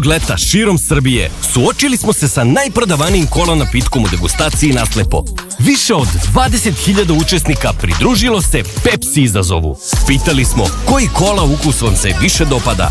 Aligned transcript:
Ovog 0.00 0.12
leta 0.12 0.36
širom 0.36 0.78
Srbije 0.78 1.30
suočili 1.52 1.96
smo 1.96 2.12
se 2.12 2.28
sa 2.28 2.44
najprodavanijim 2.44 3.26
kola 3.26 3.54
napitkom 3.54 4.04
u 4.04 4.08
degustaciji 4.08 4.72
naslepo. 4.72 5.24
Više 5.58 5.94
od 5.94 6.06
20.000 6.34 7.20
učesnika 7.24 7.72
pridružilo 7.80 8.42
se 8.42 8.62
Pepsi 8.84 9.22
izazovu. 9.22 9.76
Pitali 10.08 10.44
smo 10.44 10.64
koji 10.88 11.06
kola 11.06 11.44
ukus 11.44 11.82
vam 11.82 11.96
se 11.96 12.14
više 12.20 12.44
dopada. 12.44 12.90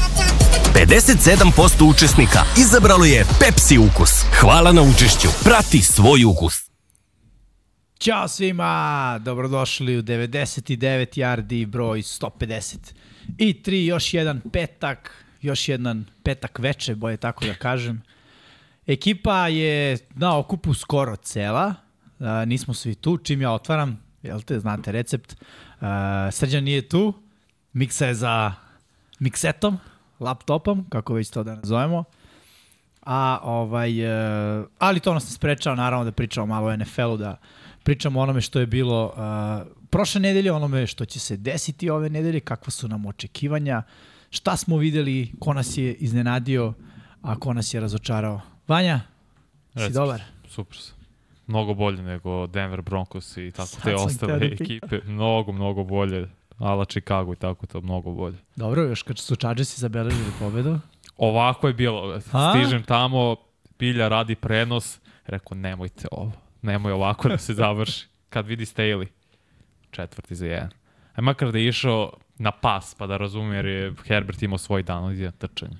57% 0.74 1.84
učesnika 1.84 2.40
izabralo 2.58 3.06
je 3.06 3.26
Pepsi 3.40 3.78
ukus. 3.78 4.12
Hvala 4.40 4.72
na 4.72 4.82
učešću. 4.82 5.28
Prati 5.44 5.82
svoj 5.82 6.24
ukus. 6.24 6.54
Ćao 8.00 8.28
svima, 8.28 9.20
dobrodošli 9.26 9.98
u 9.98 10.02
99 10.02 11.18
yardi 11.20 11.66
broj 11.66 12.02
150. 12.02 12.76
I 13.38 13.64
tri, 13.64 13.86
još 13.86 14.14
jedan 14.14 14.42
petak, 14.54 15.24
još 15.42 15.70
jedan 15.70 16.06
petak 16.24 16.60
veče, 16.60 16.96
bolje 16.96 17.18
tako 17.18 17.46
da 17.46 17.54
kažem. 17.54 18.02
Ekipa 18.88 19.48
je 19.48 19.98
na 20.16 20.38
okupu 20.38 20.74
skoro 20.74 21.16
cela, 21.16 21.74
a, 22.20 22.46
nismo 22.46 22.74
svi 22.74 22.96
tu, 22.96 23.18
čim 23.18 23.42
ja 23.42 23.52
otvaram, 23.52 24.00
jel 24.24 24.42
te, 24.42 24.60
znate 24.60 24.92
recept. 24.92 25.36
A, 25.82 26.30
Srđan 26.32 26.64
nije 26.64 26.90
tu, 26.90 27.14
miksa 27.74 28.06
je 28.06 28.14
za 28.14 28.54
miksetom, 29.20 29.78
laptopom, 30.20 30.86
kako 30.90 31.14
već 31.14 31.30
to 31.30 31.44
da 31.44 31.56
nazovemo. 31.56 32.04
A, 33.02 33.40
ovaj, 33.44 34.00
e, 34.00 34.64
ali 34.80 35.00
to 35.00 35.14
nas 35.14 35.26
ne 35.26 35.32
sprečava 35.32 35.76
naravno 35.76 36.06
da 36.06 36.12
pričamo 36.12 36.46
malo 36.46 36.68
o 36.68 36.78
NFL-u, 36.78 37.18
da 37.18 37.38
pričamo 37.84 38.20
o 38.20 38.24
onome 38.24 38.42
što 38.42 38.60
je 38.60 38.66
bilo 38.68 39.06
uh, 39.06 39.68
prošle 39.90 40.22
nedelje, 40.22 40.52
onome 40.52 40.88
što 40.88 41.06
će 41.06 41.20
se 41.20 41.38
desiti 41.38 41.90
ove 41.90 42.10
nedelje, 42.10 42.40
kakva 42.40 42.72
su 42.72 42.88
nam 42.88 43.06
očekivanja, 43.06 43.84
šta 44.30 44.58
smo 44.58 44.78
videli, 44.78 45.32
ko 45.40 45.54
nas 45.54 45.78
je 45.78 45.94
iznenadio, 45.94 46.74
a 47.22 47.40
ko 47.40 47.54
nas 47.54 47.74
je 47.74 47.80
razočarao. 47.80 48.42
Vanja, 48.68 49.00
si 49.74 49.80
Reci, 49.80 49.94
dobar? 49.94 50.22
Super 50.48 50.78
sam. 50.78 50.96
Mnogo 51.48 51.74
bolje 51.74 52.04
nego 52.04 52.48
Denver 52.48 52.82
Broncos 52.82 53.38
i 53.38 53.52
tako 53.52 53.68
Sad 53.68 53.84
te 53.84 53.96
ostale 53.96 54.40
da 54.40 54.46
ekipe. 54.46 55.00
Mnogo, 55.06 55.52
mnogo 55.52 55.84
bolje. 55.84 56.30
Ala 56.58 56.86
Chicago 56.86 57.34
i 57.34 57.36
tako 57.36 57.66
to, 57.66 57.82
mnogo 57.82 58.12
bolje. 58.12 58.38
Dobro, 58.56 58.84
još 58.84 59.04
kad 59.04 59.18
su 59.18 59.36
Chargersi 59.36 59.82
zabeležili 59.82 60.32
pobedu. 60.40 60.80
Ovako 61.18 61.68
je 61.68 61.74
bilo. 61.74 62.22
Stižem 62.22 62.84
tamo, 62.84 63.36
Pilja 63.78 64.08
radi 64.08 64.36
prenos. 64.36 65.00
Rekao, 65.26 65.58
nemojte 65.58 66.08
ovo. 66.12 66.32
Nemoj 66.62 66.92
ovako 66.92 67.30
da 67.30 67.38
se 67.38 67.54
završi. 67.54 68.08
Kad 68.30 68.48
vidi 68.48 68.66
Staley. 68.66 69.08
Četvrti 69.92 70.36
za 70.36 70.46
jedan. 70.46 70.70
A 71.16 71.22
makar 71.22 71.52
da 71.52 71.58
je 71.58 71.68
išao 71.68 72.12
na 72.40 72.52
pas, 72.52 72.96
pa 72.96 73.08
da 73.08 73.18
razume, 73.18 73.56
jer 73.56 73.66
je 73.66 73.94
Herbert 74.08 74.44
imao 74.44 74.58
svoj 74.58 74.84
dan 74.84 75.04
od 75.04 75.18
jedan 75.18 75.38
trčanja. 75.38 75.78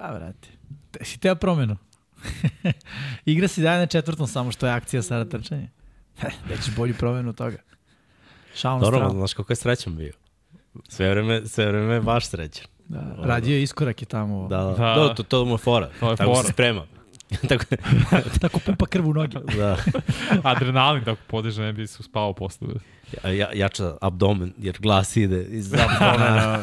A, 0.00 0.12
vrati. 0.12 0.48
Te, 0.90 1.04
si 1.04 1.18
teo 1.20 1.34
promenu? 1.34 1.76
Igra 3.24 3.48
si 3.48 3.62
dalje 3.62 3.78
na 3.78 3.86
četvrtom, 3.86 4.26
samo 4.26 4.52
što 4.52 4.66
je 4.66 4.72
akcija 4.72 5.02
sada 5.02 5.30
trčanje. 5.30 5.70
da 6.48 6.56
ćeš 6.56 6.76
bolju 6.76 6.94
promenu 6.98 7.28
od 7.28 7.36
toga. 7.36 7.56
Šalom 8.54 8.80
Dobro, 8.80 8.98
stranu. 8.98 9.14
znaš 9.18 9.34
kako 9.34 9.52
je 9.52 9.56
srećan 9.56 9.96
bio. 9.96 10.12
Sve 10.88 11.10
vreme, 11.10 11.46
sve 11.46 11.66
vreme 11.66 11.94
je 11.94 12.00
baš 12.00 12.26
srećan. 12.26 12.66
Da, 12.88 13.14
radio 13.18 13.56
je 13.56 13.62
iskorak 13.62 14.02
je 14.02 14.06
tamo. 14.06 14.48
Da, 14.48 14.56
da. 14.56 14.70
Da. 14.70 14.94
da. 14.94 15.14
To, 15.14 15.22
to 15.22 15.44
mu 15.44 15.54
je 15.54 15.58
fora. 15.58 15.90
To 16.00 16.10
je 16.10 16.16
Tako 16.16 16.34
fora. 16.34 16.46
se 16.46 16.52
sprema. 16.52 16.86
Tako, 17.48 17.64
Tako 18.40 18.58
pumpa 18.58 18.86
krv 18.86 19.08
u 19.08 19.14
noge. 19.14 19.38
da. 19.56 19.76
Adrenalin 20.50 21.04
tako 21.04 21.20
podiže, 21.26 21.62
ne 21.62 21.72
bi 21.72 21.86
se 21.86 21.96
uspao 22.00 22.32
posle. 22.32 22.68
Ja, 23.24 23.30
ja, 23.30 23.48
jača 23.54 23.96
abdomen, 24.00 24.52
jer 24.58 24.78
glas 24.78 25.16
ide 25.16 25.44
iz 25.44 25.72
abdomena. 25.74 26.60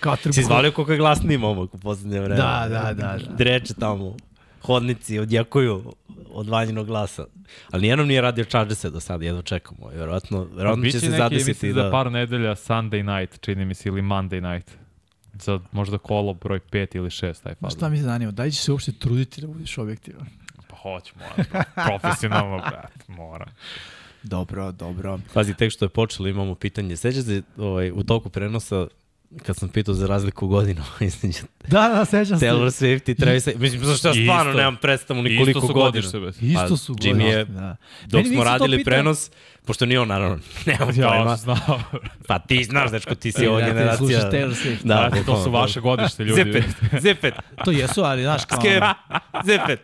Kao 0.00 0.16
trbuho. 0.16 0.32
si 0.32 0.40
izvalio 0.40 0.72
koliko 0.72 0.92
je 0.92 0.98
glasniji 0.98 1.38
momak 1.38 1.74
u 1.74 1.78
poslednje 1.78 2.20
vreme. 2.20 2.36
Da, 2.36 2.66
da, 2.68 2.92
da. 2.92 2.92
da. 2.92 3.34
Dreče 3.36 3.74
tamo, 3.74 4.16
hodnici 4.60 5.18
odjekuju 5.18 5.92
od 6.30 6.48
vanjinog 6.48 6.86
glasa. 6.86 7.26
Ali 7.70 7.82
nijednom 7.82 8.08
nije 8.08 8.20
radio 8.20 8.44
Chargerse 8.44 8.90
do 8.90 9.00
sada, 9.00 9.24
jedno 9.24 9.42
čekamo. 9.42 9.88
Vjerojatno, 9.88 10.46
vjerojatno 10.54 10.84
će 10.84 11.00
se 11.00 11.10
zadesiti 11.10 11.50
mislim, 11.50 11.74
da... 11.74 11.82
za 11.82 11.90
par 11.90 12.12
nedelja 12.12 12.54
Sunday 12.54 13.20
night, 13.20 13.40
čini 13.40 13.64
mi 13.64 13.74
se, 13.74 13.88
ili 13.88 14.02
Monday 14.02 14.54
night. 14.54 14.81
Za 15.34 15.60
možda 15.72 15.98
kolo 15.98 16.34
broj 16.34 16.60
5 16.62 16.96
ili 16.96 17.10
6, 17.10 17.42
taj 17.42 17.54
fazon. 17.54 17.70
šta 17.70 17.88
mi 17.88 17.96
se 17.96 18.02
zanima, 18.02 18.32
da 18.32 18.42
li 18.42 18.52
ćeš 18.52 18.60
se 18.60 18.72
uopšte 18.72 18.92
truditi 18.92 19.40
da 19.40 19.46
budeš 19.46 19.78
objektivan? 19.78 20.26
Pa 20.68 20.76
hoću, 20.76 21.12
moram. 21.18 21.64
Profesionalno, 21.88 22.58
brat, 22.60 23.08
moram. 23.08 23.48
Dobro, 24.22 24.72
dobro. 24.72 25.18
Pazi, 25.34 25.54
tek 25.54 25.72
što 25.72 25.84
je 25.84 25.88
počelo 25.88 26.28
imamo 26.28 26.54
pitanje. 26.54 26.96
Sećate 26.96 27.24
se 27.24 27.42
ovaj, 27.58 27.90
u 27.90 28.02
toku 28.02 28.28
prenosa 28.28 28.86
kad 29.38 29.56
sam 29.56 29.68
pitao 29.68 29.94
za 29.94 30.06
razliku 30.06 30.46
godina 30.48 30.84
između 31.00 31.38
Da, 31.62 31.88
da, 31.88 32.04
sećam 32.04 32.38
se. 32.38 32.46
Taylor 32.46 32.66
Swift 32.66 33.10
i 33.10 33.14
Travis 33.14 33.46
Mislim, 33.48 33.84
zašto 33.84 34.08
ja 34.08 34.14
stvarno 34.14 34.50
Isto. 34.50 34.58
nemam 34.58 34.76
predstavu 34.76 35.22
ni 35.22 35.38
koliko 35.38 35.50
Isto 35.50 35.60
su 35.62 35.66
godina. 35.68 35.84
godište, 35.86 36.20
bez. 36.20 36.42
Isto 36.42 36.66
Pa, 36.68 36.76
su 36.76 36.94
Jimmy 36.94 37.08
godine, 37.08 37.24
je- 37.26 37.44
Da. 37.44 37.76
Dok 38.02 38.22
Meni 38.22 38.28
smo 38.28 38.44
radili 38.44 38.84
prenos, 38.84 39.30
pošto 39.64 39.86
ni 39.86 39.96
on 39.96 40.08
naravno, 40.08 40.38
nemam 40.66 40.88
Ja 40.90 41.08
pojma. 41.08 41.36
sam 41.36 41.56
znao. 41.56 41.80
Pa 42.26 42.38
ti 42.38 42.64
znaš, 42.64 42.90
dečko, 42.90 43.14
ti 43.14 43.32
si 43.32 43.46
ova 43.46 43.60
da, 43.60 43.66
ti 43.66 43.72
generacija. 43.72 43.96
slušaš 43.98 44.22
Taylor 44.24 44.54
Swift. 44.56 44.82
Da, 44.84 45.10
Da, 45.10 45.24
to 45.24 45.44
su 45.44 45.50
vaše 45.50 45.80
godište, 45.80 46.24
ljudi. 46.24 46.42
Zipet, 46.44 46.64
zipet, 47.00 47.34
To 47.64 47.70
jesu, 47.70 48.02
ali 48.02 48.22
znaš 48.22 48.44
kao... 48.44 48.60
skep, 48.60 48.82
ono, 48.82 48.94
zipet. 49.44 49.80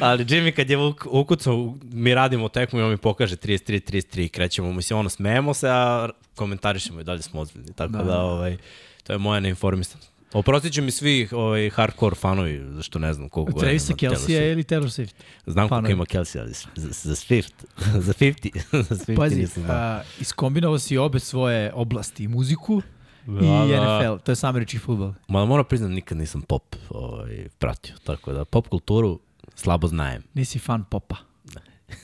Ali 0.00 0.24
Jimmy 0.26 0.52
kad 0.52 0.70
je 0.70 0.78
uk- 0.78 1.06
ukucao, 1.06 1.74
mi 1.84 2.14
radimo 2.14 2.48
tekmu 2.48 2.78
i 2.78 2.82
on 2.82 2.90
mi 2.90 2.96
pokaže 2.96 3.36
33, 3.36 3.92
33, 3.92 4.28
krećemo, 4.28 4.72
mislim, 4.72 4.98
ono, 4.98 5.08
smejemo 5.08 5.54
se, 5.54 5.68
a 5.70 6.08
komentarišemo 6.34 7.00
i 7.00 7.04
dalje 7.04 7.22
smo 7.22 7.40
ozbiljni. 7.40 7.72
Tako 7.72 7.92
Da, 7.92 7.98
da, 7.98 8.04
da. 8.04 8.18
ovaj, 8.18 8.56
to 9.04 9.12
je 9.12 9.18
moja 9.18 9.40
neinformisanost. 9.40 10.11
Oprostit 10.32 10.72
će 10.72 10.82
mi 10.82 10.90
svi 10.90 11.28
ovaj, 11.32 11.70
hardcore 11.70 12.14
fanovi, 12.14 12.62
zašto 12.74 12.98
ne 12.98 13.12
znam 13.12 13.28
koliko 13.28 13.52
godina 13.52 13.68
Travisa 13.68 13.94
Swift. 13.94 14.52
ili 14.52 14.62
Taylor 14.62 14.84
Swift? 15.00 15.14
Znam 15.46 15.68
koliko 15.68 15.90
ima 15.90 16.04
Kelsey, 16.04 16.40
ali 16.40 16.52
za, 16.74 16.88
za 16.90 17.14
Swift, 17.14 17.52
za 18.06 18.12
50, 18.12 18.82
za 18.94 18.94
50 18.94 19.16
Pazi, 19.16 19.36
nisam 19.36 19.62
znao. 19.62 19.76
a, 19.76 20.02
iskombinovao 20.20 20.78
si 20.78 20.98
obe 20.98 21.18
svoje 21.18 21.72
oblasti, 21.74 22.28
muziku 22.28 22.82
Da, 23.26 23.64
i 23.66 23.70
da. 23.70 24.00
NFL, 24.00 24.24
to 24.24 24.32
je 24.32 24.36
američki 24.42 24.78
futbol. 24.78 25.12
Ma 25.28 25.44
moram 25.44 25.64
priznat, 25.64 25.90
nikad 25.90 26.18
nisam 26.18 26.42
pop 26.42 26.76
ovaj, 26.90 27.48
pratio, 27.58 27.94
tako 28.04 28.32
da 28.32 28.44
pop 28.44 28.68
kulturu 28.68 29.20
slabo 29.54 29.88
znajem. 29.88 30.22
Nisi 30.34 30.58
fan 30.58 30.84
popa. 30.84 31.16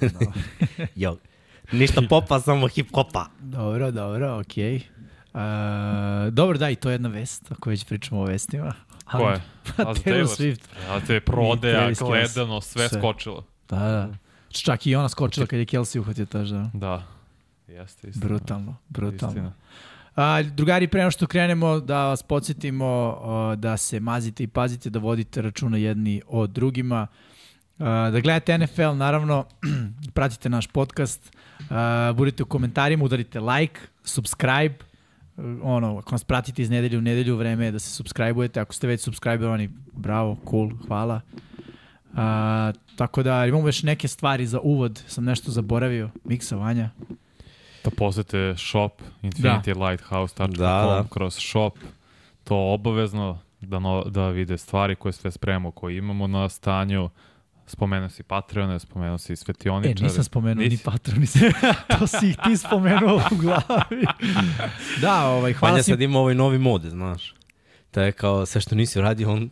Jo, 0.94 1.16
ništa 1.72 2.02
popa, 2.08 2.40
samo 2.40 2.68
hip 2.68 2.94
hopa. 2.94 3.26
Dobro, 3.40 3.90
dobro, 3.90 4.38
okej. 4.38 4.78
Okay. 4.78 4.97
Uh, 5.38 6.32
dobro, 6.32 6.58
da, 6.58 6.70
i 6.70 6.76
to 6.76 6.90
je 6.90 6.94
jedna 6.94 7.08
vest, 7.08 7.52
ako 7.52 7.70
već 7.70 7.84
pričamo 7.84 8.20
o 8.20 8.24
vestima. 8.24 8.72
Ko 9.12 9.30
je? 9.30 9.40
Pa 9.76 9.82
A 9.82 9.94
Taylor? 9.94 10.26
Swift. 10.26 10.60
Ja 10.88 11.00
te 11.00 11.20
prodeja, 11.20 11.90
gledano, 12.00 12.60
sve 12.60 12.88
Sve. 12.88 13.00
skočilo. 13.00 13.44
Da, 13.68 13.76
da. 13.78 14.08
Čak 14.50 14.86
i 14.86 14.94
ona 14.94 15.08
skočila 15.08 15.46
kad 15.46 15.58
je 15.58 15.66
Kelsey 15.66 15.98
uhvatio 16.00 16.26
taž, 16.26 16.50
da. 16.50 16.70
Da. 16.72 17.02
Jeste, 17.68 18.08
istina. 18.08 18.26
Brutalno, 18.26 18.76
brutalno. 18.88 19.34
Istina. 19.34 19.52
A, 20.16 20.42
drugari, 20.42 20.88
pre 20.88 21.00
nego 21.00 21.10
što 21.10 21.26
krenemo, 21.26 21.80
da 21.80 22.04
vas 22.04 22.22
podsjetimo 22.22 22.86
o, 23.20 23.56
da 23.56 23.76
se 23.76 24.00
mazite 24.00 24.42
i 24.42 24.46
pazite, 24.46 24.90
da 24.90 24.98
vodite 24.98 25.42
računa 25.42 25.76
jedni 25.76 26.22
o 26.28 26.46
drugima. 26.46 27.06
A, 27.78 28.10
da 28.10 28.20
gledate 28.20 28.58
NFL, 28.58 28.94
naravno, 28.94 29.44
pratite 30.14 30.48
naš 30.48 30.66
podcast, 30.66 31.36
a, 31.70 32.12
budete 32.16 32.42
u 32.42 32.46
komentarima, 32.46 33.04
udarite 33.04 33.40
like, 33.40 33.80
subscribe, 34.04 34.74
ono, 35.62 35.98
ako 35.98 36.12
nas 36.12 36.24
pratite 36.24 36.62
iz 36.62 36.70
nedelje 36.70 36.98
u 36.98 37.00
nedelju, 37.00 37.36
vreme 37.36 37.64
je 37.64 37.72
da 37.72 37.78
se 37.78 38.02
subscribe-ujete. 38.02 38.60
Ako 38.60 38.74
ste 38.74 38.86
već 38.86 39.08
subscribe-ovani, 39.08 39.68
bravo, 39.92 40.36
cool, 40.50 40.70
hvala. 40.86 41.20
A, 42.14 42.72
tako 42.96 43.22
da 43.22 43.46
imamo 43.46 43.68
još 43.68 43.82
neke 43.82 44.08
stvari 44.08 44.46
za 44.46 44.60
uvod, 44.60 45.02
sam 45.06 45.24
nešto 45.24 45.50
zaboravio. 45.50 46.10
Miksa, 46.24 46.56
Vanja. 46.56 46.90
Da 47.84 47.90
posete 47.90 48.54
shop 48.56 48.92
infinitylighthouse.com 49.22 50.50
Da, 50.50 50.64
da. 50.64 51.04
kroz 51.10 51.34
shop. 51.34 51.78
To 52.44 52.72
obavezno 52.72 53.38
da, 53.60 53.78
no, 53.78 54.04
da 54.04 54.28
vide 54.28 54.58
stvari 54.58 54.96
koje 54.96 55.12
sve 55.12 55.30
spremamo, 55.30 55.70
koje 55.70 55.96
imamo 55.96 56.26
na 56.26 56.48
stanju. 56.48 57.10
Spomenuo 57.68 58.08
si 58.08 58.22
Patreone, 58.22 58.78
spomenuo 58.78 59.18
si 59.18 59.32
E, 59.32 59.36
Svetioničare. 59.36 60.02
nisam 60.02 60.24
spomenuo 60.24 60.64
Nisi? 60.64 60.76
ni 60.76 60.82
patroni. 60.84 61.26
to 61.98 62.06
si 62.06 62.28
ih 62.28 62.36
ti 62.44 62.56
spomenuo 62.56 63.20
u 63.32 63.36
glavi. 63.36 64.04
da, 65.00 65.26
ovaj, 65.26 65.52
hvala 65.52 65.72
Vanja 65.72 65.82
si. 65.82 65.90
sad 65.90 66.00
ima 66.00 66.18
ovaj 66.18 66.34
novi 66.34 66.58
mod, 66.58 66.82
znaš. 66.82 67.34
To 67.90 68.00
je 68.00 68.12
kao, 68.12 68.46
sve 68.46 68.60
što 68.60 68.74
nisi 68.74 68.98
uradio, 68.98 69.32
on, 69.32 69.50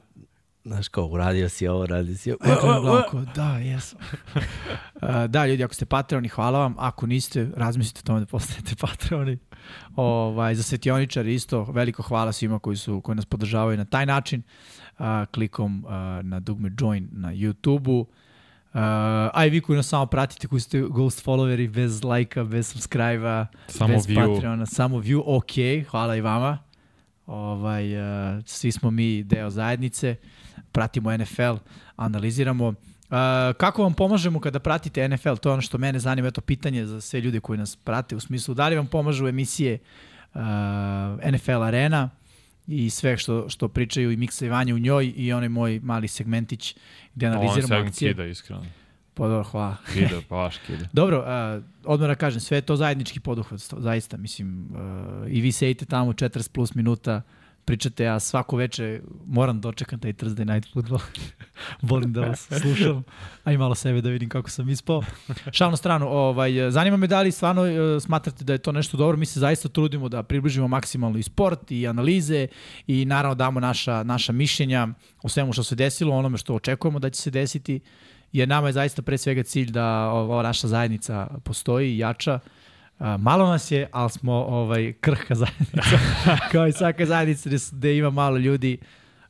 znaš 0.65 0.89
kao, 0.89 1.07
uradio 1.07 1.49
si 1.49 1.69
ovo, 1.69 1.83
uradio 1.83 2.17
si 2.17 2.33
ovo. 2.33 2.39
Kako 2.45 2.67
je 2.67 2.81
glavko? 2.81 3.21
Da, 3.35 3.59
jesam. 3.59 3.99
Uh, 4.35 4.41
da, 5.29 5.47
ljudi, 5.47 5.65
ako 5.65 5.75
ste 5.75 5.87
patroni, 5.87 6.29
hvala 6.29 6.59
vam. 6.59 6.75
Ako 6.79 7.07
niste, 7.07 7.49
razmislite 7.57 8.01
o 8.01 8.07
tome 8.07 8.21
da 8.21 8.27
postanete 8.27 8.75
patroni. 8.81 9.39
Ovaj, 9.97 10.55
za 10.55 10.63
svetioničari 10.63 11.35
isto, 11.35 11.65
veliko 11.65 12.03
hvala 12.03 12.33
svima 12.33 12.59
koji, 12.59 12.77
su, 12.77 13.01
koji 13.01 13.17
nas 13.17 13.25
podržavaju 13.27 13.77
na 13.79 13.85
taj 13.85 14.07
način. 14.07 14.41
Uh, 14.41 14.86
klikom 15.31 15.85
uh, 15.85 15.93
na 16.23 16.41
dugme 16.41 16.71
join 16.81 17.09
na 17.13 17.33
YouTube-u. 17.35 18.01
Uh, 18.01 18.83
a 19.33 19.47
i 19.47 19.51
vi 19.51 19.61
koji 19.61 19.77
nas 19.77 19.89
samo 19.89 20.07
pratite, 20.07 20.49
koji 20.49 20.61
ste 20.61 20.81
ghost 20.81 21.27
followeri 21.27 21.71
bez 21.71 22.05
lajka, 22.05 22.45
bez 22.45 22.67
subscribe-a, 22.67 23.47
bez 23.87 24.07
view. 24.07 24.35
Patreona, 24.35 24.67
samo 24.67 24.99
view, 24.99 25.23
ok, 25.27 25.89
hvala 25.91 26.17
i 26.17 26.21
vama. 26.21 26.59
Ovaj, 27.27 27.97
uh, 27.97 28.43
svi 28.45 28.73
smo 28.73 28.91
mi 28.91 29.23
deo 29.23 29.51
zajednice, 29.51 30.17
pratimo 30.73 31.17
NFL, 31.17 31.55
analiziramo. 31.97 32.69
Uh, 32.69 32.75
kako 33.57 33.83
vam 33.83 33.95
pomažemo 33.95 34.41
kada 34.41 34.59
pratite 34.59 35.09
NFL? 35.09 35.35
To 35.35 35.49
je 35.49 35.53
ono 35.53 35.63
što 35.63 35.79
mene 35.79 35.99
zanima, 35.99 36.29
eto 36.29 36.41
pitanje 36.41 36.87
za 36.87 37.01
sve 37.01 37.21
ljude 37.21 37.41
koji 37.41 37.59
nas 37.59 37.77
prate, 37.77 38.17
u 38.17 38.21
smislu 38.21 38.55
da 38.55 38.69
li 38.69 38.77
vam 38.77 38.87
pomažu 38.87 39.29
emisije 39.29 39.79
uh, 40.35 40.41
NFL 41.33 41.63
Arena 41.63 42.11
i 42.67 42.91
sve 42.91 43.17
što, 43.17 43.49
što 43.49 43.69
pričaju 43.69 44.13
i 44.13 44.49
Vanja 44.51 44.75
u 44.75 44.79
njoj 44.79 45.13
i 45.17 45.33
onaj 45.33 45.49
moj 45.49 45.81
mali 45.83 46.09
segmentić 46.09 46.77
gde 47.15 47.27
On 47.27 47.33
analiziramo 47.33 47.69
se 47.69 47.89
akcije. 47.89 48.13
kida, 48.13 48.27
iskreno. 48.27 48.65
Pa 49.15 49.29
dobro, 49.29 49.45
hvala. 49.45 49.77
Kida, 49.93 50.21
pa 50.29 50.37
baš 50.45 50.59
kida. 50.67 50.89
Dobro, 50.93 51.19
uh, 51.19 51.65
odmah 51.85 52.09
da 52.09 52.15
kažem, 52.15 52.41
sve 52.41 52.59
je 52.59 52.63
to 52.63 52.77
zajednički 52.77 53.21
poduhvat, 53.21 53.61
zaista, 53.61 54.17
mislim, 54.17 54.69
uh, 54.71 55.33
i 55.33 55.41
vi 55.41 55.53
sedite 55.53 55.85
tamo 55.85 56.13
40 56.13 56.51
plus 56.51 56.75
minuta, 56.75 57.23
pričate, 57.67 58.05
ja 58.05 58.21
svako 58.21 58.57
veče 58.57 59.01
moram 59.27 59.61
da 59.61 59.69
očekam 59.69 60.01
taj 60.01 60.13
Thursday 60.13 60.55
night 60.55 60.73
football. 60.73 61.01
Volim 61.83 62.13
da 62.13 62.21
vas 62.21 62.49
slušam, 62.61 63.05
a 63.45 63.53
i 63.53 63.59
malo 63.59 63.75
sebe 63.75 64.01
da 64.01 64.11
vidim 64.11 64.29
kako 64.29 64.51
sam 64.51 64.69
ispao. 64.69 65.03
Šal 65.53 65.71
na 65.71 65.77
stranu, 65.77 66.09
ovaj, 66.09 66.71
zanima 66.71 66.97
me 66.97 67.07
da 67.07 67.23
li 67.23 67.33
stvarno 67.33 67.63
uh, 67.63 68.03
smatrate 68.03 68.45
da 68.45 68.53
je 68.53 68.59
to 68.59 68.73
nešto 68.73 68.97
dobro, 68.97 69.17
mi 69.17 69.27
se 69.27 69.41
zaista 69.41 69.69
trudimo 69.69 70.09
da 70.09 70.23
približimo 70.23 70.69
maksimalno 70.69 71.19
i 71.19 71.23
sport 71.23 71.71
i 71.71 71.87
analize 71.87 72.47
i 72.87 73.05
naravno 73.05 73.35
damo 73.35 73.61
naša, 73.61 74.03
naša 74.03 74.33
mišljenja 74.33 74.89
o 75.23 75.29
svemu 75.29 75.53
što 75.53 75.63
se 75.63 75.75
desilo, 75.75 76.17
onome 76.17 76.39
što 76.39 76.55
očekujemo 76.55 76.99
da 76.99 77.11
će 77.11 77.23
se 77.23 77.31
desiti 77.31 77.81
jer 78.33 78.49
nama 78.49 78.67
je 78.67 78.73
zaista 78.73 79.03
pre 79.03 79.19
svega 79.19 79.43
cilj 79.43 79.71
da 79.71 80.09
ova 80.09 80.43
naša 80.43 80.69
zajednica 80.69 81.29
postoji 81.45 81.95
i 81.95 81.99
jača. 81.99 82.39
Malo 82.99 83.47
nas 83.47 83.71
je, 83.71 83.89
ali 83.93 84.11
smo 84.11 84.33
ovaj 84.33 84.93
krhka 85.01 85.35
zajednica, 85.45 85.99
kao 86.53 86.67
i 86.67 86.73
svaka 86.73 87.07
zajednica 87.07 87.51
gde, 87.73 87.97
ima 87.97 88.11
malo 88.11 88.37
ljudi. 88.39 88.79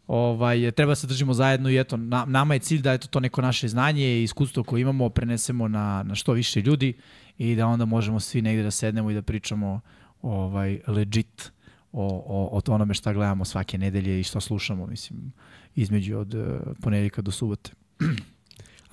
Ovaj, 0.06 0.70
treba 0.70 0.90
da 0.90 0.94
se 0.94 1.06
držimo 1.06 1.34
zajedno 1.34 1.70
i 1.70 1.78
eto, 1.78 1.96
na, 1.96 2.24
nama 2.24 2.54
je 2.54 2.60
cilj 2.60 2.82
da 2.82 2.92
eto, 2.92 3.08
to 3.08 3.20
neko 3.20 3.42
naše 3.42 3.68
znanje 3.68 4.06
i 4.06 4.22
iskustvo 4.22 4.62
koje 4.62 4.80
imamo 4.80 5.08
prenesemo 5.08 5.68
na, 5.68 6.02
na 6.02 6.14
što 6.14 6.32
više 6.32 6.60
ljudi 6.60 6.94
i 7.38 7.54
da 7.54 7.66
onda 7.66 7.84
možemo 7.84 8.20
svi 8.20 8.42
negde 8.42 8.62
da 8.62 8.70
sednemo 8.70 9.10
i 9.10 9.14
da 9.14 9.22
pričamo 9.22 9.80
ovaj 10.22 10.80
legit 10.86 11.52
o, 11.92 12.06
o, 12.26 12.60
o 12.68 12.74
onome 12.74 12.94
šta 12.94 13.12
gledamo 13.12 13.44
svake 13.44 13.78
nedelje 13.78 14.20
i 14.20 14.22
što 14.22 14.40
slušamo, 14.40 14.86
mislim, 14.86 15.32
između 15.74 16.18
od 16.18 16.34
uh, 16.34 16.44
ponedjeljka 16.82 17.22
do 17.22 17.30
subote. 17.30 17.70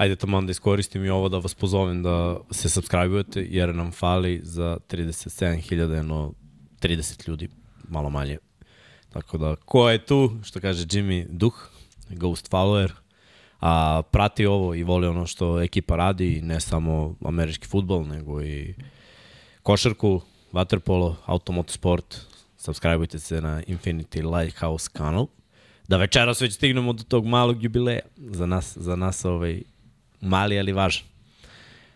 Ajde 0.04 0.16
tamo 0.16 0.42
da 0.42 0.52
iskoristim 0.52 1.06
i 1.06 1.10
ovo 1.10 1.30
da 1.30 1.38
vas 1.38 1.54
pozovem 1.54 2.04
da 2.04 2.38
se 2.52 2.70
subscribe-ujete, 2.70 3.46
jer 3.50 3.76
nam 3.76 3.92
fali 3.92 4.42
za 4.44 4.78
37.000 4.90 5.94
jedno 5.94 6.34
30 6.82 7.28
ljudi, 7.30 7.50
malo 7.90 8.10
manje. 8.10 8.38
Tako 9.10 9.38
da, 9.38 9.56
ko 9.56 9.90
je 9.90 10.06
tu, 10.06 10.32
što 10.44 10.60
kaže 10.60 10.86
Jimmy, 10.86 11.26
duh, 11.30 11.70
ghost 12.10 12.52
follower, 12.52 12.92
a 13.60 14.02
prati 14.12 14.46
ovo 14.46 14.74
i 14.76 14.84
voli 14.84 15.08
ono 15.08 15.26
što 15.26 15.62
ekipa 15.62 15.96
radi, 15.96 16.42
ne 16.42 16.60
samo 16.60 17.16
američki 17.26 17.68
futbol, 17.68 18.08
nego 18.08 18.42
i 18.42 18.76
košarku, 19.62 20.22
waterpolo, 20.54 21.16
automotosport, 21.26 22.16
subscribe-ujte 22.58 23.20
se 23.20 23.42
na 23.42 23.62
Infinity 23.68 24.38
Lighthouse 24.38 24.90
kanal, 24.94 25.28
da 25.88 25.98
večeras 25.98 26.42
već 26.42 26.54
stignemo 26.54 26.94
do 26.94 27.04
tog 27.04 27.26
malog 27.26 27.64
jubileja. 27.64 28.02
Za 28.18 28.45
nas, 28.45 28.78
za 28.78 28.95
nas 28.95 29.26
ovaj, 29.26 29.64
mali, 30.23 30.59
ali 30.59 30.71
važan. 30.71 31.03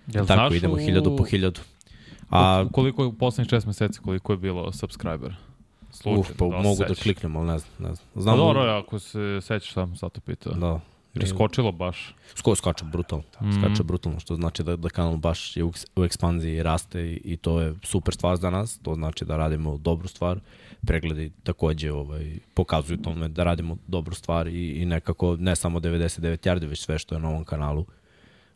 Jel 0.07 0.25
Tako, 0.25 0.39
znaš 0.39 0.53
idemo 0.53 0.74
u- 0.74 0.77
hiljadu 0.77 1.17
po 1.17 1.24
hiljadu. 1.24 1.62
A, 2.29 2.65
koliko 2.72 3.01
je 3.03 3.07
u 3.07 3.13
poslednjih 3.13 3.50
šest 3.50 3.67
meseci, 3.67 4.00
koliko 4.00 4.34
je 4.34 4.38
bilo 4.38 4.72
subscriber? 4.72 5.36
Slučajno, 5.91 6.19
uf, 6.19 6.31
pa 6.38 6.46
da 6.48 6.57
mogu 6.57 6.79
da 6.79 6.88
sećaš? 6.88 7.03
kliknem, 7.03 7.36
ali 7.36 7.48
ne 7.48 7.60
znam. 7.60 7.72
Ne 7.79 7.96
znam. 7.96 8.07
Pa 8.13 8.22
Znam, 8.22 8.38
dobro, 8.38 8.62
ako 8.62 9.00
se 9.00 9.39
sećaš 9.41 9.74
sam 9.74 9.96
zato 9.96 10.22
pitao. 10.22 10.53
Da. 10.53 10.60
Da. 10.60 10.79
Jer 11.13 11.24
je 11.24 11.27
skočilo 11.27 11.72
baš. 11.72 12.15
Sko, 12.36 12.55
skače 12.55 12.86
brutalno. 12.86 13.24
Mhm. 13.41 13.51
Skače 13.51 13.84
brutalno, 13.84 14.19
što 14.19 14.36
znači 14.36 14.63
da, 14.63 14.75
da 14.75 14.89
kanal 14.89 15.17
baš 15.17 15.57
je 15.57 15.63
u, 15.63 15.72
u 15.96 16.03
ekspanziji 16.03 16.55
i 16.55 16.63
raste 16.63 17.01
i, 17.01 17.22
i 17.24 17.38
to 17.38 17.62
je 17.62 17.74
super 17.84 18.13
stvar 18.13 18.36
za 18.38 18.50
nas. 18.50 18.79
To 18.79 18.96
znači 18.96 19.25
da 19.25 19.38
radimo 19.38 19.77
dobru 19.77 20.07
stvar. 20.07 20.39
Pregledi 20.88 21.31
takođe 21.43 21.91
ovaj, 21.91 22.38
pokazuju 22.53 22.98
tome 22.98 23.27
da 23.27 23.43
radimo 23.43 23.77
dobru 23.88 24.15
stvar 24.15 24.48
i, 24.48 24.72
i 24.72 24.86
nekako 24.86 25.36
ne 25.39 25.55
samo 25.55 25.79
99 25.79 26.22
yardi, 26.50 26.67
već 26.67 26.79
sve 26.81 27.00
što 27.00 27.15
je 27.15 27.22
na 27.22 27.29
ovom 27.29 27.43
kanalu. 27.46 27.86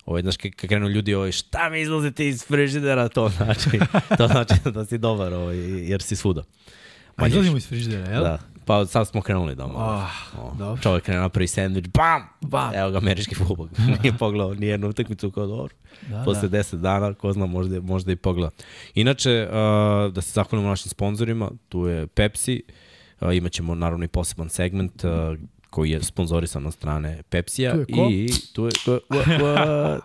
Ovaj, 0.06 0.22
znaš, 0.22 0.38
kad 0.38 0.52
krenu 0.52 0.90
ljudi, 0.90 1.14
ovaj, 1.14 1.32
šta 1.32 1.70
mi 1.70 1.82
izlazite 1.82 2.28
iz 2.28 2.46
frižidera, 2.46 3.10
to 3.10 3.30
znači, 3.30 3.70
to 4.18 4.28
znači 4.28 4.54
da 4.74 4.86
si 4.86 4.98
dobar, 4.98 5.34
ovaj, 5.34 5.58
jer 5.90 6.02
si 6.02 6.16
svuda. 6.16 6.44
A 7.16 7.28
izlazimo 7.28 7.58
iz 7.58 7.68
frižidera, 7.68 8.12
jel? 8.12 8.24
Da. 8.24 8.40
Pa 8.66 8.86
sad 8.86 9.08
smo 9.08 9.22
krenuli 9.22 9.56
da 9.56 9.66
Ah, 9.66 10.10
o, 10.38 10.56
dobro. 10.58 10.82
Čovjek 10.82 11.04
krene 11.04 11.20
napravi 11.22 11.48
sandvič, 11.48 11.86
bam! 11.88 12.22
Bam. 12.42 12.76
Evo 12.76 12.92
ga 12.92 12.98
američki 12.98 13.36
futbol. 13.36 13.68
Nije 14.04 14.18
pogledao 14.18 14.54
ni 14.54 14.66
jednu 14.66 14.90
utakmicu 14.90 15.32
kao 15.32 15.48
dobro. 15.48 15.76
Da, 16.10 16.24
Posle 16.26 16.50
da. 16.50 16.58
10 16.58 16.76
dana, 16.76 17.14
ko 17.14 17.34
zna, 17.34 17.46
možda, 17.46 17.82
možda 17.82 18.12
i 18.12 18.16
pogleda. 18.16 18.52
Inače, 18.96 19.48
uh, 19.50 20.14
da 20.14 20.22
se 20.22 20.32
zahvalimo 20.32 20.70
našim 20.70 20.90
sponzorima, 20.90 21.52
tu 21.70 21.88
je 21.88 22.08
Pepsi, 22.08 22.64
uh, 23.22 23.36
imaćemo 23.36 23.76
naravno 23.76 24.06
i 24.06 24.08
poseban 24.08 24.50
segment 24.50 25.04
uh, 25.04 25.12
koji 25.72 25.90
je 25.90 26.04
sponzorisan 26.04 26.66
od 26.66 26.74
strane 26.74 27.24
Pepsija. 27.30 27.74
Tu 27.74 27.80
je 27.80 27.86
ko? 27.86 28.08
I 28.12 28.30
tu 28.54 28.66
je... 28.66 28.72
Tu 28.86 28.92
je 28.92 29.00
what, 29.10 29.40
what? 29.40 30.00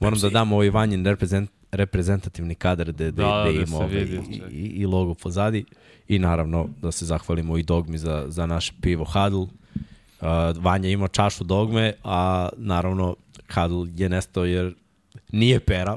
Moram 0.00 0.18
da 0.18 0.30
dam 0.30 0.52
ovaj 0.52 0.70
vanjen 0.70 1.06
reprezent, 1.06 1.50
reprezentativni 1.72 2.54
kadar 2.54 2.92
gde, 2.92 3.10
gde, 3.12 3.22
Da, 3.22 3.44
gde 3.44 3.52
da 3.52 3.58
ima 3.58 3.66
se 3.66 3.74
ovaj, 3.74 3.88
vidi, 3.88 4.20
i, 4.30 4.56
i, 4.56 4.66
i 4.66 4.86
logo 4.86 5.14
pozadi. 5.14 5.64
I 6.08 6.18
naravno 6.18 6.68
da 6.82 6.92
se 6.92 7.06
zahvalimo 7.06 7.58
i 7.58 7.62
Dogmi 7.62 7.98
za, 7.98 8.24
za 8.28 8.46
naše 8.46 8.72
pivo 8.80 9.04
Hadl. 9.04 9.42
Uh, 9.42 9.48
Vanja 10.56 10.88
ima 10.88 11.08
čašu 11.08 11.44
Dogme, 11.44 11.92
a 12.04 12.48
naravno 12.56 13.16
Hadl 13.48 13.84
je 13.96 14.08
nestao 14.08 14.44
jer 14.44 14.74
nije 15.32 15.60
pera. 15.60 15.96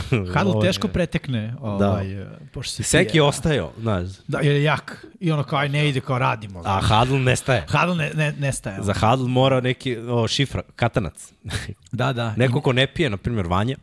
Hadl 0.34 0.50
je- 0.50 0.60
teško 0.62 0.88
pretekne, 0.88 1.54
ovaj, 1.60 2.14
da. 2.14 2.24
pošto 2.52 2.72
se 2.72 2.82
Seki 2.82 3.12
pije. 3.12 3.22
ostajao, 3.22 3.72
znaš. 3.78 4.08
Da, 4.28 4.38
jer 4.38 4.54
je 4.54 4.62
jak. 4.62 5.06
I 5.20 5.32
ono 5.32 5.42
kao, 5.42 5.58
aj 5.58 5.68
ne 5.68 5.88
ide 5.88 6.00
kao 6.00 6.18
radimo. 6.18 6.58
A 6.58 6.62
Znaš. 6.62 6.84
Hadl 6.84 7.14
nestaje. 7.14 7.64
Hadl 7.68 7.92
ne, 7.92 8.10
ne, 8.14 8.32
nestaje. 8.32 8.82
Za 8.82 8.92
Hadl 8.92 9.24
mora 9.24 9.60
neki 9.60 9.96
o, 9.98 10.28
šifra, 10.28 10.62
katanac. 10.76 11.32
Da, 11.92 12.12
da. 12.12 12.34
Neko 12.36 12.60
ko 12.60 12.72
ne 12.72 12.86
pije, 12.86 13.10
na 13.10 13.16
primjer 13.16 13.46
Vanja, 13.46 13.76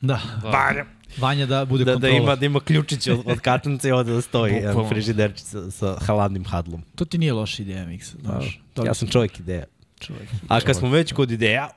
Da. 0.00 0.20
Vanja. 0.44 0.84
Vanja 1.18 1.46
da 1.46 1.64
bude 1.64 1.84
da, 1.84 1.90
da 1.90 1.94
kontrola. 1.96 2.16
ima, 2.16 2.36
da 2.36 2.46
ima 2.46 2.60
ključić 2.60 3.08
od, 3.08 3.20
od 3.26 3.40
katanca 3.40 3.88
i 3.88 3.92
ovde 3.92 4.12
da 4.12 4.20
stoji 4.20 4.54
jedan 4.54 4.88
frižiderčić 4.88 5.44
sa, 5.44 5.70
sa 5.70 5.96
hladnim 5.96 6.44
hadlom. 6.44 6.82
To 6.94 7.04
ti 7.04 7.18
nije 7.18 7.32
loša 7.32 7.62
ideja, 7.62 7.86
Miksa. 7.86 8.16
Znaš. 8.20 8.60
To 8.74 8.86
ja 8.86 8.94
sam 8.94 9.08
čovjek 9.08 9.38
ideja. 9.40 9.64
čovjek. 10.00 10.28
A 10.48 10.60
kad 10.60 10.76
smo 10.76 10.88
već 10.88 11.12
kod 11.12 11.30
ideja, 11.30 11.68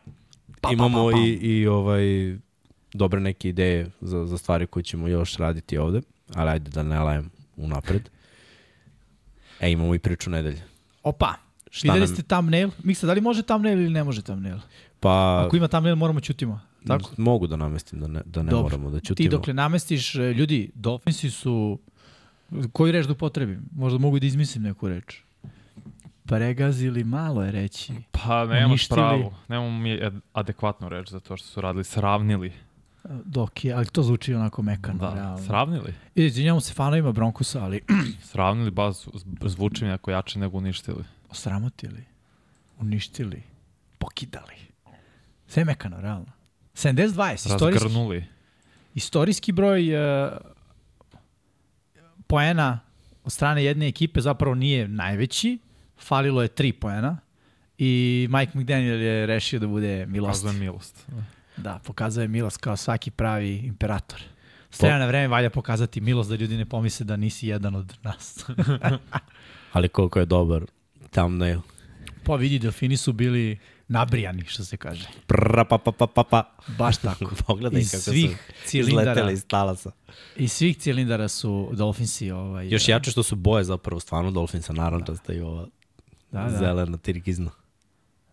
pa, 0.62 0.70
imamo 0.72 1.06
pa, 1.06 1.12
pa. 1.12 1.20
i, 1.20 1.30
i 1.32 1.68
ovaj, 1.68 2.04
dobre 2.96 3.20
neke 3.20 3.50
ideje 3.50 3.92
za, 4.02 4.26
za 4.26 4.38
stvari 4.38 4.68
koje 4.68 4.84
ćemo 4.84 5.08
još 5.08 5.38
raditi 5.38 5.78
ovde, 5.78 6.02
ali 6.34 6.50
ajde 6.50 6.70
da 6.70 6.84
ne 6.84 7.00
lajem 7.00 7.30
unapred. 7.58 8.10
E, 9.60 9.72
imamo 9.72 9.96
i 9.96 10.00
priču 10.00 10.30
nedelje. 10.30 10.62
Opa. 11.04 11.34
Šta 11.72 11.86
Videli 11.86 12.00
nam- 12.02 12.16
ste 12.16 12.24
thumbnail? 12.24 12.70
Miksa, 12.80 13.08
da 13.08 13.14
li 13.14 13.22
može 13.22 13.44
thumbnail 13.44 13.80
ili 13.80 13.90
ne 13.90 14.04
može 14.04 14.22
thumbnail? 14.22 14.58
Pa, 15.00 15.44
Ako 15.46 15.56
ima 15.56 15.68
thumbnail, 15.68 15.96
moramo 15.96 16.20
ćutimo. 16.20 16.62
Tako? 16.88 17.10
mogu 17.18 17.48
da 17.48 17.56
namestim 17.56 18.00
da 18.00 18.08
ne, 18.08 18.22
da 18.26 18.44
ne 18.44 18.50
Dobro. 18.50 18.64
moramo 18.64 18.90
da 18.90 19.00
Ti 19.00 19.06
ćutimo. 19.06 19.30
dokle 19.30 19.54
namestiš, 19.54 20.16
e, 20.16 20.34
ljudi, 20.34 20.72
Dolphinsi 20.76 21.32
su... 21.32 21.80
Koju 22.72 22.92
reč 22.92 23.06
da 23.06 23.12
upotrebim? 23.12 23.66
Možda 23.72 24.00
mogu 24.00 24.20
da 24.20 24.26
izmislim 24.26 24.64
neku 24.64 24.88
reč. 24.88 25.22
Pregazili 26.24 27.04
malo 27.04 27.44
je 27.44 27.52
reći. 27.52 27.94
Pa 28.12 28.46
nemaš 28.46 28.70
Uništili. 28.70 28.96
pravo. 28.98 29.34
Nemamo 29.48 29.80
mi 29.80 29.94
ad- 29.94 30.20
adekvatnu 30.34 30.90
reč 30.90 31.10
za 31.10 31.20
to 31.20 31.38
što 31.38 31.48
su 31.48 31.62
radili. 31.62 31.84
Sravnili. 31.84 32.52
Dok 33.26 33.66
je, 33.66 33.74
ali 33.74 33.86
to 33.86 34.04
zvuči 34.04 34.34
onako 34.34 34.62
mekano. 34.62 35.00
Da, 35.00 35.14
realno. 35.14 35.38
sravnili. 35.38 35.94
I 36.16 36.26
izvinjamo 36.26 36.62
se 36.62 36.74
fanovima 36.74 37.12
Broncosa, 37.12 37.64
ali 37.64 37.82
Sravnili, 38.32 38.72
ba 38.72 38.84
zv- 38.84 39.10
zvuči 39.48 39.84
mi 39.84 39.90
jako 39.90 40.12
jače 40.12 40.40
nego 40.40 40.58
uništili. 40.58 41.04
osramotili, 41.30 42.04
uništili, 42.80 43.44
pokidali. 43.98 44.54
Sve 45.48 45.62
je 45.62 45.66
mekano, 45.66 46.02
realno. 46.02 46.32
72 46.74 46.96
je 47.28 47.36
istorijski, 47.36 47.84
Razgrnuli. 47.84 48.26
istorijski 48.96 49.52
broj 49.52 49.96
uh, 49.96 50.32
poena 52.28 52.80
od 53.24 53.32
strane 53.32 53.64
jedne 53.64 53.88
ekipe 53.88 54.22
zapravo 54.22 54.56
nije 54.56 54.88
najveći, 54.88 55.60
falilo 55.98 56.42
je 56.42 56.48
tri 56.48 56.74
poena 56.74 57.18
i 57.78 57.92
Mike 58.32 58.60
McDaniel 58.60 59.02
je 59.02 59.26
rešio 59.26 59.60
da 59.60 59.68
bude 59.68 60.06
milost. 60.06 60.44
Kazuje 60.44 60.60
milost. 60.60 61.06
Da, 61.08 61.24
pokazuje 61.84 62.28
milost 62.28 62.58
kao 62.58 62.78
svaki 62.78 63.12
pravi 63.12 63.58
imperator. 63.58 64.22
S 64.72 64.80
vremena 64.82 65.00
na 65.00 65.08
vreme 65.08 65.28
valja 65.28 65.50
pokazati 65.50 66.02
milost 66.02 66.30
da 66.30 66.36
ljudi 66.36 66.58
ne 66.58 66.66
pomisle 66.66 67.06
da 67.06 67.18
nisi 67.18 67.48
jedan 67.48 67.76
od 67.76 67.94
nas. 68.04 68.46
Ali 69.74 69.90
koliko 69.90 70.20
je 70.20 70.26
dobar 70.26 70.66
thumbnail. 71.12 71.60
pa 72.24 72.36
vidi, 72.36 72.60
delfini 72.60 72.98
su 72.98 73.14
bili 73.14 73.58
nabrijani, 73.88 74.44
što 74.48 74.64
se 74.66 74.78
kaže. 74.78 75.08
Pra, 75.28 75.66
pa, 75.66 75.78
pa, 75.78 75.92
pa, 75.92 76.08
pa, 76.08 76.24
pa. 76.24 76.56
Baš 76.78 76.98
tako. 76.98 77.32
Pogledaj 77.48 77.82
Iz 77.82 77.92
kako 77.92 78.02
svih 78.02 78.32
su 78.32 78.68
cilindara, 78.70 79.02
izleteli 79.02 79.34
iz 79.34 79.46
talasa. 79.48 79.92
iz 80.36 80.52
svih 80.52 80.78
cilindara 80.78 81.28
su 81.28 81.70
Dolphinsi 81.74 82.32
ovaj, 82.32 82.70
Još 82.70 82.88
jače 82.88 83.12
što 83.12 83.24
su 83.24 83.36
boje 83.36 83.64
zapravo 83.64 84.00
stvarno 84.00 84.32
Dolphinsa, 84.32 84.74
narančasta 84.74 85.34
i 85.34 85.40
ova 85.40 85.68
da, 86.32 86.44
da. 86.44 86.58
zelena 86.58 86.98
tirkizna. 86.98 87.52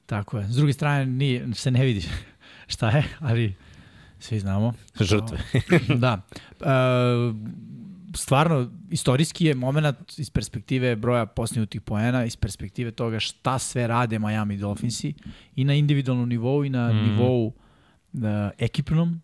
Tako 0.07 0.38
je. 0.38 0.49
S 0.49 0.57
druge 0.57 0.73
strane, 0.73 1.07
nije, 1.07 1.55
se 1.55 1.71
ne 1.71 1.85
vidi 1.85 2.09
šta 2.66 2.90
je, 2.90 3.04
ali 3.21 3.54
svi 4.19 4.38
znamo. 4.38 4.73
Žrtve. 5.00 5.38
da. 6.04 6.21
E, 6.61 6.64
stvarno, 8.16 8.71
istorijski 8.90 9.45
je 9.45 9.54
moment 9.54 9.97
iz 10.19 10.31
perspektive 10.31 10.97
broja 10.97 11.26
postignutih 11.26 11.81
poena, 11.81 12.25
iz 12.25 12.37
perspektive 12.37 12.90
toga 12.90 13.21
šta 13.21 13.59
sve 13.59 13.87
rade 13.87 14.19
Miami 14.19 14.57
Dolphinsi 14.57 15.14
i 15.57 15.64
na 15.64 15.75
individualnom 15.75 16.28
nivou 16.28 16.64
i 16.64 16.71
na 16.71 16.92
mm. 16.92 16.97
nivou 16.97 17.52
e, 18.14 18.50
ekipnom. 18.59 19.21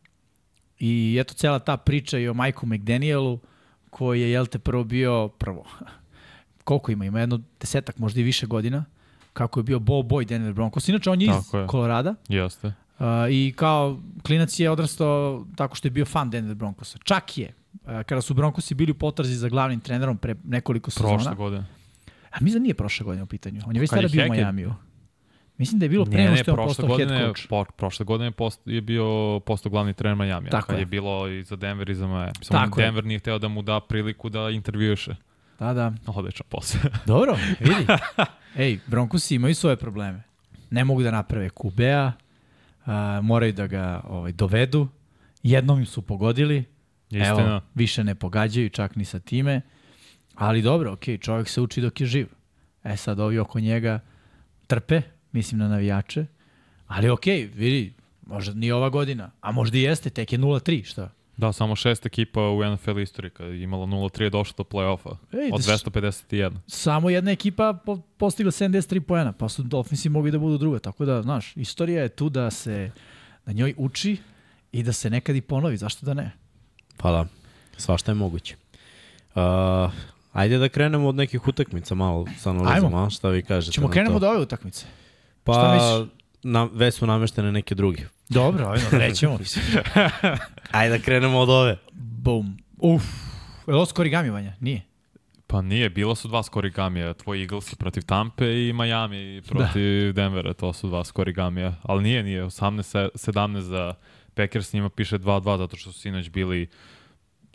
I 0.79 1.19
eto 1.21 1.35
cela 1.35 1.59
ta 1.59 1.77
priča 1.77 2.19
i 2.19 2.29
o 2.29 2.35
Majku 2.35 2.67
McDanielu, 2.67 3.39
koji 3.91 4.21
je, 4.21 4.31
jel 4.31 4.47
te, 4.47 4.59
prvo 4.59 4.85
bio, 4.85 5.29
prvo, 5.29 5.65
koliko 6.65 6.93
ima? 6.93 7.05
Ima 7.05 7.21
jedno 7.21 7.41
desetak, 7.61 7.99
možda 7.99 8.21
i 8.21 8.25
više 8.25 8.47
godina, 8.47 8.85
kako 9.33 9.61
je 9.61 9.65
bio 9.65 9.79
ball 9.79 10.03
boy 10.03 10.27
Denver 10.27 10.53
Broncos. 10.53 10.89
Inače, 10.89 11.11
on 11.11 11.21
je 11.21 11.27
iz 11.27 11.55
je. 11.55 11.67
Kolorada. 11.67 12.15
Jeste. 12.29 12.73
Uh, 12.99 13.05
I 13.31 13.53
kao 13.57 13.99
klinac 14.23 14.61
je 14.61 14.71
odrastao 14.71 15.47
tako 15.57 15.77
što 15.77 15.89
je 15.89 15.93
bio 15.93 16.05
fan 16.05 16.31
Denver 16.31 16.55
Broncosa. 16.55 16.99
Čak 17.05 17.39
je, 17.39 17.55
uh, 17.73 17.89
kada 18.07 18.21
su 18.21 18.35
Broncosi 18.35 18.75
bili 18.75 18.93
u 18.93 18.95
potrazi 18.95 19.35
za 19.35 19.49
glavnim 19.49 19.81
trenerom 19.81 20.19
pre 20.19 20.35
nekoliko 20.45 20.91
sezona. 20.91 21.15
Prošle 21.15 21.35
godine. 21.35 21.65
A 22.31 22.37
mislim 22.41 22.61
da 22.61 22.63
nije 22.63 22.75
prošle 22.75 23.05
godine 23.05 23.23
u 23.23 23.27
pitanju. 23.27 23.61
On 23.67 23.77
je 23.77 23.81
već 23.81 23.91
tada 23.91 24.03
je 24.03 24.09
bio 24.09 24.25
u? 24.25 24.29
Majamiju. 24.29 24.75
Mislim 25.59 25.79
da 25.79 25.85
je 25.85 25.89
bilo 25.89 26.05
pre 26.05 26.25
nego 26.25 26.37
što 26.37 26.51
je 26.51 26.57
on 26.59 26.67
postao 26.67 26.87
head 26.87 26.99
godine, 26.99 27.27
coach. 27.27 27.49
po, 27.49 27.65
prošle 27.77 28.05
godine 28.05 28.27
je, 28.27 28.31
post, 28.31 28.61
je 28.65 28.81
bio 28.81 29.41
postao 29.47 29.71
glavni 29.71 29.95
trener 29.95 30.17
Miami. 30.17 30.51
Tako 30.51 30.73
je. 30.73 30.79
je. 30.79 30.87
bilo 30.87 31.29
i 31.29 31.43
za 31.43 31.57
Denver 31.57 31.91
i 31.91 31.95
za 31.95 32.07
Miami. 32.07 32.33
Samo 32.43 32.65
Tako 32.65 32.81
je. 32.81 32.87
Denver 32.87 33.05
nije 33.05 33.19
hteo 33.19 33.39
da 33.39 33.49
mu 33.49 33.63
da 33.63 33.81
priliku 33.81 34.29
da 34.29 34.51
intervjuše. 34.51 35.15
Da, 35.59 35.73
da. 35.73 35.93
Odličan 36.07 36.47
posao. 36.49 36.81
Dobro, 37.07 37.39
vidi. 37.61 37.87
Ej, 38.57 38.79
Broncosi 38.87 39.35
imaju 39.35 39.55
svoje 39.55 39.77
probleme. 39.77 40.23
Ne 40.71 40.85
mogu 40.85 41.03
da 41.03 41.11
naprave 41.11 41.51
QB-a, 41.51 42.13
a, 42.89 43.21
moraju 43.23 43.53
da 43.53 43.67
ga 43.67 44.01
ovaj, 44.09 44.33
dovedu. 44.33 44.89
Jednom 45.43 45.79
im 45.79 45.87
su 45.87 46.03
pogodili, 46.03 46.65
Istina. 47.11 47.29
Evo, 47.29 47.61
više 47.75 48.05
ne 48.05 48.15
pogađaju 48.15 48.69
čak 48.69 48.97
ni 48.97 49.05
sa 49.05 49.19
time. 49.19 49.61
Ali 50.35 50.63
dobro, 50.63 50.93
okej, 50.93 51.19
čovjek 51.19 51.49
se 51.49 51.61
uči 51.61 51.81
dok 51.81 52.01
je 52.01 52.07
živ. 52.07 52.27
E 52.85 52.97
sad 52.97 53.21
ovi 53.21 53.39
oko 53.39 53.61
njega 53.61 54.01
trpe, 54.67 55.03
mislim 55.33 55.59
na 55.59 55.69
navijače. 55.69 56.27
Ali 56.87 57.11
okej, 57.11 57.47
vidi, 57.55 57.95
možda 58.27 58.55
nije 58.55 58.75
ova 58.75 58.89
godina, 58.89 59.31
a 59.41 59.53
možda 59.53 59.79
i 59.79 59.83
jeste, 59.83 60.11
tek 60.11 60.33
je 60.33 60.39
0-3, 60.39 60.85
šta? 60.85 61.11
Da, 61.39 61.53
samo 61.53 61.77
šest 61.77 62.07
ekipa 62.07 62.41
u 62.43 62.65
NFL 62.67 62.99
istoriji 62.99 63.31
kada 63.31 63.51
je 63.51 63.63
imalo 63.63 63.87
0-3 63.87 64.23
je 64.23 64.31
došlo 64.31 64.55
do 64.59 64.65
play-offa. 64.67 65.17
Ej, 65.35 65.51
Od 65.53 65.61
da 65.61 65.77
s- 65.77 65.85
251. 65.85 66.57
Samo 66.67 67.11
jedna 67.11 67.31
ekipa 67.31 67.73
po, 67.77 67.97
postigla 67.97 68.53
73 68.53 69.01
poena, 69.01 69.33
pa 69.33 69.49
su 69.49 69.63
Dolphinsi 69.63 70.09
mogli 70.09 70.31
da 70.31 70.39
budu 70.39 70.59
druga. 70.59 70.79
Tako 70.79 71.05
da, 71.05 71.23
znaš, 71.23 71.57
istorija 71.57 72.03
je 72.03 72.09
tu 72.09 72.29
da 72.29 72.51
se 72.51 72.91
na 73.45 73.53
njoj 73.53 73.75
uči 73.77 74.17
i 74.73 74.83
da 74.83 74.93
se 74.93 75.11
nekad 75.11 75.37
i 75.37 75.41
ponovi, 75.41 75.77
zašto 75.77 76.07
da 76.07 76.15
ne? 76.15 76.31
Pa 76.97 77.11
da, 77.11 77.27
svašta 77.77 78.11
je 78.11 78.17
moguće. 78.17 78.57
Uh, 79.35 79.43
ajde 80.33 80.59
da 80.59 80.69
krenemo 80.69 81.09
od 81.09 81.15
nekih 81.15 81.49
utakmica 81.49 81.95
malo 81.95 82.27
sa 82.39 82.51
analizom, 82.51 82.95
a? 82.97 83.11
Šta 83.11 83.29
vi 83.29 83.43
kažete? 83.43 83.73
Ćemo 83.73 83.89
krenemo 83.89 84.15
to? 84.15 84.21
do 84.21 84.29
ove 84.29 84.41
utakmice. 84.41 84.87
Pa, 85.45 85.53
šta 85.53 85.75
misliš? 85.75 86.19
Na, 86.43 86.69
već 86.73 86.95
su 86.95 87.07
nameštene 87.07 87.53
neke 87.53 87.75
druge. 87.75 88.03
Dobro, 88.29 88.69
ajde, 88.69 88.99
rećemo. 89.07 89.39
Ajde 90.71 90.99
da 90.99 91.05
krenemo 91.05 91.39
od 91.39 91.51
ove. 91.51 91.77
Bum. 91.93 92.59
Uf. 92.79 93.03
Je 93.67 93.73
li 93.73 93.77
ovo 93.77 93.87
skorigami, 93.87 94.31
Vanja? 94.31 94.53
Nije. 94.61 94.83
Pa 95.47 95.63
nije, 95.63 95.91
bilo 95.91 96.15
su 96.15 96.29
dva 96.29 96.43
skorigamija, 96.43 97.15
tvoj 97.15 97.41
Eagles 97.41 97.75
protiv 97.75 98.03
Tampe 98.03 98.69
i 98.69 98.73
Miami 98.73 99.43
protiv 99.49 100.07
da. 100.07 100.23
Denvera, 100.23 100.53
to 100.55 100.73
su 100.73 100.89
dva 100.89 101.05
skorigamija. 101.05 101.75
Ali 101.83 102.03
nije, 102.03 102.23
nije, 102.23 102.45
18-17 102.45 103.61
za 103.61 103.95
Packers, 104.35 104.73
njima 104.73 104.89
piše 104.89 105.19
2-2 105.19 105.59
zato 105.59 105.77
što 105.77 105.93
su 105.93 106.01
sinoć 106.01 106.31
bili 106.31 106.69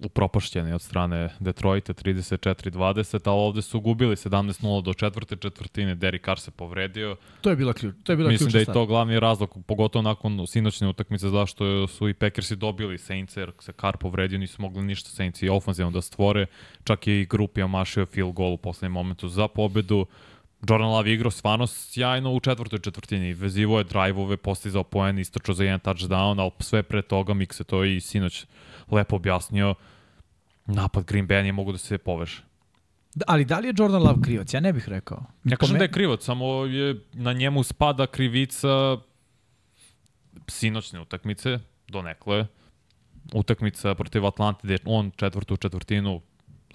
upropašćeni 0.06 0.74
od 0.74 0.82
strane 0.82 1.30
Detroita 1.40 1.94
34-20, 1.94 3.30
ali 3.30 3.40
ovde 3.40 3.62
su 3.62 3.80
gubili 3.80 4.16
17-0 4.16 4.84
do 4.84 4.94
četvrte 4.94 5.36
četvrtine, 5.36 5.96
Derek 5.96 6.26
Carr 6.26 6.40
se 6.40 6.52
povredio. 6.52 7.16
To 7.42 7.50
je 7.50 7.56
bila 7.56 7.74
ključ. 7.74 7.96
To 8.04 8.12
je 8.12 8.16
bila 8.16 8.30
Mislim 8.30 8.50
da 8.50 8.58
je 8.58 8.66
stvar. 8.66 8.74
to 8.76 8.86
glavni 8.86 9.20
razlog, 9.20 9.58
pogotovo 9.66 10.02
nakon 10.04 10.48
sinoćne 10.48 10.88
utakmice, 10.88 11.30
zašto 11.30 11.88
su 11.88 12.10
i 12.10 12.14
Packersi 12.14 12.56
dobili 12.56 12.98
Saints, 12.98 13.38
jer 13.38 13.52
se 13.60 13.74
Carr 13.82 13.98
povredio, 13.98 14.40
nisu 14.40 14.62
mogli 14.62 14.84
ništa 14.84 15.10
Saints 15.10 15.42
i 15.42 15.50
ofanzivno 15.50 15.92
da 15.92 16.02
stvore. 16.02 16.46
Čak 16.84 17.08
je 17.08 17.22
i 17.22 17.26
grupi 17.26 17.62
omašio 17.62 18.06
field 18.06 18.34
goal 18.34 18.54
u 18.54 18.58
poslednjem 18.58 18.92
momentu 18.92 19.28
za 19.28 19.48
pobedu. 19.48 20.06
Jordan 20.70 20.90
Love 20.90 21.14
igrao 21.14 21.32
stvarno 21.32 21.68
sjajno 21.68 22.34
u 22.34 22.40
četvrtoj 22.40 22.80
četvrtini. 22.80 23.34
Vezivo 23.34 23.78
je 23.78 23.84
drive-ove, 23.84 24.38
postizao 24.38 24.84
poen, 24.84 25.20
istračao 25.20 25.56
za 25.56 25.64
jedan 25.64 25.80
touchdown, 25.80 26.42
ali 26.42 26.52
sve 26.60 26.84
pre 26.84 27.02
toga 27.02 27.34
Mik 27.34 27.54
se 27.54 27.64
to 27.64 27.84
i 27.84 28.02
sinoć 28.02 28.46
lepo 28.92 29.16
objasnio. 29.16 29.76
Napad 30.66 31.06
Green 31.06 31.28
Bay 31.28 31.42
nije 31.42 31.54
mogu 31.54 31.72
da 31.72 31.78
se 31.78 31.98
poveže. 31.98 32.42
Da, 33.16 33.26
ali 33.28 33.46
da 33.46 33.60
li 33.60 33.68
je 33.68 33.74
Jordan 33.78 34.04
Love 34.04 34.22
krivac? 34.24 34.54
Ja 34.54 34.60
ne 34.60 34.74
bih 34.74 34.90
rekao. 34.90 35.26
Po 35.50 35.56
kažem 35.56 35.78
da 35.78 35.84
je 35.84 35.92
krivac, 35.92 36.24
samo 36.24 36.66
je 36.66 36.96
na 37.14 37.34
njemu 37.34 37.64
spada 37.64 38.08
krivica 38.08 38.98
sinoćne 40.48 41.02
utakmice, 41.02 41.60
donekle. 41.88 42.48
Utakmica 43.34 43.96
protiv 43.96 44.26
Atlante, 44.26 44.60
gde 44.64 44.78
on 44.86 45.12
četvrtu 45.16 45.58
četvrtinu 45.58 46.22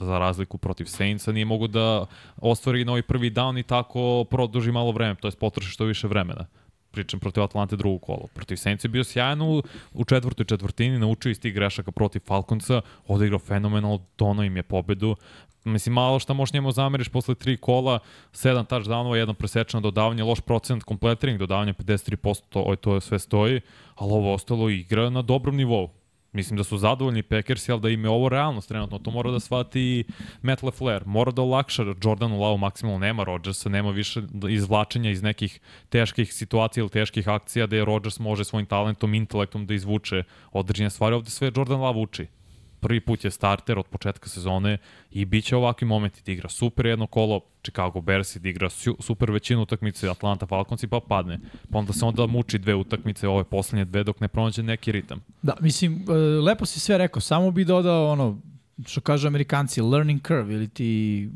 za 0.01 0.19
razliku 0.19 0.59
protiv 0.59 0.85
Saintsa 0.85 1.33
nije 1.33 1.45
mogu 1.45 1.67
da 1.67 2.07
ostvari 2.37 2.85
novi 2.85 3.03
prvi 3.03 3.31
down 3.31 3.61
i 3.61 3.63
tako 3.63 4.25
produži 4.31 4.73
malo 4.73 4.93
vreme, 4.93 5.15
to 5.15 5.29
je 5.29 5.33
potroši 5.33 5.71
što 5.71 5.85
više 5.85 6.09
vremena. 6.09 6.47
Pričam 6.91 7.21
protiv 7.21 7.43
Atlante 7.43 7.77
drugo 7.77 7.99
kolo. 7.99 8.27
Protiv 8.35 8.57
Saints 8.57 8.85
je 8.85 8.89
bio 8.89 9.05
sjajan 9.05 9.43
u, 9.43 9.63
u 9.93 10.05
četvrtoj 10.05 10.47
četvrtini, 10.47 10.99
naučio 10.99 11.31
iz 11.31 11.41
tih 11.41 11.55
grešaka 11.55 11.93
protiv 11.93 12.21
Falconsa, 12.27 12.81
odigrao 13.07 13.39
fenomenalno, 13.39 14.01
dono 14.19 14.45
im 14.45 14.57
je 14.57 14.63
pobedu. 14.63 15.17
Mislim, 15.65 15.93
malo 15.93 16.19
šta 16.19 16.33
možeš 16.33 16.53
njemu 16.53 16.73
zameriš 16.73 17.09
posle 17.09 17.35
tri 17.35 17.57
kola, 17.57 17.99
sedam 18.33 18.67
touchdownova, 18.67 19.15
jedno 19.15 19.35
presečeno 19.35 19.81
dodavanje, 19.81 20.23
loš 20.23 20.41
procent 20.41 20.85
completing, 20.89 21.39
dodavanje 21.39 21.73
53%, 21.73 22.43
to, 22.49 22.77
to 22.81 23.01
sve 23.01 23.19
stoji, 23.19 23.61
ali 23.95 24.13
ovo 24.13 24.35
ostalo 24.35 24.71
igra 24.71 25.11
na 25.11 25.23
dobrom 25.23 25.57
nivou. 25.57 25.91
Mislim 26.33 26.57
da 26.57 26.65
su 26.65 26.79
zadovoljni 26.79 27.23
Packersi, 27.23 27.73
ali 27.73 27.81
da 27.81 27.89
im 27.89 28.05
je 28.05 28.11
ovo 28.11 28.29
realnost 28.29 28.69
trenutno. 28.69 28.99
To 28.99 29.11
mora 29.11 29.31
da 29.31 29.41
shvati 29.41 29.81
i 29.81 30.05
Matt 30.43 30.63
LaFleur. 30.63 31.07
Mora 31.07 31.33
da 31.33 31.43
olakša 31.43 31.85
Jordanu 32.05 32.41
Lau 32.41 32.57
maksimalno. 32.57 32.99
Nema 32.99 33.25
Rodgersa, 33.25 33.69
nema 33.69 33.91
više 33.91 34.23
izvlačenja 34.49 35.11
iz 35.11 35.23
nekih 35.23 35.61
teških 35.89 36.35
situacija 36.35 36.83
ili 36.83 36.91
teških 36.91 37.29
akcija 37.29 37.67
gde 37.67 37.85
Rodgers 37.85 38.19
može 38.19 38.45
svojim 38.45 38.67
talentom, 38.67 39.15
intelektom 39.15 39.67
da 39.67 39.75
izvuče 39.75 40.23
određene 40.53 40.91
stvari. 40.91 41.15
Ovde 41.15 41.31
sve 41.31 41.53
Jordan 41.57 41.81
Love 41.81 42.01
uči. 42.01 42.27
Prvi 42.81 43.01
put 43.01 43.25
je 43.25 43.31
starter 43.31 43.79
od 43.79 43.87
početka 43.87 44.29
sezone 44.29 44.79
i 45.11 45.25
bit 45.25 45.45
će 45.45 45.57
ovakvi 45.57 45.87
momenti 45.87 46.23
da 46.27 46.33
igra 46.33 46.49
super 46.49 46.87
jedno 46.87 47.07
kolo, 47.07 47.41
Chicago 47.63 48.01
Bears 48.01 48.37
da 48.37 48.49
igra 48.49 48.71
su, 48.71 48.97
super 49.01 49.31
većinu 49.31 49.63
utakmice, 49.63 50.09
Atlanta 50.09 50.47
Falcons 50.47 50.85
pa 50.91 51.01
padne. 51.09 51.41
Pa 51.73 51.79
onda 51.79 51.93
se 51.93 52.05
onda 52.05 52.27
muči 52.27 52.59
dve 52.59 52.75
utakmice, 52.75 53.29
ove 53.29 53.45
poslednje 53.45 53.85
dve 53.85 54.05
dok 54.05 54.21
ne 54.21 54.29
pronađe 54.29 54.63
neki 54.63 54.93
ritam. 54.93 55.21
Da, 55.43 55.57
mislim, 55.61 56.05
e, 56.09 56.13
lepo 56.41 56.67
si 56.67 56.81
sve 56.81 56.99
rekao, 56.99 57.21
samo 57.21 57.51
bi 57.51 57.65
dodao 57.65 58.13
ono, 58.13 58.39
što 58.87 59.01
kažu 59.01 59.27
amerikanci, 59.27 59.83
learning 59.83 60.27
curve 60.27 60.55
ili 60.55 60.69
ti, 60.69 61.31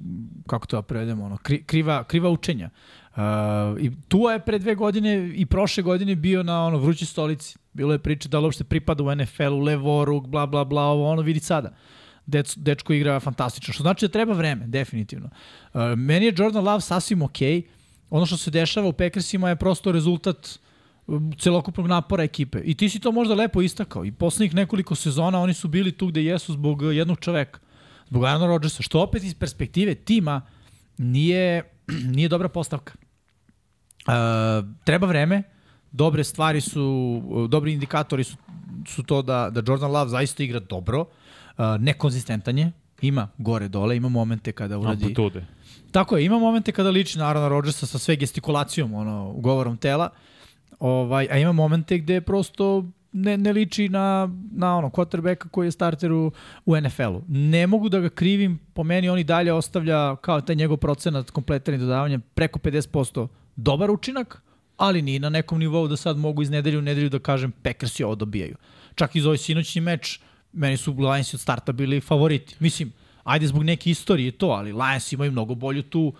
kako 0.46 0.66
to 0.66 0.76
da 0.76 0.82
prevedemo, 0.82 1.24
ono, 1.24 1.36
kri, 1.36 1.62
kriva, 1.62 2.04
kriva 2.04 2.30
učenja. 2.30 2.70
Uh, 3.16 3.80
I 3.80 3.90
Tua 4.08 4.32
je 4.32 4.40
pre 4.40 4.58
dve 4.58 4.74
godine 4.74 5.32
i 5.34 5.46
prošle 5.46 5.82
godine 5.82 6.14
bio 6.16 6.42
na 6.42 6.66
ono 6.66 6.78
vrućoj 6.78 7.06
stolici. 7.06 7.58
Bilo 7.72 7.92
je 7.92 7.98
priče 7.98 8.28
da 8.28 8.38
li 8.38 8.44
uopšte 8.44 8.64
pripada 8.64 9.04
u 9.04 9.14
NFL-u, 9.14 9.60
levoruk, 9.60 10.26
bla, 10.26 10.46
bla, 10.46 10.64
bla, 10.64 10.82
ovo, 10.82 11.10
ono 11.10 11.22
vidi 11.22 11.40
sada. 11.40 11.74
Dec, 12.26 12.56
dečko 12.56 12.92
igra 12.92 13.20
fantastično, 13.20 13.74
što 13.74 13.82
znači 13.82 14.04
da 14.04 14.12
treba 14.12 14.32
vreme, 14.32 14.66
definitivno. 14.66 15.28
Uh, 15.74 15.80
meni 15.96 16.26
je 16.26 16.34
Jordan 16.36 16.64
Love 16.64 16.80
sasvim 16.80 17.22
okej. 17.22 17.60
Okay. 17.60 17.62
Ono 18.10 18.26
što 18.26 18.36
se 18.36 18.50
dešava 18.50 18.88
u 18.88 18.92
Packersima 18.92 19.48
je 19.48 19.56
prosto 19.56 19.92
rezultat 19.92 20.58
um, 21.06 21.32
celokupnog 21.38 21.86
napora 21.86 22.24
ekipe. 22.24 22.60
I 22.64 22.74
ti 22.74 22.88
si 22.88 23.00
to 23.00 23.12
možda 23.12 23.34
lepo 23.34 23.62
istakao. 23.62 24.04
I 24.04 24.12
poslednjih 24.12 24.54
nekoliko 24.54 24.94
sezona 24.94 25.40
oni 25.40 25.54
su 25.54 25.68
bili 25.68 25.92
tu 25.92 26.06
gde 26.06 26.24
jesu 26.24 26.52
zbog 26.52 26.82
jednog 26.82 27.20
čoveka. 27.20 27.60
Zbog 28.08 28.24
Aaron 28.24 28.48
Rodgersa. 28.48 28.82
Što 28.82 29.00
opet 29.00 29.24
iz 29.24 29.34
perspektive 29.34 29.94
tima 29.94 30.42
nije, 30.98 31.62
nije 32.16 32.28
dobra 32.28 32.48
postavka. 32.48 32.92
Uh, 34.06 34.64
treba 34.84 35.06
vreme. 35.06 35.42
Dobre 35.92 36.24
stvari 36.24 36.60
su, 36.60 37.22
uh, 37.24 37.50
dobri 37.50 37.72
indikatori 37.72 38.24
su, 38.24 38.36
su 38.86 39.02
to 39.02 39.22
da, 39.22 39.50
da 39.50 39.62
Jordan 39.66 39.90
Love 39.90 40.10
zaista 40.10 40.42
igra 40.42 40.60
dobro. 40.60 41.00
Uh, 41.00 41.64
nekonzistentan 41.80 42.58
je. 42.58 42.72
Ima 43.02 43.28
gore 43.38 43.68
dole, 43.68 43.96
ima 43.96 44.08
momente 44.08 44.52
kada 44.52 44.78
uradi... 44.78 45.04
Amplitude. 45.04 45.46
Tako 45.90 46.16
je, 46.16 46.24
ima 46.24 46.38
momente 46.38 46.72
kada 46.72 46.90
liči 46.90 47.18
na 47.18 47.28
Arona 47.28 47.48
Rodgersa 47.48 47.86
sa 47.86 47.98
sve 47.98 48.16
gestikulacijom, 48.16 48.94
ono, 48.94 49.32
govorom 49.32 49.76
tela, 49.76 50.10
Ovaj, 50.82 51.28
a 51.30 51.38
ima 51.38 51.52
momente 51.52 51.98
gde 51.98 52.20
prosto 52.20 52.84
ne, 53.12 53.36
ne 53.38 53.52
liči 53.52 53.88
na, 53.88 54.28
na 54.52 54.76
ono, 54.76 54.90
quarterbacka 54.90 55.48
koji 55.48 55.66
je 55.66 55.70
starter 55.70 56.12
u, 56.12 56.32
u 56.66 56.76
NFL-u. 56.76 57.22
Ne 57.28 57.66
mogu 57.66 57.88
da 57.88 58.00
ga 58.00 58.08
krivim, 58.08 58.58
po 58.74 58.82
meni 58.84 59.08
on 59.08 59.18
i 59.18 59.24
dalje 59.24 59.52
ostavlja 59.52 60.16
kao 60.16 60.40
taj 60.40 60.56
njegov 60.56 60.76
procenat 60.76 61.30
kompletiranja 61.30 61.82
i 61.82 61.86
dodavanja 61.86 62.18
preko 62.34 62.58
50% 62.58 63.28
dobar 63.56 63.90
učinak, 63.90 64.42
ali 64.76 65.02
ni 65.02 65.18
na 65.18 65.28
nekom 65.28 65.58
nivou 65.58 65.88
da 65.88 65.96
sad 65.96 66.16
mogu 66.16 66.42
iz 66.42 66.50
nedelju 66.50 66.78
u 66.78 66.82
nedelju 66.82 67.08
da 67.08 67.18
kažem 67.18 67.52
Packersi 67.62 68.04
ovo 68.04 68.14
dobijaju. 68.14 68.56
Čak 68.94 69.16
i 69.16 69.20
za 69.20 69.28
ovaj 69.28 69.38
sinoćni 69.38 69.80
meč, 69.80 70.20
meni 70.52 70.76
su 70.76 70.94
Lionsi 70.98 71.36
od 71.36 71.40
starta 71.40 71.72
bili 71.72 72.00
favoriti. 72.00 72.56
Mislim, 72.58 72.92
ajde 73.24 73.46
zbog 73.46 73.62
neke 73.62 73.90
istorije 73.90 74.30
to, 74.30 74.46
ali 74.46 74.72
Lions 74.72 75.12
imaju 75.12 75.32
mnogo 75.32 75.54
bolju 75.54 75.82
tu 75.82 76.12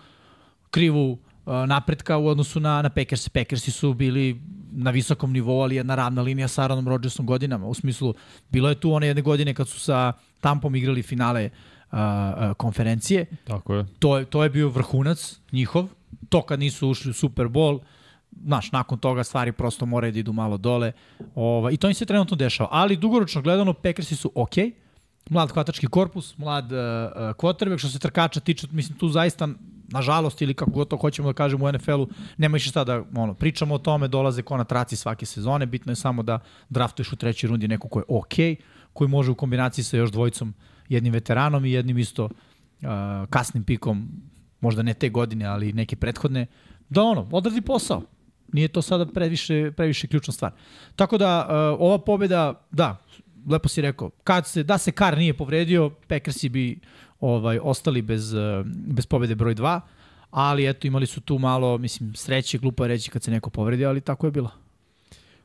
krivu 0.71 1.11
uh, 1.11 1.53
napretka 1.67 2.17
u 2.17 2.27
odnosu 2.27 2.59
na, 2.59 2.81
na 2.81 2.89
Packers. 2.89 3.29
Packersi 3.29 3.71
su 3.71 3.93
bili 3.93 4.41
na 4.71 4.91
visokom 4.91 5.33
nivou, 5.33 5.61
ali 5.61 5.75
jedna 5.75 5.95
ravna 5.95 6.21
linija 6.21 6.47
sa 6.47 6.61
Aaronom 6.61 6.87
Rodgersom 6.87 7.25
godinama. 7.25 7.67
U 7.67 7.73
smislu, 7.73 8.13
bilo 8.49 8.69
je 8.69 8.75
tu 8.75 8.93
one 8.93 9.07
jedne 9.07 9.21
godine 9.21 9.53
kad 9.53 9.67
su 9.67 9.79
sa 9.79 10.13
Tampom 10.39 10.75
igrali 10.75 11.03
finale 11.03 11.49
uh, 11.91 11.97
uh, 11.97 12.53
konferencije. 12.57 13.25
Tako 13.43 13.75
je. 13.75 13.85
To 13.99 14.17
je, 14.17 14.25
to 14.25 14.43
je 14.43 14.49
bio 14.49 14.69
vrhunac 14.69 15.39
njihov. 15.51 15.87
To 16.33 16.41
kad 16.41 16.59
nisu 16.59 16.89
ušli 16.89 17.11
u 17.11 17.13
Super 17.13 17.45
Bowl, 17.47 17.79
znaš, 18.45 18.71
nakon 18.71 18.97
toga 18.97 19.23
stvari 19.23 19.51
prosto 19.51 19.85
moraju 19.85 20.13
da 20.13 20.19
idu 20.19 20.33
malo 20.33 20.57
dole. 20.57 20.91
Ova, 21.35 21.71
I 21.71 21.77
to 21.77 21.87
im 21.87 21.93
se 21.93 22.05
trenutno 22.05 22.37
dešava. 22.37 22.69
Ali 22.71 22.97
dugoročno 22.97 23.41
gledano, 23.41 23.73
Packersi 23.73 24.15
su 24.15 24.31
okej. 24.35 24.65
Okay. 24.65 24.73
Mlad 25.29 25.51
hvatački 25.51 25.87
korpus, 25.87 26.37
mlad 26.37 26.71
uh, 26.71 27.77
što 27.77 27.87
se 27.87 27.99
trkača 27.99 28.39
tiče, 28.39 28.67
mislim, 28.71 28.97
tu 28.97 29.09
zaista 29.09 29.47
nažalost 29.87 30.41
ili 30.41 30.53
kako 30.53 30.71
god 30.71 30.87
to 30.87 30.97
hoćemo 30.97 31.29
da 31.29 31.33
kažemo 31.33 31.65
u 31.65 31.71
NFL-u, 31.71 32.07
nema 32.37 32.53
više 32.53 32.69
šta 32.69 32.83
da 32.83 33.03
ono, 33.15 33.33
pričamo 33.33 33.75
o 33.75 33.77
tome, 33.77 34.07
dolaze 34.07 34.41
ko 34.41 34.57
na 34.57 34.63
traci 34.63 34.95
svake 34.95 35.25
sezone, 35.25 35.65
bitno 35.65 35.91
je 35.91 35.95
samo 35.95 36.23
da 36.23 36.39
draftuješ 36.69 37.13
u 37.13 37.15
trećoj 37.15 37.47
rundi 37.47 37.67
neko 37.67 37.87
ko 37.87 37.99
je 37.99 38.05
okej, 38.07 38.55
koji 38.93 39.07
može 39.07 39.31
u 39.31 39.35
kombinaciji 39.35 39.85
sa 39.85 39.97
još 39.97 40.11
dvojicom, 40.11 40.53
jednim 40.89 41.13
veteranom 41.13 41.65
i 41.65 41.71
jednim 41.71 41.97
isto 41.97 42.25
uh, 42.25 42.29
kasnim 43.29 43.63
pikom, 43.63 44.09
možda 44.63 44.81
ne 44.81 44.93
te 44.93 45.09
godine, 45.09 45.45
ali 45.45 45.73
neke 45.73 45.95
prethodne, 45.95 46.45
da 46.89 47.03
ono, 47.03 47.27
odradi 47.31 47.61
posao. 47.61 48.01
Nije 48.53 48.67
to 48.67 48.81
sada 48.81 49.05
previše, 49.05 49.71
previše 49.71 50.07
ključna 50.07 50.33
stvar. 50.33 50.51
Tako 50.95 51.17
da, 51.17 51.47
uh, 51.47 51.81
ova 51.81 51.97
pobjeda, 51.97 52.61
da, 52.71 52.97
lepo 53.49 53.69
si 53.69 53.81
rekao, 53.81 54.09
kad 54.23 54.47
se, 54.47 54.63
da 54.63 54.77
se 54.77 54.91
Kar 54.91 55.17
nije 55.17 55.33
povredio, 55.33 55.89
Packersi 56.07 56.49
bi 56.49 56.79
ovaj, 57.19 57.59
ostali 57.63 58.01
bez, 58.01 58.33
uh, 58.33 58.65
bez 58.65 59.05
pobjede 59.05 59.35
broj 59.35 59.55
2, 59.55 59.79
ali 60.31 60.69
eto, 60.69 60.87
imali 60.87 61.05
su 61.05 61.21
tu 61.21 61.37
malo, 61.39 61.77
mislim, 61.77 62.15
sreće, 62.15 62.57
glupo 62.57 62.83
je 62.83 62.87
reći 62.87 63.11
kad 63.11 63.23
se 63.23 63.31
neko 63.31 63.49
povredi, 63.49 63.85
ali 63.85 64.01
tako 64.01 64.27
je 64.27 64.31
bilo. 64.31 64.62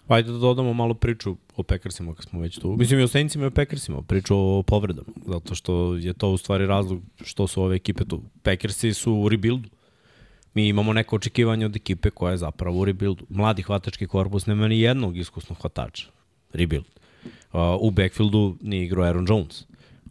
Pa 0.09 0.15
ajde 0.15 0.33
da 0.33 0.39
dodamo 0.39 0.73
malo 0.73 0.95
priču 0.95 1.37
o 1.57 1.63
Packersima 1.63 2.15
kad 2.15 2.25
smo 2.25 2.41
već 2.41 2.59
tu. 2.59 2.77
Mislim 2.79 3.01
i 3.01 3.03
o 3.03 3.09
Saintsima 3.09 3.45
i 3.45 3.47
o 3.47 3.51
Packersima, 3.51 4.03
priču 4.03 4.37
o 4.37 4.63
povredama, 4.63 5.09
zato 5.27 5.55
što 5.55 5.95
je 5.95 6.13
to 6.13 6.31
u 6.31 6.37
stvari 6.37 6.67
razlog 6.67 7.01
što 7.25 7.47
su 7.47 7.63
ove 7.63 7.77
ekipe 7.77 8.05
tu. 8.05 8.23
Packersi 8.43 8.95
su 8.95 9.13
u 9.13 9.29
rebuildu. 9.29 9.69
Mi 10.55 10.69
imamo 10.69 10.93
neko 10.93 11.17
očekivanje 11.17 11.67
od 11.67 11.77
ekipe 11.77 12.11
koja 12.11 12.31
je 12.31 12.37
zapravo 12.37 12.81
u 12.81 12.85
rebuildu. 12.85 13.27
Mladi 13.29 13.63
hvatački 13.63 14.07
korpus 14.07 14.47
nema 14.47 14.69
ni 14.69 14.81
jednog 14.81 15.17
iskusnog 15.17 15.59
hvatača. 15.59 16.07
Rebuild. 16.53 16.85
U 17.81 17.91
backfieldu 17.91 18.57
nije 18.63 18.85
igrao 18.85 19.05
Aaron 19.05 19.27
Jones. 19.29 19.65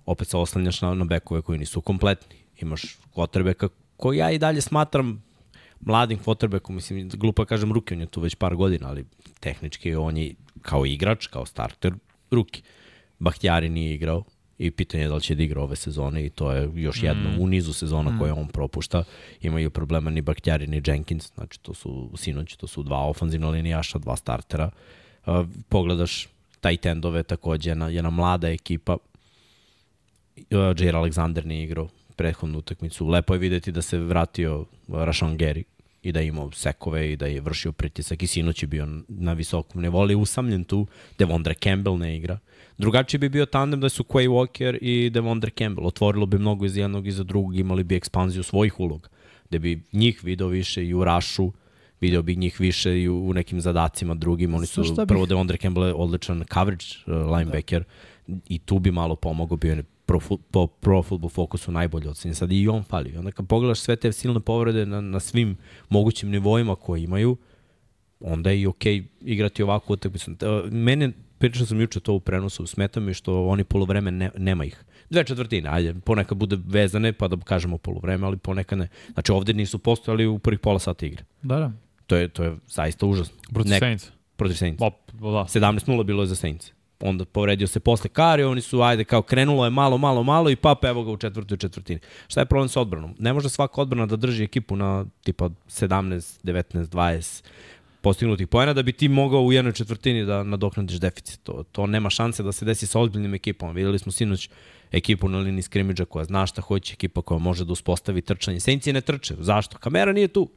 Opet 0.05 0.27
se 0.27 0.37
oslanjaš 0.37 0.81
na, 0.81 0.93
na 0.93 1.05
bekove 1.05 1.41
koji 1.41 1.59
nisu 1.59 1.81
kompletni. 1.81 2.35
Imaš 2.61 2.97
quarterbacka 3.15 3.69
koji 3.97 4.17
ja 4.17 4.31
i 4.31 4.37
dalje 4.37 4.61
smatram 4.61 5.23
mladim 5.79 6.19
quarterbackom, 6.19 6.75
mislim, 6.75 7.09
glupo 7.09 7.45
kažem 7.45 7.73
ruki, 7.73 7.93
on 7.93 8.01
je 8.01 8.07
tu 8.07 8.21
već 8.21 8.35
par 8.35 8.55
godina, 8.55 8.89
ali 8.89 9.05
tehnički 9.39 9.95
on 9.95 10.17
je 10.17 10.33
kao 10.61 10.85
igrač, 10.85 11.27
kao 11.27 11.45
starter, 11.45 11.93
ruki. 12.31 12.61
Bahtjari 13.19 13.69
nije 13.69 13.93
igrao 13.93 14.23
i 14.57 14.71
pitanje 14.71 15.03
je 15.03 15.07
da 15.07 15.15
li 15.15 15.21
će 15.21 15.35
da 15.35 15.43
igra 15.43 15.61
ove 15.61 15.75
sezone 15.75 16.25
i 16.25 16.29
to 16.29 16.51
je 16.51 16.69
još 16.75 17.03
jedno 17.03 17.29
mm. 17.29 17.41
u 17.41 17.47
nizu 17.47 17.73
sezona 17.73 18.11
mm. 18.11 18.19
koje 18.19 18.33
on 18.33 18.47
propušta. 18.47 19.03
Imaju 19.41 19.69
problema 19.69 20.09
ni 20.09 20.21
Bahtjari 20.21 20.67
ni 20.67 20.81
Jenkins, 20.85 21.31
znači 21.35 21.59
to 21.59 21.73
su 21.73 22.11
sinoć, 22.15 22.55
to 22.55 22.67
su 22.67 22.83
dva 22.83 23.07
ofanzivna 23.09 23.49
linijaša, 23.49 23.97
dva 23.97 24.15
startera. 24.15 24.69
Uh, 25.25 25.45
pogledaš 25.69 26.27
taj 26.61 26.77
tendove 26.77 27.23
takođe 27.23 27.69
jedna, 27.69 27.89
jedna 27.89 28.09
mlada 28.09 28.49
ekipa. 28.49 28.97
Uh, 30.37 30.43
Jair 30.51 30.95
Alexander 30.95 31.45
nije 31.45 31.63
igrao 31.63 31.89
prethodnu 32.17 32.57
utakmicu. 32.57 33.07
Lepo 33.07 33.33
je 33.33 33.39
videti 33.39 33.71
da 33.71 33.81
se 33.81 33.97
vratio 33.97 34.65
Rashan 34.87 35.37
Gary 35.37 35.63
i 36.01 36.11
da 36.11 36.19
je 36.19 36.27
imao 36.27 36.51
sekove 36.51 37.11
i 37.11 37.15
da 37.15 37.25
je 37.25 37.41
vršio 37.41 37.71
pritisak 37.71 38.23
i 38.23 38.27
sinoć 38.27 38.63
je 38.63 38.67
bio 38.67 38.87
na 39.07 39.33
visokom 39.33 39.81
nivou, 39.81 40.01
ali 40.01 40.15
usamljen 40.15 40.63
tu. 40.63 40.87
Devondre 41.19 41.53
Campbell 41.53 41.97
ne 41.97 42.17
igra. 42.17 42.39
Drugačiji 42.77 43.19
bi 43.19 43.29
bio 43.29 43.45
tandem 43.45 43.81
da 43.81 43.89
su 43.89 44.03
Quay 44.03 44.29
Walker 44.29 44.77
i 44.81 45.09
Devondre 45.09 45.51
Campbell. 45.51 45.87
Otvorilo 45.87 46.25
bi 46.25 46.37
mnogo 46.37 46.65
iz 46.65 46.77
jednog 46.77 47.07
i 47.07 47.11
za 47.11 47.23
drugog, 47.23 47.57
imali 47.57 47.83
bi 47.83 47.95
ekspanziju 47.95 48.43
svojih 48.43 48.79
uloga, 48.79 49.09
da 49.49 49.59
bi 49.59 49.81
njih 49.91 50.23
video 50.23 50.47
više 50.47 50.85
i 50.85 50.93
u 50.93 51.03
rašu, 51.03 51.51
video 52.01 52.21
bi 52.21 52.35
njih 52.35 52.59
više 52.59 53.01
i 53.01 53.09
u 53.09 53.33
nekim 53.33 53.61
zadacima 53.61 54.15
drugim. 54.15 54.53
Oni 54.53 54.65
su, 54.65 54.83
prvo 55.07 55.25
Devondre 55.25 55.57
Campbell 55.57 55.87
je 55.87 55.93
odličan 55.93 56.43
coverage 56.53 56.85
uh, 57.05 57.13
linebacker 57.37 57.83
da. 58.27 58.37
i 58.49 58.59
tu 58.59 58.79
bi 58.79 58.91
malo 58.91 59.15
pomogao, 59.15 59.57
bio 59.57 59.73
je 59.73 59.83
pro, 60.07 60.19
po 60.51 60.67
pro 60.67 61.03
football 61.03 61.29
fokusu 61.29 61.71
najbolje 61.71 62.09
oceni. 62.09 62.35
Sad 62.35 62.51
i 62.51 62.67
on 62.67 62.83
fali. 62.83 63.17
Onda 63.17 63.31
kad 63.31 63.47
pogledaš 63.47 63.79
sve 63.79 63.95
te 63.95 64.11
silne 64.11 64.39
povrede 64.39 64.85
na, 64.85 65.01
na 65.01 65.19
svim 65.19 65.57
mogućim 65.89 66.29
nivoima 66.29 66.75
koje 66.75 67.03
imaju, 67.03 67.37
onda 68.19 68.49
je 68.49 68.61
i 68.61 68.67
okej 68.67 69.01
okay 69.01 69.05
igrati 69.21 69.63
ovakvu 69.63 69.93
utakmicu. 69.93 70.31
Mene, 70.71 71.11
pričao 71.37 71.65
sam 71.65 71.81
juče 71.81 71.99
to 71.99 72.13
u 72.13 72.19
prenosu, 72.19 72.67
smeta 72.67 72.99
mi 72.99 73.13
što 73.13 73.47
oni 73.47 73.63
polovreme 73.63 74.11
ne, 74.11 74.31
nema 74.37 74.65
ih. 74.65 74.83
Dve 75.09 75.23
četvrtine, 75.23 75.69
ajde, 75.69 75.93
ponekad 75.93 76.37
bude 76.37 76.57
vezane, 76.65 77.13
pa 77.13 77.27
da 77.27 77.37
kažemo 77.37 77.77
polovreme, 77.77 78.27
ali 78.27 78.37
ponekad 78.37 78.79
ne. 78.79 78.87
Znači 79.13 79.31
ovde 79.31 79.53
nisu 79.53 79.79
postojali 79.79 80.25
u 80.25 80.39
prvih 80.39 80.59
pola 80.59 80.79
sata 80.79 81.05
igre. 81.05 81.23
Da, 81.41 81.59
da. 81.59 81.71
To 82.07 82.15
je, 82.15 82.27
to 82.27 82.43
je 82.43 82.55
zaista 82.67 83.05
užasno. 83.05 83.37
Protiv 83.53 83.79
Saints. 83.79 84.11
Protiv 84.35 84.55
Saints. 84.55 84.81
Op, 84.81 85.11
da. 85.13 85.45
17-0 85.59 86.03
bilo 86.03 86.23
je 86.23 86.27
za 86.27 86.35
Saints 86.35 86.76
onda 86.99 87.25
povredio 87.25 87.67
se 87.67 87.79
posle 87.79 88.09
Kari, 88.09 88.43
oni 88.43 88.61
su, 88.61 88.81
ajde, 88.81 89.03
kao 89.03 89.21
krenulo 89.21 89.65
je 89.65 89.69
malo, 89.69 89.97
malo, 89.97 90.23
malo 90.23 90.49
i 90.49 90.55
pap 90.55 90.83
evo 90.83 91.03
ga 91.03 91.11
u 91.11 91.17
četvrtoj 91.17 91.57
četvrtini. 91.57 91.99
Šta 92.27 92.41
je 92.41 92.45
problem 92.45 92.69
sa 92.69 92.81
odbranom? 92.81 93.15
Ne 93.19 93.33
može 93.33 93.49
svaka 93.49 93.81
odbrana 93.81 94.05
da 94.05 94.15
drži 94.15 94.43
ekipu 94.43 94.75
na 94.75 95.05
tipa 95.23 95.49
17, 95.67 96.39
19, 96.43 96.87
20 96.87 97.43
postignutih 98.01 98.47
pojena 98.47 98.73
da 98.73 98.83
bi 98.83 98.93
ti 98.93 99.07
mogao 99.07 99.41
u 99.41 99.51
jednoj 99.53 99.73
četvrtini 99.73 100.25
da 100.25 100.43
nadoknadiš 100.43 100.99
deficit. 100.99 101.43
To, 101.43 101.63
to 101.71 101.87
nema 101.87 102.09
šanse 102.09 102.43
da 102.43 102.51
se 102.51 102.65
desi 102.65 102.87
sa 102.87 102.99
ozbiljnim 102.99 103.33
ekipom. 103.33 103.75
Videli 103.75 103.99
smo 103.99 104.11
sinoć 104.11 104.49
ekipu 104.91 105.29
na 105.29 105.37
liniji 105.37 105.61
skrimidža 105.61 106.05
koja 106.05 106.25
zna 106.25 106.45
šta 106.45 106.61
hoće, 106.61 106.93
ekipa 106.93 107.21
koja 107.21 107.37
može 107.37 107.65
da 107.65 107.71
uspostavi 107.71 108.21
trčanje. 108.21 108.59
Senci 108.59 108.93
ne 108.93 109.01
trče. 109.01 109.35
Zašto? 109.39 109.77
Kamera 109.77 110.13
nije 110.13 110.27
tu. 110.27 110.49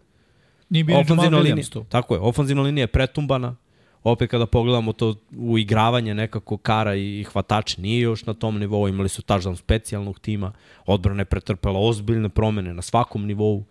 Nije 0.68 0.84
bio 0.84 1.04
Jamal 1.08 1.26
Williams 1.26 1.72
tu. 1.72 1.84
Tako 1.88 2.14
je, 2.14 2.20
ofanzivna 2.20 2.62
linija 2.62 2.82
je 2.82 2.86
pretumbana, 2.86 3.56
opet 4.04 4.30
kada 4.30 4.46
pogledamo 4.46 4.92
to 4.92 5.14
uigravanje 5.36 6.14
nekako 6.14 6.56
Kara 6.56 6.94
i 6.94 7.24
hvatači 7.32 7.80
nije 7.80 8.00
još 8.00 8.26
na 8.26 8.34
tom 8.34 8.58
nivou, 8.58 8.88
imali 8.88 9.08
su 9.08 9.22
taždan 9.22 9.56
specijalnog 9.56 10.18
tima, 10.18 10.52
odbrana 10.86 11.20
je 11.20 11.24
pretrpela 11.24 11.80
ozbiljne 11.80 12.28
promene 12.28 12.74
na 12.74 12.82
svakom 12.82 13.26
nivou, 13.26 13.64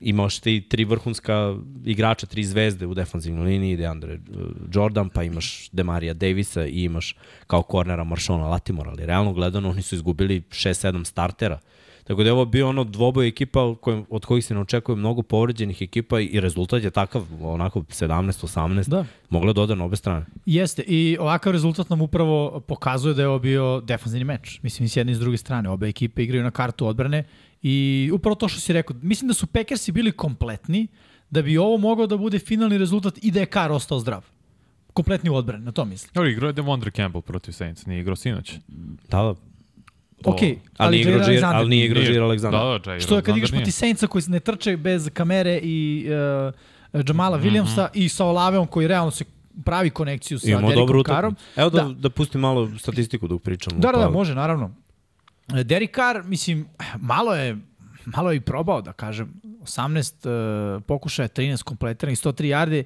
imaš 0.00 0.38
ti 0.38 0.64
tri 0.68 0.84
vrhunska 0.84 1.56
igrača, 1.84 2.26
tri 2.26 2.44
zvezde 2.44 2.86
u 2.86 2.94
defanzivnoj 2.94 3.44
liniji, 3.44 3.76
Deandre 3.76 4.14
uh, 4.14 4.20
Jordan, 4.74 5.08
pa 5.08 5.22
imaš 5.22 5.68
Demarija 5.72 6.14
Davisa 6.14 6.66
i 6.66 6.82
imaš 6.82 7.16
kao 7.46 7.62
kornera 7.62 8.04
Maršona 8.04 8.48
Latimora, 8.48 8.90
ali 8.90 9.06
realno 9.06 9.32
gledano 9.32 9.70
oni 9.70 9.82
su 9.82 9.94
izgubili 9.94 10.40
6-7 10.40 11.04
startera 11.04 11.58
Tako 12.06 12.22
da 12.22 12.28
je 12.28 12.32
ovo 12.32 12.44
bio 12.44 12.68
ono 12.68 12.84
dvoboj 12.84 13.28
ekipa 13.28 13.74
od 14.10 14.24
kojih 14.26 14.44
se 14.44 14.54
ne 14.54 14.60
očekuje 14.60 14.96
mnogo 14.96 15.22
povređenih 15.22 15.82
ekipa 15.82 16.20
i 16.20 16.40
rezultat 16.40 16.84
je 16.84 16.90
takav, 16.90 17.26
onako 17.40 17.80
17-18, 17.80 18.88
da. 18.88 19.04
mogla 19.30 19.52
da 19.52 19.62
ode 19.62 19.76
na 19.76 19.84
obe 19.84 19.96
strane. 19.96 20.26
Jeste, 20.46 20.82
i 20.82 21.16
ovakav 21.20 21.52
rezultat 21.52 21.90
nam 21.90 22.00
upravo 22.00 22.60
pokazuje 22.60 23.14
da 23.14 23.22
je 23.22 23.28
ovo 23.28 23.38
bio 23.38 23.80
defanzivni 23.80 24.24
meč. 24.24 24.60
Mislim, 24.62 24.86
i 24.86 24.88
s 24.88 24.96
jedne 24.96 25.12
i 25.12 25.14
s 25.14 25.18
druge 25.18 25.36
strane. 25.36 25.68
Obe 25.68 25.88
ekipe 25.88 26.22
igraju 26.22 26.44
na 26.44 26.50
kartu 26.50 26.86
odbrane 26.86 27.24
i 27.62 28.10
upravo 28.14 28.34
to 28.34 28.48
što 28.48 28.60
si 28.60 28.72
rekao, 28.72 28.96
mislim 29.02 29.28
da 29.28 29.34
su 29.34 29.46
Packersi 29.46 29.92
bili 29.92 30.12
kompletni, 30.12 30.86
da 31.30 31.42
bi 31.42 31.58
ovo 31.58 31.78
mogao 31.78 32.06
da 32.06 32.16
bude 32.16 32.38
finalni 32.38 32.78
rezultat 32.78 33.18
i 33.22 33.30
da 33.30 33.40
je 33.40 33.46
Kar 33.46 33.72
ostao 33.72 33.98
zdrav 34.00 34.24
kompletni 34.96 35.30
u 35.30 35.34
odbrani, 35.34 35.64
na 35.64 35.72
to 35.72 35.84
mislim. 35.84 36.10
Ali 36.14 36.32
igrao 36.32 36.48
je 36.48 36.52
Devondre 36.52 36.90
Campbell 36.90 37.22
protiv 37.22 37.52
Saints, 37.52 37.86
nije 37.86 38.00
igrao 38.00 38.16
sinoć. 38.16 38.54
Da, 39.08 39.22
da, 39.22 39.34
Ok, 40.26 40.40
ali, 40.42 40.58
ali, 40.76 41.00
Jair 41.00 41.20
Alexander. 41.20 41.54
Ali 41.54 41.68
nije 41.68 41.86
igrao 41.86 42.02
Jair 42.02 42.22
Alexander. 42.22 42.72
Da, 42.72 42.78
da, 42.84 42.90
Jair 42.90 43.02
Što 43.02 43.16
je 43.16 43.22
kad 43.22 43.36
igraš 43.36 43.50
proti 43.50 43.70
Saintsa 43.70 44.06
koji 44.06 44.22
ne 44.26 44.40
trče 44.40 44.76
bez 44.76 45.10
kamere 45.12 45.60
i 45.62 46.06
uh, 46.94 47.04
Jamala 47.08 47.38
Williamsa 47.38 47.82
mm 47.82 47.86
-hmm. 47.86 48.04
i 48.04 48.08
sa 48.08 48.24
Olaveom 48.24 48.66
koji 48.66 48.86
realno 48.86 49.10
se 49.10 49.24
pravi 49.64 49.90
konekciju 49.90 50.38
sa 50.38 50.50
Imamo 50.50 50.68
Derikom 50.68 51.02
Karom. 51.02 51.36
Evo 51.56 51.70
da, 51.70 51.82
da, 51.82 51.92
da 51.92 52.10
pustim 52.10 52.40
malo 52.40 52.70
statistiku 52.78 53.28
dok 53.28 53.42
pričamo. 53.42 53.80
Da, 53.80 53.92
da, 53.92 53.98
da, 53.98 54.10
može, 54.10 54.34
naravno. 54.34 54.74
Derek 55.64 55.94
Carr, 55.96 56.22
mislim, 56.24 56.66
malo 57.00 57.34
je 57.34 57.56
malo 58.06 58.30
je 58.30 58.36
i 58.36 58.40
probao, 58.40 58.82
da 58.82 58.92
kažem. 58.92 59.40
18 59.62 60.76
uh, 60.76 60.82
pokušaja, 60.82 61.28
13 61.28 61.62
kompletiranih, 61.62 62.18
103 62.18 62.42
yarde. 62.42 62.84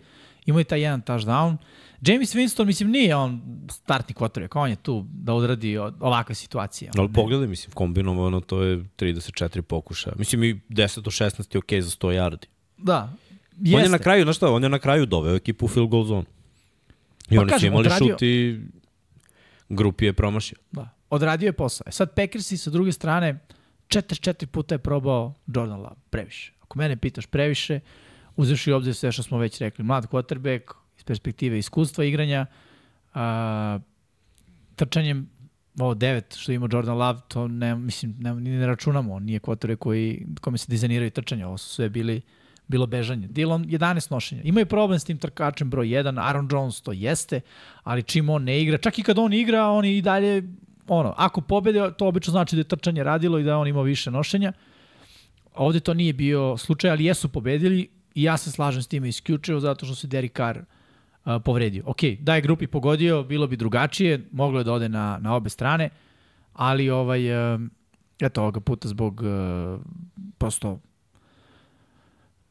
Imao 0.51 0.61
je 0.61 0.65
taj 0.65 0.81
jedan 0.81 1.03
touchdown. 1.03 1.57
James 2.03 2.35
Winston, 2.35 2.65
mislim, 2.65 2.91
nije 2.91 3.17
on 3.17 3.41
startni 3.71 4.15
quarterback, 4.15 4.57
on 4.57 4.71
je 4.71 4.77
tu 4.77 5.07
da 5.13 5.35
odradi 5.35 5.79
ovakve 5.79 6.35
situacije. 6.35 6.91
Ali 6.97 7.09
pogledaj, 7.09 7.47
mislim, 7.47 7.73
kombinovano 7.73 8.41
to 8.41 8.63
je 8.63 8.77
34 8.97 9.61
pokušaja. 9.63 10.15
Mislim 10.19 10.45
i 10.45 10.61
10 10.69 10.99
od 10.99 11.05
16 11.05 11.55
je 11.55 11.59
okej 11.59 11.83
za 11.83 11.91
100 11.91 12.09
yardi. 12.11 12.47
Da, 12.79 13.13
Jeste. 13.59 13.77
On 13.77 13.83
je 13.83 13.89
na 13.89 13.99
kraju, 13.99 14.23
znaš 14.25 14.37
šta, 14.37 14.51
on 14.51 14.63
je 14.63 14.69
na 14.69 14.79
kraju 14.79 15.07
doveo 15.07 15.37
ekipu 15.37 15.65
u 15.65 15.69
field 15.69 15.89
goal 15.89 16.05
zone. 16.05 16.25
I 17.31 17.37
Pa 17.37 17.41
oni 17.41 17.49
su 17.49 17.53
kažem, 17.55 17.67
imali 17.67 17.81
odradio- 17.81 18.09
šut 18.09 18.23
i 18.23 18.61
grupi 19.69 20.05
je 20.05 20.13
promašio. 20.13 20.59
Da. 20.73 20.89
Odradio 21.11 21.47
je 21.47 21.53
posao. 21.53 21.85
E 21.87 21.93
sad 21.93 22.15
Packersi 22.15 22.57
sa 22.57 22.71
druge 22.71 22.93
strane 22.93 23.39
44 23.89 24.47
puta 24.47 24.75
je 24.75 24.79
probao 24.79 25.35
Jordan 25.47 25.79
Love. 25.79 25.97
Previše. 26.11 26.53
Ako 26.61 26.79
mene 26.79 26.97
pitaš 26.97 27.27
previše, 27.27 27.81
uzevši 28.41 28.73
obzir 28.73 28.95
sve 28.95 29.13
što 29.13 29.23
smo 29.23 29.39
već 29.39 29.59
rekli. 29.59 29.85
Mlad 29.85 30.07
quarterback 30.11 30.61
iz 30.99 31.05
perspektive 31.05 31.59
iskustva 31.59 32.05
igranja, 32.05 32.47
a, 33.15 33.79
trčanjem 34.77 35.31
ovo 35.79 35.95
devet 35.95 36.37
što 36.37 36.53
ima 36.53 36.69
Jordan 36.73 36.99
Love, 36.99 37.21
to 37.29 37.49
ne, 37.49 37.75
mislim, 37.75 38.15
ne, 38.19 38.35
ne 38.35 38.67
računamo. 38.67 39.19
Nije 39.19 39.41
quarterback 39.41 39.77
koji, 39.77 40.27
kome 40.41 40.59
se 40.59 40.67
dizajniraju 40.69 41.11
trčanja. 41.11 41.49
Ovo 41.49 41.59
su 41.59 41.69
sve 41.69 41.89
bili 41.89 42.21
bilo 42.71 42.87
bežanje. 42.87 43.29
Dillon 43.29 43.65
11 43.65 44.13
nošenja. 44.13 44.43
Imaju 44.45 44.67
problem 44.67 44.99
s 44.99 45.05
tim 45.05 45.19
trkačem 45.19 45.71
broj 45.71 45.87
1, 45.87 46.21
Aaron 46.21 46.49
Jones 46.53 46.81
to 46.81 46.93
jeste, 46.93 47.41
ali 47.83 48.03
čim 48.03 48.29
on 48.29 48.45
ne 48.45 48.63
igra, 48.63 48.79
čak 48.79 48.99
i 48.99 49.03
kad 49.03 49.19
on 49.19 49.33
igra, 49.33 49.67
on 49.67 49.85
i 49.85 50.03
dalje 50.03 50.43
ono, 50.89 51.15
ako 51.17 51.41
pobede, 51.41 51.91
to 51.99 52.07
obično 52.07 52.31
znači 52.31 52.57
da 52.57 52.61
je 52.61 52.69
trčanje 52.69 53.05
radilo 53.05 53.39
i 53.39 53.43
da 53.43 53.59
on 53.59 53.69
imao 53.69 53.83
više 53.83 54.11
nošenja. 54.11 54.53
Ovde 55.55 55.81
to 55.81 55.95
nije 55.95 56.13
bio 56.13 56.57
slučaj, 56.57 56.91
ali 56.91 57.05
jesu 57.05 57.29
pobedili 57.29 57.89
i 58.21 58.23
ja 58.23 58.37
se 58.37 58.51
slažem 58.51 58.83
s 58.83 58.89
time 58.89 59.09
isključivo 59.09 59.61
zato 59.61 59.87
što 59.87 59.95
se 59.95 60.07
Derek 60.07 60.37
Carr 60.37 60.59
uh, 60.59 61.43
povredio. 61.45 61.83
Ok, 61.87 62.03
da 62.21 62.35
je 62.35 62.41
grupi 62.41 62.67
pogodio, 62.67 63.23
bilo 63.23 63.47
bi 63.47 63.57
drugačije, 63.57 64.29
moglo 64.33 64.61
je 64.61 64.65
da 64.65 64.73
ode 64.73 64.89
na, 64.89 65.19
na 65.23 65.35
obe 65.35 65.51
strane, 65.51 65.91
ali 66.53 66.91
ovaj, 66.91 67.55
uh, 67.55 67.61
eto 68.21 68.43
ovoga 68.43 68.61
puta 68.61 68.89
zbog 68.89 69.23
uh, 69.23 69.81
prosto 70.39 70.79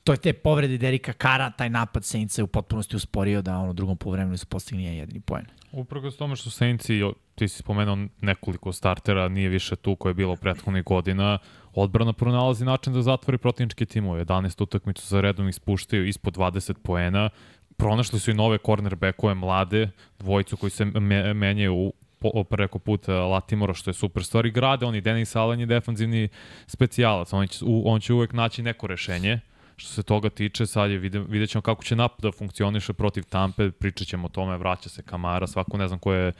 to 0.04 0.14
je 0.14 0.18
te 0.18 0.34
povrede 0.34 0.78
Derika 0.78 1.14
Kara, 1.14 1.52
taj 1.52 1.70
napad 1.70 2.06
Saintsa 2.06 2.42
je 2.42 2.44
u 2.44 2.48
potpunosti 2.48 2.96
usporio 2.96 3.42
da 3.42 3.58
on 3.58 3.70
u 3.70 3.74
drugom 3.74 3.98
polovremenu 3.98 4.38
su 4.38 4.46
postigli 4.46 4.84
jedini 4.84 5.20
poen. 5.20 5.46
Upravo 5.72 6.12
s 6.12 6.18
tome 6.18 6.36
što 6.36 6.50
Saintsi, 6.50 7.02
ti 7.36 7.48
si 7.48 7.58
spomenuo 7.58 7.98
nekoliko 8.22 8.72
startera, 8.72 9.30
nije 9.30 9.50
više 9.50 9.76
tu 9.76 9.96
koje 9.96 10.10
je 10.10 10.14
bilo 10.14 10.36
prethodnih 10.36 10.84
godina, 10.84 11.38
odbrana 11.74 12.14
pronalazi 12.14 12.66
način 12.66 12.94
da 12.94 13.02
zatvori 13.02 13.38
protivničke 13.38 13.86
timove. 13.86 14.26
11 14.26 14.64
utakmicu 14.64 15.08
za 15.08 15.22
redom 15.22 15.50
ispuštaju 15.50 16.08
ispod 16.08 16.38
20 16.38 16.74
poena, 16.84 17.30
pronašli 17.78 18.20
su 18.20 18.32
i 18.32 18.34
nove 18.34 18.58
cornerbackove 18.66 19.34
mlade, 19.34 19.90
dvojicu 20.20 20.58
koji 20.58 20.70
se 20.70 20.86
me, 20.86 21.34
menjaju 21.34 21.76
u 21.76 21.94
po, 22.20 22.44
preko 22.44 22.80
puta 22.80 23.14
Latimora, 23.14 23.74
što 23.74 23.90
je 23.90 23.94
super 23.94 24.24
stvar 24.24 24.46
i 24.46 24.52
grade, 24.52 24.86
oni. 24.86 25.02
Denis 25.02 25.36
Allen 25.36 25.60
je 25.60 25.66
defanzivni 25.66 26.30
specijalac, 26.68 27.34
on 27.34 27.48
će, 27.48 27.66
on 27.86 28.00
će 28.00 28.14
uvek 28.14 28.34
naći 28.34 28.64
neko 28.64 28.88
rešenje, 28.88 29.40
Što 29.80 29.90
se 29.90 30.04
toga 30.04 30.30
tiče, 30.30 30.66
sad 30.66 30.92
je 30.92 30.98
vide, 30.98 31.20
vidjet 31.20 31.50
ćemo 31.50 31.62
kako 31.62 31.84
će 31.84 31.96
napad 31.96 32.22
da 32.22 32.32
funkcioniše 32.32 32.94
protiv 32.94 33.24
Tampe, 33.24 33.72
pričat 33.72 34.08
ćemo 34.08 34.26
o 34.26 34.30
tome, 34.30 34.58
vraća 34.58 34.90
se 34.90 35.02
Kamara, 35.02 35.48
svako 35.48 35.78
ne 35.78 35.88
znam 35.88 36.00
koje 36.00 36.26
je 36.26 36.34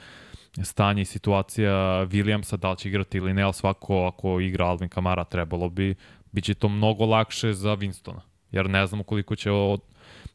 stanje 0.64 1.02
i 1.02 1.04
situacija 1.04 1.72
Williamsa, 2.06 2.56
da 2.56 2.70
li 2.70 2.76
će 2.76 2.88
igrati 2.88 3.18
ili 3.18 3.34
ne, 3.34 3.42
ali 3.42 3.54
svako 3.54 4.06
ako 4.06 4.40
igra 4.40 4.66
Alvin 4.66 4.88
Kamara 4.88 5.24
trebalo 5.24 5.68
bi, 5.68 5.94
bit 6.32 6.44
će 6.44 6.54
to 6.54 6.68
mnogo 6.68 7.06
lakše 7.06 7.52
za 7.52 7.76
Winstona, 7.76 8.20
jer 8.50 8.70
ne 8.70 8.86
znamo 8.86 9.02
koliko 9.04 9.36
će 9.36 9.50
od, 9.50 9.80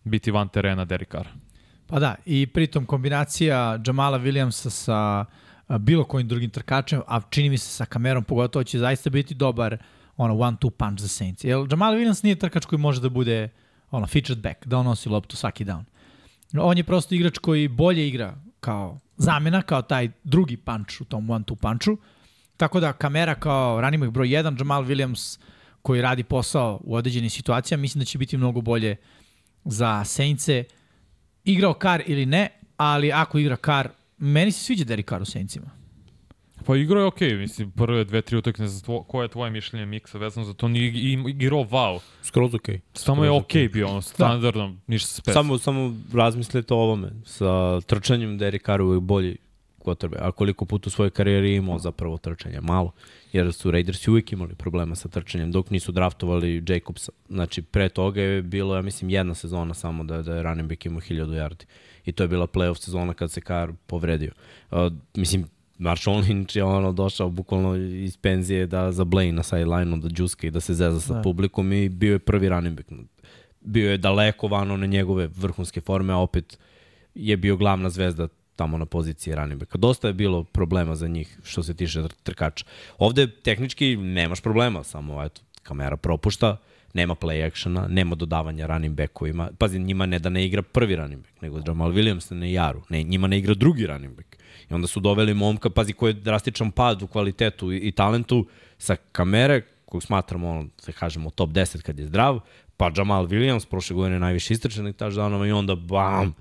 biti 0.03 0.31
van 0.31 0.49
terena 0.49 0.85
Derek 0.85 1.11
Carr. 1.11 1.27
Pa 1.87 1.99
da, 1.99 2.15
i 2.25 2.47
pritom 2.47 2.85
kombinacija 2.85 3.79
Jamala 3.85 4.19
Williamsa 4.19 4.69
sa 4.69 5.25
bilo 5.79 6.03
kojim 6.03 6.27
drugim 6.27 6.49
trkačem, 6.49 7.01
a 7.07 7.21
čini 7.29 7.49
mi 7.49 7.57
se 7.57 7.69
sa 7.69 7.85
kamerom 7.85 8.23
pogotovo 8.23 8.63
će 8.63 8.79
zaista 8.79 9.09
biti 9.09 9.33
dobar 9.33 9.77
ono 10.17 10.33
one-two 10.33 10.69
punch 10.69 11.01
za 11.01 11.07
Saints. 11.07 11.43
Jer 11.43 11.67
Jamal 11.71 11.93
Williams 11.93 12.23
nije 12.23 12.35
trkač 12.35 12.65
koji 12.65 12.79
može 12.79 13.01
da 13.01 13.09
bude 13.09 13.49
ono, 13.91 14.07
featured 14.07 14.43
back, 14.43 14.67
da 14.67 14.77
on 14.77 14.85
nosi 14.85 15.09
loptu 15.09 15.35
svaki 15.35 15.65
down. 15.65 15.83
On 16.59 16.77
je 16.77 16.83
prosto 16.83 17.15
igrač 17.15 17.37
koji 17.37 17.67
bolje 17.67 18.07
igra 18.07 18.35
kao 18.59 18.99
zamena, 19.17 19.61
kao 19.61 19.81
taj 19.81 20.09
drugi 20.23 20.57
punch 20.57 21.01
u 21.01 21.05
tom 21.05 21.29
one-two 21.29 21.55
punchu. 21.55 21.97
Tako 22.57 22.79
da 22.79 22.93
kamera 22.93 23.35
kao 23.35 23.81
back 23.81 24.11
broj 24.11 24.27
1, 24.27 24.59
Jamal 24.59 24.83
Williams 24.83 25.39
koji 25.81 26.01
radi 26.01 26.23
posao 26.23 26.81
u 26.83 26.95
određenim 26.95 27.29
situacijama, 27.29 27.81
mislim 27.81 27.99
da 27.99 28.05
će 28.05 28.17
biti 28.17 28.37
mnogo 28.37 28.61
bolje 28.61 28.95
za 29.65 30.03
Saintse. 30.03 30.63
Igrao 31.43 31.73
Kar 31.73 32.03
ili 32.05 32.25
ne, 32.25 32.49
ali 32.77 33.11
ako 33.11 33.39
igra 33.39 33.55
Kar, 33.55 33.89
meni 34.17 34.51
se 34.51 34.63
sviđa 34.63 34.83
Derek 34.83 35.09
Carr 35.09 35.21
u 35.21 35.25
Saintsima. 35.25 35.74
Pa 36.65 36.75
igrao 36.75 37.01
je 37.01 37.05
okej, 37.05 37.29
okay. 37.29 37.39
mislim, 37.39 37.71
prve 37.71 38.03
dve, 38.03 38.21
tri 38.21 38.37
utakmice, 38.37 38.83
tvo, 38.83 39.03
koje 39.03 39.25
je 39.25 39.29
tvoje 39.29 39.51
mišljenje 39.51 39.85
Miksa 39.85 40.17
vezano 40.17 40.45
za 40.45 40.53
to, 40.53 40.67
nije 40.67 40.91
ig- 40.91 41.29
igrao 41.29 41.63
wow. 41.63 41.99
Skroz 42.21 42.55
okej. 42.55 42.79
Samo 42.93 43.23
je 43.23 43.29
Skroz 43.29 43.41
okej 43.41 43.63
okay 43.67 43.73
bio, 43.73 43.87
ono, 43.87 44.01
standardno, 44.01 44.67
da. 44.67 44.73
ništa 44.87 45.09
specijalno. 45.09 45.57
Samo, 45.57 45.57
samo 45.57 45.95
razmislite 46.13 46.73
o 46.73 46.77
ovome. 46.77 47.11
Sa 47.25 47.81
trčanjem 47.81 48.37
Derek 48.37 48.65
Carr 48.65 48.81
uvek 48.81 49.01
bolji 49.01 49.37
quarterback. 49.85 50.21
A 50.21 50.31
koliko 50.31 50.65
puta 50.65 50.87
u 50.87 50.89
svojoj 50.89 51.09
karijeri 51.09 51.55
imao 51.55 51.79
zapravo 51.79 52.17
trčanje? 52.17 52.61
Malo. 52.61 52.91
Jer 53.33 53.53
su 53.53 53.71
Raidersi 53.71 54.09
uvijek 54.09 54.31
imali 54.31 54.55
problema 54.55 54.95
sa 54.95 55.09
trčanjem 55.09 55.51
dok 55.51 55.69
nisu 55.69 55.91
draftovali 55.91 56.63
Jacobsa. 56.67 57.11
Znači, 57.29 57.61
pre 57.61 57.89
toga 57.89 58.21
je 58.21 58.41
bilo, 58.41 58.75
ja 58.75 58.81
mislim, 58.81 59.09
jedna 59.09 59.33
sezona 59.33 59.73
samo 59.73 60.03
da, 60.03 60.21
da 60.21 60.35
je 60.35 60.43
running 60.43 60.69
back 60.69 60.85
imao 60.85 61.01
1000 61.01 61.25
yardi. 61.25 61.65
I 62.05 62.11
to 62.11 62.23
je 62.23 62.27
bila 62.27 62.47
playoff 62.47 62.77
sezona 62.77 63.13
kad 63.13 63.31
se 63.31 63.41
Carr 63.41 63.71
povredio. 63.87 64.31
Uh, 64.71 64.77
mislim, 65.15 65.45
Marshall 65.77 66.17
Lynch 66.21 66.57
je 66.57 66.63
ono 66.63 66.91
došao 66.91 67.29
bukvalno 67.29 67.75
iz 67.75 68.17
penzije 68.17 68.67
da 68.67 68.91
za 68.91 69.03
Blaine 69.03 69.31
na 69.31 69.43
sideline-u 69.43 69.97
da 69.97 70.09
džuska 70.09 70.47
i 70.47 70.51
da 70.51 70.59
se 70.59 70.73
zeza 70.73 70.99
sa 71.01 71.13
Da. 71.13 71.21
publikom 71.21 71.73
i 71.73 71.89
bio 71.89 72.11
je 72.13 72.19
prvi 72.19 72.49
running 72.49 72.75
back. 72.77 72.89
Bio 73.61 73.91
je 73.91 73.97
daleko 73.97 74.47
van 74.47 74.71
one 74.71 74.87
njegove 74.87 75.27
vrhunske 75.27 75.81
forme, 75.81 76.13
a 76.13 76.17
opet 76.17 76.59
je 77.15 77.37
bio 77.37 77.57
glavna 77.57 77.89
zvezda 77.89 78.27
tamo 78.55 78.77
na 78.77 78.85
poziciji 78.85 79.35
running 79.35 79.59
backa. 79.59 79.77
Dosta 79.77 80.07
je 80.07 80.13
bilo 80.13 80.43
problema 80.43 80.95
za 80.95 81.07
njih 81.07 81.39
što 81.43 81.63
se 81.63 81.73
tiče 81.73 81.99
tr- 81.99 82.13
trkača. 82.23 82.65
Ovde 82.97 83.27
tehnički 83.31 83.95
nemaš 83.97 84.41
problema, 84.41 84.83
samo 84.83 85.23
eto, 85.23 85.41
kamera 85.63 85.97
propušta, 85.97 86.57
nema 86.93 87.15
play 87.15 87.47
actiona, 87.47 87.87
nema 87.87 88.15
dodavanja 88.15 88.67
running 88.67 88.95
backovima. 88.95 89.49
Pazi, 89.57 89.79
njima 89.79 90.05
ne 90.05 90.19
da 90.19 90.29
ne 90.29 90.45
igra 90.45 90.61
prvi 90.61 90.95
running 90.95 91.21
back, 91.23 91.41
nego 91.41 91.61
Jamal 91.67 91.91
Williams 91.91 92.33
ne 92.35 92.51
Jaru. 92.51 92.81
Ne, 92.89 93.03
njima 93.03 93.27
ne 93.27 93.37
igra 93.37 93.53
drugi 93.53 93.87
running 93.87 94.15
back. 94.15 94.34
I 94.71 94.73
onda 94.73 94.87
su 94.87 94.99
doveli 94.99 95.33
momka, 95.33 95.69
pazi, 95.69 95.93
koji 95.93 96.09
je 96.09 96.13
drastičan 96.13 96.71
pad 96.71 97.01
u 97.01 97.07
kvalitetu 97.07 97.71
i, 97.71 97.77
i 97.77 97.91
talentu 97.91 98.47
sa 98.77 98.95
kamere, 99.11 99.61
koju 99.85 100.01
smatramo, 100.01 100.49
ono, 100.49 100.67
da 100.85 100.91
kažemo, 100.91 101.29
top 101.29 101.49
10 101.49 101.81
kad 101.81 101.99
je 101.99 102.05
zdrav, 102.05 102.39
pa 102.77 102.91
Jamal 102.95 103.25
Williams, 103.27 103.67
prošle 103.69 103.95
godine 103.95 104.19
najviše 104.19 104.53
istrčanih 104.53 104.95
touchdownova 104.95 105.47
i 105.47 105.51
onda 105.51 105.75
bam, 105.75 106.33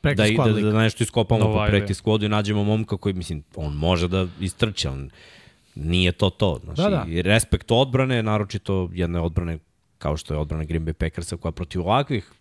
Practice 0.00 0.22
da, 0.22 0.34
squad 0.34 0.48
da, 0.48 0.54
league. 0.54 0.72
da 0.72 0.78
nešto 0.78 1.04
iskopamo 1.04 1.44
Nova 1.44 1.64
po 1.66 1.70
practice 1.70 2.02
squadu 2.02 2.24
i 2.24 2.28
nađemo 2.28 2.64
momka 2.64 2.96
koji, 2.96 3.14
mislim, 3.14 3.42
on 3.56 3.74
može 3.74 4.08
da 4.08 4.26
istrče, 4.40 4.88
on 4.88 5.10
nije 5.74 6.12
to 6.12 6.30
to. 6.30 6.60
Znači, 6.64 6.82
Da, 6.82 6.90
da. 6.90 7.04
I 7.08 7.22
respekt 7.22 7.70
odbrane, 7.70 8.22
naročito 8.22 8.90
jedne 8.92 9.20
odbrane 9.20 9.58
kao 9.98 10.16
što 10.16 10.34
je 10.34 10.40
odbrana 10.40 10.64
Green 10.64 10.86
Bay 10.86 10.92
Packersa 10.92 11.36
koja 11.36 11.52
protiv 11.52 11.80
ovakvih 11.80 12.32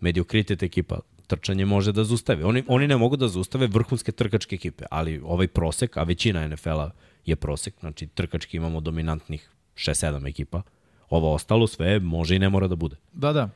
mediokritet 0.00 0.62
ekipa 0.62 0.98
trčanje 1.32 1.64
može 1.66 1.92
da 1.92 2.04
zaustavi. 2.04 2.42
Oni, 2.44 2.64
oni 2.68 2.88
ne 2.88 2.96
mogu 2.96 3.16
da 3.16 3.28
zaustave 3.28 3.66
vrhunske 3.66 4.12
trkačke 4.12 4.54
ekipe, 4.54 4.84
ali 4.90 5.20
ovaj 5.24 5.48
prosek, 5.48 5.96
a 5.96 6.02
većina 6.02 6.48
NFL-a 6.48 6.90
je 7.26 7.36
prosek, 7.36 7.74
znači 7.80 8.06
trkački 8.08 8.56
imamo 8.56 8.80
dominantnih 8.80 9.48
6-7 9.76 10.28
ekipa, 10.28 10.62
ovo 11.10 11.32
ostalo 11.34 11.66
sve 11.66 11.98
može 12.00 12.36
i 12.36 12.38
ne 12.38 12.48
mora 12.48 12.68
da 12.68 12.76
bude. 12.76 12.96
Da, 13.12 13.32
da. 13.32 13.46
To, 13.46 13.52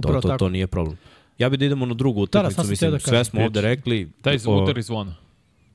Upravo 0.00 0.20
to, 0.20 0.28
tako. 0.28 0.38
to 0.38 0.48
nije 0.48 0.66
problem. 0.66 0.98
Ja 1.38 1.48
bih 1.48 1.58
da 1.58 1.64
idemo 1.64 1.86
na 1.86 1.94
drugu 1.94 2.20
Da, 2.22 2.30
da, 2.32 2.40
utakmicu, 2.40 2.54
sad 2.56 2.64
sam 2.64 2.70
mislim, 2.70 2.90
da 2.90 2.98
sve 2.98 3.24
smo 3.24 3.44
ovde 3.44 3.60
rekli. 3.60 4.10
Daj 4.24 4.38
o- 4.46 4.62
udar 4.62 4.78
iz 4.78 4.86
zvona, 4.86 5.14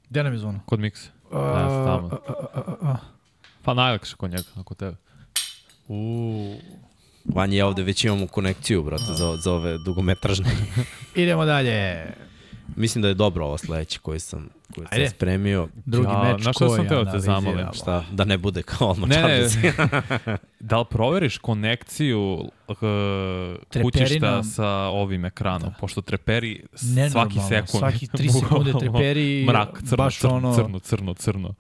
Gde 0.10 0.24
nam 0.24 0.34
je 0.34 0.40
zvono? 0.40 0.60
kod 0.66 0.80
Miksa. 0.80 1.10
Uh. 1.32 2.98
Pa 3.64 3.74
najlakše 3.74 4.16
kod 4.16 4.32
njega, 4.32 4.44
ako 4.56 4.74
tebe. 4.76 4.96
Uuu. 5.88 6.56
Vanja 7.26 7.58
ja 7.58 7.68
ovde 7.68 7.84
već 7.84 8.04
imamo 8.06 8.28
konekciju, 8.28 8.84
brate, 8.84 9.04
za, 9.08 9.38
za 9.38 9.54
ove 9.54 9.78
dugometražne. 9.78 10.50
Idemo 11.16 11.46
dalje. 11.46 12.06
mislim 12.76 13.02
da 13.02 13.08
je 13.08 13.14
dobro 13.14 13.46
ovo 13.46 13.58
sledeće 13.58 14.00
koji 14.00 14.20
sam, 14.20 14.50
koji 14.76 14.88
sam 14.88 14.98
Ajde. 15.00 15.10
spremio. 15.10 15.68
Drugi 15.86 16.08
Ja, 16.10 16.24
meč 16.24 16.42
šta 16.42 16.54
koji 16.54 16.70
sam 16.70 16.88
teo 16.88 17.04
da 17.04 17.12
te 17.12 17.20
zamolim? 17.20 17.68
Šta, 17.74 18.06
da 18.12 18.26
ne 18.26 18.38
bude 18.38 18.64
kao 18.64 18.88
odmah 18.90 19.10
Ne, 19.10 19.22
ne, 19.22 19.48
da 20.60 20.80
li 20.80 20.86
proveriš 20.90 21.38
konekciju 21.38 22.20
uh, 22.68 22.76
kućišta 23.82 24.44
sa 24.44 24.68
ovim 24.70 25.26
ekranom? 25.26 25.70
Da. 25.70 25.76
Pošto 25.80 26.02
treperi 26.02 26.64
svaki 27.12 27.40
sekund. 27.50 27.80
svaki 27.80 28.08
tri 28.08 28.30
sekunde 28.30 28.74
treperi, 28.80 29.46
Mrak, 29.48 29.82
crno, 29.84 29.98
baš 29.98 30.20
crno, 30.20 30.36
ono- 30.36 30.56
crno, 30.56 30.80
crno, 30.80 31.14
crno. 31.14 31.54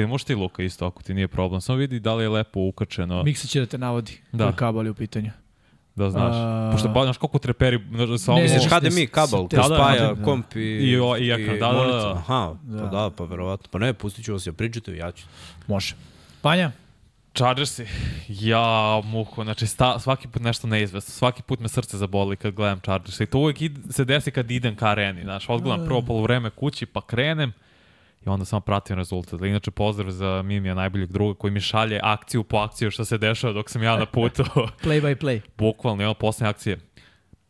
Ili 0.00 0.08
možeš 0.08 0.24
ti 0.24 0.34
Luka 0.34 0.62
isto 0.62 0.86
ako 0.86 1.02
ti 1.02 1.14
nije 1.14 1.28
problem. 1.28 1.60
Samo 1.60 1.78
vidi 1.78 2.00
da 2.00 2.14
li 2.14 2.24
je 2.24 2.28
lepo 2.28 2.60
ukačeno. 2.60 3.22
Miksa 3.22 3.48
će 3.48 3.60
da 3.60 3.66
te 3.66 3.78
navodi. 3.78 4.18
Da. 4.32 4.44
Da. 4.44 4.52
Kabali 4.52 4.90
u 4.90 4.94
pitanju. 4.94 5.30
Da 5.94 6.10
znaš. 6.10 6.32
A- 6.34 6.68
Pošto 6.72 6.88
ba, 6.88 7.02
znaš 7.04 7.16
koliko 7.16 7.38
treperi, 7.38 7.80
znaš, 7.90 8.20
sa 8.20 8.34
ne, 8.34 8.42
Misliš 8.42 8.62
ne, 8.62 8.68
HDMI 8.70 9.00
ne, 9.00 9.06
kabel, 9.06 9.38
koji 9.40 9.58
da, 9.58 9.62
spaja 9.64 10.14
da. 10.14 10.22
komp 10.24 10.56
i, 10.56 10.60
I 10.60 10.98
o- 10.98 11.16
i 11.16 11.30
ekran, 11.30 11.58
da, 11.58 11.72
da, 11.72 11.86
da. 11.86 12.12
Aha, 12.12 12.54
Da. 12.62 12.78
pa 12.80 12.88
da, 12.88 13.10
pa 13.10 13.24
verovatno. 13.24 13.68
Pa 13.70 13.78
ne, 13.78 13.92
pustit 13.94 14.24
ću 14.24 14.32
vas, 14.32 14.46
ja 14.46 14.52
pričate, 14.52 14.96
ja 14.96 15.12
ću. 15.12 15.24
Može. 15.66 15.94
Vanja? 16.42 16.70
Chargersi, 17.34 17.86
ja 18.28 18.64
muko, 19.04 19.44
znači 19.44 19.66
sta, 19.66 19.98
svaki 19.98 20.28
put 20.28 20.42
nešto 20.42 20.66
neizvesno, 20.66 21.10
svaki 21.10 21.42
put 21.42 21.60
me 21.60 21.68
srce 21.68 21.96
zaboli 21.96 22.36
kad 22.36 22.54
gledam 22.54 22.80
Chargers 22.80 23.20
i 23.20 23.26
to 23.26 23.38
uvijek 23.38 23.62
id, 23.62 23.78
se 23.90 24.04
desi 24.04 24.30
kad 24.30 24.50
idem 24.50 24.76
ka 24.76 24.86
areni, 24.86 25.22
znaš, 25.22 25.48
odgledam 25.48 25.86
prvo 25.86 26.02
polovreme 26.02 26.50
kući 26.50 26.86
pa 26.86 27.00
krenem 27.00 27.52
i 28.26 28.28
onda 28.28 28.44
samo 28.44 28.60
pratim 28.60 28.96
rezultat. 28.96 29.40
Inače, 29.40 29.70
pozdrav 29.70 30.10
za 30.10 30.42
Mimija, 30.42 30.74
najboljeg 30.74 31.12
druga, 31.12 31.38
koji 31.38 31.50
mi 31.50 31.60
šalje 31.60 32.00
akciju 32.02 32.44
po 32.44 32.56
akciju 32.56 32.90
što 32.90 33.04
se 33.04 33.18
dešava 33.18 33.52
dok 33.52 33.70
sam 33.70 33.82
ja 33.82 33.96
na 33.96 34.06
putu. 34.06 34.42
Play 34.84 35.02
by 35.02 35.16
play. 35.16 35.40
Bukvalno, 35.58 36.04
ono 36.04 36.14
poslednje 36.14 36.50
akcije. 36.50 36.78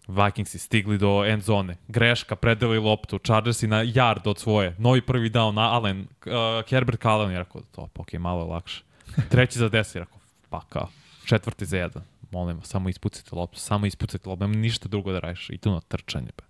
Vikingsi 0.09 0.59
stigli 0.59 0.99
do 0.99 1.25
end 1.25 1.43
zone. 1.43 1.77
Greška, 1.89 2.37
predali 2.37 2.79
loptu. 2.79 3.19
Chargersi 3.19 3.67
na 3.67 3.85
yard 3.85 4.29
od 4.29 4.39
svoje. 4.39 4.75
Novi 4.79 5.01
prvi 5.01 5.31
down, 5.31 5.59
Allen, 5.59 6.01
uh, 6.01 6.71
Herbert 6.71 7.07
Allen 7.07 7.31
je 7.31 7.39
rekao, 7.39 7.61
to, 7.61 7.89
ok, 7.97 8.13
malo 8.13 8.43
je 8.43 8.47
lakše. 8.47 8.83
Treći 9.31 9.59
za 9.59 9.71
10, 9.71 9.97
je 9.97 10.01
rekao, 10.01 10.19
pa 10.51 10.61
kao. 10.69 10.89
Četvrti 11.27 11.67
za 11.67 11.77
jedan. 11.77 12.03
Molim 12.31 12.57
vas, 12.57 12.69
samo 12.69 12.89
ispucite 12.89 13.37
loptu, 13.37 13.59
samo 13.59 13.87
ispucite 13.87 14.29
loptu, 14.29 14.47
nema 14.47 14.57
ništa 14.57 14.89
drugo 14.89 15.13
da 15.13 15.19
radiš. 15.19 15.51
I 15.51 15.59
tu 15.59 15.71
na 15.71 15.81
trčanje. 15.81 16.31
Be. 16.37 16.45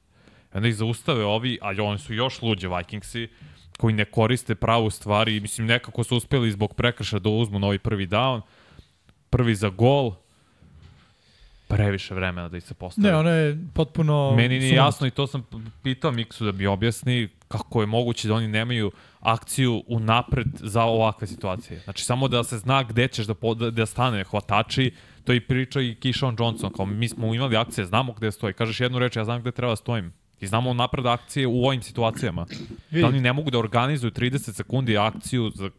I 0.55 0.57
onda 0.57 0.69
ih 0.69 0.77
zaustave 0.77 1.25
ovi, 1.25 1.59
ali 1.63 1.81
oni 1.81 1.99
su 1.99 2.15
još 2.15 2.43
luđe 2.43 2.69
Vikingsi, 2.69 3.29
koji 3.81 3.95
ne 3.95 4.05
koriste 4.05 4.55
pravu 4.55 4.91
stvar 4.91 5.29
i 5.29 5.41
mislim 5.41 5.67
nekako 5.67 6.05
su 6.05 6.17
uspeli 6.17 6.53
zbog 6.53 6.75
prekrša 6.75 7.19
da 7.19 7.29
uzmu 7.29 7.59
novi 7.59 7.79
prvi 7.79 8.07
down, 8.07 8.41
prvi 9.31 9.55
za 9.55 9.69
gol, 9.69 10.13
previše 11.69 12.15
vremena 12.15 12.49
da 12.49 12.57
ih 12.57 12.65
se 12.65 12.75
postave. 12.75 13.09
Ne, 13.09 13.17
ono 13.17 13.31
je 13.31 13.59
potpuno... 13.75 14.35
Meni 14.37 14.59
nije 14.59 14.75
jasno 14.75 15.07
i 15.07 15.11
to 15.11 15.27
sam 15.27 15.47
pitao 15.83 16.13
Miksu 16.13 16.45
da 16.45 16.53
mi 16.53 16.67
objasni 16.67 17.29
kako 17.49 17.81
je 17.81 17.87
moguće 17.87 18.29
da 18.29 18.35
oni 18.35 18.49
nemaju 18.49 18.91
akciju 19.21 19.83
unapred 19.87 20.49
za 20.55 20.83
ovakve 20.83 21.27
situacije. 21.27 21.81
Znači, 21.85 22.05
samo 22.05 22.29
da 22.29 22.45
se 22.45 22.59
zna 22.59 22.83
gde 22.83 23.09
ćeš 23.09 23.27
da, 23.27 23.35
po, 23.35 23.55
da, 23.55 23.87
stane 23.87 24.25
hvatači, 24.25 24.93
to 25.25 25.33
i 25.33 25.41
priča 25.41 25.81
i 25.81 25.95
Kishon 25.95 26.37
Johnson, 26.39 26.73
kao 26.73 26.87
mi 26.87 27.09
smo 27.09 27.35
imali 27.35 27.57
akcije, 27.57 27.85
znamo 27.85 28.13
gde 28.13 28.33
stoji. 28.33 28.55
Kažeš 28.55 28.81
jednu 28.81 28.99
reč, 28.99 29.17
ja 29.17 29.25
znam 29.25 29.41
gde 29.41 29.53
treba 29.53 29.73
da 29.73 29.77
stojim. 29.77 30.13
I 30.41 30.47
znamo 30.47 30.75
napred 30.75 31.07
akcije 31.07 31.47
u 31.47 31.65
ovim 31.65 31.83
situacijama. 31.83 32.47
Vidi. 32.91 33.03
Da 33.03 33.09
oni 33.09 33.21
ne 33.21 33.33
mogu 33.33 33.51
da 33.51 33.59
organizuju 33.59 34.11
30 34.11 34.53
sekundi 34.53 34.99
akciju 34.99 35.51
za, 35.55 35.71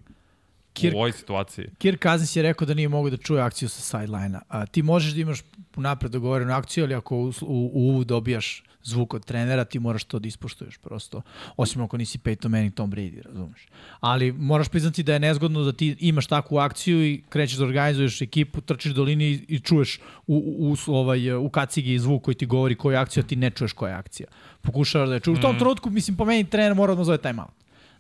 Kirk- 0.74 0.94
u 0.94 0.98
ovoj 0.98 1.12
situaciji. 1.12 1.66
Kirk 1.78 2.04
Cousins 2.04 2.36
je 2.36 2.44
rekao 2.44 2.66
da 2.66 2.74
nije 2.74 2.90
mogu 2.90 3.10
da 3.10 3.18
čuje 3.18 3.42
akciju 3.42 3.70
sa 3.70 3.82
sideline-a. 3.82 4.66
Ti 4.66 4.82
možeš 4.82 5.14
da 5.14 5.22
imaš 5.22 5.40
napred 5.76 6.12
dogovorenu 6.12 6.54
akciju, 6.54 6.84
ali 6.84 6.96
ako 6.96 7.18
u, 7.18 7.34
u, 7.42 7.98
u 7.98 8.04
dobijaš 8.04 8.64
zvuk 8.84 9.14
od 9.14 9.26
trenera, 9.26 9.66
ti 9.66 9.80
moraš 9.80 10.04
to 10.04 10.20
da 10.20 10.28
ispoštuješ 10.28 10.78
prosto. 10.78 11.22
Osim 11.58 11.82
ako 11.82 11.98
nisi 11.98 12.18
Peyton 12.18 12.48
Manning, 12.48 12.74
Tom 12.74 12.92
Brady, 12.92 13.22
razumeš. 13.24 13.68
Ali 14.00 14.32
moraš 14.32 14.70
priznati 14.70 15.04
da 15.04 15.14
je 15.14 15.20
nezgodno 15.20 15.64
da 15.64 15.72
ti 15.72 15.96
imaš 16.00 16.28
takvu 16.28 16.58
akciju 16.58 17.06
i 17.06 17.24
krećeš 17.30 17.58
da 17.58 17.64
organizuješ 17.64 18.22
ekipu, 18.22 18.62
trčiš 18.62 18.92
do 18.92 19.04
linije 19.04 19.40
i- 19.48 19.60
čuješ 19.60 20.00
u, 20.28 20.36
u, 20.60 20.76
u, 20.88 20.96
ovaj, 20.96 21.34
u 21.34 21.50
kacigi 21.50 22.00
zvuk 22.00 22.24
koji 22.24 22.36
ti 22.36 22.46
govori 22.46 22.76
koja 22.76 22.94
je 22.94 23.02
akcija, 23.02 23.24
a 23.24 23.28
ti 23.28 23.36
ne 23.36 23.50
čuješ 23.50 23.74
koja 23.74 23.90
je 23.90 23.98
akcija. 23.98 24.28
Pokušavaš 24.62 25.10
da 25.10 25.14
je 25.14 25.20
čuješ. 25.20 25.40
U 25.40 25.42
tom 25.42 25.56
trenutku, 25.56 25.90
mislim, 25.90 26.18
po 26.18 26.26
meni 26.26 26.44
trener 26.46 26.76
mora 26.76 26.96
da 26.96 27.04
zove 27.04 27.18
timeout. 27.18 27.52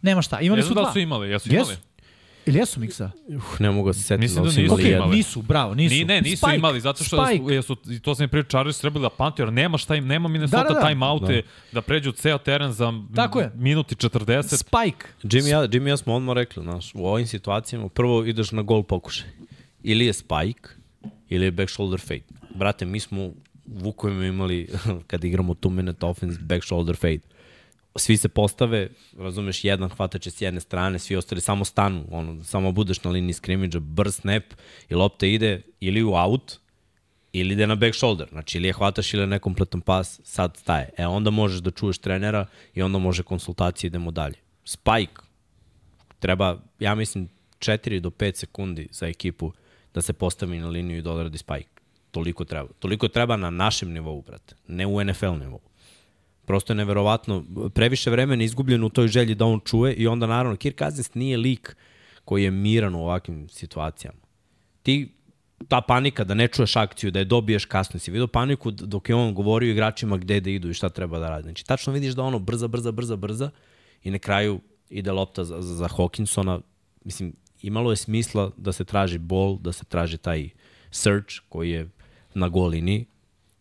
Nema 0.01 0.21
šta. 0.21 0.39
Imali 0.39 0.59
Ne 0.59 0.63
su 0.63 0.69
da 0.69 0.73
dva. 0.73 0.83
li 0.83 0.93
su 0.93 0.99
imali, 0.99 1.29
jesu 1.29 1.53
Jesu. 1.53 1.71
Ili 2.45 2.59
jesu 2.59 2.79
miksa? 2.79 3.11
Uh, 3.27 3.59
ne 3.59 3.71
mogu 3.71 3.89
da 3.89 3.93
se 3.93 3.99
setiti 3.99 4.21
Mislim 4.21 4.43
da 4.43 4.47
da 4.47 4.51
su 4.51 4.59
nisu 4.59 4.65
imali 4.65 4.81
Ok, 4.81 4.85
jedan. 4.85 4.97
imali. 4.97 5.17
nisu, 5.17 5.41
bravo, 5.41 5.75
nisu. 5.75 5.95
Ni, 5.95 6.05
ne, 6.05 6.21
nisu 6.21 6.37
Spike, 6.37 6.55
imali, 6.55 6.81
zato 6.81 7.03
što 7.03 7.25
Spike. 7.25 7.43
su, 7.43 7.49
jesu, 7.49 7.75
i 7.87 7.99
to 7.99 8.15
sam 8.15 8.23
im 8.23 8.29
pričao, 8.29 8.49
Chargers 8.49 8.75
su 8.75 8.81
trebali 8.81 9.03
da 9.03 9.09
panti, 9.09 9.41
jer 9.41 9.53
nema 9.53 9.77
šta 9.77 9.95
im, 9.95 10.07
nema 10.07 10.29
Minnesota 10.29 10.63
Da, 10.63 10.69
da, 10.69 10.79
da. 10.79 10.87
timeoute 10.87 11.33
da. 11.33 11.41
da 11.71 11.81
pređu 11.81 12.11
ceo 12.11 12.37
teren 12.37 12.71
za 12.71 12.93
Tako 13.15 13.39
je. 13.39 13.51
minuti 13.55 13.95
40. 13.95 14.43
Spike. 14.57 15.05
Jimmy, 15.23 15.47
ja, 15.47 15.59
Jimmy, 15.61 15.87
ja 15.87 15.97
smo 15.97 16.13
odmah 16.13 16.33
rekli, 16.33 16.63
znaš, 16.63 16.91
u 16.95 17.07
ovim 17.07 17.27
situacijama 17.27 17.89
prvo 17.89 18.25
ideš 18.25 18.51
na 18.51 18.61
gol 18.61 18.83
pokušaj. 18.83 19.27
Ili 19.83 20.05
je 20.05 20.13
spike, 20.13 20.69
ili 21.29 21.45
je 21.45 21.51
back 21.51 21.69
shoulder 21.69 21.99
fade. 21.99 22.23
Brate, 22.55 22.85
mi 22.85 22.99
smo 22.99 23.29
Vukovima 23.67 24.25
imali, 24.25 24.67
kad 25.07 25.23
igramo 25.23 25.53
two 25.53 25.69
minute 25.69 26.05
offense, 26.05 26.39
back 26.39 26.63
shoulder 26.63 26.95
fade. 26.95 27.19
Svi 27.95 28.17
se 28.17 28.29
postave, 28.29 28.89
razumeš, 29.17 29.63
jedan 29.63 29.89
hvatač 29.89 30.25
je 30.25 30.31
s 30.31 30.41
jedne 30.41 30.59
strane, 30.59 30.99
svi 30.99 31.15
ostali 31.15 31.41
samo 31.41 31.65
stanu, 31.65 32.05
ono, 32.11 32.43
samo 32.43 32.71
budeš 32.71 33.03
na 33.03 33.11
liniji 33.11 33.33
skrimidža, 33.33 33.79
brz 33.79 34.15
snap 34.15 34.43
i 34.89 34.95
lopta 34.95 35.25
ide 35.25 35.61
ili 35.79 36.03
u 36.03 36.13
out, 36.13 36.59
ili 37.33 37.53
ide 37.53 37.67
na 37.67 37.75
back 37.75 37.95
shoulder. 37.95 38.27
Znači, 38.31 38.57
ili 38.57 38.67
je 38.67 38.73
hvataš 38.73 39.13
ili 39.13 39.23
je 39.23 39.27
nekompletan 39.27 39.81
pas, 39.81 40.19
sad 40.23 40.57
staje. 40.57 40.89
E, 40.97 41.07
onda 41.07 41.29
možeš 41.29 41.59
da 41.59 41.71
čuješ 41.71 41.97
trenera 41.97 42.45
i 42.73 42.81
onda 42.81 42.97
može 42.97 43.23
konsultacije, 43.23 43.87
idemo 43.87 44.11
dalje. 44.11 44.35
Spike, 44.65 45.21
treba, 46.19 46.59
ja 46.79 46.95
mislim, 46.95 47.29
4 47.59 47.99
do 47.99 48.09
5 48.09 48.35
sekundi 48.35 48.87
za 48.91 49.07
ekipu 49.07 49.51
da 49.93 50.01
se 50.01 50.13
postavi 50.13 50.59
na 50.59 50.67
liniju 50.67 50.97
i 50.97 51.01
da 51.01 51.11
odradi 51.11 51.37
spike. 51.37 51.81
Toliko 52.11 52.45
treba. 52.45 52.69
Toliko 52.79 53.07
treba 53.07 53.37
na 53.37 53.49
našem 53.49 53.91
nivou, 53.91 54.21
brate. 54.21 54.55
Ne 54.67 54.85
u 54.85 55.03
NFL 55.03 55.35
nivou. 55.39 55.59
Prosto 56.51 56.73
je 56.73 56.77
neverovatno. 56.77 57.43
Previše 57.73 58.11
vremena 58.11 58.43
je 58.43 58.45
izgubljeno 58.45 58.85
u 58.85 58.89
toj 58.89 59.07
želji 59.07 59.35
da 59.35 59.45
on 59.45 59.59
čuje 59.65 59.93
i 59.93 60.07
onda 60.07 60.27
naravno 60.27 60.57
Kirk 60.57 60.77
Cousins 60.77 61.13
nije 61.13 61.37
lik 61.37 61.75
koji 62.25 62.43
je 62.43 62.51
miran 62.51 62.95
u 62.95 63.03
ovakvim 63.03 63.49
situacijama. 63.49 64.19
Ti 64.83 65.15
ta 65.67 65.81
panika 65.81 66.23
da 66.23 66.33
ne 66.33 66.47
čuješ 66.47 66.75
akciju, 66.75 67.11
da 67.11 67.19
je 67.19 67.25
dobiješ 67.25 67.65
kasno. 67.65 67.99
Si 67.99 68.11
vidio 68.11 68.27
paniku 68.27 68.71
dok 68.71 69.09
je 69.09 69.15
on 69.15 69.33
govorio 69.33 69.71
igračima 69.71 70.17
gde 70.17 70.39
da 70.39 70.49
idu 70.49 70.69
i 70.69 70.73
šta 70.73 70.89
treba 70.89 71.19
da 71.19 71.29
radi. 71.29 71.43
Znači, 71.43 71.65
tačno 71.65 71.93
vidiš 71.93 72.13
da 72.13 72.23
ono 72.23 72.39
brza, 72.39 72.67
brza, 72.67 72.91
brza, 72.91 73.15
brza 73.15 73.49
i 74.03 74.11
na 74.11 74.19
kraju 74.19 74.59
ide 74.89 75.11
lopta 75.11 75.43
za, 75.43 75.61
za, 75.61 75.75
za 75.75 75.87
Hawkinsona. 75.87 76.61
Mislim, 77.03 77.33
imalo 77.61 77.91
je 77.91 77.95
smisla 77.95 78.51
da 78.57 78.71
se 78.71 78.83
traži 78.83 79.17
bol, 79.17 79.57
da 79.57 79.71
se 79.71 79.85
traži 79.85 80.17
taj 80.17 80.49
search 80.89 81.35
koji 81.49 81.69
je 81.69 81.89
na 82.33 82.49
golini, 82.49 83.05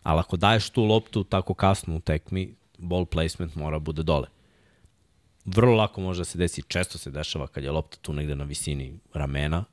ali 0.03 0.21
ako 0.21 0.37
daješ 0.37 0.71
tu 0.71 0.85
loptu 0.85 1.25
tako 1.25 1.55
kasno 1.55 1.97
u 1.97 2.01
tekmi, 2.01 2.60
ball 2.81 3.07
placement 3.07 3.55
mora 3.55 3.79
bude 3.79 4.03
dole. 4.03 4.29
Vrlo 5.45 5.77
lako 5.77 6.01
može 6.01 6.21
da 6.21 6.25
se 6.25 6.39
desi, 6.39 6.63
često 6.69 6.99
se 6.99 7.11
dešava 7.11 7.47
kad 7.47 7.65
je 7.65 7.71
lopta 7.71 7.97
tu 8.03 8.13
negde 8.13 8.35
na 8.35 8.45
visini 8.45 8.99
ramena, 9.15 9.65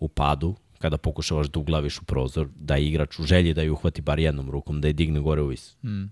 u 0.00 0.08
padu, 0.08 0.54
kada 0.78 0.96
pokušavaš 0.98 1.48
da 1.48 1.60
uglaviš 1.60 1.98
u 1.98 2.04
prozor, 2.04 2.48
da 2.56 2.76
je 2.76 2.86
igrač 2.86 3.18
u 3.18 3.22
želji 3.22 3.54
da 3.54 3.62
je 3.62 3.70
uhvati 3.70 4.02
bar 4.02 4.18
jednom 4.18 4.50
rukom, 4.50 4.80
da 4.80 4.88
je 4.88 4.92
digne 4.92 5.20
gore 5.20 5.42
u 5.42 5.46
vis. 5.46 5.76
Mm. 5.82 6.04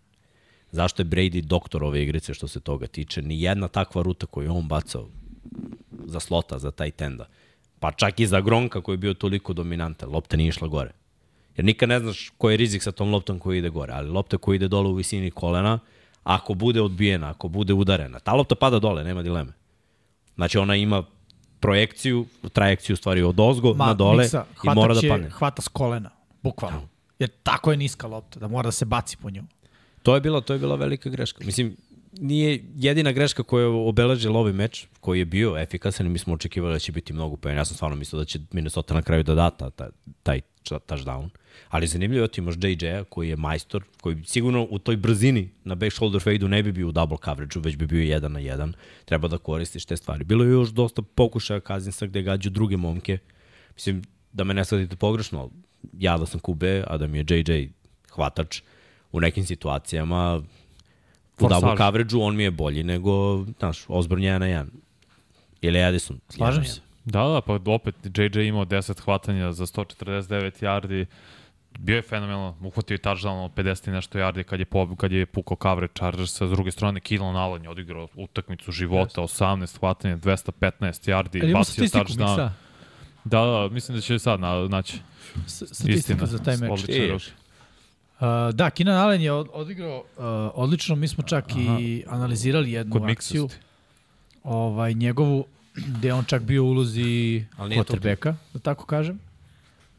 Zašto 0.71 1.03
je 1.03 1.07
Brady 1.07 1.41
doktor 1.41 1.85
ove 1.85 2.03
igrice 2.03 2.35
što 2.35 2.49
se 2.49 2.61
toga 2.61 2.87
tiče? 2.87 3.23
Ni 3.23 3.43
jedna 3.43 3.69
takva 3.69 4.03
ruta 4.03 4.27
koju 4.27 4.45
je 4.45 4.51
on 4.51 4.69
bacao 4.69 5.09
za 6.05 6.21
slota, 6.21 6.59
za 6.59 6.71
taj 6.71 6.91
tenda, 6.91 7.29
pa 7.81 7.93
čak 7.93 8.21
i 8.21 8.27
za 8.27 8.41
Gronka 8.41 8.81
koji 8.81 8.93
je 8.93 8.99
bio 8.99 9.15
toliko 9.15 9.53
dominantan, 9.53 10.11
lopta 10.11 10.37
nije 10.37 10.49
išla 10.49 10.69
gore. 10.69 10.93
Jer 11.57 11.65
nikad 11.65 11.89
ne 11.89 12.01
znaš 12.01 12.33
koji 12.39 12.53
je 12.53 12.57
rizik 12.57 12.83
sa 12.83 12.93
tom 12.93 13.11
loptom 13.11 13.39
koji 13.39 13.59
ide 13.59 13.69
gore, 13.71 13.93
ali 13.93 14.11
lopta 14.11 14.39
koja 14.39 14.57
ide 14.57 14.69
dole 14.69 14.89
u 14.89 14.95
visini 14.95 15.31
kolena, 15.31 15.79
ako 16.29 16.55
bude 16.55 16.83
odbijena, 16.83 17.31
ako 17.31 17.49
bude 17.49 17.73
udarena, 17.73 18.21
ta 18.21 18.33
lopta 18.33 18.55
pada 18.55 18.79
dole, 18.79 19.05
nema 19.05 19.23
dileme. 19.23 19.53
Znači 20.35 20.59
ona 20.59 20.77
ima 20.77 21.03
projekciju, 21.61 22.27
trajekciju 22.53 22.95
u 22.95 22.97
stvari 22.97 23.23
od 23.23 23.41
ozgo 23.41 23.75
Ma, 23.75 23.87
na 23.87 23.95
dole 23.95 24.17
Miksa, 24.19 24.45
i 24.65 24.69
mora 24.69 24.77
da 24.89 25.01
hvatač 25.01 25.05
je- 25.05 25.11
padne. 25.11 25.31
Hvata 25.31 25.63
s 25.63 25.69
kolena, 25.69 26.11
bukvalno. 26.43 26.89
Jer 27.19 27.31
tako 27.43 27.71
je 27.71 27.77
niska 27.77 28.07
lopta, 28.07 28.41
da 28.41 28.49
mora 28.49 28.67
da 28.67 28.73
se 28.73 28.85
baci 28.85 29.17
po 29.17 29.31
nju. 29.31 29.43
To 30.03 30.15
je 30.15 30.21
bila, 30.21 30.41
to 30.41 30.53
je 30.53 30.59
bila 30.59 30.77
velika 30.77 31.11
greška. 31.11 31.45
Mislim, 31.45 31.77
nije 32.13 32.65
jedina 32.77 33.13
greška 33.13 33.43
koja 33.43 33.63
je 33.63 33.69
obeležila 33.69 34.39
ovaj 34.39 34.53
meč, 34.53 34.87
koji 35.01 35.19
je 35.19 35.25
bio 35.25 35.59
efikasan 35.59 36.07
i 36.07 36.09
mi 36.09 36.19
smo 36.19 36.35
očekivali 36.35 36.75
da 36.75 36.79
će 36.79 36.93
biti 36.93 37.13
mnogo 37.13 37.37
poena. 37.37 37.61
Ja 37.61 37.65
sam 37.65 37.75
stvarno 37.75 37.97
mislio 37.97 38.19
da 38.19 38.25
će 38.25 38.39
Minnesota 38.53 38.95
na 38.95 39.03
kraju 39.03 39.23
da 39.23 39.35
da 39.35 39.51
ta, 39.51 39.71
ta, 39.71 39.89
taj 40.23 40.41
touchdown. 40.65 41.29
Ali 41.69 41.87
zanimljivo 41.87 42.25
je 42.25 42.29
ti 42.29 42.41
imaš 42.41 42.55
JJ-a 42.63 43.05
koji 43.05 43.29
je 43.29 43.37
majstor, 43.37 43.85
koji 44.01 44.17
sigurno 44.25 44.67
u 44.71 44.79
toj 44.79 44.97
brzini 44.97 45.51
na 45.65 45.75
back 45.75 45.93
shoulder 45.93 46.23
fade-u 46.23 46.49
ne 46.49 46.63
bi 46.63 46.73
bio 46.73 46.89
u 46.89 46.93
double 46.93 47.17
coverage-u, 47.25 47.61
već 47.61 47.77
bi 47.77 47.87
bio 47.87 48.03
jedan 48.03 48.33
na 48.33 48.39
jedan. 48.39 48.73
Treba 49.05 49.29
da 49.29 49.39
koristiš 49.39 49.85
te 49.85 49.97
stvari. 49.97 50.25
Bilo 50.25 50.45
je 50.45 50.51
još 50.51 50.69
dosta 50.69 51.03
pokušaja 51.03 51.61
Kazinsa 51.61 52.07
gde 52.07 52.23
gađu 52.23 52.51
druge 52.51 52.77
momke. 52.77 53.19
Mislim, 53.75 54.03
da 54.33 54.45
me 54.45 54.55
ne 54.55 54.65
shvatite 54.65 54.97
pogrešno, 54.97 55.51
ja 55.93 56.19
da 56.19 56.27
sam 56.27 56.41
QB, 56.41 56.85
a 56.87 56.97
da 56.97 57.07
mi 57.07 57.19
je 57.19 57.25
JJ 57.29 57.69
hvatač, 58.15 58.63
u 59.13 59.21
nekim 59.21 59.45
situacijama 59.45 60.43
u 61.41 61.49
double 61.49 61.77
coverage-u 61.77 62.23
on 62.23 62.37
mi 62.37 62.43
je 62.43 62.51
bolji 62.51 62.83
nego, 62.83 63.45
znaš, 63.59 63.85
Osborn 63.89 64.23
1 64.23 64.39
na 64.39 64.47
1. 64.47 64.67
Ili 65.61 65.79
Edison. 65.79 66.21
Slažem 66.29 66.63
1 66.63 66.67
na 66.67 66.73
se. 66.75 66.81
1. 66.81 66.85
Da, 67.05 67.29
da, 67.29 67.41
pa 67.41 67.73
opet 67.73 67.95
JJ 68.19 68.41
imao 68.49 68.65
10 68.65 69.01
hvatanja 69.01 69.53
za 69.53 69.67
149 69.67 70.63
yardi. 70.63 71.07
Bio 71.79 71.97
je 71.97 72.03
fenomenalno, 72.03 72.57
uhvatio 72.61 72.95
je 72.95 72.99
touchdown 72.99 73.45
od 73.45 73.51
50 73.51 73.89
i 73.89 73.93
nešto 73.93 74.19
yardi 74.19 74.43
kad 74.43 74.61
je, 74.61 74.65
po, 74.67 74.97
kad 74.97 75.13
je 75.13 75.27
pukao 75.27 75.57
coverage 75.63 75.93
Chargersa. 75.95 76.47
S 76.47 76.51
druge 76.51 76.71
strane, 76.71 77.01
Keelan 77.01 77.37
Allen 77.37 77.63
je 77.63 77.69
odigrao 77.71 78.09
utakmicu 78.15 78.73
života, 78.73 79.21
18 79.23 79.79
hvatanja, 79.79 80.17
215 80.17 81.11
yardi, 81.11 81.45
ima 81.45 81.59
bacio 81.59 81.73
statistiku, 81.73 82.05
touchdown. 82.05 82.31
Miksa? 82.31 82.53
Da, 83.25 83.45
da, 83.45 83.69
mislim 83.71 83.97
da 83.97 84.01
će 84.01 84.19
sad 84.19 84.41
na, 84.41 84.69
naći. 84.69 84.99
S- 85.47 85.55
Statistika 85.55 85.95
Istina. 85.95 86.27
za 86.27 86.39
taj 86.39 86.57
meč. 86.57 87.31
Uh, 88.21 88.55
da, 88.55 88.71
Keenan 88.71 88.97
Allen 88.97 89.21
je 89.21 89.33
od, 89.33 89.49
odigrao 89.53 89.99
uh, 89.99 90.25
odlično, 90.55 90.97
mi 90.97 91.09
smo 91.09 91.25
čak 91.25 91.45
Aha. 91.51 91.79
i 91.81 92.05
analizirali 92.09 92.73
jednu 92.73 92.93
Kod 92.93 93.11
akciju, 93.11 93.49
ovaj, 94.43 94.95
njegovu, 94.95 95.47
gde 95.75 96.13
on 96.13 96.25
čak 96.25 96.43
bio 96.43 96.65
u 96.65 96.69
ulozi 96.69 97.45
quarterbacka, 97.59 98.35
da 98.53 98.59
tako 98.59 98.87
kažem. 98.87 99.21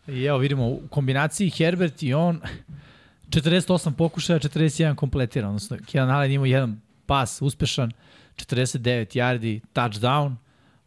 I 0.08 0.24
evo 0.24 0.38
vidimo, 0.38 0.68
u 0.68 0.82
kombinaciji 0.90 1.50
Herbert 1.50 2.04
i 2.04 2.14
on, 2.14 2.42
48 3.30 3.92
pokušaja, 3.92 4.40
41 4.40 4.96
kompletira, 4.96 5.48
odnosno 5.48 5.78
Keenan 5.92 6.10
Allen 6.16 6.32
imao 6.32 6.46
jedan 6.46 6.82
pas 7.06 7.42
uspešan, 7.42 7.92
49 8.36 9.18
yardi, 9.18 9.60
touchdown, 9.74 10.36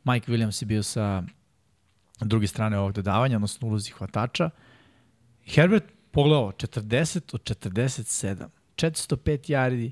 Mike 0.05 0.33
Williams 0.33 0.62
je 0.62 0.66
bio 0.66 0.83
sa 0.83 1.23
druge 2.21 2.47
strane 2.47 2.79
ovog 2.79 2.92
dodavanja, 2.92 3.37
odnosno 3.37 3.68
ulozi 3.68 3.90
hvatača. 3.90 4.51
Herbert 5.47 5.85
pogledao 6.12 6.53
40 6.53 7.35
od 7.35 7.42
47, 7.42 8.48
405 8.77 9.51
yardi, 9.51 9.90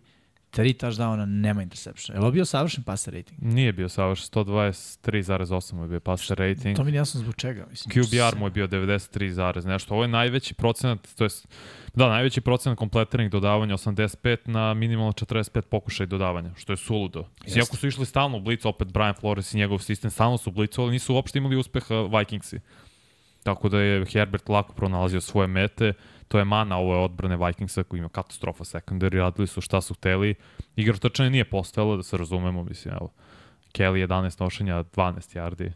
3 0.52 0.74
touchdowna, 0.74 1.24
nema 1.26 1.62
interceptiona. 1.62 2.16
Je 2.16 2.20
li 2.20 2.24
ovo 2.24 2.32
bio 2.32 2.44
savršen 2.44 2.84
passer 2.84 3.14
rating? 3.14 3.42
Nije 3.42 3.72
bio 3.72 3.88
savršen, 3.88 4.26
123,8 4.26 5.74
mu 5.74 5.82
je 5.82 5.88
bio 5.88 6.00
passer 6.00 6.38
rating. 6.38 6.76
To 6.76 6.84
mi 6.84 6.92
jasno 6.92 7.20
zbog 7.20 7.34
čega. 7.36 7.66
Mislim, 7.70 7.90
QBR 8.04 8.38
mu 8.38 8.46
je 8.46 8.50
bio 8.50 8.68
93 8.68 9.30
zarez 9.30 9.64
nešto. 9.64 9.94
Ovo 9.94 10.04
je 10.04 10.08
najveći 10.08 10.54
procenat, 10.54 11.08
to 11.18 11.24
jest, 11.24 11.48
da, 11.94 12.08
najveći 12.08 12.40
procenat 12.40 12.78
kompletiranih 12.78 13.30
dodavanja 13.30 13.74
85 13.74 14.36
na 14.44 14.74
minimalno 14.74 15.12
45 15.12 15.60
pokušaj 15.60 16.06
dodavanja, 16.06 16.50
što 16.56 16.72
je 16.72 16.76
suludo. 16.76 17.26
Mislim, 17.44 17.58
Iako 17.60 17.76
su 17.76 17.86
išli 17.86 18.06
stalno 18.06 18.36
u 18.36 18.40
blicu, 18.40 18.68
opet 18.68 18.88
Brian 18.92 19.14
Flores 19.20 19.54
i 19.54 19.56
njegov 19.56 19.78
sistem 19.78 20.10
stalno 20.10 20.38
su 20.38 20.50
u 20.50 20.52
blicu, 20.52 20.82
ali 20.82 20.92
nisu 20.92 21.14
uopšte 21.14 21.38
imali 21.38 21.56
uspeha 21.56 21.94
Vikingsi. 22.18 22.60
Tako 23.42 23.68
da 23.68 23.80
je 23.80 24.04
Herbert 24.04 24.48
lako 24.48 24.72
pronalazio 24.72 25.20
svoje 25.20 25.48
mete. 25.48 25.92
To 26.28 26.38
je 26.38 26.44
mana 26.44 26.76
ove 26.76 26.96
odbrane 26.96 27.46
Vikingsa 27.46 27.82
koji 27.82 27.98
ima 27.98 28.08
katastrofa 28.08 28.64
secondary, 28.64 29.18
radili 29.18 29.46
su 29.46 29.60
šta 29.60 29.80
su 29.80 29.94
hteli. 29.94 30.34
Igra 30.76 30.96
trčanja 30.96 31.30
nije 31.30 31.44
postojala, 31.44 31.96
da 31.96 32.02
se 32.02 32.16
razumemo, 32.16 32.64
mislim, 32.64 32.94
evo. 32.94 33.12
Kelly 33.72 34.06
11 34.06 34.40
nošenja, 34.40 34.84
12 34.84 35.38
yardi. 35.38 35.72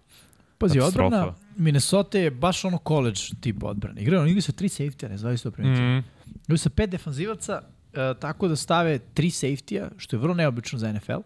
Pazi, 0.58 0.78
katastrofa. 0.78 1.06
odbrana 1.06 1.34
Minnesota 1.56 2.18
je 2.18 2.30
baš 2.30 2.64
ono 2.64 2.78
college 2.88 3.20
tip 3.40 3.64
odbrane. 3.64 4.02
Igraju, 4.02 4.20
oni 4.20 4.30
igraju 4.30 4.42
sa 4.42 4.52
tri 4.52 4.68
safety-a, 4.68 5.08
ne 5.08 5.18
zvaju 5.18 5.38
se 5.38 5.44
to 5.44 5.50
primetiti. 5.50 5.82
Mm. 5.82 6.04
Igraju 6.44 6.58
sa 6.58 6.70
pet 6.70 6.90
defanzivaca, 6.90 7.62
e, 7.92 8.14
tako 8.20 8.48
da 8.48 8.56
stave 8.56 8.98
tri 8.98 9.30
safety-a, 9.30 9.88
što 9.96 10.16
je 10.16 10.20
vrlo 10.20 10.34
neobično 10.34 10.78
za 10.78 10.92
NFL. 10.92 11.20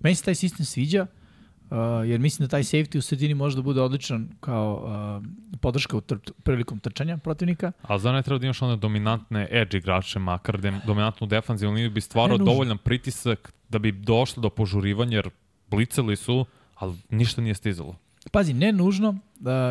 Meni 0.00 0.14
se 0.14 0.24
taj 0.24 0.34
sistem 0.34 0.66
sviđa, 0.66 1.02
uh, 1.02 1.23
jer 2.06 2.20
mislim 2.20 2.46
da 2.46 2.50
taj 2.50 2.62
safety 2.62 2.98
u 2.98 3.02
sredini 3.02 3.34
može 3.34 3.56
da 3.56 3.62
bude 3.62 3.80
odličan 3.80 4.28
kao 4.40 4.84
uh, 4.84 5.58
podrška 5.60 5.96
u 5.96 6.00
tr 6.00 6.14
prilikom 6.42 6.78
trčanja 6.78 7.16
protivnika. 7.16 7.72
A 7.82 7.98
za 7.98 8.12
ne 8.12 8.22
treba 8.22 8.38
da 8.38 8.46
imaš 8.46 8.62
one 8.62 8.76
dominantne 8.76 9.48
edge 9.50 9.78
igrače, 9.78 10.18
makar 10.18 10.60
de, 10.60 10.72
dominantnu 10.86 11.26
defanzivnu 11.26 11.74
liniju 11.74 11.90
bi 11.90 12.00
stvarao 12.00 12.38
dovoljan 12.38 12.78
pritisak 12.78 13.52
da 13.68 13.78
bi 13.78 13.92
došlo 13.92 14.40
do 14.40 14.50
požurivanja, 14.50 15.16
jer 15.16 15.30
blicali 15.70 16.16
su, 16.16 16.46
ali 16.74 16.94
ništa 17.10 17.42
nije 17.42 17.54
stizalo. 17.54 17.96
Pazi, 18.30 18.54
ne 18.54 18.72
nužno, 18.72 19.08
uh, 19.08 19.16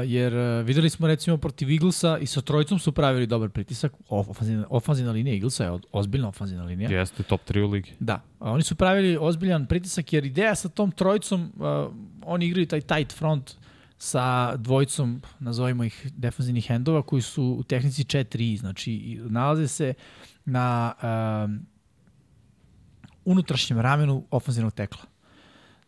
jer 0.05 0.33
uh, 0.33 0.65
videli 0.65 0.89
smo 0.89 1.07
recimo 1.07 1.37
protiv 1.37 1.71
Eaglesa 1.71 2.17
i 2.17 2.25
sa 2.25 2.41
trojicom 2.41 2.79
su 2.79 2.91
pravili 2.91 3.27
dobar 3.27 3.49
pritisak. 3.49 3.93
Ofanzivna, 4.09 4.67
ofanzivna 4.69 5.11
linija 5.11 5.33
Eaglesa 5.33 5.63
je 5.63 5.79
ozbiljna 5.91 6.27
ofanzivna 6.27 6.63
linija. 6.63 6.89
Jeste 6.89 7.23
top 7.23 7.41
3 7.49 7.63
u 7.63 7.69
ligi. 7.69 7.91
Da, 7.99 8.21
oni 8.39 8.63
su 8.63 8.75
pravili 8.75 9.17
ozbiljan 9.21 9.65
pritisak 9.65 10.13
jer 10.13 10.25
ideja 10.25 10.55
sa 10.55 10.69
tom 10.69 10.91
trojicom, 10.91 11.51
uh, 11.55 11.93
oni 12.25 12.45
igraju 12.45 12.67
taj 12.67 12.81
tight 12.81 13.17
front 13.17 13.55
sa 13.97 14.55
dvojicom, 14.55 15.21
nazovimo 15.39 15.83
ih 15.83 16.11
defanzivnih 16.17 16.67
hendova, 16.67 17.01
koji 17.01 17.21
su 17.21 17.43
u 17.43 17.63
tehnici 17.63 18.03
4 18.03 18.57
znači 18.57 19.21
nalaze 19.29 19.67
se 19.67 19.93
na 20.45 20.93
um, 21.45 21.65
unutrašnjem 23.25 23.79
ramenu 23.79 24.23
ofanzivnog 24.31 24.73
tekla. 24.73 25.12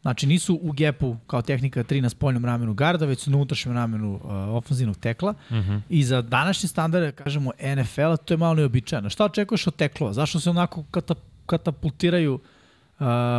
Znači 0.06 0.28
nisu 0.28 0.60
u 0.62 0.72
gepu 0.72 1.16
kao 1.28 1.42
tehnika 1.42 1.84
3 1.84 2.02
na 2.02 2.10
spoljnom 2.10 2.46
ramenu 2.46 2.74
garda, 2.74 3.06
već 3.06 3.20
su 3.20 3.32
na 3.32 3.38
unutrašnjem 3.38 3.76
ramenu 3.76 4.14
uh, 4.14 4.22
ofanzivnog 4.32 4.98
tekla. 4.98 5.32
Mm 5.32 5.56
-hmm. 5.56 5.82
I 5.90 6.04
za 6.04 6.22
današnje 6.22 6.70
standarde, 6.70 7.12
kažemo, 7.12 7.52
NFL-a, 7.76 8.18
to 8.18 8.34
je 8.34 8.38
malo 8.38 8.54
neobičajno. 8.54 9.10
Šta 9.10 9.26
očekuješ 9.26 9.68
od 9.68 9.76
teklova? 9.76 10.14
Zašto 10.14 10.40
se 10.40 10.50
onako 10.50 10.84
kata, 10.92 11.16
katapultiraju 11.46 12.34
uh, 12.34 12.40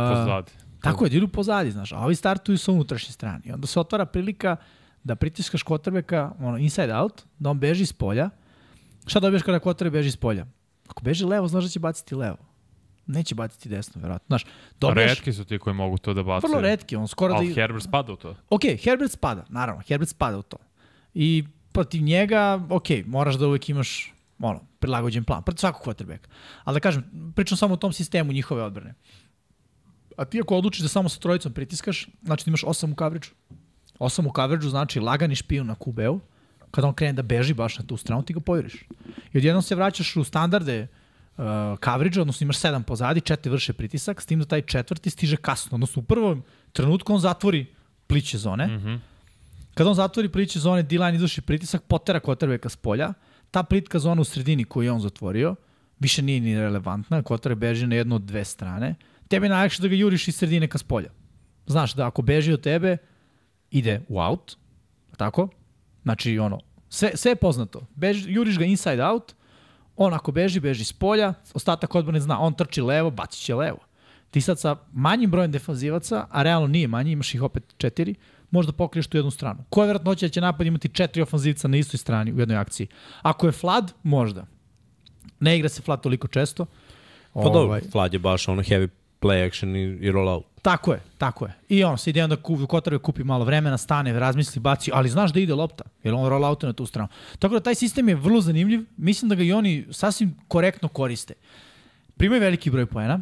Pozadi. 0.09 0.51
Tako 0.81 1.05
je, 1.05 1.09
da 1.09 1.17
idu 1.17 1.27
pozadi, 1.27 1.71
znaš, 1.71 1.91
a 1.91 1.99
ovi 1.99 2.15
startuju 2.15 2.57
sa 2.57 2.71
unutrašnje 2.71 3.13
strane. 3.13 3.41
I 3.45 3.51
onda 3.51 3.67
se 3.67 3.79
otvara 3.79 4.05
prilika 4.05 4.55
da 5.03 5.15
pritiskaš 5.15 5.63
kvotrbeka 5.63 6.31
ono, 6.39 6.57
inside 6.57 6.95
out, 6.95 7.23
da 7.39 7.49
on 7.49 7.59
beži 7.59 7.83
iz 7.83 7.93
polja. 7.93 8.29
Šta 9.05 9.19
dobiješ 9.19 9.43
kada 9.43 9.59
kvotrbe 9.59 9.89
beži 9.89 10.07
iz 10.07 10.17
polja? 10.17 10.45
Ako 10.87 11.01
beži 11.03 11.25
levo, 11.25 11.47
znaš 11.47 11.63
da 11.63 11.69
će 11.69 11.79
baciti 11.79 12.15
levo. 12.15 12.37
Neće 13.07 13.35
baciti 13.35 13.69
desno, 13.69 14.01
verovatno. 14.01 14.25
Znaš, 14.27 14.45
dobiješ 14.79 15.09
Redki 15.09 15.33
su 15.33 15.45
ti 15.45 15.59
koji 15.59 15.73
mogu 15.73 15.97
to 15.97 16.13
da 16.13 16.23
bacaju. 16.23 16.51
vrlo 16.51 16.61
redki, 16.61 16.95
on 16.95 17.07
skoro 17.07 17.33
da... 17.33 17.37
Ali 17.37 17.53
Herbert 17.53 17.83
spada 17.83 18.13
u 18.13 18.15
to. 18.15 18.35
Ok, 18.49 18.61
Herbert 18.83 19.11
spada, 19.11 19.45
naravno, 19.49 19.83
Herbert 19.87 20.09
spada 20.09 20.37
u 20.37 20.41
to. 20.41 20.57
I 21.13 21.43
protiv 21.71 22.01
njega, 22.01 22.61
ok, 22.69 22.87
moraš 23.05 23.35
da 23.35 23.47
uvek 23.47 23.69
imaš 23.69 24.13
ono, 24.39 24.61
prilagođen 24.79 25.23
plan, 25.23 25.43
protiv 25.43 25.59
svakog 25.59 25.87
quarterbacka. 25.87 26.27
Ali 26.63 26.75
da 26.75 26.79
kažem, 26.79 27.31
pričam 27.35 27.57
samo 27.57 27.73
o 27.73 27.77
tom 27.77 27.93
sistemu 27.93 28.31
njihove 28.31 28.63
odbrane. 28.63 28.93
A 30.17 30.25
ti 30.25 30.41
ako 30.41 30.57
odlučiš 30.57 30.81
da 30.81 30.87
samo 30.87 31.09
sa 31.09 31.19
trojicom 31.19 31.53
pritiskaš, 31.53 32.07
znači 32.23 32.45
da 32.45 32.49
imaš 32.49 32.61
8 32.61 32.91
u 32.91 32.95
coverage. 32.95 33.27
8 33.99 34.27
u 34.27 34.31
coverage 34.35 34.69
znači 34.69 34.99
lagani 34.99 35.35
špijun 35.35 35.67
na 35.67 35.75
QB-u, 35.75 36.19
kada 36.71 36.87
on 36.87 36.93
krene 36.93 37.13
da 37.13 37.21
beži 37.21 37.53
baš 37.53 37.79
na 37.79 37.85
tu 37.85 37.97
stranu, 37.97 38.23
ti 38.23 38.33
ga 38.33 38.39
povjeriš. 38.39 38.73
I 39.33 39.37
odjednom 39.37 39.61
se 39.61 39.75
vraćaš 39.75 40.15
u 40.15 40.23
standarde 40.23 40.81
uh, 40.83 41.06
coverage, 41.83 42.21
odnosno 42.21 42.45
imaš 42.45 42.57
7 42.57 42.83
pozadi, 42.83 43.21
četiri 43.21 43.51
vrše 43.51 43.73
pritisak, 43.73 44.21
s 44.21 44.25
tim 44.25 44.39
da 44.39 44.45
taj 44.45 44.61
četvrti 44.61 45.09
stiže 45.09 45.37
kasno. 45.37 45.75
Odnosno 45.75 45.99
u 45.99 46.05
prvom 46.05 46.43
trenutku 46.71 47.13
on 47.13 47.19
zatvori 47.19 47.65
pliće 48.07 48.37
zone. 48.37 48.67
Mm. 48.67 48.79
-hmm. 48.79 48.99
Kada 49.73 49.89
on 49.89 49.95
zatvori 49.95 50.29
pliće 50.29 50.59
zone, 50.59 50.83
D-line 50.83 51.15
izvrši 51.15 51.41
pritisak, 51.41 51.83
potera 51.83 52.19
kvotrbeka 52.19 52.69
s 52.69 52.75
polja. 52.75 53.13
Ta 53.51 53.63
plitka 53.63 53.99
zona 53.99 54.21
u 54.21 54.23
sredini 54.23 54.63
koju 54.63 54.83
je 54.83 54.91
on 54.91 54.99
zatvorio, 54.99 55.55
više 55.99 56.21
nije 56.21 56.39
ni 56.39 56.59
relevantna, 56.59 57.23
kvotar 57.23 57.55
beži 57.55 57.87
na 57.87 57.95
jednu 57.95 58.15
od 58.15 58.21
dve 58.21 58.45
strane. 58.45 58.95
Tebe 59.27 59.45
je 59.45 59.49
najlakše 59.49 59.81
da 59.81 59.87
ga 59.87 59.95
juriš 59.95 60.27
iz 60.27 60.35
sredine 60.35 60.67
ka 60.67 60.77
s 60.77 60.83
polja. 60.83 61.09
Znaš 61.67 61.93
da 61.93 62.07
ako 62.07 62.21
beži 62.21 62.53
od 62.53 62.61
tebe, 62.61 62.97
ide 63.71 64.01
u 64.07 64.19
out, 64.19 64.57
tako? 65.17 65.49
Znači, 66.03 66.39
ono, 66.39 66.59
sve, 66.89 67.11
sve 67.15 67.31
je 67.31 67.35
poznato. 67.35 67.85
Beži, 67.95 68.31
juriš 68.31 68.57
ga 68.57 68.65
inside 68.65 69.03
out, 69.03 69.35
on 69.97 70.13
ako 70.13 70.31
beži, 70.31 70.59
beži 70.59 70.85
s 70.85 70.93
polja, 70.93 71.33
ostatak 71.53 71.95
odbrane 71.95 72.19
zna, 72.19 72.39
on 72.39 72.53
trči 72.53 72.81
levo, 72.81 73.11
bacit 73.11 73.41
će 73.41 73.55
levo. 73.55 73.79
Ti 74.31 74.41
sad 74.41 74.59
sa 74.59 74.75
manjim 74.93 75.31
brojem 75.31 75.51
defanzivaca, 75.51 76.25
a 76.29 76.43
realno 76.43 76.67
nije 76.67 76.87
manji, 76.87 77.11
imaš 77.11 77.35
ih 77.35 77.43
opet 77.43 77.63
četiri, 77.77 78.15
možda 78.51 78.71
pokriješ 78.71 79.07
tu 79.07 79.17
jednu 79.17 79.31
stranu. 79.31 79.63
Koja 79.69 79.83
je 79.83 79.87
vjerojatnoća 79.87 80.25
da 80.25 80.29
će 80.29 80.41
napad 80.41 80.67
imati 80.67 80.89
četiri 80.89 81.21
ofanzivca 81.21 81.67
na 81.67 81.77
istoj 81.77 81.97
strani 81.97 82.33
u 82.33 82.39
jednoj 82.39 82.57
akciji? 82.57 82.87
Ako 83.21 83.45
je 83.45 83.51
Flad, 83.51 83.93
možda. 84.03 84.45
Ne 85.39 85.57
igra 85.57 85.69
se 85.69 85.81
Flad 85.81 86.01
toliko 86.01 86.27
često. 86.27 86.65
Pa 87.33 87.49
dobro, 87.49 87.79
Vlad 87.93 88.13
je 88.13 88.19
baš 88.19 88.47
ono 88.47 88.61
heavy 88.61 88.89
play 89.21 89.47
action 89.47 89.75
i, 89.75 89.81
i 89.81 90.11
roll 90.11 90.29
out. 90.29 90.45
Tako 90.67 90.93
je, 90.93 91.01
tako 91.17 91.45
je. 91.45 91.53
I 91.69 91.83
on 91.83 91.97
se 91.97 92.09
ide 92.09 92.23
onda 92.23 92.35
kupi, 92.35 92.65
Kotarve 92.67 92.99
kupi 92.99 93.23
malo 93.23 93.45
vremena, 93.45 93.77
stane, 93.77 94.19
razmisli, 94.19 94.59
baci, 94.59 94.91
ali 94.93 95.09
znaš 95.09 95.33
da 95.33 95.39
ide 95.39 95.53
lopta, 95.53 95.83
jer 96.03 96.13
on 96.13 96.29
roll 96.29 96.45
out 96.45 96.63
na 96.63 96.73
tu 96.73 96.85
stranu. 96.85 97.07
Tako 97.39 97.53
da 97.53 97.59
taj 97.59 97.75
sistem 97.75 98.09
je 98.09 98.15
vrlo 98.15 98.41
zanimljiv, 98.41 98.83
mislim 98.97 99.29
da 99.29 99.35
ga 99.35 99.43
i 99.43 99.53
oni 99.53 99.85
sasvim 99.91 100.35
korektno 100.47 100.89
koriste. 100.89 101.33
Primaju 102.17 102.41
veliki 102.41 102.69
broj 102.69 102.85
poena, 102.85 103.19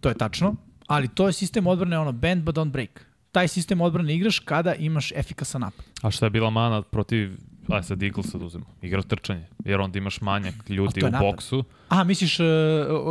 to 0.00 0.08
je 0.08 0.14
tačno, 0.14 0.54
ali 0.86 1.08
to 1.08 1.26
je 1.26 1.32
sistem 1.32 1.66
odbrane 1.66 1.98
ono 1.98 2.12
bend 2.12 2.44
but 2.44 2.56
don't 2.56 2.70
break. 2.70 3.06
Taj 3.32 3.48
sistem 3.48 3.80
odbrane 3.80 4.14
igraš 4.14 4.38
kada 4.38 4.74
imaš 4.74 5.12
efikasan 5.12 5.60
napad. 5.60 5.84
A 6.02 6.10
šta 6.10 6.26
je 6.26 6.30
bila 6.30 6.50
mana 6.50 6.82
protiv, 6.82 7.38
aj 7.68 7.82
sad 7.82 8.02
Eaglesa 8.02 8.38
da 8.38 8.44
uzemo, 8.44 8.64
igra 8.82 9.02
trčanje, 9.02 9.46
jer 9.64 9.80
onda 9.80 9.98
imaš 9.98 10.20
manjak 10.20 10.54
A 10.54 10.72
ljudi 10.72 11.04
u 11.04 11.10
napad. 11.10 11.20
boksu. 11.20 11.64
Aha, 11.88 12.04
misliš 12.04 12.40
uh, 12.40 12.46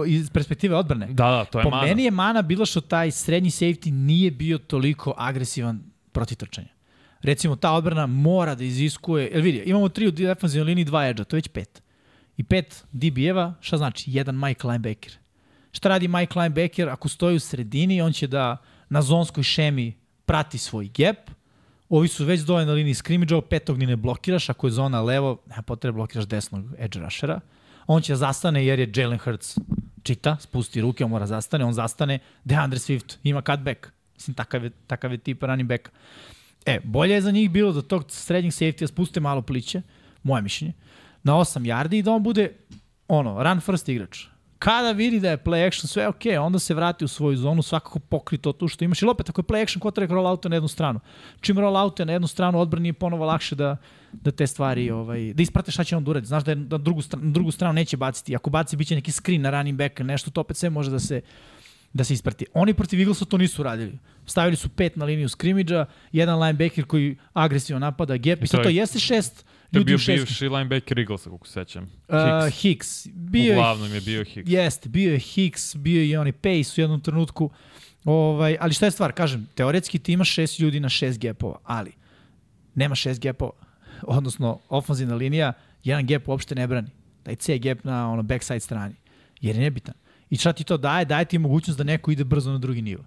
iz 0.07 0.29
perspektive 0.29 0.75
odbrane? 0.75 1.07
Da, 1.07 1.29
da, 1.29 1.45
to 1.45 1.59
je 1.59 1.63
po 1.63 1.69
mana. 1.69 1.87
meni 1.87 2.03
je 2.03 2.11
mana 2.11 2.41
bila 2.41 2.65
što 2.65 2.81
taj 2.81 3.11
srednji 3.11 3.49
safety 3.49 3.91
nije 3.91 4.31
bio 4.31 4.57
toliko 4.57 5.13
agresivan 5.17 5.83
protiv 6.11 6.35
trčanja. 6.35 6.67
Recimo, 7.21 7.55
ta 7.55 7.71
odbrana 7.71 8.05
mora 8.05 8.55
da 8.55 8.63
iziskuje, 8.63 9.29
jer 9.33 9.41
vidi, 9.41 9.63
imamo 9.65 9.89
tri 9.89 10.07
u 10.07 10.11
defensivnoj 10.11 10.65
liniji, 10.65 10.85
dva 10.85 11.07
edge 11.07 11.23
to 11.23 11.35
je 11.35 11.37
već 11.37 11.47
pet. 11.47 11.81
I 12.37 12.43
pet 12.43 12.85
DB-eva, 12.91 13.53
šta 13.61 13.77
znači? 13.77 14.03
Jedan 14.07 14.39
Mike 14.39 14.67
linebacker. 14.67 15.13
Šta 15.71 15.89
radi 15.89 16.07
Mike 16.07 16.39
linebacker 16.39 16.89
ako 16.89 17.09
stoji 17.09 17.35
u 17.35 17.39
sredini, 17.39 18.01
on 18.01 18.11
će 18.11 18.27
da 18.27 18.57
na 18.89 19.01
zonskoj 19.01 19.43
šemi 19.43 19.93
prati 20.25 20.57
svoj 20.57 20.89
gap, 20.97 21.17
Ovi 21.91 22.07
su 22.07 22.25
već 22.25 22.41
dovoljno 22.41 22.65
na 22.65 22.73
liniji 22.73 22.93
skrimidža, 22.93 23.41
petog 23.41 23.77
ni 23.77 23.85
ne 23.85 23.95
blokiraš, 23.95 24.49
ako 24.49 24.67
je 24.67 24.71
zona 24.71 25.01
levo, 25.01 25.41
nema 25.49 25.61
potrebe 25.61 25.95
blokiraš 25.95 26.27
desnog 26.27 26.65
edge 26.79 26.99
rushera. 26.99 27.39
On 27.87 28.01
će 28.01 28.15
zastane 28.15 28.65
jer 28.65 28.79
je 28.79 28.91
Jalen 28.95 29.19
Hurts 29.19 29.57
čita, 30.03 30.37
spusti 30.39 30.81
ruke, 30.81 31.05
on 31.05 31.09
mora 31.09 31.27
zastane, 31.27 31.65
on 31.65 31.73
zastane, 31.73 32.19
DeAndre 32.43 32.79
Swift 32.79 33.17
ima 33.23 33.41
cutback. 33.41 33.87
Mislim, 34.15 34.35
takav 34.35 34.63
je, 34.63 34.71
takav 34.87 35.11
je 35.11 35.17
tip 35.17 35.43
running 35.43 35.69
back. 35.69 35.89
E, 36.65 36.79
bolje 36.83 37.13
je 37.13 37.21
za 37.21 37.31
njih 37.31 37.51
bilo 37.51 37.73
da 37.73 37.81
tog 37.81 38.05
srednjeg 38.07 38.53
safety-a 38.53 38.87
spuste 38.87 39.19
malo 39.19 39.41
pliće, 39.41 39.81
moje 40.23 40.41
mišljenje, 40.41 40.73
na 41.23 41.33
8 41.33 41.59
yardi 41.59 41.97
i 41.99 42.03
da 42.03 42.11
on 42.11 42.23
bude 42.23 42.53
ono, 43.07 43.43
run 43.43 43.59
first 43.59 43.89
igrač. 43.89 44.25
Kada 44.61 44.91
vidi 44.91 45.19
da 45.19 45.29
je 45.29 45.37
play 45.37 45.67
action 45.67 45.87
sve 45.87 46.07
ok, 46.07 46.21
onda 46.41 46.59
se 46.59 46.73
vrati 46.73 47.05
u 47.05 47.07
svoju 47.07 47.37
zonu, 47.37 47.61
svakako 47.61 47.99
pokri 47.99 48.37
to 48.37 48.51
tu 48.51 48.67
što 48.67 48.83
imaš. 48.85 49.01
I 49.01 49.05
opet, 49.05 49.29
ako 49.29 49.41
je 49.41 49.45
play 49.45 49.61
action, 49.63 49.81
quarterback 49.81 50.11
roll 50.11 50.27
out 50.27 50.43
na 50.45 50.55
jednu 50.55 50.67
stranu. 50.67 50.99
Čim 51.41 51.59
roll 51.59 51.77
out 51.77 51.99
na 51.99 52.13
jednu 52.13 52.27
stranu, 52.27 52.59
odbrani 52.59 52.89
je 52.89 52.93
ponovo 52.93 53.25
lakše 53.25 53.55
da, 53.55 53.77
da 54.13 54.31
te 54.31 54.47
stvari, 54.47 54.91
ovaj, 54.91 55.33
da 55.33 55.43
isprate 55.43 55.71
šta 55.71 55.83
će 55.83 55.97
on 55.97 56.03
da 56.03 56.11
uradi. 56.11 56.27
Znaš 56.27 56.43
da 56.43 56.51
je 56.51 56.55
na 56.55 56.77
drugu, 56.77 57.01
stranu, 57.01 57.25
na 57.25 57.31
drugu 57.31 57.51
stranu 57.51 57.73
neće 57.73 57.97
baciti. 57.97 58.35
Ako 58.35 58.49
baci, 58.49 58.77
bit 58.77 58.87
će 58.87 58.95
neki 58.95 59.11
screen 59.11 59.41
na 59.41 59.49
running 59.49 59.77
back, 59.77 59.99
nešto, 59.99 60.31
to 60.31 60.41
opet 60.41 60.57
sve 60.57 60.69
može 60.69 60.91
da 60.91 60.99
se, 60.99 61.21
da 61.93 62.03
se 62.03 62.13
isprati. 62.13 62.45
Oni 62.53 62.73
protiv 62.73 62.99
Eaglesa 62.99 63.25
to 63.25 63.37
nisu 63.37 63.63
radili. 63.63 63.97
Stavili 64.25 64.55
su 64.55 64.69
pet 64.69 64.95
na 64.95 65.05
liniju 65.05 65.29
skrimidža, 65.29 65.85
jedan 66.11 66.39
linebacker 66.43 66.85
koji 66.85 67.17
agresivno 67.33 67.79
napada 67.79 68.17
gap. 68.17 68.43
I 68.43 68.47
sad 68.47 68.59
to 68.59 68.63
to 68.63 68.69
je- 68.69 68.75
jeste 68.75 68.99
šest 68.99 69.45
To 69.71 69.79
je 69.79 69.85
bio 69.85 69.97
bivši 70.07 70.49
linebacker 70.49 70.99
Eaglesa, 70.99 71.29
kako 71.29 71.47
se 71.47 71.53
sećam. 71.53 71.83
Uh, 71.83 72.49
Hicks. 72.49 72.61
Hicks. 72.61 73.07
Bio 73.13 73.53
Uglavnom 73.53 73.93
je 73.93 74.01
bio 74.01 74.23
Hicks. 74.23 74.49
Jeste, 74.51 74.89
bio 74.89 75.11
je 75.13 75.19
Hicks, 75.19 75.75
bio 75.75 76.01
je 76.01 76.09
i 76.09 76.15
onaj 76.17 76.31
Pace 76.31 76.73
u 76.77 76.81
jednom 76.81 77.01
trenutku. 77.01 77.49
Ovaj, 78.05 78.57
ali 78.59 78.73
šta 78.73 78.85
je 78.85 78.91
stvar? 78.91 79.11
Kažem, 79.11 79.47
teoretski 79.55 79.99
ti 79.99 80.13
imaš 80.13 80.29
šest 80.29 80.59
ljudi 80.59 80.79
na 80.79 80.89
šest 80.89 81.19
gapova, 81.19 81.59
ali 81.63 81.91
nema 82.75 82.95
šest 82.95 83.21
gapova. 83.21 83.51
Odnosno, 84.17 84.59
ofanzivna 84.69 85.15
linija, 85.15 85.53
jedan 85.83 86.07
gap 86.07 86.27
uopšte 86.27 86.55
ne 86.55 86.67
brani. 86.67 86.89
Taj 87.23 87.35
C 87.35 87.57
gap 87.57 87.83
na 87.83 88.11
ono 88.11 88.23
backside 88.23 88.59
strani. 88.59 88.95
Jer 89.41 89.55
je 89.55 89.61
nebitan. 89.61 89.95
I 90.29 90.37
šta 90.37 90.53
ti 90.53 90.63
to 90.63 90.77
daje? 90.77 91.05
Daje 91.05 91.25
ti 91.25 91.37
mogućnost 91.37 91.77
da 91.77 91.83
neko 91.83 92.11
ide 92.11 92.23
brzo 92.23 92.51
na 92.51 92.57
drugi 92.57 92.81
nivo. 92.81 93.03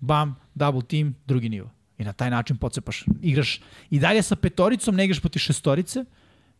Bam, 0.00 0.36
double 0.54 0.82
team, 0.82 1.14
drugi 1.26 1.48
nivo. 1.48 1.70
I 1.98 2.04
na 2.04 2.12
taj 2.12 2.30
način 2.30 2.56
pocepaš. 2.56 3.04
Igraš 3.22 3.60
i 3.90 3.98
dalje 3.98 4.22
sa 4.22 4.36
petoricom, 4.36 4.94
ne 4.94 5.04
igraš 5.04 5.20
poti 5.20 5.38
šestorice, 5.38 6.04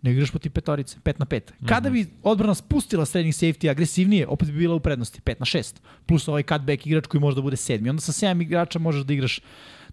ne 0.02 0.12
igraš 0.12 0.30
poti 0.30 0.50
petorice, 0.50 0.96
5 1.04 1.14
na 1.18 1.26
5. 1.26 1.40
Kada 1.66 1.90
bi 1.90 2.06
odbrana 2.22 2.54
spustila 2.54 3.06
srednjih 3.06 3.34
safety 3.34 3.70
agresivnije, 3.70 4.26
opet 4.26 4.50
bi 4.50 4.58
bila 4.58 4.74
u 4.74 4.80
prednosti, 4.80 5.20
5 5.20 5.34
na 5.38 5.46
6. 5.46 5.74
Plus 6.06 6.28
ovaj 6.28 6.42
cutback 6.42 6.86
igrač 6.86 7.06
koji 7.06 7.20
može 7.20 7.34
da 7.34 7.42
bude 7.42 7.56
sedmi. 7.56 7.90
Onda 7.90 8.00
sa 8.00 8.12
7 8.12 8.42
igrača 8.42 8.78
možeš 8.78 9.04
da 9.04 9.12
igraš 9.12 9.40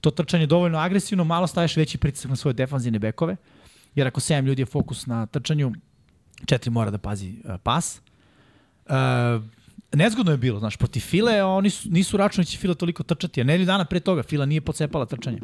to 0.01 0.11
trčanje 0.11 0.47
dovoljno 0.47 0.77
agresivno, 0.77 1.23
malo 1.23 1.47
staješ 1.47 1.77
veći 1.77 1.97
pritisak 1.97 2.29
na 2.29 2.35
svoje 2.35 2.53
defanzivne 2.53 2.99
bekove, 2.99 3.35
jer 3.95 4.07
ako 4.07 4.19
7 4.19 4.45
ljudi 4.45 4.61
je 4.61 4.65
fokus 4.65 5.05
na 5.05 5.25
trčanju, 5.25 5.71
četiri 6.45 6.71
mora 6.71 6.91
da 6.91 6.97
pazi 6.97 7.35
uh, 7.43 7.55
pas. 7.63 8.01
Uh, 8.85 8.93
nezgodno 9.93 10.31
je 10.31 10.37
bilo, 10.37 10.59
znaš, 10.59 10.77
protiv 10.77 10.99
File, 10.99 11.43
oni 11.43 11.69
su, 11.69 11.89
nisu 11.91 12.17
računali 12.17 12.45
će 12.45 12.57
Fila 12.57 12.73
toliko 12.73 13.03
trčati, 13.03 13.41
a 13.41 13.43
nedelju 13.43 13.65
dana 13.65 13.85
pre 13.85 13.99
toga 13.99 14.23
Fila 14.23 14.45
nije 14.45 14.61
pocepala 14.61 15.05
trčanje. 15.05 15.39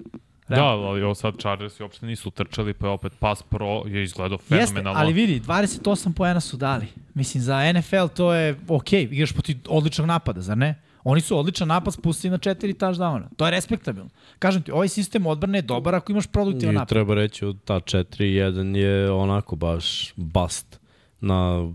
Da, 0.47 0.63
ali 0.65 1.03
ovo 1.03 1.15
sad 1.15 1.37
Chargersi 1.39 1.83
uopšte 1.83 2.05
nisu 2.05 2.31
trčali, 2.31 2.73
pa 2.73 2.87
je 2.87 2.91
opet 2.91 3.13
Pass 3.19 3.43
Pro 3.43 3.83
je 3.85 4.03
izgledao 4.03 4.37
Jeste, 4.49 4.65
fenomenalno. 4.65 4.99
ali 4.99 5.13
vidi, 5.13 5.39
28 5.39 6.13
poena 6.13 6.39
su 6.39 6.57
dali. 6.57 6.87
Mislim, 7.13 7.43
za 7.43 7.73
NFL 7.73 8.07
to 8.15 8.33
je 8.33 8.59
ok, 8.67 8.93
igraš 8.93 9.33
protiv 9.33 9.57
odličnog 9.67 10.07
napada, 10.07 10.41
zar 10.41 10.57
ne? 10.57 10.81
Oni 11.03 11.21
su 11.21 11.37
odličan 11.37 11.67
napad 11.67 11.93
spustili 11.93 12.31
na 12.31 12.37
četiri 12.37 12.73
touchdowna. 12.73 13.23
To 13.37 13.45
je 13.45 13.51
respektabilno. 13.51 14.09
Kažem 14.39 14.61
ti, 14.61 14.71
ovaj 14.71 14.87
sistem 14.87 15.25
odbrane 15.25 15.57
je 15.57 15.61
dobar 15.61 15.95
ako 15.95 16.11
imaš 16.11 16.27
produktivan 16.27 16.73
I 16.73 16.75
napad. 16.75 16.89
treba 16.89 17.15
reći 17.15 17.45
ta 17.65 17.73
4-1 17.73 18.75
je 18.75 19.11
onako 19.11 19.55
baš 19.55 20.13
bust 20.15 20.79
na, 21.21 21.71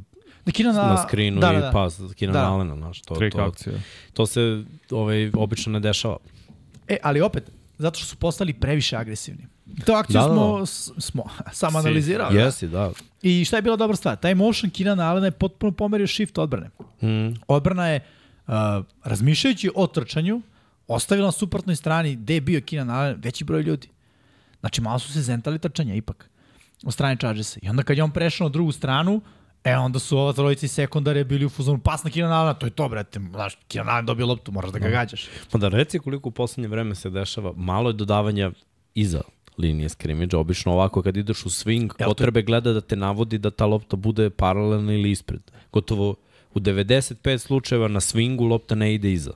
Da 0.47 0.53
Kina 0.53 0.72
na, 0.72 0.82
na 0.82 1.05
screenu 1.09 1.40
da, 1.40 1.53
i 1.53 1.55
da, 1.55 1.61
da. 1.61 1.70
pas 1.70 2.01
Kina 2.16 2.32
Da. 2.32 2.40
da. 2.40 2.51
Allena, 2.53 2.76
znaš, 2.76 3.03
to, 3.03 3.14
Trik 3.14 3.32
to, 3.32 3.40
akcija. 3.40 3.74
to 4.12 4.26
se 4.26 4.64
ovaj, 4.90 5.30
obično 5.34 5.72
ne 5.72 5.80
dešava. 5.80 6.16
E, 6.88 6.97
ali 7.03 7.20
opet, 7.20 7.51
zato 7.78 7.99
što 7.99 8.07
su 8.07 8.16
postali 8.16 8.53
previše 8.53 8.97
agresivni. 8.97 9.47
To 9.86 9.92
akciju 9.92 10.20
Da, 10.20 10.28
da, 10.28 10.34
smo, 10.34 10.59
da. 10.59 10.66
smo 11.01 11.24
sam 11.53 11.76
analizirali. 11.76 12.36
Jesi, 12.36 12.68
da. 12.68 12.90
I 13.22 13.45
šta 13.45 13.57
je 13.57 13.62
bila 13.62 13.76
dobra 13.76 13.97
stvar? 13.97 14.16
Taj 14.16 14.34
motion 14.34 14.70
Kina 14.70 15.11
Alena 15.11 15.26
je 15.26 15.30
potpuno 15.30 15.72
pomerio 15.72 16.07
shift 16.07 16.38
odbrane. 16.38 16.70
Mm. 17.03 17.34
Odbrana 17.49 17.88
je, 17.88 18.01
uh, 18.47 18.55
razmišljajući 19.05 19.70
o 19.74 19.86
trčanju, 19.86 20.42
ostavila 20.88 21.28
na 21.28 21.32
suprotnoj 21.32 21.76
strani 21.76 22.16
gde 22.16 22.34
je 22.34 22.40
bio 22.40 22.61
Keenan 22.61 22.90
Allen 22.90 23.16
veći 23.22 23.45
broj 23.45 23.62
ljudi. 23.62 23.88
Znači, 24.61 24.80
malo 24.80 24.99
su 24.99 25.12
se 25.12 25.22
zentali 25.22 25.59
trčanja 25.59 25.95
ipak 25.95 26.30
od 26.84 26.92
strane 26.92 27.16
Chargersa. 27.16 27.61
I 27.62 27.68
onda 27.68 27.82
kad 27.82 27.97
je 27.97 28.05
on 28.05 28.11
prešao 28.11 28.45
na 28.45 28.53
drugu 28.53 28.72
stranu, 28.72 29.20
e, 29.65 29.77
onda 29.77 29.99
su 29.99 30.19
ova 30.19 30.33
trojica 30.33 30.67
iz 30.67 30.73
sekundare 30.73 31.25
bili 31.25 31.45
u 31.45 31.49
fuzonu 31.49 31.79
pas 31.79 32.05
na 32.05 32.11
Keenan 32.11 32.33
Allena, 32.33 32.55
to 32.55 32.67
je 32.67 32.71
to, 32.71 32.89
brate. 32.89 33.21
Znaš, 33.31 33.57
Keenan 33.69 33.89
Allen 33.95 34.07
dobio 34.07 34.27
loptu, 34.27 34.53
moraš 34.53 34.71
da 34.73 34.79
ga 34.79 34.89
gađaš. 34.89 35.29
Pa 35.51 35.59
da 35.59 35.69
reci 35.69 35.99
koliko 35.99 36.29
u 36.29 36.33
poslednje 36.33 36.69
vreme 36.69 36.95
se 36.95 37.11
dešava, 37.11 37.53
malo 37.57 37.91
je 37.91 37.93
dodavanja 37.93 38.51
iza 38.95 39.21
linije 39.59 39.89
skrimidža, 39.89 40.39
obično 40.39 40.73
ovako 40.73 41.03
kad 41.03 41.17
ideš 41.17 41.47
u 41.47 41.49
swing, 41.49 41.89
to 41.97 42.05
je- 42.05 42.07
potrebe 42.07 42.43
gleda 42.43 42.73
da 42.73 42.81
te 42.81 42.97
navodi 42.97 43.39
da 43.39 43.51
ta 43.51 43.67
lopta 43.67 43.97
bude 43.97 44.31
paralelna 44.31 44.93
ili 44.93 45.11
ispred. 45.11 45.41
Gotovo 45.73 46.15
u 46.55 46.61
95 46.61 47.39
slučajeva 47.39 47.89
na 47.89 48.01
swingu 48.01 48.49
lopta 48.49 48.75
ne 48.75 48.95
ide 48.95 49.12
iza. 49.12 49.33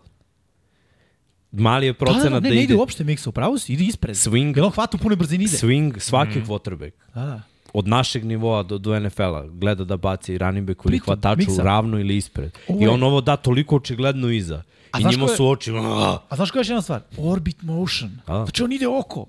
Mali 1.53 1.87
je 1.87 1.93
Da, 1.93 1.99
da, 1.99 2.05
procenat 2.05 2.33
da, 2.33 2.41
da, 2.41 2.49
ne, 2.49 2.55
ne 2.55 2.55
ide 2.55 2.65
ide 2.65 2.75
uopšte 2.77 3.05
miksa, 3.05 3.31
upravo 3.31 3.59
si, 3.59 3.73
ide 3.73 3.85
ispred. 3.85 4.17
Swing. 4.17 4.57
Jer 4.57 4.65
on 4.65 4.71
hvata 4.71 4.97
u 4.97 5.01
punoj 5.01 5.17
brzini 5.17 5.45
ide. 5.45 5.57
swing 5.57 5.99
svaki 6.01 6.39
mm. 6.39 6.45
quarterback 6.47 6.93
Da, 7.15 7.21
da. 7.27 7.43
Od 7.73 7.89
našeg 7.89 8.25
nivoa 8.25 8.63
do, 8.63 8.79
do 8.79 9.01
NFL-a 9.01 9.47
gleda 9.49 9.85
da 9.85 9.97
baci 9.97 10.39
running 10.39 10.67
back 10.67 10.81
ili 10.85 10.99
hvataču 10.99 11.39
miksa. 11.39 11.63
ravno 11.63 11.99
ili 11.99 12.17
ispred. 12.17 12.53
Ovo 12.69 12.81
I 12.81 12.83
je- 12.83 12.91
on 12.91 13.03
ovo 13.03 13.21
da 13.21 13.37
toliko 13.37 13.77
očigledno 13.77 14.29
iza. 14.31 14.63
A 14.93 15.01
I 15.01 15.05
njima 15.05 15.27
je- 15.27 15.37
su 15.37 15.49
oči... 15.49 15.71
"Ah." 15.73 16.19
A 16.29 16.37
znaš 16.37 16.51
koja 16.51 16.59
je 16.59 16.63
još 16.63 16.69
jedna 16.69 16.83
stvar? 16.83 17.01
Orbit 17.19 17.63
motion. 17.63 18.11
Da. 18.27 18.35
Znači 18.35 18.63
on 18.63 18.73
ide 18.73 18.89
oko. 18.89 19.27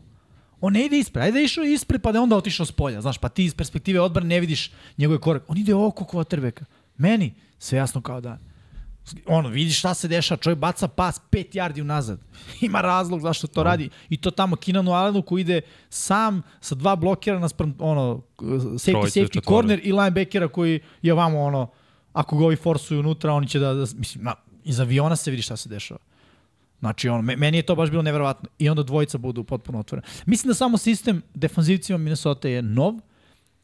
On 0.61 0.73
ne 0.73 0.85
ide 0.85 0.97
ispred. 0.97 1.23
Ajde 1.23 1.31
da 1.31 1.39
je 1.39 1.45
išao 1.45 1.63
ispred 1.63 2.01
pa 2.01 2.11
da 2.11 2.17
je 2.17 2.23
onda 2.23 2.35
otišao 2.35 2.65
s 2.65 2.71
polja. 2.71 3.01
Znaš, 3.01 3.17
pa 3.17 3.29
ti 3.29 3.45
iz 3.45 3.53
perspektive 3.55 3.99
odbrane 3.99 4.27
ne 4.27 4.39
vidiš 4.39 4.71
njegove 4.97 5.19
korak. 5.19 5.43
On 5.47 5.57
ide 5.57 5.73
oko 5.73 6.03
quarterbacka. 6.05 6.63
Meni 6.97 7.33
sve 7.59 7.77
jasno 7.77 8.01
kao 8.01 8.21
dan. 8.21 8.37
Ono, 9.25 9.49
vidiš 9.49 9.79
šta 9.79 9.93
se 9.93 10.07
dešava, 10.07 10.37
čovjek 10.41 10.59
baca 10.59 10.87
pas 10.87 11.21
5 11.31 11.55
yardi 11.55 11.81
unazad. 11.81 12.19
Ima 12.61 12.81
razlog 12.81 13.21
zašto 13.21 13.47
to 13.47 13.63
radi. 13.63 13.89
I 14.09 14.17
to 14.17 14.31
tamo 14.31 14.55
Kinanu 14.55 14.91
Allenu 14.91 15.21
koji 15.21 15.41
ide 15.41 15.61
sam 15.89 16.41
sa 16.61 16.75
dva 16.75 16.95
blokera 16.95 17.39
naspram 17.39 17.75
ono, 17.79 18.21
safety, 18.39 18.91
Trojice, 18.91 19.21
safety 19.21 19.47
corner 19.47 19.79
i 19.83 19.91
linebackera 19.91 20.47
koji 20.47 20.79
je 21.01 21.13
vamo 21.13 21.41
ono, 21.41 21.69
ako 22.13 22.37
ga 22.37 22.45
ovi 22.45 22.55
forsuju 22.55 22.99
unutra, 22.99 23.33
oni 23.33 23.47
će 23.47 23.59
da, 23.59 23.73
da 23.73 23.85
mislim, 23.95 24.23
na, 24.23 24.35
iz 24.63 24.79
aviona 24.79 25.15
se 25.15 25.31
vidi 25.31 25.43
šta 25.43 25.57
se 25.57 25.69
dešava. 25.69 25.99
Znači, 26.79 27.09
ono, 27.09 27.21
me- 27.21 27.35
meni 27.35 27.57
je 27.57 27.63
to 27.63 27.75
baš 27.75 27.89
bilo 27.89 28.01
neverovatno. 28.01 28.49
I 28.59 28.69
onda 28.69 28.83
dvojica 28.83 29.17
budu 29.17 29.43
potpuno 29.43 29.79
otvorene. 29.79 30.07
Mislim 30.25 30.47
da 30.47 30.53
samo 30.53 30.77
sistem 30.77 31.21
defanzivcima 31.33 31.97
Minnesota 31.97 32.47
je 32.47 32.61
nov 32.61 32.93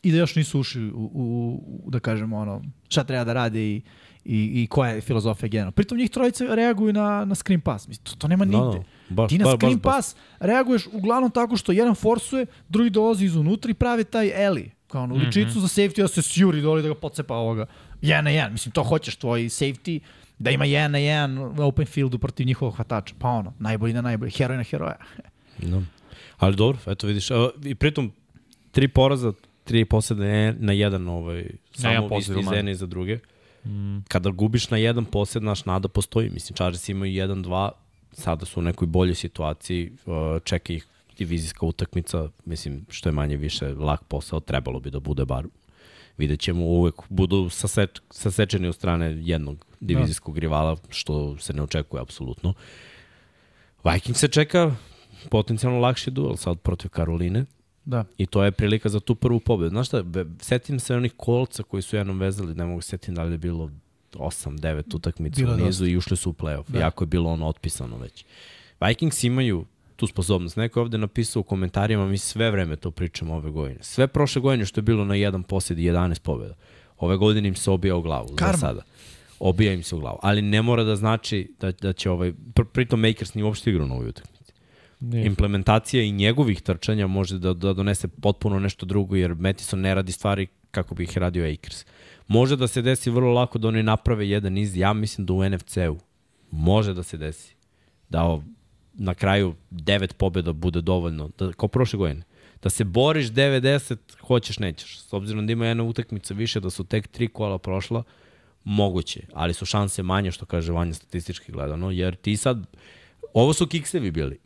i 0.04 0.12
da 0.12 0.18
još 0.18 0.36
nisu 0.36 0.60
ušli 0.60 0.91
u, 0.91 1.12
u, 1.14 1.82
u 1.86 1.91
da 1.91 2.00
kažemo, 2.00 2.38
ono, 2.38 2.62
šta 2.88 3.04
treba 3.04 3.24
da 3.24 3.34
rade 3.34 3.62
i, 3.62 3.82
i, 4.26 4.63
i 4.63 4.67
koja 4.67 4.91
je 4.91 5.01
filozofija 5.01 5.49
generalno. 5.49 5.71
Pritom 5.71 5.97
njih 5.97 6.09
trojica 6.09 6.45
reaguju 6.55 6.93
na, 6.93 7.26
na 7.26 7.36
screen 7.36 7.61
pass. 7.61 7.88
Mislim, 7.88 8.05
to, 8.05 8.15
to 8.15 8.28
nema 8.28 8.45
Da, 8.45 8.51
nigde. 8.57 8.80
da, 9.09 9.15
baš, 9.15 9.30
Ti 9.30 9.38
na 9.38 9.43
baš, 9.43 9.53
baš, 9.53 9.59
screen 9.59 9.78
baš. 9.80 9.95
pass 9.95 10.15
reaguješ 10.39 10.88
uglavnom 10.91 11.32
tako 11.32 11.57
što 11.57 11.71
jedan 11.71 11.95
forsuje, 11.95 12.45
drugi 12.69 12.89
dolazi 12.89 13.26
izunutra 13.26 13.71
i 13.71 13.73
pravi 13.73 14.03
taj 14.03 14.28
alley 14.28 14.69
kao 14.88 15.03
ono, 15.03 15.15
uličicu 15.15 15.39
mm 15.39 15.51
-hmm. 15.51 15.59
za 15.59 15.67
safety, 15.67 16.01
da 16.01 16.07
se 16.07 16.21
sjuri 16.21 16.61
doli 16.61 16.82
da 16.82 16.88
ga 16.88 16.95
pocepa 16.95 17.36
ovoga. 17.36 17.65
Jedan 18.01 18.23
na 18.23 18.30
jedan. 18.30 18.51
Mislim, 18.51 18.71
to 18.71 18.84
hoćeš, 18.84 19.15
tvoj 19.15 19.41
safety, 19.41 19.99
da 20.39 20.51
ima 20.51 20.65
jedan 20.65 20.91
na 20.91 20.97
jedan 20.97 21.38
u 21.38 21.53
open 21.57 21.86
fieldu 21.86 22.19
protiv 22.19 22.47
njihovog 22.47 22.76
hvatača. 22.76 23.15
Pa 23.19 23.30
ono, 23.30 23.53
najbolji 23.59 23.93
na 23.93 24.01
najbolji, 24.01 24.32
heroj 24.32 24.57
na 24.57 24.63
heroja. 24.63 24.95
Da. 25.57 25.82
Ali 26.38 26.55
dobro, 26.55 26.80
eto 26.88 27.07
vidiš. 27.07 27.32
A, 27.32 27.49
I 27.63 27.76
pritom, 27.76 28.11
tri 28.71 28.88
poraza, 28.88 29.34
tri 29.63 29.86
posede 29.86 30.53
na 30.59 30.73
jedan, 30.73 31.07
ovaj, 31.07 31.45
samo 31.73 32.17
isti 32.19 32.32
iz 32.39 32.45
manje. 32.45 32.57
jedne 32.57 32.71
i 32.71 32.76
za 32.76 32.86
druge. 32.86 33.19
Mm. 33.66 33.99
Kada 34.07 34.30
gubiš 34.30 34.70
na 34.70 34.78
jedan 34.78 35.05
posed, 35.05 35.43
naš 35.43 35.66
nada 35.66 35.88
postoji. 35.88 36.30
Mislim, 36.30 36.55
Chargers 36.55 36.89
imaju 36.89 37.11
1-2, 37.28 37.70
sada 38.11 38.45
su 38.45 38.59
u 38.59 38.63
nekoj 38.63 38.88
boljoj 38.88 39.16
situaciji, 39.16 39.91
uh, 40.05 40.13
čeka 40.43 40.74
ih 40.74 40.88
divizijska 41.18 41.66
utakmica, 41.66 42.30
mislim, 42.45 42.86
što 42.89 43.09
je 43.09 43.13
manje 43.13 43.38
više 43.38 43.74
lak 43.74 44.03
posao, 44.03 44.39
trebalo 44.39 44.80
bi 44.80 44.91
da 44.91 44.99
bude 44.99 45.26
bar 45.26 45.45
vidjet 46.18 46.39
ćemo 46.39 46.66
uvek 46.66 46.95
budu 47.09 47.49
saseč, 47.49 47.89
sasečeni 48.11 48.68
od 48.68 48.76
strane 48.76 49.18
jednog 49.20 49.66
divizijskog 49.80 50.38
rivala, 50.38 50.78
što 50.89 51.38
se 51.38 51.53
ne 51.53 51.61
očekuje 51.61 52.01
apsolutno. 52.01 52.53
Vikings 53.84 54.20
se 54.20 54.28
čeka 54.28 54.76
potencijalno 55.30 55.80
lakši 55.80 56.11
duel 56.11 56.36
sad 56.36 56.59
protiv 56.59 56.89
Karoline 56.89 57.45
Da. 57.86 58.04
i 58.18 58.26
to 58.26 58.44
je 58.44 58.52
prilika 58.52 58.90
za 58.90 59.00
tu 59.00 59.16
prvu 59.16 59.40
pobedu. 59.40 59.70
Znaš 59.70 59.88
šta, 59.88 60.04
be, 60.04 60.26
setim 60.40 60.80
se 60.80 60.96
onih 60.96 61.14
kolca 61.18 61.64
koji 61.64 61.82
su 61.82 61.96
jednom 61.96 62.20
vezali, 62.20 62.56
ne 62.56 62.66
mogu 62.66 62.82
se 62.82 62.90
setim 62.90 63.16
da 63.16 63.24
li 63.24 63.32
je 63.34 63.38
bilo 63.38 63.70
8-9 64.14 64.96
utakmica 64.96 65.42
Bilo 65.42 65.54
u 65.54 65.58
nizu 65.58 65.86
i 65.86 65.98
ušli 65.98 66.18
su 66.18 66.30
u 66.30 66.34
playoff, 66.34 66.64
Da. 66.68 66.80
jako 66.80 67.04
je 67.04 67.08
bilo 67.08 67.30
ono 67.32 67.48
otpisano 67.48 67.98
već. 67.98 68.26
Vikings 68.88 69.24
imaju 69.24 69.66
tu 69.96 70.08
sposobnost. 70.08 70.58
Neko 70.58 70.80
je 70.80 70.82
ovde 70.82 70.98
napisao 70.98 71.40
u 71.40 71.44
komentarima, 71.44 72.08
mi 72.08 72.18
sve 72.18 72.52
vreme 72.52 72.76
to 72.76 72.92
pričamo 72.92 73.36
ove 73.36 73.52
godine. 73.52 73.80
Sve 73.84 74.08
prošle 74.08 74.42
godine 74.42 74.66
što 74.66 74.80
je 74.80 74.84
bilo 74.84 75.06
na 75.06 75.16
jedan 75.16 75.44
posjed 75.44 75.80
i 75.80 75.84
11 75.92 76.20
pobjeda. 76.20 76.56
Ove 76.98 77.18
godine 77.18 77.48
im 77.48 77.56
se 77.56 77.72
obija 77.72 77.96
u 77.96 78.02
glavu 78.02 78.28
Karma. 78.36 78.54
za 78.54 78.60
sada. 78.60 78.82
Obija 79.40 79.74
im 79.74 79.84
se 79.84 79.96
u 79.96 80.00
glavu. 80.00 80.20
Ali 80.22 80.42
ne 80.42 80.62
mora 80.62 80.84
da 80.84 80.96
znači 80.96 81.54
da, 81.60 81.72
da 81.72 81.94
će 81.94 82.10
ovaj... 82.10 82.34
Pr 82.54 82.64
pritom 82.74 83.00
Makers 83.00 83.34
nije 83.34 83.46
uopšte 83.46 83.70
igrao 83.70 83.88
na 83.88 83.94
ovoj 83.96 84.08
utakmici. 84.10 84.35
Nije. 85.06 85.26
Implementacija 85.26 86.03
i 86.03 86.12
njegovih 86.12 86.62
trčanja 86.62 87.08
može 87.08 87.39
da, 87.39 87.53
da 87.53 87.74
donese 87.74 88.08
potpuno 88.08 88.60
nešto 88.60 88.86
drugo, 88.86 89.16
jer 89.16 89.36
Metison 89.36 89.80
ne 89.82 89.95
radi 89.95 90.12
stvari 90.12 90.47
kako 90.72 90.95
bi 90.95 91.03
ih 91.03 91.18
radio 91.18 91.53
Akers. 91.53 91.86
Može 92.28 92.56
da 92.56 92.68
se 92.68 92.82
desi 92.82 93.10
vrlo 93.10 93.34
lako 93.34 93.58
da 93.58 93.68
oni 93.68 93.84
naprave 93.84 94.30
jedan 94.30 94.53
niz, 94.53 94.78
ja 94.78 94.93
mislim 94.93 95.26
da 95.26 95.34
u 95.34 95.49
NFC-u 95.49 95.99
može 96.51 96.93
da 96.93 97.03
se 97.03 97.18
desi. 97.18 97.56
Da 98.10 98.24
o, 98.24 98.43
na 98.93 99.14
kraju 99.14 99.56
devet 99.70 100.18
pobjeda 100.18 100.53
bude 100.53 100.82
dovoljno, 100.82 101.30
da, 101.38 101.53
kao 101.53 101.70
prošle 101.70 101.97
godine. 101.97 102.24
Da 102.64 102.70
se 102.70 102.84
boriš 102.84 103.28
90, 103.28 103.97
hoćeš, 104.22 104.60
nećeš. 104.60 104.99
S 104.99 105.14
obzirom 105.14 105.47
da 105.47 105.53
ima 105.53 105.68
jedna 105.68 105.84
utakmica 105.84 106.34
više, 106.34 106.60
da 106.60 106.70
su 106.70 106.84
tek 106.84 107.08
tri 107.08 107.28
kola 107.28 107.58
prošla, 107.58 108.03
moguće, 108.64 109.22
ali 109.34 109.53
su 109.53 109.66
šanse 109.66 110.03
manje, 110.03 110.32
što 110.32 110.45
kaže 110.45 110.72
Vanja 110.72 110.93
statistički 110.93 111.51
gledano, 111.51 111.91
jer 111.91 112.16
ti 112.16 112.38
sad, 112.38 112.66
ovo 113.34 113.53
su 113.53 113.68
kiksevi 113.68 114.12
bili. 114.12 114.45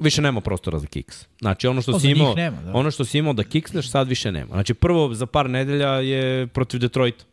Više 0.00 0.22
nema 0.22 0.40
prostora 0.40 0.78
za 0.78 0.86
kiks. 0.86 1.26
Znači 1.40 1.66
ono 1.66 1.82
što 1.82 1.92
O, 1.92 2.00
si 2.00 2.10
imao, 2.10 2.34
nema, 2.34 2.62
da. 2.62 2.72
ono 2.74 2.90
što 2.90 3.04
si 3.04 3.18
imao 3.18 3.32
da 3.32 3.44
kiksneš, 3.44 3.90
sad 3.90 4.08
više 4.08 4.32
nema. 4.32 4.52
Znači 4.52 4.74
prvo 4.74 5.14
za 5.14 5.26
par 5.26 5.50
nedelja 5.50 5.88
je 5.88 6.46
protiv 6.46 6.80
Detroita. 6.80 7.24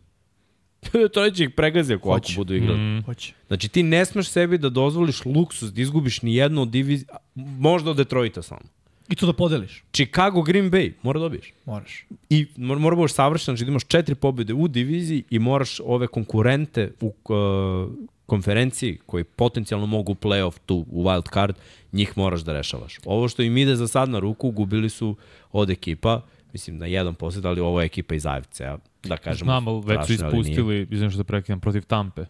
Detroit 0.94 1.36
će 1.36 1.44
ih 1.44 1.50
pregazio 1.50 1.96
ako, 1.96 2.10
ako 2.10 2.20
Hoće. 2.20 2.36
budu 2.36 2.56
igrali. 2.56 2.80
Mm. 2.80 3.04
Hoće. 3.06 3.34
Znači 3.48 3.70
ti 3.70 3.84
ne 3.84 4.06
smeš 4.06 4.30
sebi 4.30 4.58
da 4.58 4.70
dozvoliš 4.70 5.26
luksus 5.26 5.74
da 5.74 5.82
izgubiš 5.82 6.22
ni 6.22 6.36
jednu 6.36 6.62
od 6.62 6.70
divizija, 6.70 7.18
možda 7.36 7.92
od 7.92 7.98
Detroita 7.98 8.42
samo. 8.42 8.62
I 9.10 9.16
to 9.16 9.26
da 9.26 9.34
podeliš. 9.34 9.84
Chicago, 9.94 10.42
Green 10.42 10.72
Bay, 10.72 10.92
mora 11.04 11.20
dobiješ. 11.20 11.54
Moraš. 11.66 12.06
I 12.30 12.48
mora, 12.58 12.80
mora 12.80 12.96
budeš 12.96 13.14
savršen, 13.14 13.46
znači 13.46 13.66
da 13.66 13.72
imaš 13.72 13.84
četiri 13.88 14.16
pobjede 14.16 14.54
u 14.54 14.68
diviziji 14.68 15.24
i 15.30 15.40
moraš 15.40 15.80
ove 15.86 16.08
konkurente 16.08 16.92
u 17.02 17.06
uh, 17.08 17.92
konferenciji 18.28 19.00
koji 19.06 19.24
potencijalno 19.24 19.86
mogu 19.86 20.12
u 20.12 20.16
playoff 20.16 20.60
tu 20.66 20.86
u 20.90 21.04
wild 21.04 21.34
card, 21.34 21.56
njih 21.92 22.18
moraš 22.18 22.42
da 22.42 22.54
rešavaš. 22.54 22.98
Ovo 23.06 23.28
što 23.28 23.42
im 23.42 23.58
ide 23.58 23.76
za 23.76 23.88
sad 23.88 24.10
na 24.10 24.20
ruku, 24.20 24.52
gubili 24.52 24.90
su 24.90 25.16
od 25.52 25.70
ekipa, 25.70 26.22
mislim 26.54 26.78
na 26.78 26.86
jedan 26.86 27.16
posjed, 27.16 27.46
ali 27.46 27.62
ovo 27.62 27.82
je 27.82 27.86
ekipa 27.86 28.16
iz 28.16 28.26
AFC-a, 28.26 28.78
da 29.04 29.18
kažemo. 29.18 29.46
Znam, 29.46 29.68
ali 29.68 29.82
već 29.86 30.06
su 30.08 30.14
ispustili, 30.14 30.88
izvim 30.92 31.10
što 31.10 31.18
da 31.18 31.24
prekidam, 31.24 31.60
protiv 31.60 31.82
Tampe. 31.82 32.26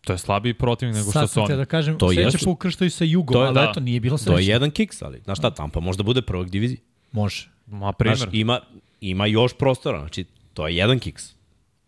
To 0.00 0.12
je 0.12 0.18
slabiji 0.18 0.54
protivnik 0.54 0.96
nego 0.96 1.10
što 1.10 1.26
su 1.26 1.40
oni. 1.42 1.56
da 1.56 1.64
kažem, 1.64 1.98
To 1.98 2.08
sledeće 2.08 2.26
jesu. 2.26 2.44
po 2.44 2.50
ukrštaju 2.50 2.90
sa 2.90 3.04
Jugom, 3.04 3.32
To 3.32 3.42
je 3.42 3.46
ali 3.46 3.54
da. 3.54 3.68
eto, 3.70 3.80
nije 3.80 4.00
bilo 4.00 4.18
To 4.18 4.30
je 4.30 4.36
sreće. 4.36 4.50
jedan 4.50 4.70
kiks, 4.70 5.02
ali 5.02 5.20
znaš 5.20 5.38
šta, 5.38 5.50
Tampa 5.50 5.80
možda 5.80 6.02
bude 6.02 6.22
prvog 6.22 6.50
divizije. 6.50 6.78
Može. 7.12 7.48
Ma, 7.66 7.92
primer. 7.92 8.16
Znaš, 8.18 8.30
ima, 8.32 8.60
ima 9.00 9.26
još 9.26 9.52
prostora, 9.54 9.98
znači 9.98 10.24
to 10.54 10.68
je 10.68 10.76
jedan 10.76 10.98
kiks. 10.98 11.32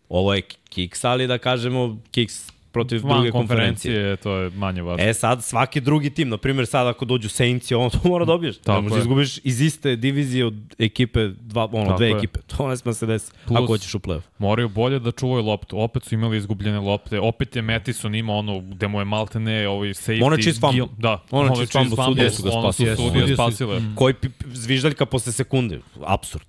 Ovo 0.09 0.33
je 0.33 0.41
kiks, 0.69 1.03
ali 1.03 1.27
da 1.27 1.37
kažemo 1.37 1.97
kiks 2.11 2.52
protiv 2.73 3.01
Van 3.03 3.13
druge 3.13 3.31
konferencije. 3.31 3.93
konferencije, 3.93 4.15
to 4.17 4.35
je 4.35 4.49
manje 4.51 4.81
važno. 4.81 5.05
E 5.05 5.13
sad, 5.13 5.43
svaki 5.43 5.81
drugi 5.81 6.09
tim, 6.09 6.29
na 6.29 6.37
primjer 6.37 6.67
sad 6.67 6.87
ako 6.87 7.05
dođu 7.05 7.29
Saints, 7.29 7.71
on 7.71 7.89
to 7.93 7.99
mora 8.03 8.25
dobiješ. 8.25 8.57
Tako 8.57 8.71
ne 8.73 8.81
možeš 8.81 8.93
da 8.93 8.99
izgubiš 8.99 9.37
iz 9.39 9.61
iste 9.61 9.95
divizije 9.95 10.45
od 10.45 10.53
ekipe, 10.79 11.27
dva, 11.29 11.65
ono, 11.65 11.85
Tako 11.85 11.97
dve 11.97 12.07
je. 12.07 12.17
ekipe. 12.17 12.39
To 12.47 12.67
ne 12.67 12.77
sme 12.77 12.93
se 12.93 13.05
desi, 13.05 13.31
Plus- 13.47 13.57
ako 13.57 13.65
hoćeš 13.67 13.93
u 13.93 13.99
play-off. 13.99 14.21
Moraju 14.37 14.69
bolje 14.69 14.99
da 14.99 15.11
čuvaju 15.11 15.43
loptu. 15.43 15.79
Opet 15.79 16.03
su 16.03 16.15
imali 16.15 16.37
izgubljene 16.37 16.79
lopte. 16.79 17.19
Opet 17.19 17.55
je 17.55 17.61
Metison 17.61 18.15
imao 18.15 18.37
ono 18.37 18.59
gde 18.61 18.87
mu 18.87 18.99
je 18.99 19.05
maltene 19.05 19.67
ovaj 19.67 19.89
safety. 19.89 20.23
Ono 20.23 20.35
je 20.35 20.43
čist 20.43 20.59
fumble. 20.59 20.79
Gil- 20.79 20.89
Da. 20.97 21.23
Ono 21.31 21.49
je 21.51 21.57
čist 21.57 21.73
fumble, 21.73 22.05
sudije 22.05 22.29
su 22.31 22.43
ga 22.43 22.49
ono 22.49 22.61
spasile. 22.63 22.95
Sudije 22.95 23.09
Sudije 23.11 23.27
su- 23.27 23.33
spasile. 23.35 23.81
Koji 23.95 24.13
pi, 24.13 24.27
zviždaljka 24.45 25.05
posle 25.05 25.31
sekunde. 25.31 25.79
Absurd. 26.01 26.45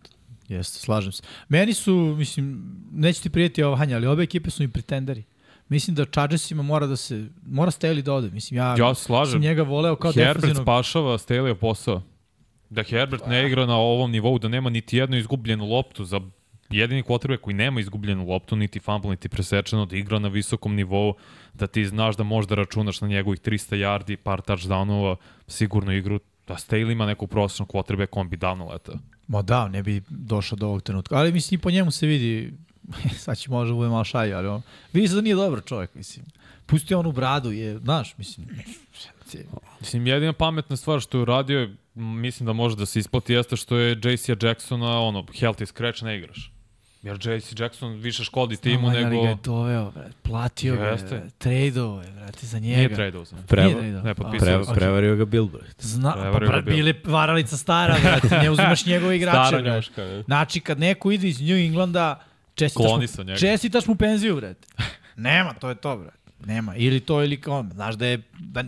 Jeste, 0.48 0.78
slažem 0.78 1.12
se. 1.12 1.22
Meni 1.48 1.74
su, 1.74 1.94
mislim, 2.18 2.62
neće 2.92 3.20
ti 3.20 3.30
prijeti 3.30 3.62
ova 3.62 3.76
Hanja, 3.76 3.96
ali 3.96 4.06
obe 4.06 4.22
ekipe 4.22 4.50
su 4.50 4.62
mi 4.62 4.68
pretenderi. 4.68 5.22
Mislim 5.68 5.94
da 5.94 6.04
Chargersima 6.04 6.62
mora 6.62 6.86
da 6.86 6.96
se, 6.96 7.26
mora 7.46 7.70
Staley 7.70 8.02
da 8.02 8.12
ode. 8.12 8.30
Mislim, 8.30 8.58
ja, 8.58 8.74
Ja 8.78 8.94
slažem. 8.94 9.32
sam 9.32 9.40
njega 9.40 9.62
voleo 9.62 9.96
kao 9.96 10.12
Herbert 10.12 10.36
defensivnog. 10.36 10.64
spašava 10.64 11.18
Staley 11.18 11.54
posao. 11.54 12.02
Da 12.70 12.82
Herbert 12.82 13.26
ne 13.26 13.46
igra 13.46 13.66
na 13.66 13.76
ovom 13.76 14.10
nivou, 14.10 14.38
da 14.38 14.48
nema 14.48 14.70
niti 14.70 14.96
jednu 14.96 15.16
izgubljenu 15.16 15.66
loptu 15.66 16.04
za 16.04 16.20
jedini 16.70 17.02
quarterback 17.02 17.40
koji 17.40 17.54
nema 17.54 17.80
izgubljenu 17.80 18.26
loptu, 18.26 18.56
niti 18.56 18.80
fumble, 18.80 19.10
niti 19.10 19.28
presečeno, 19.28 19.86
da 19.86 19.96
igra 19.96 20.18
na 20.18 20.28
visokom 20.28 20.74
nivou, 20.74 21.14
da 21.54 21.66
ti 21.66 21.84
znaš 21.86 22.16
da 22.16 22.22
možeš 22.22 22.48
da 22.48 22.54
računaš 22.54 23.00
na 23.00 23.08
njegovih 23.08 23.40
300 23.40 23.76
yardi, 23.76 24.16
par 24.16 24.40
touchdownova, 24.40 25.16
sigurno 25.48 25.92
igru, 25.92 26.20
da 26.48 26.54
Staley 26.54 26.92
ima 26.92 27.06
nekog 27.06 27.30
prosječnog 27.30 27.68
quarterback, 27.68 28.08
on 28.12 28.28
bi 28.28 28.36
davno 28.36 28.68
letao. 28.68 28.94
Ma 29.28 29.42
da, 29.42 29.68
ne 29.68 29.82
bi 29.82 30.02
došao 30.08 30.56
do 30.56 30.66
ovog 30.66 30.82
trenutka. 30.82 31.14
Ali 31.16 31.32
mislim 31.32 31.58
i 31.58 31.62
po 31.62 31.70
njemu 31.70 31.90
se 31.90 32.06
vidi, 32.06 32.52
sad 33.24 33.38
će 33.38 33.50
možda 33.50 33.74
bude 33.74 33.88
malo 33.88 34.04
šaj, 34.04 34.34
ali 34.34 34.48
on, 34.48 34.62
vidi 34.92 35.08
se 35.08 35.14
da 35.14 35.20
nije 35.20 35.34
dobar 35.34 35.60
čovjek, 35.66 35.94
mislim. 35.94 36.26
Pusti 36.66 36.94
onu 36.94 37.12
bradu, 37.12 37.50
je, 37.50 37.78
znaš, 37.78 38.18
mislim, 38.18 38.46
Mislim, 39.80 40.06
jedina 40.06 40.32
pametna 40.32 40.76
stvar 40.76 41.00
što 41.00 41.18
je 41.18 41.22
uradio, 41.22 41.70
mislim 41.94 42.46
da 42.46 42.52
može 42.52 42.76
da 42.76 42.86
se 42.86 42.98
isplati, 42.98 43.32
jeste 43.32 43.56
što 43.56 43.76
je 43.76 43.98
JC 44.04 44.28
Jacksona, 44.42 45.00
ono, 45.00 45.22
healthy 45.22 45.66
scratch 45.66 46.02
ne 46.02 46.18
igraš. 46.18 46.50
Jer 47.02 47.16
JC 47.16 47.60
Jackson 47.60 47.92
više 47.92 48.24
škodi 48.24 48.56
timu 48.56 48.90
Znamo, 48.90 48.96
ali 48.96 49.04
nego... 49.04 49.22
ga 49.22 49.28
je 49.28 49.36
doveo, 49.44 49.90
bre, 49.90 50.10
platio 50.22 50.76
ga, 50.76 50.84
Jeste. 50.84 51.14
je, 51.14 51.30
tradeovo 51.38 52.02
je, 52.02 52.10
brate, 52.10 52.46
za 52.46 52.58
njega. 52.58 52.76
Nije 52.76 52.94
tradeo 52.94 53.24
za 53.24 53.36
Preva, 53.46 53.66
Nije 53.66 53.80
tradeo. 53.80 54.02
Ne, 54.02 54.14
potpisao 54.14 54.56
Pre, 54.56 54.64
sam. 54.64 54.74
prevario 54.74 55.16
ga 55.16 55.24
Bilbert. 55.24 55.82
Zna, 55.82 56.12
pa, 56.12 56.38
Prevario 56.38 56.62
bio. 56.62 56.74
bili 56.74 57.00
varalica 57.04 57.56
stara, 57.56 57.96
brate, 58.02 58.38
ne 58.38 58.50
uzimaš 58.50 58.86
njegove 58.86 59.16
igrače, 59.16 59.48
Stara 59.48 60.04
je. 60.04 60.22
Znači, 60.22 60.60
kad 60.60 60.78
neko 60.78 61.10
ide 61.10 61.28
iz 61.28 61.40
New 61.40 61.56
Englanda, 61.56 62.20
čestitaš 62.54 62.86
Kloni 62.86 63.06
mu, 63.18 63.24
njega. 63.24 63.38
čestitaš 63.38 63.86
mu 63.86 63.94
penziju, 63.94 64.36
brate. 64.36 64.68
Nema, 65.16 65.52
to 65.52 65.68
je 65.68 65.74
to, 65.74 65.96
brate. 65.96 66.16
Nema. 66.40 66.76
Ili 66.76 67.00
to, 67.00 67.22
ili 67.22 67.40
kao, 67.40 67.64
znaš 67.72 67.94
da 67.94 68.06
je, 68.06 68.22
da 68.32 68.64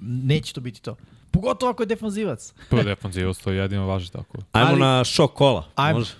neće 0.00 0.52
to 0.52 0.60
biti 0.60 0.82
to. 0.82 0.96
Pogotovo 1.30 1.70
ako 1.70 1.82
je 1.82 1.86
defanzivac. 1.86 2.52
Prvo 2.70 2.82
defanzivu 2.82 3.34
to 3.34 3.52
jedino 3.52 3.86
važi 3.86 4.12
tako. 4.12 4.38
Ajmo 4.52 4.70
Ali- 4.70 4.80
na 4.80 5.04
šok 5.04 5.32
kola. 5.32 5.68
Ajmo. 5.74 5.98
Može? 5.98 6.12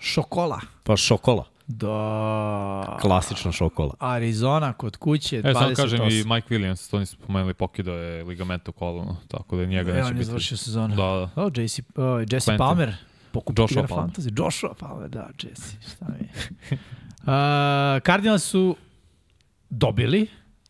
Šokola. 0.00 0.60
Pa 0.84 0.96
šokola. 0.96 1.44
Da. 1.68 2.98
Klasična 3.00 3.52
šokola. 3.52 3.94
Arizona 3.98 4.72
kod 4.72 4.96
kuće, 4.96 5.36
E, 5.36 5.42
28. 5.42 5.52
samo 5.54 5.74
kažem 5.76 6.00
i 6.02 6.24
Mike 6.24 6.48
Williams, 6.48 6.90
to 6.90 6.98
nisu 6.98 7.16
spomenuli, 7.16 7.54
pokidao 7.54 7.94
je 7.94 8.24
ligament 8.24 8.68
u 8.68 8.72
kolonu, 8.72 9.16
tako 9.28 9.56
da 9.56 9.64
njega 9.64 9.90
E, 9.90 9.94
neće 9.94 10.02
on 10.02 10.08
je 10.08 10.14
biti. 10.14 10.24
završio 10.24 10.56
sezonu. 10.56 10.96
Da, 10.96 11.02
da. 11.36 11.42
O, 11.42 11.50
JC, 11.54 11.80
o, 11.96 12.18
Jesse 12.20 12.28
Clinton. 12.40 12.58
Palmer. 12.58 12.94
Pokup 13.32 13.58
Joshua 13.58 13.86
Palmer. 13.86 14.10
Fantasy. 14.10 14.30
Joshua 14.38 14.74
Palmer, 14.74 15.08
da, 15.08 15.30
Jesse. 15.42 15.76
Šta 15.94 16.06
mi 16.08 16.18
je. 16.18 16.30
uh, 17.22 18.02
Cardinals 18.06 18.42
su 18.44 18.76
dobili, 19.70 20.26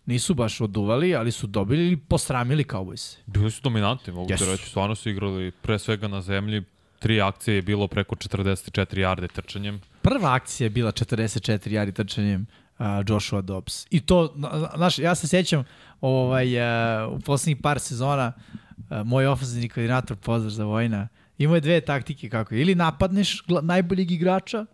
nisu 0.07 0.35
baš 0.35 0.61
oduvali, 0.61 1.15
ali 1.15 1.33
su 1.33 1.47
dobili 1.47 1.87
ili 1.87 1.97
posramili 1.97 2.65
Cowboys. 2.65 3.17
Bili 3.27 3.51
su 3.51 3.61
dominantni, 3.63 4.13
mogu 4.13 4.33
Jesu. 4.33 4.45
da 4.45 4.53
reći. 4.53 4.67
Stvarno 4.67 4.95
su 4.95 5.11
igrali 5.11 5.51
pre 5.51 5.79
svega 5.79 6.09
na 6.09 6.21
zemlji. 6.23 6.63
Tri 6.99 7.21
akcije 7.21 7.55
je 7.55 7.63
bilo 7.63 7.89
preko 7.89 8.15
44 8.17 8.99
jarde 8.99 9.29
trčanjem. 9.29 9.81
Prva 10.03 10.35
akcija 10.35 10.67
je 10.67 10.71
bila 10.71 10.93
44 10.93 11.71
jari 11.71 11.93
trčanjem 11.93 12.47
uh, 12.79 12.87
Joshua 13.09 13.41
Dobbs. 13.41 13.87
I 13.91 14.01
to, 14.01 14.33
na- 14.37 14.71
znaš, 14.77 14.99
ja 14.99 15.15
se 15.15 15.29
sjećam 15.29 15.65
ovaj, 16.01 16.57
uh, 17.07 17.13
u 17.13 17.21
poslednjih 17.21 17.57
par 17.63 17.81
sezona 17.81 18.33
uh, 18.77 18.83
moj 19.05 19.27
ofenzivni 19.27 19.69
koordinator, 19.69 20.17
pozdrav 20.17 20.51
za 20.51 20.65
Vojna, 20.65 21.09
imao 21.41 21.55
je 21.55 21.61
dve 21.61 21.80
taktike 21.80 22.28
kako 22.28 22.55
je. 22.55 22.61
Ili 22.61 22.74
napadneš 22.74 23.43
najboljeg 23.62 24.11
igrača, 24.11 24.66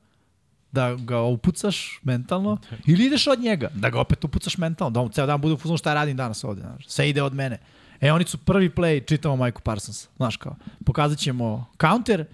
da 0.73 0.95
ga 0.95 1.21
upucaš 1.21 2.01
mentalno, 2.03 2.59
ili 2.87 3.07
ideš 3.07 3.27
od 3.27 3.41
njega, 3.41 3.69
da 3.75 3.91
ga 3.91 4.01
opet 4.01 4.25
upucaš 4.25 4.59
mentalno, 4.59 4.91
da 4.91 5.01
on 5.01 5.09
ceo 5.09 5.27
dan 5.27 5.41
bude 5.41 5.55
u 5.55 5.57
fuzonu 5.57 5.79
šta 5.79 5.95
radim 5.95 6.17
danas 6.17 6.45
ovde, 6.45 6.61
znaš, 6.61 6.87
sve 6.89 7.11
ide 7.11 7.23
od 7.23 7.35
mene. 7.35 7.59
E, 8.01 8.13
oni 8.13 8.25
su 8.25 8.39
prvi 8.39 8.71
play, 8.71 9.09
čitamo 9.09 9.37
Majku 9.37 9.63
Parsons, 9.63 10.09
znaš 10.17 10.37
kao, 10.37 10.57
pokazat 10.85 11.19
ćemo 11.19 11.67
counter 11.81 12.25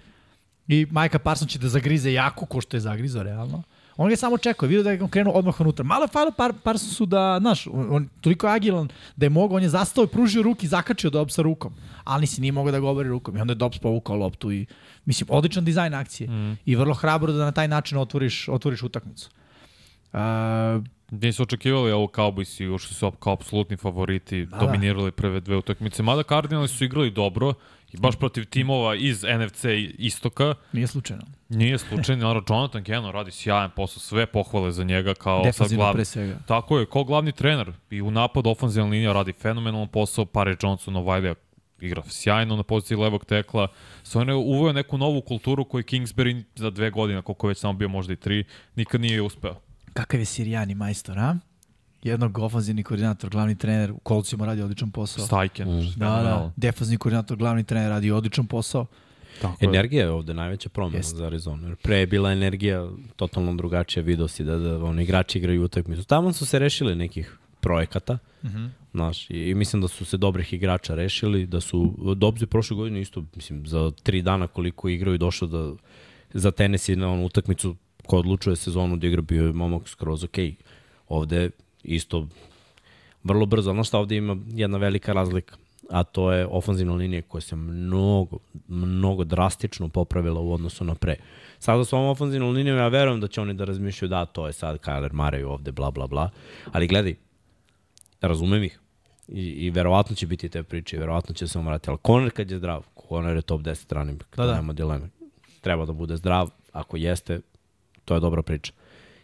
i 0.67 0.87
Majka 0.91 1.19
Parsons 1.19 1.51
će 1.51 1.59
da 1.59 1.69
zagrize 1.69 2.13
jako, 2.13 2.45
ko 2.45 2.61
što 2.61 2.77
je 2.77 2.81
zagrizo, 2.81 3.23
realno. 3.23 3.63
On 3.97 4.07
ga 4.07 4.13
je 4.13 4.17
samo 4.17 4.37
čekao, 4.37 4.67
vidio 4.67 4.83
da 4.83 4.91
je 4.91 5.03
on 5.03 5.09
krenuo 5.09 5.33
odmah 5.33 5.61
unutra. 5.61 5.85
Malo 5.85 6.03
je 6.03 6.07
falo 6.07 6.31
par, 6.31 6.53
Parsonsu 6.63 7.05
da, 7.05 7.37
znaš, 7.41 7.67
on, 7.67 7.87
on 7.95 8.09
toliko 8.21 8.47
je 8.47 8.53
agilan 8.53 8.87
da 9.15 9.25
je 9.25 9.29
mogao, 9.29 9.57
on 9.57 9.63
je 9.63 9.69
zastao 9.69 10.03
i 10.03 10.07
pružio 10.07 10.43
ruki, 10.43 10.67
zakačio 10.67 11.09
Dobbs 11.09 11.35
sa 11.35 11.41
rukom, 11.41 11.73
ali 12.03 12.21
nisi 12.21 12.41
nije 12.41 12.51
mogao 12.51 12.71
da 12.71 12.79
ga 12.79 12.89
obori 12.89 13.09
rukom. 13.09 13.37
I 13.37 13.41
onda 13.41 13.51
je 13.51 13.55
Dobbs 13.55 13.79
povukao 13.79 14.15
loptu 14.15 14.51
i, 14.51 14.65
mislim, 15.05 15.27
odličan 15.31 15.65
dizajn 15.65 15.93
akcije. 15.93 16.29
Mm. 16.29 16.57
I 16.65 16.75
vrlo 16.75 16.93
hrabro 16.93 17.31
da 17.33 17.45
na 17.45 17.51
taj 17.51 17.67
način 17.67 17.97
otvoriš, 17.97 18.49
otvoriš 18.49 18.83
utakmicu. 18.83 19.29
Uh, 20.13 20.19
Nisu 21.21 21.43
očekivali 21.43 21.91
ovo 21.91 22.07
Cowboys 22.07 22.63
i 22.63 22.67
ušli 22.67 22.95
su 22.95 23.11
kao 23.11 23.33
apsolutni 23.33 23.77
favoriti, 23.77 24.45
Da, 24.45 24.57
dominirali 24.57 25.11
prve 25.11 25.39
dve 25.39 25.57
utakmice. 25.57 26.03
Mada 26.03 26.23
Cardinali 26.23 26.67
su 26.67 26.83
igrali 26.83 27.11
dobro 27.11 27.53
i 27.91 27.97
baš 27.97 28.15
protiv 28.15 28.45
timova 28.45 28.95
iz 28.95 29.23
NFC 29.23 29.65
istoka. 29.97 30.55
nije 30.73 30.87
slučajno. 30.87 31.23
Nije 31.49 31.77
slučajno, 31.77 32.27
naravno 32.27 32.55
Jonathan 32.55 32.83
Cannon 32.83 33.11
radi 33.11 33.31
sjajan 33.31 33.71
posao, 33.75 33.99
sve 33.99 34.25
pohvale 34.25 34.71
za 34.71 34.83
njega 34.83 35.13
kao 35.13 35.43
sad 35.43 35.45
Defensivno 35.53 35.81
glavni. 35.83 35.97
pre 35.97 36.05
svega. 36.05 36.37
Tako 36.47 36.79
je, 36.79 36.85
kao 36.85 37.03
glavni 37.03 37.31
trener 37.31 37.71
i 37.89 38.01
u 38.01 38.11
napadu 38.11 38.49
ofenzivna 38.49 38.89
linija 38.89 39.13
radi 39.13 39.33
fenomenalan 39.33 39.87
posao, 39.87 40.25
Pare 40.25 40.55
Johnson 40.63 40.95
Ovajlija 40.95 41.35
igra 41.81 42.03
sjajno 42.07 42.55
na 42.55 42.63
poziciji 42.63 42.97
levog 42.97 43.25
tekla. 43.25 43.67
Sve 44.03 44.21
on 44.21 44.29
je 44.29 44.35
uveo 44.35 44.73
neku 44.73 44.97
novu 44.97 45.21
kulturu 45.21 45.65
koju 45.65 45.83
Kingsbury 45.83 46.43
za 46.55 46.69
dve 46.69 46.89
godine, 46.89 47.21
koliko 47.21 47.47
već 47.47 47.57
samo 47.57 47.73
bio 47.73 47.87
možda 47.89 48.13
i 48.13 48.15
tri, 48.15 48.43
nikad 48.75 49.01
nije 49.01 49.21
uspeo. 49.21 49.55
Kakav 49.93 50.19
je 50.19 50.25
Sirijani 50.25 50.75
majstor, 50.75 51.19
a? 51.19 51.35
Jednog 52.03 52.37
ofenzivni 52.37 52.83
koordinator, 52.83 53.29
glavni 53.29 53.55
trener, 53.57 53.91
u 53.91 53.97
Kolcima 53.97 54.45
radi 54.45 54.61
odličan 54.61 54.91
posao. 54.91 55.25
Stajken. 55.25 55.67
Da, 55.95 56.05
da, 56.05 56.51
defanzivni 56.55 56.97
koordinator, 56.97 57.37
glavni 57.37 57.63
trener 57.63 57.89
radi 57.89 58.11
odličan 58.11 58.45
posao. 58.47 58.85
Tako 59.41 59.65
je. 59.65 59.69
Energija 59.69 60.03
je 60.03 60.11
ovde 60.11 60.33
najveća 60.33 60.69
promena 60.69 60.97
Jeste. 60.97 61.15
za 61.17 61.25
Arizonu. 61.25 61.67
Jer 61.67 61.75
pre 61.75 61.97
je 61.97 62.07
bila 62.07 62.31
energija 62.31 62.87
totalno 63.15 63.55
drugačija, 63.55 64.03
vidio 64.03 64.27
si 64.27 64.43
da, 64.43 64.57
da 64.57 64.83
oni 64.83 65.03
igrači 65.03 65.37
igraju 65.37 65.63
utakmicu. 65.63 66.03
Tamo 66.03 66.33
su 66.33 66.45
se 66.45 66.59
rešili 66.59 66.95
nekih 66.95 67.37
projekata, 67.59 68.13
mm 68.13 68.47
Mhm. 68.47 68.57
-hmm. 68.57 68.69
znaš, 68.93 69.29
i, 69.29 69.33
i 69.33 69.55
mislim 69.55 69.81
da 69.81 69.87
su 69.87 70.05
se 70.05 70.17
dobrih 70.17 70.53
igrača 70.53 70.95
rešili, 70.95 71.45
da 71.45 71.61
su 71.61 71.95
Dobzi 72.17 72.45
prošle 72.45 72.75
godine 72.75 73.01
isto, 73.01 73.23
mislim, 73.35 73.65
za 73.67 73.91
tri 74.03 74.21
dana 74.21 74.47
koliko 74.47 74.89
igraju 74.89 75.17
došao 75.17 75.47
da 75.47 75.73
za 76.33 76.51
tenis 76.51 76.89
i 76.89 76.95
na 76.95 77.09
onu 77.11 77.25
utakmicu 77.25 77.75
ko 78.07 78.17
odlučuje 78.17 78.55
sezonu 78.55 78.97
da 78.97 79.07
igra 79.07 79.21
bio 79.21 79.45
je 79.45 79.53
momak 79.53 79.87
skroz. 79.87 80.23
Okay. 80.23 80.55
Ovde 81.07 81.49
isto 81.83 82.27
vrlo 83.23 83.45
brzo. 83.45 83.71
Ono 83.71 83.83
što 83.83 83.99
ovde 83.99 84.15
ima 84.15 84.37
jedna 84.47 84.77
velika 84.77 85.13
razlika, 85.13 85.55
a 85.89 86.03
to 86.03 86.31
je 86.31 86.47
ofanzivna 86.47 86.93
linija 86.93 87.21
koja 87.21 87.41
se 87.41 87.55
mnogo, 87.55 88.37
mnogo 88.67 89.23
drastično 89.23 89.89
popravila 89.89 90.39
u 90.39 90.53
odnosu 90.53 90.83
na 90.83 90.95
pre. 90.95 91.15
Sada 91.59 91.85
s 91.85 91.93
ovom 91.93 92.07
ofanzivnom 92.07 92.49
linijom 92.51 92.77
ja 92.77 92.87
verujem 92.87 93.19
da 93.19 93.27
će 93.27 93.41
oni 93.41 93.53
da 93.53 93.65
razmišljaju 93.65 94.09
da 94.09 94.25
to 94.25 94.47
je 94.47 94.53
sad 94.53 94.79
Kyler 94.79 95.11
Murray 95.11 95.45
ovde, 95.45 95.71
bla, 95.71 95.91
bla, 95.91 96.07
bla. 96.07 96.29
Ali 96.71 96.87
gledaj, 96.87 97.15
razumem 98.21 98.63
ih. 98.63 98.79
I, 99.27 99.41
I 99.41 99.69
verovatno 99.69 100.15
će 100.15 100.27
biti 100.27 100.49
te 100.49 100.63
priče, 100.63 100.97
verovatno 100.97 101.35
će 101.35 101.47
se 101.47 101.59
on 101.59 101.65
vratiti. 101.65 101.89
Ali 101.89 101.99
Conor 102.05 102.31
kad 102.31 102.51
je 102.51 102.57
zdrav, 102.57 102.83
Conor 103.09 103.35
je 103.35 103.41
top 103.41 103.61
10 103.61 103.93
running 103.93 104.19
back, 104.19 104.35
Da, 104.35 104.43
da, 104.43 104.47
da. 104.47 104.51
da. 104.51 104.61
nema 104.61 104.73
dileme. 104.73 105.09
Treba 105.61 105.85
da 105.85 105.93
bude 105.93 106.17
zdrav, 106.17 106.49
ako 106.71 106.97
jeste, 106.97 107.41
to 108.05 108.13
je 108.13 108.19
dobra 108.19 108.41
priča. 108.41 108.73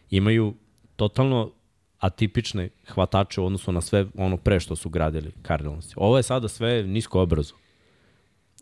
Imaju 0.09 0.53
totalno 0.95 1.51
atipične 1.99 2.69
hvatače 2.87 3.41
u 3.41 3.45
odnosu 3.45 3.71
na 3.71 3.81
sve 3.81 4.05
ono 4.15 4.37
pre 4.37 4.59
što 4.59 4.75
su 4.75 4.89
gradili 4.89 5.31
Cardinals. 5.47 5.93
Ovo 5.95 6.17
je 6.17 6.23
sada 6.23 6.47
sve 6.47 6.83
nisko 6.83 7.21
obrazo. 7.21 7.53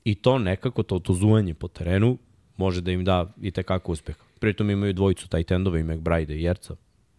I 0.04 0.16
to 0.16 0.40
nekako, 0.40 0.84
to, 0.84 1.14
zuvanje 1.14 1.54
po 1.54 1.68
terenu, 1.68 2.18
može 2.58 2.82
da 2.82 2.92
im 2.92 3.06
da 3.06 3.34
i 3.42 3.52
tekako 3.52 3.92
uspeha. 3.92 4.20
Pritom 4.40 4.70
imaju 4.70 4.94
dvojicu 4.94 5.28
endova 5.50 5.80
i 5.80 5.84
McBride 5.84 6.36
i 6.36 6.44
Jerca. 6.44 6.76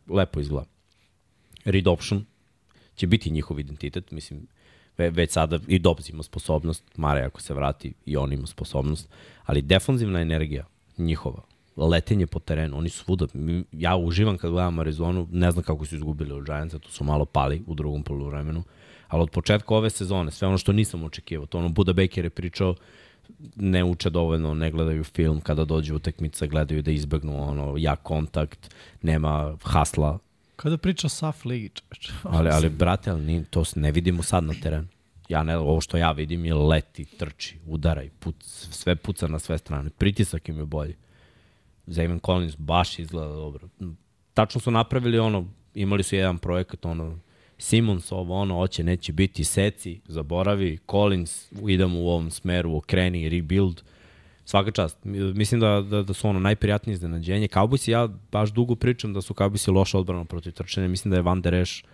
Lepo 0.09 0.41
izgleda. 0.41 0.67
Read 1.65 1.89
option 1.89 2.25
će 2.97 3.07
biti 3.07 3.31
njihov 3.31 3.61
identitet, 3.61 4.11
mislim, 4.11 4.47
ve, 4.99 5.11
već 5.11 5.33
sada 5.33 5.59
i 5.69 5.79
Dobbs 5.79 6.09
ima 6.09 6.23
sposobnost, 6.23 6.85
Mare 6.97 7.21
ako 7.21 7.41
se 7.41 7.55
vrati 7.55 7.93
i 8.07 8.17
on 8.17 8.33
ima 8.33 8.47
sposobnost, 8.47 9.09
ali 9.45 9.63
defanzivna 9.63 10.21
energija 10.21 10.67
njihova, 10.99 11.43
letenje 11.79 12.27
po 12.27 12.39
terenu, 12.39 12.79
oni 12.79 12.89
su 12.89 13.05
svuda, 13.05 13.27
ja 13.73 13.97
uživam 13.97 14.39
kad 14.39 14.51
gledam 14.51 14.79
Arizonu, 14.79 15.29
ne 15.31 15.51
znam 15.51 15.65
kako 15.65 15.85
su 15.85 15.95
izgubili 15.95 16.33
od 16.33 16.45
Giantsa, 16.45 16.79
tu 16.79 16.91
su 16.91 17.05
malo 17.05 17.25
pali 17.25 17.63
u 17.67 17.75
drugom 17.75 18.03
poluvremenu, 18.03 18.63
ali 19.09 19.23
od 19.23 19.31
početka 19.31 19.75
ove 19.75 19.91
sezone, 19.91 20.31
sve 20.31 20.49
ono 20.49 20.59
što 20.59 20.73
nisam 20.73 21.05
očekivao, 21.05 21.47
to 21.47 21.59
ono 21.59 21.69
Buda 21.69 21.93
Baker 21.93 22.25
je 22.25 22.31
pričao, 22.31 22.75
ne 23.57 23.85
uče 23.85 24.11
dovoljno, 24.11 24.55
ne 24.55 24.71
gledaju 24.71 25.05
film 25.05 25.41
kada 25.41 25.65
dođe 25.65 25.95
utakmica, 25.95 26.47
gledaju 26.47 26.83
da 26.83 26.91
izbegnu 26.91 27.49
ono, 27.49 27.75
jak 27.79 28.03
kontakt, 28.03 28.75
nema 29.03 29.57
hasla, 29.63 30.19
Kada 30.59 30.77
priča 30.79 31.09
Saf 31.09 31.45
Ligi, 31.45 31.69
čoveče. 31.69 32.13
Ali, 32.37 32.51
ali 32.51 32.69
brate, 32.69 33.11
ali 33.11 33.23
ni, 33.23 33.45
to 33.45 33.65
ne 33.77 33.93
vidimo 33.93 34.23
sad 34.23 34.45
na 34.45 34.55
terenu. 34.63 34.87
Ja 35.29 35.43
ne, 35.43 35.57
ovo 35.57 35.81
što 35.81 35.97
ja 35.97 36.13
vidim 36.13 36.45
je 36.45 36.55
leti, 36.55 37.05
trči, 37.05 37.59
udaraj, 37.67 38.11
puc, 38.19 38.35
sve 38.71 38.97
puca 38.97 39.29
na 39.29 39.39
sve 39.39 39.59
strane. 39.59 39.91
Pritisak 39.91 40.49
im 40.49 40.59
je 40.59 40.65
bolji. 40.65 40.95
Zayman 41.89 42.21
Collins 42.21 42.57
baš 42.57 42.99
izgleda 42.99 43.29
dobro. 43.29 43.69
Tačno 44.35 44.61
su 44.61 44.71
napravili 44.71 45.19
ono, 45.19 45.47
imali 45.75 46.03
su 46.03 46.17
jedan 46.17 46.39
projekat, 46.39 46.85
ono, 46.85 47.19
Simons 47.59 48.13
ovo, 48.13 48.35
ono, 48.37 48.55
hoće, 48.55 48.85
neće 48.85 49.13
biti, 49.13 49.45
seci, 49.45 50.01
zaboravi, 50.07 50.79
Collins, 50.91 51.53
idemo 51.69 52.01
u 52.01 52.09
ovom 52.09 52.31
smeru, 52.31 52.77
okreni, 52.77 53.29
rebuild, 53.29 53.83
svaka 54.45 54.71
čast. 54.71 55.05
Mi- 55.05 55.33
Mislim 55.35 55.61
da, 55.61 55.81
da, 55.81 56.03
da 56.03 56.13
su 56.15 56.29
ono 56.29 56.41
najprijatnije 56.41 56.95
iznenađenje. 56.95 57.49
Cowboys 57.49 57.91
ja 57.91 58.09
baš 58.33 58.51
dugo 58.51 58.75
pričam 58.75 59.13
da 59.13 59.21
su 59.23 59.35
Cowboys 59.35 59.73
loša 59.73 59.99
odbrana 59.99 60.25
protiv 60.25 60.53
trčanja. 60.53 60.89
Mislim 60.89 61.11
da 61.11 61.17
je 61.17 61.23
Van 61.23 61.41
Der 61.41 61.55
Esch 61.55 61.85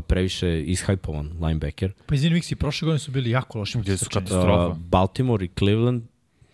previše 0.00 0.62
ishajpovan 0.62 1.32
linebacker. 1.40 1.92
Pa 2.06 2.14
izvini 2.14 2.34
Miksi, 2.34 2.56
prošle 2.56 2.86
godine 2.86 2.98
su 2.98 3.10
bili 3.10 3.30
jako 3.30 3.58
loši. 3.58 3.78
Gde 3.78 3.96
su 3.96 4.04
trčanje. 4.04 4.26
katastrofa. 4.26 4.66
Uh, 4.66 4.76
Baltimore 4.78 5.44
i 5.44 5.50
Cleveland 5.58 6.02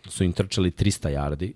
su 0.09 0.25
im 0.25 0.33
trčali 0.33 0.71
300 0.71 1.09
yardi. 1.11 1.53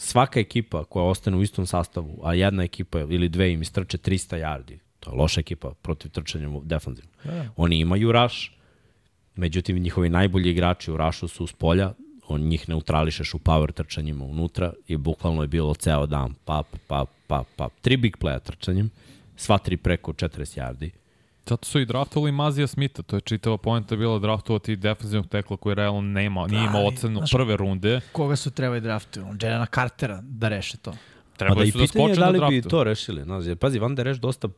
Svaka 0.00 0.40
ekipa 0.40 0.84
koja 0.84 1.04
ostane 1.04 1.36
u 1.36 1.42
istom 1.42 1.66
sastavu, 1.66 2.20
a 2.22 2.34
jedna 2.34 2.62
ekipa 2.62 3.00
ili 3.00 3.28
dve 3.28 3.52
im 3.52 3.62
istrče 3.62 3.98
300 3.98 4.36
yardi, 4.36 4.78
to 5.00 5.10
je 5.10 5.16
loša 5.16 5.40
ekipa 5.40 5.72
protiv 5.82 6.10
trčanja 6.10 6.48
defanzivno. 6.62 7.10
Da. 7.24 7.48
Oni 7.56 7.78
imaju 7.78 8.12
rush, 8.12 8.36
međutim 9.36 9.78
njihovi 9.78 10.08
najbolji 10.08 10.50
igrači 10.50 10.90
u 10.90 10.96
rushu 10.96 11.28
su 11.28 11.46
s 11.46 11.52
polja, 11.52 11.92
on 12.28 12.40
njih 12.40 12.68
neutrališeš 12.68 13.34
u 13.34 13.38
power 13.38 13.72
trčanjima 13.72 14.24
unutra 14.24 14.72
i 14.86 14.96
bukvalno 14.96 15.42
je 15.42 15.48
bilo 15.48 15.74
ceo 15.74 16.06
dan 16.06 16.34
pap, 16.44 16.66
pap, 16.86 17.08
pap, 17.26 17.46
pap. 17.56 17.72
Tri 17.80 17.96
big 17.96 18.16
playa 18.16 18.40
trčanjem, 18.40 18.90
sva 19.36 19.58
tri 19.58 19.76
preko 19.76 20.12
40 20.12 20.58
yardi. 20.58 20.90
Zato 21.48 21.66
su 21.68 21.80
i 21.80 21.86
draftovali 21.86 22.32
Mazija 22.32 22.66
Smitha, 22.66 23.02
to 23.02 23.16
je 23.16 23.20
čitava 23.20 23.56
poenta 23.58 23.96
bila 23.96 24.18
draftovati 24.18 24.76
defensivnog 24.76 25.28
tekla 25.28 25.56
koji 25.56 25.74
realno 25.74 26.00
nema, 26.00 26.46
nije 26.46 26.64
imao 26.64 26.86
ocenu 26.86 27.18
znaš- 27.18 27.32
prve 27.32 27.56
runde. 27.56 28.00
Koga 28.12 28.36
su 28.36 28.50
trebali 28.50 28.80
draftuju? 28.80 29.26
Jelena 29.42 29.66
Cartera 29.66 30.20
da 30.22 30.48
reše 30.48 30.76
to. 30.76 30.92
Trebali 31.36 31.60
da 31.60 31.68
i 31.68 31.70
su 31.70 31.78
da 31.78 31.84
pitanje 31.84 32.04
je 32.04 32.14
skoče 32.14 32.20
da 32.20 32.26
na 32.26 32.30
li 32.32 32.48
bi 32.48 32.60
draftu. 32.60 32.68
to 32.68 32.84
rešili. 32.84 33.22
Znaš, 33.22 33.44
jer, 33.46 33.56
pazi, 33.56 33.78
Van 33.78 33.94
Der 33.94 34.08
Esch 34.08 34.20
dosta 34.20 34.48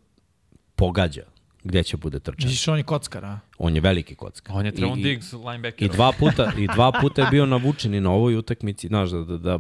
pogađa 0.76 1.22
gde 1.64 1.82
će 1.82 1.97
bude 1.97 2.20
trčan. 2.20 2.49
Misliš 2.49 2.68
on 2.68 2.76
je 2.78 2.82
kockar, 2.82 3.24
a? 3.24 3.38
On 3.59 3.74
je 3.74 3.80
veliki 3.80 4.14
kocka. 4.14 4.53
On 4.55 4.66
je 4.66 4.72
Trevon 4.72 5.03
Diggs, 5.03 5.32
linebacker. 5.32 5.82
I 5.82 5.88
dva 5.88 6.12
puta, 6.12 6.53
i 6.59 6.66
dva 6.74 6.93
puta 7.01 7.22
je 7.22 7.28
bio 7.30 7.47
navučen 7.47 7.95
i 7.95 8.01
na 8.01 8.11
ovoj 8.11 8.36
utakmici, 8.36 8.88
znaš, 8.88 9.11
da, 9.11 9.24
da, 9.24 9.36
da 9.36 9.59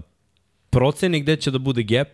proceni 0.70 1.20
gde 1.20 1.36
će 1.36 1.50
da 1.50 1.58
bude 1.58 1.82
gap, 1.82 2.08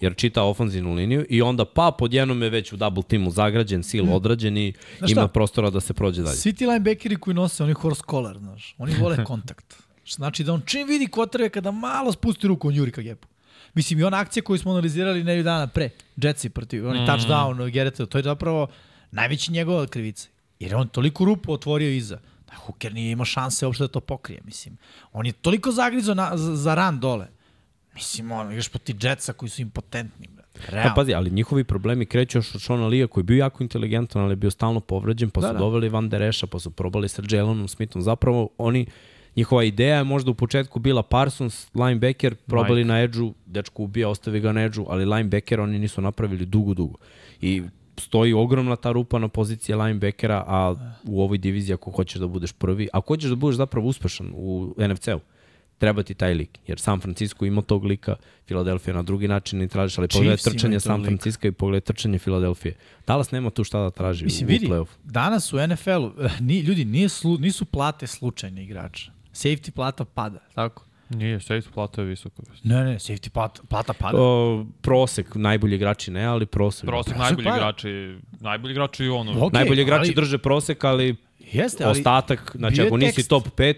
jer 0.00 0.14
čita 0.16 0.42
ofanzivnu 0.42 0.94
liniju 0.94 1.26
i 1.28 1.42
onda 1.42 1.64
pa 1.64 1.90
pod 1.98 2.14
jednom 2.14 2.42
je 2.42 2.50
već 2.50 2.72
u 2.72 2.76
double 2.76 3.02
teamu 3.02 3.30
zagrađen, 3.30 3.82
sil 3.88 4.04
odrađen 4.14 4.56
i 4.56 4.72
Znaš 4.98 5.10
ima 5.10 5.20
šta? 5.20 5.28
prostora 5.28 5.70
da 5.70 5.80
se 5.80 5.94
prođe 5.94 6.22
dalje. 6.22 6.36
Svi 6.36 6.52
ti 6.52 6.66
linebackeri 6.66 7.16
koji 7.16 7.34
nose, 7.34 7.64
oni 7.64 7.72
horse 7.72 8.02
collar, 8.10 8.38
znaš, 8.38 8.74
oni 8.78 8.94
vole 9.00 9.24
kontakt. 9.30 9.74
Znači 10.08 10.44
da 10.44 10.52
on 10.52 10.62
čim 10.66 10.88
vidi 10.88 11.06
kotrve 11.06 11.48
kada 11.48 11.70
malo 11.70 12.12
spusti 12.12 12.46
ruku, 12.48 12.68
on 12.68 12.74
juri 12.74 12.90
ka 12.92 13.02
gepu. 13.02 13.28
Mislim, 13.74 13.98
i 13.98 14.04
ona 14.04 14.16
akcija 14.20 14.42
koju 14.42 14.58
smo 14.58 14.70
analizirali 14.70 15.24
nedelju 15.24 15.42
dana 15.42 15.66
pre, 15.66 15.90
Jetsi 16.16 16.48
protiv, 16.48 16.88
on 16.88 16.96
je 16.96 17.06
touchdown, 17.06 17.70
Gereta, 17.70 18.06
to 18.06 18.18
je 18.18 18.24
zapravo 18.24 18.66
najveći 19.10 19.52
njegova 19.52 19.86
krivica. 19.86 20.28
Jer 20.60 20.70
je 20.70 20.76
on 20.76 20.88
toliko 20.88 21.24
rupu 21.24 21.52
otvorio 21.52 21.90
iza. 21.90 22.18
Da 22.46 22.54
Hooker 22.54 22.94
nije 22.94 23.12
imao 23.12 23.24
šanse 23.24 23.66
uopšte 23.66 23.84
da 23.84 23.88
to 23.88 24.00
pokrije, 24.00 24.40
mislim. 24.44 24.76
On 25.12 25.26
je 25.26 25.32
toliko 25.32 25.72
zagrizo 25.72 26.14
na, 26.14 26.36
za, 26.36 26.56
za 26.56 26.74
ran 26.74 27.00
dole. 27.00 27.26
Mislim, 27.94 28.32
on, 28.32 28.50
igraš 28.52 28.68
proti 28.68 28.94
Jetsa 29.02 29.32
koji 29.32 29.48
su 29.48 29.62
impotentni, 29.62 30.28
brate. 30.34 30.70
Realno. 30.70 30.90
Pa 30.90 30.94
pazi, 30.94 31.14
ali 31.14 31.30
njihovi 31.30 31.64
problemi 31.64 32.06
kreću 32.06 32.38
još 32.38 32.54
od 32.54 32.60
Shona 32.62 32.86
Lija 32.86 33.06
koji 33.06 33.22
je 33.22 33.24
bio 33.24 33.38
jako 33.38 33.62
inteligentan, 33.62 34.22
ali 34.22 34.32
je 34.32 34.36
bio 34.36 34.50
stalno 34.50 34.80
povređen, 34.80 35.30
pa 35.30 35.40
Da, 35.40 35.46
su 35.48 35.52
da. 35.52 35.58
doveli 35.58 35.88
Van 35.88 36.08
Der 36.08 36.22
Esha, 36.22 36.46
pa 36.46 36.58
su 36.58 36.70
probali 36.70 37.08
sa 37.08 37.22
Jalonom 37.30 37.68
Smithom. 37.68 38.02
Zapravo 38.02 38.48
oni, 38.58 38.86
njihova 39.36 39.64
ideja 39.64 39.96
je 39.96 40.04
možda 40.04 40.30
u 40.30 40.34
početku 40.34 40.78
bila 40.78 41.02
Parsons, 41.02 41.66
linebacker, 41.74 42.34
probali 42.34 42.80
Mike. 42.84 42.88
na 42.88 43.00
edžu, 43.02 43.32
dečko 43.46 43.82
ubija, 43.82 44.08
ostavi 44.08 44.40
ga 44.40 44.52
na 44.52 44.64
edžu, 44.64 44.84
ali 44.88 45.04
linebacker 45.04 45.60
oni 45.60 45.78
nisu 45.78 46.00
napravili 46.00 46.46
dugo, 46.46 46.74
dugo. 46.74 46.98
I 47.40 47.62
stoji 47.98 48.32
ogromna 48.32 48.76
ta 48.76 48.92
rupa 48.92 49.18
na 49.18 49.28
poziciji 49.28 49.76
linebackera, 49.76 50.44
a 50.46 50.74
u 51.04 51.22
ovoj 51.22 51.38
diviziji 51.38 51.74
ako 51.74 51.90
hoćeš 51.90 52.20
da 52.20 52.26
budeš 52.26 52.52
prvi, 52.52 52.88
ako 52.92 53.14
hoćeš 53.14 53.30
da 53.30 53.36
budeš 53.36 53.56
zapravo 53.56 53.86
uspešan 53.86 54.30
u 54.34 54.74
NFC-u, 54.78 55.20
treba 55.78 56.02
ti 56.02 56.14
taj 56.14 56.34
lik. 56.34 56.58
Jer 56.66 56.80
San 56.80 57.00
Francisco 57.00 57.44
ima 57.44 57.62
tog 57.62 57.84
lika, 57.84 58.14
Filadelfija 58.46 58.94
na 58.94 59.02
drugi 59.02 59.28
način 59.28 59.58
ne 59.58 59.68
tražiš, 59.68 59.98
ali 59.98 60.08
pogledaj 60.08 60.36
trčanje 60.36 60.80
San. 60.80 61.04
Francisco 61.04 61.46
i 61.46 61.52
pogledaj 61.52 61.80
trčanje 61.82 62.18
Filadelfije. 62.18 62.74
Dallas 63.06 63.30
nema 63.30 63.50
tu 63.50 63.64
šta 63.64 63.80
da 63.80 63.90
traži 63.90 64.24
Mislim, 64.24 64.46
u, 64.46 64.48
vidi, 64.48 64.66
u 64.66 64.70
play-off. 64.70 64.86
danas 65.04 65.52
u 65.52 65.58
NFL-u, 65.58 66.12
ni, 66.40 66.58
ljudi, 66.58 66.84
nije 66.84 67.08
slu, 67.08 67.38
nisu 67.38 67.64
plate 67.64 68.06
slučajne 68.06 68.64
igrača. 68.64 69.12
Safety 69.32 69.70
plata 69.70 70.04
pada, 70.04 70.38
tako? 70.54 70.84
Nije, 71.10 71.38
safety 71.38 71.70
plata 71.70 72.00
je 72.00 72.06
visoko. 72.06 72.42
Ne, 72.62 72.84
ne, 72.84 72.94
safety 72.94 73.28
plata, 73.28 73.62
plata 73.64 73.92
pada. 73.92 74.18
O, 74.18 74.66
prosek, 74.80 75.34
najbolji 75.34 75.74
igrači 75.74 76.10
ne, 76.10 76.24
ali 76.24 76.46
prosek. 76.46 76.86
Prosek 76.86 77.12
Pa, 77.12 77.18
najbolji 77.18 77.44
pa- 77.44 77.56
igrači, 77.56 77.88
najbolji 78.40 78.72
igrači 78.72 79.04
i 79.04 79.08
ono. 79.08 79.44
Ok, 79.46 79.52
Najbolji 79.52 79.82
igrači 79.82 80.00
ali- 80.00 80.14
drže 80.14 80.38
prosek, 80.38 80.84
ali 80.84 81.16
Jeste, 81.52 81.84
ali 81.84 81.90
ostatak, 81.92 82.52
znači 82.54 82.82
ako 82.82 82.96
nisi 82.96 83.14
tekst. 83.14 83.28
top 83.30 83.48
5, 83.48 83.74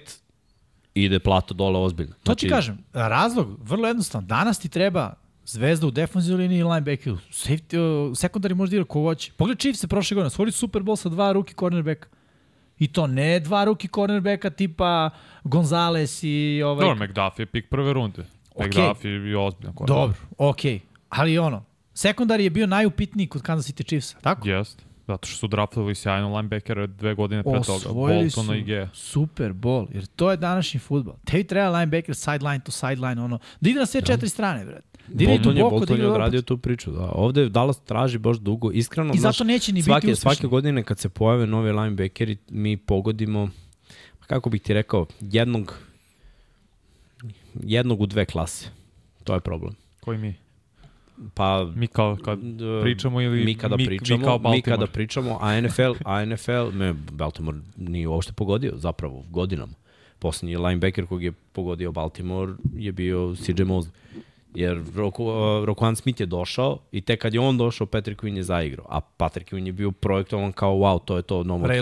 ide 1.04 1.18
plata 1.18 1.54
dole 1.54 1.78
ozbiljno. 1.78 2.12
to 2.14 2.20
Znači, 2.24 2.46
ti 2.46 2.50
kažem, 2.50 2.78
razlog, 2.92 3.58
vrlo 3.62 3.88
jednostavan. 3.88 4.26
Danas 4.26 4.58
ti 4.58 4.68
treba 4.68 5.14
zvezda 5.44 5.86
u 5.86 5.90
defensivnoj 5.90 6.42
liniji 6.42 6.58
i 6.58 6.64
linebackeru. 6.64 7.16
Safety, 7.30 7.78
uh, 7.78 8.16
sekundari 8.16 8.54
može 8.54 8.70
da 8.70 8.76
igra 8.76 8.84
ko 8.84 9.02
hoće. 9.02 9.32
Pogledaj 9.36 9.58
Chiefs 9.58 9.80
se 9.80 9.88
prošle 9.88 10.14
godine, 10.14 10.26
osvojili 10.26 10.52
Super 10.52 10.82
Bowl 10.82 10.96
sa 10.96 11.08
dva 11.08 11.32
ruki 11.32 11.54
cornerbacka. 11.54 12.08
I 12.78 12.88
to 12.88 13.06
ne 13.06 13.40
dva 13.40 13.64
ruki 13.64 13.88
cornerbacka 13.88 14.50
tipa 14.50 15.10
Gonzales 15.44 16.20
i 16.22 16.62
ovaj... 16.62 16.88
Dobro, 16.88 17.06
McDuffie 17.06 17.42
je 17.42 17.46
pik 17.46 17.68
prve 17.70 17.92
runde. 17.92 18.26
Okej. 18.54 18.68
McDuffie 18.68 19.10
je 19.10 19.38
ozbiljan 19.38 19.74
korak. 19.74 19.88
Dobro, 19.88 20.16
okej. 20.38 20.74
Okay. 20.74 20.80
Ali 21.08 21.38
ono, 21.38 21.64
sekundari 21.94 22.44
je 22.44 22.50
bio 22.50 22.66
najupitniji 22.66 23.26
kod 23.26 23.42
Kansas 23.42 23.72
City 23.72 23.86
Chiefsa, 23.86 24.18
tako? 24.20 24.48
Jest. 24.48 24.85
Zato 25.06 25.28
što 25.28 25.38
su 25.38 25.48
draftovali 25.48 25.94
sjajno 25.94 26.36
linebackera 26.36 26.86
dve 26.86 27.14
godine 27.14 27.42
pre 27.42 27.52
toga. 27.52 27.88
Osvojili 27.88 28.30
su 28.30 28.54
i 28.54 28.62
Gea. 28.62 28.88
Super 28.92 29.52
Bowl, 29.52 29.86
jer 29.94 30.06
to 30.06 30.30
je 30.30 30.36
današnji 30.36 30.80
futbol. 30.80 31.14
Tebi 31.24 31.44
treba 31.44 31.78
linebacker 31.78 32.14
sideline 32.14 32.60
to 32.64 32.72
sideline, 32.72 33.22
ono, 33.22 33.38
da 33.60 33.70
ide 33.70 33.80
na 33.80 33.86
sve 33.86 34.02
četiri 34.02 34.28
strane, 34.28 34.64
bre. 34.64 34.80
Da 35.08 35.24
ide 35.24 35.26
Bolton 35.26 35.56
je, 35.56 35.62
duboko, 35.62 35.74
da 35.74 35.78
Bolton 35.78 35.96
ide 35.96 36.04
je 36.04 36.10
odradio 36.10 36.42
tu 36.42 36.58
priču. 36.58 36.90
Da. 36.90 37.10
Ovde 37.14 37.48
Dallas 37.48 37.80
traži 37.80 38.18
baš 38.18 38.36
dugo. 38.36 38.70
Iskreno, 38.72 39.14
I 39.14 39.18
zato 39.18 39.32
znaš, 39.32 39.46
neće 39.46 39.72
ni 39.72 39.78
biti 39.78 39.84
svake, 39.84 40.12
uspešni. 40.12 40.34
svake 40.34 40.46
godine 40.46 40.82
kad 40.82 40.98
se 40.98 41.08
pojave 41.08 41.46
novi 41.46 41.72
linebackeri, 41.72 42.36
mi 42.50 42.76
pogodimo, 42.76 43.48
kako 44.26 44.50
bih 44.50 44.62
ti 44.62 44.74
rekao, 44.74 45.06
jednog, 45.20 45.74
jednog 47.62 48.00
u 48.00 48.06
dve 48.06 48.24
klase. 48.24 48.68
To 49.24 49.34
je 49.34 49.40
problem. 49.40 49.74
Koji 50.00 50.18
mi? 50.18 50.34
Pa 51.34 51.72
Mi 51.74 51.86
kao 51.86 52.16
kad 52.24 52.38
pričamo 52.82 53.20
ili 53.20 53.44
mi 53.44 53.54
kada 53.54 53.76
mi- 53.76 53.82
mi 53.82 53.86
pričamo, 53.86 54.24
kao 54.24 54.50
mi, 54.50 54.62
kada 54.62 54.86
pričamo, 54.86 55.38
a 55.40 55.60
NFL, 55.60 55.92
a 56.04 56.24
NFL, 56.24 56.70
me 56.72 56.92
Baltimore 57.12 57.58
nije 57.76 58.08
uopšte 58.08 58.32
pogodio 58.32 58.72
zapravo 58.76 59.24
godinama. 59.30 59.72
Poslednji 60.18 60.56
linebacker 60.56 61.06
kog 61.06 61.22
je 61.22 61.32
pogodio 61.52 61.92
Baltimore 61.92 62.52
je 62.74 62.92
bio 62.92 63.34
CJ 63.36 63.62
Mosley. 63.62 63.88
Jer 64.54 64.82
Roku, 64.94 65.24
uh, 65.24 65.34
Rokuan 65.64 65.96
Smith 65.96 66.20
je 66.20 66.26
došao 66.26 66.78
i 66.92 67.00
tek 67.00 67.22
kad 67.22 67.34
je 67.34 67.40
on 67.40 67.58
došao, 67.58 67.86
Patrick 67.86 68.22
Quinn 68.22 68.36
je 68.36 68.42
zaigrao. 68.42 68.86
A 68.88 69.00
Patrick 69.00 69.52
Quinn 69.52 69.66
je 69.66 69.72
bio 69.72 69.90
projektovan 69.90 70.52
kao 70.52 70.74
wow, 70.74 71.04
to 71.04 71.16
je 71.16 71.22
to, 71.22 71.44
no 71.44 71.58
more. 71.58 71.74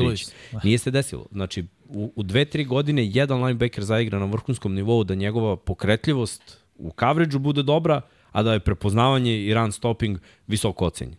Nije 0.65 0.79
se 0.79 0.91
desilo. 0.91 1.27
Znači, 1.33 1.65
u, 1.89 2.13
u 2.17 2.23
dve, 2.23 2.45
tri 2.45 2.65
godine 2.65 3.07
jedan 3.07 3.45
linebacker 3.45 3.85
zaigra 3.85 4.19
na 4.19 4.25
vrhunskom 4.25 4.75
nivou 4.75 5.05
da 5.05 5.15
njegova 5.15 5.57
pokretljivost 5.57 6.59
u 6.79 6.93
coverage 7.01 7.39
bude 7.39 7.63
dobra, 7.63 8.01
a 8.35 8.43
da 8.43 8.53
je 8.53 8.61
prepoznavanje 8.61 9.39
i 9.39 9.55
run 9.55 9.73
stopping 9.73 10.19
visoko 10.47 10.87
ocenjen. 10.87 11.17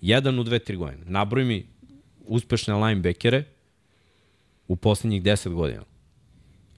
Jedan 0.00 0.38
u 0.38 0.42
dve, 0.42 0.58
tri 0.58 0.76
godine. 0.76 1.02
Nabroj 1.06 1.44
mi 1.44 1.66
uspešne 2.26 2.74
linebackere 2.74 3.44
u 4.68 4.76
poslednjih 4.76 5.22
10 5.22 5.54
godina. 5.54 5.82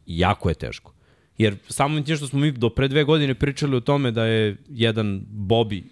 Jako 0.07 0.49
je 0.49 0.55
teško. 0.55 0.93
Jer 1.39 1.57
samo 1.69 2.01
tim 2.01 2.17
što 2.17 2.27
smo 2.27 2.41
mi 2.41 2.51
do 2.53 2.71
pre 2.71 2.89
dve 2.89 3.05
godine 3.05 3.35
pričali 3.35 3.77
o 3.77 3.81
tome 3.81 4.11
da 4.11 4.25
je 4.25 4.57
jedan 4.69 5.21
Bobby 5.31 5.83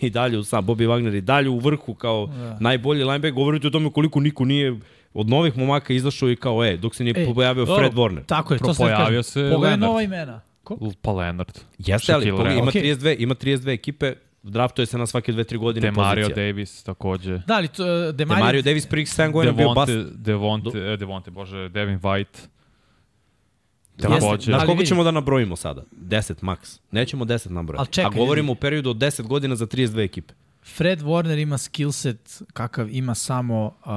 i 0.00 0.10
dalje, 0.10 0.44
sam 0.44 0.66
Bobby 0.66 0.86
Wagner 0.88 1.16
i 1.16 1.20
dalje 1.20 1.48
u 1.48 1.58
vrhu 1.58 1.94
kao 1.94 2.26
da. 2.26 2.56
najbolji 2.60 3.04
linebacker, 3.04 3.32
govorite 3.32 3.66
o 3.66 3.70
tome 3.70 3.90
koliko 3.90 4.20
niko 4.20 4.44
nije 4.44 4.80
od 5.14 5.28
novih 5.28 5.56
momaka 5.56 5.92
izašao 5.92 6.30
i 6.30 6.36
kao, 6.36 6.64
e, 6.64 6.76
dok 6.76 6.94
se 6.94 7.04
nije 7.04 7.14
E, 7.16 7.34
pojavio 7.34 7.66
Fred 7.66 7.92
Warner. 7.92 8.24
Tako 8.26 8.54
je, 8.54 8.58
to 8.60 8.74
se 8.74 8.82
Pojavio 8.82 9.06
kažem. 9.06 9.22
se 9.22 9.50
Pogledaj 9.52 9.76
nova 9.78 10.02
imena. 10.02 10.40
Ko? 10.66 10.78
Pa 11.02 11.12
Leonard. 11.12 11.58
Jeste, 11.78 12.12
ali 12.12 12.28
ima, 12.28 12.68
Okej. 12.68 12.82
32, 12.82 13.16
ima 13.18 13.34
32 13.34 13.72
ekipe, 13.74 14.14
draftuje 14.42 14.86
se 14.86 14.98
na 14.98 15.06
svake 15.06 15.32
2-3 15.32 15.58
godine 15.58 15.80
Demario 15.80 16.24
pozicija. 16.24 16.46
Davis 16.46 16.82
takođe. 16.82 17.38
Da, 17.38 17.54
ali 17.54 17.68
to, 17.68 17.82
uh, 17.82 18.14
Demario, 18.14 18.40
Demario, 18.40 18.62
Davis 18.62 18.86
prvih 18.86 19.08
7 19.08 19.32
godina 19.32 19.52
bio 19.52 19.74
bast. 19.74 19.92
Devonte, 19.92 20.70
Devonte, 20.70 20.78
e, 20.78 20.96
Devonte, 20.96 21.30
bože, 21.30 21.68
Devin 21.68 22.00
White. 22.00 22.38
Takođe. 23.96 24.44
Znaš 24.44 24.58
Ali 24.58 24.66
koliko 24.66 24.84
ćemo 24.84 25.04
da 25.04 25.10
nabrojimo 25.10 25.56
sada? 25.56 25.82
10 25.92 26.34
max. 26.42 26.80
Nećemo 26.90 27.24
10 27.24 27.50
nabrojati. 27.50 27.92
Čekaj, 27.92 28.06
A 28.06 28.18
govorimo 28.18 28.52
o 28.52 28.54
periodu 28.54 28.90
od 28.90 28.96
10 28.96 29.22
godina 29.22 29.56
za 29.56 29.66
32 29.66 30.04
ekipe. 30.04 30.34
Fred 30.76 31.02
Warner 31.02 31.42
ima 31.42 31.58
skillset 31.58 32.42
kakav 32.52 32.90
ima 32.90 33.14
samo 33.14 33.64
uh, 33.66 33.90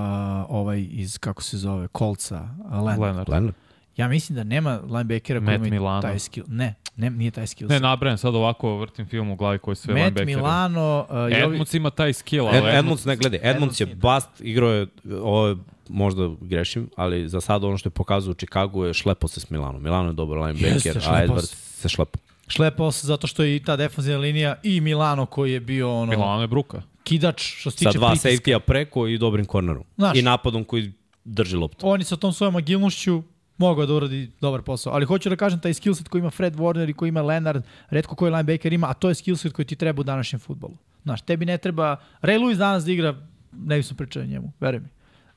ovaj 0.49 0.87
iz, 0.91 1.17
kako 1.17 1.43
se 1.43 1.57
zove, 1.57 1.87
kolca, 1.87 2.49
uh, 2.65 2.71
Leonard. 2.71 2.99
Leonard. 3.01 3.29
Leonard. 3.29 3.55
Ja 3.99 4.07
mislim 4.07 4.35
da 4.35 4.43
nema 4.43 4.79
linebackera 4.83 5.45
koji 5.45 5.55
ima 5.55 5.65
Milano. 5.65 6.01
taj 6.01 6.19
skill. 6.19 6.45
Ne, 6.49 6.75
ne, 6.95 7.09
nije 7.09 7.31
taj 7.31 7.47
skill. 7.47 7.69
Ne, 7.69 7.79
nabrajem 7.79 8.17
sad 8.17 8.35
ovako, 8.35 8.77
vrtim 8.77 9.07
film 9.07 9.31
u 9.31 9.35
glavi 9.35 9.59
koji 9.59 9.75
sve 9.75 9.93
Matt. 10.03 10.25
Milano, 10.25 11.05
uh, 11.09 11.15
i 11.15 11.19
ovi, 11.19 11.33
Edmunds 11.43 11.73
ima 11.73 11.89
taj 11.89 12.13
skill, 12.13 12.47
ali 12.47 12.57
Ed, 12.57 12.63
Edmunds, 12.63 12.77
Edmunds, 12.79 13.05
ne 13.05 13.15
gledaj, 13.15 13.39
Edmunds 13.43 13.79
je 13.79 13.85
nije 13.85 13.95
bast, 13.95 14.29
igrao 14.39 14.69
je, 14.69 14.87
ovo 15.21 15.47
je, 15.47 15.55
možda 15.89 16.29
grešim, 16.41 16.89
ali 16.95 17.29
za 17.29 17.41
sada 17.41 17.67
ono 17.67 17.77
što 17.77 17.87
je 17.87 17.91
pokazao 17.91 18.31
u 18.31 18.35
Chicagu 18.35 18.85
je 18.85 18.93
šlepo 18.93 19.27
se 19.27 19.39
s 19.39 19.49
Milanom. 19.49 19.83
Milano 19.83 20.09
je 20.09 20.13
dobar 20.13 20.37
linebacker, 20.37 20.95
Jeste, 20.95 21.09
a 21.09 21.25
Edwards 21.27 21.53
se. 21.55 21.89
šlepo. 21.89 22.19
šlepao 22.47 22.91
se 22.91 23.07
zato 23.07 23.27
što 23.27 23.43
je 23.43 23.55
i 23.55 23.63
ta 23.63 23.75
defanzivna 23.75 24.19
linija 24.19 24.55
i 24.63 24.81
Milano 24.81 25.25
koji 25.25 25.51
je 25.53 25.59
bio 25.59 25.93
ono, 25.93 26.09
Milano 26.09 26.41
je 26.41 26.47
bruka. 26.47 26.81
kidač 27.03 27.41
što 27.55 27.71
se 27.71 27.77
Sa 27.77 27.89
tiče 27.89 27.97
dva 27.97 28.09
pritiska. 28.09 28.29
safety-a 28.29 28.59
preko 28.59 29.07
i 29.07 29.17
dobrim 29.17 29.45
kornerom. 29.45 29.83
Znaš. 29.97 30.17
I 30.17 30.21
napadom 30.21 30.63
koji 30.63 30.91
drži 31.23 31.55
loptu. 31.55 31.89
Oni 31.89 32.03
sa 32.03 32.15
tom 32.15 32.33
svojom 32.33 32.55
agilnošću 32.55 33.23
mogao 33.59 33.85
da 33.85 33.93
uradi 33.93 34.31
dobar 34.41 34.61
posao. 34.61 34.93
Ali 34.93 35.05
hoću 35.05 35.29
da 35.29 35.35
kažem, 35.35 35.59
taj 35.59 35.73
skillset 35.73 36.07
koji 36.07 36.19
ima 36.19 36.29
Fred 36.29 36.55
Warner 36.55 36.89
i 36.89 36.93
koji 36.93 37.09
ima 37.09 37.21
Leonard, 37.21 37.63
redko 37.89 38.15
koji 38.15 38.31
linebacker 38.31 38.73
ima, 38.73 38.89
a 38.89 38.93
to 38.93 39.09
je 39.09 39.15
skillset 39.15 39.53
koji 39.53 39.65
ti 39.65 39.75
treba 39.75 40.01
u 40.01 40.03
današnjem 40.03 40.39
futbolu. 40.39 40.77
Znaš, 41.03 41.21
tebi 41.21 41.45
ne 41.45 41.57
treba... 41.57 41.97
Ray 42.21 42.39
Lewis 42.39 42.57
danas 42.57 42.85
da 42.85 42.91
igra, 42.91 43.15
ne 43.51 43.77
bi 43.77 43.83
sam 43.83 43.97
pričao 43.97 44.23
njemu, 44.23 44.51
veruj 44.59 44.79
mi. 44.79 44.87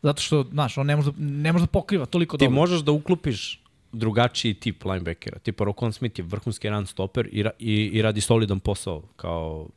Zato 0.03 0.23
što, 0.23 0.45
znaš, 0.53 0.79
on 0.79 0.87
ne 0.87 0.97
može, 0.97 1.11
ne 1.19 1.53
može 1.53 1.63
da 1.63 1.67
pokriva 1.67 2.07
toliko 2.07 2.37
Ti 2.37 2.45
dobro. 2.45 2.55
možeš 2.55 2.81
da 2.81 2.93
uklopiš 2.93 3.63
drugačiji 3.93 4.55
tip 4.55 4.85
linebackera. 4.85 5.39
Tipa 5.39 5.65
Rokon 5.65 5.93
Smith 5.93 6.19
je 6.19 6.25
vrhunski 6.25 6.69
run 6.69 6.87
stopper 6.87 7.29
i, 7.33 7.43
ra, 7.43 7.51
i, 7.59 7.91
i 7.93 8.03
radi 8.03 8.21
solidan 8.21 8.61
posao 8.61 9.03
kao 9.17 9.69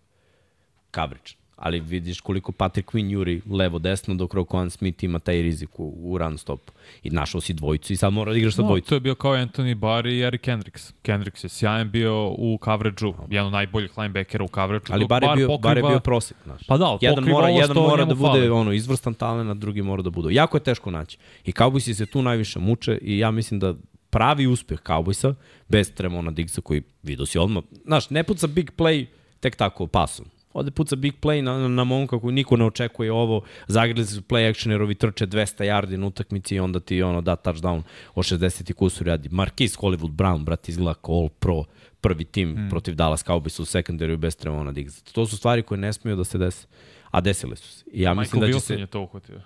coverage. 0.95 1.31
Ali 1.55 1.79
vidiš 1.79 2.21
koliko 2.21 2.51
Patrick 2.51 2.91
Quinn 2.91 3.09
juri 3.09 3.41
levo-desno, 3.47 4.15
dok 4.15 4.33
Rokon 4.33 4.69
Smith 4.69 5.03
ima 5.03 5.19
taj 5.19 5.35
rizik 5.35 5.79
u, 5.79 5.93
u 5.97 6.17
run 6.17 6.37
stopu. 6.37 6.73
I 7.03 7.09
našao 7.09 7.41
si 7.41 7.53
dvojicu 7.53 7.93
i 7.93 7.97
sad 7.97 8.13
mora 8.13 8.31
da 8.31 8.37
igraš 8.37 8.55
sa 8.55 8.61
No, 8.61 8.67
dvojicom. 8.67 8.89
to 8.89 8.95
je 8.95 8.99
bio 8.99 9.15
kao 9.15 9.31
Anthony 9.33 9.75
Barr 9.75 10.05
i 10.07 10.21
Eric 10.21 10.41
Kendricks. 10.41 10.93
Kendricks 11.01 11.43
je 11.43 11.49
sjajan 11.49 11.91
bio 11.91 12.27
u 12.27 12.59
coverage-u, 12.63 13.13
jedan 13.29 13.47
od 13.47 13.53
najboljih 13.53 13.97
linebackera 13.97 14.43
u 14.43 14.49
coverage-u. 14.49 14.93
Ali 14.93 14.99
dok 14.99 15.09
bar 15.09 15.23
je 15.23 15.29
bio, 15.35 15.47
pokriva- 15.47 15.59
bar 15.59 15.77
je 15.77 15.83
bio 15.83 15.99
prosek, 15.99 16.37
znaš. 16.43 16.61
Pa 16.67 16.77
da, 16.77 16.85
ali 16.85 16.99
jedan 17.01 17.23
mora, 17.23 17.47
ovo 17.47 17.59
jedan 17.59 17.77
mora 17.77 18.05
da 18.05 18.15
bude 18.15 18.27
fali. 18.29 18.49
ono 18.49 18.71
izvrstan 18.71 19.13
talent, 19.13 19.49
a 19.49 19.53
drugi 19.53 19.81
mora 19.81 20.01
da 20.01 20.09
bude. 20.09 20.33
Jako 20.33 20.57
je 20.57 20.63
teško 20.63 20.91
naći. 20.91 21.17
I 21.45 21.51
Cowboysi 21.51 21.93
se 21.93 22.05
tu 22.05 22.21
najviše 22.21 22.59
muče 22.59 22.97
i 22.97 23.17
ja 23.17 23.31
mislim 23.31 23.59
da 23.59 23.73
pravi 24.09 24.47
uspeh 24.47 24.79
Cowboysa, 24.81 25.33
bez 25.69 25.91
Tremona 25.91 26.31
Diggsa 26.31 26.61
koji 26.61 26.81
vidio 27.03 27.25
si 27.25 27.37
odmah, 27.37 27.63
znaš, 27.85 28.09
ne 28.09 28.23
puca 28.23 28.47
big 28.47 28.71
play 28.77 29.05
tek 29.39 29.55
tako 29.55 29.87
pasom. 29.87 30.25
Ode 30.55 30.71
puca 30.71 30.95
big 30.95 31.13
play 31.21 31.41
na, 31.41 31.67
na, 31.67 31.83
momka 31.83 32.19
koji 32.19 32.33
niko 32.33 32.57
ne 32.57 32.65
očekuje 32.65 33.11
ovo, 33.11 33.41
zagrali 33.67 34.05
su 34.05 34.21
play 34.21 34.49
action 34.49 34.71
jer 34.71 34.81
ovi 34.81 34.95
trče 34.95 35.27
200 35.27 35.63
yardi 35.63 35.97
na 35.97 36.07
utakmici 36.07 36.55
i 36.55 36.59
onda 36.59 36.79
ti 36.79 37.01
ono 37.01 37.21
da 37.21 37.35
touchdown 37.35 37.81
o 38.15 38.23
60 38.23 38.71
i 38.71 38.73
kusur 38.73 39.07
radi. 39.07 39.29
Marquise 39.29 39.77
Hollywood 39.77 40.11
Brown, 40.11 40.45
brat, 40.45 40.69
izgleda 40.69 40.93
kao 40.93 41.15
all 41.15 41.29
pro 41.29 41.63
prvi 42.01 42.23
tim 42.23 42.49
mm. 42.49 42.69
protiv 42.69 42.95
Dallas 42.95 43.25
Cowboysa 43.25 43.61
u 43.61 43.65
sekundariju 43.65 44.17
bez 44.17 44.35
Tremona 44.35 44.71
Diggsa. 44.71 45.01
To 45.11 45.25
su 45.25 45.37
stvari 45.37 45.63
koje 45.63 45.77
ne 45.77 45.93
smiju 45.93 46.15
da 46.15 46.23
se 46.23 46.37
dese. 46.37 46.67
A 47.11 47.21
desile 47.21 47.55
su 47.55 47.71
se. 47.71 47.85
I 47.91 48.01
ja 48.01 48.13
mislim 48.13 48.41
Michael 48.41 48.53
da 48.53 48.59
će 48.59 48.65
Wilson 48.65 48.75
se... 48.75 48.81
je 48.81 48.87
to 48.87 49.01
uhvatio. 49.01 49.41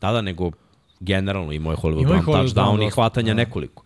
Da, 0.00 0.12
da, 0.12 0.22
nego 0.22 0.50
generalno 1.00 1.52
imao 1.52 1.72
je 1.72 1.76
Hollywood 1.76 2.06
Brown 2.06 2.24
touchdown 2.24 2.82
i 2.82 2.84
dosta, 2.84 2.94
hvatanja 2.94 3.34
da. 3.34 3.34
nekoliko. 3.34 3.84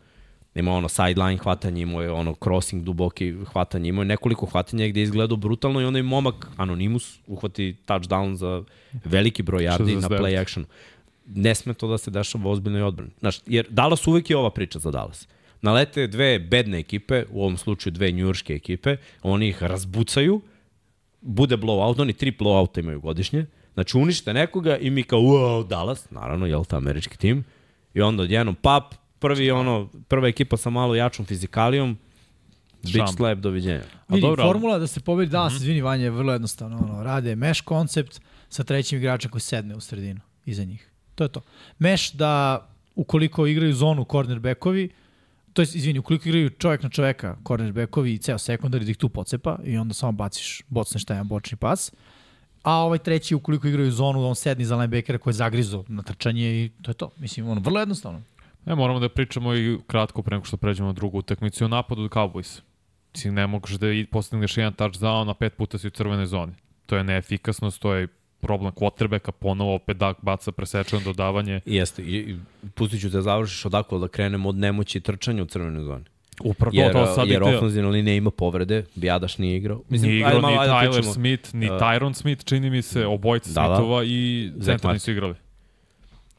Ima 0.55 0.73
ono 0.73 0.89
sideline 0.89 1.37
hvatanje, 1.37 1.83
imao 1.83 2.03
je 2.03 2.13
ono 2.13 2.35
crossing 2.45 2.83
duboki 2.83 3.35
hvatanje, 3.53 3.89
imao 3.89 4.03
je 4.03 4.07
nekoliko 4.07 4.47
hvatanja 4.47 4.89
gde 4.89 5.01
je 5.01 5.05
izgledao 5.05 5.37
brutalno 5.37 5.81
i 5.81 5.85
onda 5.85 5.99
je 5.99 6.03
momak 6.03 6.49
Anonymous 6.57 7.19
uhvati 7.27 7.77
touchdown 7.87 8.35
za 8.35 8.63
veliki 9.05 9.43
broj 9.43 9.63
yardi 9.63 9.95
na 9.95 10.09
69. 10.09 10.21
play 10.21 10.41
actionu. 10.41 10.67
Ne 11.27 11.55
sme 11.55 11.75
to 11.75 11.89
da 11.89 11.99
se 11.99 12.11
dešava 12.11 12.49
u 12.49 12.53
ozbiljnoj 12.53 12.83
odbrani. 12.83 13.11
Znaš, 13.21 13.41
jer 13.47 13.67
Dallas 13.71 14.07
uvek 14.07 14.31
je 14.31 14.37
ova 14.37 14.51
priča 14.51 14.79
za 14.79 14.91
Dallas. 14.91 15.29
Nalete 15.63 16.07
dve 16.07 16.39
bedne 16.39 16.79
ekipe, 16.79 17.25
u 17.31 17.41
ovom 17.41 17.57
slučaju 17.57 17.93
dve 17.93 18.11
njujorske 18.11 18.55
ekipe, 18.55 18.97
oni 19.23 19.49
ih 19.49 19.63
razbucaju, 19.63 20.41
bude 21.21 21.57
blowout, 21.57 22.01
oni 22.01 22.13
tri 22.13 22.33
blowouta 22.41 22.81
imaju 22.81 23.01
godišnje, 23.01 23.47
znači 23.75 23.97
unište 23.97 24.35
nekoga 24.35 24.77
i 24.77 24.91
mi 24.91 25.03
kao, 25.03 25.21
wow, 25.21 25.69
Dallas, 25.69 26.11
naravno, 26.11 26.47
jel 26.47 26.65
ta 26.65 26.77
američki 26.77 27.19
tim, 27.19 27.45
i 27.95 28.01
onda 28.01 28.23
odjednom 28.23 28.55
pap, 28.55 28.95
prvi 29.25 29.51
ono, 29.51 29.89
prva 30.09 30.29
ekipa 30.29 30.57
sa 30.57 30.71
malo 30.71 30.95
jačom 30.95 31.27
fizikalijom, 31.27 31.97
bitch 32.83 32.97
Šamp. 32.97 33.17
slap, 33.17 33.39
doviđenja. 33.39 33.83
Vidi, 34.09 34.21
dobro, 34.21 34.43
ali- 34.43 34.53
formula 34.53 34.79
da 34.79 34.87
se 34.87 35.01
pobedi 35.01 35.31
Dallas, 35.31 35.53
mm 35.53 35.57
-hmm. 35.57 35.61
izvini 35.61 35.81
Vanja, 35.83 36.05
je 36.05 36.11
vrlo 36.11 36.33
jednostavno. 36.33 36.79
Ono, 36.79 37.03
rade 37.03 37.37
mesh 37.37 37.63
koncept 37.63 38.21
sa 38.49 38.65
trećim 38.65 38.99
igračem 38.99 39.31
koji 39.31 39.41
sedne 39.41 39.75
u 39.75 39.81
sredinu 39.81 40.21
iza 40.47 40.65
njih. 40.65 40.91
To 41.15 41.25
je 41.25 41.29
to. 41.29 41.41
Mesh 41.79 42.17
da 42.17 42.67
ukoliko 42.95 43.47
igraju 43.47 43.73
zonu 43.75 44.07
cornerbackovi, 44.11 44.89
to 45.53 45.63
je, 45.63 45.69
izvini, 45.75 45.99
ukoliko 45.99 46.29
igraju 46.29 46.51
čovjek 46.51 46.83
na 46.83 46.89
čoveka, 46.89 47.37
cornerbackovi 47.49 48.15
i 48.15 48.19
ceo 48.19 48.39
sekundari 48.39 48.85
da 48.85 48.91
ih 48.91 48.97
tu 48.97 49.09
pocepa 49.09 49.59
i 49.65 49.79
onda 49.79 49.95
samo 49.95 50.13
baciš, 50.13 50.63
bocneš 50.69 51.05
taj 51.05 51.15
jedan 51.15 51.29
bočni 51.29 51.57
pas. 51.57 51.93
A 52.63 52.73
ovaj 52.73 52.99
treći, 52.99 53.35
ukoliko 53.35 53.69
igraju 53.69 53.93
zonu, 53.93 54.29
on 54.29 54.35
sedni 54.35 54.65
za 54.65 54.77
linebackera 54.77 55.19
koji 55.19 55.33
je 55.33 55.37
zagrizo 55.37 55.85
na 55.89 56.03
trčanje 56.03 56.65
i 56.65 56.71
to 56.83 56.91
je 56.91 56.95
to. 56.95 57.11
Mislim, 57.17 57.49
ono, 57.49 57.61
vrlo 57.61 57.81
jednostavno. 57.81 58.23
E, 58.67 58.75
moramo 58.75 59.01
da 59.01 59.09
pričamo 59.09 59.55
i 59.55 59.79
kratko 59.87 60.23
pre 60.23 60.37
nego 60.37 60.45
što 60.47 60.57
pređemo 60.57 60.87
na 60.87 60.93
drugu 60.93 61.19
utakmicu 61.19 61.65
o 61.65 61.69
napadu 61.69 62.03
od 62.03 62.11
Cowboys. 62.11 62.61
Mislim, 63.15 63.35
ne 63.35 63.47
možeš 63.47 63.77
da 63.77 63.91
i 63.91 64.07
postigneš 64.07 64.57
jedan 64.57 64.73
touchdown, 64.73 65.31
a 65.31 65.35
pet 65.35 65.57
puta 65.57 65.79
si 65.79 65.87
u 65.87 65.91
crvenoj 65.91 66.27
zoni. 66.27 66.53
To 66.87 66.97
je 66.97 67.05
neefikasnost, 67.05 67.81
to 67.81 67.95
je 67.95 68.09
problem 68.41 68.73
quarterbacka, 68.73 69.33
ponovo 69.33 69.75
opet 69.75 69.97
Dak 69.97 70.17
baca 70.23 70.53
presečeno 70.53 71.03
dodavanje. 71.05 71.61
I 71.67 71.75
jeste, 71.77 72.03
i, 72.03 72.17
i 72.17 72.37
pustit 72.75 73.01
ću 73.01 73.11
te 73.11 73.17
da 73.17 73.23
završiš 73.23 73.65
odakle 73.65 73.99
da 73.99 74.09
krenemo 74.09 74.49
od 74.49 74.57
nemoći 74.57 74.99
i 74.99 75.01
trčanja 75.01 75.43
u 75.43 75.47
crvenoj 75.47 75.85
zoni. 75.85 76.05
Upravo 76.45 76.71
jer, 76.77 76.93
to, 76.93 77.07
sad 77.07 77.29
jer 77.29 77.43
i 77.43 77.55
ofenzivna 77.55 77.91
linija 77.91 78.15
ima 78.15 78.31
povrede, 78.31 78.85
Bijadaš 78.95 79.39
nije 79.39 79.57
igrao. 79.57 79.83
Nije 79.89 80.17
igrao 80.17 80.29
ajde 80.31 80.37
ni 80.37 80.43
malo, 80.43 80.61
ajde 80.61 80.73
da 80.73 80.79
Tyler 80.79 80.93
pričamo. 80.93 81.13
Smith, 81.15 81.55
ni 81.55 81.71
Uh, 81.71 81.77
Tyron 81.77 82.15
Smith, 82.15 82.45
čini 82.45 82.71
mi 82.71 82.83
se, 82.83 83.07
obojica 83.07 83.51
Da, 83.51 83.69
da. 83.69 83.77
Smithova 83.77 84.05
i 84.05 84.51
Zach 84.57 84.65
centar 84.65 84.89
Martin. 84.89 84.93
nisu 84.93 85.11
igrali. 85.11 85.35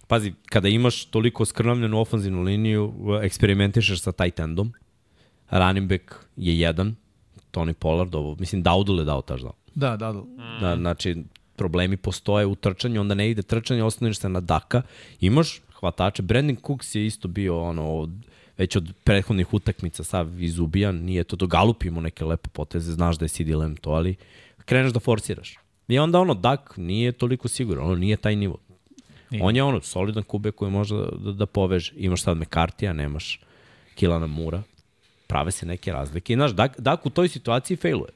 Pazi, 0.08 0.34
kada 0.46 0.68
imaš 0.68 1.06
toliko 1.06 1.46
skrnavljenu 1.46 2.00
ofenzivnu 2.00 2.42
liniju, 2.42 2.94
eksperimentišeš 3.24 4.02
sa 4.02 4.12
tight 4.12 4.40
endom. 4.40 4.74
Running 5.50 5.90
back 5.90 6.04
je 6.38 6.60
jedan, 6.60 6.96
Tony 7.52 7.74
Pollard, 7.74 8.16
ovo, 8.16 8.36
mislim, 8.40 8.64
Daudul 8.64 9.00
je 9.00 9.06
dao 9.06 9.22
touchdown. 9.22 9.54
Da, 9.76 9.98
da, 9.98 10.12
da. 10.12 10.24
Da, 10.62 10.76
znači, 10.76 11.16
problemi 11.56 11.98
postoje 11.98 12.46
u 12.46 12.56
trčanju, 12.56 13.02
onda 13.02 13.16
ne 13.16 13.30
ide 13.30 13.42
trčanje, 13.42 13.84
ostaneš 13.84 14.20
se 14.20 14.30
na 14.30 14.40
daka. 14.40 14.82
Imaš 15.20 15.62
hvatače, 15.80 16.22
Brandon 16.22 16.56
Cooks 16.68 16.96
je 16.96 17.06
isto 17.06 17.28
bio 17.28 17.62
ono, 17.62 17.94
od, 17.94 18.10
već 18.58 18.76
od 18.76 18.94
prethodnih 19.04 19.54
utakmica 19.54 20.04
sav 20.04 20.42
izubijan, 20.42 20.96
nije 20.96 21.24
to 21.24 21.36
do 21.36 21.48
Galup 21.48 21.84
imao 21.84 22.02
neke 22.02 22.26
lepe 22.26 22.50
poteze, 22.50 22.92
znaš 22.92 23.18
da 23.18 23.26
je 23.26 23.30
CD 23.30 23.50
Lamb 23.50 23.78
to, 23.82 23.90
ali 23.90 24.16
kreneš 24.66 24.92
da 24.92 25.00
forsiraš. 25.00 25.58
I 25.88 26.00
onda 26.00 26.20
ono, 26.20 26.34
Dak 26.34 26.74
nije 26.78 27.12
toliko 27.12 27.48
siguran, 27.48 27.86
ono 27.86 27.96
nije 27.96 28.18
taj 28.18 28.36
nivo. 28.36 28.58
Nije. 29.36 29.44
On 29.46 29.56
je 29.56 29.64
ono, 29.64 29.82
solidan 29.82 30.24
kube 30.24 30.52
koji 30.52 30.72
može 30.72 30.96
da, 30.96 31.06
da, 31.18 31.32
da 31.32 31.46
poveže. 31.46 31.94
Imaš 31.96 32.22
sad 32.24 32.38
McCartija, 32.38 32.94
nemaš 32.94 33.40
Kilana 33.96 34.28
Mura, 34.28 34.62
prave 35.28 35.52
se 35.52 35.66
neke 35.66 35.92
razlike. 35.92 36.34
I 36.34 36.36
znaš, 36.36 36.52
Dak, 36.52 36.80
Dak 36.80 37.06
u 37.06 37.10
toj 37.10 37.28
situaciji 37.28 37.78
failuje. 37.78 38.10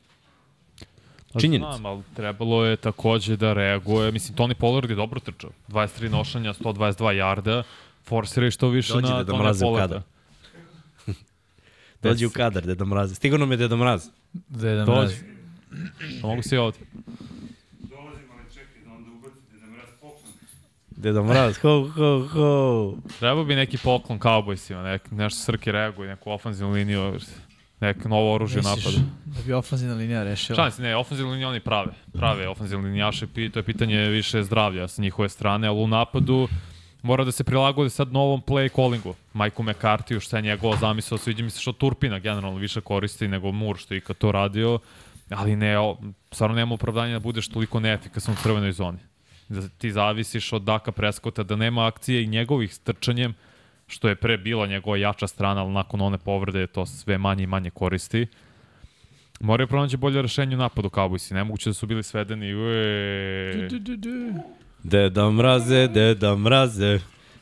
Činjenica. 1.40 1.72
Znam, 1.72 1.86
ali 1.86 2.04
trebalo 2.16 2.66
je 2.66 2.76
takođe 2.76 3.36
da 3.38 3.54
reaguje. 3.54 4.12
Mislim, 4.12 4.38
Tony 4.38 4.54
Pollard 4.54 4.90
je 4.90 4.96
dobro 4.96 5.20
trčao. 5.20 5.50
23 5.68 6.10
nošanja, 6.10 6.54
122 6.54 7.12
jarda. 7.12 7.64
Forsiraj 8.04 8.52
što 8.52 8.70
više 8.70 8.94
Dođi 8.94 9.08
na 9.08 9.18
da 9.18 9.24
da 9.24 9.34
Tony 9.34 9.40
mraze 9.40 9.66
u 9.66 9.68
Pollarda. 9.68 10.02
kadar. 11.06 11.16
Dođi 12.04 12.26
u 12.26 12.30
kadar, 12.30 12.66
Deda 12.66 12.86
Mraz. 12.86 13.16
Stigao 13.16 13.38
nam 13.40 13.52
je 13.52 13.58
Deda 13.58 13.76
Mraz. 13.76 14.08
Deda. 14.34 14.86
Mraz. 14.86 15.14
Pa 16.22 16.28
mogu 16.28 16.42
si 16.42 16.56
i 16.56 16.58
ovde. 16.58 16.78
Dolazim, 17.80 18.28
ali 18.32 18.54
čekaj 18.54 18.82
da 18.86 18.92
onda 18.94 19.10
ubacite 19.12 19.58
da 19.62 19.66
me 19.66 19.78
raz 19.78 19.90
poklon. 20.02 20.34
Deda 21.00 21.24
Mraz, 21.24 21.58
ho, 21.58 21.88
ho, 21.96 22.28
ho. 22.34 22.94
Treba 23.20 23.44
bi 23.44 23.56
neki 23.56 23.78
poklon 23.78 24.20
Cowboysima, 24.20 24.84
nek, 24.84 25.12
nešto 25.12 25.44
Srki 25.44 25.72
reaguje, 25.72 26.10
neku 26.10 26.32
ofenzivnu 26.32 26.74
liniju, 26.74 27.20
neko 27.80 28.10
novo 28.10 28.34
oružje 28.34 28.62
napadu. 28.62 28.98
da 29.26 29.42
bi 29.46 29.54
ofenzivna 29.54 29.96
linija 29.96 30.24
rešila? 30.24 30.72
Se, 30.72 30.82
ne, 30.82 30.96
ofenzivne 30.96 31.32
linije 31.32 31.48
oni 31.48 31.60
prave. 31.60 31.92
Prave 32.14 32.48
ofenzivne 32.48 32.88
linijaše, 32.88 33.28
to 33.54 33.60
je 33.60 33.64
pitanje 33.64 33.98
više 33.98 34.44
zdravlja 34.44 34.88
sa 34.88 35.02
njihove 35.02 35.30
strane, 35.30 35.68
ali 35.68 35.80
u 35.80 35.88
napadu 35.88 36.48
mora 37.02 37.24
da 37.24 37.32
se 37.32 37.44
prilagode 37.44 37.90
sad 37.90 38.14
novom 38.14 38.42
play 38.42 38.76
callingu. 38.76 39.16
Majku 39.34 39.64
McCarthy, 39.64 40.20
što 40.20 40.36
je 40.36 40.42
njegova 40.42 40.78
zamisao, 40.78 41.18
sviđa 41.18 41.44
mi 41.44 41.50
se 41.50 41.62
što 41.62 41.72
Turpina 41.72 42.20
generalno 42.20 42.60
više 42.60 42.82
koristi 42.82 43.28
nego 43.28 43.52
Moore 43.52 43.80
što 43.80 43.94
je 43.94 43.98
ikad 43.98 44.18
to 44.18 44.32
radio, 44.32 44.80
ali 45.30 45.56
ne, 45.56 45.80
o, 45.80 45.98
stvarno 46.32 46.56
nema 46.56 46.74
opravdanja 46.74 47.14
da 47.14 47.20
budeš 47.20 47.48
toliko 47.48 47.80
neefikasan 47.80 48.34
u 48.34 48.38
crvenoj 48.44 48.72
zoni. 48.72 49.09
Da 49.50 49.70
ti 49.70 49.92
zavisiš 49.92 50.54
od 50.54 50.62
Daka 50.62 50.92
Preskota, 50.92 51.44
da 51.44 51.56
nema 51.56 51.88
akcije 51.88 52.24
i 52.24 52.28
njegovih 52.28 52.74
strčanjem, 52.76 53.34
što 53.88 54.10
je 54.10 54.16
pre 54.16 54.38
bila 54.38 54.68
njegova 54.68 54.98
jača 54.98 55.28
strana, 55.28 55.62
ali 55.62 55.74
nakon 55.74 56.02
one 56.02 56.18
povrede 56.18 56.68
to 56.68 56.86
sve 56.86 57.18
manje 57.18 57.44
i 57.44 57.48
manje 57.48 57.70
koristi. 57.70 58.28
Moraju 59.40 59.68
pronaći 59.68 59.98
bolje 59.98 60.22
rešenje 60.22 60.56
u 60.56 60.60
napadu 60.60 60.90
Cowboysi. 60.90 61.34
Nemoguće 61.34 61.70
da 61.70 61.74
su 61.74 61.88
bili 61.88 62.04
svedeni. 62.04 62.54
Deda 64.84 65.32
Mraze, 65.32 65.88
Deda 65.88 66.36
Mraze, 66.36 67.00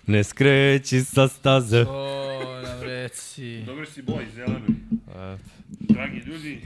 ne 0.08 0.24
skreći 0.24 1.02
sa 1.02 1.28
staze. 1.28 1.86
O, 1.90 2.62
nam 2.64 2.82
reci. 2.82 3.64
Dobro 3.66 3.86
si 3.86 4.02
boj, 4.02 4.26
zelenovi. 4.36 4.74
E, 5.16 5.38
Dragi 5.70 6.18
ljudi, 6.26 6.62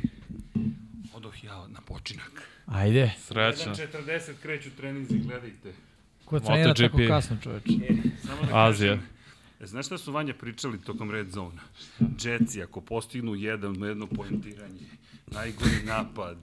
odoh 1.13 1.43
ja 1.43 1.67
na 1.67 1.81
počinak. 1.81 2.50
Ajde. 2.71 3.11
Srećno. 3.19 3.73
1.40 3.73 4.31
kreću 4.41 4.69
treninzi, 4.71 5.17
gledajte. 5.19 5.71
Ko 6.25 6.39
trenira 6.39 6.73
tako 6.73 6.83
MotoGP. 6.89 7.07
kasno, 7.09 7.37
čoveč? 7.43 7.63
Samo 8.21 8.41
da 8.41 8.57
Azija. 8.59 8.93
kažem, 8.93 9.07
e, 9.59 9.65
znaš 9.65 9.85
šta 9.85 9.97
su 9.97 10.11
Vanja 10.11 10.33
pričali 10.33 10.81
tokom 10.81 11.11
Red 11.11 11.29
Zone? 11.29 11.57
Jetsi, 12.19 12.63
ako 12.63 12.81
postignu 12.81 13.35
jedan, 13.35 13.75
jedno 13.77 14.07
poentiranje, 14.07 14.87
najgori 15.27 15.83
napad, 15.85 16.37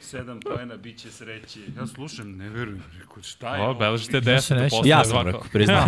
sedam 0.00 0.40
poena, 0.40 0.76
bit 0.76 0.98
će 0.98 1.10
sreće. 1.10 1.60
Ja 1.76 1.86
slušam, 1.86 2.32
ne 2.32 2.48
verujem. 2.48 2.82
Rekao, 3.00 3.22
šta 3.22 3.56
je 3.56 3.62
O, 3.62 3.64
ovo? 3.64 3.74
beležite 3.74 4.12
se 4.12 4.30
10 4.52 4.54
neće. 4.54 4.70
posle 4.70 4.88
Ja 4.90 5.04
sam 5.04 5.12
ovako. 5.12 5.26
rekao, 5.26 5.44
priznam. 5.52 5.84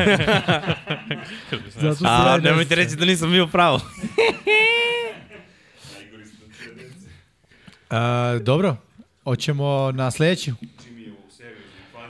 Zato 1.74 1.94
se 1.94 2.04
A, 2.06 2.36
ne 2.36 2.42
nemojte 2.42 2.74
reći 2.74 2.96
da 2.96 3.04
nisam 3.04 3.30
bio 3.30 3.46
pravo. 3.46 3.80
Na. 7.90 7.98
A, 8.32 8.38
dobro, 8.38 8.76
hoćemo 9.24 9.92
na 9.92 10.10
sledeću. 10.10 10.50
Jimmy 10.50 10.98
je 10.98 11.12
u 11.12 11.30
seriju. 11.30 11.56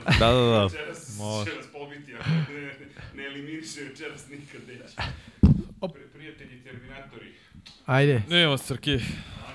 Pazi, 0.05 0.19
Da, 0.19 0.27
da, 0.27 0.41
da. 0.41 0.63
večeras 0.63 1.17
Može. 1.19 1.51
će 1.51 1.57
nas 1.57 1.65
pobiti, 1.67 2.13
ako 2.15 2.29
ne, 2.29 2.73
ne 3.15 3.25
eliminiše 3.25 3.81
večeras 3.81 4.27
nikad 4.29 4.61
neće. 4.67 4.95
Pri, 5.93 6.01
prijatelji 6.13 6.59
Terminatori. 6.63 7.31
Ajde, 7.85 8.21
Nemo 8.29 8.57
Srki. 8.57 8.99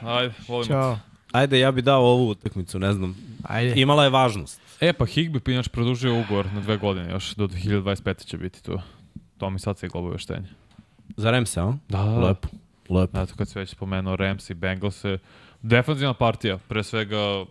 Ajde, 0.03 0.35
volimo. 0.49 0.65
te. 0.65 0.69
čao. 0.69 0.99
Ajde, 1.33 1.59
ja 1.59 1.73
bi 1.73 1.83
dao 1.83 2.03
ovu 2.03 2.29
utakmicu, 2.29 2.79
ne 2.79 2.93
znam. 2.93 3.17
Ajde. 3.43 3.73
Imala 3.77 4.05
je 4.05 4.11
važnost. 4.11 4.61
E, 4.81 4.93
pa 4.93 5.05
Higby 5.05 5.39
pa 5.39 5.51
inače 5.51 5.71
produžio 5.71 6.21
ugovor 6.21 6.47
na 6.47 6.61
dve 6.61 6.77
godine 6.77 7.11
još, 7.11 7.35
do 7.35 7.47
2025. 7.47 8.25
će 8.25 8.37
biti 8.39 8.63
tu. 8.63 8.79
To 9.39 9.51
mi 9.51 9.59
sad 9.59 9.79
se 9.79 9.89
globo 9.89 10.11
veštenje. 10.11 10.49
Za 11.17 11.31
Remse, 11.31 11.61
a? 11.61 11.73
Da, 11.89 11.99
da. 11.99 12.05
Lepo, 12.19 12.49
lepo. 12.91 13.21
Eto, 13.21 13.35
kad 13.37 13.49
se 13.49 13.59
već 13.59 13.71
spomenuo 13.71 14.17
Rams 14.17 14.51
i 14.51 14.55
Bengals, 14.55 15.05
defanzivna 15.63 16.15
partija, 16.15 16.59
pre 16.69 16.83
svega 16.85 17.45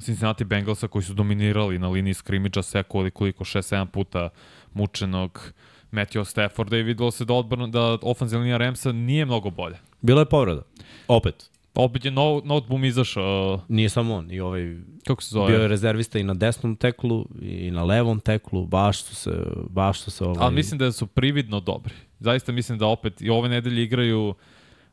Cincinnati 0.00 0.44
Bengalsa 0.44 0.88
koji 0.88 1.02
su 1.02 1.14
dominirali 1.14 1.78
na 1.78 1.88
liniji 1.88 2.14
skrimidža 2.14 2.62
sekovali 2.62 3.10
koliko 3.10 3.44
6-7 3.44 3.86
puta 3.86 4.28
mučenog 4.74 5.52
Matthew 5.92 6.24
Stafforda 6.24 6.76
i 6.76 6.82
videlo 6.82 7.10
se 7.10 7.24
da, 7.24 7.34
odbrana, 7.34 7.66
da 7.66 7.98
ofenzivna 8.02 8.42
linija 8.42 8.56
Ramsa 8.56 8.92
nije 8.92 9.24
mnogo 9.24 9.50
bolja. 9.50 9.78
Bila 10.00 10.20
je 10.20 10.26
povreda. 10.26 10.62
Opet. 11.08 11.50
Opet 11.74 12.04
je 12.04 12.10
no, 12.10 12.42
Noteboom 12.44 12.84
izašao, 12.84 13.60
Nije 13.68 13.88
samo 13.88 14.14
on, 14.14 14.30
i 14.30 14.40
ovaj 14.40 14.76
kako 15.06 15.22
se 15.22 15.30
zove? 15.30 15.52
bio 15.52 15.62
je 15.62 15.68
rezervista 15.68 16.18
i 16.18 16.22
na 16.22 16.34
desnom 16.34 16.76
teklu 16.76 17.26
i 17.42 17.70
na 17.70 17.84
levom 17.84 18.20
teklu, 18.20 18.66
baš 18.66 19.02
su 19.02 19.14
se, 19.14 19.30
baš 19.70 20.00
su 20.00 20.10
se 20.10 20.24
ovaj... 20.24 20.36
Ali 20.40 20.54
mislim 20.54 20.78
da 20.78 20.92
su 20.92 21.06
prividno 21.06 21.60
dobri. 21.60 21.94
Zaista 22.20 22.52
mislim 22.52 22.78
da 22.78 22.86
opet 22.86 23.20
i 23.20 23.30
ove 23.30 23.48
nedelje 23.48 23.82
igraju 23.82 24.34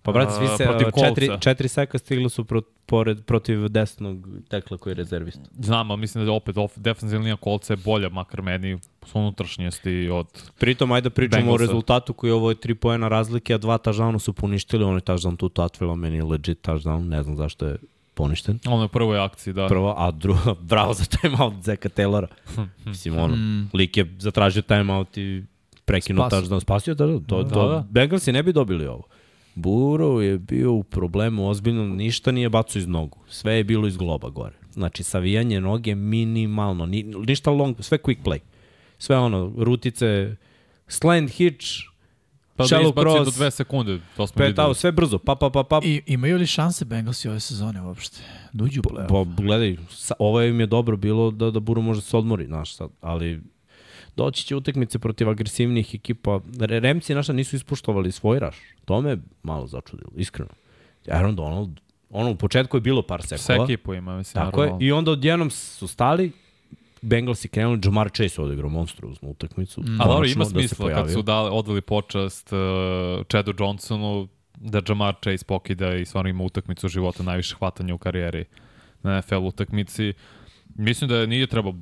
Pa 0.04 0.12
brate, 0.12 0.32
svi 0.32 0.48
se, 0.58 0.64
protiv 0.64 0.86
četiri, 0.86 1.28
Coltsa. 1.28 1.40
četiri 1.40 1.68
seka 1.68 1.98
stigli 1.98 2.30
su 2.30 2.46
pro, 2.46 2.62
pored, 2.86 3.26
protiv 3.26 3.70
desnog 3.70 4.28
tekla 4.50 4.78
koji 4.78 4.92
je 4.92 4.96
rezervista. 4.96 5.42
Znam, 5.60 5.92
ali 5.92 6.00
mislim 6.00 6.26
da 6.26 6.32
je 6.32 6.36
opet 6.36 6.56
defensivna 6.76 7.20
linija 7.20 7.36
kolca 7.36 7.74
je 7.74 7.78
bolja, 7.78 8.10
makar 8.10 8.42
meni, 8.42 8.78
s 9.06 9.16
unutrašnjosti 9.16 10.10
od... 10.12 10.28
Pritom, 10.60 10.92
ajde 10.92 11.10
da 11.10 11.10
pričamo 11.10 11.42
Bengalsa. 11.42 11.64
o 11.64 11.68
rezultatu 11.68 12.14
koji 12.14 12.30
je 12.30 12.34
ovo 12.34 12.50
je 12.50 12.56
tri 12.56 12.76
poena 12.76 13.08
razlike, 13.08 13.54
a 13.54 13.58
dva 13.58 13.78
touchdowna 13.78 14.20
su 14.20 14.34
poništili, 14.34 14.84
onaj 14.84 15.02
touchdown 15.02 15.38
tu 15.38 15.50
tatvila, 15.50 15.96
meni 15.96 16.18
je 16.18 16.24
legit 16.24 16.68
touchdown, 16.68 17.08
ne 17.10 17.24
znam 17.24 17.38
zašto 17.38 17.66
je 17.68 17.78
poništen. 18.14 18.60
Ono 18.68 18.82
je 18.82 18.86
u 18.86 18.90
prvoj 18.90 19.20
akciji, 19.20 19.54
da. 19.54 19.68
Prvo, 19.68 19.96
a 19.98 20.12
drugo, 20.12 20.56
bravo 20.72 20.94
za 20.94 21.04
timeout 21.06 21.54
Zeka 21.64 21.90
Taylora. 21.90 22.28
Mislim, 22.86 23.18
ono, 23.18 23.38
lik 23.74 23.98
je 23.98 24.16
zatražio 24.20 24.62
timeout 24.62 25.18
i 25.18 25.44
prekinuo 25.86 26.30
Spasio. 26.30 26.42
touchdown. 26.42 26.62
Spasio 26.62 26.96
touchdown. 26.96 27.26
To, 27.28 27.44
Da, 27.44 27.50
to, 27.54 27.70
da. 27.70 27.86
Bengalsi 27.90 28.32
ne 28.32 28.44
bi 28.44 28.54
dobili 28.54 28.88
ovo. 28.88 29.04
Burrow 29.56 30.20
je 30.20 30.38
bio 30.38 30.74
u 30.74 30.84
problemu 30.84 31.50
ozbiljno, 31.50 31.88
ništa 31.88 32.32
nije 32.32 32.50
bacio 32.50 32.80
iz 32.80 32.88
nogu. 32.88 33.18
Sve 33.28 33.54
je 33.54 33.64
bilo 33.64 33.88
iz 33.88 33.98
globa 33.98 34.30
gore. 34.30 34.56
Znači, 34.74 35.04
savijanje 35.04 35.62
noge 35.62 35.96
minimalno, 35.96 36.86
ni, 36.86 37.04
ništa 37.04 37.52
long, 37.52 37.76
sve 37.80 37.98
quick 37.98 38.24
play. 38.24 38.40
Sve 38.98 39.18
ono, 39.18 39.54
rutice, 39.58 40.36
slant 40.88 41.32
hitch, 41.32 41.66
Pa 42.56 42.64
da 42.64 42.68
shallow 42.68 42.90
izbaci 42.90 43.10
cross, 43.10 43.26
do 43.26 43.32
dve 43.32 43.52
sekunde, 43.52 44.00
to 44.18 44.28
smo 44.28 44.38
pet 44.38 44.48
videli. 44.48 44.68
out, 44.68 44.78
sve 44.78 44.92
brzo, 44.92 45.18
pa, 45.18 45.36
pa, 45.36 45.50
pa, 45.50 45.64
pa. 45.64 45.80
I, 45.84 46.02
imaju 46.06 46.38
li 46.38 46.46
šanse 46.46 46.86
Bengalsi 46.86 47.30
ove 47.30 47.40
sezone 47.40 47.82
uopšte? 47.82 48.18
Duđu 48.54 48.82
u 48.82 48.90
play-off. 48.90 49.36
Pa 49.36 49.44
gledaj, 49.44 49.78
sa, 49.90 50.14
ovo 50.20 50.42
im 50.42 50.60
je 50.60 50.66
dobro 50.66 50.98
bilo 50.98 51.32
da, 51.32 51.52
da 51.52 51.60
Buru 51.60 51.82
može 51.82 51.98
da 51.98 52.06
se 52.06 52.18
odmori, 52.18 52.46
znaš 52.46 52.76
sad, 52.76 52.90
ali 53.02 53.42
doći 54.16 54.46
će 54.46 54.56
utakmice 54.56 55.00
protiv 55.00 55.30
agresivnih 55.30 55.96
ekipa. 55.96 56.40
Re- 56.60 56.80
Remci 56.80 57.16
naša 57.16 57.34
nisu 57.34 57.56
ispuštovali 57.56 58.12
svoj 58.12 58.40
raš. 58.40 58.56
To 58.86 59.02
me 59.02 59.18
malo 59.44 59.68
začudilo, 59.68 60.10
iskreno. 60.16 60.52
Aaron 61.08 61.36
Donald, 61.36 61.70
ono 62.10 62.32
u 62.32 62.36
početku 62.36 62.78
je 62.78 62.82
bilo 62.82 63.02
par 63.02 63.22
Sve 63.24 63.38
sekova. 63.38 63.64
ekipu 63.64 63.94
ima, 63.94 64.18
mislim, 64.18 64.44
Tako 64.46 64.64
je. 64.64 64.72
I 64.80 64.92
onda 64.92 65.12
odjednom 65.12 65.50
su 65.50 65.88
stali, 65.88 66.32
Bengalsi 67.02 67.48
krenuli, 67.48 67.80
Jamar 67.84 68.10
Chase 68.10 68.42
odigrao 68.42 68.70
monstruoznu 68.70 69.30
utakmicu. 69.30 69.82
A 70.00 70.08
dobro, 70.08 70.28
ima 70.28 70.44
da 70.44 70.50
smisla 70.50 70.78
kad 70.78 70.94
pojavio. 70.96 71.14
su 71.14 71.22
dali, 71.22 71.50
odveli 71.54 71.82
počast 71.82 72.54
uh, 72.54 72.60
Chadu 73.28 73.54
Johnsonu 73.60 74.28
da 74.56 74.82
Jamar 74.88 75.16
Chase 75.24 75.46
pokida 75.46 75.96
i 75.96 76.06
stvarno 76.06 76.30
ima 76.30 76.44
utakmicu 76.44 76.88
života, 76.88 77.24
najviše 77.24 77.56
hvatanja 77.56 77.94
u 77.96 77.98
karijeri 77.98 78.46
na 79.02 79.18
NFL 79.20 79.36
utakmici. 79.38 80.14
Mislim 80.76 81.10
da 81.10 81.26
nije 81.26 81.48
treba 81.48 81.70
uh, 81.70 81.76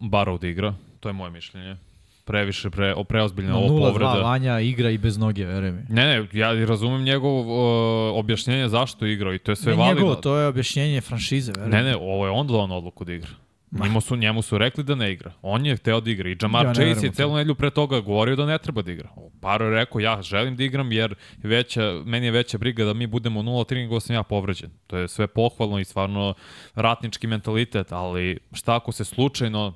Barrow 0.00 0.40
da 0.40 0.46
igra, 0.48 0.74
to 1.00 1.08
je 1.08 1.12
moje 1.12 1.30
mišljenje. 1.30 1.76
previše, 2.24 2.70
pre, 2.70 2.94
preozbiljna 3.08 3.50
Na 3.52 3.58
ovo 3.58 3.68
0-2 3.68 3.88
povreda. 3.88 4.12
Vanja 4.12 4.60
igra 4.60 4.90
i 4.90 4.98
bez 4.98 5.18
noge, 5.18 5.44
veruj 5.44 5.72
mi. 5.72 5.82
Ne, 5.88 6.06
ne, 6.06 6.28
ja 6.32 6.64
razumem 6.64 7.02
njegovo 7.02 7.40
uh, 7.40 8.18
objašnjenje 8.18 8.68
zašto 8.68 9.06
je 9.06 9.12
igrao 9.12 9.34
i 9.34 9.38
to 9.38 9.52
je 9.52 9.56
sve 9.56 9.72
Ne 9.72 9.78
validno. 9.78 10.00
njegovo, 10.00 10.14
to 10.14 10.36
je 10.36 10.46
objašnjenje 10.46 11.00
franšize, 11.00 11.52
veruj 11.56 11.70
Ne, 11.70 11.82
ne, 11.82 11.96
ovo 11.96 12.26
je 12.26 12.30
on 12.30 12.46
donao 12.46 12.78
odluku 12.78 13.04
da 13.04 13.12
igra. 13.12 13.30
Njemu 13.70 14.00
su, 14.00 14.16
njemu 14.16 14.42
su 14.42 14.58
rekli 14.58 14.84
da 14.84 14.94
ne 14.94 15.12
igra. 15.12 15.32
On 15.42 15.66
je 15.66 15.76
hteo 15.76 16.00
da 16.00 16.10
igra. 16.10 16.28
I 16.30 16.36
Jamar 16.42 16.66
Ja 16.66 16.74
Chase 16.74 17.06
je 17.06 17.12
celu 17.12 17.36
nedelju 17.36 17.54
pre 17.54 17.70
toga 17.70 18.00
govorio 18.00 18.36
da 18.36 18.46
ne 18.46 18.58
treba 18.58 18.82
da 18.82 18.92
igra. 18.92 19.08
Paro 19.40 19.64
je 19.64 19.70
rekao, 19.70 20.00
ja 20.00 20.22
želim 20.22 20.56
da 20.56 20.64
igram 20.64 20.92
jer 20.92 21.14
veća, 21.42 22.02
meni 22.04 22.26
je 22.26 22.30
veća 22.30 22.58
briga 22.58 22.84
da 22.84 22.94
mi 22.94 23.06
budemo 23.06 23.42
0-3 23.42 23.74
nego 23.74 24.00
sam 24.00 24.14
ja 24.16 24.22
povređen. 24.22 24.70
To 24.86 24.96
je 24.96 25.08
sve 25.08 25.26
pohvalno 25.26 25.78
i 25.78 25.84
stvarno 25.84 26.34
ratnički 26.74 27.26
mentalitet, 27.26 27.92
ali 27.92 28.38
šta 28.52 28.76
ako 28.76 28.92
se 28.92 29.04
slučajno 29.04 29.74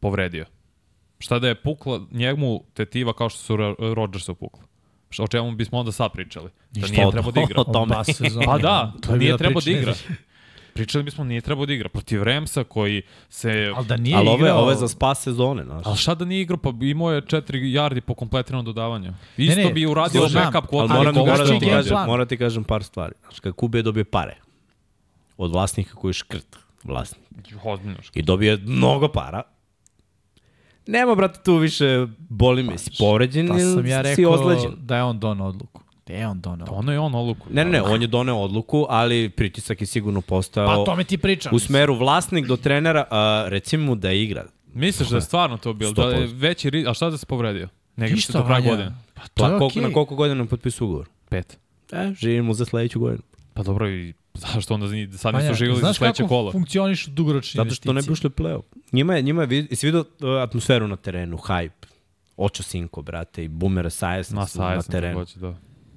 povredio? 0.00 0.44
Šta 1.22 1.38
da 1.38 1.48
je 1.48 1.54
pukla 1.54 2.00
njemu 2.10 2.64
tetiva 2.74 3.12
kao 3.12 3.28
što 3.28 3.38
su 3.38 3.56
Ro- 3.56 3.94
Rodgersu 3.94 4.34
pukla? 4.34 4.62
O 5.18 5.26
čemu 5.28 5.52
bismo 5.52 5.78
onda 5.78 5.92
sad 5.92 6.12
pričali? 6.12 6.50
Da 6.70 6.86
nije 6.86 7.10
trebao 7.10 7.30
da 7.32 7.40
igra. 7.40 7.60
o 7.60 7.64
tome. 7.64 7.94
Pa 8.46 8.58
da, 8.58 8.92
To 9.02 9.12
je 9.12 9.18
nije 9.18 9.38
trebao 9.38 9.60
da 9.60 9.70
igra. 9.70 9.94
Pričali 10.74 11.04
bismo 11.04 11.24
nije 11.24 11.40
trebao 11.40 11.66
da 11.66 11.72
igra 11.72 11.88
protiv 11.88 12.22
Remsa 12.22 12.64
koji 12.64 13.02
se... 13.28 13.72
Ali 13.76 13.86
da 13.86 13.96
nije 13.96 14.16
Ali 14.16 14.28
ovo 14.28 14.36
je, 14.36 14.40
igrao... 14.40 14.58
ovo 14.60 14.70
je 14.70 14.76
za 14.76 14.88
spas 14.88 15.22
sezone, 15.22 15.64
znaš. 15.64 15.86
Ali 15.86 15.96
šta 15.96 16.14
da 16.14 16.24
nije 16.24 16.42
igrao? 16.42 16.56
Pa 16.56 16.72
imao 16.82 17.12
je 17.12 17.22
4 17.22 17.42
yardi 17.52 18.00
po 18.00 18.14
kompletiranom 18.14 18.64
dodavanju. 18.64 19.12
Isto 19.36 19.60
ne, 19.60 19.72
bi 19.72 19.86
uradio 19.86 20.28
znam, 20.28 20.44
backup 20.44 20.56
Ali 20.56 20.68
kvota. 20.68 20.94
moram, 20.94 21.14
koga 21.14 21.30
moram, 21.30 21.36
što 21.36 21.46
da 21.46 21.54
je 21.54 21.60
ti 21.60 21.66
game 21.66 21.76
kažem, 21.76 21.96
moram 22.06 22.28
ti 22.28 22.36
kažem 22.36 22.64
par 22.64 22.82
stvari. 22.84 23.14
Znaš, 23.22 23.40
kad 23.40 23.52
Kube 23.52 23.78
je 23.78 23.82
dobio 23.82 24.04
pare 24.04 24.36
od 25.36 25.50
vlasnika 25.50 25.94
koji 25.94 26.10
je 26.10 26.14
škrt 26.14 26.56
vlasnik 26.84 27.22
i 28.14 28.22
dobio 28.22 28.58
mnogo 28.62 29.08
para, 29.08 29.42
nema, 30.86 31.14
brate, 31.14 31.40
tu 31.44 31.56
više 31.56 32.06
boli 32.18 32.62
me, 32.62 32.78
si 32.78 32.90
povređen 32.98 33.48
Pa 33.48 33.58
sam 33.58 33.78
ili 33.78 33.90
ja 33.90 34.04
si 34.04 34.08
rekao 34.10 34.32
ozleđen. 34.32 34.72
da 34.76 34.96
je 34.96 35.02
on 35.02 35.20
donao 35.20 35.48
odluku. 35.48 35.82
Da 36.06 36.12
je 36.12 36.26
on 36.26 36.40
donao 36.40 36.64
odluku. 36.64 36.78
Ono 36.78 36.92
je 36.92 36.98
on 36.98 37.14
odluku. 37.14 37.46
Ne, 37.50 37.64
ne, 37.64 37.70
ne, 37.70 37.82
on 37.82 38.02
je 38.02 38.08
doneo 38.08 38.36
odluku, 38.36 38.86
ali 38.88 39.28
pritisak 39.28 39.80
je 39.80 39.86
sigurno 39.86 40.20
Pa 40.20 40.26
postao 40.26 40.82
o 40.82 40.84
tome 40.84 41.04
ti 41.04 41.18
pričam. 41.18 41.54
u 41.54 41.58
smeru 41.58 41.94
vlasnik 41.94 42.46
do 42.46 42.56
trenera, 42.56 43.04
a, 43.10 43.44
recimo 43.48 43.84
mu 43.84 43.94
da 43.94 44.12
igra. 44.12 44.44
Misliš 44.74 45.08
da 45.08 45.16
je 45.16 45.22
stvarno 45.22 45.56
to 45.56 45.72
bilo? 45.72 45.92
Da 45.92 46.02
je 46.02 46.28
100%. 46.28 46.32
veći. 46.32 46.84
A 46.88 46.94
šta 46.94 47.10
da 47.10 47.18
se 47.18 47.26
povredio? 47.26 47.68
Ne 47.96 48.08
Ništa, 48.08 48.32
do 48.32 48.44
kraja 48.44 48.54
Vanja. 48.54 48.70
godine. 48.70 48.94
Pa 49.14 49.22
to 49.22 49.28
Pa 49.34 49.44
je 49.44 49.48
koliko, 49.50 49.66
okej. 49.66 49.82
na 49.82 49.92
koliko 49.92 50.14
godina 50.14 50.44
potpisu 50.46 50.84
ugovor? 50.86 51.08
Pet. 51.28 51.58
E, 51.92 52.12
živimo 52.14 52.54
za 52.54 52.64
sledeću 52.64 53.00
godinu. 53.00 53.22
Pa 53.54 53.62
dobro 53.62 53.90
i 53.90 54.12
zašto 54.54 54.74
onda 54.74 54.86
sad 55.18 55.34
nisu 55.34 55.54
živjeli 55.54 55.80
za 55.80 55.80
znaš 55.80 55.96
sledeće 55.96 56.22
kako 56.22 56.28
kola? 56.28 56.52
funkcioniš 56.52 57.06
dugoročni 57.06 57.58
Zato 57.58 57.74
što 57.74 57.92
ne 57.92 58.02
bi 58.02 58.12
ušli 58.12 58.26
u 58.26 58.30
play-off. 58.30 58.62
Njima 58.92 59.14
je, 59.14 59.22
njima 59.22 59.42
je, 59.42 59.66
jesi 59.70 59.86
vidio 59.86 60.00
uh, 60.00 60.42
atmosferu 60.42 60.88
na 60.88 60.96
terenu, 60.96 61.36
hype, 61.36 61.86
Ocho 62.36 62.62
Cinco, 62.62 63.02
brate, 63.02 63.44
i 63.44 63.48
Boomer 63.48 63.90
Sajes 63.90 64.30
Na 64.30 64.46
na, 64.54 64.82
terenu. 64.82 65.14
takođe, 65.14 65.40
da. 65.40 65.56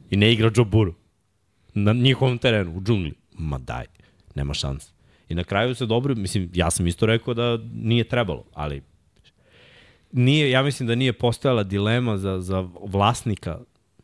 I 0.09 0.17
ne 0.17 0.33
igra 0.33 0.51
Joe 0.55 0.65
Burrow. 0.65 0.93
Na 1.73 1.93
njihovom 1.93 2.37
terenu, 2.37 2.77
u 2.77 2.81
džungli. 2.81 3.13
Ma 3.37 3.57
daj, 3.57 3.85
nema 4.35 4.53
šanse. 4.53 4.91
I 5.29 5.35
na 5.35 5.43
kraju 5.43 5.75
se 5.75 5.85
dobro, 5.85 6.15
mislim, 6.15 6.49
ja 6.53 6.71
sam 6.71 6.87
isto 6.87 7.05
rekao 7.05 7.33
da 7.33 7.57
nije 7.73 8.03
trebalo, 8.03 8.43
ali 8.53 8.81
nije, 10.11 10.51
ja 10.51 10.63
mislim 10.63 10.87
da 10.87 10.95
nije 10.95 11.13
postojala 11.13 11.63
dilema 11.63 12.17
za, 12.17 12.41
za 12.41 12.67
vlasnika 12.81 13.59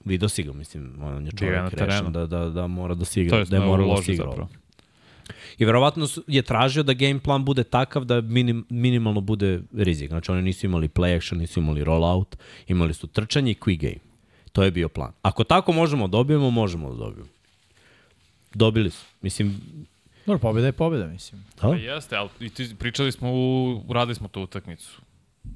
Vidio 0.06 0.30
si 0.30 0.44
ga, 0.44 0.54
mislim, 0.54 0.96
on 1.02 1.26
je 1.26 1.32
čovjek 1.32 1.70
terenu. 1.70 1.86
rešen 1.86 2.12
da, 2.12 2.26
da, 2.26 2.50
da 2.50 2.68
mora 2.68 2.96
da 2.96 3.06
se 3.06 3.22
igra, 3.22 3.32
To 3.32 3.40
je 3.40 3.46
da 3.46 3.56
je 3.56 3.66
moralo 3.66 3.96
da 3.96 4.12
igra. 4.14 4.26
zapravo. 4.26 4.50
I 5.58 5.66
verovatno 5.66 6.08
je 6.28 6.42
tražio 6.42 6.84
da 6.84 6.94
game 6.94 7.20
plan 7.20 7.46
bude 7.46 7.64
takav 7.64 8.06
da 8.06 8.22
minim, 8.22 8.66
minimalno 8.70 9.22
bude 9.22 9.62
rizik. 9.74 10.10
Znači 10.10 10.32
oni 10.32 10.42
nisu 10.42 10.66
imali 10.66 10.88
play 10.88 11.18
action, 11.18 11.40
nisu 11.40 11.60
imali 11.60 11.84
rollout, 11.84 12.36
imali 12.68 12.94
su 12.94 13.08
trčanje 13.08 13.52
i 13.52 13.56
quick 13.56 13.80
game. 13.80 14.00
To 14.52 14.64
je 14.64 14.72
bio 14.72 14.90
plan. 14.90 15.12
Ako 15.22 15.44
tako 15.44 15.72
možemo 15.74 16.08
da 16.08 16.12
dobijemo, 16.12 16.52
možemo 16.52 16.90
da 16.90 16.96
dobijemo. 16.96 17.30
Dobili 18.54 18.90
su. 18.90 19.06
Mislim, 19.22 19.62
Dobro, 20.26 20.40
pobjeda 20.40 20.68
je 20.68 20.72
pobjeda, 20.72 21.08
mislim. 21.08 21.42
da? 21.56 21.62
Pa 21.62 21.76
jeste, 21.76 22.16
ali 22.16 22.30
i 22.40 22.50
ti, 22.50 22.76
pričali 22.80 23.12
smo, 23.12 23.32
u, 23.34 23.82
uradili 23.88 24.16
smo 24.16 24.28
tu 24.28 24.42
utakmicu. 24.42 25.02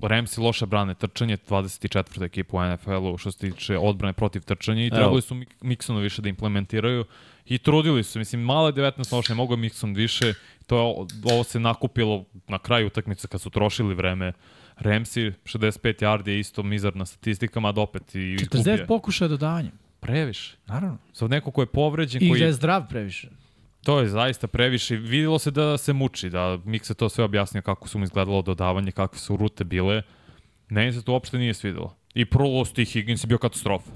Ramsi 0.02 0.42
loše 0.42 0.66
brane 0.66 0.94
trčanje, 0.94 1.38
24. 1.38 2.24
ekipa 2.24 2.58
u 2.58 2.70
NFL-u 2.70 3.18
što 3.18 3.32
se 3.32 3.38
tiče 3.38 3.78
odbrane 3.78 4.14
protiv 4.14 4.42
trčanja 4.42 4.86
i 4.86 4.90
trebali 4.90 5.22
su 5.22 5.42
Miksonu 5.62 6.00
više 6.00 6.22
da 6.22 6.30
implementiraju 6.30 7.06
i 7.46 7.58
trudili 7.58 8.04
su. 8.04 8.20
Mislim, 8.20 8.42
mala 8.42 8.68
je 8.68 8.74
19 8.74 9.16
nošnja, 9.16 9.36
mogo 9.36 9.54
je 9.54 9.58
Mikson 9.58 9.94
više. 9.94 10.34
To 10.68 10.78
je, 10.78 11.06
ovo 11.34 11.44
se 11.44 11.60
nakupilo 11.60 12.26
na 12.48 12.60
kraju 12.60 12.88
utakmice 12.88 13.28
kad 13.28 13.42
su 13.42 13.50
trošili 13.50 13.96
vreme. 13.96 14.34
Ramsi, 14.78 15.22
65 15.22 16.02
yardi 16.02 16.28
je 16.30 16.40
isto 16.40 16.64
mizarna 16.64 17.06
statistika, 17.06 17.60
mada 17.60 17.82
opet 17.82 18.16
i 18.16 18.20
49 18.20 18.56
izgubio. 18.56 18.86
pokušaja 18.88 19.28
dodavanja. 19.28 19.72
Previše. 20.00 20.58
Naravno. 20.68 20.98
Za 21.14 21.28
neko 21.28 21.52
ko 21.52 21.62
je 21.62 21.66
povređen, 21.66 22.24
I 22.24 22.30
koji... 22.30 22.40
da 22.40 22.46
je 22.46 22.54
zdrav 22.54 22.88
previše. 22.90 23.30
To 23.86 24.00
je 24.00 24.10
zaista 24.10 24.48
previše. 24.48 24.96
Videlo 24.96 25.40
se 25.40 25.52
da 25.52 25.78
se 25.78 25.94
muči, 25.94 26.30
da 26.30 26.58
Mik 26.66 26.86
se 26.86 26.94
to 26.94 27.10
sve 27.10 27.24
objasnio 27.24 27.62
kako 27.62 27.88
su 27.88 27.98
mu 27.98 28.04
izgledalo 28.04 28.42
dodavanje, 28.42 28.92
kakve 28.92 29.20
su 29.20 29.38
rute 29.38 29.64
bile. 29.64 30.02
Meni 30.70 30.94
se 30.94 31.04
to 31.04 31.12
uopšte 31.12 31.38
nije 31.38 31.54
svidelo. 31.54 31.96
I 32.14 32.26
prvo 32.26 32.66
T. 32.66 32.86
Higgins 32.86 33.24
je 33.24 33.28
bio 33.28 33.38
katastrofa. 33.38 33.92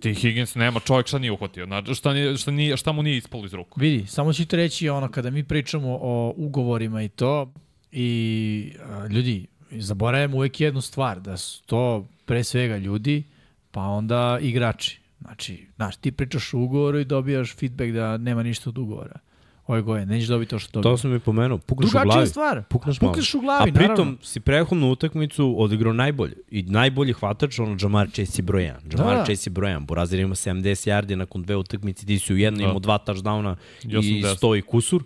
T. 0.00 0.14
Higgins 0.14 0.54
nema 0.54 0.80
čovjek 0.80 1.06
šta 1.06 1.18
nije 1.18 1.32
uhvatio. 1.32 1.66
Šta, 1.94 2.12
nije, 2.12 2.36
šta, 2.36 2.50
nije, 2.50 2.76
šta 2.76 2.92
mu 2.92 3.02
nije 3.02 3.16
ispalo 3.16 3.44
iz 3.44 3.54
ruku. 3.54 3.80
Vidi, 3.80 4.06
samo 4.06 4.32
ću 4.32 4.46
ti 4.46 4.56
reći 4.56 4.88
ono, 4.88 5.08
kada 5.08 5.30
mi 5.30 5.44
pričamo 5.44 5.98
o 6.00 6.34
ugovorima 6.36 7.02
i 7.02 7.08
to, 7.08 7.52
i 7.92 8.72
a, 8.84 9.06
ljudi, 9.06 9.46
zaboravimo 9.70 10.36
uvek 10.36 10.60
jednu 10.60 10.80
stvar, 10.80 11.20
da 11.20 11.36
su 11.36 11.62
to 11.66 12.08
pre 12.24 12.44
svega 12.44 12.76
ljudi, 12.76 13.22
pa 13.70 13.80
onda 13.80 14.38
igrači. 14.40 15.01
Znači, 15.22 15.66
znaš, 15.76 15.96
ti 15.96 16.12
pričaš 16.12 16.54
o 16.54 16.58
ugovoru 16.58 16.98
i 16.98 17.04
dobijaš 17.04 17.56
feedback 17.56 17.90
da 17.90 18.16
nema 18.16 18.42
ništa 18.42 18.70
od 18.70 18.78
ugovora. 18.78 19.18
Ove 19.66 19.82
godine, 19.82 20.06
nećeš 20.06 20.28
dobiti 20.28 20.50
to 20.50 20.58
što 20.58 20.70
To 20.70 20.80
dobijaš. 20.80 21.00
sam 21.00 21.10
mi 21.10 21.20
pomenuo. 21.20 21.58
Pukneš 21.58 21.86
u 21.86 21.90
Drugačija 21.90 22.12
glavi. 22.12 22.26
stvar. 22.26 22.62
Pukneš, 22.64 22.98
Pukneš 22.98 23.34
u 23.34 23.40
glavi, 23.40 23.62
A 23.62 23.74
pritom 23.74 23.88
naravno. 23.88 24.16
si 24.22 24.40
prehodnu 24.40 24.90
utakmicu 24.90 25.54
odigrao 25.58 25.92
najbolje. 25.92 26.34
I 26.50 26.62
najbolji 26.62 27.12
hvatač, 27.12 27.58
ono, 27.58 27.76
Jamar 27.80 28.08
Chase 28.08 28.32
je 28.36 28.42
broj 28.42 28.62
1. 28.62 28.98
Jamar 28.98 29.16
Da. 29.16 29.24
Chase 29.24 29.46
je 29.46 29.52
broj 29.52 29.70
1. 29.70 29.86
Burazir 29.86 30.20
ima 30.20 30.34
70 30.34 30.62
yardi 30.88 31.14
nakon 31.14 31.42
dve 31.42 31.56
utakmice, 31.56 32.06
ti 32.06 32.18
si 32.18 32.34
u 32.34 32.38
jednoj 32.38 32.58
Da. 32.58 32.64
imao 32.64 32.78
dva 32.78 32.98
touchdowna 32.98 33.56
I 33.84 33.88
i 33.88 33.96
80. 33.96 34.36
100 34.36 34.58
i 34.58 34.62
kusur. 34.62 35.02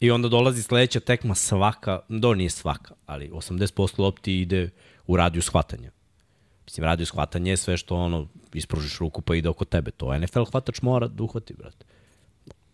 I 0.00 0.10
onda 0.10 0.28
dolazi 0.28 0.62
sledeća 0.62 1.00
tekma 1.00 1.34
svaka, 1.34 2.00
do 2.08 2.34
nije 2.34 2.50
svaka, 2.50 2.94
ali 3.06 3.28
80% 3.28 3.98
lopti 3.98 4.40
ide 4.40 4.70
u 5.06 5.16
radiju 5.16 5.42
shvatanja. 5.42 5.90
Mislim, 6.70 6.84
radiju 6.84 7.06
shvatanja 7.06 7.50
je 7.50 7.56
sve 7.56 7.76
što 7.76 7.96
ono, 7.96 8.26
ispružiš 8.52 8.98
ruku 8.98 9.22
pa 9.22 9.34
ide 9.34 9.48
oko 9.48 9.64
tebe. 9.64 9.90
To 9.90 10.18
NFL 10.18 10.42
hvatač 10.50 10.82
mora 10.82 11.08
da 11.08 11.22
uhvati, 11.22 11.54
brate. 11.54 11.86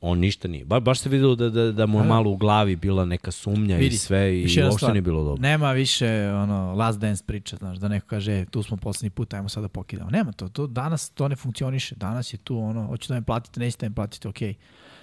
On 0.01 0.18
ništa 0.18 0.49
nije. 0.49 0.64
Ba, 0.64 0.80
baš 0.80 0.99
se 1.01 1.09
videlo 1.09 1.34
da, 1.34 1.51
da, 1.51 1.72
da 1.72 1.86
mu 1.86 1.99
je 1.99 2.03
Da. 2.03 2.09
malo 2.09 2.30
u 2.30 2.36
glavi 2.36 2.76
bila 2.76 3.05
neka 3.05 3.30
sumnja 3.30 3.78
i 3.78 3.90
sve 3.90 4.40
i 4.40 4.62
uopšte 4.64 4.92
nije 4.92 5.03
bilo 5.03 5.24
dobro. 5.24 5.42
Nema 5.42 5.72
više 5.72 6.30
ono 6.32 6.74
last 6.74 6.99
dance 6.99 7.24
priče, 7.26 7.57
znaš, 7.57 7.78
da 7.78 7.88
neko 7.88 8.07
kaže, 8.07 8.32
e, 8.32 8.44
tu 8.44 8.62
smo 8.62 8.76
poslednji 8.76 9.11
put, 9.11 9.34
ajmo 9.34 9.49
sada 9.49 9.68
pokidamo. 9.68 10.11
Nema 10.11 10.32
to, 10.32 10.49
to 10.49 10.66
danas 10.66 11.11
to 11.11 11.28
ne 11.28 11.36
funkcioniše. 11.36 11.94
Danas 11.94 12.32
je 12.32 12.36
tu 12.38 12.59
ono, 12.59 12.86
hoćete 12.86 13.14
da 13.14 13.20
mi 13.20 13.26
platite, 13.26 13.61
nećete 13.61 13.86
da 13.86 13.88
mi 13.88 13.94
platite, 13.94 14.28
okej. 14.28 14.55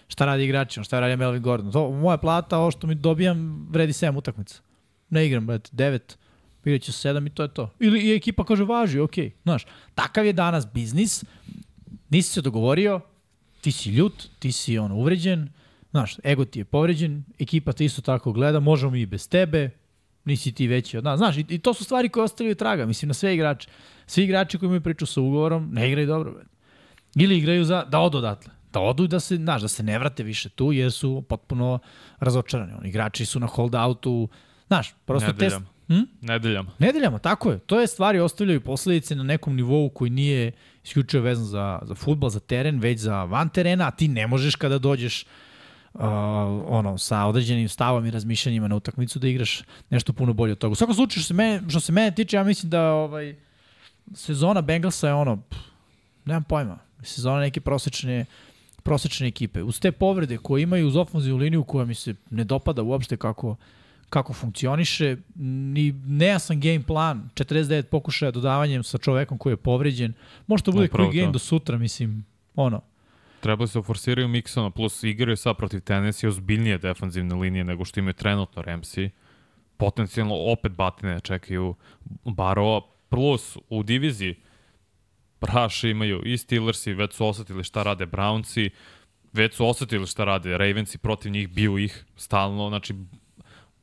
Šta 0.08 0.26
radi 0.26 0.44
igrač, 0.44 0.78
šta 0.84 1.00
radi 1.00 1.16
Melvin 1.16 1.42
Gordon? 1.42 1.72
To, 1.72 1.92
moja 1.92 2.18
plata, 2.18 2.58
ovo 2.58 2.72
što 2.72 2.88
mi 2.88 2.96
dobijam, 2.96 3.68
vredi 3.70 3.94
7 3.94 4.18
utakmica. 4.18 4.62
Ne 5.10 5.26
igram, 5.28 5.48
brate, 5.48 5.70
9, 5.74 6.00
igrat 6.66 6.82
ću 6.82 6.92
7 6.92 7.28
i 7.28 7.30
to 7.30 7.44
je 7.44 7.54
to. 7.54 7.74
Ili 7.80 8.00
i 8.00 8.16
ekipa 8.16 8.44
kaže, 8.44 8.64
važi, 8.64 9.00
okej. 9.00 9.32
Znaš, 9.44 9.66
takav 9.96 10.26
je 10.26 10.34
danas 10.34 10.68
biznis, 10.74 11.24
nisi 12.10 12.30
se 12.30 12.42
dogovorio, 12.42 13.00
ti 13.62 13.72
si 13.72 13.90
ljut, 13.90 14.30
ti 14.40 14.52
si 14.52 14.78
ono 14.78 14.96
uvređen, 14.96 15.50
znaš, 15.92 16.16
ego 16.26 16.46
ti 16.46 16.60
je 16.60 16.66
povređen, 16.66 17.24
ekipa 17.40 17.74
te 17.74 17.86
isto 17.86 18.02
tako 18.02 18.32
gleda, 18.32 18.60
možemo 18.60 18.92
mi 18.92 19.02
i 19.02 19.06
bez 19.06 19.30
tebe, 19.30 19.70
nisi 20.26 20.52
ti 20.52 20.68
veći 20.68 20.98
od 20.98 21.04
nas. 21.04 21.18
Znaš, 21.18 21.38
i, 21.38 21.46
i 21.50 21.60
to 21.60 21.74
su 21.74 21.84
stvari 21.84 22.10
koje 22.10 22.24
ostavljaju 22.24 22.56
traga, 22.56 22.86
mislim, 22.86 23.08
na 23.08 23.14
sve 23.14 23.34
igrače. 23.34 23.70
Svi 24.08 24.24
igrači 24.24 24.58
koji 24.58 24.68
imaju 24.68 24.82
priču 24.82 25.06
sa 25.06 25.22
ugovorom, 25.22 25.70
ne 25.74 25.88
igraju 25.88 26.08
dobro. 26.08 26.32
Bre. 26.32 26.44
Ili 27.16 27.38
igraju 27.38 27.64
za, 27.64 27.84
da 27.84 28.00
odu 28.00 28.18
odatle. 28.18 28.54
Da 28.74 28.80
odu 28.80 29.04
i 29.04 29.08
da 29.08 29.20
se, 29.20 29.36
znaš, 29.36 29.62
da 29.62 29.68
se 29.68 29.84
ne 29.84 30.00
vrate 30.00 30.24
više 30.24 30.50
tu, 30.50 30.72
jer 30.72 30.92
su 30.92 31.24
potpuno 31.30 31.80
razočarani. 32.20 32.74
Oni 32.74 32.90
igrači 32.90 33.26
su 33.26 33.40
na 33.40 33.48
holdoutu, 33.48 34.30
znaš, 34.68 34.96
prosto. 35.06 35.28
Nedeljama. 35.28 35.66
Hm? 35.88 36.02
Nedeljama. 36.22 36.72
Nedeljama, 36.80 37.20
tako 37.20 37.52
je. 37.52 37.60
To 37.60 37.80
je 37.80 37.88
stvari 37.88 38.20
ostavljaju 38.20 38.62
posledice 38.62 39.16
na 39.16 39.24
nekom 39.24 39.56
nivou 39.56 39.90
koji 39.90 40.10
nije 40.10 40.52
isključivo 40.84 41.24
vezan 41.24 41.46
za, 41.46 41.80
za 41.84 41.96
futbol, 41.96 42.30
za 42.30 42.40
teren, 42.40 42.80
već 42.80 43.00
za 43.00 43.24
van 43.24 43.50
terena, 43.50 43.88
a 43.88 43.92
ti 43.92 44.08
ne 44.08 44.28
možeš 44.28 44.56
kada 44.56 44.78
dođeš 44.78 45.26
uh, 45.94 46.02
ono, 46.68 46.98
sa 46.98 47.26
određenim 47.26 47.70
stavom 47.70 48.06
i 48.06 48.12
razmišljanjima 48.12 48.68
na 48.68 48.76
utakmicu 48.76 49.20
da 49.20 49.28
igraš 49.28 49.62
nešto 49.90 50.14
puno 50.14 50.34
bolje 50.34 50.52
od 50.52 50.58
toga. 50.58 50.72
U 50.72 50.76
svakom 50.76 50.96
slučaju, 50.96 51.22
što 51.22 51.28
se 51.28 51.34
mene, 51.34 51.62
što 51.70 51.80
se 51.80 51.92
mene 51.92 52.16
tiče, 52.16 52.38
ja 52.38 52.44
mislim 52.44 52.70
da 52.70 52.92
ovaj, 52.92 53.36
sezona 54.14 54.62
Bengalsa 54.62 55.08
je 55.08 55.14
ono, 55.14 55.38
pff, 55.38 55.62
nemam 56.26 56.44
pojma, 56.44 56.80
sezona 57.02 57.40
neke 57.40 57.62
prosečne 57.62 58.26
prosečne 58.84 59.28
ekipe. 59.28 59.64
Uz 59.64 59.80
te 59.80 59.92
povrede 59.92 60.38
koje 60.38 60.64
imaju 60.64 60.88
uz 60.88 60.96
ofenzivnu 60.96 61.38
liniju 61.38 61.64
koja 61.64 61.86
mi 61.86 61.96
se 61.96 62.16
ne 62.30 62.44
dopada 62.44 62.82
uopšte 62.82 63.18
kako 63.18 63.56
kako 64.14 64.34
funkcioniše, 64.34 65.18
ni 65.76 65.92
nejasan 66.06 66.60
game 66.60 66.84
plan, 66.88 67.30
49 67.36 67.84
pokušaja 67.84 68.32
dodavanjem 68.32 68.84
sa 68.84 68.98
čovekom 68.98 69.38
koji 69.38 69.54
je 69.54 69.58
povređen, 69.58 70.14
može 70.48 70.64
to 70.64 70.72
bude 70.72 70.86
Upravo 70.86 71.10
koji 71.10 71.22
game 71.22 71.32
do 71.32 71.40
sutra, 71.40 71.78
mislim, 71.78 72.26
ono, 72.56 72.82
Trebali 73.44 73.68
se 73.68 73.82
forsiraju 73.82 74.28
Miksona, 74.28 74.70
plus 74.70 75.04
igraju 75.04 75.38
sad 75.38 75.58
protiv 75.58 75.80
Tennessee 75.80 76.30
ozbiljnije 76.30 76.78
defanzivne 76.78 77.36
linije 77.36 77.64
nego 77.64 77.86
što 77.86 78.00
imaju 78.00 78.14
trenutno 78.14 78.62
Ramsey. 78.64 79.10
Potencijalno 79.78 80.36
opet 80.36 80.72
batine 80.72 81.20
čekaju 81.20 81.76
Barova, 82.26 82.82
plus 83.10 83.58
u 83.70 83.84
diviziji 83.84 84.36
Praši 85.40 85.90
imaju 85.90 86.22
i 86.26 86.38
Steelersi, 86.38 86.94
već 86.94 87.14
su 87.14 87.28
osetili 87.28 87.64
šta 87.64 87.84
rade 87.84 88.06
Brownsi, 88.06 88.70
već 89.34 89.56
su 89.56 89.68
osetili 89.68 90.08
šta 90.08 90.24
rade 90.24 90.58
Ravensi, 90.58 90.98
protiv 90.98 91.32
njih 91.32 91.50
biju 91.50 91.78
ih 91.78 92.06
stalno, 92.16 92.70
znači 92.70 92.96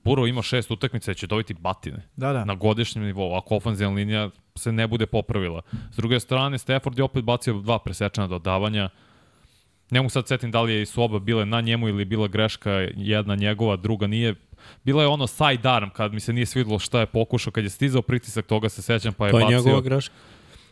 Burrow 0.05 0.29
ima 0.29 0.43
šest 0.43 0.71
utakmica 0.71 1.15
će 1.15 1.27
dobiti 1.27 1.55
batine 1.55 2.09
da, 2.17 2.33
da. 2.33 2.45
na 2.45 2.55
godišnjem 2.55 3.05
nivou, 3.05 3.35
ako 3.35 3.57
ofenzivna 3.57 3.95
linija 3.95 4.31
se 4.55 4.73
ne 4.73 4.87
bude 4.87 5.07
popravila. 5.07 5.63
S 5.93 5.97
druge 5.97 6.21
strane, 6.21 6.59
Stafford 6.59 6.99
je 6.99 7.05
opet 7.05 7.25
bacio 7.25 7.55
dva 7.55 7.79
presečena 7.79 8.27
dodavanja. 8.27 8.89
Ne 9.91 10.01
mogu 10.01 10.11
sad 10.11 10.29
setim 10.29 10.51
da 10.51 10.63
li 10.63 10.73
je 10.73 10.83
i 10.83 10.87
su 10.87 11.03
oba 11.03 11.19
bile 11.19 11.47
na 11.47 11.61
njemu 11.61 11.89
ili 11.89 12.01
je 12.01 12.05
bila 12.05 12.29
greška 12.29 12.71
jedna 12.97 13.35
njegova, 13.35 13.77
druga 13.77 14.07
nije. 14.07 14.35
Bila 14.85 15.03
je 15.03 15.09
ono 15.09 15.27
side 15.27 15.69
arm 15.69 15.91
kad 15.91 16.13
mi 16.15 16.21
se 16.21 16.33
nije 16.33 16.47
svidelo 16.47 16.79
šta 16.79 17.01
je 17.01 17.07
pokušao, 17.07 17.53
kad 17.53 17.65
je 17.65 17.71
stizao 17.71 18.03
pritisak 18.03 18.47
toga 18.47 18.69
se 18.69 18.83
sećam 18.83 19.13
pa 19.13 19.27
je 19.27 19.33
To 19.33 19.39
je 19.39 19.45
bacio. 19.45 19.59
njegova 19.59 19.81
greška. 19.81 20.15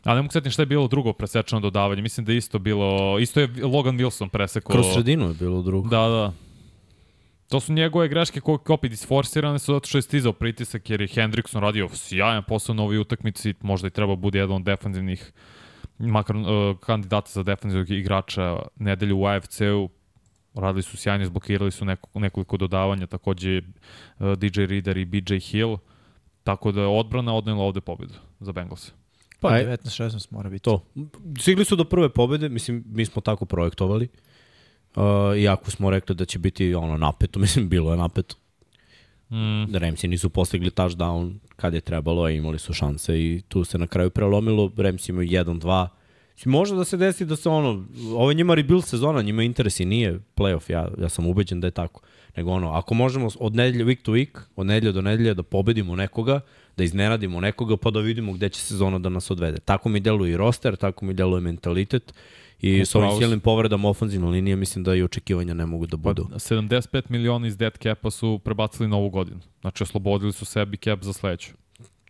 Ali 0.05 0.17
ne 0.17 0.23
mogu 0.23 0.33
setim 0.33 0.53
šta 0.53 0.63
je 0.63 0.67
bilo 0.67 0.89
drugo 0.89 1.13
presečeno 1.13 1.61
dodavanje. 1.61 2.03
Mislim 2.03 2.27
da 2.27 2.33
je 2.33 2.39
isto 2.39 2.59
bilo, 2.59 3.19
isto 3.19 3.41
je 3.41 3.49
Logan 3.63 3.99
Wilson 3.99 4.29
presekao. 4.29 4.73
Kroz 4.73 4.87
sredinu 4.93 5.29
je 5.29 5.35
bilo 5.35 5.63
drugo. 5.63 5.89
Da, 5.89 6.09
da. 6.09 6.33
To 7.49 7.61
su 7.61 7.73
njegove 7.73 8.09
greške 8.09 8.41
koje 8.41 8.59
opet 8.69 8.93
isforsirane 8.93 9.59
su 9.59 9.73
zato 9.73 9.89
što 9.89 9.99
je 9.99 10.03
stizao 10.03 10.33
pritisak 10.33 10.91
jer 10.91 11.01
je 11.01 11.07
Hendrickson 11.07 11.63
radio 11.63 11.89
sjajan 11.89 12.43
posao 12.49 12.75
na 12.75 12.83
ovoj 12.83 12.99
utakmici, 12.99 13.55
možda 13.61 13.89
i 13.89 13.91
treba 13.91 14.17
bude 14.17 14.39
jedan 14.39 14.57
od 14.57 14.63
defanzivnih 14.63 15.33
makar 15.99 16.37
uh, 16.37 16.45
kandidata 16.81 17.31
za 17.31 17.43
defanzivnog 17.43 17.91
igrača 17.91 18.59
nedelju 18.77 19.19
u 19.19 19.27
AFC-u. 19.27 19.89
Radili 20.55 20.83
su 20.83 20.97
sjajno, 20.97 21.27
zblokirali 21.27 21.71
su 21.71 21.85
neko, 21.85 22.21
nekoliko 22.21 22.57
dodavanja, 22.57 23.07
takođe 23.07 23.59
uh, 23.59 24.33
DJ 24.33 24.65
Reader 24.65 24.97
i 24.97 25.05
BJ 25.05 25.39
Hill. 25.39 25.77
Tako 26.45 26.73
da 26.73 26.81
je 26.81 26.87
odbrana 26.87 27.35
odnela 27.35 27.65
ovde 27.65 27.81
pobedu 27.81 28.15
za 28.41 28.53
Bengals. 28.53 28.93
Pa 29.41 29.49
Aj. 29.49 29.65
19-16 29.65 30.33
mora 30.33 30.51
biti. 30.51 30.65
To. 30.65 30.85
Stigli 31.41 31.65
su 31.65 31.77
do 31.77 31.85
prve 31.85 32.09
pobede, 32.09 32.49
mislim, 32.49 32.85
mi 32.87 33.05
smo 33.05 33.23
tako 33.23 33.45
projektovali. 33.45 34.05
Uh, 34.05 34.28
iako 35.37 35.71
smo 35.71 35.91
rekli 35.91 36.15
da 36.15 36.25
će 36.25 36.39
biti 36.39 36.75
ono 36.75 36.97
napeto, 36.97 37.39
mislim, 37.45 37.69
bilo 37.69 37.91
je 37.91 37.99
napeto. 37.99 38.37
Mm. 39.31 39.77
Remsi 39.77 40.09
nisu 40.09 40.31
postigli 40.31 40.71
touchdown 40.71 41.35
kad 41.57 41.75
je 41.75 41.81
trebalo, 41.81 42.23
a 42.23 42.31
imali 42.31 42.59
su 42.59 42.73
šanse 42.73 43.19
i 43.19 43.43
tu 43.49 43.65
se 43.65 43.79
na 43.79 43.87
kraju 43.87 44.11
prelomilo. 44.11 44.73
Remsi 44.77 45.13
imaju 45.13 45.29
1-2. 45.29 45.89
Mislim, 46.39 46.53
Može 46.53 46.75
da 46.75 46.85
se 46.85 46.97
desi 46.97 47.25
da 47.25 47.37
se 47.37 47.49
ono, 47.49 47.85
ovo 48.15 48.33
njima 48.33 48.55
rebuild 48.55 48.85
sezona, 48.85 49.23
njima 49.23 49.43
interes 49.43 49.81
i 49.81 49.85
nije 49.85 50.21
playoff, 50.37 50.71
ja, 50.71 50.89
ja 50.99 51.09
sam 51.09 51.27
ubeđen 51.27 51.61
da 51.61 51.67
je 51.67 51.71
tako. 51.71 52.01
Nego 52.37 52.51
ono, 52.51 52.73
ako 52.73 52.95
možemo 52.95 53.29
od 53.39 53.55
nedelje 53.55 53.85
week 53.85 54.03
to 54.03 54.13
week, 54.13 54.39
od 54.57 54.67
nedelje 54.67 54.93
do 54.93 55.03
nedelje 55.03 55.35
da 55.35 55.43
pobedimo 55.43 55.97
nekoga, 55.97 56.41
da 56.77 56.85
iznenadimo 56.85 57.41
nekoga, 57.41 57.77
pa 57.77 57.91
da 57.91 58.01
vidimo 58.01 58.33
gde 58.33 58.49
će 58.49 58.61
sezona 58.61 58.99
da 58.99 59.09
nas 59.09 59.31
odvede. 59.31 59.61
Tako 59.61 59.89
mi 59.89 60.01
deluje 60.01 60.33
i 60.33 60.37
roster, 60.37 60.77
tako 60.77 61.05
mi 61.05 61.15
deluje 61.15 61.41
mentalitet 61.41 62.15
i 62.61 62.81
s 62.81 62.95
ovim 62.95 63.11
silnim 63.19 63.41
povredama 63.41 63.89
ofenzivne 63.89 64.29
linije 64.29 64.57
mislim 64.57 64.85
da 64.85 64.95
i 64.95 65.03
očekivanja 65.03 65.55
ne 65.55 65.67
mogu 65.67 65.87
da 65.87 65.97
Pa, 65.97 66.03
budu. 66.03 66.23
75 66.25 67.03
miliona 67.09 67.47
iz 67.47 67.57
dead 67.57 67.79
capa 67.79 68.11
su 68.11 68.41
prebacili 68.45 68.89
na 68.89 68.97
ovu 68.97 69.11
godinu. 69.11 69.41
Znači, 69.61 69.83
oslobodili 69.83 70.33
su 70.33 70.45
sebi 70.45 70.77
cap 70.77 71.03
za 71.03 71.13
sledeću. 71.13 71.51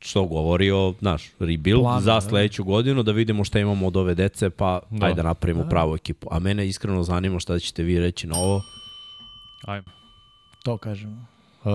što 0.01 0.25
govori 0.25 0.71
o, 0.71 0.95
znaš, 1.01 1.31
rebuild 1.41 1.83
Plan, 1.83 2.03
za 2.03 2.15
da. 2.15 2.21
sledeću 2.21 2.65
godinu, 2.65 3.03
da 3.03 3.13
vidimo 3.13 3.45
šta 3.45 3.59
imamo 3.59 3.87
od 3.87 3.97
ove 3.97 4.15
dece, 4.15 4.51
pa 4.51 4.81
Da. 4.91 5.07
ajde 5.07 5.17
da 5.17 5.29
napravimo 5.29 5.63
da. 5.63 5.69
pravu 5.69 5.95
ekipu. 5.95 6.29
A 6.31 6.39
mene 6.39 6.67
iskreno 6.69 7.03
zanima 7.03 7.39
šta 7.41 7.59
ćete 7.59 7.83
vi 7.83 7.99
reći 8.01 8.27
na 8.27 8.37
ovo. 8.37 8.63
Ajme. 9.65 9.85
To 10.63 10.77
kažemo. 10.77 11.27
Uh, 11.65 11.73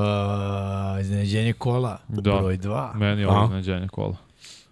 iznenađenje 1.02 1.54
kola, 1.54 1.98
Da. 2.08 2.22
broj 2.22 2.58
2. 2.58 2.96
Meni 2.96 3.22
je 3.22 3.28
ovo 3.28 3.44
iznenađenje 3.44 3.88
kola. 3.88 4.16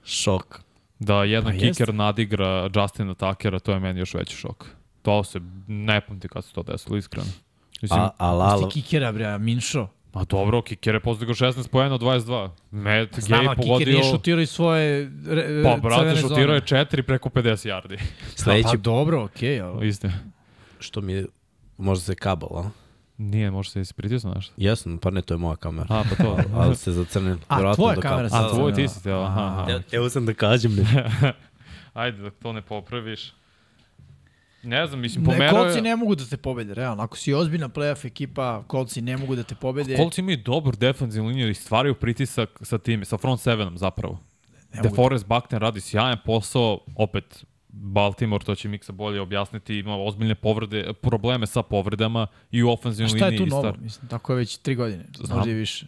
Šok. 0.06 0.62
Da 1.02 1.24
jedan 1.24 1.44
Pa 1.44 1.60
pa 1.60 1.66
jest. 1.66 1.78
kiker 1.80 1.94
nadigra 1.94 2.70
Justina 2.76 3.14
Takera, 3.14 3.60
to 3.60 3.72
je 3.72 3.80
meni 3.80 4.00
još 4.00 4.14
veći 4.14 4.36
šok. 4.36 4.66
To 5.02 5.24
se 5.24 5.40
ne 5.68 6.02
pamti 6.02 6.28
kad 6.28 6.46
se 6.46 6.54
to 6.54 6.64
desilo, 6.64 6.98
iskreno. 6.98 7.28
Mislim, 7.82 8.00
A, 8.00 8.10
a 8.18 8.32
Lala, 8.32 8.70
Ti 8.70 8.82
kikera, 8.82 9.12
bre, 9.12 9.26
a 9.26 9.38
Minšo. 9.38 9.88
a 10.14 10.24
dobro, 10.24 10.62
kiker 10.62 10.94
je 10.96 11.00
postigao 11.00 11.34
16 11.36 11.68
pojena 11.68 11.96
od 11.96 12.02
22. 12.02 12.50
Matt 12.72 13.20
Znam, 13.20 13.40
Gay 13.40 13.48
ali 13.48 13.56
kiker 13.56 13.68
pogodio... 13.68 13.94
nije 14.00 14.12
šutirao 14.12 14.42
i 14.42 14.46
svoje 14.46 15.12
re, 15.28 15.64
Pa, 15.64 15.78
brate, 15.78 16.22
šutirao 16.22 16.56
je 16.56 16.62
4 16.62 17.02
preko 17.02 17.30
50 17.30 17.70
yardi. 17.70 18.00
sledeći, 18.36 18.68
Pa 18.72 18.78
dobro, 18.78 19.24
okej, 19.24 19.50
okay, 19.50 19.64
ali... 19.64 19.88
Istina. 19.88 20.14
što 20.80 21.02
mi 21.02 21.14
je, 21.14 21.26
možda 21.78 22.04
se 22.04 22.16
kabel, 22.16 22.50
a? 22.58 22.70
Nije, 23.24 23.52
može 23.52 23.70
se 23.70 23.82
ispritisno 23.82 24.34
nešto. 24.34 24.54
Jesam, 24.58 24.98
pa 24.98 25.10
ne, 25.10 25.22
to 25.22 25.34
je 25.34 25.38
moja 25.38 25.56
kamera. 25.56 25.86
A, 25.90 26.04
pa 26.10 26.24
to. 26.24 26.38
Ali 26.56 26.76
se 26.76 26.92
zacrne. 26.92 27.36
A, 27.48 27.76
tvoja 27.76 27.96
do 27.96 28.02
kamera 28.02 28.30
se 28.30 28.36
A, 28.36 28.40
tvoj 28.40 28.50
zacrnila. 28.50 28.76
ti 28.78 28.88
si 28.90 29.04
teo, 29.04 29.20
aha, 29.20 29.42
aha. 29.44 29.72
Evo- 29.72 29.84
Evo 29.92 30.10
sam 30.10 30.26
da 30.26 30.34
kažem. 30.34 30.76
Ne. 30.76 31.12
Ajde, 31.94 32.18
dok 32.20 32.34
to 32.34 32.54
ne 32.54 32.62
popraviš. 32.62 33.34
Ne 34.64 34.88
znam, 34.88 35.00
mislim, 35.00 35.24
Ne, 35.24 35.32
pomerao 35.32 35.56
kolci 35.56 35.78
je... 35.78 35.82
ne 35.82 35.96
mogu 35.96 36.16
da 36.16 36.26
te 36.26 36.38
pobede, 36.38 36.74
realno. 36.74 37.04
Ako 37.04 37.18
si 37.18 37.34
ozbiljna 37.34 37.70
playoff 37.70 38.06
ekipa, 38.06 38.64
kolci 38.64 39.02
ne 39.02 39.18
mogu 39.18 39.36
da 39.36 39.44
te 39.44 39.56
pobede. 39.56 39.96
Kolci 39.98 40.22
imaju 40.22 40.38
dobru 40.38 40.72
defensivnu 40.72 41.30
liniju 41.30 41.50
i 41.50 41.54
stvaraju 41.54 41.96
pritisak 41.96 42.50
sa 42.62 42.78
time, 42.78 43.06
sa 43.06 43.18
front 43.18 43.42
sevenom 43.42 43.78
zapravo. 43.78 44.20
Ne 44.74 44.82
De 44.82 44.84
mogu 44.84 44.96
Forest 44.96 45.26
Buckner 45.26 45.62
radi 45.62 45.82
sjajan 45.82 46.18
posao, 46.26 46.80
opet 46.96 47.46
Baltimore, 47.74 48.46
to 48.46 48.56
će 48.56 48.70
Miksa 48.70 48.92
bolje 48.92 49.22
objasniti, 49.22 49.76
ima 49.76 49.96
ozbiljne 49.98 50.36
povrede, 50.36 50.94
probleme 50.94 51.48
sa 51.48 51.64
povredama 51.64 52.28
i 52.52 52.64
u 52.64 52.70
A 52.70 52.74
ofenzivnoj 52.74 53.10
šta 53.10 53.26
liniji. 53.26 53.36
je 53.36 53.38
tu 53.40 53.50
novo? 53.50 53.64
star- 53.64 53.80
Mislim, 53.80 54.08
tako 54.08 54.34
je 54.34 54.38
već 54.38 54.58
tri 54.58 54.76
godine. 54.76 55.06
Znam. 55.16 55.38
Možda 55.38 55.52
i 55.52 55.56
više. 55.56 55.86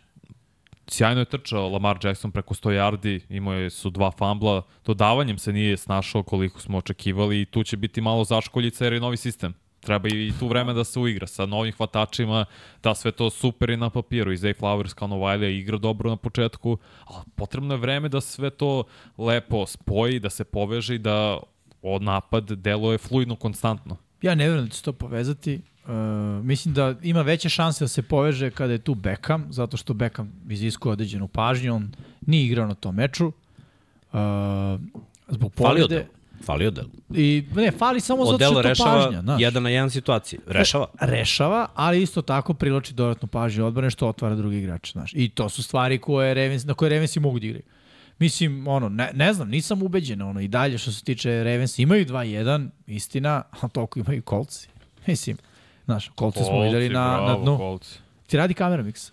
Sjajno 0.87 1.21
je 1.21 1.25
trčao 1.25 1.69
Lamar 1.69 1.97
Jackson 2.03 2.31
preko 2.31 2.53
100 2.53 2.69
yardi, 2.71 3.19
imao 3.29 3.53
je 3.53 3.69
su 3.69 3.89
dva 3.89 4.11
fambla, 4.11 4.61
dodavanjem 4.85 5.37
se 5.37 5.53
nije 5.53 5.77
snašao 5.77 6.23
koliko 6.23 6.59
smo 6.61 6.77
očekivali 6.77 7.41
i 7.41 7.45
tu 7.45 7.63
će 7.63 7.77
biti 7.77 8.01
malo 8.01 8.23
zaškoljica 8.23 8.83
jer 8.83 8.93
je 8.93 8.99
novi 8.99 9.17
sistem. 9.17 9.53
Treba 9.79 10.07
i 10.09 10.31
tu 10.39 10.47
vreme 10.47 10.73
da 10.73 10.83
se 10.83 10.99
uigra 10.99 11.27
sa 11.27 11.45
novim 11.45 11.73
hvatačima, 11.73 12.45
da 12.83 12.95
sve 12.95 13.11
to 13.11 13.29
super 13.29 13.69
je 13.69 13.77
na 13.77 13.89
papiru. 13.89 14.31
I 14.31 14.37
Zay 14.37 14.53
Flowers 14.53 14.93
kao 14.93 15.07
Novajlija 15.07 15.49
igra 15.49 15.77
dobro 15.77 16.09
na 16.09 16.15
početku, 16.15 16.77
ali 17.05 17.23
potrebno 17.35 17.73
je 17.73 17.79
vreme 17.79 18.09
da 18.09 18.21
sve 18.21 18.49
to 18.49 18.83
lepo 19.17 19.65
spoji, 19.65 20.19
da 20.19 20.29
se 20.29 20.43
poveže 20.43 20.95
i 20.95 20.99
da 20.99 21.39
od 21.83 22.01
napad 22.01 22.51
deluje 22.51 22.97
fluidno 22.97 23.35
konstantno. 23.35 23.97
Ja 24.21 24.35
ne 24.35 24.47
verujem 24.47 24.65
da 24.65 24.71
će 24.71 24.77
se 24.77 24.83
to 24.83 24.93
povezati. 24.93 25.61
Uh, 25.85 25.91
mislim 26.45 26.73
da 26.73 26.95
ima 27.01 27.21
veće 27.21 27.49
šanse 27.49 27.83
da 27.83 27.87
se 27.87 28.01
poveže 28.01 28.51
kada 28.51 28.71
je 28.73 28.77
tu 28.77 28.95
Beckham, 28.95 29.47
zato 29.49 29.77
što 29.77 29.93
Beckham 29.93 30.31
iziskuje 30.49 30.93
određenu 30.93 31.27
pažnju, 31.27 31.75
on 31.75 31.91
nije 32.21 32.45
igrao 32.45 32.67
na 32.67 32.73
tom 32.75 32.95
meču. 32.95 33.25
Uh, 33.27 34.19
zbog 35.27 35.53
Fali 35.53 35.81
povrede. 35.81 35.83
odel. 35.83 36.03
Fali 36.45 36.67
odel. 36.67 36.85
I 37.13 37.43
ne, 37.55 37.71
fali 37.71 37.99
samo 37.99 38.25
zato 38.25 38.37
što 38.37 38.43
je 38.43 38.53
to 38.53 38.61
rešava 38.61 39.03
pažnja. 39.05 39.21
Znaš. 39.21 39.41
jedan 39.41 39.63
na 39.63 39.69
jedan 39.69 39.89
situaciji. 39.89 40.39
Rešava. 40.47 40.87
Rešava, 40.99 41.67
ali 41.75 42.01
isto 42.01 42.21
tako 42.21 42.53
privlači 42.53 42.93
dodatnu 42.93 43.27
pažnju 43.27 43.65
odbrane 43.65 43.89
što 43.89 44.07
otvara 44.07 44.35
drugi 44.35 44.57
igrač. 44.57 44.91
Znaš. 44.91 45.11
I 45.13 45.29
to 45.29 45.49
su 45.49 45.63
stvari 45.63 45.97
koje 45.97 46.33
Ravens, 46.33 46.65
na 46.65 46.73
koje 46.73 46.89
Ravensi 46.89 47.19
mogu 47.19 47.39
da 47.39 47.45
igraju. 47.45 47.63
Mislim, 48.19 48.67
ono, 48.67 48.89
ne, 48.89 49.11
ne 49.13 49.33
znam, 49.33 49.49
nisam 49.49 49.81
ubeđen, 49.81 50.21
ono, 50.21 50.39
i 50.41 50.47
dalje 50.47 50.77
što 50.77 50.91
se 50.91 51.03
tiče 51.03 51.43
Ravens, 51.43 51.79
imaju 51.79 52.05
2-1, 52.05 52.69
istina, 52.87 53.43
a 53.61 53.67
toliko 53.67 53.99
imaju 53.99 54.21
kolci. 54.21 54.67
Mislim, 55.07 55.37
znaš, 55.85 56.09
kolci 56.15 56.39
smo 56.43 56.61
videli 56.61 56.89
na, 56.89 56.99
na 56.99 57.17
bravo, 57.17 57.41
dnu. 57.43 57.57
Kolci. 57.57 57.99
Ti 58.27 58.37
radi 58.37 58.53
kamera 58.53 58.83
mix? 58.83 59.11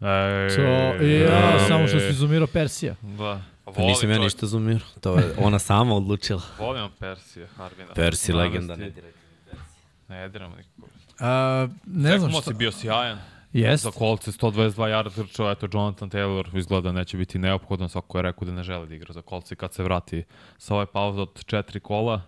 Ej, 0.00 0.50
So, 0.50 0.60
ja, 0.62 1.52
ej, 1.54 1.68
samo 1.68 1.88
što 1.88 1.98
si 2.00 2.12
zoomirao 2.12 2.46
Persija. 2.46 2.94
Da. 3.02 3.42
Pa 3.64 3.82
nisam 3.82 4.10
ja 4.10 4.18
ništa 4.18 4.46
zoomirao. 4.46 4.86
To 5.00 5.18
je 5.18 5.34
ona 5.38 5.58
sama 5.58 5.94
odlučila. 5.94 6.42
Volim 6.58 6.88
Persije, 6.98 7.46
Harvina. 7.56 7.94
Persi 7.94 8.32
legenda. 8.32 8.76
Ne 10.08 10.28
diramo 10.28 10.56
nikako. 10.56 10.88
A, 11.18 11.68
ne 11.86 12.18
znam 12.18 12.30
Tekmo 12.30 12.40
šta. 12.40 12.50
si 12.50 12.56
bio 12.56 12.72
sjajan. 12.72 13.18
Jest. 13.52 13.84
Za 13.84 13.90
kolce 13.90 14.30
122 14.30 14.88
yarda 14.88 15.10
trčao, 15.10 15.50
eto 15.50 15.68
Jonathan 15.72 16.10
Taylor 16.10 16.58
izgleda 16.58 16.92
neće 16.92 17.16
biti 17.16 17.38
neophodan, 17.38 17.88
svako 17.88 18.18
je 18.18 18.22
rekao 18.22 18.46
da 18.46 18.52
ne 18.52 18.62
želi 18.62 18.88
da 18.88 18.94
igra 18.94 19.12
za 19.12 19.22
kolce 19.22 19.54
kad 19.54 19.74
se 19.74 19.82
vrati 19.82 20.24
sa 20.58 20.74
ovaj 20.74 20.86
pauza 20.86 21.22
od 21.22 21.44
četiri 21.44 21.80
kola. 21.80 22.20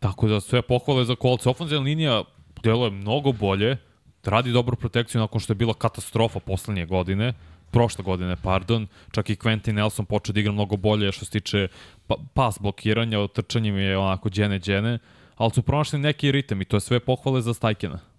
Tako 0.00 0.28
da 0.28 0.40
sve 0.40 0.62
pohvale 0.62 1.04
za 1.04 1.14
kolce. 1.14 1.48
Ofenzivna 1.48 1.84
linija 1.84 2.22
deluje 2.62 2.90
mnogo 2.90 3.32
bolje, 3.32 3.76
radi 4.24 4.52
dobru 4.52 4.76
protekciju 4.76 5.20
nakon 5.20 5.40
što 5.40 5.52
je 5.52 5.54
bila 5.54 5.74
katastrofa 5.74 6.40
poslednje 6.40 6.86
godine, 6.86 7.32
prošle 7.70 8.04
godine, 8.04 8.36
pardon, 8.42 8.86
čak 9.12 9.30
i 9.30 9.36
Quentin 9.36 9.72
Nelson 9.72 10.06
počeo 10.06 10.32
da 10.32 10.40
igra 10.40 10.52
mnogo 10.52 10.76
bolje 10.76 11.12
što 11.12 11.24
se 11.24 11.30
tiče 11.30 11.68
pa, 12.06 12.14
pas 12.34 12.58
blokiranja, 12.60 13.28
trčanjem 13.28 13.78
je 13.78 13.98
onako 13.98 14.30
džene 14.30 14.58
džene, 14.60 14.98
ali 15.36 15.50
su 15.50 15.62
pronašli 15.62 15.98
neki 15.98 16.32
ritem 16.32 16.62
i 16.62 16.64
to 16.64 16.76
je 16.76 16.80
sve 16.80 17.00
pohvale 17.00 17.42
za 17.42 17.54
Stajkena. 17.54 18.13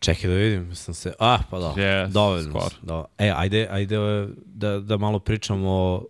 Čekaj 0.00 0.30
da 0.30 0.36
vidim, 0.36 0.74
sam 0.74 0.94
se... 0.94 1.12
Ah, 1.18 1.38
pa 1.50 1.58
da, 1.58 1.74
Yes, 1.76 2.08
dovoljno. 2.08 2.50
skoro. 2.50 2.74
Da. 2.82 3.04
E, 3.18 3.32
ajde, 3.36 3.68
ajde 3.70 3.96
da, 4.44 4.80
da 4.80 4.96
malo 4.96 5.18
pričamo 5.18 5.68
o 5.70 6.04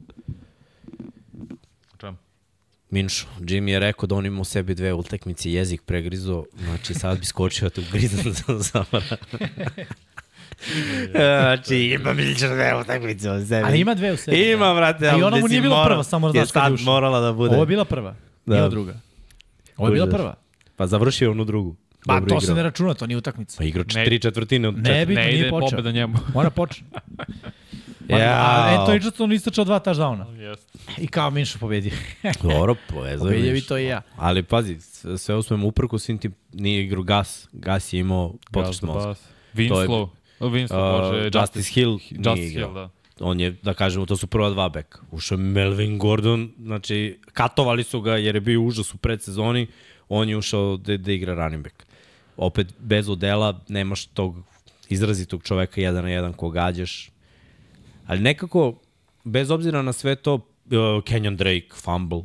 Čem? 2.00 2.16
Minšu. 2.90 3.26
Jimmy 3.40 3.68
je 3.68 3.78
rekao 3.78 4.06
da 4.06 4.14
on 4.14 4.26
ima 4.26 4.40
u 4.40 4.44
sebi 4.44 4.74
dve 4.74 4.92
utakmice 4.92 5.52
jezik 5.52 5.82
pregrizo, 5.82 6.44
znači 6.64 6.94
sad 6.94 7.18
bi 7.18 7.26
skočio 7.26 7.68
da 7.68 7.74
te 7.74 7.80
ugrizam 7.80 8.32
za 8.32 8.58
zamara. 8.58 9.16
znači, 11.12 11.76
ima 11.76 12.12
Minša 12.12 12.48
dve 12.48 12.74
utakmice 12.80 13.30
u 13.30 13.46
sebi. 13.46 13.64
Ali 13.66 13.80
ima 13.80 13.94
dve 13.94 14.12
u 14.12 14.16
sebi. 14.16 14.50
Ima, 14.52 14.74
brate. 14.74 15.06
A 15.06 15.10
i 15.10 15.12
ali 15.12 15.22
ona 15.22 15.36
mu 15.36 15.42
mislim, 15.42 15.50
nije 15.50 15.62
bila 15.62 15.84
prva, 15.84 16.04
samo 16.04 16.26
da 16.26 16.32
znaš 16.32 16.52
kad 16.52 16.68
je 16.70 16.74
ušla. 16.74 16.92
morala 16.92 17.20
da 17.20 17.32
bude. 17.32 17.54
Ovo 17.54 17.62
je 17.62 17.66
bila 17.66 17.84
prva. 17.84 18.14
Da. 18.46 18.56
Nije 18.56 18.68
druga. 18.68 18.94
Ovo 19.76 19.88
je 19.88 19.92
bila 19.92 20.06
prva. 20.06 20.34
Pa 20.76 20.86
završio 20.86 21.26
je 21.26 21.30
onu 21.30 21.44
drugu. 21.44 21.76
Pa 22.06 22.14
Dobro 22.14 22.20
to 22.20 22.34
igrao. 22.34 22.40
se 22.40 22.54
ne 22.54 22.62
računa, 22.62 22.94
to 22.94 23.06
nije 23.06 23.16
utakmica. 23.16 23.58
Pa 23.58 23.64
igrao 23.64 23.84
Ne- 23.94 24.04
tri 24.04 24.18
četvrtine 24.18 24.68
od 24.68 24.76
Ne 24.76 24.84
četiri. 24.84 25.06
bitno, 25.06 25.22
Ne 25.22 25.26
nije 25.26 25.40
ide 25.40 25.50
počeo. 25.50 25.70
pobeda 25.70 25.90
njemu. 25.92 26.18
Mora 26.34 26.50
počne. 26.50 26.86
Ja. 28.08 28.16
A 28.18 28.76
Anthony 28.76 28.92
Richardson 28.92 29.32
istračao 29.32 29.64
dva 29.64 29.80
touchdowna. 29.80 30.38
Jeste. 30.40 30.78
I 30.98 31.06
kao 31.08 31.30
Minšu 31.30 31.58
pobedio. 31.58 31.92
Dobro, 32.42 32.74
povezao 32.88 33.26
je 33.26 33.32
Pobedio 33.32 33.56
i 33.56 33.60
to 33.60 33.78
i 33.78 33.84
ja. 33.84 34.02
Ali 34.16 34.42
pazi, 34.42 34.76
sve 35.18 35.34
usmemo 35.34 35.66
uprko 35.66 35.98
svim 35.98 36.18
tim, 36.18 36.34
nije 36.52 36.82
igrao 36.82 37.02
Gas. 37.02 37.48
Gas 37.52 37.92
je 37.92 38.00
imao 38.00 38.34
Gas 38.50 38.82
mozga. 38.82 39.14
Winslow. 39.54 40.08
Winslow, 40.40 40.98
može. 41.02 41.20
Uh, 41.20 41.30
Justice 41.34 41.70
Hill 41.70 41.90
nije 42.10 42.20
Justice 42.24 42.48
igrao. 42.48 42.68
Hill, 42.68 42.74
da. 42.74 42.88
On 43.20 43.40
je, 43.40 43.50
da 43.52 43.74
kažemo, 43.74 44.06
to 44.06 44.16
su 44.16 44.26
prva 44.26 44.50
dva 44.50 44.68
beka. 44.68 44.98
Ušao 45.10 45.36
je 45.36 45.40
Melvin 45.40 45.98
Gordon, 45.98 46.52
znači, 46.58 47.18
katovali 47.32 47.82
su 47.84 48.00
ga 48.00 48.16
jer 48.16 48.34
je 48.34 48.40
bio 48.40 48.60
užas 48.62 48.94
u 48.94 48.98
predsezoni, 48.98 49.66
on 50.08 50.28
je 50.28 50.36
ušao 50.36 50.76
da, 50.76 50.96
da 50.96 51.12
igra 51.12 51.34
running 51.34 51.62
back. 51.64 51.74
Opet, 52.40 52.72
bez 52.78 53.08
odela, 53.08 53.52
nemaš 53.68 54.06
tog 54.06 54.36
izrazitog 54.88 55.42
čoveka 55.42 55.80
jedan 55.80 56.04
na 56.04 56.10
jedan 56.10 56.32
ko 56.32 56.50
gađaš. 56.50 57.10
Ali 58.06 58.20
nekako, 58.20 58.74
bez 59.24 59.50
obzira 59.50 59.82
na 59.82 59.92
sve 59.92 60.16
to, 60.16 60.34
uh, 60.34 61.04
Kenyon 61.04 61.36
Drake, 61.36 61.68
fumble, 61.74 62.22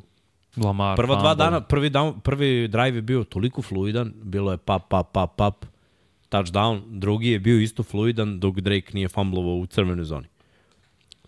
Lamar. 0.58 0.96
Prva 0.96 1.16
dva 1.20 1.36
dana, 1.36 1.62
prvi, 1.62 1.90
down, 1.90 2.20
prvi 2.24 2.68
drive 2.68 2.98
je 2.98 3.02
bio 3.02 3.24
toliko 3.24 3.62
fluidan, 3.62 4.14
bilo 4.24 4.52
je 4.52 4.58
pap, 4.58 4.88
pap, 4.90 5.12
pap, 5.12 5.36
pap, 5.36 5.66
touchdown, 6.30 6.82
drugi 6.88 7.30
je 7.30 7.40
bio 7.40 7.60
isto 7.60 7.84
fluidan 7.84 8.40
dok 8.40 8.60
Drake 8.60 8.94
nije 8.94 9.08
fumblovao 9.08 9.56
u 9.56 9.66
crvenoj 9.66 10.06
zoni. 10.06 10.28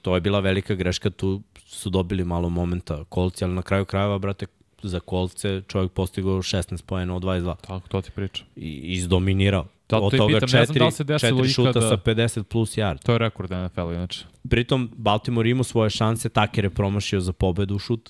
To 0.02 0.16
je 0.16 0.22
bila 0.22 0.40
velika 0.40 0.76
greška, 0.76 1.10
tu 1.10 1.42
su 1.66 1.90
dobili 1.90 2.24
malo 2.24 2.50
momenta 2.50 3.04
kolci, 3.10 3.44
ali 3.44 3.54
na 3.54 3.62
kraju 3.62 3.86
krajeva, 3.86 4.18
brate, 4.18 4.46
za 4.88 5.00
kolce 5.00 5.62
čovjek 5.68 5.92
postigao 5.92 6.38
16 6.38 6.84
pojena 6.86 7.16
od 7.16 7.24
22 7.24 7.56
Tako, 7.68 7.88
to 7.88 8.02
ti 8.02 8.12
pričam. 8.12 8.46
i 8.56 8.70
izdominirao. 8.94 9.66
Zato 9.90 10.04
od 10.04 10.14
i 10.14 10.18
toga 10.18 10.34
pitam, 10.34 10.60
ne 10.60 10.66
znam 10.66 10.66
četiri, 10.66 10.80
da 10.80 10.86
li 10.86 10.92
se 10.92 11.04
desilo 11.04 11.38
četiri 11.40 11.54
šuta 11.54 11.70
ikada- 11.70 11.90
sa 11.90 11.98
50 11.98 12.44
plus 12.44 12.78
yard. 12.78 13.04
To 13.04 13.12
je 13.12 13.18
rekord 13.18 13.52
NFL, 13.52 13.92
inače. 13.94 14.26
Pritom, 14.50 14.90
Baltimore 14.98 15.50
imao 15.50 15.64
svoje 15.64 15.90
šanse, 15.90 16.30
Tucker 16.30 16.64
je 16.64 16.70
promašio 16.70 17.20
za 17.20 17.34
pobedu 17.34 17.76
u 17.76 17.80
šut, 17.80 18.10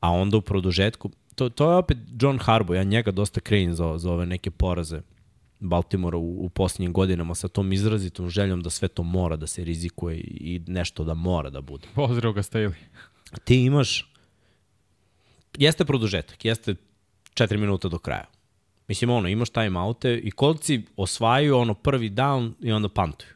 a 0.00 0.10
onda 0.10 0.36
u 0.36 0.40
produžetku, 0.40 1.10
to, 1.34 1.48
to 1.48 1.70
je 1.70 1.76
opet 1.76 1.98
John 2.20 2.38
Harbaugh, 2.38 2.76
ja 2.76 2.82
njega 2.82 3.10
dosta 3.10 3.40
krivim 3.40 3.74
za, 3.74 3.98
za 3.98 4.12
ove 4.12 4.26
neke 4.26 4.50
poraze 4.50 5.00
Baltimora 5.60 6.16
u, 6.18 6.44
u 6.44 6.48
posljednjim 6.48 6.92
godinama 6.92 7.34
sa 7.34 7.48
tom 7.48 7.72
izrazitom 7.72 8.30
željom 8.30 8.62
da 8.62 8.70
sve 8.70 8.88
to 8.88 9.02
mora 9.02 9.36
da 9.36 9.46
se 9.46 9.64
rizikuje 9.64 10.16
i 10.20 10.60
nešto 10.66 11.04
da 11.04 11.14
mora 11.14 11.50
da 11.50 11.60
bude. 11.60 11.86
Pozdrav 11.94 12.32
ga 12.32 12.42
Staley. 12.42 12.72
Ti 13.44 13.56
imaš, 13.56 14.12
jeste 15.58 15.84
produžetak, 15.84 16.44
jeste 16.44 16.74
4 17.34 17.56
minuta 17.56 17.88
do 17.88 17.98
kraja. 17.98 18.24
Mislim, 18.88 19.10
ono, 19.10 19.28
imaš 19.28 19.50
timeoute 19.50 20.18
i 20.18 20.30
kolci 20.30 20.82
osvajaju 20.96 21.56
ono 21.56 21.74
prvi 21.74 22.10
down 22.10 22.52
i 22.60 22.72
onda 22.72 22.88
pantuju. 22.88 23.30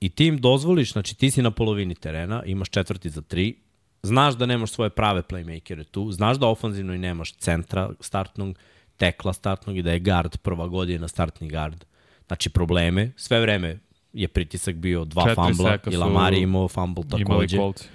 I 0.00 0.08
ti 0.08 0.26
im 0.26 0.40
dozvoliš, 0.40 0.92
znači 0.92 1.14
ti 1.14 1.30
si 1.30 1.42
na 1.42 1.50
polovini 1.50 1.94
terena, 1.94 2.42
imaš 2.46 2.68
četvrti 2.68 3.10
za 3.10 3.22
tri, 3.22 3.54
znaš 4.02 4.34
da 4.34 4.46
nemaš 4.46 4.70
svoje 4.70 4.90
prave 4.90 5.22
playmakere 5.22 5.84
tu, 5.84 6.12
znaš 6.12 6.36
da 6.36 6.46
ofanzivno 6.46 6.94
i 6.94 6.98
nemaš 6.98 7.32
centra 7.32 7.90
startnog, 8.00 8.58
tekla 8.96 9.32
startnog 9.32 9.76
i 9.76 9.82
da 9.82 9.92
je 9.92 10.00
guard 10.00 10.36
prva 10.36 10.66
godina 10.66 11.08
startni 11.08 11.48
guard. 11.48 11.84
Znači 12.26 12.50
probleme, 12.50 13.12
sve 13.16 13.40
vreme 13.40 13.78
je 14.12 14.28
pritisak 14.28 14.74
bio 14.74 15.04
dva 15.04 15.22
Četiri 15.22 15.34
fumbla 15.34 15.72
seka 15.72 15.90
i 15.90 15.96
Lamar 15.96 16.34
imao 16.34 16.68
fumble 16.68 17.04
Imali 17.08 17.24
takođe 17.24 17.56
kolci. 17.56 17.88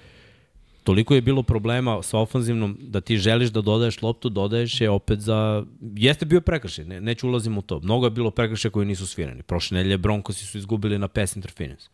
Toliko 0.88 1.15
je 1.15 1.22
bilo 1.22 1.43
problema 1.43 2.03
sa 2.03 2.18
ofanzivnom 2.18 2.77
da 2.80 3.01
ti 3.01 3.18
želiš 3.18 3.49
da 3.49 3.61
dodaješ 3.61 4.01
loptu, 4.01 4.30
dodaješ 4.30 4.81
je 4.81 4.89
opet 4.89 5.19
za... 5.19 5.65
Jeste 5.81 6.26
bio 6.26 6.41
prekršaj, 6.41 6.85
ne, 6.85 7.01
neću 7.01 7.27
ulazim 7.27 7.57
u 7.57 7.61
to. 7.61 7.80
Mnogo 7.80 8.05
je 8.05 8.11
bilo 8.11 8.31
prekršaja 8.31 8.72
koji 8.72 8.88
nisu 8.88 9.07
svirani. 9.07 9.43
Prošle 9.43 9.76
nedelje 9.77 9.97
Broncosi 9.97 10.45
su 10.45 10.57
izgubili 10.57 10.99
na 10.99 11.07
pass 11.07 11.35
interference. 11.35 11.89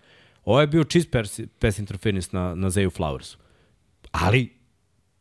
Ovo 0.45 0.61
je 0.61 0.67
bio 0.67 0.83
čist 0.83 1.09
pass, 1.59 1.79
interference 1.79 2.29
na, 2.31 2.55
na 2.55 2.69
Zayu 2.69 2.91
Flowersu. 2.97 3.37
Ali 4.11 4.49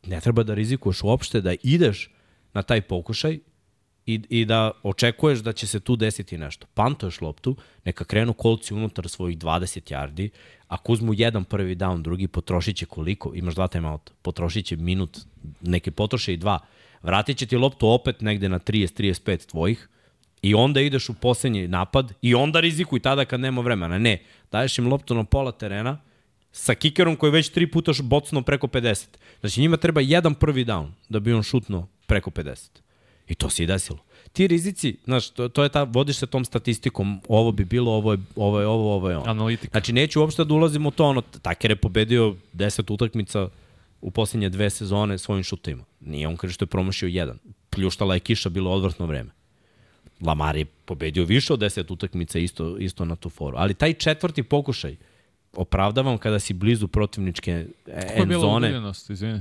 ne 0.07 0.21
treba 0.21 0.43
da 0.43 0.55
rizikuješ 0.55 1.03
uopšte 1.03 1.41
da 1.41 1.55
ideš 1.63 2.11
na 2.55 2.63
taj 2.63 2.81
pokušaj 2.81 3.39
i, 4.07 4.21
i 4.29 4.45
da 4.45 4.71
očekuješ 4.83 5.39
da 5.39 5.53
će 5.53 5.67
se 5.67 5.81
tu 5.81 5.97
desiti 5.97 6.39
nešto. 6.39 6.67
Pantuješ 6.75 7.21
loptu, 7.21 7.57
neka 7.85 8.05
krenu 8.05 8.33
kolci 8.33 8.75
unutar 8.75 9.09
svojih 9.09 9.39
20 9.39 9.93
yardi, 9.93 10.29
ako 10.69 10.93
uzmu 10.93 11.15
jedan 11.15 11.45
prvi 11.45 11.77
down, 11.77 12.03
drugi 12.03 12.29
potrošit 12.29 12.77
će 12.77 12.87
koliko, 12.87 13.33
imaš 13.35 13.55
dva 13.55 13.69
timeouta, 13.69 14.13
potrošit 14.23 14.67
će 14.67 14.77
minut, 14.77 15.19
neke 15.61 15.91
potroše 15.91 16.35
i 16.35 16.37
dva, 16.37 16.59
vratit 17.03 17.39
će 17.39 17.47
ti 17.47 17.57
loptu 17.57 17.89
opet 17.89 18.21
negde 18.21 18.49
na 18.49 18.59
30-35 18.59 19.47
tvojih, 19.47 19.89
I 20.43 20.55
onda 20.55 20.81
ideš 20.81 21.09
u 21.09 21.15
poslednji 21.15 21.69
napad 21.69 22.13
i 22.23 22.35
onda 22.35 22.61
rizikuj 22.61 23.01
tada 23.01 23.25
kad 23.25 23.41
nema 23.41 23.63
vremena. 23.63 23.99
Ne, 23.99 24.19
daješ 24.53 24.79
im 24.79 24.89
loptu 24.89 25.15
na 25.15 25.25
pola 25.25 25.53
terena 25.53 25.99
sa 26.53 26.75
kikerom 26.75 27.17
koji 27.17 27.33
već 27.33 27.49
tri 27.49 27.67
puta 27.71 27.93
bocno 28.03 28.43
preko 28.43 28.67
50. 28.67 29.07
Znači 29.41 29.61
njima 29.61 29.77
treba 29.77 30.01
jedan 30.01 30.35
prvi 30.35 30.65
down 30.65 30.91
da 31.09 31.21
bi 31.21 31.33
on 31.33 31.43
šutno 31.43 31.87
preko 32.07 32.31
50. 32.31 32.69
I 33.33 33.35
to 33.35 33.51
se 33.51 33.65
i 33.65 33.67
desilo. 33.67 33.99
Ti 34.33 34.47
rizici, 34.47 34.97
znaš, 35.05 35.31
to, 35.31 35.49
to 35.49 35.63
je 35.63 35.69
ta, 35.69 35.83
vodiš 35.83 36.17
se 36.17 36.27
tom 36.27 36.45
statistikom, 36.45 37.21
ovo 37.29 37.53
bi 37.53 37.65
bilo, 37.65 37.93
ovo 37.93 38.13
je 38.13 38.19
ovo, 38.37 38.61
je, 38.61 38.67
ovo, 38.67 38.95
ovo 38.95 39.11
je 39.11 39.17
ono. 39.17 39.31
Analitika. 39.31 39.71
Znači, 39.73 39.93
neću 39.93 40.21
uopšte 40.21 40.45
da 40.45 40.55
ulazim 40.55 40.87
u 40.87 40.91
to, 40.91 41.05
ono, 41.05 41.21
Taker 41.21 41.71
je 41.71 41.77
pobedio 41.77 42.35
10 42.55 42.93
utakmica 42.93 43.49
u 44.01 44.11
posljednje 44.11 44.49
dve 44.49 44.71
sezone 44.71 45.19
svojim 45.19 45.45
šutima. 45.45 45.85
Nije 46.01 46.29
on 46.29 46.37
kaže 46.37 46.55
što 46.55 46.63
je 46.63 46.67
promašio 46.67 47.07
jedan. 47.07 47.39
Pljuštala 47.71 48.15
je 48.15 48.21
kiša, 48.21 48.49
bilo 48.49 48.71
odvrtno 48.71 49.07
vreme. 49.07 49.31
Lamar 50.21 50.57
je 50.57 50.65
pobedio 50.65 51.25
više 51.25 51.53
od 51.53 51.61
10 51.61 51.93
utakmica 51.93 52.39
isto, 52.39 52.77
isto 52.79 53.05
na 53.05 53.17
tu 53.17 53.31
foru. 53.31 53.57
Ali 53.57 53.75
taj 53.75 53.93
četvrti 53.93 54.43
pokušaj 54.43 54.97
opravdavam 55.57 56.19
kada 56.19 56.39
si 56.39 56.53
blizu 56.55 56.89
protivničke 56.89 57.67
Kako 57.85 57.99
je 57.99 58.13
end 58.17 58.29
bila 58.29 58.41
zone. 58.41 58.93
izvini? 59.09 59.41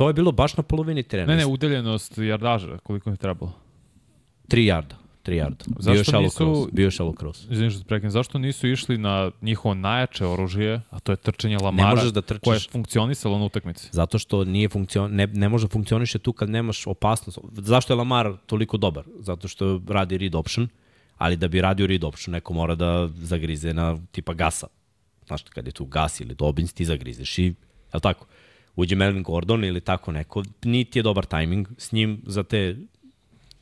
To 0.00 0.08
je 0.08 0.14
bilo 0.14 0.32
baš 0.32 0.56
na 0.56 0.62
polovini 0.62 1.02
terena. 1.02 1.28
Ne, 1.28 1.36
ne, 1.36 1.46
udaljenost 1.46 2.18
jardaža, 2.18 2.78
koliko 2.78 3.10
je 3.10 3.16
trebalo. 3.16 3.52
3 4.48 4.64
yarda. 4.64 4.94
3 5.24 5.32
yarda. 5.34 5.64
Bio 5.66 5.76
Zašto 5.78 6.12
shallow 6.12 6.22
nisu- 6.22 6.36
cross. 6.36 6.72
Bio 6.72 6.84
je 6.84 6.90
shallow 6.90 7.18
cross. 7.18 7.44
Izvini 7.50 7.70
što 7.70 7.80
te 7.80 7.86
prekinem, 7.86 8.10
zašto 8.10 8.38
nisu 8.38 8.68
išli 8.68 8.98
na 8.98 9.30
njihovo 9.42 9.74
najjače 9.74 10.26
oružje, 10.26 10.80
a 10.90 11.00
to 11.00 11.12
je 11.12 11.16
trčanje 11.16 11.58
Lamara, 11.58 11.90
možeš 11.90 12.10
da 12.10 12.22
trčiš- 12.22 12.40
koje 12.40 12.56
je 12.56 12.68
funkcionisalo 12.72 13.38
na 13.38 13.44
utakmici? 13.44 13.88
Zato 13.92 14.18
što 14.18 14.44
nije 14.44 14.68
funkcion, 14.68 15.12
ne, 15.12 15.26
ne 15.26 15.48
može 15.48 15.68
funkcioniše 15.68 16.18
tu 16.18 16.32
kad 16.32 16.50
nemaš 16.50 16.86
opasnost. 16.86 17.38
Zašto 17.52 17.92
je 17.92 17.96
Lamar 17.96 18.32
toliko 18.46 18.76
dobar? 18.76 19.04
Zato 19.18 19.48
što 19.48 19.80
radi 19.88 20.18
read 20.18 20.34
option, 20.34 20.68
ali 21.18 21.36
da 21.36 21.48
bi 21.48 21.60
radio 21.60 21.86
read 21.86 22.04
option, 22.04 22.32
neko 22.32 22.54
mora 22.54 22.74
da 22.74 23.08
zagrize 23.14 23.74
na 23.74 23.98
tipa 24.12 24.34
gasa. 24.34 24.66
Znaš, 25.26 25.42
kad 25.42 25.66
je 25.66 25.72
tu 25.72 25.84
gas 25.84 26.20
ili 26.20 26.34
Dobbins, 26.34 26.72
ti 26.72 26.84
zagrizeš 26.84 27.38
i, 27.38 27.44
je 27.44 27.54
li 27.94 28.00
tako? 28.00 28.26
Uđe 28.80 28.96
Melvin 28.96 29.22
Gordon 29.22 29.64
ili 29.64 29.80
tako 29.80 30.12
neko, 30.12 30.42
niti 30.64 30.98
je 30.98 31.02
dobar 31.02 31.26
tajming 31.26 31.68
s 31.78 31.92
njim 31.92 32.22
za 32.26 32.42
te 32.42 32.76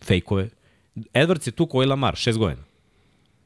fejkove. 0.04 0.48
Edwards 0.94 1.48
je 1.48 1.52
tu 1.52 1.66
koji 1.66 1.86
Lamar, 1.86 2.16
šest 2.16 2.38
godina. 2.38 2.62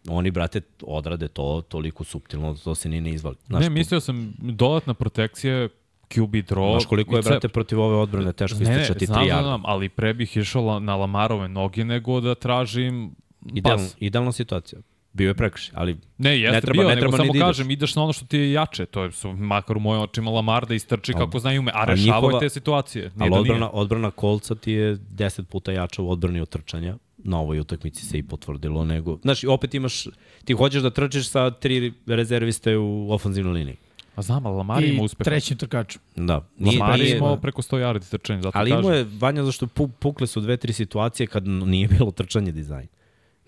Oni, 0.09 0.31
brate, 0.31 0.61
odrade 0.83 1.29
to 1.29 1.63
toliko 1.69 2.05
suptilno, 2.05 2.55
to 2.55 2.75
se 2.75 2.89
ni 2.89 3.01
ne 3.01 3.11
izvali. 3.11 3.37
Znaš, 3.47 3.63
ne, 3.63 3.71
mislio 3.71 4.01
sam 4.01 4.35
dodatna 4.39 4.95
protekcija, 4.95 5.69
QB 6.09 6.33
draw. 6.33 6.73
Znaš 6.73 6.87
koliko 6.87 7.17
je, 7.17 7.23
brate, 7.23 7.49
protiv 7.49 7.81
ove 7.81 7.97
odbrane 7.97 8.33
teško 8.33 8.59
Ne, 8.59 8.65
ne, 8.65 8.81
istrčati 8.81 9.07
znam, 9.07 9.25
3 9.25 9.43
znam, 9.43 9.63
ali 9.65 9.89
pre 9.89 10.15
bih 10.15 10.37
išao 10.37 10.81
na 10.81 10.97
Lamarove 10.97 11.49
noge 11.49 11.85
nego 11.85 12.21
da 12.21 12.35
tražim 12.35 13.15
Idealna, 13.55 13.83
pas. 13.83 13.97
idealna 14.01 14.33
situacija. 14.33 14.81
Bio 15.13 15.29
je 15.29 15.35
prekršaj, 15.35 15.75
ali 15.77 15.97
Ne, 16.19 16.41
jeste 16.41 16.53
ne 16.53 16.61
treba, 16.61 16.81
bio, 16.81 16.89
ne 16.89 16.95
nego 16.95 17.01
treba 17.01 17.17
samo 17.17 17.33
ni 17.33 17.33
da 17.33 17.39
ideš. 17.39 17.47
kažem, 17.49 17.71
ideš 17.71 17.95
na 17.95 18.03
ono 18.03 18.13
što 18.13 18.25
ti 18.27 18.39
je 18.39 18.53
jače. 18.53 18.87
To 18.87 19.03
je 19.05 19.13
su, 19.13 19.33
makar 19.33 19.77
u 19.77 19.81
mojim 19.81 20.03
očima 20.03 20.31
Lamar 20.31 20.67
da 20.67 20.75
istrči 20.75 21.13
kako 21.13 21.39
znaju 21.39 21.61
ume, 21.61 21.73
a 21.75 21.85
rešavaju 21.85 22.39
te 22.41 22.49
situacije. 22.49 23.03
Nije 23.03 23.13
ali 23.19 23.31
da 23.31 23.37
odbrana, 23.41 23.59
nije. 23.67 23.71
odbrana 23.73 24.11
kolca 24.11 24.55
ti 24.55 24.73
je 24.73 24.97
10 24.97 25.43
puta 25.45 25.73
jača 25.73 26.03
u 26.03 26.11
odbrani 26.11 26.41
od 26.41 26.49
trčanja. 26.49 26.97
Na 27.19 27.39
ovoj 27.39 27.61
utakmici 27.61 28.07
se 28.07 28.19
i 28.19 28.23
potvrdilo 28.23 28.85
nego... 28.85 29.19
Znaš, 29.23 29.45
i 29.45 29.47
opet 29.47 29.75
imaš, 29.75 30.07
ti 30.45 30.53
hoćeš 30.53 30.83
da 30.83 30.91
trčiš 30.91 31.29
sa 31.29 31.51
tri 31.51 31.93
rezerviste 32.07 32.77
u 32.77 33.13
ofanzivnoj 33.13 33.53
liniji. 33.53 33.77
A 34.17 34.23
znam, 34.23 34.47
ali 34.47 34.57
Lamar 34.57 34.85
ima 34.85 35.03
I 35.03 35.05
uspeha. 35.05 35.25
trećim 35.25 35.57
trkačom. 35.57 36.03
Da. 36.17 36.49
Nije, 36.59 36.79
Lamar 36.79 36.99
je 36.99 37.05
nije, 37.05 37.17
imao 37.17 37.37
preko 37.37 37.63
100 37.63 37.77
yardi 37.77 38.11
trčanja, 38.11 38.43
zato 38.43 38.59
ali 38.59 38.71
kažem. 38.71 38.85
imao 38.85 38.97
je, 38.97 39.07
Vanja, 39.19 39.45
zašto 39.45 39.67
pu, 39.67 39.89
pukle 39.89 40.27
su 40.27 40.41
dve, 40.41 40.57
tri 40.57 40.73
situacije 40.73 41.27
kad 41.27 41.47
nije 41.49 41.89
bilo 41.89 42.11
trčanje 42.11 42.53
dizajn. 42.53 42.89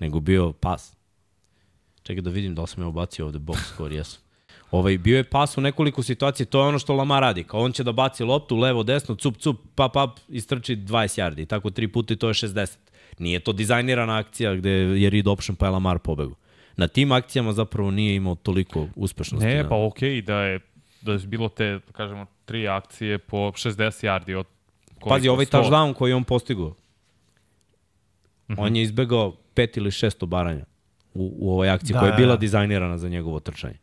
nego 0.00 0.20
bio 0.20 0.52
pas. 0.52 0.96
Čekaj 2.04 2.22
da 2.22 2.30
vidim 2.30 2.54
da 2.54 2.62
li 2.62 2.68
sam 2.68 2.82
ja 2.82 2.88
ubacio 2.88 3.26
ovde 3.26 3.38
box 3.38 3.58
score, 3.64 3.94
jesu. 3.94 4.20
Ovaj, 4.70 4.98
bio 4.98 5.16
je 5.16 5.24
pas 5.24 5.58
u 5.58 5.60
nekoliko 5.60 6.02
situacija, 6.02 6.46
to 6.46 6.60
je 6.60 6.66
ono 6.66 6.78
što 6.78 6.94
Lamar 6.94 7.20
radi. 7.20 7.44
Kao 7.44 7.60
on 7.60 7.72
će 7.72 7.84
da 7.84 7.92
baci 7.92 8.24
loptu 8.24 8.56
levo, 8.56 8.82
desno, 8.82 9.14
cup, 9.14 9.36
cup, 9.36 9.56
pap, 9.74 9.92
pap, 9.92 10.10
istrči 10.28 10.76
20 10.76 10.88
yardi. 11.20 11.40
I 11.40 11.46
tako 11.46 11.70
tri 11.70 11.88
puta 11.88 12.14
i 12.14 12.16
to 12.16 12.28
je 12.28 12.34
60. 12.34 12.76
Nije 13.18 13.40
to 13.40 13.52
dizajnirana 13.52 14.18
akcija 14.18 14.54
gde 14.54 14.70
je 14.70 15.10
read 15.10 15.28
option 15.28 15.56
pa 15.56 15.66
je 15.66 15.70
Lamar 15.70 15.98
pobegu. 15.98 16.34
Na 16.76 16.88
tim 16.88 17.12
akcijama 17.12 17.52
zapravo 17.52 17.90
nije 17.90 18.14
imao 18.16 18.34
toliko 18.34 18.88
uspešnosti. 18.96 19.46
Ne, 19.46 19.68
pa 19.68 19.76
okej 19.76 20.22
da 20.22 20.36
je 20.36 20.60
da 21.00 21.12
je 21.12 21.18
bilo 21.18 21.48
te, 21.48 21.64
da 21.86 21.92
kažemo, 21.92 22.26
tri 22.44 22.68
akcije 22.68 23.18
po 23.18 23.36
60 23.36 23.70
yardi 24.04 24.34
od? 24.34 24.46
Pazi, 25.00 25.28
ovaj 25.28 25.46
100? 25.46 25.50
touchdown 25.52 25.94
koji 25.94 26.12
on 26.12 26.24
postigao, 26.24 26.74
Mhm. 28.48 28.60
on 28.60 28.76
je 28.76 28.82
izbegao 28.82 29.36
pet 29.54 29.76
ili 29.76 29.90
šest 29.90 30.22
obaranja 30.22 30.64
u, 31.14 31.34
u 31.38 31.52
ovoj 31.52 31.70
akciji 31.70 31.92
Da, 31.92 31.98
koja 31.98 32.06
je 32.06 32.12
da, 32.12 32.16
bila 32.16 32.32
da. 32.32 32.40
dizajnirana 32.40 32.98
za 32.98 33.08
njegovo 33.08 33.40
trčanje. 33.40 33.78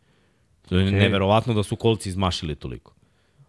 To 0.62 0.78
je 0.78 0.92
neverovatno 0.92 1.54
da 1.54 1.64
su 1.64 1.76
kolci 1.76 2.10
izmašili 2.10 2.56
toliko. 2.56 2.94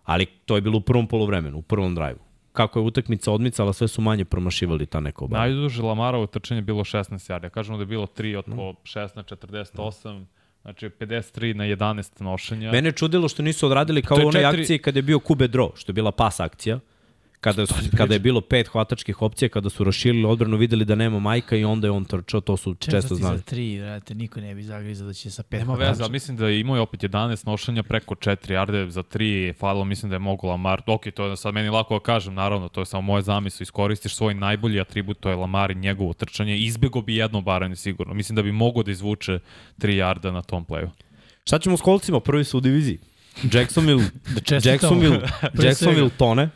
Ali 0.04 0.26
to 0.26 0.54
je 0.54 0.60
bilo 0.60 0.78
u 0.78 0.82
prvom 0.82 1.06
polovremenu, 1.06 1.58
u 1.58 1.62
prvom 1.62 1.94
drive 1.94 2.16
Kako 2.52 2.78
je 2.78 2.84
utakmica 2.84 3.32
odmicala, 3.32 3.72
sve 3.72 3.88
su 3.88 4.02
manje 4.02 4.24
promašivali 4.24 4.86
ta 4.86 5.00
neka 5.00 5.24
obaranja. 5.24 5.46
Najduže 5.46 5.82
Lamarovo 5.82 6.26
trčanje 6.26 6.58
je 6.58 6.62
bilo 6.62 6.84
16 6.84 7.04
yardi. 7.30 7.48
Kažemo 7.50 7.76
da 7.76 7.82
je 7.82 7.86
bilo 7.86 8.06
3 8.08 8.36
od 8.36 8.44
po 8.46 8.72
16, 8.84 9.36
48, 9.76 10.24
znači 10.62 10.88
53 10.90 11.54
na 11.54 11.64
11 11.66 12.22
nošenja. 12.22 12.72
Mene 12.72 12.88
je 12.88 12.92
čudilo 12.92 13.28
što 13.28 13.42
nisu 13.42 13.66
odradili 13.66 14.02
kao 14.02 14.16
u 14.16 14.20
onoj 14.20 14.32
četiri- 14.32 14.60
akciji 14.60 14.78
kada 14.78 14.98
je 14.98 15.02
bio 15.02 15.18
Kube 15.18 15.48
Draw, 15.48 15.70
što 15.74 15.90
je 15.90 15.94
bila 15.94 16.12
pas 16.12 16.40
akcija. 16.40 16.80
Kada, 17.42 17.66
su, 17.66 17.74
kada 17.96 18.14
je 18.14 18.18
bilo 18.20 18.40
pet 18.40 18.68
hvatačkih 18.68 19.22
opcija, 19.22 19.48
kada 19.48 19.70
su 19.70 19.84
raširili 19.84 20.24
odbranu, 20.24 20.56
videli 20.56 20.84
da 20.84 20.94
nema 20.94 21.18
majka 21.18 21.56
i 21.56 21.64
onda 21.64 21.86
je 21.86 21.90
on 21.90 22.04
trčao, 22.04 22.40
to 22.40 22.56
su 22.56 22.74
često 22.74 22.96
Često 22.96 23.14
znali. 23.14 23.36
za 23.38 23.42
tri, 23.42 23.80
vrate, 23.80 24.14
niko 24.14 24.40
ne 24.40 24.54
bi 24.54 24.62
zagrizao 24.62 25.06
da 25.06 25.12
će 25.12 25.30
sa 25.30 25.42
pet. 25.42 25.60
Nema 25.60 25.74
veze, 25.74 26.08
mislim 26.08 26.36
da 26.36 26.48
je 26.48 26.60
imao 26.60 26.76
je 26.76 26.80
opet 26.80 27.00
11 27.00 27.46
nošenja 27.46 27.82
preko 27.82 28.14
4 28.14 28.36
yarde 28.54 28.88
za 28.88 29.02
3 29.02 29.54
falilo, 29.58 29.84
mislim 29.84 30.10
da 30.10 30.14
je 30.14 30.18
mogu 30.18 30.46
Lamar. 30.46 30.82
Ok, 30.86 31.02
to 31.14 31.26
je 31.26 31.36
sad 31.36 31.54
meni 31.54 31.68
lako 31.68 31.94
da 31.94 32.00
kažem, 32.00 32.34
naravno, 32.34 32.68
to 32.68 32.80
je 32.80 32.86
samo 32.86 33.02
moje 33.02 33.22
zamisli, 33.22 33.62
iskoristiš 33.64 34.14
svoj 34.14 34.34
najbolji 34.34 34.80
atribut, 34.80 35.20
to 35.20 35.30
je 35.30 35.36
Lamar 35.36 35.70
i 35.70 35.74
njegovo 35.74 36.12
trčanje, 36.12 36.56
izbego 36.58 37.02
bi 37.02 37.16
jedno 37.16 37.40
baranje 37.40 37.76
sigurno. 37.76 38.14
Mislim 38.14 38.36
da 38.36 38.42
bi 38.42 38.52
mogo 38.52 38.82
da 38.82 38.90
izvuče 38.90 39.38
3 39.78 39.88
yarda 39.96 40.30
na 40.30 40.42
tom 40.42 40.66
playu. 40.66 40.88
Šta 41.46 41.58
ćemo 41.58 41.76
s 41.76 41.80
kolcima? 41.80 42.20
Prvi 42.20 42.44
su 42.44 42.58
u 42.58 42.60
diviziji. 42.60 42.98
Jacksonville, 43.52 44.04
Da. 44.50 44.70
Jacksonville, 44.70 45.20
Jacksonville 45.64 46.10
tone. 46.18 46.48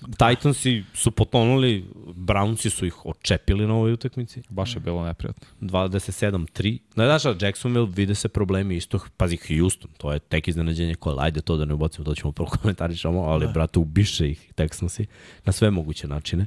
Titansi 0.00 0.84
su 0.94 1.10
potonuli, 1.10 1.84
Brownsi 2.14 2.70
su 2.70 2.86
ih 2.86 3.06
očepili 3.06 3.66
na 3.66 3.74
ovoj 3.74 3.92
utakmici. 3.92 4.42
Baš 4.48 4.74
je 4.74 4.80
bilo 4.80 5.04
neprijatno. 5.04 5.46
27-3. 5.60 6.78
Ne 6.96 7.04
znaš, 7.04 7.24
a 7.24 7.34
Jacksonville 7.40 7.88
vide 7.94 8.14
se 8.14 8.28
problemi 8.28 8.76
isto. 8.76 8.98
Pazi, 9.16 9.36
Houston, 9.36 9.90
to 9.98 10.12
je 10.12 10.18
tek 10.18 10.48
iznenađenje 10.48 10.94
koje, 10.94 11.16
ajde 11.18 11.40
to 11.40 11.56
da 11.56 11.64
ne 11.64 11.74
ubacimo, 11.74 12.04
to 12.04 12.14
ćemo 12.14 12.32
prvo 12.38 12.48
komentarišamo, 12.62 13.20
ali 13.20 13.46
da. 13.46 13.52
brate, 13.52 13.78
ubiše 13.78 14.30
ih 14.30 14.52
Texansi 14.56 15.06
na 15.44 15.52
sve 15.52 15.70
moguće 15.70 16.08
načine. 16.08 16.46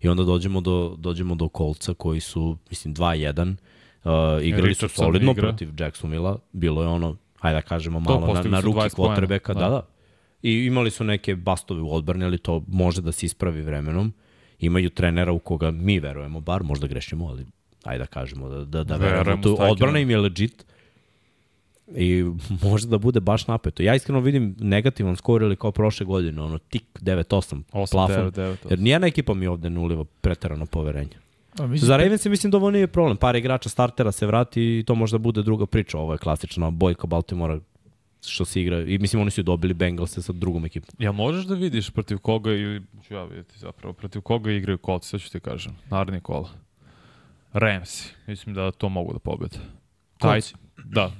I 0.00 0.08
onda 0.08 0.24
dođemo 0.24 0.60
do, 0.60 0.94
dođemo 0.98 1.34
do 1.34 1.48
kolca 1.48 1.94
koji 1.94 2.20
su, 2.20 2.56
mislim, 2.70 2.94
2-1. 2.94 3.54
Uh, 4.04 4.10
igrali 4.42 4.74
su 4.74 4.86
Richardson 4.86 5.04
solidno 5.04 5.30
igra. 5.30 5.42
protiv 5.42 5.68
Jacksonville-a. 5.78 6.36
Bilo 6.52 6.82
je 6.82 6.88
ono, 6.88 7.16
hajde 7.40 7.54
da 7.54 7.62
kažemo, 7.62 8.00
malo 8.00 8.34
na, 8.34 8.42
na 8.42 8.60
su 8.60 8.66
ruki 8.66 8.78
20 8.78 8.96
poena, 8.96 9.14
kvotrbeka. 9.14 9.54
Da. 9.54 9.60
da. 9.60 9.68
da, 9.68 9.86
I 10.42 10.52
imali 10.66 10.90
su 10.90 11.04
neke 11.04 11.36
bastove 11.36 11.82
u 11.82 11.94
odbrani, 11.94 12.24
ali 12.24 12.38
to 12.38 12.64
može 12.68 13.02
da 13.02 13.12
se 13.12 13.26
ispravi 13.26 13.62
vremenom. 13.62 14.12
Imaju 14.58 14.90
trenera 14.90 15.32
u 15.32 15.38
koga 15.38 15.70
mi 15.70 15.98
verujemo, 16.00 16.40
bar 16.40 16.62
možda 16.62 16.86
grešimo, 16.86 17.26
ali 17.26 17.46
ajde 17.84 17.98
da 17.98 18.06
kažemo 18.06 18.48
da, 18.48 18.64
da, 18.64 18.84
da 18.84 18.96
verujemo. 18.96 19.18
Verujemo 19.18 19.42
Tu, 19.42 19.56
odbrana 19.60 19.98
im 19.98 20.10
je 20.10 20.18
legit 20.18 20.64
i 21.96 22.24
može 22.62 22.86
da 22.86 22.98
bude 22.98 23.20
baš 23.20 23.46
napeto. 23.46 23.82
Ja 23.82 23.94
iskreno 23.94 24.20
vidim 24.20 24.56
negativan 24.58 25.16
skor 25.16 25.42
ili 25.42 25.56
kao 25.56 25.72
prošle 25.72 26.06
godine, 26.06 26.42
ono 26.42 26.58
tik 26.58 26.84
9-8 27.00 27.62
8, 27.72 27.92
plafon. 27.92 28.16
9, 28.16 28.30
9, 28.30 28.56
Jer 28.70 28.78
nijedna 28.78 29.06
ekipa 29.06 29.34
mi 29.34 29.46
ovde 29.46 29.70
ne 29.70 29.80
uliva 29.80 30.04
preterano 30.20 30.66
poverenje. 30.66 31.16
A, 31.58 31.66
mislim, 31.66 31.86
Za 31.86 31.96
Ravens 31.96 32.24
mislim 32.24 32.50
da 32.50 32.56
ovo 32.56 32.70
nije 32.70 32.86
problem. 32.86 33.16
Par 33.16 33.36
igrača 33.36 33.68
startera 33.68 34.12
se 34.12 34.26
vrati 34.26 34.62
i 34.62 34.84
to 34.86 34.94
možda 34.94 35.18
bude 35.18 35.42
druga 35.42 35.66
priča. 35.66 35.98
Ovo 35.98 36.12
je 36.12 36.18
klasična 36.18 36.70
bojka 36.70 37.06
Baltimora 37.06 37.60
što 38.26 38.44
se 38.44 38.62
igra. 38.62 38.82
I 38.82 38.98
mislim 38.98 39.22
oni 39.22 39.30
su 39.30 39.42
dobili 39.42 39.74
Bengalse 39.74 40.22
sa 40.22 40.32
drugom 40.32 40.64
ekipom. 40.64 40.94
Ja 40.98 41.12
možeš 41.12 41.44
da 41.44 41.54
vidiš 41.54 41.90
protiv 41.90 42.18
koga 42.18 42.52
i 42.52 42.80
ću 43.08 43.14
ja 43.14 43.24
vidjeti 43.24 43.58
zapravo 43.58 43.92
protiv 43.92 44.20
koga 44.20 44.52
igraju 44.52 44.78
kolci, 44.78 45.08
sad 45.08 45.20
ću 45.20 45.30
ti 45.30 45.40
kažem. 45.40 45.76
Naredni 45.90 46.20
kola. 46.20 46.48
Ramsi. 47.52 48.14
Mislim 48.26 48.54
da 48.54 48.70
to 48.70 48.88
mogu 48.88 49.12
da 49.12 49.18
pobede. 49.18 49.58
Coltsi? 50.22 50.54
da. 50.84 51.12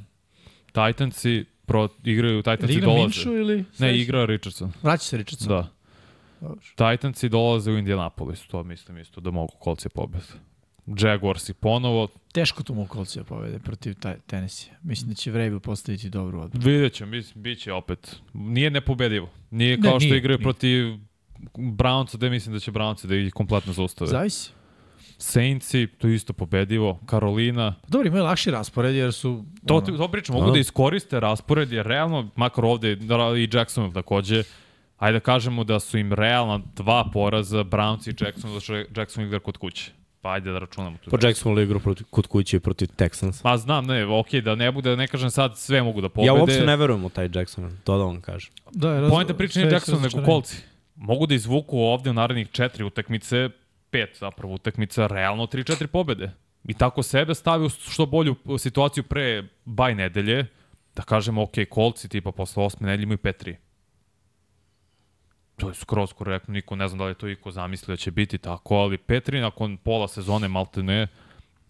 Titansi 0.72 1.44
pro, 1.66 1.88
igraju, 2.04 2.42
Titansi 2.42 2.72
igra 2.72 2.86
dolaze. 2.86 3.02
Minšu 3.02 3.32
ili... 3.32 3.64
Ne, 3.78 3.98
igra 3.98 4.24
Richardson. 4.24 4.72
Vraća 4.82 5.04
se 5.04 5.16
Richardson. 5.16 5.48
Da. 5.48 5.68
Dobro. 6.40 6.60
Titansi 6.76 7.28
dolaze 7.28 7.70
u 7.70 7.78
Indianapolis, 7.78 8.46
to 8.46 8.62
mislim 8.62 8.98
isto 8.98 9.20
da 9.20 9.30
mogu 9.30 9.52
kolci 9.60 9.88
pobede. 9.88 10.24
Jaguarsi 10.86 11.54
ponovo, 11.54 12.08
Teško 12.32 12.62
tu 12.62 12.74
mogu 12.74 12.88
kolcija 12.88 13.24
pobede 13.24 13.58
protiv 13.58 13.94
taj, 13.94 14.16
Tennessee. 14.26 14.74
Mislim 14.82 15.08
da 15.08 15.14
će 15.14 15.30
Vrabel 15.30 15.60
postaviti 15.60 16.10
dobru 16.10 16.40
odbranu. 16.40 16.66
vidjet 16.66 16.92
ćemo, 16.92 17.10
mislim, 17.10 17.42
bit 17.42 17.58
će 17.58 17.72
opet. 17.72 18.16
Nije 18.32 18.70
nepobedivo. 18.70 19.28
Nije 19.50 19.76
Ne, 19.76 19.82
kao 19.82 20.00
što 20.00 20.06
nije, 20.08 20.18
igraju 20.18 20.38
nije. 20.38 20.42
protiv 20.44 20.86
Brownsa, 21.54 22.16
da 22.16 22.30
mislim 22.30 22.52
da 22.52 22.60
će 22.60 22.72
Brownsi 22.72 23.06
da 23.06 23.16
ih 23.16 23.32
kompletno 23.32 23.72
zaustave. 23.72 24.10
Zavisi. 24.10 24.50
Saintsi, 25.18 25.86
to 25.98 26.08
je 26.08 26.14
isto 26.14 26.32
pobedivo. 26.32 27.00
Karolina, 27.06 27.74
Dobro, 27.88 28.08
imaju 28.08 28.24
lakši 28.24 28.50
raspored 28.50 28.94
jer 28.94 29.12
su... 29.12 29.44
To, 29.66 29.76
ono, 29.76 29.96
to 29.96 30.08
pričam, 30.08 30.34
mogu 30.34 30.46
Da. 30.46 30.52
da 30.52 30.58
iskoriste 30.58 31.20
raspored, 31.20 31.72
jer 31.72 31.86
realno, 31.86 32.28
makar 32.36 32.64
ovde 32.64 32.96
da, 32.96 33.16
i 33.36 33.48
Jacksonville 33.52 33.94
takođe, 33.94 34.42
ajde 34.98 35.18
da 35.18 35.20
kažemo 35.20 35.64
da 35.64 35.80
su 35.80 35.98
im 35.98 36.12
realno 36.12 36.62
dva 36.76 37.10
poraza, 37.12 37.64
Browns 37.64 38.06
i 38.08 38.24
Jacksonville, 38.24 38.60
zato 38.60 38.60
što 38.60 39.00
Jacksonville 39.00 39.28
igra 39.28 39.40
kod 39.40 39.56
kuće. 39.56 39.92
Pa 40.22 40.32
ajde 40.32 40.52
da 40.52 40.58
računamo 40.58 40.96
tu. 41.04 41.10
Po 41.10 41.18
Jacksonville 41.22 41.64
igra 41.64 41.78
protiv, 41.78 42.06
kod 42.10 42.26
kuće 42.26 42.60
protiv 42.60 42.88
Texans. 42.96 43.44
Ma 43.44 43.56
znam, 43.56 43.84
ne, 43.84 44.06
okej, 44.06 44.40
da 44.40 44.54
ne 44.54 44.72
bude, 44.72 44.90
da 44.90 44.96
ne 44.96 45.06
kažem 45.06 45.30
sad 45.30 45.58
sve 45.58 45.82
mogu 45.82 46.00
da 46.00 46.08
pobede. 46.08 46.26
Ja 46.26 46.34
uopšte 46.34 46.66
ne 46.66 46.76
verujem 46.76 47.04
u 47.04 47.08
taj 47.08 47.28
Jacksonville, 47.34 47.78
to 47.84 47.98
da 47.98 48.04
vam 48.04 48.20
kažem. 48.20 48.52
Da, 48.72 48.92
je 48.92 49.00
raz... 49.00 49.10
Pojenta 49.10 49.34
priča 49.34 49.60
nije 49.60 49.72
Jackson, 49.72 50.02
nego 50.02 50.24
kolci. 50.24 50.56
Mogu 50.96 51.26
da 51.26 51.34
izvuku 51.34 51.78
ovde 51.78 52.10
u 52.10 52.12
narednih 52.12 52.50
četiri 52.50 52.84
utakmice, 52.84 53.48
pet 53.90 54.16
zapravo 54.20 54.54
utakmica, 54.54 55.06
realno 55.06 55.46
3-4 55.46 55.86
pobede. 55.86 56.30
I 56.64 56.74
tako 56.74 57.02
sebe 57.02 57.34
stavi 57.34 57.64
u 57.64 57.68
što 57.68 58.06
bolju 58.06 58.36
situaciju 58.58 59.04
pre 59.04 59.48
baj 59.64 59.94
nedelje, 59.94 60.46
da 60.94 61.02
kažemo, 61.02 61.42
ok, 61.42 61.54
kolci 61.70 62.08
tipa 62.08 62.32
posle 62.32 62.64
osme 62.64 62.86
nedelje 62.86 63.02
imaju 63.02 63.18
5-3. 63.18 63.56
To 65.56 65.68
je 65.68 65.74
skroz 65.74 66.12
korektno, 66.12 66.54
niko 66.54 66.76
ne 66.76 66.88
znam 66.88 66.98
da 66.98 67.04
li 67.04 67.10
je 67.10 67.14
to 67.14 67.28
iko 67.28 67.50
zamislio 67.50 67.92
da 67.92 67.96
će 67.96 68.10
biti 68.10 68.38
tako, 68.38 68.74
ali 68.74 68.98
5-3 68.98 69.40
nakon 69.40 69.76
pola 69.76 70.08
sezone 70.08 70.48
malte 70.48 70.82
ne, 70.82 71.06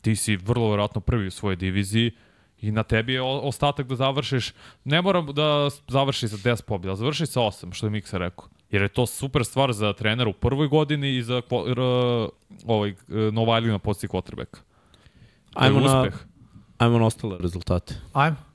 ti 0.01 0.17
si 0.17 0.37
vrlo 0.37 0.71
verovatno 0.71 1.01
prvi 1.01 1.27
u 1.27 1.31
svojoj 1.31 1.57
diviziji 1.57 2.13
i 2.61 2.71
na 2.71 2.83
tebi 2.83 3.13
je 3.13 3.23
ostatak 3.23 3.87
da 3.87 3.97
završiš, 3.97 4.53
ne 4.85 5.03
moram 5.03 5.27
da 5.27 5.69
završiš 5.89 6.31
sa 6.31 6.37
10 6.37 6.63
pobjeda, 6.63 6.97
završi 6.97 7.27
sa 7.27 7.41
8, 7.41 7.73
što 7.73 7.87
je 7.87 7.91
Miksa 7.91 8.19
rekao. 8.19 8.49
Jer 8.71 8.83
je 8.83 8.89
to 8.89 9.07
super 9.07 9.45
stvar 9.45 9.73
za 9.73 9.93
trenera 9.93 10.31
u 10.31 10.33
prvoj 10.33 10.69
godini 10.69 11.17
i 11.17 11.23
za 11.23 11.41
kvo, 11.41 11.65
r, 11.69 11.81
ovaj, 12.67 12.91
e, 12.91 12.95
Novajlina 13.33 13.79
posti 13.79 14.07
je 14.07 14.09
Ajmo 15.55 15.81
na, 15.81 16.11
ajmo 16.79 16.99
na 16.99 17.07
ostale 17.07 17.39
rezultate. 17.39 17.95
Ajmo. 18.13 18.52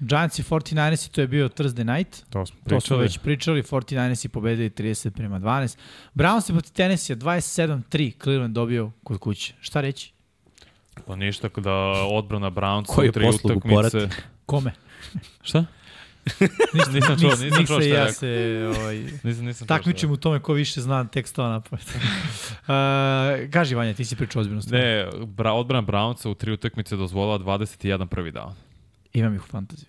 Giants 0.00 0.38
i 0.38 0.42
49ersi, 0.42 1.10
to 1.10 1.20
je 1.20 1.26
bio 1.26 1.48
Thursday 1.48 1.96
night. 1.96 2.24
To 2.30 2.46
smo 2.46 2.56
To 2.68 2.80
smo 2.80 2.96
već 2.96 3.18
pričali, 3.18 3.62
49ersi 3.62 4.28
pobedili 4.28 4.70
30 4.70 5.10
prema 5.10 5.40
12. 5.40 5.76
Browns 6.14 6.50
i 6.50 6.52
protiv 6.52 6.72
Tennessee 6.72 7.16
27-3, 7.16 8.22
Cleveland 8.22 8.54
dobio 8.54 8.90
kod 9.04 9.18
kuće. 9.18 9.54
Šta 9.60 9.80
reći? 9.80 10.12
Pa 11.06 11.16
ništa 11.16 11.48
kada 11.48 11.72
odbrana 12.10 12.50
Brownsa 12.50 13.08
u 13.08 13.12
tri 13.12 13.28
utakmice. 13.28 13.68
porati? 13.68 13.98
Kome? 14.46 14.72
Šta? 15.42 15.64
Ništa, 16.74 16.90
nisam 16.92 17.20
čuo, 17.20 17.30
nisam 17.30 17.66
čuo 17.66 17.78
i 17.80 17.82
šta 17.82 17.88
je 17.88 17.88
ja 17.88 18.00
rekao. 18.00 18.12
se 18.12 18.72
ovaj, 18.78 18.96
Nisam, 19.22 19.44
nisam 19.44 19.66
takmičimo 19.66 20.12
u 20.12 20.16
tome 20.16 20.40
ko 20.40 20.52
više 20.52 20.80
zna 20.80 21.04
tekstova 21.04 21.48
na 21.48 21.60
pamet. 21.60 21.86
uh, 21.86 23.50
kaži 23.52 23.74
Vanja, 23.74 23.94
ti 23.94 24.04
si 24.04 24.16
pričao 24.16 24.40
ozbiljno. 24.40 24.62
Ne, 24.70 25.06
bra, 25.26 25.52
odbrana 25.52 25.86
Brownsa 25.86 26.28
u 26.28 26.34
tri 26.34 26.52
utakmice 26.52 26.96
dozvolila 26.96 27.38
21 27.38 28.06
prvi 28.06 28.32
down. 28.32 28.52
Imam 29.18 29.34
ih 29.34 29.44
u 29.44 29.46
fantaziju. 29.46 29.88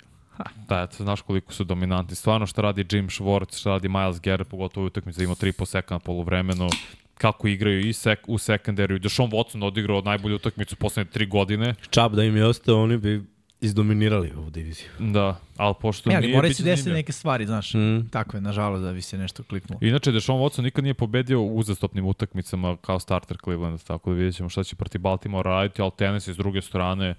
Da, 0.69 0.81
eto, 0.81 1.03
znaš 1.03 1.21
koliko 1.21 1.53
su 1.53 1.63
dominantni. 1.63 2.15
Stvarno 2.15 2.47
šta 2.47 2.61
radi 2.61 2.85
Jim 2.91 3.09
Schwartz, 3.09 3.59
šta 3.59 3.69
radi 3.69 3.89
Miles 3.89 4.21
Garrett, 4.21 4.49
pogotovo 4.51 4.83
u 4.83 4.87
utakmici 4.87 5.19
da 5.19 5.23
ima 5.23 5.35
3,5 5.35 5.65
seka 5.65 5.95
na 5.95 5.99
poluvremenu, 5.99 6.69
kako 7.17 7.47
igraju 7.47 7.87
i 7.87 7.93
sek, 7.93 8.19
u 8.27 8.37
sekundariju. 8.37 8.99
Deshaun 8.99 9.31
Watson 9.31 9.65
odigrao 9.65 10.01
najbolju 10.01 10.35
utakmicu 10.35 10.75
poslednje 10.75 11.11
tri 11.11 11.25
godine. 11.25 11.75
Čab 11.89 12.15
da 12.15 12.23
im 12.23 12.37
je 12.37 12.45
ostao, 12.45 12.83
oni 12.83 12.97
bi 12.97 13.23
izdominirali 13.61 14.31
ovu 14.37 14.49
diviziju. 14.49 14.87
Da, 14.99 15.39
ali 15.57 15.75
pošto 15.81 16.09
Ne, 16.09 16.15
ali 16.15 16.25
nije... 16.25 16.35
moraju 16.35 16.53
se 16.53 16.63
desiti 16.63 16.89
neke 16.89 17.11
stvari, 17.11 17.45
znaš. 17.45 17.73
Mm. 17.73 18.07
Tako 18.11 18.37
je, 18.37 18.41
nažalost, 18.41 18.83
da 18.83 18.93
bi 18.93 19.01
se 19.01 19.17
nešto 19.17 19.43
kliknulo. 19.43 19.79
Inače, 19.83 20.11
Deshaun 20.11 20.41
Watson 20.41 20.61
nikad 20.61 20.83
nije 20.83 20.93
pobedio 20.93 21.41
u 21.41 21.57
uzastopnim 21.57 22.05
utakmicama 22.05 22.77
kao 22.77 22.99
starter 22.99 23.37
Clevelanda, 23.43 23.77
tako 23.77 24.09
da 24.09 24.15
vidjet 24.15 24.35
ćemo 24.35 24.49
šta 24.49 24.63
će 24.63 24.75
protiv 24.75 25.01
Baltimore 25.01 25.49
raditi, 25.49 25.81
ali 25.81 25.91
Tennessee 25.97 26.33
s 26.33 26.37
druge 26.37 26.61
strane, 26.61 27.15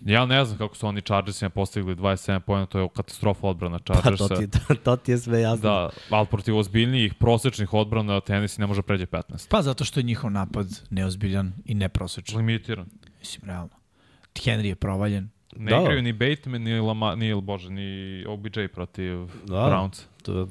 ja 0.00 0.26
ne 0.26 0.44
znam 0.44 0.58
kako 0.58 0.76
su 0.76 0.86
oni 0.86 1.00
Chargersima 1.00 1.50
postigli 1.50 1.96
27 1.96 2.40
pojena, 2.40 2.66
to 2.66 2.78
je 2.78 2.88
katastrofa 2.88 3.46
odbrana 3.46 3.78
Pa 3.78 3.94
to 3.94 4.00
Chargersa. 4.00 4.34
ti, 4.34 4.48
to, 4.68 4.74
to 4.74 4.96
ti 4.96 5.10
je 5.10 5.18
sve 5.18 5.40
jasno. 5.40 5.62
Da, 5.70 5.90
ali 6.10 6.26
protiv 6.26 6.56
ozbiljnijih 6.56 7.14
prosečnih 7.14 7.74
odbrana 7.74 8.20
Tennessee 8.20 8.60
ne 8.62 8.66
može 8.66 8.82
pređe 8.82 9.06
15. 9.06 9.48
Pa 9.48 9.62
zato 9.62 9.84
što 9.84 10.00
je 10.00 10.04
njihov 10.04 10.30
napad 10.30 10.66
neozbiljan 10.90 11.52
i 11.64 11.74
neprosečan. 11.74 12.36
Limitiran. 12.36 12.86
Mislim, 13.18 13.48
realno. 13.48 13.74
Henry 14.34 14.64
je 14.64 14.74
provaljen. 14.74 15.30
Ne 15.56 15.70
Da. 15.70 15.80
igraju 15.80 16.02
ni 16.02 16.12
Bateman, 16.12 16.62
ni, 16.62 16.80
Lama, 16.80 17.14
ni, 17.14 17.40
bože, 17.40 17.70
ni 17.70 18.24
OBJ 18.28 18.66
protiv 18.74 19.18
Da. 19.46 19.54
Browns. 19.54 20.02
To 20.22 20.38
je 20.38 20.46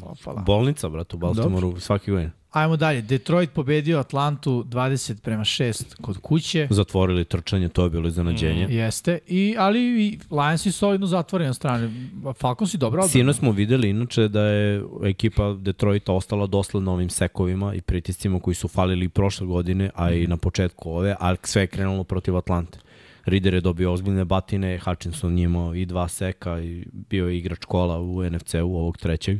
bolnica, 0.45 0.89
brate, 0.89 1.15
u 1.15 1.19
Baltimoru 1.19 1.79
svaki 1.79 2.11
godin. 2.11 2.31
Ajmo 2.51 2.77
dalje. 2.77 3.01
Detroit 3.01 3.51
pobedio 3.53 3.99
Atlantu 3.99 4.63
20 4.63 5.21
prema 5.21 5.43
6 5.43 5.95
kod 6.01 6.17
kuće. 6.17 6.67
Zatvorili 6.69 7.25
trčanje, 7.25 7.69
to 7.69 7.83
je 7.83 7.89
bilo 7.89 8.07
iznenađenje. 8.07 8.67
Mm. 8.67 8.71
Jeste, 8.71 9.19
I, 9.27 9.55
ali 9.57 9.79
i 9.79 10.19
Lions 10.31 10.65
i 10.65 10.71
solidno 10.71 11.07
zatvoreni 11.07 11.47
na 11.47 11.53
strane. 11.53 11.91
Falcons 12.39 12.73
i 12.73 12.77
dobro 12.77 13.01
odbrana. 13.01 13.11
Sino 13.11 13.33
smo 13.33 13.51
videli 13.51 13.89
inače 13.89 14.27
da 14.27 14.41
je 14.41 14.83
ekipa 15.03 15.53
Detroita 15.53 16.13
ostala 16.13 16.47
dosledna 16.47 16.91
ovim 16.91 17.09
sekovima 17.09 17.73
i 17.73 17.81
pritiscima 17.81 18.39
koji 18.39 18.55
su 18.55 18.67
falili 18.67 19.05
i 19.05 19.09
prošle 19.09 19.47
godine, 19.47 19.89
a 19.95 20.11
i 20.11 20.27
na 20.27 20.37
početku 20.37 20.91
ove, 20.91 21.15
a 21.19 21.35
sve 21.43 21.61
je 21.61 21.67
krenulo 21.67 22.03
protiv 22.03 22.37
Atlante. 22.37 22.79
Rider 23.25 23.53
je 23.53 23.61
dobio 23.61 23.93
ozbiljne 23.93 24.25
batine, 24.25 24.79
Hutchinson 24.79 25.37
je 25.37 25.43
imao 25.43 25.75
i 25.75 25.85
dva 25.85 26.07
seka 26.07 26.59
i 26.59 26.85
bio 26.91 27.27
je 27.27 27.37
igrač 27.37 27.65
kola 27.65 27.99
u 27.99 28.23
NFC-u 28.23 28.75
ovog 28.75 28.97
trećeg, 28.97 29.39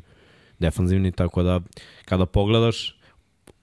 defanzivni, 0.59 1.11
tako 1.11 1.43
da 1.43 1.59
kada 2.05 2.25
pogledaš, 2.25 2.98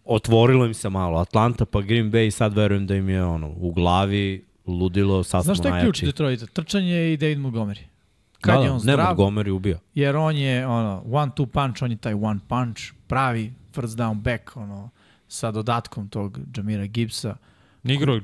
otvorilo 0.06 0.66
im 0.66 0.74
se 0.74 0.90
malo. 0.90 1.18
Atlanta 1.18 1.64
pa 1.64 1.80
Green 1.80 2.12
Bay, 2.12 2.30
sad 2.30 2.54
verujem 2.54 2.86
da 2.86 2.94
im 2.94 3.08
je 3.08 3.24
ono, 3.24 3.52
u 3.56 3.72
glavi 3.72 4.44
ludilo, 4.66 5.22
sad 5.24 5.44
Znaš 5.44 5.58
smo 5.58 5.64
šta 5.64 5.76
je 5.76 5.82
ključ. 5.82 6.02
Detroita? 6.02 6.46
Trčanje 6.46 7.12
i 7.12 7.16
David 7.16 7.38
Montgomery. 7.38 7.82
Kad 8.40 8.54
da, 8.54 8.60
je 8.64 8.70
on 8.70 8.76
Ne, 8.76 8.80
zdrav, 8.80 9.16
Montgomery 9.16 9.50
ubija. 9.50 9.78
jer 9.94 10.16
on 10.16 10.36
je 10.36 10.66
ono, 10.66 11.02
one 11.12 11.32
two 11.36 11.46
punch, 11.46 11.82
on 11.82 11.90
je 11.90 11.96
taj 11.96 12.14
one 12.14 12.40
punch, 12.48 12.82
pravi 13.06 13.52
first 13.74 13.98
down 13.98 14.14
back, 14.20 14.56
ono, 14.56 14.90
sa 15.28 15.50
dodatkom 15.50 16.08
tog 16.08 16.38
Jamira 16.56 16.86
Gibbsa. 16.86 17.36
Nije 17.86 17.96
igrao, 17.96 18.16
uh, 18.16 18.22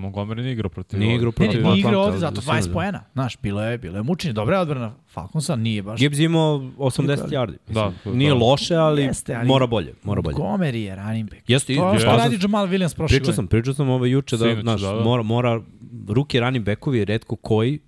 Montgomery 0.00 0.36
nije 0.36 0.52
igrao 0.52 0.70
protiv... 0.70 0.98
Nije 1.00 1.14
igrao 1.14 1.28
Ne, 1.28 1.32
protiv 1.32 1.62
ne, 1.62 1.68
nije 1.68 1.78
igrao 1.78 2.02
ovde, 2.02 2.18
zato 2.18 2.34
da 2.34 2.40
se 2.40 2.48
ne 2.48 2.54
20 2.54 2.62
znam. 2.62 2.72
poena. 2.74 3.04
Znaš, 3.12 3.36
bilo 3.38 3.62
je, 3.62 3.78
bilo 3.78 3.96
je 3.96 4.02
mučenje. 4.02 4.32
Dobra 4.32 4.56
je 4.56 4.62
odbrana 4.62 4.94
Falconsa, 5.06 5.56
nije 5.56 5.82
baš. 5.82 6.00
Gibbs 6.00 6.18
imao 6.18 6.58
80 6.58 7.16
yardi. 7.28 7.56
Da, 7.68 7.92
Da, 8.04 8.10
Nije 8.12 8.30
da. 8.30 8.36
loše, 8.36 8.74
ali, 8.76 9.02
Jeste, 9.02 9.34
ali 9.34 9.46
mora 9.46 9.66
bolje. 9.66 9.94
Mora 10.02 10.22
bolje. 10.22 10.36
Montgomery 10.36 10.76
je 10.76 10.96
running 10.96 11.30
back. 11.30 11.50
Jeste, 11.50 11.74
To 11.74 11.92
je 11.92 11.98
što 11.98 12.08
radi. 12.08 12.38
Jamal 12.42 12.66
Williams 12.66 12.96
prošle 12.96 13.06
Pričao 13.08 13.20
godine. 13.22 13.34
sam, 13.34 13.46
pričao 13.46 13.74
sam 13.74 13.88
ovo 13.88 14.06
juče 14.06 14.36
da, 14.36 14.44
Sinoć, 14.44 14.60
znaš, 14.60 14.80
da, 14.80 14.88
da. 14.88 15.00
mora, 15.00 15.22
mora, 15.22 15.60
ruki 16.08 16.40
running 16.40 16.64
backovi 16.64 17.04
redko 17.04 17.36
koji 17.36 17.78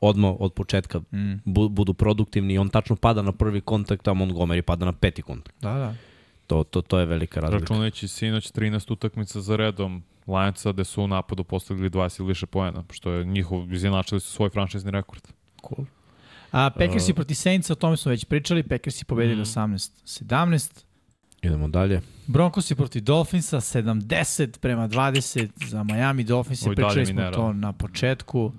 odmah 0.00 0.34
od 0.38 0.52
početka 0.52 0.98
Mm. 0.98 1.32
bu, 1.44 1.68
budu 1.68 1.94
produktivni 1.94 2.54
i 2.54 2.58
on 2.58 2.68
tačno 2.68 2.96
pada 2.96 3.22
na 3.22 3.32
prvi 3.32 3.60
kontakt, 3.60 4.08
a 4.08 4.12
Montgomery 4.12 4.62
pada 4.62 4.84
na 4.84 4.92
peti 4.92 5.22
kontakt. 5.22 5.62
Da, 5.62 5.74
da. 5.74 5.94
To, 6.46 6.64
to, 6.64 6.82
to 6.82 6.98
je 6.98 7.06
velika 7.06 7.40
razlika. 7.40 7.60
Računajući 7.60 8.08
sinoć 8.08 8.52
13 8.52 8.92
utakmica 8.92 9.40
za 9.40 9.56
redom 9.56 10.02
Lionsa 10.30 10.72
gde 10.72 10.84
su 10.84 11.02
u 11.02 11.06
napadu 11.06 11.44
postigli 11.44 11.90
20 11.90 12.20
ili 12.20 12.28
više 12.28 12.46
poena, 12.46 12.84
što 12.90 13.12
je 13.12 13.24
njihov, 13.24 13.72
izjednačili 13.72 14.20
su 14.20 14.30
svoj 14.30 14.50
franšizni 14.50 14.90
rekord. 14.90 15.22
Cool. 15.68 15.86
A 16.52 16.70
Packersi 16.70 17.14
proti 17.14 17.34
Saintsa, 17.34 17.72
o 17.72 17.76
tome 17.76 17.96
smo 17.96 18.10
već 18.10 18.24
pričali. 18.24 18.62
Packersi 18.62 19.04
pobedili 19.04 19.40
Mm. 19.40 19.44
18-17. 19.44 20.84
Idemo 21.42 21.68
dalje. 21.68 22.00
Broncosi 22.26 22.74
protiv 22.74 23.02
Dolphinsa 23.02 23.56
70 23.60 24.58
prema 24.58 24.88
20 24.88 25.48
za 25.66 25.82
Miami 25.84 26.24
Dolphins. 26.24 26.66
Oj, 26.66 26.74
Pričali 26.74 27.06
smo 27.06 27.30
to 27.30 27.52
na 27.52 27.72
početku. 27.72 28.52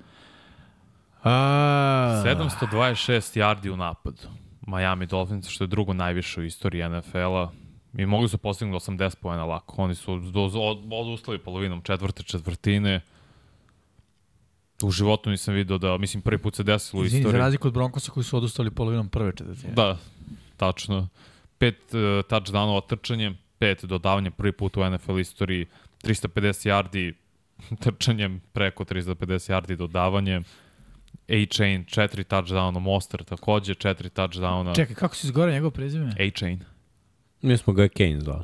A, 1.24 2.24
726 2.26 3.40
yardi 3.40 3.70
u 3.70 3.78
napadu. 3.78 4.28
Miami 4.68 5.06
Dolphins, 5.06 5.48
što 5.48 5.64
je 5.64 5.68
drugo 5.68 5.94
najviše 5.94 6.42
u 6.42 6.44
istoriji 6.44 6.90
NFL-a. 6.90 7.50
I 7.98 8.06
mogli 8.06 8.30
su 8.30 8.38
postignuti 8.38 8.92
80 8.92 9.16
pojena 9.16 9.46
lako. 9.46 9.82
Oni 9.84 9.96
su 9.96 10.22
odustali 10.92 11.38
polovinom 11.38 11.82
četvrte 11.82 12.24
četvrtine. 12.24 13.02
U 14.84 14.92
životu 14.92 15.30
nisam 15.30 15.54
video 15.54 15.78
da, 15.78 15.98
mislim, 15.98 16.22
prvi 16.22 16.38
put 16.38 16.56
se 16.56 16.64
desilo 16.64 17.02
u 17.02 17.06
Izvini, 17.06 17.24
za 17.24 17.28
istoriji. 17.28 17.40
razliku 17.40 17.68
od 17.68 17.74
Broncosa 17.74 18.12
koji 18.12 18.24
su 18.24 18.38
odustali 18.38 18.72
polovinom 18.72 19.10
prve 19.10 19.32
četvrtine. 19.36 19.74
Da, 19.74 19.98
tačno. 20.58 21.08
Pet 21.58 21.76
uh, 21.94 22.00
touchdownova 22.02 22.88
trčanjem, 22.88 23.38
pet 23.60 23.86
dodavanja 23.86 24.32
prvi 24.32 24.52
put 24.52 24.78
u 24.78 24.90
NFL 24.90 25.20
istoriji, 25.20 25.66
350 26.04 26.70
yardi 26.70 27.14
trčanjem, 27.84 28.42
preko 28.54 28.84
350 28.84 29.52
yardi 29.52 29.76
dodavanjem, 29.76 30.44
A-Chain, 31.28 31.86
četiri 31.86 32.24
touchdowna, 32.24 32.80
Monster 32.80 33.24
takođe, 33.24 33.76
četiri 33.76 34.10
touchdowna, 34.10 34.76
Čekaj, 34.76 34.96
kako 34.96 35.16
si 35.16 35.28
izgore 35.28 35.52
njegov 35.52 35.72
prezime? 35.72 36.16
A-Chain. 36.20 36.60
Mi 37.42 37.58
smo 37.58 37.74
ga 37.74 37.88
Kane 37.88 38.22
zvali. 38.22 38.44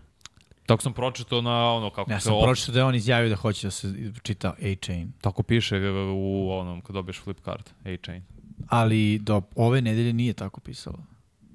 Tako 0.65 0.83
sam 0.83 0.93
pročitao 0.93 1.41
na 1.41 1.71
ono 1.73 1.89
kako 1.89 2.11
Ja 2.11 2.19
se 2.19 2.23
sam 2.23 2.33
op- 2.33 2.43
pročitao 2.43 2.73
da 2.73 2.79
je 2.79 2.85
on 2.85 2.95
izjavio 2.95 3.29
da 3.29 3.35
hoće 3.35 3.67
da 3.67 3.71
se 3.71 3.93
čita 4.23 4.49
A-Chain. 4.49 5.11
tako 5.21 5.43
piše 5.43 5.77
u 6.13 6.51
onom 6.51 6.81
kad 6.81 6.93
dobiješ 6.93 7.19
flip 7.19 7.37
card, 7.45 7.69
A-Chain. 7.85 8.23
Ali 8.67 9.19
do 9.19 9.41
ove 9.55 9.81
nedelje 9.81 10.13
nije 10.13 10.33
tako 10.33 10.59
pisalo. 10.59 10.97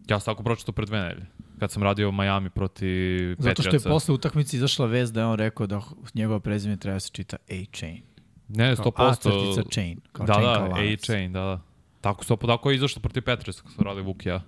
Ja 0.08 0.20
sam 0.20 0.34
tako 0.34 0.42
pročitao 0.42 0.72
pre 0.72 0.86
dve 0.86 1.00
nedelje. 1.00 1.26
Kad 1.58 1.70
sam 1.70 1.82
radio 1.82 2.12
Miami 2.12 2.50
protiv 2.50 3.36
Zato 3.38 3.62
što 3.62 3.76
je 3.76 3.80
posle 3.80 4.14
utakmice 4.14 4.56
izašla 4.56 4.86
vest 4.86 5.12
da 5.12 5.20
je 5.20 5.26
on 5.26 5.38
rekao 5.38 5.66
da 5.66 5.82
njegovo 6.14 6.40
prezime 6.40 6.76
treba 6.76 6.96
da 6.96 7.00
se 7.00 7.10
čita 7.12 7.36
A-Chain. 7.50 8.02
Ne, 8.48 8.76
Kao 8.76 8.84
100%. 8.84 9.10
A 9.10 9.14
crtica 9.14 9.70
chain. 9.70 10.00
Kao 10.12 10.26
da, 10.26 10.32
chain 10.32 10.46
da, 10.46 10.54
kao. 10.54 10.78
A-Chain, 10.78 11.32
da, 11.32 11.40
da. 11.40 11.60
Tako, 12.00 12.24
su, 12.24 12.36
tako 12.36 12.70
je 12.70 12.76
izašlo 12.76 13.02
protiv 13.02 13.22
Patriotsa 13.22 13.62
kad 13.62 13.72
su 13.72 13.82
radili 13.82 14.06
Vuk 14.06 14.26
i 14.26 14.28
ja. 14.28 14.42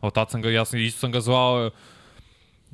Od 0.00 0.12
tad 0.14 0.30
sam 0.30 0.42
ga, 0.42 0.50
ja 0.50 0.64
sam, 0.64 0.80
isto 0.80 1.00
sam 1.00 1.12
ga 1.12 1.20
zvao 1.20 1.70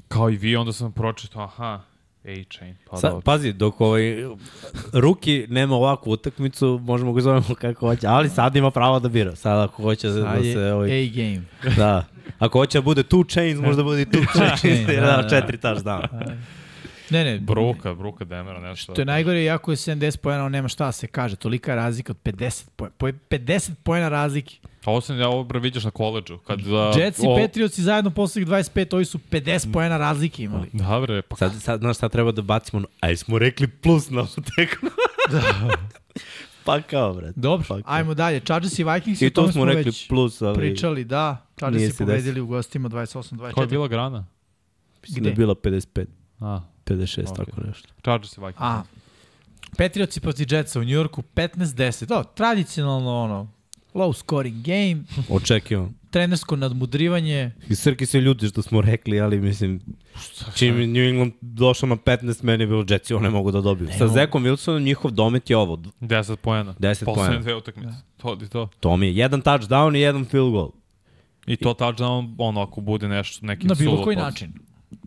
kao 0.09 0.31
i 0.31 0.37
vi, 0.37 0.57
onda 0.57 0.73
sam 0.73 0.93
pročitao, 0.93 1.43
aha, 1.43 1.81
A-Chain. 2.25 2.77
Pa 2.91 2.97
Sa, 2.97 3.09
dobro. 3.09 3.21
pazi, 3.21 3.53
dok 3.53 3.81
ovaj, 3.81 4.03
Ruki 4.93 5.47
nema 5.49 5.77
ovakvu 5.77 6.11
utakmicu, 6.11 6.81
možemo 6.83 7.13
ga 7.13 7.21
zovemo 7.21 7.55
kako 7.61 7.89
hoće, 7.89 8.07
ali 8.07 8.29
sad 8.29 8.57
ima 8.57 8.71
pravo 8.71 9.01
da 9.01 9.09
bira. 9.09 9.37
Sad 9.37 9.59
ako 9.61 9.83
hoće 9.83 10.09
da, 10.09 10.15
Sad 10.15 10.23
da 10.23 10.47
je 10.47 10.53
se... 10.55 10.73
Ovaj, 10.73 10.91
A-game. 11.03 11.43
da. 11.77 12.05
Ako 12.39 12.59
hoće 12.59 12.79
da 12.79 12.83
bude 12.83 13.03
two 13.03 13.31
chains, 13.33 13.61
možda 13.67 13.83
bude 13.83 14.03
i 14.03 14.07
two 14.07 14.27
chains. 14.33 14.61
chain, 14.61 14.87
da, 14.87 14.93
da, 14.93 15.17
da, 15.17 15.23
da. 15.23 15.29
četiri 15.29 15.59
touchdowna. 15.59 16.37
Ne, 17.11 17.24
ne. 17.24 17.39
Bruka, 17.39 17.95
Bruka 17.95 18.24
Demera, 18.24 18.61
nešto. 18.61 18.93
To 18.93 19.01
je 19.01 19.05
najgore, 19.05 19.43
iako 19.45 19.70
je 19.73 19.77
70 19.77 20.16
pojena, 20.16 20.45
on 20.45 20.53
nema 20.53 20.69
šta 20.69 20.87
da 20.87 20.93
se 20.93 21.07
kaže. 21.07 21.37
Tolika 21.37 21.74
razlika 21.74 22.12
od 22.12 22.16
50 22.24 22.69
pojena. 22.77 22.95
Po 22.99 23.07
50 23.07 23.70
pojena 23.82 24.09
razlike. 24.09 24.57
A 24.85 24.91
ovo 24.91 25.01
sam, 25.01 25.19
ja 25.20 25.28
ovo 25.28 25.59
vidiš 25.59 25.85
na 25.85 25.91
koleđu. 25.91 26.39
Kad, 26.39 26.61
da, 26.61 26.93
Jets 26.97 27.19
i 27.19 27.27
Patriotsi 27.43 27.82
zajedno 27.82 28.11
postigli 28.11 28.47
25, 28.51 28.95
ovi 28.95 29.05
su 29.05 29.19
50 29.31 29.73
pojena 29.73 29.99
razlike 29.99 30.43
imali. 30.43 30.69
Da, 30.73 31.01
bre, 31.01 31.23
pa 31.23 31.37
Sad, 31.37 31.53
sad, 31.61 31.81
znaš, 31.81 31.97
sad 31.97 32.12
treba 32.12 32.32
da 32.32 32.43
bacimo, 32.43 32.82
aj 33.01 33.16
smo 33.16 33.39
rekli 33.39 33.69
plus 33.69 34.11
na 34.11 34.20
ovu 34.20 34.28
tekmu. 34.57 34.91
pa 36.65 36.81
kao, 36.81 37.15
brate. 37.15 37.32
Dobro, 37.37 37.65
Pa 37.69 37.74
kao. 37.82 37.95
ajmo 37.95 38.15
dalje. 38.15 38.41
Chargers 38.41 38.78
i 38.78 38.85
Vikings, 38.85 39.23
I 39.23 39.27
o 39.27 39.31
to 39.31 39.41
tome 39.41 39.53
smo 39.53 39.65
rekli 39.65 39.82
već 39.85 40.09
plus, 40.09 40.43
ali 40.43 40.57
pričali, 40.57 41.05
da. 41.05 41.47
Chargers 41.59 41.97
se 41.97 42.03
i 42.03 42.07
pobedili 42.07 42.41
u 42.41 42.47
gostima 42.47 42.89
28-24. 42.89 43.53
koja 43.53 43.62
je 43.62 43.69
bila 43.69 43.89
grana? 43.89 44.27
mislim 45.03 45.23
da 45.24 45.28
je 45.31 45.35
bila 45.35 45.55
55, 45.55 46.07
A, 46.41 46.61
56, 46.91 47.31
Ok. 47.31 47.37
tako 47.37 47.61
nešto. 47.67 47.89
Chargers 48.03 48.33
i 48.33 48.41
Vikings. 48.41 48.61
A, 48.61 48.83
Patriotsi 49.79 50.21
protiv 50.21 50.53
Jetsa 50.53 50.81
u 50.81 50.85
Njujorku 50.85 51.23
15-10. 51.35 52.07
Da, 52.07 52.23
tradicionalno 52.25 53.15
ono, 53.15 53.49
low 53.95 54.12
scoring 54.15 54.57
game, 54.57 54.97
Očekivam. 55.37 55.95
trenersko 56.11 56.57
nadmudrivanje. 56.57 57.51
I 57.69 57.75
Srki 57.75 58.07
se 58.07 58.21
ljuti 58.21 58.49
što 58.49 58.62
smo 58.62 58.81
rekli, 58.81 59.21
ali 59.21 59.41
mislim, 59.41 59.81
čim 60.55 60.81
je 60.81 60.87
New 60.87 61.03
England 61.05 61.33
došao 61.41 61.89
na 61.89 61.97
15, 61.97 62.45
meni 62.45 62.62
je 62.62 62.67
bilo 62.67 62.85
Jetsi, 62.89 63.15
one 63.15 63.31
mogu 63.31 63.51
da 63.51 63.61
dobiju. 63.61 63.89
Sa 63.99 64.09
Zekom 64.09 64.45
Wilsonom 64.45 64.81
njihov 64.81 65.11
domet 65.11 65.51
je 65.51 65.57
ovo. 65.57 65.77
10 65.77 66.37
poena. 66.37 66.75
10 66.75 67.05
Poslednje 67.05 67.15
poena. 67.27 67.39
dve 67.39 67.55
utakmice. 67.55 67.95
To 68.17 68.37
ti 68.37 68.49
to. 68.49 68.69
To 68.81 68.97
mi 68.97 69.07
je 69.07 69.17
jedan 69.17 69.43
touchdown 69.43 69.97
i 69.97 70.01
jedan 70.01 70.25
field 70.25 70.53
goal. 70.53 70.71
I 71.47 71.57
to 71.57 71.71
touchdown, 71.71 72.35
ono, 72.39 72.61
ako 72.61 72.81
bude 72.81 73.09
nešto, 73.09 73.47
neki 73.47 73.67
Na 73.67 73.75
bilo 73.75 74.03
koji 74.05 74.17
način. 74.17 74.53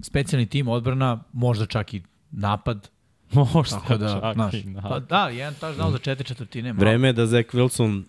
Specijalni 0.02 0.46
tim, 0.46 0.68
odbrana, 0.68 1.24
možda 1.34 1.66
čak 1.66 1.94
i 1.94 2.02
napad. 2.32 2.90
Možda 3.54 3.76
Tako 3.78 3.98
da, 3.98 4.08
čak 4.14 4.34
znaš, 4.34 4.54
i 4.54 4.64
na- 4.64 4.82
pa 4.82 5.00
da, 5.00 5.30
jedan 5.30 5.54
touchdown 5.54 5.92
za 5.92 5.98
četiri 5.98 6.26
četvrtine. 6.26 6.74
malo. 6.74 6.80
Vreme 6.82 7.08
je 7.08 7.14
da 7.14 7.26
Zek 7.26 7.54
Wilson 7.54 8.04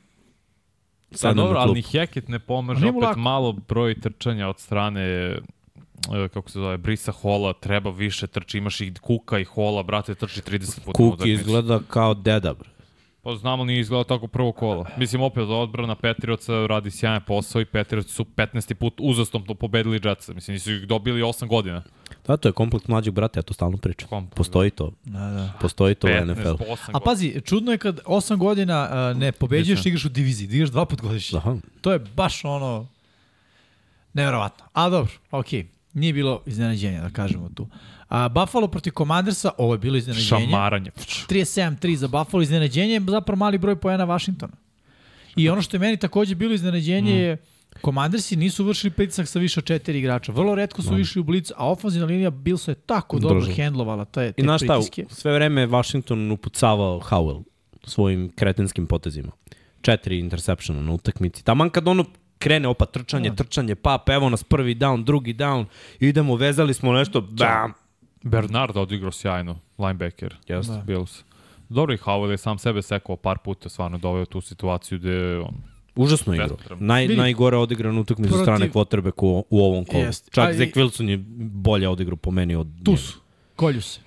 Sad 1.11 1.19
sad 1.19 1.37
dobro, 1.37 1.55
na 1.55 1.61
ali 1.61 1.75
ni 1.75 1.83
Hackett 1.83 2.29
ne 2.29 2.39
pomaže, 2.39 2.89
opet 2.89 3.03
lako. 3.03 3.21
malo 3.21 3.53
broj 3.53 4.01
trčanja 4.01 4.49
od 4.49 4.59
strane 4.59 5.03
e, 5.03 5.39
kako 6.29 6.51
se 6.51 6.59
zove, 6.59 6.77
Brisa 6.77 7.13
Hola, 7.13 7.53
treba 7.53 7.91
više 7.91 8.27
trči, 8.27 8.59
imaš 8.59 8.81
i 8.81 8.95
Kuka 8.95 9.39
i 9.39 9.45
Hola, 9.45 9.83
brate, 9.83 10.15
trči 10.15 10.41
30 10.41 10.81
puta 10.81 11.03
utakmici. 11.03 11.31
izgleda 11.33 11.81
kao 11.89 12.15
deda, 12.15 12.55
bre. 12.55 12.69
Pa 13.25 13.37
znamo, 13.37 13.65
nije 13.65 13.81
izgledao 13.81 14.05
tako 14.05 14.27
prvo 14.27 14.53
kolo. 14.53 14.87
Mislim, 14.97 15.23
opet 15.23 15.45
odbrana 15.49 15.95
Petrioca 15.95 16.67
radi 16.67 16.91
sjajan 16.91 17.21
posao 17.27 17.61
i 17.61 17.65
Petrioci 17.65 18.09
su 18.09 18.25
15. 18.25 18.75
put 18.75 18.95
uzastopno 18.99 19.55
pobedili 19.55 20.01
Jetsa. 20.05 20.35
Mislim, 20.35 20.53
nisu 20.53 20.73
ih 20.73 20.87
dobili 20.87 21.23
8 21.23 21.47
godina. 21.47 21.83
Da, 22.27 22.37
to 22.37 22.49
je 22.49 22.53
komplekt 22.53 22.89
mlađeg 22.89 23.15
brata, 23.15 23.39
ja 23.39 23.43
to 23.43 23.55
stalno 23.55 23.77
pričam. 23.77 24.09
Komplekt, 24.09 24.37
Postoji 24.37 24.71
to. 24.71 24.93
Da, 25.05 25.19
da. 25.19 25.53
Postoji 25.61 25.95
to 25.95 26.07
u 26.07 26.11
15 26.11 26.25
NFL. 26.25 26.57
po 26.57 26.65
8 26.65 26.91
A 26.93 27.01
pazi, 27.01 27.41
čudno 27.45 27.73
je 27.73 27.79
kad 27.79 28.01
8 28.05 28.37
godina 28.37 28.89
uh, 29.11 29.21
ne 29.21 29.33
pobeđuješ, 29.33 29.87
igraš 29.87 30.05
u 30.05 30.09
diviziji, 30.09 30.49
da 30.49 30.55
igraš 30.55 30.71
dva 30.71 30.85
put 30.85 31.01
godišnje. 31.01 31.39
Aha. 31.39 31.57
To 31.81 31.93
je 31.93 31.99
baš 31.99 32.45
ono 32.45 32.87
nevjerovatno. 34.13 34.65
A 34.73 34.89
dobro, 34.89 35.13
okej. 35.31 35.63
Okay. 35.63 35.67
Nije 35.95 36.13
bilo 36.13 36.43
iznenađenja, 36.47 37.03
da 37.03 37.11
kažemo 37.11 37.49
tu. 37.49 37.69
A, 38.09 38.29
Buffalo 38.29 38.69
protiv 38.69 38.93
Commandersa, 38.93 39.51
ovo 39.59 39.75
je 39.75 39.79
bilo 39.79 39.97
iznenađenje. 39.97 40.47
Šamaranje. 40.47 40.91
37-3 41.29 41.95
za 41.95 42.09
Buffalo, 42.09 42.43
iznenađenje 42.43 42.95
je 42.95 43.01
zapravo 43.01 43.37
mali 43.37 43.59
broj 43.59 43.77
poena 43.77 44.05
Washingtona. 44.05 44.53
I 45.37 45.49
ono 45.49 45.63
što 45.63 45.77
je 45.77 45.81
meni 45.81 45.97
takođe 45.97 46.35
bilo 46.35 46.55
iznenađenje 46.55 47.15
mm. 47.15 47.19
je 47.19 47.37
Commandersi 47.85 48.37
nisu 48.37 48.65
vršili 48.65 48.91
pritisak 48.91 49.29
sa 49.29 49.39
više 49.39 49.61
od 49.61 49.65
četiri 49.65 49.99
igrača. 49.99 50.33
Vrlo 50.33 50.55
redko 50.55 50.83
su 50.83 50.99
išli 50.99 51.21
u 51.21 51.25
blic, 51.25 51.51
a 51.57 51.71
ofenzivna 51.71 52.07
linija 52.07 52.31
Bilsa 52.31 52.71
je 52.71 52.75
tako 52.75 53.19
dobro 53.19 53.41
Držao. 53.41 53.55
hendlovala 53.55 54.05
te, 54.05 54.33
te 54.33 54.43
I 54.43 54.45
znaš 54.45 54.63
šta, 54.63 54.81
sve 55.11 55.35
vreme 55.35 55.67
Washington 55.67 56.31
upucavao 56.31 57.01
Howell 57.01 57.43
svojim 57.85 58.33
kretinskim 58.35 58.87
potezima. 58.87 59.33
Četiri 59.81 60.19
interseptiona 60.19 60.83
na 60.83 60.93
utakmici. 60.93 61.45
Taman 61.45 61.71
kad 61.71 61.89
ono 61.89 62.05
krene 62.39 62.69
opa 62.69 62.87
trčanje, 62.87 63.31
Da. 63.31 63.37
trčanje, 63.37 63.75
pap, 63.75 64.09
evo 64.09 64.29
nas 64.29 64.45
prvi 64.45 64.75
down, 64.75 65.05
drugi 65.05 65.35
down, 65.35 65.65
idemo, 66.01 66.37
vezali 66.37 66.75
smo 66.75 66.93
nešto, 66.93 67.21
bam, 67.21 67.73
Bernard 68.25 68.77
odigrao 68.77 69.13
sjajno, 69.13 69.59
linebacker. 69.79 70.35
Jeste. 70.49 70.73
Da. 70.73 70.79
Bills. 70.81 71.25
Dobro 71.69 71.95
i 71.95 71.99
Howell 71.99 72.31
je 72.31 72.39
sam 72.39 72.59
sebe 72.59 72.83
sekao 72.83 73.17
par 73.17 73.39
puta, 73.39 73.69
stvarno 73.69 73.99
doveo 73.99 74.25
tu 74.25 74.41
situaciju 74.41 74.99
gde 74.99 75.39
on, 75.39 75.55
Užasno 75.97 76.35
igrao. 76.35 76.57
Naj, 76.79 77.03
Vidi. 77.03 77.17
najgore 77.17 77.57
odigranu 77.57 78.01
utakmicu 78.01 78.31
Protiv- 78.31 78.43
strane 78.43 78.71
quarterbacku 78.71 79.27
u, 79.29 79.45
u 79.51 79.61
ovom 79.61 79.85
kolu. 79.85 80.03
Jeste. 80.03 80.31
Čak 80.31 80.47
A 80.47 80.51
i- 80.51 80.55
Zach 80.55 80.69
Wilson 80.71 81.09
je 81.09 81.17
bolje 81.39 81.89
odigrao 81.89 82.17
po 82.17 82.31
meni 82.31 82.55
od 82.55 82.69
Tu 82.85 82.97
su, 82.97 83.19
kolju 83.57 83.83
se. 83.83 84.01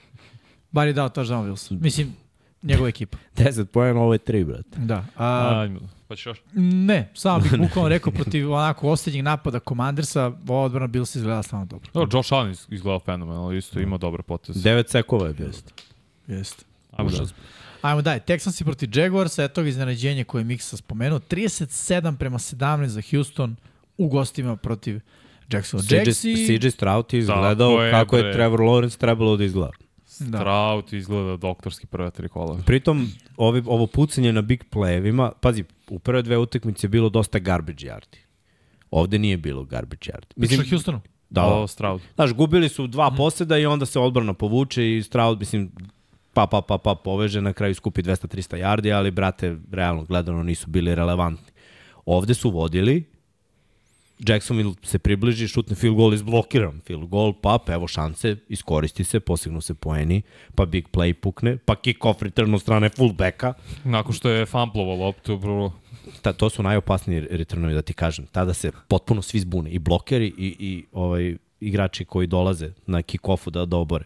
Bar 0.72 0.88
je 0.88 0.94
dao 0.94 1.10
touchdown 1.10 1.46
Wilson. 1.46 1.82
Mislim, 1.82 2.14
njegova 2.64 2.90
ekipa. 2.90 3.18
10 3.36 3.66
pojena, 3.66 4.00
ovo 4.02 4.14
je 4.14 4.20
3, 4.20 4.46
brate. 4.46 4.78
Da. 4.78 5.06
A, 5.16 5.60
Ajmo, 5.60 5.80
pa 6.08 6.16
ćeš 6.16 6.26
još? 6.26 6.42
ne, 6.54 7.10
samo 7.14 7.40
bih 7.40 7.52
bukvalno 7.60 7.90
rekao 7.90 8.14
protiv 8.14 8.54
onako 8.54 8.90
osrednjeg 8.90 9.24
napada 9.24 9.60
Commandersa, 9.60 10.26
ova 10.48 10.62
odbrana 10.62 10.88
Bills 10.88 11.16
izgleda 11.16 11.44
stvarno 11.44 11.66
dobro. 11.66 11.90
Dobro, 11.94 12.18
Josh 12.18 12.34
Allen 12.34 12.52
iz- 12.52 12.68
izgledao 12.70 13.00
fenomenalno, 13.00 13.52
isto 13.52 13.80
ima 13.80 13.98
dobre 13.98 14.24
poteze. 14.24 14.60
9 14.62 14.90
sekova 14.90 15.28
je 15.28 15.34
bio. 15.34 15.50
Jeste. 16.28 16.64
Ajmo 16.92 17.10
da. 17.12 17.26
Ajmo 17.82 18.02
daj, 18.02 18.20
Texansi 18.20 18.64
protiv 18.64 18.90
Jaguarsa, 18.94 19.44
eto 19.44 19.64
ga 19.64 19.70
iznenađenje 19.70 20.24
koje 20.24 20.42
je 20.42 20.46
Miksa 20.46 20.78
spomenuo. 20.78 21.20
37 21.20 22.18
prema 22.18 22.38
17 22.38 22.86
za 22.86 23.02
Houston 23.12 23.56
u 23.98 24.08
gostima 24.08 24.56
protiv 24.56 25.00
Jacksonville. 25.52 26.04
CJ, 26.04 26.10
Jaxi, 26.10 26.60
CJ 26.60 26.70
Stroud 26.70 27.14
izgledao 27.14 27.72
je, 27.72 27.92
kako 27.92 28.18
je. 28.18 28.34
Trevor 28.34 28.60
Lawrence 28.60 28.98
trebalo 28.98 29.38
da 29.38 29.44
izgleda. 29.44 29.72
Da. 30.20 30.40
Trout 30.40 30.94
izgleda 30.94 31.38
doktorski 31.38 31.88
prve 31.88 32.12
tri 32.12 32.30
kola. 32.30 32.60
Pritom, 32.66 33.08
ovi, 33.38 33.64
ovo 33.66 33.88
pucanje 33.88 34.34
na 34.34 34.42
big 34.42 34.64
playevima, 34.72 35.32
pazi, 35.42 35.64
u 35.90 36.00
prve 36.00 36.22
dve 36.22 36.38
utakmice 36.38 36.88
je 36.88 36.90
bilo 36.90 37.10
dosta 37.10 37.40
garbage 37.40 37.86
yardi. 37.88 38.18
Ovde 38.92 39.20
nije 39.20 39.38
bilo 39.38 39.64
garbage 39.64 40.12
yardi. 40.12 40.34
Mislim, 40.36 40.60
o 40.62 40.70
Houstonu. 40.70 41.02
da, 41.30 41.46
O. 41.46 41.68
Stroud. 41.68 42.02
Znaš, 42.16 42.34
gubili 42.34 42.70
su 42.70 42.88
dva 42.88 43.12
poseda 43.18 43.58
i 43.58 43.66
onda 43.66 43.86
se 43.86 44.00
odbrana 44.00 44.34
povuče 44.34 44.98
i 44.98 45.04
Stroud, 45.04 45.40
mislim, 45.40 45.72
pa, 46.34 46.48
pa, 46.48 46.62
pa, 46.62 46.78
pa, 46.78 46.96
poveže, 46.96 47.42
na 47.42 47.54
kraju 47.54 47.76
skupi 47.76 48.02
200-300 48.02 48.58
yardi, 48.58 48.96
ali, 48.96 49.12
brate, 49.12 49.58
realno 49.72 50.04
gledano 50.04 50.44
nisu 50.44 50.68
bili 50.70 50.96
relevantni. 50.96 51.52
Ovde 52.06 52.34
su 52.34 52.50
vodili, 52.50 53.04
Jacksonville 54.20 54.74
se 54.84 55.00
približi, 55.00 55.48
šutne 55.48 55.76
field 55.76 55.96
goal, 55.96 56.14
izblokiran 56.14 56.82
field 56.86 57.06
goal, 57.06 57.34
pa, 57.42 57.58
pa 57.58 57.74
evo 57.74 57.88
šanse, 57.88 58.36
iskoristi 58.50 59.04
se, 59.04 59.20
postignu 59.20 59.62
se 59.62 59.74
poeni, 59.74 60.22
pa 60.56 60.66
big 60.66 60.88
play 60.94 61.14
pukne, 61.14 61.58
pa 61.58 61.76
kick-off 61.76 62.24
return 62.24 62.54
od 62.54 62.62
strane 62.62 62.90
fullbacka, 62.90 63.54
Nakon 63.84 64.14
što 64.14 64.30
je 64.30 64.46
fumblovao 64.46 64.96
loptu, 64.96 65.38
bro, 65.38 65.72
ta, 66.22 66.34
to 66.34 66.50
su 66.50 66.64
najopasniji 66.64 67.28
returnovi, 67.32 67.74
da 67.74 67.82
ti 67.82 67.94
kažem. 67.94 68.26
Tada 68.28 68.54
se 68.54 68.72
potpuno 68.88 69.22
svi 69.22 69.40
zbune, 69.40 69.70
i 69.72 69.80
blokeri, 69.80 70.28
i, 70.28 70.56
i 70.60 70.86
ovaj, 70.92 71.36
igrači 71.60 72.06
koji 72.06 72.28
dolaze 72.28 72.72
na 72.88 73.02
kick-offu 73.02 73.50
da, 73.50 73.66
da 73.66 73.78
obore. 73.78 74.06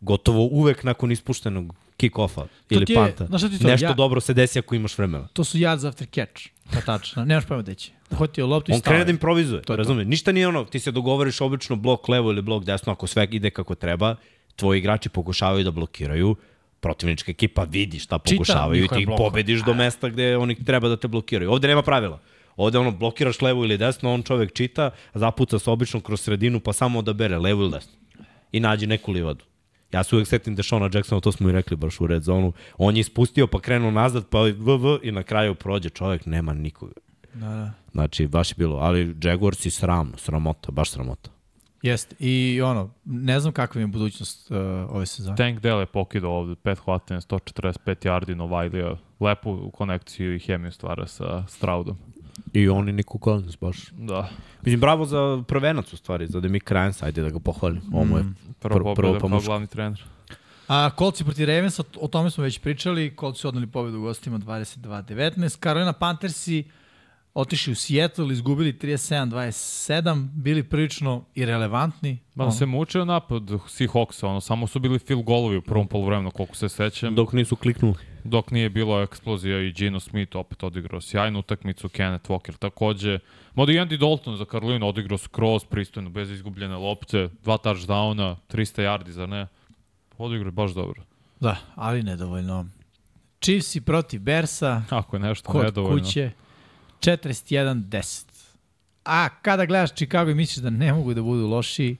Gotovo 0.00 0.44
uvek 0.44 0.84
nakon 0.84 1.12
ispuštenog 1.12 1.74
kick-offa 1.98 2.46
ili 2.70 2.84
je- 2.88 2.94
panta. 2.94 3.26
znaš 3.26 3.40
to, 3.40 3.48
Nešto 3.48 3.86
ja- 3.86 3.92
dobro 3.92 4.20
se 4.20 4.34
desi 4.34 4.58
ako 4.58 4.74
imaš 4.74 4.98
vremena. 4.98 5.28
To 5.32 5.44
su 5.44 5.58
yards 5.58 5.88
after 5.88 6.06
catch. 6.14 6.48
Pa 6.72 6.80
tačno. 6.80 7.24
Nemaš 7.24 7.44
pojma 7.46 7.62
gde 7.62 7.74
će. 7.74 7.92
Uhvatio 8.12 8.46
loptu 8.46 8.70
i 8.70 8.74
On 8.74 8.80
stavio. 8.80 8.94
krene 8.94 9.04
da 9.04 9.10
improvizuje, 9.10 9.62
To 9.62 9.72
je 9.72 9.76
to. 9.76 9.76
razumije. 9.76 10.04
Ništa 10.04 10.32
nije 10.32 10.48
ono, 10.48 10.64
ti 10.64 10.78
se 10.78 10.90
dogovoriš 10.90 11.40
obično 11.40 11.76
blok 11.76 12.08
levo 12.08 12.30
ili 12.30 12.42
blok 12.42 12.64
desno, 12.64 12.92
ako 12.92 13.06
sve 13.06 13.28
ide 13.30 13.50
kako 13.50 13.74
treba, 13.74 14.16
tvoji 14.56 14.78
igrači 14.78 15.08
pokušavaju 15.08 15.64
da 15.64 15.70
blokiraju, 15.70 16.36
protivnička 16.80 17.30
ekipa 17.30 17.62
vidi 17.64 17.98
šta 17.98 18.18
pokušavaju 18.18 18.84
i 18.84 18.88
ti 18.88 19.06
blokove. 19.06 19.28
pobediš 19.28 19.60
do 19.64 19.74
mesta 19.74 20.08
gde 20.08 20.36
oni 20.36 20.64
treba 20.64 20.88
da 20.88 20.96
te 20.96 21.08
blokiraju. 21.08 21.50
Ovde 21.52 21.68
nema 21.68 21.82
pravila. 21.82 22.20
Ovde 22.56 22.78
ono, 22.78 22.90
blokiraš 22.90 23.40
levo 23.40 23.64
ili 23.64 23.78
desno, 23.78 24.14
on 24.14 24.22
čovek 24.22 24.52
čita, 24.52 24.90
zapuca 25.14 25.58
se 25.58 25.70
obično 25.70 26.00
kroz 26.00 26.20
sredinu, 26.20 26.60
pa 26.60 26.72
samo 26.72 26.98
odabere 26.98 27.38
levo 27.38 27.62
ili 27.62 27.70
desno. 27.70 27.92
I 28.52 28.60
nađe 28.60 28.86
neku 28.86 29.12
livadu. 29.12 29.44
Ja 29.92 30.02
se 30.02 30.14
uvek 30.16 30.28
setim 30.28 30.54
Dešona 30.54 30.90
Jacksona, 30.94 31.20
to 31.20 31.32
smo 31.32 31.48
i 31.48 31.52
rekli 31.52 31.76
baš 31.76 32.00
u 32.00 32.06
red 32.06 32.22
zonu. 32.22 32.52
On 32.78 32.96
je 32.96 33.00
ispustio 33.00 33.46
pa 33.46 33.60
krenuo 33.60 33.90
nazad, 33.90 34.28
pa 34.28 34.38
vv 34.40 34.86
i 35.02 35.12
na 35.12 35.22
kraju 35.22 35.54
prođe 35.54 35.88
čovek, 35.88 36.26
nema 36.26 36.52
nikoga. 36.52 36.92
Da, 37.34 37.46
da. 37.46 37.70
Znači, 37.92 38.26
baš 38.26 38.50
je 38.50 38.54
bilo, 38.58 38.76
ali 38.76 39.16
Jaguars 39.22 39.66
i 39.66 39.70
sramno, 39.70 40.16
sramota, 40.16 40.72
baš 40.72 40.90
sramota. 40.90 41.30
Jeste. 41.82 42.16
I 42.18 42.60
ono, 42.62 42.90
ne 43.04 43.40
znam 43.40 43.52
kakva 43.52 43.80
je 43.80 43.86
budućnost 43.86 44.50
uh, 44.50 44.56
ove 44.90 45.06
sezone. 45.06 45.36
Tank 45.36 45.60
Dell 45.60 45.80
je 45.80 45.86
pokidao 45.86 46.32
ovde, 46.32 46.54
pet 46.54 46.78
hvatanja, 46.78 47.20
145 47.20 47.72
yardi 47.84 48.34
Novajlija, 48.34 48.96
lepu 49.20 49.70
konekciju 49.70 50.34
i 50.34 50.38
hemiju 50.38 50.72
stvara 50.72 51.06
sa 51.06 51.46
Stroudom. 51.48 51.96
I 52.52 52.68
on 52.68 52.88
i 52.88 52.92
Nico 52.92 53.18
Collins, 53.18 53.58
baš. 53.60 53.76
Da. 53.90 54.28
Mislim, 54.62 54.80
bravo 54.80 55.04
za 55.04 55.44
prvenac 55.48 55.92
u 55.92 55.96
stvari, 55.96 56.26
za 56.26 56.40
Demi 56.40 56.60
Krajens, 56.60 57.02
ajde 57.02 57.22
da 57.22 57.30
ga 57.30 57.38
pohvalim. 57.38 57.82
Ovo 57.92 58.04
mu 58.04 58.18
je 58.18 58.24
Prvo 58.60 58.74
Prvo- 58.74 58.94
prvo 58.94 59.12
kao 59.12 59.20
pomoć. 59.20 59.44
glavni 59.44 59.66
trener. 59.66 60.04
A 60.68 60.90
Kolci 60.90 61.24
protiv 61.24 61.46
Ravensa, 61.46 61.82
o 61.96 62.08
tome 62.08 62.30
smo 62.30 62.44
već 62.44 62.58
pričali. 62.58 63.16
Kolci 63.16 63.40
su 63.40 63.48
odnali 63.48 63.66
pobedu 63.66 63.98
u 63.98 64.02
gostima 64.02 64.38
22-19. 64.38 65.62
Carolina 65.62 65.92
Panthersi 65.92 66.64
otišli 67.34 67.72
u 67.72 67.76
Seattle, 67.76 68.32
izgubili 68.32 68.72
37-27, 68.72 70.28
bili 70.32 70.62
prilično 70.62 71.24
irelevantni. 71.34 72.18
Ma 72.34 72.44
Ono, 72.44 72.52
se 72.52 72.66
mučio 72.66 73.04
napad 73.04 73.42
Seahawksa, 73.42 74.26
ono, 74.26 74.40
samo 74.40 74.66
su 74.66 74.78
bili 74.80 74.98
field 74.98 75.24
golovi 75.24 75.56
u 75.56 75.62
prvom 75.62 75.86
polovremenu, 75.88 76.30
koliko 76.30 76.54
se 76.54 76.68
sećam. 76.68 77.14
dok 77.14 77.32
nisu 77.32 77.56
kliknuli. 77.56 77.94
Dok 78.24 78.50
nije 78.50 78.70
bilo 78.70 79.02
eksplozija 79.02 79.60
i 79.60 79.72
Gino 79.72 80.00
Smith 80.00 80.36
opet 80.36 80.62
odigrao 80.62 81.00
sjajnu 81.00 81.38
utakmicu, 81.38 81.88
Kenneth 81.88 82.30
Walker 82.30 82.56
takođe. 82.58 83.18
Mada 83.54 83.72
i 83.72 83.76
Andy 83.76 83.96
Dalton 83.98 84.36
za 84.36 84.44
Karolinu 84.44 84.88
odigrao 84.88 85.18
skroz 85.18 85.64
pristojno, 85.64 86.10
bez 86.10 86.30
izgubljene 86.30 86.76
lopte, 86.76 87.28
dva 87.42 87.58
touchdowna, 87.58 88.36
300 88.50 88.82
yardi, 88.82 89.08
zar 89.10 89.28
ne? 89.28 89.46
Odigrao 90.18 90.48
je 90.48 90.52
baš 90.52 90.70
dobro. 90.70 91.02
Da, 91.40 91.56
ali 91.74 92.02
nedovoljno. 92.02 92.66
Chiefs 93.40 93.76
i 93.76 93.80
protiv 93.80 94.20
Bersa, 94.20 94.82
Ako 94.90 95.16
je 95.16 95.20
nešto 95.20 95.52
kod 95.52 95.64
nedovoljno. 95.64 95.98
kuće, 96.04 96.30
41-10. 97.02 98.24
A 99.04 99.28
kada 99.42 99.64
gledaš 99.66 99.94
Chicago 99.94 100.30
i 100.30 100.34
misliš 100.34 100.62
da 100.62 100.70
ne 100.70 100.92
mogu 100.92 101.14
da 101.14 101.22
budu 101.22 101.46
loši, 101.46 101.96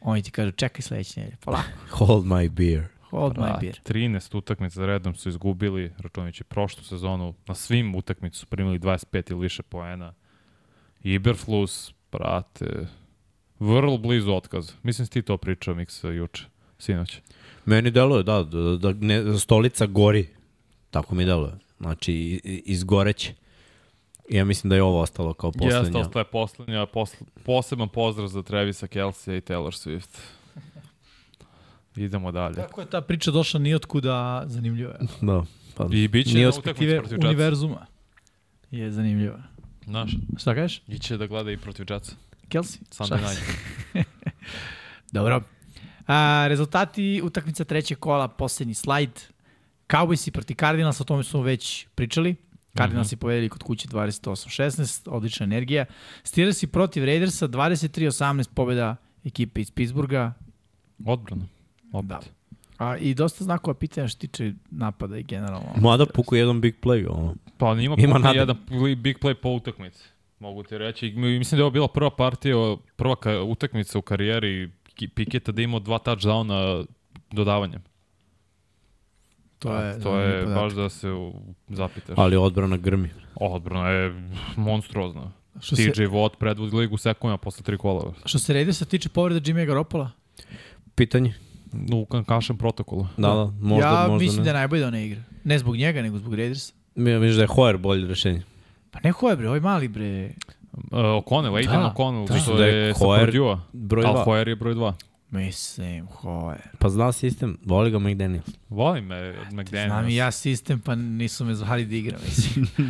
oni 0.00 0.22
ti 0.22 0.30
kažu 0.30 0.50
čekaj 0.52 0.82
sledeće 0.82 1.20
nedelje, 1.20 1.36
polako, 1.40 1.68
Hold 1.98 2.24
my 2.24 2.48
beer. 2.50 2.84
hold 3.10 3.32
my 3.36 3.40
Brat, 3.42 3.60
beer. 3.60 3.80
13 3.84 4.36
utakmica 4.36 4.74
za 4.74 4.86
redom 4.86 5.14
su 5.14 5.28
izgubili, 5.28 5.92
računajući 5.98 6.44
prošlu 6.44 6.84
sezonu, 6.84 7.34
na 7.46 7.54
svim 7.54 7.94
utakmicu 7.94 8.38
su 8.38 8.46
primili 8.46 8.78
25 8.78 9.30
ili 9.30 9.40
više 9.40 9.62
poena. 9.62 10.14
Iberflus, 11.02 11.92
brate, 12.12 12.86
vrlo 13.58 13.98
blizu 13.98 14.32
otkaza. 14.32 14.72
Mislim, 14.82 15.06
si 15.06 15.12
ti 15.12 15.22
to 15.22 15.36
pričao, 15.36 15.74
Miksa, 15.74 16.08
juče, 16.08 16.44
sinoć. 16.78 17.20
Meni 17.64 17.90
deluje, 17.90 18.22
da, 18.22 18.42
da, 18.42 18.58
da 18.76 18.92
ne, 19.00 19.38
stolica 19.38 19.86
gori. 19.86 20.28
Tako 20.90 21.14
mi 21.14 21.24
deluje. 21.24 21.52
Znači, 21.80 22.40
izgoreće. 22.44 23.34
Ja 24.30 24.44
mislim 24.44 24.68
da 24.68 24.76
je 24.76 24.82
ovo 24.82 25.00
ostalo 25.00 25.34
kao 25.34 25.52
Jeste, 25.54 25.78
poslednja. 25.78 26.00
ostaje 26.00 26.24
poslednja, 26.24 26.86
posl 26.86 27.16
poseban 27.44 27.88
pozdrav 27.88 28.28
za 28.28 28.42
Trevisa 28.42 28.86
Kelsija 28.86 29.36
i 29.36 29.40
Taylor 29.40 29.70
Swift. 29.72 30.18
Idemo 31.96 32.32
dalje. 32.32 32.54
Kako 32.54 32.80
je 32.80 32.86
ta 32.86 33.00
priča 33.00 33.30
došla 33.30 33.60
nijotkuda, 33.60 34.44
zanimljivo 34.46 34.90
je. 34.90 34.98
Da. 35.20 35.44
Pa, 35.76 35.86
I 35.92 36.08
bit 36.08 36.26
će 36.26 36.44
Perspektive 36.44 36.98
protiv 36.98 37.14
Jetsa. 37.16 37.28
univerzuma 37.28 37.86
je 38.70 38.90
zanimljiva. 38.90 39.42
Znaš, 39.84 40.10
Šta 40.36 40.54
kažeš? 40.54 40.82
iće 40.88 41.16
da 41.16 41.26
gleda 41.26 41.50
i 41.50 41.56
protiv 41.56 41.86
Jetsa. 41.90 42.12
Kelsey? 42.48 42.78
Sunday 42.90 43.06
Šta? 43.06 43.16
night. 43.16 43.42
Dobro. 45.12 45.42
A, 46.06 46.44
rezultati 46.48 47.20
utakmica 47.24 47.64
trećeg 47.64 47.98
kola, 47.98 48.28
poslednji 48.28 48.74
slajd. 48.74 49.20
Cowboysi 49.88 50.30
proti 50.30 50.54
Cardinals, 50.54 51.00
o 51.00 51.04
tome 51.04 51.24
smo 51.24 51.42
već 51.42 51.86
pričali. 51.94 52.34
Cardinalsi 52.76 53.14
mm 53.14 53.16
-hmm. 53.16 53.20
povedeli 53.20 53.48
kod 53.48 53.62
kuće 53.62 53.88
28-16, 53.88 55.10
odlična 55.10 55.44
energija. 55.44 55.84
Steelersi 56.22 56.66
protiv 56.66 57.04
Raidersa, 57.04 57.48
23-18 57.48 58.48
pobjeda 58.54 58.96
ekipe 59.24 59.60
iz 59.60 59.70
Pittsburgha. 59.70 60.32
Odbrana. 61.06 61.46
Opet. 61.92 62.08
Da. 62.08 62.20
A, 62.78 62.96
I 62.96 63.14
dosta 63.14 63.44
znakova 63.44 63.74
pitanja 63.74 64.08
što 64.08 64.20
tiče 64.20 64.52
napada 64.70 65.18
i 65.18 65.22
generalno. 65.22 65.68
Mada 65.80 66.06
puku 66.06 66.34
jedan 66.36 66.60
big 66.60 66.74
play, 66.82 67.06
ono. 67.10 67.34
Pa 67.58 67.66
ima, 67.66 67.80
Ima 67.82 67.94
ima 67.98 68.18
nade. 68.18 68.38
jedan 68.38 68.56
big 69.02 69.16
play 69.18 69.34
po 69.34 69.48
utakmici. 69.48 70.04
Mogu 70.38 70.62
ti 70.62 70.78
reći. 70.78 71.06
I 71.06 71.16
Mislim 71.16 71.56
da 71.56 71.60
je 71.60 71.64
ovo 71.64 71.70
bila 71.70 71.88
prva 71.88 72.10
partija, 72.10 72.56
prva 72.96 73.16
utakmica 73.44 73.98
u 73.98 74.02
karijeri 74.02 74.70
Piketa 75.14 75.52
da 75.52 75.60
je 75.60 75.64
imao 75.64 75.80
dva 75.80 75.98
touchdowna 75.98 76.86
dodavanjem. 77.30 77.82
To 79.64 79.76
je, 79.80 80.00
to 80.00 80.18
je 80.20 80.46
baš 80.46 80.72
da 80.72 80.88
se 80.88 81.08
zapitaš. 81.68 82.14
Ali 82.18 82.36
odbrana 82.36 82.76
grmi. 82.76 83.10
Odbrana 83.34 83.88
je 83.88 84.28
monstruozna. 84.56 85.32
Što 85.60 85.76
se, 85.76 85.92
TJ 85.92 86.02
Watt 86.02 86.36
predvodi 86.38 86.76
ligu 86.76 86.96
sekundima 86.96 87.38
posle 87.38 87.62
tri 87.62 87.78
kola. 87.78 88.12
što 88.24 88.38
se 88.38 88.52
Raidersa 88.52 88.84
tiče 88.84 89.08
povreda 89.08 89.40
Jimmy 89.40 89.66
Garoppolo, 89.66 90.10
Pitanje? 90.94 91.34
U 91.92 92.06
kankašem 92.06 92.58
protokolu. 92.58 93.06
Da, 93.16 93.28
da, 93.28 93.52
možda, 93.60 93.86
ja 93.86 94.06
možda 94.08 94.24
mislim 94.24 94.38
ne. 94.38 94.44
da 94.44 94.50
je 94.50 94.54
najbolje 94.54 94.80
da 94.80 94.90
ne 94.90 95.06
igra. 95.06 95.20
Ne 95.44 95.58
zbog 95.58 95.76
njega, 95.76 96.02
nego 96.02 96.18
zbog 96.18 96.34
Raidersa. 96.34 96.72
Mi 96.94 97.18
misliš 97.18 97.36
da 97.36 97.42
je 97.42 97.48
Hoyer 97.48 97.76
bolje 97.76 98.06
rešenje? 98.08 98.42
Pa 98.90 98.98
ne 99.04 99.10
hoje 99.10 99.36
bre, 99.36 99.48
ovaj 99.48 99.60
mali 99.60 99.88
bre. 99.88 100.30
Uh, 100.72 100.98
O'Connell, 100.98 101.56
Aiden 101.56 101.80
Da, 101.80 101.94
O'Connell, 101.96 102.28
da. 102.28 102.38
što 102.38 102.54
Da 102.56 102.66
je, 102.66 102.74
je 102.74 102.94
sa 102.94 103.04
Hoyer 103.04 103.24
Purdue-a. 103.24 103.60
Broj 103.72 104.04
Ali 104.04 104.18
2. 104.18 104.24
Hoyer 104.24 104.48
je 104.48 104.56
broj 104.56 104.74
2. 104.74 104.92
Mislim, 105.34 106.06
hoje. 106.06 106.58
Pa 106.78 106.88
zna 106.88 107.12
sistem, 107.12 107.58
voli 107.64 107.90
ga 107.90 107.98
McDaniels. 107.98 108.46
Volim 108.68 109.04
me 109.04 109.34
McDaniels. 109.52 109.86
Znam 109.86 110.08
i 110.08 110.16
ja 110.16 110.30
sistem, 110.30 110.80
pa 110.80 110.94
nisu 110.94 111.44
me 111.44 111.54
zvali 111.54 111.86
da 111.86 111.94
igram, 111.94 112.20
mislim. 112.24 112.66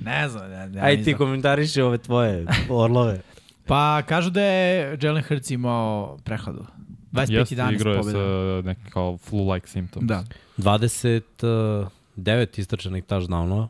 Ne 0.00 0.28
znam, 0.28 0.50
ne, 0.50 0.68
ne, 0.68 0.80
Aj 0.80 0.96
ti 0.96 1.02
znam. 1.02 1.18
komentariši 1.18 1.80
ove 1.80 1.98
tvoje 1.98 2.46
orlove. 2.68 3.20
Pa 3.66 4.02
kažu 4.08 4.30
da 4.30 4.42
je 4.42 4.98
Jalen 5.02 5.22
Hurts 5.22 5.50
imao 5.50 6.18
prehladu. 6.24 6.66
25 7.12 7.32
Jeste, 7.32 7.54
11 7.54 7.74
igrao 7.74 7.94
je 7.94 8.02
sa 8.02 8.68
neki 8.68 8.90
kao 8.90 9.18
flu-like 9.30 9.66
symptoms. 9.68 10.06
Da. 10.06 10.24
29 10.58 12.60
istračanih 12.60 13.04
touchdownova. 13.04 13.68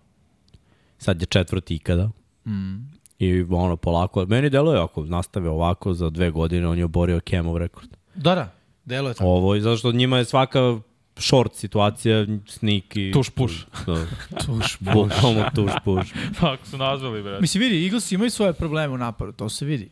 Sad 0.99 1.20
je 1.20 1.27
četvrti 1.27 1.74
ikada. 1.74 2.11
Mm. 2.47 2.95
I 3.18 3.44
ono, 3.51 3.76
polako. 3.76 4.26
Meni 4.26 4.51
deluje 4.51 4.80
ako 4.80 5.05
nastave 5.05 5.51
ovako 5.51 5.94
za 5.94 6.10
dve 6.10 6.30
godine, 6.30 6.68
on 6.68 6.78
je 6.78 6.84
oborio 6.84 7.20
Kemov 7.20 7.56
rekord. 7.56 7.88
Da, 8.14 8.34
da, 8.34 8.52
delo 8.84 9.09
je 9.09 9.14
tako. 9.14 9.26
Ovo, 9.28 9.55
i 9.55 9.60
zato 9.60 9.76
što 9.76 9.93
njima 9.93 10.18
je 10.18 10.24
svaka 10.24 10.78
short 11.16 11.55
situacija, 11.55 12.26
sneak 12.47 12.97
i... 12.97 13.12
Tuš 13.12 13.30
push. 13.30 13.55
Da, 13.86 14.06
Tuš, 14.47 14.76
bukvalno 14.80 15.51
tuš 15.55 15.72
puš. 15.84 16.12
Tako 16.40 16.66
su 16.66 16.76
nazvali, 16.76 17.22
bre. 17.22 17.40
Mislim, 17.40 17.60
vidi, 17.60 17.84
Eagles 17.84 18.12
imaju 18.12 18.30
svoje 18.30 18.52
probleme 18.52 18.94
u 18.94 18.98
napadu, 18.98 19.32
to 19.32 19.48
se 19.48 19.64
vidi. 19.64 19.90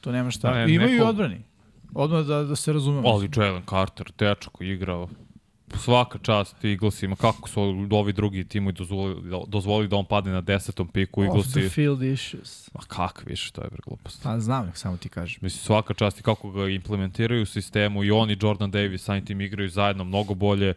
To 0.00 0.12
nema 0.12 0.30
šta. 0.30 0.50
Da, 0.50 0.66
ne, 0.66 0.74
imaju 0.74 0.90
i 0.90 0.98
neko- 0.98 1.08
odbrani. 1.08 1.42
Odmah 1.94 2.24
da, 2.26 2.42
da 2.42 2.56
se 2.56 2.72
razumemo. 2.72 3.08
Ali 3.08 3.30
Jalen 3.36 3.62
Carter, 3.70 4.12
je 4.60 4.72
igrao 4.72 5.08
svaka 5.78 6.18
čast 6.18 6.64
Eaglesima, 6.64 7.16
kako 7.16 7.48
su 7.48 7.60
ovi 7.90 8.12
drugi 8.12 8.44
timovi 8.44 8.72
dozvolili, 8.72 9.44
dozvolili 9.46 9.88
da 9.88 9.96
on 9.96 10.04
padne 10.04 10.32
na 10.32 10.40
desetom 10.40 10.88
piku 10.88 11.20
Off 11.20 11.30
the 11.30 11.60
Eaglesi. 11.60 11.74
field 11.74 12.02
issues. 12.02 12.70
Ma 12.74 12.80
kak 12.88 13.22
više, 13.26 13.52
to 13.52 13.62
je 13.62 13.68
bre 13.70 13.80
glupost. 13.86 14.22
Pa 14.22 14.40
znam, 14.40 14.70
samo 14.74 14.96
ti 14.96 15.08
kažem. 15.08 15.38
Mislim, 15.42 15.60
svaka 15.60 15.94
čast 15.94 16.20
i 16.20 16.22
kako 16.22 16.50
ga 16.50 16.68
implementiraju 16.68 17.42
u 17.42 17.46
sistemu 17.46 18.04
i 18.04 18.10
on 18.10 18.30
i 18.30 18.36
Jordan 18.40 18.70
Davis 18.70 19.02
samim 19.02 19.24
tim 19.24 19.40
igraju 19.40 19.68
zajedno 19.68 20.04
mnogo 20.04 20.34
bolje. 20.34 20.74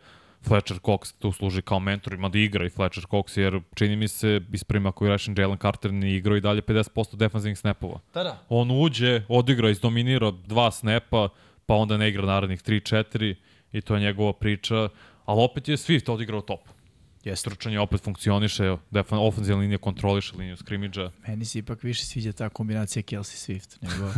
Fletcher 0.47 0.79
Cox 0.79 1.13
tu 1.19 1.31
služi 1.31 1.61
kao 1.61 1.79
mentor, 1.79 2.13
ima 2.13 2.29
da 2.29 2.39
igra 2.39 2.65
i 2.65 2.69
Fletcher 2.69 3.05
Cox, 3.05 3.37
jer 3.37 3.59
čini 3.75 3.95
mi 3.95 4.07
se, 4.07 4.41
ispravim 4.53 4.85
ako 4.85 5.05
je 5.05 5.11
rešen, 5.11 5.35
Jalen 5.37 5.57
Carter 5.57 5.93
ne 5.93 6.15
igrao 6.15 6.37
i 6.37 6.41
dalje 6.41 6.61
50% 6.61 7.15
defanzivnih 7.15 7.59
snapova. 7.59 7.99
Da, 8.13 8.23
da. 8.23 8.43
On 8.49 8.71
uđe, 8.71 9.21
odigra, 9.29 9.69
izdominira 9.69 10.31
dva 10.31 10.71
snepa, 10.71 11.29
pa 11.65 11.73
onda 11.73 11.97
ne 11.97 12.09
igra 12.09 12.25
narednih 12.25 12.61
3-4 12.61 13.35
i 13.77 13.81
to 13.81 13.95
je 13.95 14.01
njegova 14.01 14.33
priča, 14.33 14.89
ali 15.25 15.43
opet 15.43 15.67
je 15.67 15.77
Swift 15.77 16.11
odigrao 16.11 16.41
top. 16.41 16.59
Jeste. 17.23 17.49
Trčanje 17.49 17.79
opet 17.79 18.01
funkcioniše, 18.01 18.77
defan, 18.91 19.19
ofenzivna 19.19 19.61
linija 19.61 19.77
kontroliše 19.77 20.35
liniju 20.37 20.57
skrimidža. 20.57 21.11
Meni 21.27 21.45
se 21.45 21.59
ipak 21.59 21.83
više 21.83 22.05
sviđa 22.05 22.31
ta 22.31 22.49
kombinacija 22.49 23.03
Kelsey 23.03 23.35
Swift 23.35 23.77
nego 23.81 24.11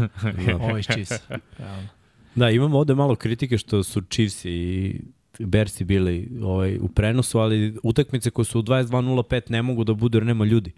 ovaj 0.66 0.80
iz 0.80 0.86
Chiefs. 0.86 1.30
Realno. 1.58 1.88
Da, 2.36 2.50
imamo 2.50 2.78
ovde 2.78 2.96
malo 2.96 3.16
kritike 3.16 3.58
što 3.58 3.84
su 3.84 4.02
Chiefs 4.02 4.46
i 4.46 5.02
Bersi 5.40 5.84
bili 5.84 6.30
ovaj, 6.44 6.78
u 6.82 6.88
prenosu, 6.88 7.40
ali 7.40 7.78
utakmice 7.84 8.30
koje 8.30 8.46
su 8.46 8.60
u 8.60 8.64
22.05 8.64 9.52
ne 9.52 9.62
mogu 9.62 9.84
da 9.84 9.94
budu 9.94 10.18
jer 10.18 10.26
nema 10.26 10.46
ljudi, 10.46 10.72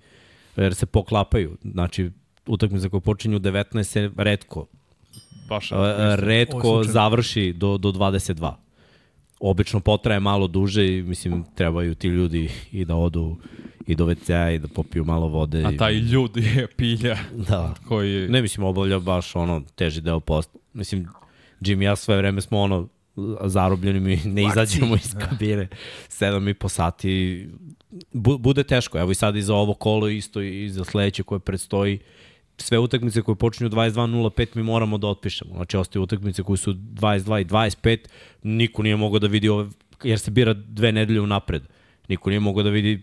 jer 0.56 0.76
se 0.76 0.86
poklapaju. 0.86 1.58
Znači, 1.64 2.12
utakmice 2.48 2.90
koje 2.90 3.02
počinju 3.02 3.38
u 3.38 3.40
19 3.40 3.84
se 3.84 4.12
redko, 4.18 4.66
Baš, 5.50 5.70
redko 6.16 6.84
završi 6.84 7.54
do, 7.54 7.78
do 7.78 7.92
22. 7.92 8.54
Obično 9.40 9.80
potraje 9.80 10.20
malo 10.20 10.48
duže 10.48 10.98
i 10.98 11.04
mislim 11.04 11.46
trebaju 11.56 11.96
ti 11.96 12.08
ljudi 12.08 12.50
i 12.72 12.86
da 12.86 12.96
odu 12.96 13.38
i 13.88 13.96
do 13.96 14.06
WC-a 14.06 14.52
i 14.52 14.60
da 14.60 14.68
popiju 14.68 15.06
malo 15.06 15.28
vode. 15.28 15.64
a 15.66 15.78
taj 15.78 15.94
ljud 15.94 16.38
je 16.38 16.68
pilja 16.68 17.18
Da. 17.50 17.74
koji. 17.88 18.30
Ne 18.30 18.42
mislim 18.42 18.64
obavlja 18.66 19.00
baš 19.00 19.36
ono 19.36 19.62
teži 19.76 20.02
deo 20.02 20.20
posla. 20.20 20.60
Mislim, 20.74 21.08
Jim 21.62 21.82
i 21.82 21.86
ja 21.86 21.96
sve 21.96 22.18
vreme 22.18 22.42
smo 22.42 22.60
ono 22.60 22.88
zarobljeni 23.44 24.00
mi 24.00 24.20
ne 24.26 24.44
izađemo 24.44 24.96
iz 24.96 25.16
kabine. 25.20 25.68
Sedam 26.10 26.48
i 26.48 26.54
po 26.54 26.70
sati. 26.70 27.48
Bu, 28.14 28.38
bude 28.38 28.64
teško. 28.64 29.00
Evo 29.00 29.12
i 29.12 29.16
sad 29.16 29.36
i 29.36 29.42
za 29.42 29.56
ovo 29.56 29.74
kolo 29.74 30.08
isto 30.08 30.42
i 30.42 30.70
za 30.70 30.84
sledeće 30.84 31.24
koje 31.24 31.40
predstoji. 31.40 32.00
Sve 32.60 32.80
utakmice 32.80 33.22
koje 33.22 33.36
počinju 33.36 33.70
22.05 33.70 34.56
mi 34.56 34.64
moramo 34.64 34.98
da 34.98 35.08
otpišemo. 35.08 35.56
Znači 35.56 35.78
ostaju 35.78 36.04
utakmice 36.04 36.44
koje 36.44 36.58
su 36.58 36.74
22 36.74 37.42
i 37.42 37.46
25. 37.46 37.98
Niko 38.44 38.84
nije 38.84 38.96
mogao 38.96 39.20
da 39.20 39.28
vidi 39.28 39.50
ove, 39.50 39.70
jer 40.04 40.20
se 40.20 40.32
bira 40.32 40.54
dve 40.54 40.92
nedelje 40.92 41.22
unapred. 41.22 41.64
Niko 42.08 42.30
nije 42.30 42.40
mogao 42.40 42.64
da 42.64 42.70
vidi 42.70 43.02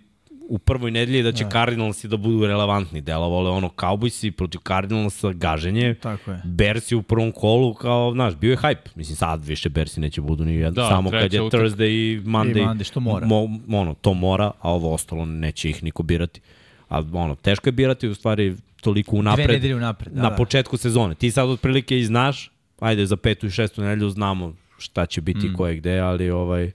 u 0.48 0.58
prvoj 0.58 0.90
nedelji 0.90 1.22
da 1.22 1.32
će 1.32 1.44
da. 1.44 1.50
Cardinalsi 1.50 2.08
da 2.08 2.16
budu 2.16 2.46
relevantni. 2.46 3.00
Delovalo 3.00 3.48
je 3.48 3.52
ono 3.52 3.68
Cowboysi 3.68 4.30
protiv 4.30 4.58
Cardinalsa, 4.58 5.32
gaženje. 5.32 5.94
Tako 5.94 6.30
je. 6.30 6.40
Bersi 6.44 6.94
u 6.94 7.02
prvom 7.02 7.32
kolu 7.32 7.74
kao, 7.74 8.12
znaš, 8.12 8.34
bio 8.34 8.50
je 8.50 8.56
hype. 8.56 8.88
Mislim, 8.94 9.16
sad 9.16 9.44
više 9.44 9.68
Bersi 9.68 10.00
neće 10.00 10.20
budu 10.20 10.44
ni 10.44 10.54
jedan. 10.54 10.74
Da, 10.74 10.88
samo 10.88 11.10
kad 11.10 11.32
je 11.32 11.42
utak- 11.42 11.50
Thursday 11.52 11.86
i 11.86 12.20
Monday. 12.20 12.58
I 12.58 12.66
Monday, 12.66 12.84
što 12.84 13.00
mora. 13.00 13.26
Mo, 13.26 13.42
ono, 13.70 13.94
to 13.94 14.14
mora, 14.14 14.50
a 14.60 14.70
ovo 14.70 14.92
ostalo 14.92 15.24
neće 15.24 15.70
ih 15.70 15.82
niko 15.82 16.02
birati. 16.02 16.40
A 16.88 17.02
ono, 17.12 17.34
teško 17.34 17.68
je 17.68 17.72
birati 17.72 18.08
u 18.08 18.14
stvari 18.14 18.56
toliko 18.86 19.16
unapred. 19.16 19.46
Dve 19.46 19.54
nedelje 19.54 19.76
unapred. 19.76 20.12
Da, 20.14 20.22
na 20.22 20.30
da. 20.30 20.36
početku 20.36 20.76
sezone. 20.76 21.14
Ti 21.14 21.30
sad 21.30 21.48
otprilike 21.48 21.98
i 21.98 22.04
znaš, 22.04 22.50
ajde 22.80 23.06
za 23.06 23.16
petu 23.16 23.46
i 23.46 23.50
šestu 23.50 23.82
nedelju 23.82 24.10
znamo 24.10 24.54
šta 24.78 25.06
će 25.06 25.20
biti 25.20 25.48
mm. 25.48 25.54
ko 25.54 25.66
je 25.66 25.76
gde, 25.76 25.98
ali 25.98 26.30
ovaj... 26.30 26.70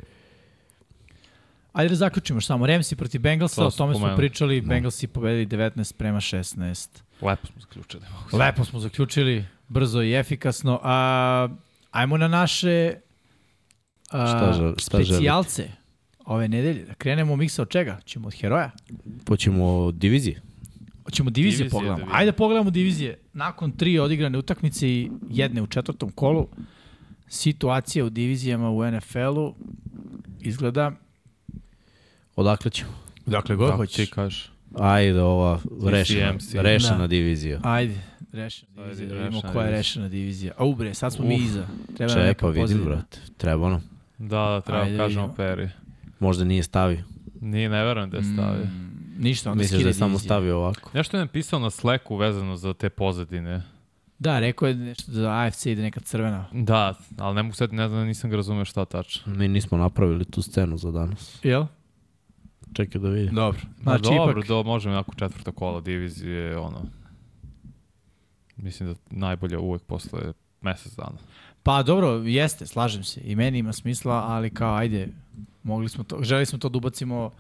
Ajde 1.73 1.89
da 1.89 1.95
zaključimo 1.95 2.37
još 2.37 2.45
samo. 2.45 2.67
Ramsey 2.67 2.95
protiv 2.95 3.21
Bengalsa, 3.21 3.61
To 3.61 3.67
o 3.67 3.71
tome 3.71 3.93
smo 3.93 3.99
pomenuli. 3.99 4.17
pričali. 4.17 4.61
Bengalsi 4.61 5.07
pobedili 5.07 5.45
19 5.47 5.93
prema 5.97 6.19
16. 6.19 6.87
Lepo 7.21 7.47
smo 7.47 7.61
zaključili. 7.61 8.03
mogu 8.13 8.37
Lepo 8.37 8.65
smo 8.65 8.79
zaključili, 8.79 9.45
brzo 9.67 10.01
i 10.01 10.13
efikasno. 10.13 10.79
A, 10.83 11.47
ajmo 11.91 12.17
na 12.17 12.27
naše 12.27 12.93
a, 14.09 14.27
Šta 14.27 14.53
žel- 14.53 14.73
šta 14.79 14.97
specijalce 14.97 15.69
ove 16.25 16.47
nedelje. 16.47 16.85
Da 16.85 16.93
krenemo 16.93 17.35
miksa 17.35 17.61
od 17.61 17.69
čega? 17.69 17.99
Ćemo 18.05 18.27
od 18.27 18.33
heroja? 18.33 18.71
Poćemo 19.25 19.65
od 19.65 19.95
divizije. 19.95 20.41
Hoćemo 21.03 21.29
divizije, 21.29 21.57
Divizije 21.57 21.69
pogledamo. 21.71 22.05
da. 22.05 22.17
Ajde 22.17 22.31
pogledamo 22.31 22.69
divizije. 22.71 23.17
Nakon 23.33 23.71
tri 23.71 23.99
odigrane 23.99 24.37
utakmice 24.37 24.89
i 24.89 25.09
jedne 25.29 25.61
u 25.61 25.67
četvrtom 25.67 26.11
kolu, 26.11 26.47
situacija 27.27 28.05
u 28.05 28.09
divizijama 28.09 28.69
u 28.69 28.91
NFL-u 28.91 29.55
izgleda... 30.39 30.91
Odakle 32.35 32.71
ćemo? 32.71 32.91
Dakle, 33.25 33.57
Kako 33.57 33.85
ti 33.85 34.05
kažeš? 34.05 34.51
Ajde, 34.75 35.21
ova 35.21 35.59
rešena, 35.83 36.33
rešena 36.53 36.97
Da. 36.97 37.07
divizija. 37.07 37.59
Ajde, 37.63 38.01
rešena 38.31 38.71
divizija. 38.75 39.05
Ajde, 39.05 39.05
Da 39.07 39.13
vidimo 39.15 39.35
rešena 39.37 39.53
koja 39.53 39.65
je 39.65 39.71
rešena 39.71 40.09
divizija. 40.09 40.53
Au 40.57 40.75
bre, 40.75 40.93
sad 40.93 41.13
smo 41.13 41.25
mi 41.25 41.35
Uf, 41.35 41.41
iza. 41.41 41.67
Treba 41.87 42.05
nam 42.05 42.09
Čekaj, 42.15 42.27
neka 42.27 42.47
vidim, 42.47 42.61
pozadina. 42.63 42.85
brate. 42.85 43.17
Treba 43.37 43.69
nam. 43.69 43.81
Da, 44.17 44.27
da, 44.27 44.61
treba 44.61 44.81
Ajde, 44.81 44.91
Ajde, 44.91 44.97
kažemo 44.97 45.21
vidimo. 45.21 45.35
Peri. 45.37 45.69
Možda 46.19 46.43
nije 46.43 46.63
stavio. 46.63 47.03
Nije, 47.41 47.69
ne 47.69 47.83
verujem 47.83 48.09
da 48.09 48.17
je 48.17 48.23
stavio. 48.23 48.65
Mm. 48.65 48.90
Ništa, 49.17 49.51
onda 49.51 49.61
Misliš 49.61 49.81
da 49.81 49.87
je 49.89 49.93
samo 49.93 50.19
stavio 50.19 50.57
ovako? 50.57 50.89
Nešto 50.93 51.17
je 51.17 51.21
napisao 51.21 51.59
na 51.59 51.69
Slacku 51.69 52.15
vezano 52.15 52.55
za 52.55 52.73
te 52.73 52.89
pozadine. 52.89 53.61
Da, 54.19 54.39
rekao 54.39 54.67
je 54.67 54.75
nešto 54.75 55.11
za 55.11 55.31
AFC 55.31 55.65
ide 55.65 55.81
neka 55.81 55.99
crvena. 55.99 56.45
Da, 56.53 56.93
ali 57.17 57.35
ne 57.35 57.43
mogu 57.43 57.55
sad, 57.55 57.73
ne 57.73 57.87
znam, 57.87 58.07
nisam 58.07 58.29
ga 58.29 58.35
razumeo 58.35 58.65
šta 58.65 58.85
tačno. 58.85 59.33
Mi 59.35 59.47
nismo 59.47 59.77
napravili 59.77 60.25
tu 60.25 60.41
scenu 60.41 60.77
za 60.77 60.91
danas. 60.91 61.39
Jel? 61.43 61.65
Čekaj 62.73 63.01
da 63.01 63.09
vidim. 63.09 63.35
Dobro. 63.35 63.59
Znači, 63.59 64.03
Znači, 64.03 64.17
dobro, 64.17 64.31
ipak, 64.39 64.47
do, 64.47 64.63
možemo 64.63 64.95
jako 64.95 65.15
četvrto 65.15 65.51
kola 65.51 65.81
divizije, 65.81 66.57
ono, 66.57 66.81
mislim 68.57 68.89
da 68.89 68.95
najbolja 69.09 69.59
uvek 69.59 69.81
posle 69.81 70.33
mesec 70.61 70.95
dana. 70.95 71.17
Pa 71.63 71.83
dobro, 71.83 72.09
jeste, 72.25 72.65
slažem 72.65 73.03
se. 73.03 73.21
I 73.23 73.35
meni 73.35 73.57
ima 73.59 73.73
smisla, 73.73 74.15
ali 74.27 74.49
kao, 74.49 74.75
ajde, 74.75 75.07
mogli 75.63 75.89
smo 75.89 76.03
to, 76.03 76.17
želi 76.23 76.45
smo 76.45 76.59
to 76.59 76.69
da 76.69 76.77
ubacimo 76.77 77.31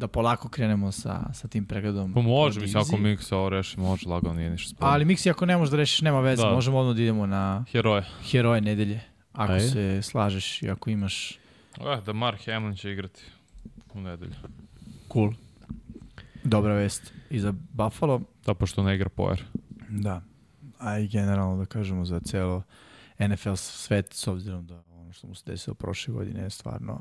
da 0.00 0.08
polako 0.08 0.48
krenemo 0.48 0.92
sa, 0.92 1.32
sa 1.32 1.48
tim 1.48 1.66
pregledom. 1.66 2.12
Pa 2.14 2.20
može, 2.20 2.60
mislim, 2.60 2.80
ako 2.80 2.90
diviziji. 2.90 3.10
mi 3.10 3.16
se 3.18 3.34
ovo 3.34 3.48
reši, 3.48 3.80
može 3.80 4.08
lagano, 4.08 4.34
nije 4.34 4.50
ništa 4.50 4.70
sporno. 4.70 4.92
Ali 4.92 5.04
Miksi, 5.04 5.30
ako 5.30 5.46
ne 5.46 5.56
možeš 5.56 5.70
da 5.70 5.76
rešiš, 5.76 6.00
nema 6.00 6.20
veze. 6.20 6.42
Da. 6.42 6.50
Možemo 6.50 6.78
odmah 6.78 6.96
da 6.96 7.02
idemo 7.02 7.26
na 7.26 7.64
Heroje. 7.70 8.04
heroje 8.22 8.60
nedelje. 8.60 9.00
Ako 9.32 9.52
Ajde. 9.52 9.64
se 9.64 10.02
slažeš 10.02 10.62
i 10.62 10.70
ako 10.70 10.90
imaš 10.90 11.38
Eh, 11.78 12.00
da 12.00 12.12
Mark 12.12 12.40
Hamlin 12.46 12.76
će 12.76 12.92
igrati 12.92 13.22
u 13.94 14.00
nedelju. 14.00 14.34
cool. 15.08 15.32
Dobra 16.44 16.74
vest. 16.74 17.12
I 17.30 17.40
za 17.40 17.52
Buffalo, 17.70 18.20
Da, 18.46 18.54
pošto 18.54 18.82
ne 18.82 18.94
igra 18.94 19.08
Poer. 19.08 19.44
da. 19.88 20.22
A 20.78 20.98
i 20.98 21.08
generalno 21.08 21.56
da 21.56 21.66
kažemo 21.66 22.04
za 22.04 22.20
celo 22.20 22.62
NFL 23.20 23.54
svet, 23.54 24.12
s 24.12 24.26
obzirom 24.26 24.66
da 24.66 24.82
ono 24.90 25.12
što 25.12 25.26
mu 25.26 25.34
se 25.34 25.42
desilo 25.46 25.74
prošle 25.74 26.14
godine 26.14 26.42
je 26.42 26.50
stvarno 26.50 27.00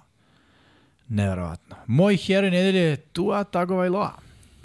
neverovatno. 1.09 1.75
Moj 1.87 2.17
heroj 2.17 2.51
nedelje 2.51 2.79
je 2.79 2.97
Tua 2.97 3.43
Tagovailoa. 3.43 4.13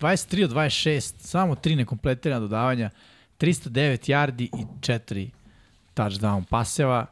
23 0.01 0.45
od 0.45 0.51
26, 0.51 1.15
samo 1.19 1.55
3 1.55 1.77
nekompletirana 1.77 2.41
dodavanja, 2.41 2.91
309 3.39 4.11
yardi 4.11 4.43
i 4.43 4.65
4 4.81 5.29
touchdown 5.95 6.45
paseva. 6.45 7.07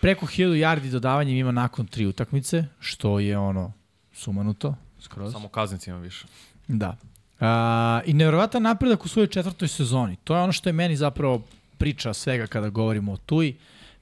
Preko 0.00 0.26
1000 0.26 0.54
yardi 0.54 0.90
dodavanjem 0.90 1.36
ima 1.36 1.52
nakon 1.52 1.86
tri 1.86 2.06
utakmice, 2.06 2.64
što 2.80 3.18
je 3.18 3.38
ono 3.38 3.72
sumanuto 4.12 4.74
skroz. 5.00 5.32
Samo 5.32 5.48
kaznici 5.48 5.90
ima 5.90 5.98
više. 5.98 6.26
Da. 6.68 6.96
A, 7.40 8.00
I 8.06 8.14
nevjerovatan 8.14 8.62
napredak 8.62 9.04
u 9.04 9.08
svojoj 9.08 9.26
četvrtoj 9.26 9.68
sezoni. 9.68 10.16
To 10.24 10.36
je 10.36 10.42
ono 10.42 10.52
što 10.52 10.68
je 10.68 10.72
meni 10.72 10.96
zapravo 10.96 11.42
priča 11.78 12.14
svega 12.14 12.46
kada 12.46 12.68
govorimo 12.68 13.12
o 13.12 13.16
Tuji. 13.16 13.56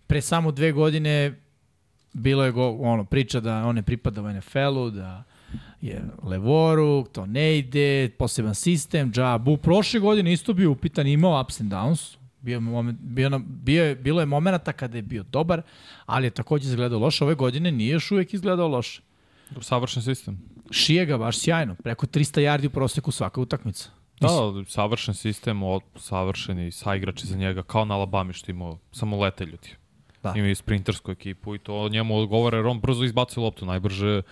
Pre 0.06 0.20
samo 0.20 0.52
dve 0.52 0.73
godine 0.73 1.35
bilo 2.16 2.44
je 2.44 2.52
go, 2.52 2.70
ono, 2.70 3.05
priča 3.05 3.40
da 3.40 3.64
on 3.64 3.74
ne 3.74 3.82
pripada 3.82 4.22
u 4.22 4.32
NFL-u, 4.32 4.90
da 4.90 5.22
je 5.80 6.05
levoru, 6.22 7.06
to 7.12 7.26
ne 7.26 7.59
ide, 7.59 8.10
poseban 8.18 8.55
sistem, 8.55 9.12
džabu. 9.12 9.56
Prošle 9.56 10.01
godine 10.01 10.32
isto 10.32 10.52
bio 10.52 10.70
upitan, 10.70 11.06
imao 11.06 11.40
ups 11.40 11.60
and 11.60 11.72
downs, 11.72 12.16
bio, 12.40 12.60
moment, 12.60 13.01
bio, 13.01 13.28
na, 13.28 13.38
bio 13.38 13.84
je, 13.84 13.94
bilo 13.94 14.20
je 14.20 14.26
momenta 14.26 14.72
kada 14.72 14.98
je 14.98 15.02
bio 15.02 15.22
dobar, 15.22 15.62
ali 16.06 16.26
je 16.26 16.30
takođe 16.30 16.68
izgledao 16.68 16.98
loše. 16.98 17.24
Ove 17.24 17.34
godine 17.34 17.72
nije 17.72 17.93
još 17.93 18.10
uvek 18.10 18.34
izgledao 18.34 18.68
loše. 18.68 19.02
Savršen 19.60 20.02
sistem. 20.02 20.38
Šije 20.70 21.06
ga 21.06 21.18
baš 21.18 21.38
sjajno, 21.38 21.74
preko 21.74 22.06
300 22.06 22.40
yardi 22.40 22.66
u 22.66 22.70
proseku 22.70 23.10
svaka 23.10 23.40
utakmica. 23.40 23.90
Da, 24.20 24.28
da, 24.28 24.64
savršen 24.68 25.14
sistem, 25.14 25.60
savršeni 25.97 26.72
saigrači 26.72 27.26
za 27.26 27.36
njega, 27.36 27.62
kao 27.62 27.84
na 27.84 27.94
Alabami 27.94 28.32
što 28.32 28.51
imao 28.51 28.78
samo 28.93 29.20
lete 29.20 29.44
ljudi. 29.44 29.76
Da. 30.32 30.38
Ima 30.38 30.48
i 30.48 30.54
sprintersku 30.54 31.10
ekipu 31.10 31.54
i 31.54 31.58
to 31.58 31.88
njemu 31.88 32.16
odgovara 32.16 32.56
jer 32.58 32.66
on 32.66 32.80
brzo 32.80 33.04
izbacuje 33.04 33.44
loptu, 33.44 33.66
najbrže 33.66 34.22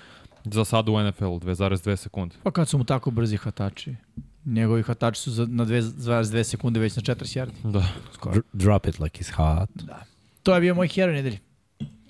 za 0.45 0.65
sada 0.65 0.93
u 0.93 1.03
NFL-u, 1.03 1.41
2,2 1.41 1.97
sekunde. 1.97 2.37
Pa 2.43 2.51
kad 2.51 2.69
su 2.69 2.79
mu 2.79 2.85
tako 2.85 3.11
brzi 3.11 3.37
hvatači. 3.37 3.95
Njegovi 4.45 4.83
hvatači 4.83 5.21
su 5.21 5.31
za, 5.31 5.47
na 5.51 5.67
2,2 5.67 6.43
sekunde 6.43 6.81
već 6.81 6.97
na 6.97 7.03
40 7.03 7.15
yardi. 7.39 7.73
Da. 7.73 7.85
Skoro. 8.13 8.35
Dr- 8.35 8.43
Drop 8.53 8.87
it 8.87 8.99
like 9.01 9.25
it's 9.25 9.33
hot. 9.35 9.71
To 10.43 10.55
je 10.55 10.61
bio 10.61 10.75
moj 10.75 10.89
heroj 10.89 11.15
nedelji. 11.15 11.39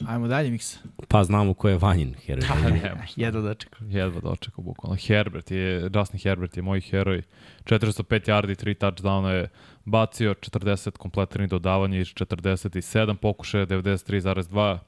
Ajmo 0.06 0.28
dalje, 0.28 0.50
Miksa. 0.50 0.78
Pa 1.08 1.24
znamo 1.24 1.54
ko 1.54 1.68
je 1.68 1.78
Vanjin 1.78 2.14
heroj. 2.26 2.44
Nema. 2.82 3.02
Jedno 3.16 3.40
da 3.40 3.54
čekam. 3.54 3.90
Jedva 3.90 4.20
dočekao 4.20 4.64
bukvalno. 4.64 4.96
Herbert 5.06 5.50
je, 5.50 5.90
Justin 5.94 6.20
Herbert 6.24 6.56
je 6.56 6.62
moj 6.62 6.80
heroj. 6.80 7.22
405 7.64 8.28
yardi, 8.28 8.64
3 8.64 8.74
touchdowna 8.78 9.28
je 9.28 9.48
bacio, 9.84 10.34
40 10.34 10.90
kompletiranih 10.90 11.50
dodavanja 11.50 11.98
iz 11.98 12.06
47 12.06 13.16
pokušaja, 13.16 13.66
93,2 13.66 14.78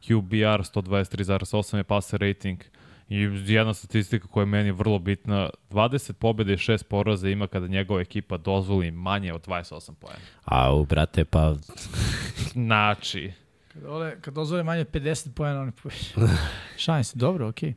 QBR, 0.00 0.62
123,8 0.62 1.76
je 1.76 1.84
passer 1.84 2.20
rating. 2.20 2.60
I 3.08 3.16
jedna 3.46 3.74
statistika 3.74 4.28
koja 4.28 4.42
je 4.42 4.46
meni 4.46 4.70
vrlo 4.70 4.98
bitna, 4.98 5.50
20 5.70 6.12
pobjede 6.12 6.52
i 6.52 6.56
6 6.56 6.84
poraza 6.84 7.28
ima 7.28 7.46
kada 7.46 7.66
njegova 7.66 8.00
ekipa 8.00 8.36
dozvoli 8.36 8.90
manje 8.90 9.32
od 9.32 9.46
28 9.46 9.94
poena. 9.94 10.18
Au, 10.44 10.84
brate, 10.84 11.24
pa 11.24 11.54
Znači, 12.52 13.32
Kad, 13.72 13.82
dole, 13.82 14.20
kad 14.20 14.34
dozvole 14.34 14.62
manje 14.62 14.80
od 14.80 14.90
50 14.90 15.34
pojena, 15.34 15.60
oni 15.60 15.72
poveći. 15.82 16.14
Šalim 16.84 17.04
se, 17.04 17.18
dobro, 17.18 17.48
okej. 17.48 17.70
Okay. 17.70 17.74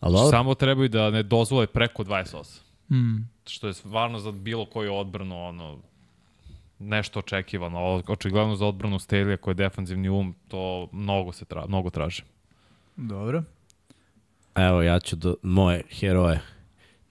ali 0.00 0.12
dobro, 0.12 0.30
samo 0.30 0.54
trebaju 0.54 0.88
da 0.88 1.10
ne 1.10 1.22
dozvole 1.22 1.66
preko 1.66 2.04
28. 2.04 2.60
Mm. 2.90 3.28
što 3.46 3.66
je 3.66 3.74
stvarno 3.74 4.18
za 4.18 4.32
bilo 4.32 4.66
koju 4.66 4.94
odbranu 4.94 5.44
ono 5.44 5.78
nešto 6.80 7.18
očekivano. 7.18 7.78
O- 7.78 8.02
Očigledno 8.08 8.56
za 8.56 8.66
odbranu 8.66 8.98
Stelija 8.98 9.36
koji 9.36 9.52
je 9.52 9.56
defanzivni 9.56 10.08
um, 10.08 10.34
to 10.48 10.88
mnogo 10.92 11.32
se 11.32 11.44
tra, 11.44 11.66
mnogo 11.66 11.90
traži. 11.90 12.22
Dobro. 12.96 13.42
evo 14.54 14.82
ja 14.82 15.00
ću 15.00 15.16
do 15.16 15.36
moje 15.42 15.82
heroje. 15.90 16.40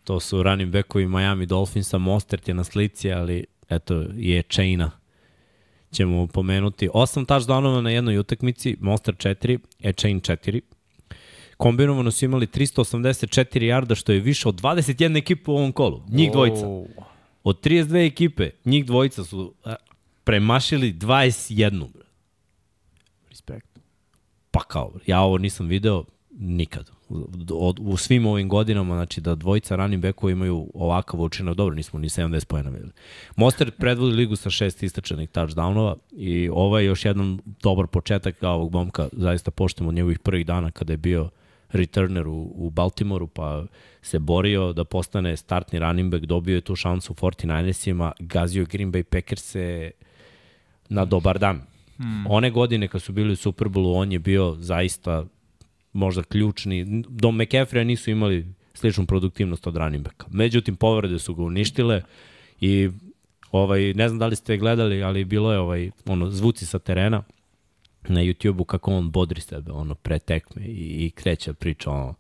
To 0.04 0.20
su 0.20 0.44
running 0.44 0.72
backovi 0.74 1.08
Miami 1.08 1.46
Dolphinsa, 1.46 1.98
Mostert 1.98 2.48
je 2.48 2.54
na 2.54 2.64
slici, 2.64 3.12
ali 3.12 3.46
eto 3.70 4.06
je 4.16 4.42
Chaina 4.42 4.92
ćemo 5.92 6.28
pomenuti. 6.28 6.90
Osam 6.94 7.26
touchdownova 7.26 7.82
na 7.82 7.90
jednoj 7.90 8.18
utakmici, 8.18 8.78
Monster 8.80 9.16
4, 9.16 9.60
E-Chain 9.80 10.22
4. 10.22 10.62
Kombinovano 11.58 12.12
su 12.12 12.26
imali 12.26 12.48
384 12.48 13.64
jarda, 13.64 13.96
što 13.96 14.12
je 14.12 14.20
više 14.20 14.50
od 14.50 14.62
21 14.62 15.18
ekipa 15.18 15.52
u 15.52 15.56
ovom 15.56 15.72
kolu. 15.72 16.02
Njih 16.10 16.32
dvojica. 16.32 16.68
Oh. 16.68 16.86
Od 17.44 17.66
32 17.66 18.08
ekipe, 18.08 18.50
njih 18.66 18.86
dvojica 18.86 19.24
su 19.24 19.54
premašili 20.24 20.94
21. 20.94 21.92
bre. 21.94 22.06
Respekt. 23.30 23.80
Pa 24.52 24.60
kao, 24.60 24.92
ja 25.06 25.22
ovo 25.22 25.38
nisam 25.38 25.68
video 25.68 26.04
nikad. 26.40 26.92
Od, 27.52 27.80
u 27.82 27.98
svim 27.98 28.26
ovim 28.26 28.50
godinama, 28.50 28.96
znači 28.96 29.22
da 29.22 29.36
dvojica 29.36 29.76
running 29.76 30.04
backova 30.04 30.32
imaju 30.32 30.72
ovakav 30.74 31.22
učinak, 31.22 31.56
dobro, 31.56 31.76
nismo 31.76 32.00
ni 32.00 32.10
70 32.10 32.46
pojena 32.46 32.70
videli. 32.70 32.92
Monster 33.36 33.72
predvodi 33.82 34.16
ligu 34.16 34.36
sa 34.36 34.50
šest 34.50 34.84
istračenih 34.84 35.30
touchdownova 35.30 35.96
i 36.12 36.50
ovo 36.50 36.80
je 36.80 36.86
još 36.86 37.06
jedan 37.06 37.40
dobar 37.46 37.88
početak 37.88 38.44
ovog 38.44 38.74
momka, 38.74 39.10
zaista 39.12 39.52
poštemo 39.52 39.90
od 39.90 39.96
njegovih 39.96 40.20
prvih 40.20 40.46
dana 40.46 40.72
kada 40.72 40.94
je 40.94 40.98
bio 40.98 41.30
returner 41.72 42.28
u, 42.28 42.52
u 42.56 42.70
Baltimoru, 42.70 43.28
pa 43.28 43.66
se 44.02 44.20
borio 44.20 44.74
da 44.74 44.84
postane 44.84 45.38
startni 45.38 45.80
running 45.80 46.12
back, 46.12 46.26
dobio 46.26 46.56
je 46.56 46.62
tu 46.62 46.76
šansu 46.76 47.14
u 47.14 47.16
49ersima, 47.16 48.12
gazio 48.20 48.66
Green 48.66 48.92
Bay 48.92 49.04
Packers-e 49.04 49.92
na 50.90 51.06
dobar 51.06 51.40
dan. 51.40 51.62
Hmm. 51.98 52.26
One 52.28 52.52
godine 52.52 52.88
kad 52.88 53.02
su 53.02 53.12
bili 53.12 53.34
u 53.34 53.36
Superbowlu, 53.36 53.96
on 53.96 54.12
je 54.12 54.20
bio 54.20 54.56
zaista 54.60 55.26
možda 55.94 56.24
ključni. 56.24 57.04
Do 57.10 57.32
McAfee 57.32 57.86
nisu 57.86 58.12
imali 58.12 58.54
sličnu 58.74 59.06
produktivnost 59.06 59.68
od 59.68 59.78
running 59.78 60.04
backa. 60.04 60.26
Međutim, 60.32 60.76
povrede 60.76 61.20
su 61.20 61.36
ga 61.36 61.44
uništile 61.44 62.02
i 62.62 62.90
ovaj, 63.52 63.94
ne 63.94 64.10
znam 64.10 64.20
da 64.20 64.28
li 64.28 64.36
ste 64.36 64.58
gledali, 64.58 65.04
ali 65.04 65.26
bilo 65.26 65.54
je 65.54 65.60
ovaj, 65.60 65.92
ono, 66.06 66.30
zvuci 66.32 66.66
sa 66.66 66.80
terena 66.80 67.24
na 68.08 68.22
YouTube-u 68.22 68.64
kako 68.64 68.92
on 68.92 69.12
bodri 69.12 69.42
sebe 69.42 69.72
ono, 69.72 69.96
pre 69.96 70.20
tekme 70.20 70.66
i, 70.66 71.06
i 71.06 71.10
kreće 71.10 71.54
priča 71.54 71.92
ono, 71.92 72.14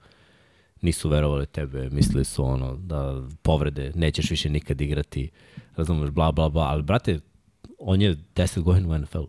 nisu 0.81 1.09
verovali 1.09 1.45
tebe, 1.45 1.89
mislili 1.89 2.25
su 2.25 2.45
ono 2.45 2.75
da 2.75 3.21
povrede, 3.41 3.91
nećeš 3.95 4.31
više 4.31 4.49
nikad 4.49 4.81
igrati, 4.81 5.29
razumeš, 5.75 6.09
bla, 6.09 6.31
bla, 6.31 6.49
bla, 6.49 6.63
ali 6.63 6.83
brate, 6.83 7.19
on 7.79 8.01
je 8.01 8.15
10 8.35 8.61
godina 8.61 8.95
u 8.95 8.97
NFL. 8.97 9.23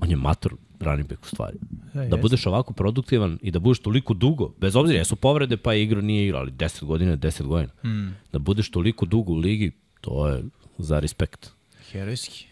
On 0.00 0.10
je 0.10 0.16
mator 0.16 0.54
running 0.80 1.08
back 1.08 1.22
u 1.24 1.28
stvari. 1.28 1.58
Da, 1.94 2.04
Da 2.04 2.16
budeš 2.16 2.46
ovako 2.46 2.72
produktivan 2.72 3.38
i 3.42 3.50
da 3.50 3.58
budeš 3.58 3.78
toliko 3.78 4.14
dugo, 4.14 4.54
bez 4.58 4.76
obzira, 4.76 4.98
jesu 4.98 5.16
povrede 5.16 5.56
pa 5.56 5.72
je 5.72 5.82
igro 5.82 6.00
nije 6.00 6.24
igrao, 6.24 6.40
ali 6.40 6.52
10 6.52 6.84
godina 6.84 7.10
je 7.10 7.16
10 7.16 7.42
godina. 7.42 7.72
Mm. 7.84 8.16
Da 8.32 8.38
budeš 8.38 8.70
toliko 8.70 9.06
dugo 9.06 9.32
u 9.32 9.36
ligi, 9.36 9.72
to 10.00 10.28
je 10.28 10.44
za 10.78 10.98
respekt. 10.98 11.50
Herojski. 11.90 12.46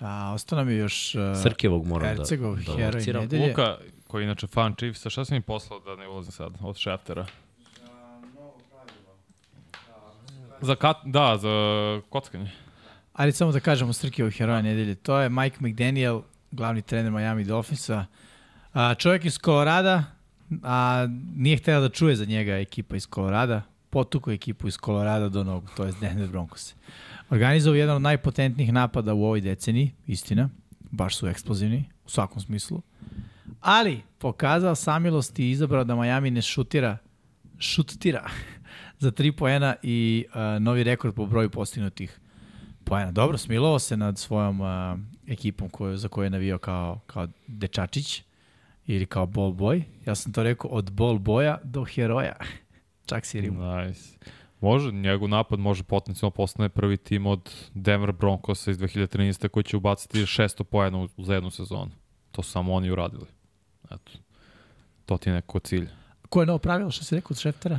A, 0.00 0.32
ostao 0.34 0.56
nam 0.56 0.68
je 0.68 0.76
još 0.76 1.14
uh, 1.14 1.20
Srkevog 1.42 1.86
moram 1.86 2.08
da, 2.08 2.14
Hercegov 2.14 2.56
da 2.56 2.72
heroj 2.72 2.92
lociram. 2.92 3.22
nedelje. 3.22 3.48
Luka, 3.48 3.76
koji 4.06 4.22
je 4.22 4.24
inače 4.24 4.46
fan 4.46 4.74
Chiefsa, 4.74 5.10
šta 5.10 5.24
si 5.24 5.34
mi 5.34 5.40
poslao 5.40 5.80
da 5.80 5.96
ne 5.96 6.08
ulazim 6.08 6.32
sad, 6.32 6.52
od 6.60 6.76
Šeftera? 6.76 7.26
Za 10.60 10.74
kat, 10.76 10.96
da, 11.04 11.36
za 11.36 11.48
kockanje. 12.08 12.50
Ali 13.12 13.32
samo 13.32 13.52
da 13.52 13.60
kažemo 13.60 13.92
Srkevog 13.92 14.32
heroja 14.32 14.62
nedelje. 14.62 14.94
To 14.94 15.18
je 15.18 15.28
Mike 15.28 15.56
McDaniel, 15.60 16.20
glavni 16.50 16.82
trener 16.82 17.12
Miami 17.12 17.44
Dolphinsa. 17.44 18.06
A, 18.74 18.94
čovjek 18.94 19.24
iz 19.24 19.38
Kolorada, 19.38 20.04
a 20.62 21.06
nije 21.36 21.56
hteo 21.56 21.80
da 21.80 21.88
čuje 21.88 22.16
za 22.16 22.24
njega 22.24 22.52
ekipa 22.52 22.96
iz 22.96 23.06
Kolorada. 23.06 23.62
Potuko 23.90 24.30
ekipu 24.30 24.68
iz 24.68 24.76
Kolorada 24.76 25.28
do 25.28 25.44
nogu, 25.44 25.66
to 25.76 25.84
je 25.84 25.92
Denver 26.00 26.28
Broncos. 26.28 26.74
Organizovao 27.30 27.76
jedan 27.76 27.96
od 27.96 28.02
najpotentnijih 28.02 28.72
napada 28.72 29.14
u 29.14 29.24
ovoj 29.24 29.40
deceniji, 29.40 29.92
istina. 30.06 30.48
Baš 30.90 31.16
su 31.16 31.28
eksplozivni, 31.28 31.84
u 32.06 32.08
svakom 32.10 32.40
smislu. 32.40 32.82
Ali, 33.60 34.00
pokazao 34.18 34.74
samilost 34.74 35.38
i 35.38 35.50
izabrao 35.50 35.84
da 35.84 35.96
Miami 35.96 36.30
ne 36.30 36.42
šutira, 36.42 36.98
šutira 37.58 38.30
za 38.98 39.10
3 39.10 39.32
poena 39.32 39.74
i 39.82 40.24
uh, 40.28 40.62
novi 40.62 40.84
rekord 40.84 41.14
po 41.14 41.26
broju 41.26 41.50
postignutih 41.50 42.20
poena. 42.84 43.12
Dobro, 43.12 43.38
smilovao 43.38 43.78
se 43.78 43.96
nad 43.96 44.18
svojom 44.18 44.60
uh, 44.60 44.68
ekipom 45.26 45.68
koju, 45.68 45.96
za 45.96 46.08
koju 46.08 46.24
je 46.24 46.30
navio 46.30 46.58
kao, 46.58 47.00
kao 47.06 47.28
dečačić 47.46 48.22
ili 48.86 49.06
kao 49.06 49.26
ball 49.26 49.52
boy. 49.52 49.82
Ja 50.06 50.14
sam 50.14 50.32
to 50.32 50.42
rekao 50.42 50.70
od 50.70 50.90
ball 50.90 51.18
boja 51.18 51.58
do 51.64 51.84
heroja. 51.84 52.36
Čak 53.08 53.26
si 53.26 53.40
rimu. 53.40 53.76
Nice. 53.76 54.16
Može, 54.60 54.92
njegov 54.92 55.28
napad 55.28 55.58
može 55.58 55.82
potencijalno 55.82 56.30
postane 56.30 56.68
prvi 56.68 56.96
tim 56.96 57.26
od 57.26 57.54
Denver 57.74 58.12
Broncosa 58.12 58.70
iz 58.70 58.78
2013. 58.78 59.48
koji 59.48 59.64
će 59.64 59.76
ubaciti 59.76 60.18
600 60.18 60.62
pojena 60.64 61.08
za 61.16 61.34
jednu 61.34 61.50
sezonu. 61.50 61.90
To 62.32 62.42
su 62.42 62.50
samo 62.50 62.74
oni 62.74 62.90
uradili. 62.90 63.26
Eto. 63.84 64.12
To 65.06 65.16
ti 65.16 65.28
je 65.28 65.34
neko 65.34 65.58
cilj. 65.58 65.88
Ko 66.28 66.40
je 66.40 66.46
novo 66.46 66.58
pravilo, 66.58 66.90
što 66.90 67.04
si 67.04 67.14
rekao 67.14 67.28
od 67.30 67.38
Šeftera? 67.40 67.78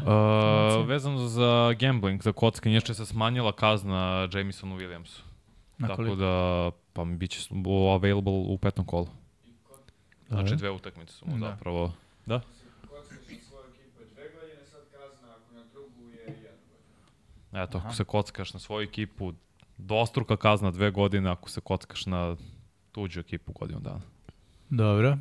Uh, 0.82 0.88
vezano 0.88 1.18
za 1.28 1.76
gambling, 1.80 2.22
za 2.24 2.32
kockanje, 2.32 2.76
još 2.76 2.84
se 2.84 3.06
smanjila 3.06 3.52
kazna 3.52 4.28
Jamesonu 4.34 4.78
Williamsu. 4.78 5.20
Na 5.78 5.88
Tako 5.88 5.96
koliko? 5.96 6.16
da, 6.16 6.72
pa 6.94 7.06
mi 7.06 7.18
biće 7.18 7.50
available 7.96 8.34
u 8.34 8.58
petom 8.58 8.86
kolu. 8.86 9.08
Znači 10.28 10.44
Dobro. 10.44 10.56
dve 10.58 10.72
utakmice 10.72 11.14
su 11.14 11.26
mu 11.28 11.38
Da. 11.38 11.48
zapravo. 11.48 11.94
Da? 12.26 12.42
Eto, 17.54 17.78
ako 17.78 17.94
se 17.94 18.04
kockaš 18.04 18.54
na 18.54 18.60
svoju 18.60 18.84
ekipu, 18.84 19.34
dostruka 19.78 20.38
kazna 20.38 20.72
dve 20.72 20.92
godine 20.92 21.30
ako 21.30 21.50
se 21.50 21.62
kockaš 21.62 22.06
na 22.06 22.36
tuđu 22.92 23.20
ekipu 23.20 23.52
godinu 23.54 23.80
dana. 23.80 24.02
Dobro. 24.70 25.18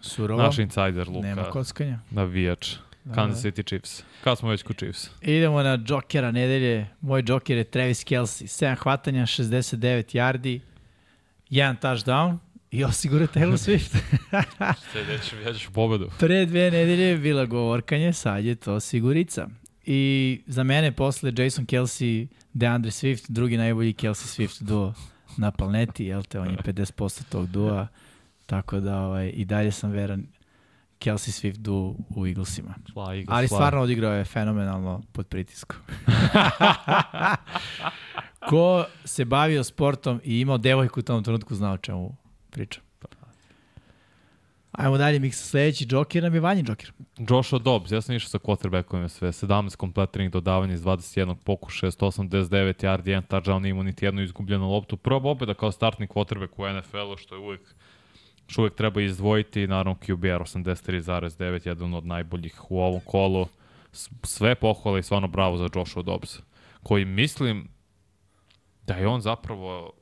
Surovo. 0.00 0.42
Naš 0.42 0.58
insider 0.58 1.08
Luka, 1.08 1.28
Nema 1.28 1.44
kockanja. 1.44 1.98
navijač. 2.10 2.76
Kansas 3.14 3.44
City 3.44 3.66
Chiefs. 3.66 4.04
Kad 4.24 4.38
smo 4.38 4.48
već 4.48 4.62
kod 4.62 4.76
Chiefs? 4.76 5.10
Idemo 5.20 5.62
na 5.62 5.76
džokera 5.78 6.30
nedelje. 6.30 6.86
Moj 7.00 7.22
džoker 7.22 7.56
je 7.56 7.64
Travis 7.64 8.04
Kelsey. 8.04 8.44
7 8.44 8.76
hvatanja, 8.76 9.22
69 9.22 10.14
yardi, 10.16 10.60
jedan 11.50 11.76
touchdown 11.76 12.38
i 12.70 12.84
osigura 12.84 13.26
Taylor 13.26 13.52
Swift. 13.58 13.96
Sledeći 14.92 15.36
već 15.36 15.68
u 15.68 15.72
pobedu. 15.72 16.10
Pre 16.18 16.46
dve 16.46 16.70
nedelje 16.70 17.04
je 17.04 17.16
bila 17.18 17.44
govorkanje, 17.46 18.12
sad 18.12 18.44
je 18.44 18.54
to 18.54 18.80
sigurica. 18.80 19.48
I 19.86 20.40
za 20.46 20.62
mene 20.62 20.92
posle 20.92 21.32
Jason 21.36 21.66
Kelsey, 21.66 22.26
DeAndre 22.52 22.90
Swift, 22.90 23.24
drugi 23.28 23.56
najbolji 23.56 23.94
Kelsey 23.94 24.26
Swift 24.26 24.62
duo 24.62 24.94
na 25.36 25.50
planeti, 25.50 26.04
jel 26.04 26.22
te, 26.22 26.40
on 26.40 26.50
je 26.50 26.56
50% 26.56 27.22
tog 27.28 27.46
dua, 27.46 27.86
tako 28.46 28.80
da 28.80 29.00
ovaj, 29.00 29.30
i 29.34 29.44
dalje 29.44 29.72
sam 29.72 29.90
veran 29.90 30.26
Kelsey 30.98 31.30
Swift 31.30 31.56
duo 31.56 31.94
u 32.16 32.26
Eaglesima. 32.26 32.74
Fly, 32.94 33.08
Eagles, 33.08 33.26
Ali 33.28 33.48
stvarno 33.48 33.80
odigrao 33.80 34.12
je 34.12 34.24
fenomenalno 34.24 35.02
pod 35.12 35.26
pritiskom. 35.26 35.80
Ko 38.50 38.84
se 39.04 39.24
bavio 39.24 39.64
sportom 39.64 40.20
i 40.24 40.40
imao 40.40 40.58
devojku 40.58 41.00
u 41.00 41.02
tom 41.02 41.24
trenutku 41.24 41.54
znao 41.54 41.76
čemu 41.76 42.16
pričam. 42.50 42.83
Ajmo 44.78 44.98
dalje, 44.98 45.18
Miksa. 45.18 45.44
Sledeći 45.44 45.86
džoker 45.86 46.22
nam 46.22 46.34
je 46.34 46.40
Vanji 46.40 46.62
džoker. 46.62 46.92
Joshua 47.18 47.58
Dobbs, 47.58 47.90
ja 47.90 48.00
sam 48.00 48.14
išao 48.14 48.28
sa 48.28 48.38
quarterbackovima 48.38 49.08
sve, 49.08 49.28
17 49.28 49.76
kompletiranih 49.76 50.32
dodavanja 50.32 50.74
iz 50.74 50.82
21 50.82 51.34
pokušaja, 51.44 51.90
189 51.90 52.84
yardi, 52.84 53.08
jedan 53.08 53.22
touchdown, 53.22 53.62
nije 53.62 53.74
niti 53.74 54.04
jednu 54.04 54.22
izgubljenu 54.22 54.70
loptu. 54.70 54.96
Prva 54.96 55.20
pobjeda 55.20 55.54
kao 55.54 55.72
startni 55.72 56.06
quarterback 56.06 56.48
u 56.56 56.78
NFL-u, 56.78 57.16
što 57.16 57.34
je 57.34 57.40
uvek 57.40 57.74
što 58.46 58.62
uvek 58.62 58.74
treba 58.74 59.00
izdvojiti, 59.00 59.66
naravno 59.66 59.94
QBR 59.94 60.42
83,9, 60.42 61.68
jedan 61.68 61.94
od 61.94 62.06
najboljih 62.06 62.70
u 62.70 62.80
ovom 62.80 63.00
kolu. 63.00 63.46
Sve 64.22 64.54
pohvale 64.54 65.00
i 65.00 65.02
stvarno 65.02 65.28
bravo 65.28 65.56
za 65.56 65.68
Joshua 65.74 66.02
Dobbs, 66.02 66.38
koji 66.82 67.04
mislim 67.04 67.68
da 68.82 68.94
je 68.94 69.06
on 69.06 69.20
zapravo 69.20 69.92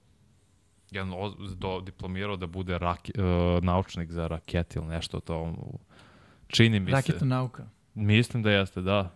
jedan 0.92 1.12
oz- 1.12 1.54
do, 1.56 1.80
diplomirao 1.80 2.36
da 2.36 2.46
bude 2.46 2.78
rake, 2.78 3.12
uh, 3.18 3.24
naučnik 3.64 4.10
za 4.10 4.26
rakete 4.26 4.78
ili 4.78 4.88
nešto 4.88 5.20
to. 5.20 5.54
Čini 6.46 6.80
mi 6.80 6.90
se. 6.90 6.92
Raketna 6.96 7.26
nauka. 7.26 7.64
Mislim 7.94 8.42
da 8.42 8.50
jeste, 8.50 8.80
da. 8.80 9.10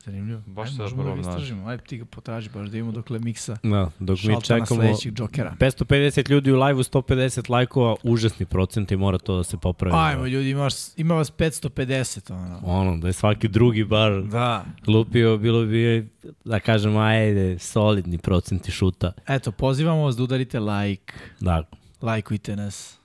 Zanimljivo. 0.00 0.42
Baš 0.46 0.68
Ajde, 0.70 0.82
možemo 0.82 1.02
da 1.04 1.10
ga 1.12 1.20
istražimo. 1.20 1.68
Ajde, 1.68 1.82
ti 1.82 1.98
ga 1.98 2.04
potraži 2.04 2.50
baš 2.50 2.68
da 2.68 2.78
imamo 2.78 2.92
dokle 2.92 3.18
Miksa 3.18 3.56
Da, 3.62 3.90
dok 3.98 4.18
mi 4.18 4.42
čekamo 4.42 4.82
džokera. 5.06 5.56
550 5.60 6.30
ljudi 6.30 6.52
u 6.52 6.56
live-u, 6.56 6.82
150 6.82 7.50
lajkova, 7.50 7.96
užasni 8.02 8.46
procent 8.46 8.92
i 8.92 8.96
mora 8.96 9.18
to 9.18 9.36
da 9.36 9.44
se 9.44 9.56
popravi. 9.56 9.96
Ajmo, 9.96 10.26
ljudi, 10.26 10.50
ima, 10.50 10.62
vas- 10.62 10.94
ima 10.96 11.14
vas 11.14 11.30
550. 11.30 12.32
Ono. 12.32 12.60
Ono, 12.64 12.96
da 12.96 13.06
je 13.06 13.12
svaki 13.12 13.48
drugi 13.48 13.84
bar 13.84 14.22
Da. 14.22 14.64
lupio, 14.86 15.36
bilo 15.38 15.64
bi, 15.64 16.08
da 16.44 16.60
kažem, 16.60 16.96
ajde, 16.96 17.58
solidni 17.58 18.18
procenti 18.18 18.70
šuta. 18.70 19.12
Eto, 19.28 19.52
pozivamo 19.52 20.02
vas 20.02 20.16
da 20.16 20.22
udarite 20.22 20.60
like. 20.60 21.12
Da, 21.40 21.62
Lajkujte 22.02 22.56
nas. 22.56 22.98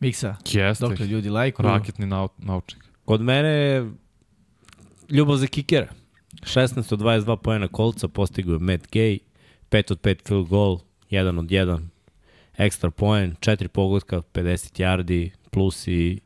Miksa, 0.00 0.36
Jeste. 0.46 0.84
dokle 0.84 1.06
ljudi 1.06 1.30
lajkuju. 1.30 1.66
Raketni 1.66 2.06
nau, 2.06 2.28
naučnik. 2.38 2.84
Kod 3.04 3.20
mene 3.20 3.48
je 3.48 3.90
ljubav 5.10 5.36
za 5.36 5.46
kikera. 5.46 5.88
16 6.42 6.92
od 6.92 7.00
22 7.00 7.36
pojena 7.36 7.68
kolca 7.68 8.08
postigao 8.08 8.52
je 8.52 8.58
Matt 8.58 8.88
Gay, 8.92 9.18
5 9.70 9.92
od 9.92 10.00
5 10.00 10.28
field 10.28 10.48
goal, 10.48 10.78
1 11.10 11.38
od 11.38 11.44
1 11.44 11.80
ekstra 12.56 12.90
poen, 12.90 13.34
4 13.40 13.68
pogotka, 13.68 14.22
50 14.34 14.80
yardi, 14.80 15.30
plus 15.50 15.86
i 15.86 16.20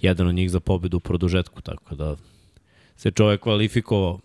jedan 0.00 0.28
od 0.28 0.34
njih 0.34 0.50
za 0.50 0.60
pobedu 0.60 0.96
u 0.96 1.00
produžetku, 1.00 1.60
tako 1.60 1.94
da 1.94 2.16
se 2.96 3.10
čovek 3.10 3.40
kvalifikovao 3.40 4.20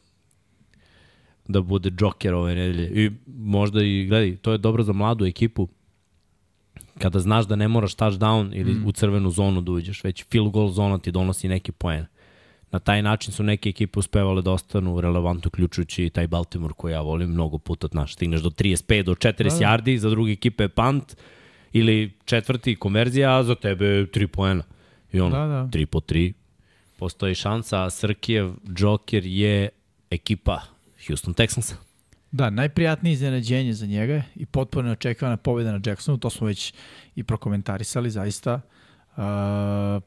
da 1.48 1.62
bude 1.62 1.90
džoker 1.90 2.34
ove 2.34 2.56
nedelje. 2.56 3.06
I 3.06 3.12
možda 3.28 3.84
i, 3.84 4.06
gledaj, 4.06 4.36
to 4.36 4.52
je 4.52 4.58
dobro 4.58 4.84
za 4.84 4.94
mladu 4.94 5.26
ekipu, 5.26 5.68
kada 7.00 7.20
znaš 7.20 7.48
da 7.48 7.56
ne 7.56 7.68
moraš 7.68 7.96
touchdown 7.96 8.52
ili 8.54 8.74
mm. 8.74 8.88
u 8.88 8.92
crvenu 8.92 9.32
zonu 9.32 9.62
da 9.62 9.72
uđeš, 9.72 10.04
već 10.04 10.26
field 10.32 10.52
goal 10.52 10.70
zona 10.70 10.98
ti 10.98 11.12
donosi 11.12 11.48
neki 11.48 11.72
poen. 11.72 12.06
Na 12.76 12.80
taj 12.80 13.02
način 13.02 13.34
su 13.34 13.44
neke 13.44 13.70
ekipe 13.70 14.00
uspevale 14.00 14.42
da 14.42 14.52
ostanu 14.52 15.02
relevantno, 15.02 15.48
uključujući 15.48 16.10
taj 16.10 16.28
Baltimore 16.28 16.74
koji 16.78 16.92
ja 16.92 17.02
volim 17.02 17.30
mnogo 17.30 17.58
puta, 17.58 17.88
znaš, 17.88 18.14
stigneš 18.14 18.42
do 18.42 18.50
35, 18.50 19.04
do 19.04 19.14
40 19.16 19.44
da, 19.44 19.44
da. 19.44 19.50
yardi, 19.50 19.98
za 19.98 20.10
druge 20.10 20.32
ekipe 20.32 20.64
je 20.64 20.70
punt, 20.70 21.16
ili 21.72 22.12
četvrti 22.26 22.76
konverzija, 22.76 23.38
a 23.38 23.44
za 23.44 23.56
tebe 23.56 23.86
3 23.86 24.28
poena. 24.28 24.64
I 25.12 25.20
ono, 25.20 25.38
Da, 25.38 25.46
da. 25.46 25.70
3 25.72 25.86
po 25.86 26.00
3. 26.00 26.34
Postoji 27.00 27.36
šansa, 27.36 27.84
a 27.84 27.90
Srkijev 27.90 28.52
Joker 28.78 29.26
je 29.26 29.70
ekipa 30.10 30.62
Houston 31.08 31.34
Texansa. 31.34 31.76
Da, 32.32 32.50
najprijatnije 32.50 33.14
iznenađenje 33.14 33.74
za 33.74 33.86
njega 33.86 34.14
je 34.14 34.24
i 34.36 34.46
potpuno 34.46 34.86
neočekivana 34.86 35.38
pobjeda 35.38 35.72
na 35.72 35.80
Jacksonu, 35.86 36.18
to 36.18 36.30
smo 36.30 36.48
već 36.48 36.74
i 37.16 37.24
prokomentarisali, 37.24 38.10
zaista. 38.10 38.62
Uh, 39.18 39.24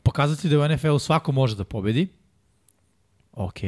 pokazati 0.02 0.48
da 0.48 0.58
u 0.58 0.68
NFL-u 0.68 0.98
svako 0.98 1.32
može 1.32 1.56
da 1.56 1.64
pobedi. 1.64 2.17
Ok. 3.39 3.60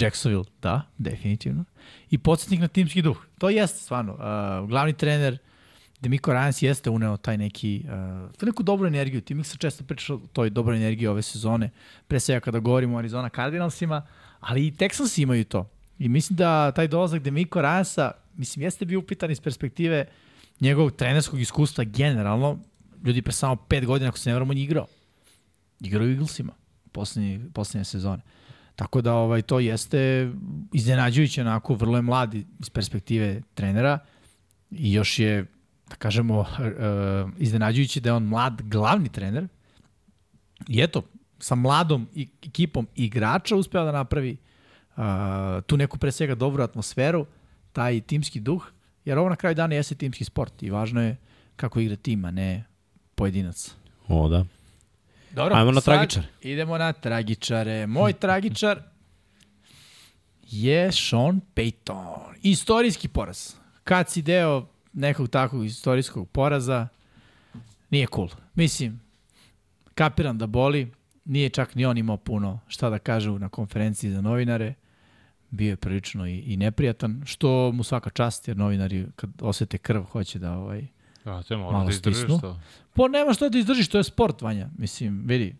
Jacksonville, 0.00 0.44
da, 0.62 0.82
definitivno. 0.98 1.64
I 2.10 2.18
podsjetnik 2.18 2.60
na 2.60 2.68
timski 2.68 3.02
duh. 3.02 3.16
To 3.38 3.50
jeste 3.50 3.78
stvarno. 3.78 4.12
Uh, 4.12 4.68
glavni 4.68 4.92
trener 4.92 5.38
Demiko 6.00 6.30
Ryans 6.30 6.64
jeste 6.64 6.90
uneo 6.90 7.16
taj 7.16 7.38
neki, 7.38 7.84
uh, 7.84 8.46
neku 8.46 8.62
dobru 8.62 8.86
energiju. 8.86 9.20
Ti 9.20 9.44
se 9.44 9.56
često 9.56 9.84
priča 9.84 10.14
o 10.14 10.20
toj 10.32 10.50
dobroj 10.50 10.76
energiji 10.76 11.06
ove 11.06 11.22
sezone, 11.22 11.70
pre 12.08 12.20
svega 12.20 12.40
kada 12.40 12.58
govorimo 12.58 12.96
o 12.96 12.98
Arizona 12.98 13.28
Cardinalsima, 13.28 14.02
ali 14.40 14.66
i 14.66 14.72
Texansi 14.72 15.22
imaju 15.22 15.44
to. 15.44 15.70
I 15.98 16.08
mislim 16.08 16.36
da 16.36 16.72
taj 16.72 16.88
dolazak 16.88 17.22
Demiko 17.22 17.58
Ryansa, 17.58 18.10
mislim, 18.36 18.62
jeste 18.62 18.84
bio 18.84 18.98
upitan 18.98 19.30
iz 19.30 19.40
perspektive 19.40 20.04
njegovog 20.60 20.96
trenerskog 20.96 21.40
iskustva 21.40 21.84
generalno. 21.84 22.58
Ljudi 23.04 23.22
pre 23.22 23.32
samo 23.32 23.56
pet 23.56 23.86
godina, 23.86 24.08
ako 24.08 24.18
se 24.18 24.30
ne 24.30 24.34
vramo, 24.34 24.50
on 24.50 24.58
je 24.58 24.64
igrao. 24.64 24.86
Igrao 25.80 26.06
u 26.06 26.10
Eaglesima 26.10 26.52
poslednje, 26.96 27.40
poslednje 27.54 27.84
sezone. 27.84 28.22
Tako 28.76 29.00
da 29.00 29.14
ovaj 29.14 29.42
to 29.42 29.60
jeste 29.60 30.32
iznenađujuće 30.72 31.40
onako, 31.40 31.74
vrlo 31.74 31.98
je 31.98 32.02
mladi 32.02 32.46
iz 32.60 32.70
perspektive 32.70 33.42
trenera 33.54 33.98
i 34.70 34.92
još 34.92 35.18
je, 35.18 35.46
da 35.88 35.96
kažemo, 35.96 36.40
uh, 36.40 36.46
iznenađujuće 37.38 38.00
da 38.00 38.08
je 38.08 38.12
on 38.12 38.24
mlad 38.24 38.62
glavni 38.62 39.08
trener. 39.08 39.48
I 40.68 40.82
eto, 40.82 41.02
sa 41.38 41.54
mladom 41.54 42.08
ekipom 42.42 42.88
igrača 42.94 43.56
uspeo 43.56 43.84
da 43.84 43.92
napravi 43.92 44.36
uh, 44.96 45.04
tu 45.66 45.76
neku 45.76 45.98
pre 45.98 46.12
svega 46.12 46.34
dobru 46.34 46.62
atmosferu, 46.62 47.26
taj 47.72 48.00
timski 48.00 48.40
duh, 48.40 48.66
jer 49.04 49.18
ovo 49.18 49.28
na 49.28 49.36
kraju 49.36 49.54
dana 49.54 49.74
jeste 49.74 49.94
timski 49.94 50.24
sport 50.24 50.62
i 50.62 50.70
važno 50.70 51.02
je 51.02 51.16
kako 51.56 51.80
igra 51.80 51.96
tim, 51.96 52.24
a 52.24 52.30
ne 52.30 52.64
pojedinac. 53.14 53.74
O, 54.08 54.28
da. 54.28 54.44
Dobro, 55.36 55.54
Ajmo 55.56 55.72
na 55.72 55.80
sad 55.80 55.94
tragičare. 55.94 56.26
Idemo 56.42 56.78
na 56.78 56.92
tragičare. 56.92 57.86
Moj 57.86 58.12
tragičar 58.12 58.82
je 60.42 60.92
Sean 60.92 61.40
Payton. 61.54 62.34
Istorijski 62.42 63.08
poraz. 63.08 63.54
Kad 63.84 64.10
si 64.10 64.22
deo 64.22 64.66
nekog 64.92 65.28
takvog 65.28 65.64
istorijskog 65.64 66.28
poraza, 66.28 66.88
nije 67.90 68.06
cool. 68.14 68.28
Mislim, 68.54 69.00
kapiram 69.94 70.38
da 70.38 70.46
boli, 70.46 70.92
nije 71.24 71.48
čak 71.48 71.74
ni 71.74 71.86
on 71.86 71.98
imao 71.98 72.16
puno 72.16 72.60
šta 72.68 72.90
da 72.90 72.98
kaže 72.98 73.30
na 73.30 73.48
konferenciji 73.48 74.10
za 74.10 74.20
novinare. 74.20 74.74
bio 75.50 75.70
je 75.70 75.76
prilično 75.76 76.26
i, 76.26 76.38
i 76.38 76.56
neprijatan, 76.56 77.22
što 77.24 77.72
mu 77.72 77.84
svaka 77.84 78.10
čast, 78.10 78.48
jer 78.48 78.56
novinari 78.56 79.06
kad 79.16 79.30
osete 79.40 79.78
krv 79.78 80.02
hoće 80.02 80.38
da 80.38 80.52
ovaj, 80.52 80.86
Ja, 81.26 81.42
te 81.42 81.56
Malo 81.56 81.84
da 81.84 81.90
izdržiš 81.90 82.26
to. 82.40 82.60
Pa 82.94 83.08
nema 83.08 83.34
što 83.34 83.48
da 83.48 83.58
izdržiš, 83.58 83.88
to 83.88 83.98
je 83.98 84.04
sport, 84.04 84.42
Vanja. 84.42 84.68
Mislim, 84.78 85.22
vidi, 85.26 85.56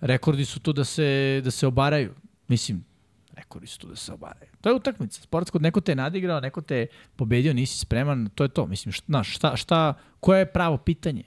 rekordi 0.00 0.44
su 0.44 0.60
tu 0.60 0.72
da 0.72 0.84
se, 0.84 1.40
da 1.44 1.50
se 1.50 1.66
obaraju. 1.66 2.14
Mislim, 2.48 2.84
rekordi 3.32 3.66
su 3.66 3.78
tu 3.78 3.88
da 3.88 3.96
se 3.96 4.12
obaraju. 4.12 4.50
To 4.60 4.68
je 4.68 4.74
utakmica. 4.74 5.22
Sportsko, 5.22 5.58
neko 5.58 5.80
te 5.80 5.92
je 5.92 5.96
nadigrao, 5.96 6.40
neko 6.40 6.60
te 6.60 6.76
je 6.76 6.86
pobedio, 7.16 7.54
nisi 7.54 7.78
spreman, 7.78 8.28
to 8.34 8.44
je 8.44 8.48
to. 8.48 8.66
Mislim, 8.66 8.92
šta, 8.92 9.04
znaš, 9.08 9.34
šta, 9.34 9.56
šta, 9.56 9.94
koje 10.20 10.38
je 10.38 10.52
pravo 10.52 10.76
pitanje? 10.76 11.22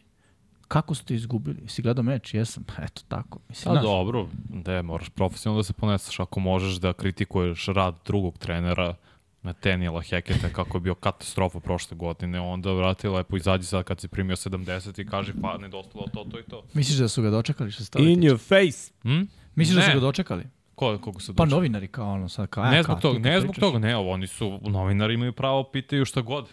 Kako 0.67 0.95
ste 0.95 1.15
izgubili? 1.15 1.67
Si 1.67 1.81
gledao 1.81 2.03
meč? 2.03 2.33
Jesam. 2.33 2.63
Pa 2.63 2.83
eto 2.83 3.01
tako. 3.07 3.39
Mislim, 3.49 3.63
Pa 3.63 3.71
znaš, 3.71 3.83
dobro, 3.83 4.27
da 4.49 4.81
moraš 4.81 5.09
profesionalno 5.09 5.59
da 5.59 5.63
se 5.63 5.73
poneseš 5.73 6.19
ako 6.19 6.39
možeš 6.39 6.75
da 6.75 6.93
kritikuješ 6.93 7.65
rad 7.65 7.95
drugog 8.05 8.37
trenera 8.37 8.95
na 9.41 9.53
Tenijela 9.53 10.01
Heketa 10.01 10.49
kako 10.49 10.77
je 10.77 10.81
bio 10.81 10.95
katastrofa 10.95 11.59
prošle 11.59 11.97
godine, 11.97 12.39
onda 12.39 12.71
vrati 12.71 13.07
lepo 13.07 13.37
izađi 13.37 13.65
sad 13.65 13.83
kad 13.83 13.99
si 13.99 14.07
primio 14.07 14.35
70 14.35 15.01
i 15.01 15.05
kaži 15.05 15.33
pa 15.41 15.57
nedostalo 15.57 16.05
to, 16.07 16.23
to 16.23 16.39
i 16.39 16.43
to. 16.43 16.63
Misliš 16.73 16.97
da 16.97 17.07
su 17.07 17.21
ga 17.21 17.29
dočekali 17.29 17.71
što 17.71 17.85
toga 17.85 18.05
In 18.05 18.15
tiče? 18.15 18.27
your 18.27 18.37
face. 18.39 18.93
Hm? 19.03 19.21
Misliš 19.55 19.75
da 19.75 19.81
su 19.81 19.87
Ne. 19.87 19.93
ga 19.93 19.99
dočekali? 19.99 20.43
Ko, 20.75 20.97
koliko 20.97 21.21
su 21.21 21.35
Pa 21.35 21.43
došli? 21.45 21.55
novinari 21.55 21.87
kao 21.87 22.11
ono 22.11 22.29
sad 22.29 22.47
kao... 22.47 22.63
Ne 22.63 22.79
a, 22.79 22.83
zbog 22.83 22.99
toga, 23.01 23.19
ne 23.19 23.41
zbog 23.41 23.55
toga, 23.55 23.79
ne, 23.79 23.95
ovo, 23.97 24.11
oni 24.11 24.27
su, 24.27 24.59
novinari 24.61 25.13
imaju 25.13 25.33
pravo 25.33 25.63
pitaju 25.63 26.05
šta 26.05 26.21
god. 26.21 26.47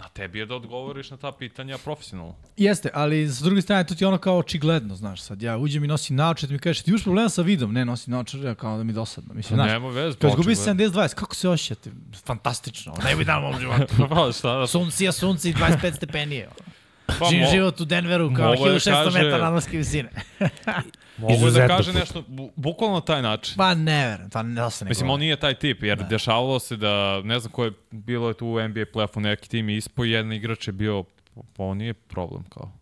Na 0.00 0.08
tebi 0.08 0.38
je 0.38 0.46
da 0.46 0.54
odgovoriš 0.54 1.10
na 1.10 1.16
ta 1.16 1.32
pitanja 1.32 1.78
profesionalno. 1.78 2.34
Jeste, 2.56 2.90
ali 2.94 3.28
s 3.28 3.38
druge 3.38 3.62
strane 3.62 3.86
to 3.86 3.94
ti 3.94 4.04
je 4.04 4.08
ono 4.08 4.18
kao 4.18 4.38
očigledno, 4.38 4.96
znaš, 4.96 5.22
sad 5.22 5.42
ja 5.42 5.56
uđem 5.56 5.84
i 5.84 5.86
nosim 5.86 6.16
naočar, 6.16 6.48
ti 6.48 6.52
mi 6.52 6.58
kažeš, 6.58 6.82
ti 6.82 6.90
imaš 6.90 7.02
problema 7.02 7.28
sa 7.28 7.42
vidom, 7.42 7.72
ne, 7.72 7.84
nosim 7.84 8.10
naočar, 8.12 8.40
ja 8.40 8.54
kao 8.54 8.76
da 8.78 8.84
mi 8.84 8.92
dosadno, 8.92 9.34
mislim, 9.34 9.56
znaš, 9.56 9.70
Nema 9.70 9.88
veze. 9.88 10.18
Kad 10.18 10.30
izgubi 10.30 10.52
očigledno. 10.52 10.84
70-20, 10.84 11.14
kako 11.14 11.34
se 11.34 11.48
osjećate? 11.48 11.90
Fantastično, 12.24 12.94
najbolji 13.02 13.24
dan 13.24 13.44
u 13.44 13.48
mom 13.50 13.60
životu. 13.60 13.94
pa 14.10 14.32
šta 14.32 14.58
da... 14.58 14.66
Sunci, 14.66 15.08
a 15.08 15.12
sunci, 15.12 15.52
25 15.54 15.96
stepenije. 15.96 16.48
Pa, 17.18 17.26
Živim 17.30 17.44
mo- 17.46 17.50
život 17.50 17.80
u 17.80 17.84
Denveru 17.84 18.34
kao 18.36 18.54
mogu 18.54 18.68
da 18.68 18.74
1600 18.74 19.04
kaže- 19.04 19.18
metara 19.22 19.44
nadmorske 19.44 19.76
visine. 19.76 20.10
Mogu 21.20 21.32
da 21.32 21.34
Izuzetno 21.34 21.76
kaže 21.76 21.92
put. 21.92 22.00
nešto, 22.00 22.24
bu, 22.28 22.50
bukvalno 22.56 22.94
na 22.94 23.00
taj 23.00 23.22
način. 23.22 23.54
Pa 23.56 23.74
ne 23.74 24.06
verujem, 24.06 24.30
to 24.30 24.42
ne 24.42 24.70
se 24.70 24.84
ne 24.84 24.88
Mislim, 24.88 25.10
on 25.10 25.20
nije 25.20 25.36
taj 25.36 25.54
tip, 25.54 25.82
jer 25.82 26.04
dešavalo 26.08 26.58
se 26.58 26.76
da, 26.76 27.20
ne 27.24 27.40
znam 27.40 27.52
ko 27.52 27.64
je, 27.64 27.72
bilo 27.90 28.28
je 28.28 28.34
tu 28.34 28.46
u 28.46 28.68
NBA 28.68 28.84
playoffu 28.94 29.20
neki 29.20 29.48
tim 29.48 29.68
i 29.68 29.76
ispo 29.76 30.04
i 30.04 30.10
jedan 30.10 30.32
igrač 30.32 30.66
je 30.66 30.72
bio, 30.72 31.04
pa 31.56 31.64
on 31.64 31.76
nije 31.76 31.94
problem 31.94 32.44
kao. 32.48 32.72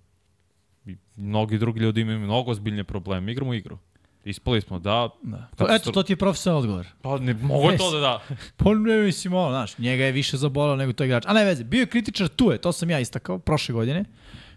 I 0.86 0.96
mnogi 1.16 1.58
drugi 1.58 1.80
ljudi 1.80 2.00
imaju 2.00 2.18
mnogo 2.18 2.50
ozbiljne 2.50 2.84
probleme. 2.84 3.32
Igramo 3.32 3.54
igru. 3.54 3.78
Ispali 4.24 4.60
smo, 4.60 4.78
da. 4.78 5.08
Da. 5.22 5.48
Kako 5.56 5.72
Eto, 5.72 5.92
to 5.92 6.02
ti 6.02 6.12
je 6.12 6.16
profesionalni 6.16 6.62
odgovor. 6.62 6.86
Pa 7.02 7.18
ne, 7.18 7.34
mogo 7.34 7.70
je 7.70 7.78
to 7.78 7.90
da 7.90 8.00
da. 8.00 8.20
Pa 8.56 8.74
ne 8.74 8.98
mislim 8.98 9.34
ovo, 9.34 9.50
znaš, 9.50 9.78
njega 9.78 10.04
je 10.04 10.12
više 10.12 10.36
zabolao 10.36 10.76
nego 10.76 10.92
to 10.92 11.04
igrač. 11.04 11.24
A 11.26 11.32
ne 11.32 11.44
veze, 11.44 11.64
bio 11.64 11.80
je 11.80 11.86
kritičar 11.86 12.28
tu 12.28 12.50
je, 12.50 12.58
to 12.58 12.72
sam 12.72 12.90
ja 12.90 13.00
istakao 13.00 13.38
prošle 13.38 13.72
godine, 13.72 14.04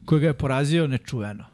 koji 0.06 0.22
ga 0.22 0.28
je 0.28 0.34
porazio 0.34 0.88
nečuveno. 0.88 1.46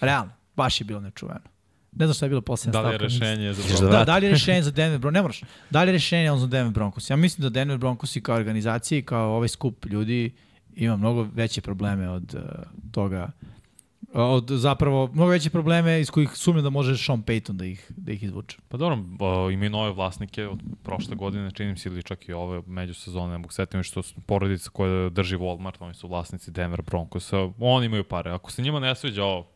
Realno, 0.00 0.32
baš 0.56 0.80
je 0.80 0.84
bilo 0.84 1.00
nečuveno. 1.00 1.53
Ne 1.96 2.06
znam 2.06 2.14
šta 2.14 2.26
je 2.26 2.28
bilo 2.28 2.40
posljedna 2.40 2.82
Da 2.82 2.88
li 2.88 2.94
je 2.94 2.98
stavka. 2.98 3.04
mislim. 3.04 3.30
rešenje 3.30 3.52
za 3.52 3.62
Ćeš 3.62 3.80
da? 3.80 4.04
Da, 4.04 4.16
li 4.18 4.26
je 4.26 4.30
rešenje 4.30 4.62
za 4.62 4.70
Denver 4.70 4.98
Broncos? 4.98 5.14
Ne 5.14 5.22
moraš. 5.22 5.42
Da 5.70 5.82
li 5.82 5.88
je 5.88 5.92
rešenje 5.92 6.30
on 6.30 6.38
za 6.38 6.46
Denver 6.46 6.72
Broncos? 6.72 7.10
Ja 7.10 7.16
mislim 7.16 7.42
da 7.42 7.48
Denver 7.48 7.78
Broncos 7.78 8.16
i 8.16 8.20
kao 8.20 8.36
organizacija 8.36 8.98
i 8.98 9.02
kao 9.02 9.36
ovaj 9.36 9.48
skup 9.48 9.86
ljudi 9.86 10.32
ima 10.74 10.96
mnogo 10.96 11.28
veće 11.34 11.60
probleme 11.60 12.08
od 12.08 12.34
uh, 12.34 12.42
toga 12.92 13.30
od 14.14 14.48
zapravo 14.50 15.10
mnogo 15.12 15.30
veće 15.30 15.50
probleme 15.50 16.00
iz 16.00 16.10
kojih 16.10 16.30
sumnjam 16.34 16.64
da 16.64 16.70
može 16.70 16.96
Sean 16.96 17.22
Payton 17.22 17.52
da 17.52 17.64
ih, 17.64 17.90
da 17.96 18.12
ih 18.12 18.22
izvuče. 18.22 18.58
Pa 18.68 18.76
dobro, 18.76 18.98
o, 19.18 19.50
ima 19.50 19.66
i 19.66 19.68
nove 19.68 19.92
vlasnike 19.92 20.46
od 20.46 20.60
prošle 20.82 21.16
godine, 21.16 21.50
čini 21.50 21.70
mi 21.70 21.78
se 21.78 21.88
ili 21.88 22.02
čak 22.02 22.28
i 22.28 22.32
ove 22.32 22.62
međusezone, 22.66 23.32
ne 23.32 23.38
mogu 23.38 23.52
setiti 23.52 23.82
što 23.82 24.02
su 24.02 24.14
porodica 24.26 24.70
koja 24.70 25.08
drži 25.08 25.36
Walmart, 25.36 25.76
oni 25.80 25.94
su 25.94 26.08
vlasnici 26.08 26.50
Denver 26.50 26.82
Broncosa, 26.82 27.48
oni 27.58 27.86
imaju 27.86 28.04
pare. 28.04 28.30
Ako 28.30 28.50
se 28.50 28.62
njima 28.62 28.80
ne 28.80 28.94
sviđa 28.94 29.24
ovo, 29.24 29.46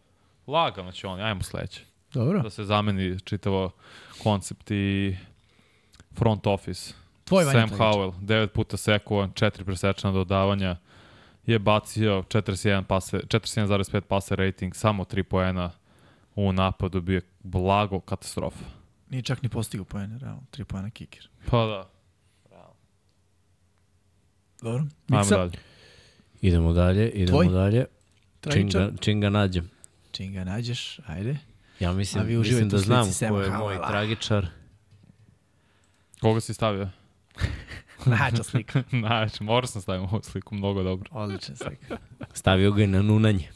lagano 0.47 0.93
će 0.93 1.06
oni, 1.06 1.23
ajmo 1.23 1.43
sledeće. 1.43 1.85
Dobro. 2.14 2.43
Da 2.43 2.51
se 2.51 2.64
zameni 2.64 3.20
čitavo 3.20 3.70
koncept 4.22 4.70
i 4.70 5.16
front 6.18 6.47
office. 6.47 6.94
Tvoj 7.24 7.44
Sam. 7.44 7.70
Howell, 7.70 8.12
9 8.20 8.47
puta 8.47 8.76
sekuo, 8.76 9.26
4 9.26 9.64
presečna 9.64 10.12
dodavanja, 10.12 10.76
je 11.47 11.59
bacio 11.59 12.22
41 12.22 12.85
pase, 12.85 13.18
41,5 13.18 14.01
pase 14.01 14.36
rating, 14.36 14.74
samo 14.74 15.05
3 15.05 15.22
poena 15.22 15.70
u 16.35 16.52
napadu, 16.52 17.01
bio 17.01 17.14
je 17.14 17.22
blago 17.43 18.01
katastrofa. 18.01 18.64
Nije 19.10 19.22
čak 19.22 19.43
ni 19.43 19.48
postigao 19.48 19.85
poene, 19.85 20.18
realno. 20.18 20.43
Tri 20.51 20.64
poena 20.64 20.90
kiker. 20.90 21.28
Pa 21.51 21.66
da. 21.66 21.89
Dobro. 24.62 24.78
Ajmo 24.78 25.18
Miksa, 25.20 25.36
dalje. 25.36 25.52
Idemo 26.40 26.72
dalje, 26.72 27.10
idemo 27.10 27.43
Tvoj? 27.43 27.48
dalje. 27.48 27.85
Čim 28.52 28.70
ga, 28.70 28.90
čim 29.01 29.20
ga 29.20 29.30
nađem. 29.30 29.70
Čim 30.12 30.32
ga 30.32 30.44
nađeš, 30.44 31.01
ajde. 31.06 31.39
Ja 31.80 31.92
mislim, 31.92 32.26
vi 32.26 32.36
mislim 32.36 32.68
da 32.68 32.78
znam 32.78 33.06
ko 33.28 33.40
je 33.40 33.50
moj 33.50 33.78
tragičar. 33.88 34.46
Koga 36.20 36.40
si 36.40 36.55
stavio? 36.55 36.88
Najča 38.06 38.42
slika. 38.42 38.82
Najveće, 38.92 39.44
morao 39.44 39.66
sam 39.66 39.82
staviti 39.82 40.09
ovu 40.12 40.22
sliku, 40.22 40.55
mnogo 40.55 40.82
dobro. 40.82 41.10
Odlična 41.12 41.56
slika. 41.56 41.96
Stavio 42.32 42.72
ga 42.72 42.80
je 42.80 42.86
na 42.86 43.02
nunanje. 43.02 43.48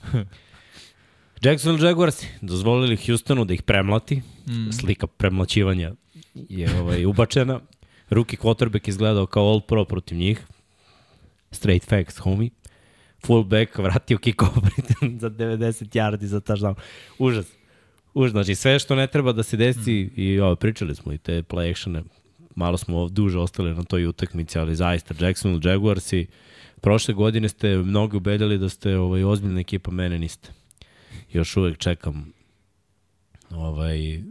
Jacksonville 1.42 1.88
Jaguars 1.88 2.24
dozvolili 2.40 2.96
Houstonu 3.06 3.44
da 3.44 3.54
ih 3.54 3.62
premlati. 3.62 4.22
Mm. 4.46 4.72
Slika 4.72 5.06
premlaćivanja 5.06 5.92
je 6.34 6.80
ovaj, 6.80 7.06
ubačena. 7.06 7.60
Ruki 8.10 8.36
quarterback 8.36 8.88
izgledao 8.88 9.26
kao 9.26 9.48
All 9.48 9.60
Pro 9.60 9.84
protiv 9.84 10.18
njih. 10.18 10.46
Straight 11.50 11.88
facts, 11.88 12.18
homie. 12.18 12.50
Fullback 13.26 13.78
vratio 13.78 14.18
kick-off 14.18 14.68
za 15.22 15.30
90 15.30 15.84
yardi 15.98 16.24
za 16.24 16.40
touchdown. 16.40 16.74
Užas. 17.18 17.46
Užas. 18.14 18.32
Znači 18.32 18.54
sve 18.54 18.78
što 18.78 18.94
ne 18.94 19.06
treba 19.06 19.32
da 19.32 19.42
se 19.42 19.56
desi 19.56 20.04
mm. 20.04 20.20
i 20.20 20.40
ovo, 20.40 20.56
pričali 20.56 20.94
smo 20.94 21.12
i 21.12 21.18
te 21.18 21.42
play 21.42 21.70
actione. 21.70 22.02
Malo 22.54 22.76
smo 22.76 23.08
duže 23.08 23.38
ostali 23.38 23.74
na 23.74 23.82
toj 23.82 24.06
utakmici, 24.06 24.58
ali 24.58 24.76
zaista 24.76 25.14
Jacksonville 25.26 25.70
Jaguarsi 25.70 26.26
prošle 26.80 27.14
godine 27.14 27.48
ste 27.48 27.76
mnogi 27.76 28.16
ubedili 28.16 28.58
da 28.58 28.68
ste 28.68 28.98
ovaj, 28.98 29.24
ozbiljna 29.24 29.60
ekipa, 29.60 29.90
mene 29.90 30.18
niste. 30.18 30.50
Još 31.32 31.56
uvek 31.56 31.78
čekam 31.78 32.32
ovaj, 33.50 34.22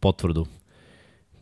potvrdu 0.00 0.46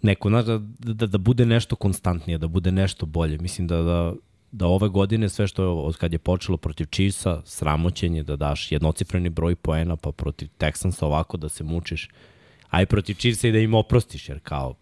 neku, 0.02 0.28
znaš, 0.28 0.44
da, 0.44 0.60
da, 0.78 1.06
da 1.06 1.18
bude 1.18 1.46
nešto 1.46 1.76
konstantnije, 1.76 2.38
da 2.38 2.48
bude 2.48 2.72
nešto 2.72 3.06
bolje. 3.06 3.38
Mislim 3.38 3.66
da, 3.66 3.82
da, 3.82 4.12
da 4.52 4.66
ove 4.66 4.88
godine 4.88 5.28
sve 5.28 5.46
što 5.46 5.62
je 5.62 5.68
od 5.68 5.96
kad 5.96 6.12
je 6.12 6.18
počelo 6.18 6.56
protiv 6.56 6.86
Chiefsa, 6.86 7.42
sramoćenje, 7.44 8.22
da 8.22 8.36
daš 8.36 8.72
jednocifreni 8.72 9.28
broj 9.28 9.56
poena, 9.56 9.96
pa 9.96 10.12
protiv 10.12 10.48
Texansa 10.58 11.04
ovako 11.04 11.36
da 11.36 11.48
se 11.48 11.64
mučiš, 11.64 12.08
a 12.70 12.82
i 12.82 12.86
protiv 12.86 13.14
Chiefsa 13.14 13.48
i 13.48 13.52
da 13.52 13.58
im 13.58 13.74
oprostiš, 13.74 14.28
jer 14.28 14.40
kao 14.42 14.74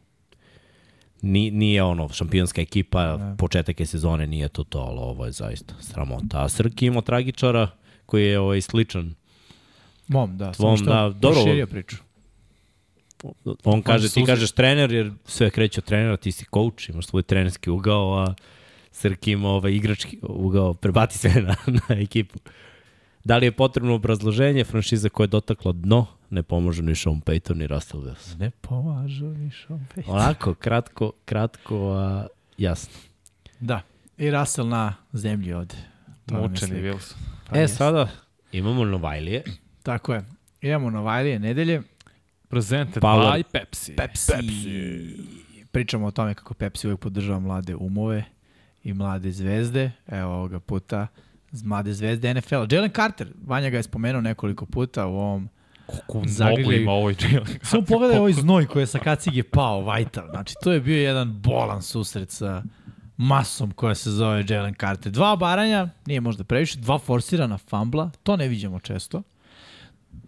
ni, 1.22 1.50
nije 1.50 1.82
ono 1.82 2.08
šampionska 2.08 2.60
ekipa, 2.60 3.16
ne. 3.16 3.36
početak 3.36 3.80
je 3.80 3.86
sezone, 3.86 4.26
nije 4.26 4.48
to 4.48 4.64
to, 4.64 4.78
ali 4.78 4.98
ovo 4.98 5.26
je 5.26 5.32
zaista 5.32 5.74
sramota. 5.80 6.44
A 6.44 6.48
Srki 6.48 6.86
imao 6.86 7.02
tragičara 7.02 7.68
koji 8.06 8.26
je 8.26 8.40
ovaj, 8.40 8.60
sličan 8.60 9.14
Mom, 10.08 10.36
da. 10.36 10.52
Tvom, 10.52 10.76
samo 10.76 10.76
što 10.76 10.94
da, 10.94 11.18
dobro. 11.18 11.42
proširio 11.42 11.66
priču. 11.66 11.96
On 13.64 13.82
kaže, 13.82 14.08
ti 14.08 14.24
kažeš 14.26 14.52
trener, 14.52 14.92
jer 14.92 15.12
sve 15.24 15.50
kreće 15.50 15.80
od 15.80 15.84
trenera, 15.84 16.16
ti 16.16 16.32
si 16.32 16.44
coach, 16.54 16.88
imaš 16.88 17.06
svoj 17.06 17.22
trenerski 17.22 17.70
ugao, 17.70 18.18
a 18.18 18.34
Srki 18.92 19.32
ima 19.32 19.48
ovaj 19.48 19.72
igrački 19.72 20.18
ugao, 20.22 20.74
prebati 20.74 21.18
sve 21.18 21.42
na, 21.42 21.56
na 21.66 22.00
ekipu. 22.00 22.38
Da 23.24 23.36
li 23.36 23.46
je 23.46 23.52
potrebno 23.52 23.94
obrazloženje? 23.94 24.64
Franšiza 24.64 25.08
koja 25.08 25.24
je 25.24 25.28
dotakla 25.28 25.72
dno, 25.72 26.06
ne 26.30 26.42
pomažu 26.42 26.82
ni 26.82 26.94
Sean 26.94 27.20
Payton 27.20 27.58
ni 27.58 27.66
Russell 27.66 28.02
Wilson. 28.02 28.38
Ne 28.38 28.50
pomažu 28.50 29.26
ni 29.26 29.50
Sean 29.50 29.86
Payton. 29.94 30.14
Onako, 30.14 30.54
kratko, 30.54 31.12
kratko, 31.24 31.92
a 31.92 32.26
jasno. 32.58 32.94
Da. 33.60 33.82
I 34.18 34.30
Russell 34.30 34.68
na 34.68 34.94
zemlji 35.12 35.52
od. 35.52 35.74
Mučeni. 36.30 36.80
Wilson. 36.80 37.14
Pa 37.50 37.58
e, 37.58 37.60
jest. 37.60 37.76
sada 37.76 38.08
imamo 38.52 38.84
Novajlije. 38.84 39.44
Tako 39.82 40.14
je. 40.14 40.24
Idemo 40.60 40.90
na 40.90 41.00
Vajlije 41.00 41.38
nedelje. 41.38 41.82
Presented 42.48 43.02
Power. 43.02 43.32
by 43.32 43.42
Pepsi. 43.52 43.96
Pepsi. 43.96 44.32
Pepsi. 44.32 45.16
Pričamo 45.72 46.06
o 46.06 46.10
tome 46.10 46.34
kako 46.34 46.54
Pepsi 46.54 46.86
uvek 46.86 47.00
podržava 47.00 47.38
mlade 47.38 47.74
umove 47.74 48.24
i 48.84 48.92
mlade 48.92 49.32
zvezde. 49.32 49.92
Evo 50.06 50.32
ovoga 50.32 50.60
puta 50.60 51.06
z- 51.50 51.62
mlade 51.64 51.92
zvezde 51.92 52.34
NFL-a. 52.34 52.66
Jalen 52.70 52.90
Carter, 52.90 53.28
Vanja 53.46 53.70
ga 53.70 53.76
je 53.76 53.82
spomenuo 53.82 54.20
nekoliko 54.20 54.66
puta 54.66 55.06
u 55.06 55.14
ovom 55.14 55.48
Koliko 56.06 56.28
mnogo 56.56 56.72
ima 56.72 56.92
ovoj 56.92 57.14
Jalen. 57.22 57.58
Samo 57.62 57.82
pogledaj 57.84 58.18
ovaj 58.18 58.32
znoj 58.32 58.66
koji 58.66 58.82
je 58.82 58.86
sa 58.86 58.98
kacige 58.98 59.42
pao, 59.42 59.80
Vajtal. 59.80 60.28
Znači, 60.30 60.54
to 60.62 60.72
je 60.72 60.80
bio 60.80 61.02
jedan 61.02 61.40
bolan 61.40 61.82
susret 61.82 62.30
sa 62.30 62.62
masom 63.16 63.70
koja 63.70 63.94
se 63.94 64.10
zove 64.10 64.44
Jalen 64.48 64.74
Carter. 64.74 65.12
Dva 65.12 65.36
baranja, 65.36 65.88
nije 66.06 66.20
možda 66.20 66.44
previše, 66.44 66.78
dva 66.78 66.98
forsirana 66.98 67.58
fambla, 67.58 68.10
to 68.22 68.36
ne 68.36 68.48
vidimo 68.48 68.78
često. 68.80 69.22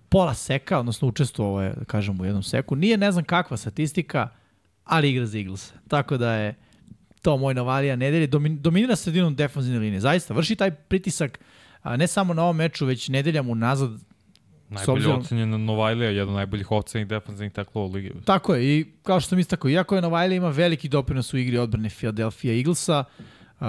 Pola 0.09 0.35
seka, 0.35 0.79
odnosno 0.79 1.09
učestvovao 1.09 1.62
je, 1.62 1.73
da 1.73 1.85
kažem, 1.85 2.20
u 2.20 2.24
jednom 2.24 2.43
seku. 2.43 2.77
Nije 2.77 2.97
ne 2.97 3.12
znam 3.12 3.24
kakva 3.24 3.57
statistika, 3.57 4.29
ali 4.85 5.11
igra 5.11 5.27
za 5.27 5.39
Eagles. 5.39 5.73
Tako 5.89 6.16
da 6.16 6.33
je 6.33 6.55
to 7.23 7.36
moj 7.36 7.55
Novalija 7.55 7.97
nedelje, 7.97 8.27
domin, 8.27 8.62
dominira 8.62 8.97
sredinom 8.97 9.35
defanzivne 9.35 9.78
linije. 9.78 10.01
Zaista, 10.01 10.35
vrši 10.35 10.57
taj 10.57 10.70
pritisak 10.70 11.39
a, 11.82 11.97
ne 11.97 12.07
samo 12.07 12.35
na 12.35 12.43
ovom 12.43 12.57
meču, 12.57 12.86
već 12.86 13.09
nedeljama 13.09 13.53
unazad. 13.53 13.90
Najbolje 14.69 15.07
obzirom- 15.07 15.20
ocenjen 15.20 15.65
Novajlija, 15.65 16.11
jedan 16.11 16.28
od 16.28 16.35
najboljih 16.35 16.70
ocenjenih 16.70 17.09
defensivnih 17.09 17.53
teklova 17.53 17.86
u 17.89 17.93
ligi. 17.93 18.12
Tako 18.24 18.55
je, 18.55 18.78
i 18.78 18.93
kao 19.03 19.20
što 19.20 19.28
sam 19.28 19.39
istakao, 19.39 19.70
iako 19.70 19.94
je 19.97 20.03
Novajlija 20.03 20.36
ima 20.36 20.49
veliki 20.49 20.89
doprinos 20.89 21.35
u 21.35 21.39
igri 21.39 21.59
odbrane 21.59 21.89
Philadelphia 21.90 22.57
Eaglesa, 22.57 23.05
uh, 23.61 23.66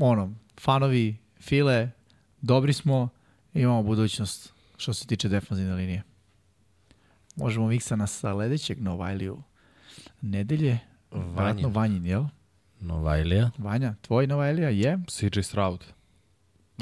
ono, 0.00 0.34
fanovi 0.60 1.16
File, 1.40 1.90
dobri 2.40 2.72
smo, 2.72 3.08
imamo 3.54 3.82
budućnost 3.82 4.52
što 4.76 4.94
se 4.94 5.06
tiče 5.06 5.28
defanzivne 5.28 5.74
linije. 5.74 6.02
Možemo 7.36 7.66
miksa 7.68 7.96
na 7.96 8.06
sledećeg 8.06 8.82
Novajliju 8.82 9.42
nedelje. 10.20 10.78
Vratno 11.10 11.68
Vanjin, 11.68 12.06
jel? 12.06 12.24
Novajlija. 12.84 13.50
Vanja, 13.58 13.94
tvoj 14.00 14.26
Novajlija 14.26 14.68
je? 14.68 14.98
CJ 15.10 15.40
Stroud. 15.40 15.84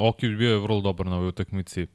Okić 0.00 0.30
bio 0.30 0.50
je 0.50 0.58
vrlo 0.58 0.80
dobar 0.80 1.06
na 1.06 1.16
ovoj 1.16 1.28
utakmici. 1.28 1.86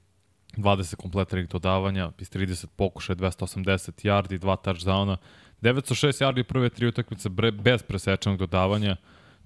20 0.58 0.96
kompletnih 0.96 1.48
dodavanja, 1.48 2.12
iz 2.20 2.32
30 2.32 2.66
pokušaja, 2.76 3.16
280 3.16 4.06
yardi, 4.06 4.40
2 4.40 4.56
touchdowna, 4.64 5.18
906 5.62 6.24
yardi 6.24 6.44
prve 6.44 6.70
tri 6.70 6.88
utakmice 6.88 7.30
bez 7.54 7.84
presečenog 7.84 8.40
dodavanja. 8.40 8.96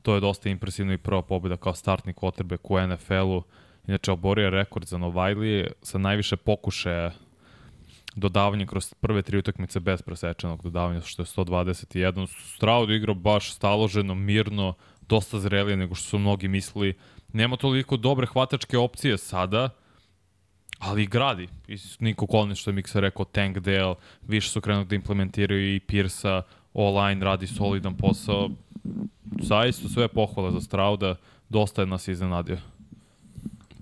To 0.01 0.15
je 0.15 0.21
dosta 0.21 0.49
impresivno 0.49 0.93
i 0.93 0.97
prva 0.97 1.21
pobjeda 1.21 1.57
kao 1.57 1.73
startni 1.73 2.13
quarterback 2.13 2.59
u 2.63 2.87
NFL-u. 2.87 3.43
Inače, 3.87 4.11
oborio 4.11 4.43
je 4.43 4.49
rekord 4.49 4.87
za 4.87 4.97
Novajlije 4.97 5.71
sa 5.81 5.97
najviše 5.97 6.37
pokušaja 6.37 7.11
dodavanja 8.15 8.65
kroz 8.65 8.93
prve 8.93 9.21
tri 9.21 9.37
utakmice 9.37 9.79
bez 9.79 10.01
presečenog 10.01 10.63
dodavanja, 10.63 11.01
što 11.01 11.21
je 11.21 11.25
121. 11.25 12.27
Stroud 12.55 12.89
igrao 12.89 13.15
baš 13.15 13.53
staloženo, 13.53 14.15
mirno, 14.15 14.73
dosta 15.07 15.39
zrelije 15.39 15.77
nego 15.77 15.95
što 15.95 16.09
su 16.09 16.19
mnogi 16.19 16.47
mislili. 16.47 16.93
Nema 17.33 17.57
toliko 17.57 17.97
dobre 17.97 18.27
hvatačke 18.27 18.77
opcije 18.77 19.17
sada, 19.17 19.69
ali 20.79 21.05
gradi. 21.05 21.47
I 21.67 21.77
Niko 21.99 22.27
Collins, 22.31 22.59
što 22.59 22.69
je 22.69 22.73
Miksa 22.73 22.99
rekao, 22.99 23.25
Tank 23.25 23.57
Dale, 23.57 23.95
više 24.27 24.49
su 24.49 24.61
krenuli 24.61 24.85
da 24.85 24.95
implementiraju 24.95 25.75
i 25.75 25.79
Pirsa, 25.79 26.41
online 26.73 27.25
radi 27.25 27.47
solidan 27.47 27.97
posao. 27.97 28.49
Zaista 29.41 29.89
sve 29.89 30.07
pohvale 30.07 30.51
za 30.51 30.61
Strauda, 30.61 31.15
dosta 31.49 31.81
je 31.81 31.85
nas 31.85 32.07
iznenadio. 32.07 32.57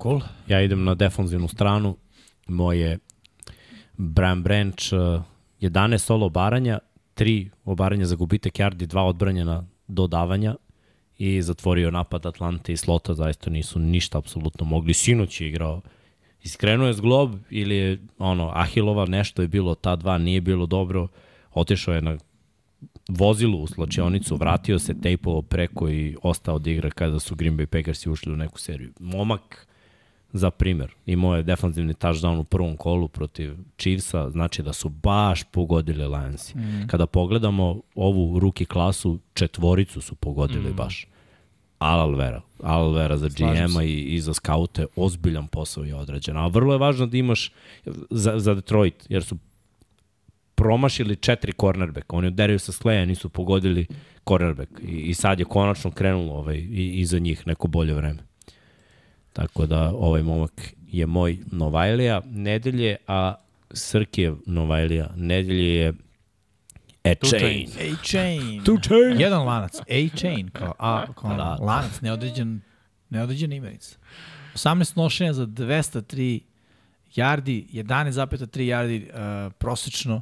Cool. 0.01 0.21
Ja 0.47 0.61
idem 0.61 0.83
na 0.83 0.95
defanzivnu 0.95 1.47
stranu. 1.47 1.97
Moje 2.47 2.99
Bram 4.01 4.43
Branch, 4.43 4.93
uh, 4.93 5.21
11 5.61 5.97
solo 5.97 6.25
obaranja, 6.25 6.79
3 7.15 7.49
obaranja 7.65 8.05
za 8.05 8.15
gubitak 8.15 8.53
yardi, 8.53 8.87
2 8.87 8.99
odbranjena 8.99 9.65
dodavanja 9.87 10.55
i 11.17 11.41
zatvorio 11.41 11.91
napad 11.91 12.25
Atlante 12.25 12.73
i 12.73 12.77
Slota, 12.77 13.13
zaista 13.13 13.49
nisu 13.49 13.79
ništa 13.79 14.17
apsolutno 14.17 14.65
mogli. 14.65 14.93
Sinoć 14.93 15.41
je 15.41 15.47
igrao 15.47 15.81
iskrenuo 16.43 16.87
je 16.87 16.93
zglob 16.93 17.35
ili 17.49 17.75
je 17.75 17.99
ono 18.17 18.51
Ahilova 18.53 19.05
nešto 19.05 19.41
je 19.41 19.47
bilo 19.47 19.75
ta 19.75 19.95
dva 19.95 20.17
nije 20.17 20.41
bilo 20.41 20.65
dobro 20.65 21.07
otišao 21.53 21.93
je 21.93 22.01
na 22.01 22.17
vozilu 23.09 23.61
u 23.61 23.67
slačionicu, 23.67 24.35
vratio 24.35 24.79
se, 24.79 25.01
tejpovao 25.01 25.41
preko 25.41 25.89
i 25.89 26.15
ostao 26.23 26.59
da 26.59 26.69
igra 26.69 26.89
kada 26.89 27.19
su 27.19 27.35
Green 27.35 27.57
Bay 27.57 27.65
Packersi 27.65 28.09
ušli 28.09 28.33
u 28.33 28.37
neku 28.37 28.59
seriju. 28.59 28.93
Momak 28.99 29.67
za 30.33 30.51
primer, 30.51 30.91
imao 31.05 31.35
je 31.35 31.43
defanzivni 31.43 31.93
touchdown 31.93 32.39
u 32.39 32.43
prvom 32.43 32.77
kolu 32.77 33.07
protiv 33.07 33.55
Chiefsa, 33.77 34.29
znači 34.29 34.63
da 34.63 34.73
su 34.73 34.89
baš 34.89 35.43
pogodili 35.43 36.07
Lionsi. 36.07 36.57
Mm. 36.57 36.87
Kada 36.87 37.05
pogledamo 37.05 37.81
ovu 37.95 38.39
ruki 38.39 38.65
klasu, 38.65 39.19
četvoricu 39.33 40.01
su 40.01 40.15
pogodili 40.15 40.69
mm. 40.69 40.75
baš. 40.75 41.07
Alal 41.79 42.15
vera. 42.15 42.41
Alal 42.63 42.91
vera 42.91 43.17
za 43.17 43.27
GM-a 43.27 43.83
i, 43.83 44.01
i 44.01 44.19
za 44.19 44.33
skaute. 44.33 44.85
Ozbiljan 44.95 45.47
posao 45.47 45.83
je 45.83 45.95
odrađen. 45.95 46.37
A 46.37 46.47
vrlo 46.47 46.73
je 46.73 46.79
važno 46.79 47.05
da 47.05 47.17
imaš 47.17 47.51
za, 48.09 48.39
za 48.39 48.53
Detroit, 48.53 49.05
jer 49.09 49.23
su 49.23 49.37
promašili 50.55 51.15
četiri 51.15 51.53
cornerback. 51.61 52.13
Oni 52.13 52.27
udaraju 52.27 52.59
sa 52.59 52.71
sleja, 52.71 53.05
nisu 53.05 53.29
pogodili 53.29 53.85
cornerback. 54.27 54.71
I, 54.81 54.95
I 54.95 55.13
sad 55.13 55.39
je 55.39 55.45
konačno 55.45 55.91
krenulo 55.91 56.33
ovaj, 56.33 56.57
i, 56.57 56.91
i 56.99 57.05
za 57.05 57.19
njih 57.19 57.47
neko 57.47 57.67
bolje 57.67 57.93
vreme. 57.93 58.28
Tako 59.39 59.65
da 59.65 59.91
ovaj 59.95 60.23
momak 60.23 60.73
je 60.87 61.05
moj 61.05 61.37
Novajlija 61.51 62.21
nedelje, 62.25 62.95
a 63.07 63.35
Srkijev 63.71 64.35
Novajlija 64.45 65.09
nedelje 65.15 65.75
je. 65.75 65.93
A-Chain. 67.03 67.67
Two 68.63 68.83
chain. 68.83 69.21
Jedan 69.21 69.45
lanac. 69.45 69.79
A-Chain. 69.79 70.49
Kao, 70.49 70.73
a, 70.79 71.13
kao 71.13 71.29
Da. 71.29 71.35
da. 71.37 71.57
lanac, 71.59 72.01
neodređen, 72.01 72.61
neodređen 73.09 73.53
imenica. 73.53 73.97
18 74.55 74.97
nošenja 74.97 75.33
za 75.33 75.45
203 75.45 76.39
yardi, 77.15 77.65
11,3 77.73 78.59
yardi 78.59 79.03
uh, 79.47 79.53
prosečno 79.57 80.21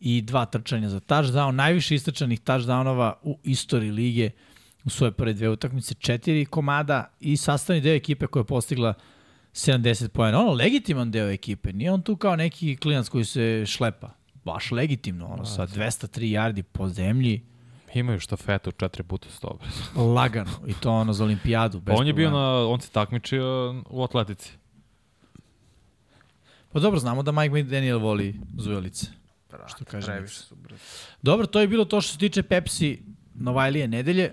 i 0.00 0.22
dva 0.22 0.46
trčanja 0.46 0.88
za 0.88 1.00
touchdown. 1.00 1.50
Najviše 1.50 1.94
istrčanih 1.94 2.40
touchdownova 2.40 3.12
u 3.22 3.38
istoriji 3.42 3.90
lige 3.90 4.30
u 4.84 4.90
svoje 4.90 5.12
prve 5.12 5.32
dve 5.32 5.48
utakmice. 5.48 5.94
Četiri 5.94 6.44
komada 6.44 7.10
i 7.20 7.36
sastavni 7.36 7.80
deo 7.80 7.94
ekipe 7.94 8.26
koja 8.26 8.40
je 8.40 8.44
postigla 8.44 8.94
70 9.52 10.08
pojena. 10.08 10.40
Ono, 10.40 10.52
legitiman 10.52 11.10
deo 11.10 11.28
ekipe. 11.28 11.72
Nije 11.72 11.92
on 11.92 12.02
tu 12.02 12.16
kao 12.16 12.36
neki 12.36 12.76
klinac 12.76 13.08
koji 13.08 13.24
se 13.24 13.64
šlepa. 13.66 14.10
Baš 14.44 14.70
legitimno, 14.70 15.26
ono, 15.26 15.44
sa 15.44 15.66
203 15.66 16.08
yardi 16.20 16.62
po 16.62 16.88
zemlji, 16.88 17.42
Imaju 17.94 18.20
štafetu 18.20 18.72
četiri 18.72 19.02
puta 19.02 19.28
100. 19.42 20.14
lagano. 20.14 20.50
I 20.66 20.74
to 20.74 20.90
ono 20.92 21.12
za 21.12 21.24
olimpijadu. 21.24 21.80
Bez 21.80 21.94
Pa 21.94 22.00
on 22.00 22.06
je 22.06 22.12
bio 22.12 22.28
problema. 22.28 22.46
na, 22.48 22.68
on 22.68 22.80
se 22.80 22.90
takmičio 22.90 23.74
u 23.90 24.02
atletici. 24.02 24.52
Pa 26.72 26.80
dobro, 26.80 27.00
znamo 27.00 27.22
da 27.22 27.32
Mike 27.32 27.54
McDaniel 27.54 27.98
voli 27.98 28.34
zujelice. 28.58 29.06
Što 29.66 29.84
kaže 29.84 30.06
Previše 30.06 30.22
Miksa. 30.22 30.42
su 30.42 30.54
brzo. 30.54 30.80
Dobro, 31.22 31.46
to 31.46 31.60
je 31.60 31.68
bilo 31.68 31.84
to 31.84 32.00
što 32.00 32.12
se 32.12 32.18
tiče 32.18 32.42
Pepsi 32.42 33.02
Novajlije 33.34 33.88
nedelje. 33.88 34.32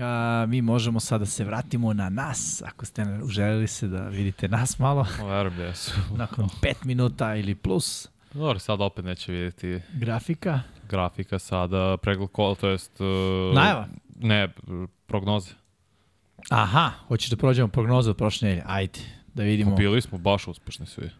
A, 0.00 0.46
mi 0.48 0.62
možemo 0.62 1.00
sada 1.00 1.26
se 1.26 1.44
vratimo 1.44 1.92
na 1.92 2.08
nas, 2.08 2.62
ako 2.66 2.86
ste 2.86 3.04
želeli 3.28 3.66
se 3.66 3.88
da 3.88 4.08
vidite 4.08 4.48
nas 4.48 4.78
malo, 4.78 5.06
Verujem 5.28 5.56
da 5.56 5.64
jesu. 5.64 5.92
nakon 6.16 6.48
5 6.62 6.74
minuta 6.84 7.34
ili 7.36 7.54
plus 7.54 8.08
Dobro, 8.34 8.58
sad 8.58 8.80
opet 8.80 9.04
neće 9.04 9.32
vidjeti 9.32 9.80
grafika. 9.92 10.60
grafika 10.88 11.38
sada, 11.38 11.96
pregled 12.02 12.28
kola, 12.32 12.54
to 12.54 12.68
jest... 12.68 13.00
Uh, 13.00 13.54
Najava. 13.54 13.86
Ne, 14.20 14.48
prognoze. 15.06 15.50
Aha, 16.50 16.90
hoćeš 17.08 17.30
da 17.30 17.36
prođemo 17.36 17.68
prognoze 17.68 18.10
od 18.10 18.16
prošle 18.16 18.48
nedelje. 18.48 18.64
Ajde, 18.66 19.00
da 19.34 19.42
vidimo. 19.42 19.76
Bili 19.76 20.02
smo 20.02 20.18
baš 20.18 20.48
uspešni 20.48 20.86
svi. 20.86 21.10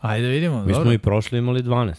Ajde 0.00 0.26
da 0.26 0.30
vidimo. 0.32 0.60
Mi 0.62 0.72
dobro. 0.72 0.82
smo 0.84 0.92
i 0.92 0.98
prošli 0.98 1.38
imali 1.38 1.62
12. 1.62 1.94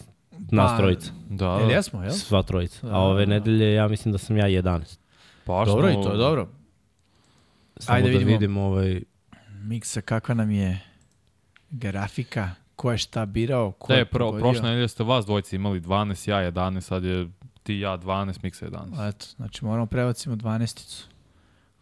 Nas 0.50 0.70
Pa, 0.70 0.76
trojica. 0.76 1.12
Da, 1.30 1.46
Jel 1.58 1.68
da. 1.68 1.74
jesmo, 1.74 2.02
jel? 2.02 2.12
Sva 2.12 2.42
trojica. 2.42 2.86
Da, 2.86 2.94
A 2.94 2.98
ove 2.98 3.26
da. 3.26 3.30
nedelje 3.30 3.74
ja 3.74 3.88
mislim 3.88 4.12
da 4.12 4.18
sam 4.18 4.36
ja 4.36 4.44
11. 4.46 4.98
Baš 5.48 5.68
Dobro, 5.68 5.90
i 5.90 5.94
to 5.94 6.12
je 6.12 6.16
dobro. 6.16 6.48
Samo 7.76 7.96
Ajde 7.96 8.08
da 8.08 8.12
vidimo. 8.12 8.30
vidimo 8.30 8.60
ovaj... 8.60 9.02
Miksa, 9.62 10.00
kakva 10.00 10.34
nam 10.34 10.50
je 10.50 10.80
grafika, 11.70 12.50
ko 12.76 12.92
je 12.92 12.98
šta 12.98 13.26
birao, 13.26 13.72
ko 13.72 13.92
Da 13.92 13.98
je 13.98 14.04
pro, 14.04 14.26
pogodio. 14.26 14.44
prošle 14.44 14.62
nedelje 14.68 14.88
ste 14.88 15.04
vas 15.04 15.26
dvojice 15.26 15.56
imali 15.56 15.80
12, 15.80 16.30
ja 16.30 16.52
11, 16.52 16.80
sad 16.80 17.04
je 17.04 17.28
ti 17.62 17.74
i 17.74 17.80
ja 17.80 17.98
12, 17.98 18.38
Miksa 18.42 18.66
11. 18.66 19.08
Eto, 19.08 19.26
znači 19.36 19.64
moramo 19.64 19.86
prebacimo 19.86 20.36
12-icu. 20.36 21.06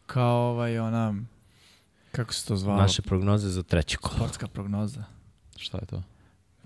Kao 0.07 0.51
ovaj 0.51 0.79
ona, 0.79 1.15
kako 2.13 2.35
se 2.35 2.47
to 2.47 2.57
zvalo? 2.57 2.81
Naše 2.81 3.03
prognoze 3.03 3.49
za 3.49 3.63
treće 3.63 3.97
kolo. 3.97 4.17
Sportska 4.17 4.47
prognoza. 4.47 5.05
Šta 5.57 5.79
je 5.79 5.87
to? 5.87 6.03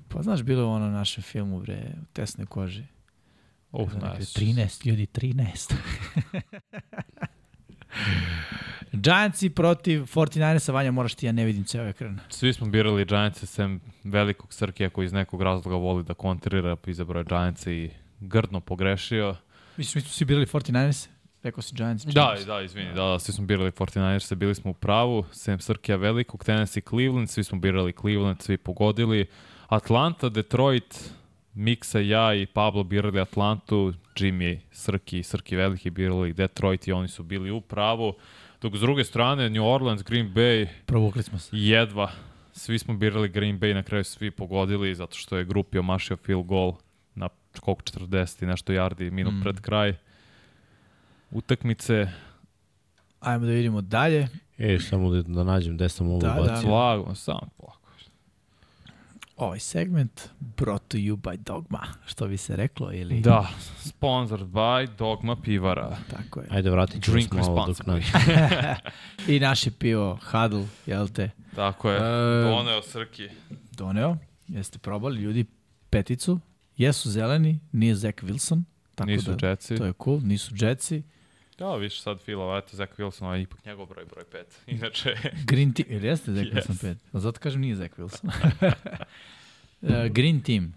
Pa 0.08 0.22
znaš, 0.22 0.42
bilo 0.42 0.62
je 0.62 0.66
ono 0.66 0.90
našem 0.90 1.22
filmu, 1.22 1.60
bre, 1.60 1.92
u 2.02 2.04
tesnoj 2.12 2.46
koži. 2.46 2.84
Uf, 3.72 3.92
ne. 3.94 4.00
13, 4.00 4.86
ljudi, 4.86 5.06
13. 5.06 5.74
Giantsi 8.92 9.50
protiv 9.50 10.02
49ersa, 10.02 10.72
Vanja, 10.72 10.90
moraš 10.90 11.14
ti, 11.14 11.26
ja 11.26 11.32
ne 11.32 11.44
vidim 11.44 11.64
ceo 11.64 11.88
ekran. 11.88 12.18
Svi 12.28 12.52
smo 12.52 12.66
birali 12.66 13.04
Giants 13.04 13.44
sem 13.44 13.80
velikog 14.04 14.52
Srkija 14.52 14.90
koji 14.90 15.06
iz 15.06 15.12
nekog 15.12 15.42
razloga 15.42 15.76
voli 15.76 16.04
da 16.04 16.14
kontrira, 16.14 16.76
pa 16.76 16.90
izabrao 16.90 17.20
je 17.20 17.24
Giants 17.24 17.66
i 17.66 17.90
grdno 18.20 18.60
pogrešio. 18.60 19.36
Mislim, 19.76 20.00
mi 20.00 20.02
smo 20.02 20.12
svi 20.12 20.24
birali 20.24 20.46
49ersa? 20.46 21.08
Rekao 21.42 21.62
si 21.62 21.74
Giants. 21.74 22.04
Da, 22.04 22.36
da, 22.46 22.60
izvini, 22.60 22.88
da, 22.88 23.04
da, 23.04 23.18
svi 23.18 23.32
smo 23.32 23.46
birali 23.46 23.70
49ers, 23.70 24.34
bili 24.34 24.54
smo 24.54 24.70
u 24.70 24.74
pravu, 24.74 25.24
sem 25.32 25.60
Srkija 25.60 25.96
velikog, 25.96 26.44
Tennessee, 26.44 26.82
Cleveland, 26.88 27.30
svi 27.30 27.44
smo 27.44 27.58
birali 27.58 27.92
Cleveland, 28.00 28.42
svi 28.42 28.56
pogodili. 28.56 29.26
Atlanta, 29.68 30.28
Detroit, 30.28 31.12
Miksa, 31.54 31.98
ja 32.00 32.34
i 32.34 32.46
Pablo 32.46 32.84
birali 32.84 33.20
Atlantu, 33.20 33.92
Jimmy, 34.16 34.58
Srki, 34.72 35.22
Srki 35.22 35.56
veliki 35.56 35.90
birali 35.90 36.32
Detroit 36.32 36.88
i 36.88 36.92
oni 36.92 37.08
su 37.08 37.22
bili 37.22 37.50
u 37.50 37.60
pravu. 37.60 38.14
Dok 38.62 38.76
s 38.76 38.80
druge 38.80 39.04
strane, 39.04 39.50
New 39.50 39.64
Orleans, 39.66 40.02
Green 40.02 40.34
Bay, 40.34 40.66
Provukli 40.86 41.22
smo 41.22 41.38
se. 41.38 41.50
jedva. 41.52 42.10
Svi 42.52 42.78
smo 42.78 42.94
birali 42.94 43.28
Green 43.28 43.60
Bay, 43.60 43.74
na 43.74 43.82
kraju 43.82 44.04
svi 44.04 44.30
pogodili, 44.30 44.94
zato 44.94 45.16
što 45.16 45.36
je 45.36 45.44
grupi 45.44 45.78
omašio 45.78 46.16
field 46.16 46.46
goal 46.46 46.72
na 47.14 47.28
koliko 47.60 47.82
40 47.82 48.42
i 48.42 48.46
nešto 48.46 48.72
yardi 48.72 49.10
minut 49.10 49.34
mm. 49.34 49.42
pred 49.42 49.60
kraj. 49.60 49.94
utakmice. 51.30 52.06
Ajmo 53.20 53.46
da 53.46 53.52
vidimo 53.52 53.80
dalje. 53.80 54.28
E, 54.58 54.78
samo 54.78 55.10
da, 55.10 55.22
da 55.22 55.44
nađem 55.44 55.76
gde 55.76 55.88
sam 55.88 56.06
ovo 56.10 56.20
Da, 56.20 56.28
da. 56.28 56.40
ubacio. 56.42 56.68
Blago, 56.68 57.14
samo 57.14 57.48
polako. 57.56 57.79
Ovaj 59.40 59.58
segment 59.58 60.28
brought 60.56 60.88
to 60.88 60.96
you 60.98 61.16
by 61.16 61.36
Dogma, 61.36 61.86
što 62.06 62.26
bi 62.28 62.36
se 62.36 62.56
reklo, 62.56 62.92
ili... 62.92 63.20
Da, 63.20 63.48
sponsored 63.78 64.46
by 64.46 64.88
Dogma 64.98 65.36
Pivara. 65.36 65.96
Tako 66.10 66.40
je. 66.40 66.46
Ajde, 66.50 66.70
vratit 66.70 67.04
ću 67.04 67.10
Drink 67.10 67.34
vas 67.34 67.46
malo 67.46 67.66
dok 67.66 67.86
nađem. 67.86 68.12
I 69.34 69.40
naše 69.40 69.70
pivo 69.70 70.18
Huddle, 70.30 70.66
jel 70.86 71.08
te, 71.08 71.30
Tako 71.56 71.90
je, 71.90 71.96
E, 71.96 72.44
doneo 72.50 72.82
Srki. 72.82 73.28
doneo. 73.72 74.16
Jeste 74.48 74.78
probali 74.78 75.20
ljudi 75.20 75.44
peticu. 75.90 76.40
Jesu 76.76 77.10
zeleni, 77.10 77.60
nije 77.72 77.94
Zach 77.94 78.22
Wilson. 78.22 78.62
Tako 78.94 79.10
Nisu 79.10 79.32
da, 79.34 79.48
Jetsi. 79.48 79.76
To 79.76 79.84
je 79.84 79.92
cool, 80.04 80.20
nisu 80.22 80.54
Jetsi. 80.58 81.02
Da, 81.60 81.76
više 81.76 82.02
sad 82.02 82.20
Fila, 82.20 82.58
eto, 82.58 82.76
Zach 82.76 82.92
Wilson, 82.98 83.24
ovaj 83.24 83.40
ipak 83.42 83.64
njegov 83.64 83.86
broj, 83.86 84.04
broj 84.04 84.24
5. 84.32 84.44
Inače, 84.76 85.16
Green 85.44 85.72
Team, 85.74 85.86
ili 85.90 86.06
jeste 86.06 86.32
Zach 86.32 86.46
Yes. 86.46 86.54
Wilson 86.54 86.86
5? 86.86 86.96
A 87.12 87.20
zato 87.20 87.40
kažem 87.40 87.60
nije 87.60 87.76
Zach 87.76 87.98
Wilson. 87.98 88.30
Uh, 89.80 89.90
Green 90.16 90.40
Team. 90.42 90.72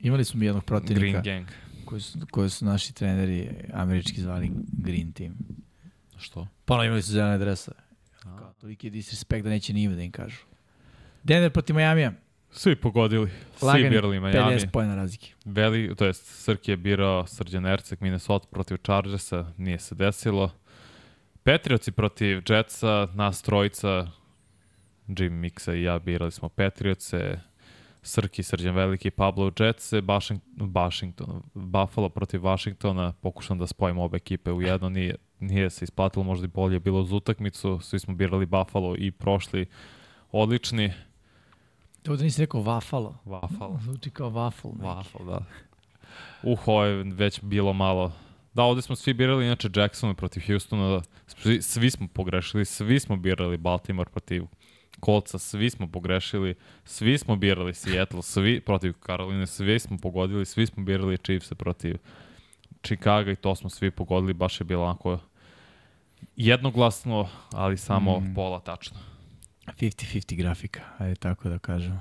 Imali 0.00 0.24
smo 0.24 0.40
mi 0.40 0.46
jednog 0.46 0.64
protivnika 0.64 1.20
Green 1.20 1.44
Gang. 1.44 1.48
koji 1.84 2.00
su, 2.00 2.18
koji 2.30 2.50
su 2.50 2.64
naši 2.64 2.94
treneri 2.94 3.50
američki 3.72 4.20
zvali 4.20 4.50
Green 4.72 5.12
Team. 5.12 5.34
Što? 6.18 6.46
Pa 6.64 6.74
ono 6.74 6.84
imali 6.84 7.02
su 7.02 7.12
zelene 7.12 7.38
dresa. 7.38 7.72
Kao, 8.22 8.52
toliki 8.60 8.86
je 8.86 8.90
disrespekt 8.90 9.44
da 9.44 9.50
neće 9.50 9.72
ni 9.72 9.82
ime 9.82 9.94
da 9.94 10.02
im 10.02 10.12
kažu. 10.12 10.38
Denver 11.22 11.50
protiv 11.52 11.74
Majamija. 11.74 12.12
Svi 12.58 12.76
pogodili, 12.76 13.30
svi 13.56 13.66
Lagani 13.66 13.90
birali 13.90 14.20
Miami. 14.20 14.56
50 14.56 14.70
pojena 14.70 14.94
razlike. 14.94 15.32
Veli, 15.44 15.94
to 15.96 16.06
jest 16.06 16.26
Srki 16.26 16.70
je 16.70 16.76
birao 16.76 17.26
Srđan 17.26 17.66
Erceg, 17.66 18.02
Minnesota 18.02 18.46
protiv 18.50 18.76
Chargersa, 18.76 19.52
nije 19.56 19.78
se 19.78 19.94
desilo. 19.94 20.50
Patriotsi 21.42 21.92
protiv 21.92 22.42
Jetsa, 22.48 23.08
nas 23.14 23.42
trojica, 23.42 24.06
Jim 25.06 25.32
Mixa 25.32 25.74
i 25.74 25.82
ja 25.82 25.98
birali 25.98 26.32
smo 26.32 26.48
Patriotse, 26.48 27.40
Srki, 28.02 28.42
Srđan 28.42 28.74
Veliki, 28.74 29.10
Pablo 29.10 29.52
Jetsa, 29.60 29.96
Washington, 29.96 30.72
Washington, 30.74 31.42
Buffalo 31.54 32.08
protiv 32.08 32.40
Washingtona, 32.40 33.12
pokušam 33.12 33.58
da 33.58 33.66
spojim 33.66 33.98
obe 33.98 34.16
ekipe 34.16 34.52
u 34.52 34.62
jedno, 34.62 34.88
nije, 34.88 35.14
nije 35.40 35.70
se 35.70 35.84
isplatilo, 35.84 36.24
možda 36.24 36.44
i 36.44 36.48
bolje 36.48 36.80
bilo 36.80 37.00
uz 37.00 37.12
utakmicu, 37.12 37.80
svi 37.82 37.98
smo 37.98 38.14
birali 38.14 38.46
Buffalo 38.46 38.96
i 38.98 39.10
prošli 39.10 39.66
odlični. 40.32 40.92
To 42.08 42.16
da 42.16 42.24
nisi 42.24 42.40
rekao 42.40 42.62
Vafalo. 42.62 43.14
Buffalo. 43.24 43.78
Zvuči 43.84 44.10
kao 44.10 44.30
neki. 44.30 44.78
Waffle, 44.82 45.26
da. 45.26 45.40
Uh, 46.42 46.58
ovo 46.68 46.84
je 46.84 47.02
već 47.02 47.40
bilo 47.42 47.72
malo... 47.72 48.12
Da, 48.54 48.62
ovde 48.62 48.82
smo 48.82 48.96
svi 48.96 49.14
birali, 49.14 49.44
inače 49.46 49.68
Jacksona 49.76 50.14
protiv 50.14 50.42
Houstona, 50.46 51.02
svi, 51.26 51.62
svi 51.62 51.90
smo 51.90 52.08
pogrešili, 52.08 52.64
svi 52.64 53.00
smo 53.00 53.16
birali 53.16 53.56
Baltimore 53.56 54.10
protiv 54.10 54.44
Kolca, 55.00 55.38
svi 55.38 55.70
smo 55.70 55.86
pogrešili, 55.86 56.54
svi 56.84 57.18
smo 57.18 57.36
birali 57.36 57.74
Seattle, 57.74 58.22
svi 58.22 58.60
protiv 58.60 58.92
Karoline, 58.92 59.46
svi 59.46 59.78
smo 59.78 59.96
pogodili, 60.02 60.44
svi 60.46 60.66
smo 60.66 60.84
birali 60.84 61.18
Chiefs 61.18 61.52
protiv 61.58 61.96
Chicago 62.82 63.30
i 63.30 63.36
to 63.36 63.54
smo 63.54 63.70
svi 63.70 63.90
pogodili, 63.90 64.32
baš 64.32 64.60
je 64.60 64.64
bilo 64.64 64.84
onako 64.84 65.18
jednoglasno, 66.36 67.28
ali 67.52 67.76
samo 67.76 68.20
Mm. 68.20 68.34
pola 68.34 68.60
tačno. 68.60 68.98
50-50 69.80 70.36
grafika, 70.36 70.80
ajde 70.98 71.14
tako 71.14 71.48
da 71.48 71.58
kažemo. 71.58 72.00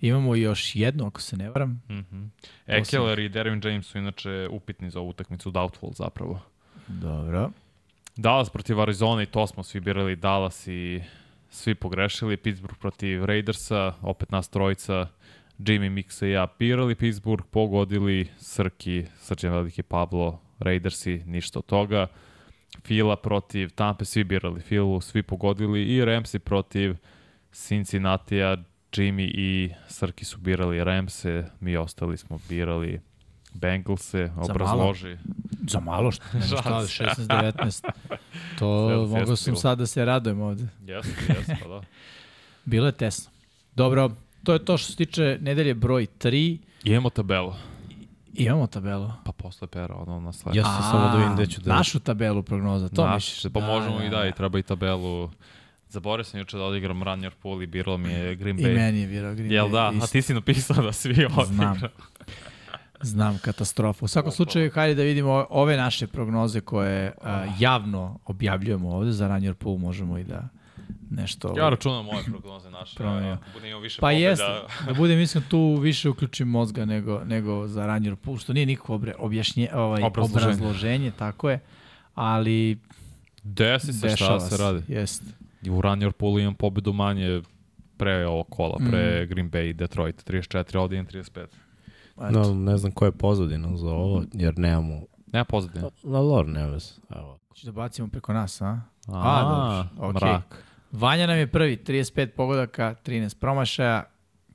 Imamo 0.00 0.34
još 0.34 0.76
jednu, 0.76 1.06
ako 1.06 1.20
se 1.20 1.36
ne 1.36 1.50
varam. 1.50 1.82
Mm 1.88 1.94
-hmm. 1.94 2.28
Ekeler 2.66 3.18
i 3.18 3.28
Derwin 3.28 3.68
James 3.68 3.86
su 3.86 3.98
inače 3.98 4.48
upitni 4.50 4.90
za 4.90 5.00
ovu 5.00 5.08
utakmicu, 5.08 5.50
doubtful 5.50 5.92
zapravo. 5.92 6.40
Dobro. 6.88 7.50
Dallas 8.16 8.50
protiv 8.50 8.80
Arizona 8.80 9.22
i 9.22 9.26
to 9.26 9.46
smo 9.46 9.62
svi 9.62 9.80
birali 9.80 10.16
Dallas 10.16 10.66
i 10.66 11.02
svi 11.50 11.74
pogrešili. 11.74 12.36
Pittsburgh 12.36 12.78
protiv 12.78 13.24
Raidersa, 13.24 13.94
opet 14.02 14.30
nas 14.30 14.48
trojica, 14.48 15.06
Jimmy 15.58 15.90
Mixa 15.90 16.26
i 16.26 16.30
ja 16.30 16.46
birali 16.58 16.94
Pittsburgh, 16.94 17.44
pogodili 17.50 18.28
Srki, 18.38 19.04
Srđan 19.20 19.52
Veliki 19.52 19.82
Pablo, 19.82 20.40
Raidersi, 20.58 21.22
ništa 21.26 21.58
od 21.58 21.66
toga. 21.66 22.06
Fila 22.84 23.16
protiv 23.16 23.70
Tampe, 23.70 24.04
svi 24.04 24.24
birali 24.24 24.60
Filu, 24.60 25.00
svi 25.00 25.22
pogodili 25.22 25.82
i 25.84 26.02
Ramsey 26.02 26.38
protiv 26.38 26.96
Cincinnati-a, 27.52 28.56
Jimmy 28.92 29.30
i 29.34 29.70
Srki 29.88 30.24
su 30.24 30.38
birali 30.38 30.84
Ramse, 30.84 31.44
mi 31.60 31.76
ostali 31.76 32.16
smo 32.16 32.38
birali 32.48 33.00
Bengalse, 33.54 34.30
malo. 34.36 34.46
obrazloži. 34.50 35.16
Za 35.68 35.80
malo 35.80 36.10
što 36.12 36.24
nema 36.32 36.46
šta, 36.46 36.62
Šans. 36.86 37.18
16-19. 37.28 37.90
To 38.58 38.66
mogao 39.08 39.18
jest 39.30 39.42
sam 39.44 39.52
bilo. 39.52 39.60
sad 39.60 39.78
da 39.78 39.86
se 39.86 40.04
radujem 40.04 40.40
ovde. 40.40 40.64
Jeste, 40.86 41.32
jeste, 41.38 41.56
pa 41.62 41.68
da. 41.68 41.80
Bilo 42.64 42.86
je 42.86 42.92
tesno. 42.92 43.30
Dobro, 43.74 44.10
to 44.44 44.52
je 44.52 44.64
to 44.64 44.78
što 44.78 44.90
se 44.90 44.96
tiče 44.96 45.38
nedelje 45.40 45.74
broj 45.74 46.06
3. 46.18 46.58
Imamo 46.84 47.10
tabelu. 47.10 47.52
Imamo 48.38 48.66
tabelu. 48.66 49.10
Pa 49.24 49.32
posle 49.32 49.66
pera, 49.66 49.94
ono 49.94 50.20
na 50.20 50.32
sledeće. 50.32 50.58
Ja 50.58 50.64
sam 50.64 50.82
samo 50.82 51.08
da 51.08 51.16
vidim 51.16 51.34
gde 51.34 51.46
ću 51.46 51.60
da... 51.60 51.74
Našu 51.74 52.00
tabelu 52.00 52.42
prognoza, 52.42 52.88
to 52.88 53.06
Naš, 53.06 53.14
misliš? 53.14 53.52
pa 53.52 53.60
možemo 53.60 54.02
i 54.02 54.10
da, 54.10 54.26
i 54.26 54.32
treba 54.32 54.58
i 54.58 54.62
tabelu. 54.62 55.30
Zaboravio 55.88 56.24
sam 56.24 56.40
juče 56.40 56.56
da 56.56 56.62
odigram 56.64 57.02
Runner 57.02 57.32
Pool 57.42 57.62
i 57.62 57.66
biralo 57.66 57.98
mi 57.98 58.08
je 58.12 58.34
Green 58.34 58.58
I 58.58 58.62
Bay. 58.62 58.74
meni 58.74 59.00
je 59.00 59.06
birao 59.06 59.34
Green 59.34 59.52
Jel 59.52 59.66
Bay, 59.66 59.72
da? 59.72 59.88
A 59.88 59.92
isto. 59.92 60.06
ti 60.06 60.22
si 60.22 60.34
napisao 60.34 60.82
da 60.82 60.92
svi 60.92 61.10
odigram. 61.10 61.46
Znam. 61.46 61.80
Znam, 63.00 63.38
katastrofa. 63.38 64.04
U 64.04 64.08
svakom 64.08 64.32
slučaju, 64.32 64.70
hajde 64.74 64.94
da 64.94 65.02
vidimo 65.02 65.46
ove 65.50 65.76
naše 65.76 66.06
prognoze 66.06 66.60
koje 66.60 67.12
a, 67.22 67.44
javno 67.58 68.18
objavljujemo 68.24 68.90
ovde. 68.90 69.12
Za 69.12 69.28
Ranjer 69.28 69.54
Pool 69.54 69.76
možemo 69.78 70.18
i 70.18 70.24
da 70.24 70.48
nešto... 71.10 71.54
Ja 71.56 71.68
računam 71.68 72.04
moje 72.04 72.24
prognoze 72.24 72.70
naše. 72.70 72.96
Promenio. 72.98 73.32
Ako 73.32 73.44
budem 73.52 73.68
imao 73.68 73.80
više 73.80 74.00
Pa 74.00 74.06
pobjeda. 74.06 74.28
jeste, 74.30 74.44
da 74.86 74.94
budem 74.94 75.20
iskren, 75.20 75.44
tu 75.48 75.74
više 75.74 76.08
uključim 76.08 76.48
mozga 76.48 76.84
nego, 76.84 77.20
nego 77.24 77.66
za 77.66 77.86
Ranjer 77.86 78.16
Pool, 78.16 78.36
što 78.36 78.52
nije 78.52 78.66
nikako 78.66 78.94
obre, 78.94 79.14
objašnje, 79.18 79.68
ovaj, 79.74 80.02
Obrazloženje. 80.02 80.52
obrazloženje, 80.54 81.10
tako 81.10 81.50
je, 81.50 81.60
ali 82.14 82.78
Desi 83.42 83.92
se 83.92 84.16
šta 84.16 84.40
se 84.40 84.56
radi. 84.56 84.82
Jeste. 84.88 85.26
I 85.62 85.70
u 85.70 85.80
Runner 85.80 86.12
Poolu 86.12 86.38
imam 86.38 86.54
pobedu 86.54 86.92
manje 86.92 87.42
pre 87.96 88.26
ovog 88.26 88.46
kola, 88.48 88.76
pre 88.90 89.24
Mm. 89.24 89.28
Green 89.28 89.50
Bay 89.50 89.70
i 89.70 89.72
Detroit. 89.72 90.24
34, 90.24 90.76
ovdje 90.78 90.98
imam 90.98 91.06
35. 91.06 91.40
Eto. 91.40 92.30
No, 92.30 92.54
ne 92.54 92.76
znam 92.76 92.92
ko 92.92 93.04
je 93.04 93.12
pozadina 93.12 93.76
za 93.76 93.88
ovo, 93.88 94.22
jer 94.32 94.58
nemamo... 94.58 95.00
Nema 95.26 95.44
pozadine. 95.44 95.84
Na 96.02 96.20
lor 96.20 96.46
ne 96.46 96.66
vez. 96.66 96.98
Evo. 97.10 97.38
Da 97.64 97.72
bacimo 97.72 98.08
preko 98.08 98.32
nas, 98.32 98.60
a? 98.62 98.80
A, 99.08 99.42
dobro, 99.94 100.08
okej. 100.08 100.28
mrak. 100.28 100.64
Vanja 100.92 101.26
nam 101.26 101.38
je 101.38 101.46
prvi, 101.46 101.76
35 101.86 102.26
pogodaka, 102.26 102.94
13 103.04 103.34
promašaja, 103.40 104.04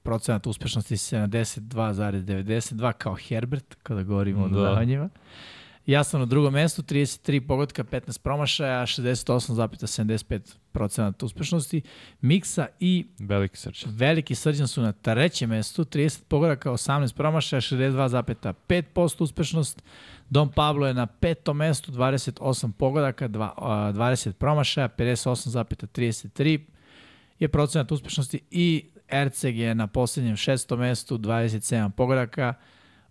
procenat 0.03 0.47
uspešnosti 0.47 0.95
72,92 0.95 2.93
kao 2.93 3.15
Herbert, 3.15 3.75
kada 3.83 4.03
govorimo 4.03 4.43
o 4.43 4.47
Da. 4.47 4.55
dodavanjima. 4.55 5.09
Ja 5.85 6.03
sam 6.03 6.19
na 6.19 6.25
drugom 6.25 6.53
mestu, 6.53 6.81
33 6.81 7.47
pogodka, 7.47 7.83
15 7.83 8.21
promašaja, 8.21 8.85
68,75 8.85 10.55
procenat 10.71 11.23
uspešnosti. 11.23 11.81
Miksa 12.21 12.67
i 12.79 13.05
Veliki 13.19 13.57
srč. 13.57 13.85
Veliki 13.89 14.35
srđan 14.35 14.67
su 14.67 14.81
na 14.81 14.91
trećem 14.91 15.49
mestu, 15.49 15.85
30 15.85 16.23
pogodaka, 16.27 16.71
18 16.71 17.15
promašaja, 17.15 17.61
62,5% 17.61 19.23
uspešnost. 19.23 19.83
Dom 20.29 20.51
Pablo 20.51 20.87
je 20.87 20.93
na 20.93 21.05
petom 21.05 21.57
mestu, 21.57 21.91
28 21.91 22.71
pogodaka, 22.71 23.27
dva- 23.27 23.53
a, 23.57 23.91
20 23.93 24.31
promašaja, 24.31 24.89
58,33 24.89 26.59
je 27.39 27.47
procenat 27.47 27.91
uspešnosti 27.91 28.39
i 28.51 28.85
Erceg 29.07 29.57
je 29.57 29.75
na 29.75 29.87
poslednjem 29.87 30.35
šestom 30.35 30.79
mestu, 30.79 31.17
27 31.17 31.89
pogodaka 31.89 32.53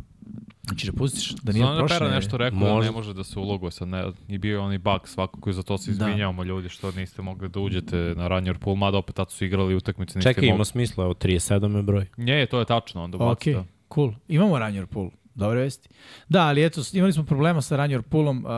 Znači 0.63 0.87
da 0.87 0.93
pustiš 0.93 1.31
da 1.33 1.53
nije 1.53 1.63
Znam 1.63 1.75
da 1.75 1.79
prošle 1.79 1.99
Pera 1.99 2.11
nešto 2.11 2.37
rekao 2.37 2.59
da 2.59 2.65
Možda. 2.67 2.91
ne 2.91 2.97
može 2.97 3.15
da 3.15 3.25
se 3.25 3.39
uloguje 3.39 3.71
sad 3.71 3.89
ne, 3.89 4.05
i 4.29 4.39
bio 4.39 4.53
je 4.53 4.59
onaj 4.59 4.79
bug 4.79 5.01
svakako 5.05 5.51
i 5.51 5.53
za 5.53 5.63
to 5.63 5.79
se 5.79 5.87
Da. 5.87 5.93
izvinjavamo 5.95 6.45
ljudi 6.45 6.69
što 6.69 6.93
niste 6.93 7.23
mogli 7.23 7.49
da 7.49 7.61
uđete 7.61 7.97
na 7.97 8.29
Runner 8.29 8.59
Pool, 8.59 8.77
mada 8.77 8.99
opet 8.99 9.15
tad 9.17 9.31
su 9.31 9.45
igrali 9.45 9.75
utakmice. 9.75 10.19
niste 10.19 10.31
Čekaj, 10.31 10.45
ima 10.45 10.53
mogli. 10.53 10.65
smisla, 10.65 11.05
evo 11.05 11.15
37 11.15 11.77
je 11.77 11.83
broj. 11.83 12.07
Nje, 12.17 12.47
to 12.47 12.59
je 12.59 12.65
tačno, 12.65 13.05
onda 13.05 13.17
Ok, 13.17 13.23
bacite. 13.29 13.65
cool. 13.89 14.13
Imamo 14.29 14.59
Ranjor 14.59 14.87
Pool. 14.87 15.11
Dobre 15.35 15.61
vesti. 15.61 15.89
Da, 16.29 16.41
ali 16.41 16.65
eto, 16.65 16.81
imali 16.93 17.13
smo 17.13 17.25
problema 17.25 17.63
sa 17.63 17.77
Ranjor 17.77 18.03
Poolom. 18.03 18.39
Uh, 18.39 18.51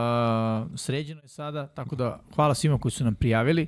sređeno 0.75 1.21
je 1.21 1.27
sada, 1.27 1.67
tako 1.67 1.95
da 1.95 2.19
hvala 2.35 2.53
svima 2.53 2.77
koji 2.77 2.91
su 2.91 3.03
nam 3.03 3.15
prijavili. 3.15 3.67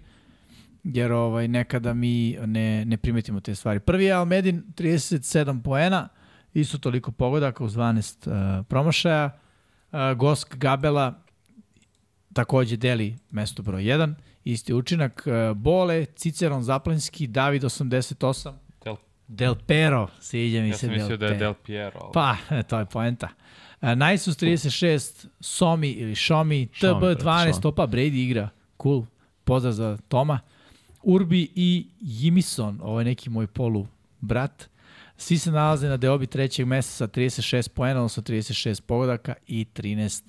Jer 0.84 1.11
ovaj, 1.11 1.47
nekada 1.47 1.93
mi 1.93 2.38
ne, 2.45 2.85
ne 2.85 2.97
primetimo 2.97 3.39
te 3.39 3.55
stvari. 3.55 3.80
Prvi 3.80 4.05
je 4.05 4.11
Almedin, 4.11 4.64
37 4.68 5.61
poena, 5.61 6.10
isto 6.53 6.77
toliko 6.77 7.11
pogodaka 7.11 7.64
uz 7.64 7.76
12 7.76 8.27
uh, 8.60 8.65
promašaja. 8.65 9.38
Uh, 9.91 9.99
Gosk 10.18 10.55
Gabela 10.55 11.19
takođe 12.34 12.77
deli 12.77 13.15
mesto 13.31 13.64
broj 13.64 13.84
1, 13.84 14.14
isti 14.43 14.73
učinak. 14.73 15.23
Uh, 15.26 15.57
Bole, 15.57 16.05
Ciceron 16.05 16.64
Zaplinski, 16.64 17.27
David 17.27 17.64
88, 17.64 18.53
Del, 18.85 18.95
Del 19.27 19.55
Pero, 19.68 20.07
sviđa 20.19 20.61
mi 20.61 20.68
ja 20.68 20.73
se 20.73 20.80
sam 20.80 20.89
mislio 20.89 21.18
da 21.18 21.26
je. 21.26 21.38
Del 21.38 21.53
Piero. 21.55 21.99
ali- 22.01 22.11
Pa, 22.14 22.35
e, 22.49 22.64
to 22.64 22.80
je 22.80 22.85
poenta. 22.85 23.27
Uh, 23.81 23.89
Nisus 23.89 24.38
36, 24.38 25.27
Somi 25.39 25.89
ili 25.89 26.15
Šomi, 26.15 26.68
TB 26.68 26.81
12, 27.15 27.53
Šomi. 27.53 27.61
opa, 27.64 27.88
Brady 27.88 28.15
igra, 28.19 28.49
cool, 28.77 29.05
pozdrav 29.43 29.73
za 29.73 29.97
Toma. 30.07 30.39
Urbi 31.03 31.47
i 31.55 31.88
Jimison, 31.99 32.80
ovo 32.81 32.99
je 32.99 33.05
neki 33.05 33.30
moj 33.30 33.47
polu 33.47 33.88
brat. 34.21 34.69
Svi 35.17 35.38
se 35.38 35.51
nalaze 35.51 35.88
na 35.88 35.97
deobi 35.97 36.27
trećeg 36.27 36.65
meseca, 36.65 37.07
36 37.07 37.69
poena, 37.69 37.99
odnosno 37.99 38.23
36 38.23 38.81
pogodaka 38.81 39.34
i 39.47 39.65
13 39.75 40.21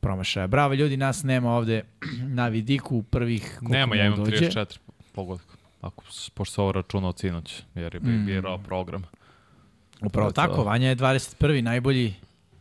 promašaja. 0.00 0.46
Bravo 0.46 0.74
ljudi, 0.74 0.96
nas 0.96 1.22
nema 1.22 1.52
ovde 1.52 1.82
na 2.38 2.48
vidiku 2.48 3.02
prvih 3.02 3.56
koliko 3.58 3.72
Nema, 3.72 3.96
ja 3.96 4.06
imam 4.06 4.24
dođe. 4.24 4.36
34 4.36 4.78
pogodka. 5.12 5.56
Ako, 5.80 6.04
pošto 6.34 6.54
se 6.54 6.60
ovo 6.60 6.72
računao 6.72 7.10
od 7.10 7.18
sinoć, 7.18 7.62
jer 7.74 7.94
je 7.94 8.00
mm. 8.00 8.26
birao 8.26 8.58
program. 8.58 9.02
Upravo 10.00 10.30
to. 10.30 10.34
tako, 10.34 10.64
Vanja 10.64 10.88
je 10.88 10.96
21. 10.96 11.60
najbolji 11.60 12.14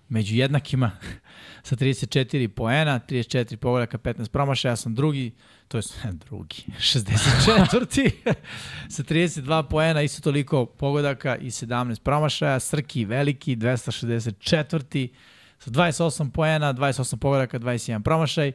među 0.09 0.35
jednakima 0.35 0.91
sa 1.67 1.75
34 1.75 2.47
poena, 2.47 2.99
34 3.09 3.55
pogodaka, 3.55 3.97
15 3.97 4.29
promašaja, 4.29 4.71
ja 4.71 4.75
sam 4.75 4.95
drugi, 4.95 5.31
to 5.73 6.07
je 6.07 6.13
drugi, 6.13 6.63
64. 6.79 8.11
sa 8.89 9.03
32 9.03 9.69
poena, 9.69 10.01
isto 10.01 10.21
toliko 10.21 10.65
pogodaka 10.65 11.35
i 11.35 11.45
17 11.45 11.99
promašaja, 11.99 12.59
Srki 12.59 13.05
veliki, 13.05 13.55
264. 13.55 15.09
sa 15.59 15.71
28 15.71 16.31
poena, 16.31 16.73
28 16.73 17.17
pogodaka, 17.17 17.59
21 17.59 18.03
promašaj 18.03 18.51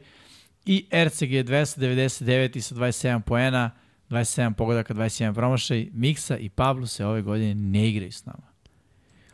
i 0.65 0.85
RCG 0.91 1.31
299 1.31 2.61
sa 2.61 2.75
27 2.75 3.21
poena, 3.21 3.71
27 4.09 4.53
pogodaka, 4.53 4.93
21 4.93 5.33
promašaj. 5.33 5.87
Miksa 5.93 6.37
i 6.37 6.49
Pablo 6.49 6.87
se 6.87 7.05
ove 7.05 7.21
godine 7.21 7.55
ne 7.55 7.89
igraju 7.89 8.11
s 8.11 8.25
nama. 8.25 8.47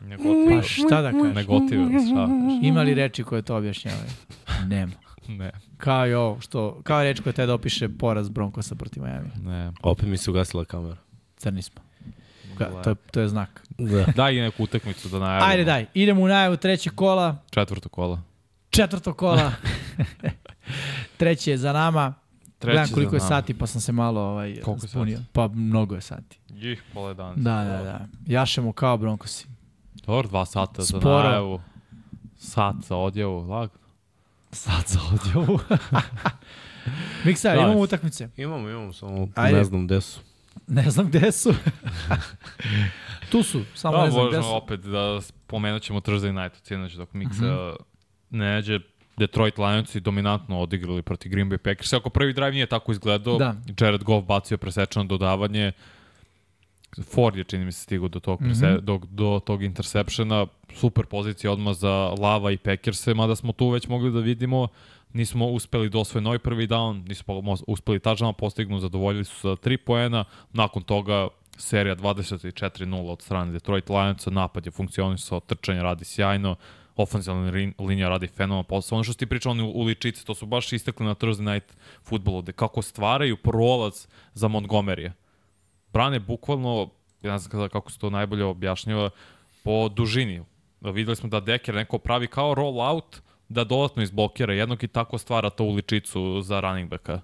Ne 0.00 0.16
gotivio. 0.16 0.60
Pa 0.60 0.62
šta 0.62 1.02
da 1.02 1.12
kažeš? 1.12 1.34
Ne 1.34 1.44
gotivio, 1.44 1.88
šta? 1.88 2.28
Ima 2.62 2.82
li 2.82 2.94
reči 2.94 3.24
koje 3.24 3.42
to 3.42 3.56
objašnjavaju? 3.56 4.10
Nema. 4.66 5.05
Ne, 5.28 5.50
Kao 5.76 6.06
i 6.06 6.14
ovo, 6.14 6.40
što, 6.40 6.80
kao 6.82 7.02
reč 7.02 7.20
koja 7.20 7.32
te 7.32 7.46
da 7.46 7.54
opiše 7.54 7.88
poraz 7.90 8.28
Broncosa 8.28 8.74
protiv 8.74 9.02
Miami. 9.02 9.28
ne. 9.36 9.72
Opet 9.82 10.08
mi 10.08 10.16
se 10.16 10.30
ugasila 10.30 10.64
kamera. 10.64 10.96
Crni 11.36 11.62
smo. 11.62 11.82
Ka, 12.58 12.70
to, 12.82 12.90
je, 12.90 12.96
to 13.10 13.20
je 13.20 13.28
znak. 13.28 13.62
Da. 13.70 14.04
Daj 14.16 14.34
i 14.34 14.40
neku 14.40 14.62
utakmicu 14.62 15.08
da 15.08 15.18
najavimo. 15.18 15.46
Ajde, 15.46 15.64
daj. 15.64 15.86
Idemo 15.94 16.22
u 16.22 16.28
najavu 16.28 16.56
trećeg 16.56 16.92
kola, 16.94 17.36
Četvrto 17.50 17.88
kola. 17.88 18.22
četvrto 18.70 19.14
kola. 19.14 19.52
Treće 21.16 21.50
je 21.50 21.58
za 21.58 21.72
nama. 21.72 22.14
Treći 22.58 22.72
Gledam 22.72 22.86
za 22.86 22.94
koliko 22.94 23.16
je 23.16 23.20
sati, 23.20 23.54
pa 23.54 23.66
sam 23.66 23.80
se 23.80 23.92
malo 23.92 24.20
ovaj, 24.22 24.60
Koliko 24.60 24.86
spunio. 24.88 25.16
sati? 25.16 25.28
Pa 25.32 25.48
mnogo 25.48 25.94
je 25.94 26.00
sati. 26.00 26.38
Njih 26.50 26.82
pola 26.94 27.14
dana. 27.14 27.34
Da, 27.34 27.64
da, 27.66 27.82
da. 27.82 28.00
Jašemo 28.26 28.72
kao 28.72 28.96
Broncosi. 28.96 29.46
Dobro, 30.06 30.28
dva 30.28 30.44
sata 30.46 30.82
za 30.82 31.00
Sporo. 31.00 31.22
najavu. 31.22 31.60
Sat 32.36 32.74
za 32.78 32.96
odjavu, 32.96 33.40
lagno. 33.40 33.78
Sad 34.56 34.86
za 34.86 34.98
odjovu. 35.12 35.58
Miksa, 37.24 37.48
Da. 37.48 37.60
imamo 37.60 37.78
utakmice. 37.80 38.28
Imamo, 38.36 38.68
imamo, 38.70 38.92
samo 38.92 39.28
Ajde. 39.34 39.58
ne 39.58 39.64
znam 39.64 39.86
gde 39.86 40.00
su. 40.00 40.20
Ne 40.66 40.90
znam 40.90 41.06
gde 41.08 41.32
su. 41.32 41.54
tu 43.30 43.42
su, 43.42 43.62
samo 43.74 43.96
Da, 43.96 44.04
ne 44.04 44.10
znam 44.10 44.28
gde 44.28 44.42
su. 44.42 44.54
opet 44.54 44.80
da 44.80 45.20
spomenut 45.20 45.82
ćemo 45.82 46.00
Thursday 46.00 46.42
night, 46.42 46.66
sinoć 46.66 46.92
dok 46.92 47.12
Miksa 47.12 47.44
mm 47.44 47.48
-hmm. 47.48 47.76
ne 48.30 48.50
nađe 48.50 48.80
Detroit 49.16 49.58
Lionsi 49.58 50.00
dominantno 50.00 50.60
odigrali 50.60 51.02
protiv 51.02 51.32
Green 51.32 51.50
Bay 51.50 51.56
Packers. 51.58 51.92
Ako 51.92 52.10
prvi 52.10 52.32
drive 52.32 52.50
nije 52.50 52.66
tako 52.66 52.92
izgledao, 52.92 53.38
Da. 53.38 53.54
Jared 53.80 54.04
Goff 54.04 54.26
bacio 54.26 54.58
presečeno 54.58 55.04
dodavanje, 55.04 55.72
Ford 57.02 57.36
je 57.36 57.44
čini 57.44 57.64
mi 57.64 57.72
se 57.72 57.80
stigao 57.80 58.08
do 58.08 58.20
tog, 58.20 58.40
mm. 58.42 58.50
-hmm. 58.50 58.80
do, 58.80 59.00
do 59.10 59.40
tog 59.44 59.62
intersepšena, 59.62 60.46
super 60.74 61.06
pozicija 61.06 61.52
odmah 61.52 61.74
za 61.74 62.14
Lava 62.18 62.50
i 62.50 62.56
Packerse, 62.56 63.14
mada 63.14 63.36
smo 63.36 63.52
tu 63.52 63.68
već 63.68 63.88
mogli 63.88 64.12
da 64.12 64.20
vidimo, 64.20 64.68
nismo 65.12 65.46
uspeli 65.46 65.88
da 65.88 65.98
osvoje 65.98 66.22
novi 66.22 66.38
prvi 66.38 66.66
down, 66.66 67.08
nismo 67.08 67.34
mo- 67.34 67.64
uspeli 67.66 68.00
tačama 68.00 68.32
postignu, 68.32 68.80
zadovoljili 68.80 69.24
su 69.24 69.36
sa 69.36 69.48
3 69.48 69.76
poena, 69.76 70.24
nakon 70.52 70.82
toga 70.82 71.28
serija 71.58 71.96
24-0 71.96 73.10
od 73.10 73.22
strane 73.22 73.52
Detroit 73.52 73.90
Lionsa, 73.90 74.30
napad 74.30 74.66
je 74.66 74.72
funkcionisao, 74.72 75.40
trčanje 75.40 75.82
radi 75.82 76.04
sjajno, 76.04 76.56
ofenzivna 76.96 77.50
lin- 77.50 77.72
linija 77.78 78.08
radi 78.08 78.26
fenomenalno 78.26 78.62
posao. 78.62 78.96
Ono 78.96 79.04
što 79.04 79.14
ti 79.14 79.26
pričao, 79.26 79.52
oni 79.52 79.72
uličice, 79.74 80.24
to 80.24 80.34
su 80.34 80.46
baš 80.46 80.72
istekli 80.72 81.06
na 81.06 81.14
Thursday 81.14 81.54
night 81.54 81.76
futbolu, 82.02 82.42
gde 82.42 82.52
kako 82.52 82.82
stvaraju 82.82 83.36
prolaz 83.36 84.06
za 84.34 84.48
Montgomerya. 84.48 85.12
Brane 85.92 86.18
bukvalno, 86.20 86.90
ja 87.22 87.32
ne 87.32 87.38
znam 87.38 87.68
kako 87.68 87.90
se 87.90 87.98
to 87.98 88.10
najbolje 88.10 88.44
objašnjava, 88.44 89.10
po 89.62 89.88
dužini. 89.88 90.42
Videli 90.82 91.16
smo 91.16 91.28
da 91.28 91.40
Deker 91.40 91.74
neko 91.74 91.98
pravi 91.98 92.26
kao 92.26 92.54
roll 92.54 92.80
out, 92.82 93.16
da 93.48 93.64
dodatno 93.64 94.02
izblokira 94.02 94.54
jednog 94.54 94.84
i 94.84 94.88
tako 94.88 95.18
stvara 95.18 95.50
to 95.50 95.64
uličicu 95.64 96.40
za 96.42 96.60
running 96.60 96.90
backa. 96.90 97.20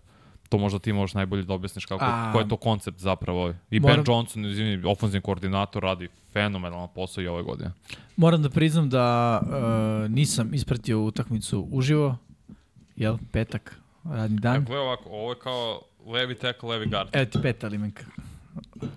To 0.49 0.59
možda 0.59 0.79
ti 0.79 0.93
možeš 0.93 1.15
najbolje 1.15 1.43
da 1.43 1.55
objasniš 1.55 1.87
kako, 1.87 2.05
A- 2.05 2.33
koji 2.33 2.43
je 2.43 2.49
to 2.49 2.57
koncept 2.57 2.99
zapravo. 2.99 3.55
I 3.71 3.81
Moram- 3.81 3.97
Ben 3.97 4.05
Johnson, 4.09 4.45
izvini, 4.45 4.83
ofenzivni 4.85 5.23
koordinator, 5.23 5.83
radi 5.83 6.09
fenomenalan 6.33 6.89
posao 6.95 7.23
i 7.23 7.29
ove 7.29 7.43
godine. 7.43 7.71
Moram 8.17 8.43
da 8.43 8.51
priznam 8.51 8.91
da 8.91 9.41
uh, 9.43 10.11
nisam 10.11 10.55
ispratio 10.55 11.01
utakmicu 11.01 11.69
uživo. 11.71 12.17
Jel, 12.97 13.19
petak, 13.33 13.81
radni 14.05 14.39
dan. 14.39 14.61
Dakle, 14.61 14.79
ovako, 14.79 15.09
ovo 15.11 15.33
je 15.33 15.39
kao 15.39 15.81
levi 16.07 16.35
tackle, 16.35 16.69
levi 16.69 16.87
guard. 16.87 17.09
Evo 17.13 17.25
ti 17.25 17.39
peta 17.43 17.69
limenka. 17.69 18.05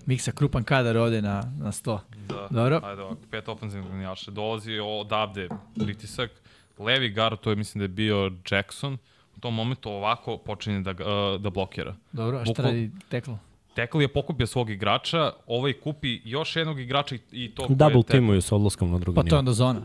Miksa 0.06 0.32
krupan 0.32 0.64
kadar 0.64 0.96
ode 0.96 1.22
na, 1.22 1.52
na 1.58 1.72
sto. 1.72 2.00
Da. 2.28 2.48
Dobro. 2.50 2.80
Ajde 2.84 3.02
ovako, 3.02 3.20
pet 3.30 3.48
ofenzivnih 3.48 3.90
linijaša. 3.90 4.30
Dolazi 4.30 4.78
odavde 4.78 5.48
pritisak. 5.76 6.30
Levi 6.78 7.10
guard, 7.10 7.38
to 7.40 7.50
je 7.50 7.56
mislim 7.56 7.78
da 7.80 7.84
je 7.84 7.88
bio 7.88 8.32
Jackson. 8.50 8.98
U 9.36 9.40
tom 9.40 9.54
momentu 9.54 9.90
ovako 9.90 10.36
počinje 10.38 10.80
da, 10.80 10.90
uh, 10.90 11.40
da 11.40 11.50
blokira. 11.50 11.94
Dobro, 12.12 12.38
a 12.38 12.44
šta 12.44 12.52
Bukval- 12.52 12.64
radi 12.64 12.90
teklo? 13.08 13.38
Tekl 13.74 14.00
je 14.02 14.08
pokupio 14.08 14.46
svog 14.46 14.70
igrača, 14.70 15.32
ovaj 15.46 15.72
kupi 15.72 16.20
još 16.24 16.56
jednog 16.56 16.80
igrača 16.80 17.16
i- 17.32 17.50
to... 17.50 17.66
Double 17.68 18.02
teamuju 18.02 18.40
sa 18.40 18.56
odlaskom 18.56 18.90
na 18.90 18.98
drugi 18.98 19.16
Pa 19.16 19.22
to 19.22 19.34
je 19.34 19.38
onda 19.38 19.52
zona. 19.52 19.80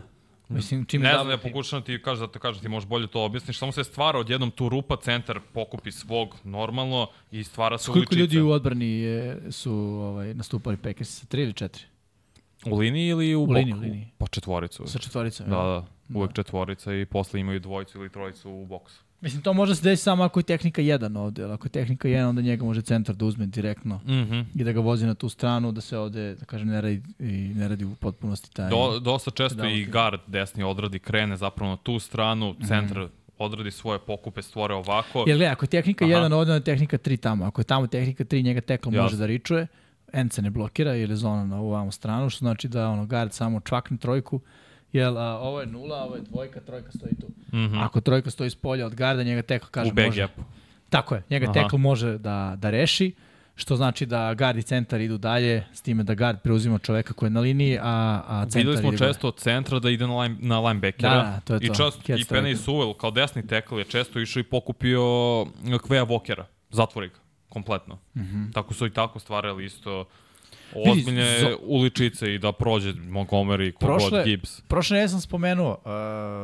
Mislim, 0.52 0.84
čim 0.84 1.02
Ne 1.02 1.12
znam, 1.12 1.30
ja 1.30 1.38
pokušam 1.38 1.82
ti 1.82 2.02
kažem 2.02 2.26
da 2.26 2.32
te 2.32 2.38
kažem, 2.38 2.62
ti 2.62 2.68
možeš 2.68 2.88
bolje 2.88 3.06
to 3.06 3.24
objasniš. 3.24 3.58
Samo 3.58 3.72
se 3.72 3.84
stvara 3.84 4.18
odjednom 4.18 4.50
tu 4.50 4.68
rupa, 4.68 4.96
centar 4.96 5.40
pokupi 5.52 5.92
svog 5.92 6.36
normalno 6.44 7.06
i 7.30 7.44
stvara 7.44 7.78
se 7.78 7.86
Koliko 7.86 8.14
uličica. 8.14 8.20
ljudi 8.20 8.40
u 8.40 8.50
odbrani 8.50 8.90
je, 8.90 9.40
su 9.50 9.72
ovaj, 9.74 10.34
nastupali 10.34 10.76
Packers? 10.76 11.26
Tri 11.26 11.42
ili 11.42 11.52
četiri? 11.52 11.84
U 12.66 12.76
liniji 12.76 13.08
ili 13.08 13.34
u, 13.34 13.42
U 13.42 13.46
boku? 13.46 13.58
liniji, 13.58 13.74
u 13.74 13.80
liniji. 13.80 14.08
Pa 14.18 14.26
četvoricu. 14.26 14.86
Sa 14.86 14.98
četvoricom. 14.98 15.46
Da, 15.50 15.56
da, 15.56 15.86
uvek 16.18 16.32
četvorica 16.32 16.94
i 16.94 17.06
posle 17.06 17.40
imaju 17.40 17.60
dvojicu 17.60 17.98
ili 17.98 18.10
trojicu 18.12 18.50
u 18.50 18.66
boksu. 18.66 19.02
Mislim, 19.22 19.42
to 19.42 19.52
može 19.52 19.74
se 19.74 19.82
desiti 19.82 20.04
samo 20.04 20.22
ako 20.24 20.40
je 20.40 20.44
tehnika 20.44 20.82
1 20.82 21.18
ovde. 21.18 21.44
ali 21.44 21.52
Ako 21.52 21.66
je 21.66 21.70
tehnika 21.70 22.08
1, 22.08 22.24
onda 22.24 22.42
njega 22.42 22.64
može 22.64 22.82
centar 22.82 23.14
da 23.14 23.24
uzme 23.24 23.46
direktno 23.46 23.96
Mhm. 23.98 24.40
i 24.54 24.64
da 24.64 24.72
ga 24.72 24.80
vozi 24.80 25.06
na 25.06 25.14
tu 25.14 25.28
stranu, 25.28 25.72
da 25.72 25.80
se 25.80 25.98
ovde, 25.98 26.34
da 26.34 26.44
kažem, 26.44 26.68
ne 26.68 26.80
radi, 26.80 27.02
i 27.20 27.24
ne 27.54 27.68
radi 27.68 27.84
u 27.84 27.94
potpunosti 27.94 28.50
taj... 28.50 28.70
Do, 28.70 28.98
dosta 29.00 29.30
često 29.32 29.54
Da, 29.56 29.68
i 29.68 29.84
guard 29.84 30.20
desni 30.26 30.62
odradi, 30.64 30.98
krene 30.98 31.36
zapravo 31.36 31.70
na 31.70 31.76
tu 31.76 31.98
stranu, 31.98 32.52
Mhm. 32.52 32.64
centar 32.64 33.08
odradi 33.38 33.70
svoje 33.70 33.98
pokupe, 33.98 34.42
stvore 34.42 34.74
ovako. 34.74 35.18
Jer 35.18 35.26
gledaj, 35.28 35.48
ako 35.48 35.64
je 35.64 35.68
tehnika 35.68 36.04
Aha. 36.04 36.14
1 36.14 36.24
ovde, 36.24 36.36
onda 36.42 36.54
je 36.54 36.60
tehnika 36.62 36.98
3 36.98 37.16
tamo. 37.16 37.44
Ako 37.44 37.60
je 37.60 37.64
tamo 37.64 37.86
tehnika 37.86 38.24
3, 38.24 38.42
njega 38.42 38.60
tekl 38.60 38.88
može 38.88 38.98
Jasno. 38.98 39.18
da 39.18 39.26
ričuje, 39.26 39.66
end 40.12 40.32
se 40.32 40.42
ne 40.42 40.50
blokira 40.50 40.92
jer 40.92 41.10
je 41.10 41.16
zona 41.16 41.44
na 41.44 41.56
ovu 41.56 41.70
vamo 41.70 41.90
stranu, 41.90 42.30
što 42.30 42.38
znači 42.38 42.68
da 42.68 42.88
ono 42.88 43.06
guard 43.06 43.32
samo 43.32 43.60
čvakne 43.60 43.96
trojku, 43.96 44.40
jer 44.92 45.08
a, 45.16 45.38
ovo 45.38 45.60
je 45.60 45.66
nula, 45.66 46.04
ovo 46.04 46.16
je 46.16 46.22
dvojka, 46.22 46.60
trojka 46.60 46.92
stoji 46.92 47.14
tu. 47.20 47.26
Mhm. 47.56 47.78
Ako 47.78 48.00
trojka 48.00 48.30
stoji 48.30 48.50
s 48.50 48.54
polja 48.54 48.86
od 48.86 48.94
garda, 48.94 49.22
njega 49.22 49.42
tekl 49.42 49.66
kaže 49.70 49.90
u 49.90 50.04
može. 50.06 50.20
gapu. 50.20 50.42
Tako 50.90 51.14
je, 51.14 51.22
njega 51.30 51.46
Aha. 51.50 51.52
tekl 51.52 51.76
može 51.76 52.18
da, 52.18 52.54
da 52.58 52.70
reši, 52.70 53.14
što 53.54 53.76
znači 53.76 54.06
da 54.06 54.34
guard 54.34 54.58
i 54.58 54.62
centar 54.62 55.00
idu 55.00 55.18
dalje, 55.18 55.64
s 55.72 55.82
time 55.82 56.02
da 56.02 56.14
guard 56.14 56.38
preuzima 56.42 56.78
čoveka 56.78 57.12
koji 57.12 57.26
je 57.26 57.30
na 57.30 57.40
liniji, 57.40 57.78
a, 57.78 58.22
a 58.26 58.42
centar 58.42 58.58
Videli 58.58 58.76
smo 58.76 59.06
često 59.06 59.28
od 59.28 59.36
centra 59.36 59.78
da 59.78 59.90
ide 59.90 60.06
na, 60.06 60.18
line, 60.18 60.36
na 60.40 60.60
linebackera. 60.60 61.14
Da, 61.14 61.22
da, 61.22 61.40
to 61.40 61.54
je 61.54 61.58
I 61.62 61.68
to. 61.68 61.74
čast, 61.74 62.08
i. 62.08 62.12
Penny 62.12 62.56
Sewell 62.56 62.96
kao 62.96 63.10
desni 63.10 63.46
tackle 63.46 63.78
je 63.78 63.84
često 63.84 64.20
išao 64.20 64.40
i 64.40 64.44
pokupio 64.44 65.02
Kveja 65.86 66.06
Walkera. 66.06 66.44
Zatvori 66.70 67.08
ga, 67.08 67.18
kompletno. 67.48 67.98
Mm 68.14 68.20
-hmm. 68.20 68.52
Tako 68.52 68.74
su 68.74 68.86
i 68.86 68.90
tako 68.90 69.18
stvarali 69.18 69.64
isto 69.64 70.04
ozbiljne 70.76 71.22
Mhm. 71.32 71.44
zo- 71.44 71.56
uličice 71.62 72.34
i 72.34 72.38
da 72.38 72.52
prođe 72.52 72.92
Montgomery, 72.92 73.72
kogod 73.72 74.24
Gibbs. 74.24 74.60
Prošle 74.60 74.94
nedelje 74.94 75.08
sam 75.08 75.20
spomenuo, 75.20 75.78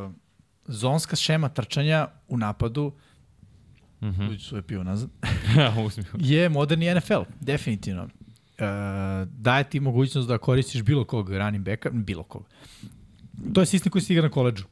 uh, 0.07 0.13
zonska 0.67 1.17
šema 1.17 1.49
trčanja 1.49 2.09
u 2.29 2.37
napadu 2.37 2.93
mm 4.01 4.07
-hmm. 4.07 4.39
svoje 4.41 4.63
pivo 4.63 4.85
nazad, 4.85 5.11
Ja, 5.59 5.73
je 6.21 6.49
moderni 6.49 6.95
NFL, 6.95 7.21
definitivno. 7.41 8.03
Uh, 8.03 8.09
daje 9.31 9.65
ti 9.65 9.81
mogućnost 9.81 10.29
da 10.29 10.39
koristiš 10.39 10.83
bilo 10.83 11.05
kog 11.05 11.31
running 11.31 11.65
backa, 11.65 11.91
bilo 11.93 12.23
kog. 12.23 12.45
To 13.55 13.61
je 13.61 13.67
sistem 13.67 13.93
koji 13.93 14.03
se 14.03 14.13
igra 14.13 14.23
na 14.23 14.31
koleđu. 14.31 14.65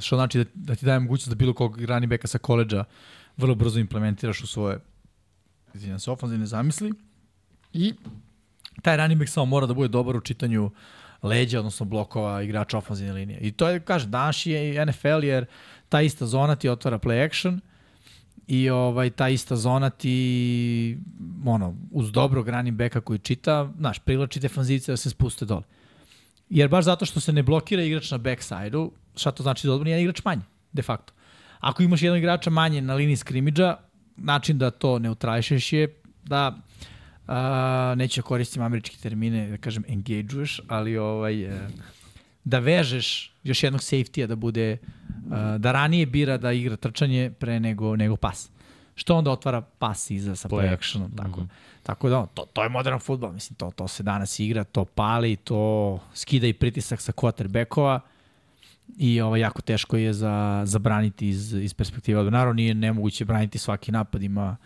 Što 0.00 0.16
znači 0.16 0.38
da, 0.38 0.44
da 0.54 0.74
ti 0.74 0.86
daje 0.86 1.00
mogućnost 1.00 1.28
da 1.28 1.34
bilo 1.34 1.54
kog 1.54 1.80
running 1.80 2.10
backa 2.10 2.26
sa 2.28 2.38
koleđa 2.38 2.84
vrlo 3.36 3.54
brzo 3.54 3.78
implementiraš 3.80 4.40
u 4.42 4.46
svoje 4.46 4.78
izvinjam 5.74 5.98
se, 5.98 6.10
ofenzivne 6.10 6.46
zamisli. 6.46 6.92
I 7.72 7.92
taj 8.82 8.96
running 8.96 9.18
back 9.18 9.30
samo 9.30 9.46
mora 9.46 9.66
da 9.66 9.74
bude 9.74 9.88
dobar 9.88 10.16
u 10.16 10.20
čitanju 10.20 10.70
leđa, 11.22 11.58
odnosno 11.58 11.86
blokova 11.86 12.42
igrača 12.42 12.78
ofenzivne 12.78 13.12
linije. 13.12 13.38
I 13.40 13.52
to 13.52 13.68
je, 13.68 13.80
kaže, 13.80 14.06
danas 14.06 14.46
je 14.46 14.86
NFL, 14.86 15.24
jer 15.24 15.46
ta 15.88 16.02
ista 16.02 16.26
zona 16.26 16.56
ti 16.56 16.68
otvara 16.68 16.98
play 16.98 17.26
action 17.26 17.60
i 18.46 18.70
ovaj 18.70 19.10
ta 19.10 19.28
ista 19.28 19.56
zona 19.56 19.90
ti 19.90 20.98
ono 21.46 21.74
uz 21.90 22.12
dobrog 22.12 22.48
running 22.48 22.76
backa 22.76 23.00
koji 23.00 23.18
čita, 23.18 23.72
znaš, 23.78 23.98
privlači 23.98 24.40
defanzivce 24.40 24.92
da 24.92 24.96
se 24.96 25.10
spuste 25.10 25.44
dole. 25.44 25.62
Jer 26.50 26.68
baš 26.68 26.84
zato 26.84 27.06
što 27.06 27.20
se 27.20 27.32
ne 27.32 27.42
blokira 27.42 27.82
igrač 27.82 28.10
na 28.10 28.18
backside-u, 28.18 28.92
šta 29.16 29.30
to 29.30 29.42
znači 29.42 29.66
da 29.66 29.72
odbrani 29.72 29.90
jedan 29.90 30.02
igrač 30.02 30.24
manje, 30.24 30.42
de 30.72 30.82
facto. 30.82 31.12
Ako 31.60 31.82
imaš 31.82 32.02
jednog 32.02 32.18
igrača 32.18 32.50
manje 32.50 32.80
na 32.80 32.94
liniji 32.94 33.16
skrimidža, 33.16 33.76
način 34.16 34.58
da 34.58 34.70
to 34.70 34.98
neutrališeš 34.98 35.72
je 35.72 35.94
da 36.24 36.58
a, 37.26 37.94
neću 37.96 38.20
da 38.20 38.26
koristim 38.26 38.62
američke 38.62 38.96
termine, 38.96 39.48
da 39.48 39.56
kažem 39.56 39.84
engageuješ, 39.88 40.60
ali 40.68 40.98
ovaj, 40.98 41.42
e, 41.42 41.68
da 42.44 42.58
vežeš 42.58 43.32
još 43.44 43.62
jednog 43.62 43.80
safety-a 43.80 44.26
da 44.26 44.36
bude, 44.36 44.76
a, 45.30 45.58
da 45.58 45.72
ranije 45.72 46.06
bira 46.06 46.38
da 46.38 46.52
igra 46.52 46.76
trčanje 46.76 47.30
pre 47.38 47.60
nego, 47.60 47.96
nego 47.96 48.16
pas. 48.16 48.50
Što 48.94 49.16
onda 49.16 49.30
otvara 49.30 49.60
pas 49.60 50.10
iza 50.10 50.36
sa 50.36 50.48
play, 50.48 50.72
actionom. 50.72 51.10
Tako, 51.16 51.40
mm 51.40 51.44
-hmm. 51.44 51.82
tako 51.82 52.08
da, 52.08 52.26
to, 52.26 52.44
to 52.52 52.62
je 52.62 52.68
modern 52.68 52.98
futbol, 52.98 53.32
mislim, 53.32 53.56
to, 53.56 53.70
to 53.70 53.88
se 53.88 54.02
danas 54.02 54.38
igra, 54.38 54.64
to 54.64 54.84
pali, 54.84 55.36
to 55.36 56.00
skida 56.14 56.46
i 56.46 56.52
pritisak 56.52 57.00
sa 57.00 57.12
quarterbackova 57.12 58.00
i 58.98 59.20
ovaj, 59.20 59.40
jako 59.40 59.62
teško 59.62 59.96
je 59.96 60.12
za, 60.12 60.62
za 60.64 60.78
braniti 60.78 61.28
iz, 61.28 61.52
iz 61.52 61.74
perspektive 61.74 62.18
odbrana. 62.18 62.38
Naravno, 62.38 62.54
nije 62.56 62.74
nemoguće 62.74 63.24
braniti 63.24 63.58
svaki 63.58 63.92
napad, 63.92 64.22
ima, 64.22 64.56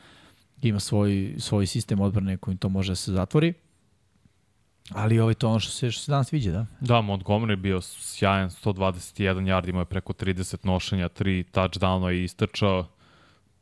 ima 0.69 0.81
svoj, 0.81 1.35
svoj 1.39 1.67
sistem 1.67 2.01
odbrane 2.01 2.37
kojim 2.37 2.59
to 2.59 2.69
može 2.69 2.93
da 2.93 2.97
se 2.97 3.13
zatvori. 3.13 3.55
Ali 4.91 5.21
ovaj, 5.21 5.35
to 5.35 5.49
ono 5.49 5.61
što 5.61 5.73
se, 5.73 5.91
što 5.91 6.03
se 6.03 6.13
danas 6.13 6.33
viđe, 6.33 6.51
da? 6.51 6.67
Da, 6.81 6.95
Montgomery 6.95 7.51
je 7.51 7.57
bio 7.57 7.81
sjajan, 7.81 8.51
121 8.51 9.35
yard, 9.35 9.69
imao 9.69 9.81
je 9.81 9.85
preko 9.85 10.13
30 10.13 10.67
nošenja, 10.67 11.09
3 11.09 11.45
touchdowna 11.53 12.13
i 12.13 12.25
istrčao 12.25 12.87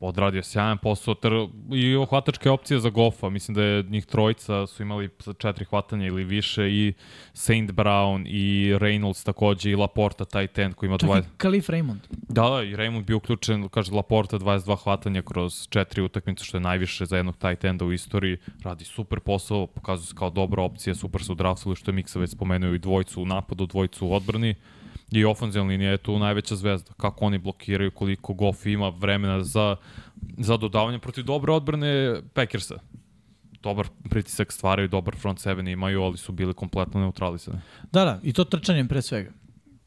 odradio 0.01 0.43
sjajan 0.43 0.79
posao 0.79 1.15
tr, 1.15 1.29
i 1.73 2.07
hvatačke 2.09 2.51
opcije 2.51 2.81
za 2.81 2.91
Goffa. 2.91 3.29
Mislim 3.29 3.55
da 3.55 3.63
je 3.63 3.83
njih 3.83 4.07
trojica 4.07 4.67
su 4.67 4.83
imali 4.83 5.09
četiri 5.39 5.65
hvatanja 5.65 6.07
ili 6.07 6.25
više 6.25 6.71
i 6.71 6.93
Saint 7.33 7.71
Brown 7.71 8.27
i 8.27 8.75
Reynolds 8.75 9.27
takođe 9.27 9.71
i 9.71 9.77
Laporta 9.77 10.25
taj 10.25 10.47
ten 10.47 10.73
koji 10.73 10.89
ima 10.89 10.99
Čak 10.99 11.11
20... 11.11 11.21
i 11.21 11.25
Kalif 11.37 11.69
Raymond. 11.69 11.99
Da, 12.11 12.49
da, 12.49 12.63
i 12.63 12.77
Raymond 12.77 13.05
bio 13.05 13.17
uključen, 13.17 13.69
kaže 13.69 13.93
Laporta 13.93 14.39
22 14.39 14.77
hvatanja 14.83 15.23
kroz 15.23 15.69
četiri 15.69 16.03
utakmice, 16.03 16.45
što 16.45 16.57
je 16.57 16.61
najviše 16.61 17.07
za 17.07 17.17
jednog 17.17 17.37
tight 17.37 17.65
enda 17.65 17.85
u 17.85 17.93
istoriji. 17.93 18.37
Radi 18.63 18.85
super 18.85 19.21
posao, 19.21 19.67
pokazuje 19.67 20.07
se 20.07 20.15
kao 20.15 20.31
dobra 20.31 20.63
opcija, 20.63 20.95
super 20.95 21.23
su 21.23 21.35
draftili, 21.35 21.77
što 21.77 21.91
je 21.91 21.95
Miksa 21.95 22.19
već 22.19 22.31
spomenuo 22.31 22.75
i 22.75 22.79
dvojcu 22.79 23.23
u 23.23 23.27
napadu, 23.27 23.67
dvojcu 23.67 24.07
u 24.07 24.13
odbrani. 24.13 24.55
I 25.11 25.25
ofenzivna 25.25 25.69
linija 25.69 25.91
je 25.91 25.97
tu 25.97 26.19
najveća 26.19 26.57
zvezda. 26.57 26.93
Kako 26.97 27.25
oni 27.25 27.39
blokiraju, 27.39 27.91
koliko 27.91 28.35
Goff 28.35 28.67
ima 28.67 28.89
vremena 28.89 29.45
za, 29.45 29.77
za 30.39 30.57
dodavanje 30.57 30.99
protiv 30.99 31.25
dobre 31.25 31.53
odbrane 31.53 32.21
Packersa. 32.35 32.75
Dobar 33.63 33.89
pritisak 34.11 34.53
stvaraju, 34.53 34.89
dobar 34.89 35.17
front 35.17 35.41
seven 35.41 35.69
imaju, 35.69 36.03
ali 36.03 36.17
su 36.17 36.33
bili 36.33 36.55
kompletno 36.55 37.01
neutralisani. 37.01 37.59
Da, 37.93 38.05
da, 38.05 38.21
i 38.23 38.33
to 38.33 38.45
trčanjem 38.45 38.89
pre 38.89 39.03
svega. 39.03 39.31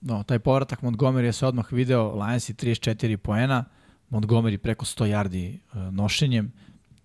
No, 0.02 0.24
taj 0.24 0.40
povratak 0.40 0.82
Montgomery 0.82 1.24
je 1.24 1.34
se 1.34 1.46
odmah 1.48 1.72
video, 1.72 2.16
Lions 2.16 2.50
i 2.50 2.54
34 2.54 3.18
poena, 3.18 3.66
Montgomery 4.10 4.58
preko 4.58 4.86
100 4.86 5.06
yardi 5.06 5.58
uh, 5.74 5.94
nošenjem, 5.94 6.52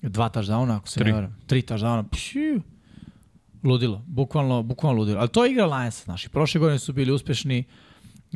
dva 0.02 0.30
touchdowna, 0.30 0.76
ako 0.76 0.88
se 0.88 1.00
Tri. 1.00 1.10
ne 1.10 1.14
varam. 1.14 1.36
Tri 1.46 1.62
touchdowna, 1.62 2.08
pšiu, 2.10 2.60
ludilo, 3.62 4.02
bukvalno, 4.06 4.62
bukvalno 4.62 4.98
ludilo. 4.98 5.20
Ali 5.20 5.28
to 5.28 5.44
je 5.44 5.52
igra 5.52 5.66
Lions, 5.66 6.04
znaš, 6.04 6.24
i 6.24 6.28
prošle 6.28 6.58
godine 6.58 6.78
su 6.78 6.92
bili 6.92 7.12
uspešni, 7.12 7.64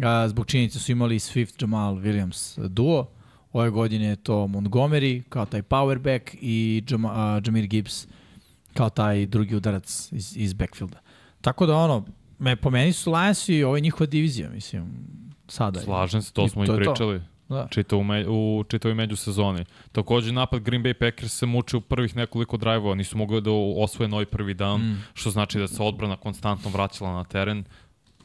a, 0.02 0.28
zbog 0.28 0.46
činjenice 0.46 0.78
su 0.78 0.92
imali 0.92 1.18
Swift, 1.18 1.62
Jamal, 1.62 1.94
Williams 1.94 2.68
duo, 2.68 3.10
ove 3.52 3.70
godine 3.70 4.06
je 4.06 4.16
to 4.16 4.34
Montgomery 4.34 5.22
kao 5.28 5.46
taj 5.46 5.62
powerback 5.62 6.36
i 6.40 6.84
Jam, 6.88 7.04
a, 7.04 7.40
Jamir 7.46 7.66
Gibbs 7.66 8.06
kao 8.74 8.90
taj 8.90 9.26
drugi 9.26 9.56
udarac 9.56 10.08
iz, 10.12 10.36
iz 10.36 10.52
backfielda. 10.52 11.00
Tako 11.40 11.66
da 11.66 11.76
ono, 11.76 12.06
me, 12.38 12.56
po 12.56 12.70
meni 12.70 12.92
su 12.92 13.12
Lions 13.12 13.48
i 13.48 13.64
ovo 13.64 13.76
je 13.76 13.80
njihova 13.80 14.06
divizija, 14.06 14.50
mislim, 14.50 14.86
sada. 15.48 15.80
Slažem 15.80 16.22
se, 16.22 16.32
to 16.32 16.44
I 16.44 16.48
smo 16.48 16.64
i 16.64 16.66
to 16.66 16.72
to. 16.72 16.78
pričali. 16.78 17.20
Da. 17.48 17.66
čita 17.70 17.96
u, 17.96 18.04
me, 18.04 18.28
u 18.28 18.64
čitavoj 18.68 18.94
međusezoni. 18.94 19.64
Takođe, 19.92 20.32
napad 20.32 20.62
Green 20.62 20.82
Bay 20.82 20.92
Packers 20.92 21.32
se 21.32 21.46
muče 21.46 21.76
u 21.76 21.80
prvih 21.80 22.16
nekoliko 22.16 22.56
drajvova, 22.56 22.94
nisu 22.94 23.18
mogli 23.18 23.40
da 23.40 23.50
osvoje 23.76 24.08
novi 24.08 24.26
prvi 24.26 24.54
dan, 24.54 24.80
mm. 24.80 25.04
što 25.14 25.30
znači 25.30 25.58
da 25.58 25.68
se 25.68 25.82
odbrana 25.82 26.16
konstantno 26.16 26.70
vraćala 26.70 27.12
na 27.12 27.24
teren, 27.24 27.64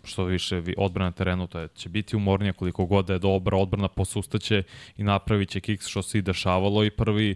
što 0.06 0.24
više 0.24 0.60
vi- 0.60 0.76
odbrana 0.78 1.10
na 1.10 1.12
terenu, 1.12 1.48
to 1.48 1.60
je, 1.60 1.68
će 1.76 1.90
biti 1.90 2.16
umornija 2.16 2.54
koliko 2.54 2.86
god 2.86 3.06
da 3.06 3.14
je 3.14 3.20
dobra 3.20 3.58
odbrana, 3.58 3.88
posustaće 3.88 4.64
i 4.98 5.04
napravit 5.04 5.50
će 5.50 5.60
kiks 5.60 5.88
što 5.88 6.02
se 6.02 6.18
i 6.18 6.22
dešavalo 6.22 6.84
i 6.84 6.90
prvi 6.92 7.36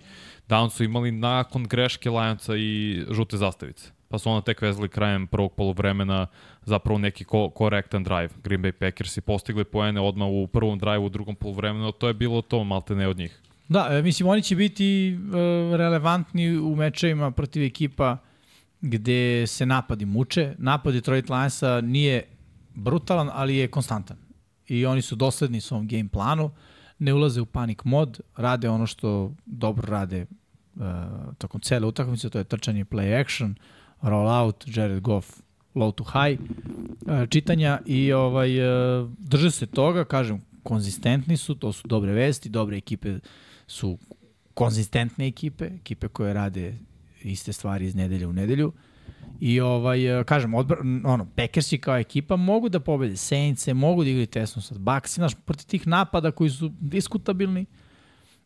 down 0.50 0.70
su 0.70 0.84
imali 0.84 1.12
nakon 1.12 1.64
greške 1.64 2.10
Lionsa 2.10 2.56
i 2.56 3.02
žute 3.12 3.38
zastavice. 3.38 3.92
Pa 4.10 4.18
su 4.20 4.30
onda 4.30 4.42
tek 4.42 4.62
vezali 4.62 4.90
krajem 4.90 5.28
prvog 5.28 5.54
polovremena 5.54 6.28
zapravo 6.66 7.00
neki 7.00 7.24
ko 7.24 7.50
korektan 7.50 8.04
drive. 8.04 8.30
Green 8.44 8.62
Bay 8.62 8.72
Packers 8.72 9.18
i 9.18 9.22
postigli 9.22 9.64
poene 9.64 10.02
odmah 10.02 10.28
u 10.28 10.48
prvom 10.48 10.80
drive 10.80 10.98
u 10.98 11.10
drugom 11.10 11.36
polovremenu, 11.36 11.92
to 11.92 12.08
je 12.08 12.14
bilo 12.14 12.42
to 12.42 12.64
malte 12.64 12.96
ne 12.96 13.08
od 13.08 13.18
njih. 13.18 13.40
Da, 13.68 13.88
e, 13.92 14.02
mislim, 14.02 14.30
oni 14.30 14.42
će 14.42 14.56
biti 14.56 15.08
e, 15.10 15.78
relevantni 15.78 16.58
u 16.58 16.76
mečevima 16.76 17.32
protiv 17.32 17.64
ekipa 17.64 18.18
gde 18.82 19.48
se 19.48 19.66
napadi 19.66 20.06
muče. 20.06 20.56
Napad 20.58 20.94
Detroit 20.94 21.30
Lionsa 21.30 21.82
nije 21.82 22.24
brutalan, 22.80 23.30
ali 23.34 23.56
je 23.56 23.68
konstantan. 23.68 24.18
I 24.68 24.86
oni 24.86 25.02
su 25.02 25.16
dosledni 25.16 25.62
svom 25.62 25.88
game 25.88 26.10
planu, 26.10 26.52
ne 27.00 27.14
ulaze 27.14 27.42
u 27.42 27.46
panik 27.46 27.84
mod, 27.84 28.22
rade 28.36 28.70
ono 28.70 28.86
što 28.86 29.34
dobro 29.46 29.88
rade 29.88 30.26
uh, 30.76 30.84
tokom 31.38 31.62
cele 31.62 31.88
utakmice, 31.88 32.30
to 32.30 32.38
je 32.38 32.44
trčanje 32.44 32.86
play 32.86 33.22
action, 33.22 33.56
roll 34.02 34.28
out, 34.28 34.66
Jared 34.68 35.02
Goff 35.02 35.42
low 35.76 35.92
to 35.92 36.04
high 36.04 36.40
uh, 36.40 37.30
čitanja 37.30 37.80
i 37.86 38.14
ovaj 38.14 38.60
uh, 38.60 39.10
drže 39.18 39.52
se 39.52 39.66
toga, 39.66 40.06
kažem, 40.06 40.42
konzistentni 40.64 41.38
su, 41.38 41.56
to 41.56 41.74
su 41.74 41.88
dobre 41.88 42.14
vesti, 42.14 42.50
dobre 42.50 42.78
ekipe 42.78 43.20
su 43.68 43.98
konzistentne 44.54 45.28
ekipe, 45.28 45.66
ekipe 45.66 46.08
koje 46.08 46.34
rade 46.34 46.78
iste 47.22 47.54
stvari 47.54 47.86
iz 47.86 47.96
nedelje 47.96 48.28
u 48.28 48.34
nedelju. 48.34 48.74
I 49.40 49.60
ovaj, 49.60 50.20
eh, 50.20 50.24
kažem, 50.24 50.54
odbr, 50.54 50.76
ono, 51.04 51.28
Packersi 51.36 51.78
kao 51.78 51.98
ekipa 51.98 52.36
mogu 52.36 52.70
da 52.70 52.80
pobede 52.80 53.18
Saints, 53.18 53.68
mogu 53.68 54.04
da 54.04 54.10
igraju 54.10 54.28
tesno 54.28 54.62
sa 54.62 54.76
Bucks, 54.78 55.16
znaš, 55.16 55.34
protiv 55.46 55.68
tih 55.68 55.88
napada 55.88 56.32
koji 56.32 56.50
su 56.50 56.72
diskutabilni, 56.80 57.66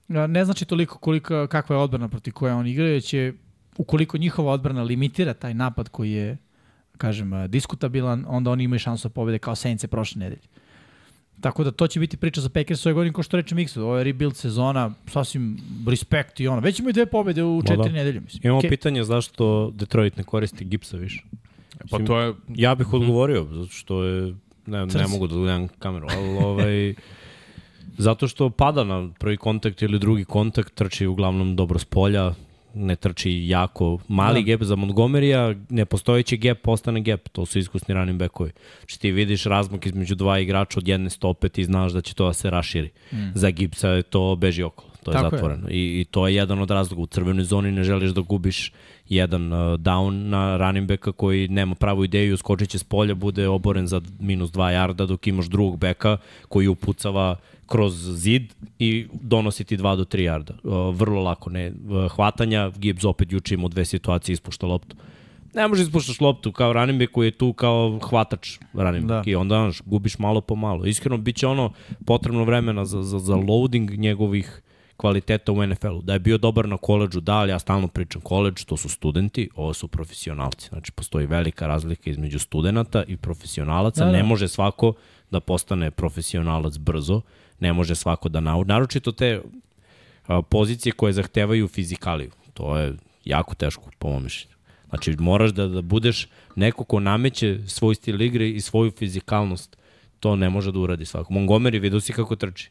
eh, 0.09 0.27
ne 0.27 0.45
znači 0.45 0.65
toliko 0.65 0.97
koliko, 0.97 1.47
kakva 1.47 1.75
je 1.75 1.81
odbrana 1.81 2.09
protiv 2.09 2.33
koje 2.33 2.53
oni 2.53 2.71
igraju, 2.71 3.01
će, 3.01 3.33
ukoliko 3.77 4.17
njihova 4.17 4.51
odbrana 4.51 4.83
limitira 4.83 5.33
taj 5.33 5.53
napad 5.53 5.89
koji 5.89 6.11
je, 6.11 6.37
kažem, 6.97 7.33
eh, 7.33 7.47
diskutabilan, 7.47 8.25
onda 8.27 8.51
oni 8.51 8.63
imaju 8.63 8.79
šansu 8.79 9.07
da 9.07 9.13
pobede 9.13 9.37
kao 9.39 9.55
Saints 9.55 9.85
prošle 9.85 10.19
nedelje. 10.19 10.47
Tako 11.43 11.63
da 11.63 11.71
to 11.71 11.87
će 11.87 11.99
biti 11.99 12.17
priča 12.17 12.41
za 12.41 12.49
Packers 12.49 12.85
ove 12.85 12.93
godine, 12.93 13.13
ko 13.13 13.23
što 13.23 13.37
reče 13.37 13.55
Miksu, 13.55 13.81
ovo 13.81 13.97
je 13.97 14.03
rebuild 14.03 14.35
sezona, 14.35 14.93
sasvim 15.07 15.57
respekt 15.87 16.39
i 16.39 16.47
ono. 16.47 16.61
Već 16.61 16.79
imaju 16.79 16.93
dve 16.93 17.05
pobede 17.05 17.43
u 17.43 17.61
četiri 17.61 17.83
da. 17.83 17.89
nedelje, 17.89 18.19
mislim. 18.19 18.41
Imamo 18.43 18.57
Okej. 18.57 18.69
pitanje 18.69 19.03
zašto 19.03 19.71
Detroit 19.75 20.17
ne 20.17 20.23
koristi 20.23 20.65
Gipsa 20.65 20.97
više. 20.97 21.23
Pa 21.89 21.99
to 21.99 22.19
je, 22.19 22.33
Ja 22.55 22.75
bih 22.75 22.93
odgovorio, 22.93 23.47
zato 23.51 23.71
što 23.71 24.03
je, 24.03 24.35
ne, 24.65 24.85
ne 24.85 24.89
Crci. 24.89 25.11
mogu 25.11 25.27
da 25.27 25.35
gledam 25.35 25.67
kameru, 25.67 26.07
ali 26.11 26.37
ovaj, 26.37 26.93
zato 27.97 28.27
što 28.27 28.49
pada 28.49 28.83
na 28.83 29.09
prvi 29.19 29.37
kontakt 29.37 29.81
ili 29.81 29.99
drugi 29.99 30.25
kontakt, 30.25 30.73
trči 30.73 31.07
uglavnom 31.07 31.55
dobro 31.55 31.79
s 31.79 31.85
polja, 31.85 32.33
ne 32.73 32.95
trči 32.95 33.47
jako 33.47 33.97
mali 34.07 34.43
Da. 34.43 34.51
gap 34.51 34.63
za 34.63 34.75
Montgomerya, 34.75 35.55
nepostojeći 35.69 36.37
gap 36.37 36.57
postane 36.61 37.01
gap, 37.01 37.29
to 37.31 37.45
su 37.45 37.59
iskusni 37.59 37.93
running 37.93 38.19
backovi. 38.19 38.51
Znači 38.79 38.99
ti 38.99 39.11
vidiš 39.11 39.43
razmak 39.43 39.85
između 39.85 40.15
dva 40.15 40.39
igrača 40.39 40.79
od 40.79 40.87
jedne 40.87 41.09
stope, 41.09 41.49
ti 41.49 41.63
znaš 41.63 41.91
da 41.91 42.01
će 42.01 42.13
to 42.13 42.27
da 42.27 42.33
se 42.33 42.49
raširi. 42.49 42.89
Mm. 43.11 43.17
Za 43.35 43.49
Gibsa 43.49 43.89
je 43.89 44.03
to 44.03 44.35
beži 44.35 44.63
okolo. 44.63 44.93
To 45.03 45.11
je 45.11 45.13
Tako 45.13 45.25
je. 45.25 45.29
zatvoreno. 45.29 45.67
I, 45.69 46.01
I 46.01 46.05
to 46.11 46.27
je 46.27 46.35
jedan 46.35 46.59
od 46.59 46.71
razloga. 46.71 47.01
U 47.01 47.05
crvenoj 47.07 47.43
zoni 47.43 47.71
ne 47.71 47.83
želiš 47.83 48.11
da 48.11 48.21
gubiš 48.21 48.71
jedan 49.09 49.53
uh, 49.53 49.59
down 49.59 50.11
na 50.11 50.57
running 50.57 50.87
backa 50.87 51.11
koji 51.11 51.47
nema 51.47 51.75
pravu 51.75 52.03
ideju, 52.03 52.37
skočit 52.37 52.69
će 52.69 52.79
s 52.79 52.83
polja, 52.83 53.13
bude 53.15 53.47
oboren 53.47 53.87
za 53.87 54.01
minus 54.19 54.51
2 54.51 54.69
jarda, 54.69 55.05
dok 55.05 55.27
imaš 55.27 55.45
drugog 55.45 55.77
beka 55.79 56.17
koji 56.49 56.67
upucava 56.67 57.35
kroz 57.67 57.93
zid 57.93 58.53
i 58.79 59.07
donosi 59.21 59.63
ti 59.63 59.77
2 59.77 59.95
do 59.95 60.03
3 60.03 60.19
jarda. 60.19 60.53
Uh, 60.63 60.95
vrlo 60.95 61.21
lako. 61.21 61.49
Ne, 61.49 61.71
uh, 61.89 62.11
hvatanja, 62.11 62.71
Gibbs 62.77 63.03
opet 63.03 63.31
juče 63.31 63.53
imao 63.53 63.69
dve 63.69 63.85
situacije, 63.85 64.33
ispušta 64.33 64.67
loptu. 64.67 64.95
Ne 65.53 65.67
možeš 65.67 65.85
ispuštaš 65.85 66.21
loptu 66.21 66.51
kao 66.51 66.73
running 66.73 66.99
back 66.99 67.11
koji 67.11 67.27
je 67.27 67.31
tu 67.31 67.53
kao 67.53 67.99
hvatač 68.09 68.59
running 68.73 69.05
back 69.05 69.25
Da. 69.25 69.31
i 69.31 69.35
onda 69.35 69.55
znaš, 69.55 69.81
gubiš 69.85 70.19
malo 70.19 70.41
po 70.41 70.55
malo. 70.55 70.85
Iskreno, 70.85 71.17
bit 71.17 71.35
će 71.35 71.47
ono 71.47 71.71
potrebno 72.05 72.43
vremena 72.43 72.85
za, 72.85 73.03
za, 73.03 73.19
za 73.19 73.35
loading 73.35 73.91
njegovih 73.91 74.61
kvaliteta 74.97 75.51
u 75.51 75.67
NFL-u. 75.67 76.01
Da 76.01 76.13
je 76.13 76.19
bio 76.19 76.37
dobar 76.37 76.67
na 76.69 76.77
koleđu, 76.77 77.19
da, 77.19 77.33
ali 77.33 77.51
ja 77.51 77.59
stalno 77.59 77.87
pričam 77.87 78.21
koleđ, 78.21 78.63
to 78.65 78.77
su 78.77 78.89
studenti, 78.89 79.49
ovo 79.55 79.73
su 79.73 79.87
profesionalci. 79.87 80.69
Znači, 80.69 80.91
postoji 80.91 81.25
velika 81.25 81.67
razlika 81.67 82.09
između 82.09 82.39
studenta 82.39 83.03
i 83.07 83.17
profesionalaca. 83.17 83.99
Da, 83.99 84.05
Da, 84.05 84.11
da. 84.11 84.17
Ne 84.17 84.23
može 84.23 84.47
svako 84.47 84.93
da 85.31 85.39
postane 85.39 85.91
profesionalac 85.91 86.77
brzo, 86.77 87.21
ne 87.63 87.73
može 87.73 87.95
svako 87.95 88.29
da 88.29 88.39
nauči. 88.39 88.67
Naročito 88.67 89.11
te 89.11 89.41
pozicije 90.49 90.93
koje 90.93 91.13
zahtevaju 91.13 91.67
fizikaliju. 91.67 92.31
To 92.53 92.77
je 92.77 92.93
jako 93.25 93.55
teško, 93.55 93.89
po 93.99 94.09
mom 94.09 94.23
mišljenju. 94.23 94.55
Znači, 94.89 95.15
moraš 95.19 95.51
da, 95.51 95.67
da 95.67 95.81
budeš 95.81 96.27
neko 96.55 96.83
ko 96.83 96.99
nameće 96.99 97.59
svoj 97.67 97.95
stil 97.95 98.21
igre 98.21 98.49
i 98.49 98.61
svoju 98.61 98.91
fizikalnost. 98.91 99.77
To 100.19 100.35
ne 100.35 100.49
može 100.49 100.71
da 100.71 100.79
uradi 100.79 101.05
svako. 101.05 101.33
Montgomery, 101.33 101.81
vidio 101.81 101.99
si 101.99 102.13
kako 102.13 102.35
trči. 102.35 102.69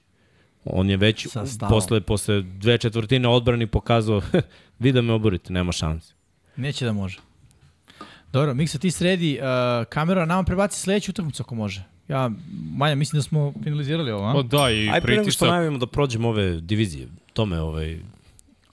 On 0.65 0.91
je 0.91 0.97
već 0.97 1.27
posle, 1.69 2.01
posle 2.01 2.43
dve 2.43 2.79
četvrtine 2.79 3.29
odbrani 3.29 3.67
pokazao 3.67 4.23
vi 4.83 4.93
da 4.93 5.03
me 5.03 5.13
oborite, 5.13 5.53
nema 5.53 5.73
šanse. 5.73 6.15
Neće 6.57 6.85
da 6.85 6.93
može. 6.93 7.19
Dobro, 8.33 8.55
Miksa, 8.55 8.79
ti 8.79 8.91
sredi 8.91 9.39
uh, 9.41 9.87
kameru, 9.89 10.21
a 10.21 10.25
nama 10.25 10.45
prebaci 10.45 10.81
sledeću 10.81 11.11
utakmicu 11.11 11.43
ako 11.43 11.55
može. 11.55 11.92
Ja, 12.13 12.31
Manja, 12.73 12.95
mislim 12.95 13.19
da 13.19 13.23
smo 13.23 13.53
finalizirali 13.63 14.11
ovo, 14.11 14.25
a? 14.25 14.33
O, 14.33 14.43
da, 14.43 14.71
i 14.71 14.91
Aj 14.91 15.01
pre 15.01 15.11
nego 15.11 15.23
što 15.23 15.25
pritisak. 15.25 15.49
najavimo 15.49 15.79
da 15.79 15.87
prođemo 15.87 16.29
ove 16.29 16.61
divizije, 16.61 17.09
to 17.33 17.47
me 17.47 17.61
ovaj, 17.61 17.99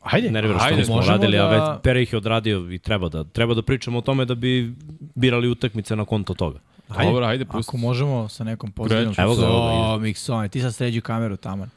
Ajde, 0.01 0.31
nervira 0.31 0.59
što 0.59 0.67
Ajde, 0.67 0.77
nismo 0.77 0.95
možemo 0.95 1.11
radili, 1.11 1.37
da- 1.37 1.43
a 1.43 1.49
već 1.71 1.81
Pere 1.83 2.01
ih 2.01 2.13
je 2.13 2.17
odradio 2.17 2.71
i 2.71 2.79
treba 2.79 3.09
da, 3.09 3.23
treba 3.23 3.53
da 3.53 3.61
pričamo 3.61 3.97
o 3.97 4.01
tome 4.01 4.25
da 4.25 4.35
bi 4.35 4.73
birali 5.15 5.47
utakmice 5.47 5.95
na 5.95 6.05
konto 6.05 6.33
toga. 6.33 6.59
Ajde, 6.89 7.11
Dobro, 7.11 7.25
ajde, 7.25 7.45
pusti. 7.45 7.69
Ako 7.69 7.77
možemo 7.77 8.27
sa 8.29 8.43
nekom 8.43 8.71
pozivom. 8.71 9.13
Evo 9.17 9.35
ga, 9.35 9.47
O, 9.47 9.99
Mikson, 9.99 10.49
ti 10.49 10.61
sad 10.61 10.75
sređuju 10.75 11.01
kameru 11.01 11.37
tamo. 11.37 11.67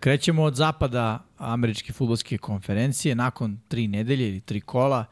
Krećemo 0.00 0.42
od 0.42 0.54
zapada 0.54 1.18
američke 1.38 1.92
futbolske 1.92 2.38
konferencije 2.38 3.14
nakon 3.14 3.58
tri 3.68 3.88
nedelje 3.88 4.28
ili 4.28 4.40
tri 4.40 4.60
kola. 4.60 5.04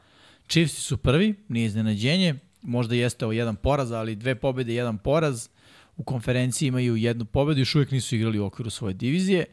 Chiefs 0.49 0.75
su 0.77 0.97
prvi, 0.97 1.35
nije 1.49 1.67
iznenađenje. 1.67 2.35
Možda 2.63 2.95
jeste 2.95 3.25
ovo 3.25 3.33
jedan 3.33 3.57
poraz, 3.57 3.93
ali 3.93 4.17
dve 4.17 4.35
pobede 4.35 4.73
i 4.73 4.77
jedan 4.77 4.99
poraz. 4.99 5.49
U 5.97 6.05
konferenciji 6.05 6.67
imaju 6.67 6.97
jednu 6.97 7.25
pobedu, 7.25 7.61
još 7.61 7.75
uvijek 7.75 7.91
nisu 7.91 8.17
igrali 8.17 8.39
u 8.39 8.45
okviru 8.45 8.71
svoje 8.71 8.95
divizije. 8.95 9.45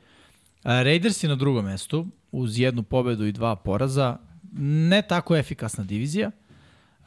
A, 0.63 0.83
Raiders 0.83 1.23
je 1.23 1.29
na 1.29 1.35
drugom 1.35 1.65
mestu, 1.65 2.07
uz 2.31 2.59
jednu 2.59 2.83
pobedu 2.83 3.25
i 3.25 3.31
dva 3.31 3.55
poraza. 3.55 4.17
Ne 4.59 5.01
tako 5.01 5.35
efikasna 5.35 5.83
divizija. 5.83 6.31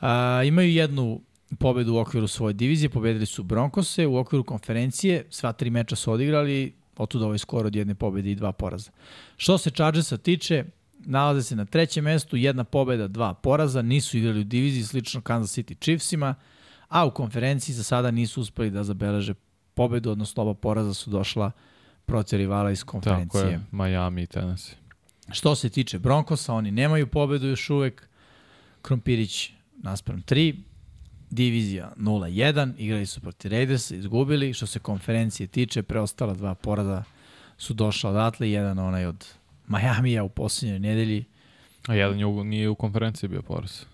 A, 0.00 0.42
imaju 0.44 0.70
jednu 0.70 1.20
pobedu 1.58 1.94
u 1.94 1.98
okviru 1.98 2.28
svoje 2.28 2.54
divizije, 2.54 2.88
pobedili 2.88 3.26
su 3.26 3.42
Broncose, 3.42 4.06
u 4.06 4.16
okviru 4.16 4.44
konferencije, 4.44 5.26
sva 5.30 5.52
tri 5.52 5.70
meča 5.70 5.96
su 5.96 6.12
odigrali, 6.12 6.74
otud 6.96 7.22
ovaj 7.22 7.38
skor 7.38 7.66
od 7.66 7.76
jedne 7.76 7.94
pobede 7.94 8.30
i 8.30 8.34
dva 8.34 8.52
poraza. 8.52 8.90
Što 9.36 9.58
se 9.58 9.70
Chargersa 9.70 10.16
tiče, 10.16 10.64
nalaze 10.98 11.42
se 11.42 11.56
na 11.56 11.64
trećem 11.64 12.04
mestu, 12.04 12.36
jedna 12.36 12.64
pobeda, 12.64 13.08
dva 13.08 13.34
poraza, 13.34 13.82
nisu 13.82 14.18
igrali 14.18 14.40
u 14.40 14.44
diviziji, 14.44 14.82
slično 14.82 15.20
Kansas 15.20 15.58
City 15.58 15.78
Chiefsima, 15.80 16.34
a 16.94 17.04
u 17.06 17.10
konferenciji 17.10 17.74
za 17.74 17.82
sada 17.82 18.10
nisu 18.10 18.40
uspeli 18.40 18.70
da 18.70 18.84
zabeleže 18.84 19.34
pobedu, 19.74 20.10
odnosno 20.10 20.42
oba 20.42 20.54
poraza 20.54 20.94
su 20.94 21.10
došla 21.10 21.50
protiv 22.06 22.36
rivala 22.36 22.70
iz 22.70 22.80
Tako 22.80 22.90
konferencije. 22.90 23.44
je, 23.44 23.60
Miami 23.70 24.22
i 24.22 24.26
Tennessee. 24.26 24.76
Što 25.32 25.54
se 25.54 25.68
tiče 25.68 25.98
Broncosa, 25.98 26.54
oni 26.54 26.70
nemaju 26.70 27.06
pobedu 27.06 27.46
još 27.46 27.70
uvek. 27.70 28.08
Krompirić 28.82 29.52
naspram 29.82 30.22
3, 30.22 30.54
divizija 31.30 31.92
0-1, 31.96 32.72
igrali 32.78 33.06
su 33.06 33.20
protiv 33.20 33.50
Raidersa, 33.50 33.96
izgubili. 33.96 34.52
Što 34.52 34.66
se 34.66 34.78
konferencije 34.78 35.46
tiče, 35.46 35.82
preostala 35.82 36.34
dva 36.34 36.54
poraza 36.54 37.04
su 37.58 37.74
došla 37.74 38.10
odatle, 38.10 38.50
jedan 38.50 38.78
onaj 38.78 39.06
od 39.06 39.26
Majamija 39.66 40.24
u 40.24 40.28
posljednjoj 40.28 40.78
nedelji. 40.78 41.24
A 41.86 41.94
jedan 41.94 42.18
je 42.18 42.26
u, 42.26 42.44
nije 42.44 42.68
u 42.68 42.74
konferenciji 42.74 43.28
bio 43.28 43.42
poraz. 43.42 43.84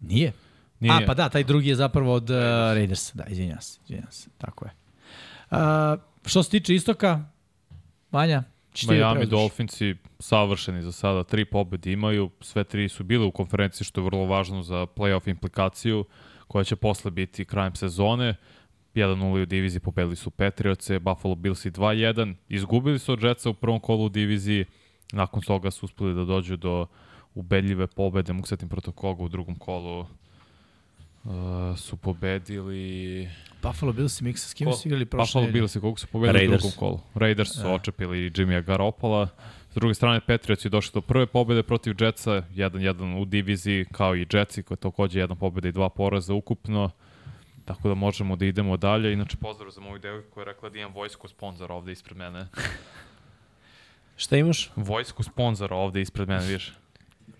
Nije. 0.00 0.32
Nije. 0.80 1.04
A, 1.04 1.06
pa 1.06 1.14
da, 1.14 1.28
taj 1.28 1.44
drugi 1.44 1.68
je 1.68 1.74
zapravo 1.74 2.14
od 2.14 2.30
uh, 2.30 2.36
Raidersa. 2.74 3.12
Da, 3.14 3.24
izvinjam 3.24 3.60
se, 3.60 3.80
izvinjam 3.84 4.10
se. 4.10 4.28
Tako 4.38 4.64
je. 4.64 4.70
Uh, 5.50 5.58
što 6.26 6.42
se 6.42 6.50
tiče 6.50 6.74
istoka, 6.74 7.24
Vanja, 8.12 8.42
Miami? 8.88 9.26
Dolphinsi 9.26 9.96
savršeni 10.18 10.82
za 10.82 10.92
sada, 10.92 11.24
tri 11.24 11.44
pobede 11.44 11.92
imaju, 11.92 12.30
sve 12.40 12.64
tri 12.64 12.88
su 12.88 13.04
bile 13.04 13.26
u 13.26 13.30
konferenciji, 13.30 13.84
što 13.84 14.00
je 14.00 14.04
vrlo 14.04 14.24
važno 14.24 14.62
za 14.62 14.86
playoff 14.86 15.28
implikaciju, 15.28 16.04
koja 16.48 16.64
će 16.64 16.76
posle 16.76 17.10
biti 17.10 17.44
krajem 17.44 17.74
sezone. 17.74 18.34
1-0 18.94 19.42
u 19.42 19.46
diviziji 19.46 19.80
pobedili 19.80 20.16
su 20.16 20.30
Patriotse, 20.30 20.98
Buffalo 20.98 21.34
Billsi 21.34 21.70
2-1, 21.70 22.34
izgubili 22.48 22.98
su 22.98 23.12
od 23.12 23.22
Jetsa 23.22 23.50
u 23.50 23.54
prvom 23.54 23.80
kolu 23.80 24.04
u 24.04 24.08
diviziji, 24.08 24.64
nakon 25.12 25.42
toga 25.42 25.70
su 25.70 25.86
uspeli 25.86 26.14
da 26.14 26.24
dođu 26.24 26.56
do 26.56 26.86
ubedljive 27.34 27.86
pobede, 27.86 28.32
mogu 28.32 28.46
setim 28.46 28.68
protiv 28.68 28.92
koga 28.92 29.22
u 29.22 29.28
drugom 29.28 29.54
kolu 29.54 30.06
uh, 31.24 31.30
su 31.78 31.96
pobedili 31.96 33.28
Buffalo 33.62 33.92
Bills 33.92 34.20
i 34.20 34.24
Mixa, 34.24 34.48
s 34.48 34.54
kim 34.54 34.66
Ko? 34.66 34.72
su 34.72 34.88
igrali 34.88 35.06
prošle 35.06 35.40
Buffalo? 35.40 35.52
Bills 35.52 35.76
i 35.76 35.80
koliko 35.80 35.98
su 36.00 36.06
pobedili 36.06 36.38
u 36.38 36.40
Raiders. 36.40 36.62
drugom 36.62 36.78
kolu. 36.78 37.00
Raiders 37.14 37.52
su 37.52 37.72
očepili 37.74 38.30
Jimmya 38.34 38.60
Garoppola. 38.60 39.28
S 39.70 39.74
druge 39.74 39.94
strane, 39.94 40.20
Patriots 40.20 40.64
je 40.64 40.68
došli 40.68 40.92
do 40.94 41.00
prve 41.00 41.26
pobede 41.26 41.62
protiv 41.62 41.94
Jetsa, 42.00 42.42
1-1 42.54 43.22
u 43.22 43.24
diviziji, 43.24 43.84
kao 43.92 44.16
i 44.16 44.26
Jetsi, 44.32 44.62
koji 44.62 44.76
je 44.76 44.80
takođe 44.80 45.20
jedna 45.20 45.34
pobeda 45.34 45.68
i 45.68 45.72
dva 45.72 45.88
poraza 45.88 46.34
ukupno. 46.34 46.90
Tako 47.64 47.88
da 47.88 47.94
možemo 47.94 48.36
da 48.36 48.44
idemo 48.46 48.76
dalje. 48.76 49.12
Inače, 49.12 49.36
pozdrav 49.36 49.70
za 49.70 49.80
moju 49.80 49.98
devojku 49.98 50.30
koja 50.30 50.42
je 50.42 50.46
rekla 50.46 50.68
da 50.70 50.78
imam 50.78 50.92
vojsku 50.92 51.28
sponzora 51.28 51.74
ovde 51.74 51.92
ispred 51.92 52.16
mene. 52.18 52.48
Šta 54.16 54.36
imaš? 54.36 54.70
Vojsku 54.76 55.22
sponzora 55.22 55.76
ovde 55.76 56.00
ispred 56.00 56.28
mene, 56.28 56.46
vidiš? 56.46 56.72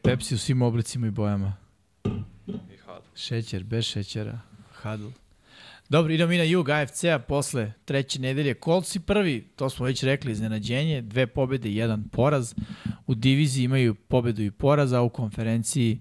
Pepsi 0.03 0.35
u 0.35 0.39
svim 0.39 0.63
oblicima 0.63 1.07
i 1.07 1.11
bojama. 1.11 1.57
I 2.89 2.90
had. 2.90 3.02
Šećer, 3.15 3.65
bez 3.65 3.85
šećera, 3.85 4.40
hadl. 4.73 5.06
Dobro, 5.89 6.12
idemo 6.12 6.31
mi 6.31 6.36
na 6.36 6.43
jug 6.43 6.69
AFC-a 6.69 7.19
posle 7.19 7.73
treće 7.85 8.20
nedelje. 8.20 8.55
Colts 8.65 8.97
i 8.97 9.01
prvi, 9.01 9.48
to 9.56 9.70
smo 9.70 9.86
već 9.86 10.02
rekli, 10.02 10.32
iznenađenje, 10.32 11.02
dve 11.02 11.27
pobede 11.27 11.70
jedan 11.70 12.09
poraz. 12.09 12.55
U 13.06 13.15
diviziji 13.15 13.65
imaju 13.65 13.94
pobedu 13.94 14.43
i 14.43 14.51
poraz, 14.51 14.93
a 14.93 15.02
u 15.02 15.09
konferenciji 15.09 16.01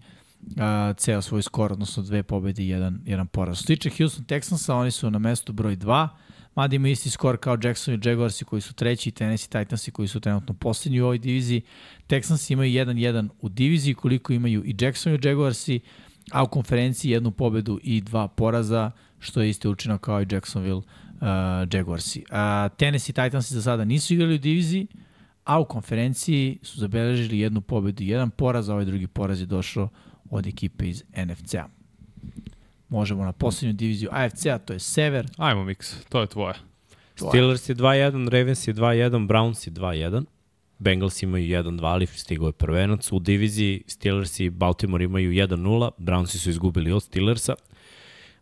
a, 0.58 0.94
ceo 0.98 1.22
svoj 1.22 1.42
skor, 1.42 1.72
odnosno 1.72 2.04
dve 2.04 2.24
pobede 2.24 2.64
i 2.64 2.70
jedan, 2.70 3.02
jedan 3.06 3.28
poraz. 3.28 3.58
Što 3.58 3.68
tiče 3.68 3.90
Houston 3.98 4.26
Texansa, 4.26 4.74
oni 4.74 4.92
su 4.92 5.12
na 5.12 5.20
mestu 5.20 5.54
broj 5.54 5.78
2, 5.78 6.08
mada 6.56 6.76
imaju 6.76 6.92
isti 6.92 7.10
skor 7.10 7.38
kao 7.38 7.58
Jackson 7.64 7.94
i 7.94 8.00
Jaguarsi 8.04 8.46
koji 8.46 8.62
su 8.62 8.74
treći 8.74 9.10
i 9.10 9.12
Tennessee 9.12 9.64
Titansi 9.64 9.92
koji 9.92 10.08
su 10.08 10.20
trenutno 10.20 10.54
poslednji 10.54 11.02
u 11.02 11.06
ovoj 11.06 11.18
diviziji. 11.18 11.62
Texansi 12.08 12.54
imaju 12.54 12.86
1-1 12.86 13.30
u 13.42 13.50
diviziji 13.50 13.94
koliko 13.94 14.34
imaju 14.34 14.64
i 14.66 14.76
Jackson 14.80 15.14
i 15.14 15.20
Jaguarsi, 15.24 15.80
a 16.32 16.44
u 16.44 16.48
konferenciji 16.48 17.12
jednu 17.12 17.32
pobedu 17.32 17.80
i 17.84 18.02
dva 18.02 18.28
poraza, 18.28 18.92
što 19.20 19.42
je 19.42 19.50
isti 19.50 19.68
učinak 19.68 20.02
kao 20.02 20.22
i 20.22 20.28
Jacksonville 20.32 20.82
uh, 20.82 21.28
Jaguarsi. 21.74 22.24
Uh, 22.30 22.78
Tennessee 22.78 23.14
Titansi 23.14 23.54
za 23.54 23.62
sada 23.62 23.86
nisu 23.86 24.14
igrali 24.14 24.36
u 24.36 24.38
diviziji, 24.38 24.88
a 25.44 25.60
u 25.60 25.66
konferenciji 25.66 26.60
su 26.62 26.80
zabeležili 26.80 27.40
jednu 27.40 27.62
pobedu 27.62 28.04
i 28.04 28.08
jedan 28.08 28.30
poraz, 28.30 28.70
a 28.70 28.74
ovaj 28.74 28.86
drugi 28.86 29.08
poraz 29.08 29.40
je 29.40 29.46
došao 29.46 29.90
od 30.30 30.48
ekipe 30.48 30.90
iz 30.90 31.04
NFC-a. 31.26 31.68
Možemo 32.90 33.26
na 33.26 33.32
poslednju 33.32 33.74
diviziju 33.74 34.10
AFC-a, 34.12 34.58
to 34.58 34.74
je 34.74 34.80
Sever. 34.80 35.28
Ajmo, 35.38 35.64
Mix, 35.64 35.96
to 36.10 36.22
je 36.22 36.28
tvoje. 36.28 36.56
Steelers 37.16 37.70
je 37.70 37.76
2-1, 37.76 38.30
Ravens 38.30 38.68
je 38.68 38.74
2-1, 38.74 39.28
Browns 39.28 39.68
je 39.68 39.74
2-1. 39.74 40.26
Bengals 40.80 41.24
imaju 41.24 41.64
1-2, 41.64 41.86
ali 41.86 42.06
stigao 42.06 42.48
je 42.48 42.52
prvenac. 42.52 43.12
U 43.12 43.20
diviziji 43.20 43.84
Steelers 43.88 44.40
i 44.40 44.50
Baltimore 44.50 45.06
imaju 45.06 45.32
1-0, 45.32 45.90
Brownsi 45.98 46.38
su 46.38 46.50
izgubili 46.50 46.92
od 46.92 47.04
Steelersa. 47.04 47.56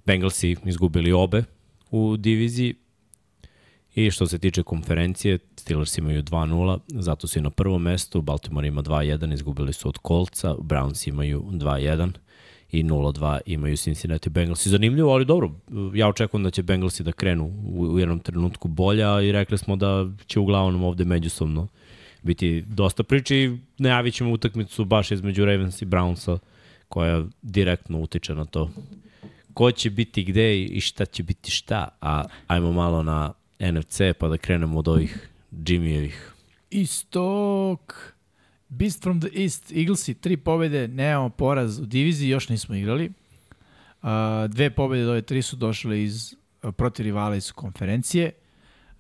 Bengalsi 0.06 0.56
izgubili 0.66 1.12
obe 1.12 1.44
u 1.92 2.18
diviziji. 2.18 2.76
I 3.96 4.12
što 4.12 4.28
se 4.28 4.40
tiče 4.40 4.64
konferencije, 4.64 5.40
Steelers 5.56 5.98
imaju 5.98 6.24
2-0, 6.24 6.80
zato 6.88 7.28
su 7.28 7.40
i 7.40 7.42
na 7.42 7.50
prvom 7.50 7.82
mestu, 7.82 8.22
Baltimore 8.22 8.68
ima 8.68 8.84
2-1, 8.84 9.34
izgubili 9.34 9.74
su 9.74 9.90
od 9.90 9.98
Coltsa, 10.08 10.56
Browns 10.56 11.08
imaju 11.08 11.44
2-1 11.52 12.12
i 12.72 12.84
0-2 12.84 13.40
imaju 13.46 13.78
Cincinnati 13.78 14.30
Bengalsi. 14.30 14.70
Zanimljivo, 14.70 15.14
ali 15.14 15.26
dobro, 15.26 15.52
ja 15.94 16.08
očekujem 16.08 16.44
da 16.44 16.52
će 16.52 16.64
Bengalsi 16.64 17.04
da 17.04 17.12
krenu 17.12 17.46
u, 17.46 17.82
u 17.82 18.00
jednom 18.00 18.20
trenutku 18.20 18.68
bolja 18.68 19.22
i 19.22 19.32
rekli 19.32 19.58
smo 19.58 19.76
da 19.76 20.10
će 20.28 20.40
uglavnom 20.40 20.84
ovde 20.84 21.06
međusobno 21.06 21.68
biti 22.26 22.64
dosta 22.68 23.04
priče 23.04 23.44
i 23.44 23.58
najavit 23.78 24.14
ćemo 24.14 24.32
utakmicu 24.32 24.86
baš 24.86 25.12
između 25.12 25.46
Ravens 25.46 25.82
i 25.82 25.86
Brownsa 25.86 26.38
koja 26.90 27.24
direktno 27.42 28.00
utiče 28.00 28.36
na 28.36 28.46
to 28.46 28.72
ko 29.56 29.72
će 29.72 29.90
biti 29.90 30.24
gde 30.24 30.64
i 30.64 30.82
šta 30.82 31.06
će 31.06 31.24
biti 31.24 31.52
šta, 31.52 31.88
a 32.02 32.24
ajmo 32.48 32.72
malo 32.72 33.04
na 33.04 33.34
NFC 33.60 34.02
pa 34.20 34.28
da 34.28 34.38
krenemo 34.38 34.80
od 34.80 34.88
ovih 34.88 35.30
Jimmyjevih. 35.52 36.16
Istok. 36.70 38.14
Beast 38.70 39.04
from 39.04 39.22
the 39.22 39.30
East. 39.42 39.72
Eaglesi, 39.72 40.14
tri 40.14 40.38
pobede, 40.38 40.88
nemamo 40.88 41.30
poraz 41.30 41.80
u 41.80 41.86
diviziji, 41.86 42.30
još 42.30 42.50
nismo 42.50 42.76
igrali. 42.76 43.12
Uh, 44.02 44.10
dve 44.50 44.70
pobede 44.70 45.04
od 45.04 45.10
ove 45.10 45.22
tri 45.22 45.42
su 45.42 45.56
došle 45.56 46.04
iz 46.04 46.36
protiv 46.78 47.04
rivala 47.04 47.36
iz 47.36 47.52
konferencije. 47.52 48.32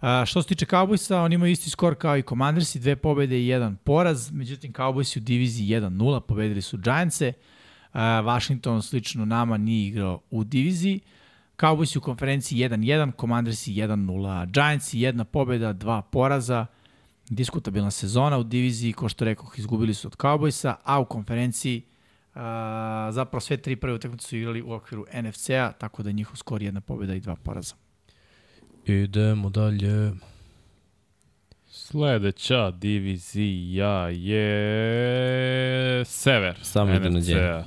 Uh, 0.06 0.26
što 0.26 0.42
se 0.42 0.48
tiče 0.48 0.66
Cowboysa, 0.66 1.16
oni 1.16 1.36
imaju 1.36 1.52
isti 1.52 1.70
skor 1.70 1.96
kao 1.96 2.18
i 2.18 2.22
Commandersi, 2.22 2.80
dve 2.80 2.96
pobede 2.96 3.40
i 3.40 3.48
jedan 3.48 3.76
poraz, 3.76 4.32
međutim 4.32 4.74
Cowboysi 4.74 5.18
u 5.18 5.22
diviziji 5.22 5.68
1-0, 5.68 6.20
pobedili 6.20 6.62
su 6.62 6.78
Giantse. 6.78 7.34
Uh, 7.94 8.00
Washington 8.00 8.82
slično 8.82 9.26
nama 9.26 9.58
nije 9.58 9.88
igrao 9.88 10.22
u 10.32 10.44
diviziji. 10.44 11.00
Cowboysi 11.58 11.98
u 11.98 12.02
konferenciji 12.02 12.60
1-1, 12.60 13.12
Commandersi 13.20 13.74
1-0, 13.74 14.52
Giantsi 14.52 15.00
jedna 15.00 15.24
pobeda, 15.24 15.74
dva 15.74 16.02
poraza 16.02 16.66
diskutabilna 17.30 17.92
sezona 17.92 18.38
u 18.38 18.44
diviziji, 18.44 18.94
ko 18.94 19.10
što 19.10 19.26
rekoh, 19.26 19.60
izgubili 19.60 19.94
su 19.94 20.08
od 20.08 20.18
Cowboysa, 20.18 20.76
a 20.84 21.00
u 21.00 21.06
konferenciji 21.06 21.82
uh, 22.36 22.42
zapravo 23.12 23.40
sve 23.40 23.58
tri 23.58 23.76
prve 23.76 23.94
utakmice 23.94 24.28
su 24.28 24.38
igrali 24.38 24.62
u 24.62 24.72
okviru 24.72 25.06
NFC-a, 25.22 25.72
tako 25.72 26.04
da 26.04 26.10
je 26.10 26.14
njihov 26.14 26.36
skor 26.36 26.62
jedna 26.62 26.82
pobjeda 26.82 27.16
i 27.16 27.20
dva 27.20 27.36
poraza. 27.36 27.85
Idemo 28.86 29.50
dalje. 29.50 30.12
Sledeća 31.68 32.72
divizija 32.72 34.10
je 34.10 36.06
Sever. 36.06 36.60
Samo 36.62 36.94
iznenađenje. 36.94 37.40
NFC-a. 37.40 37.64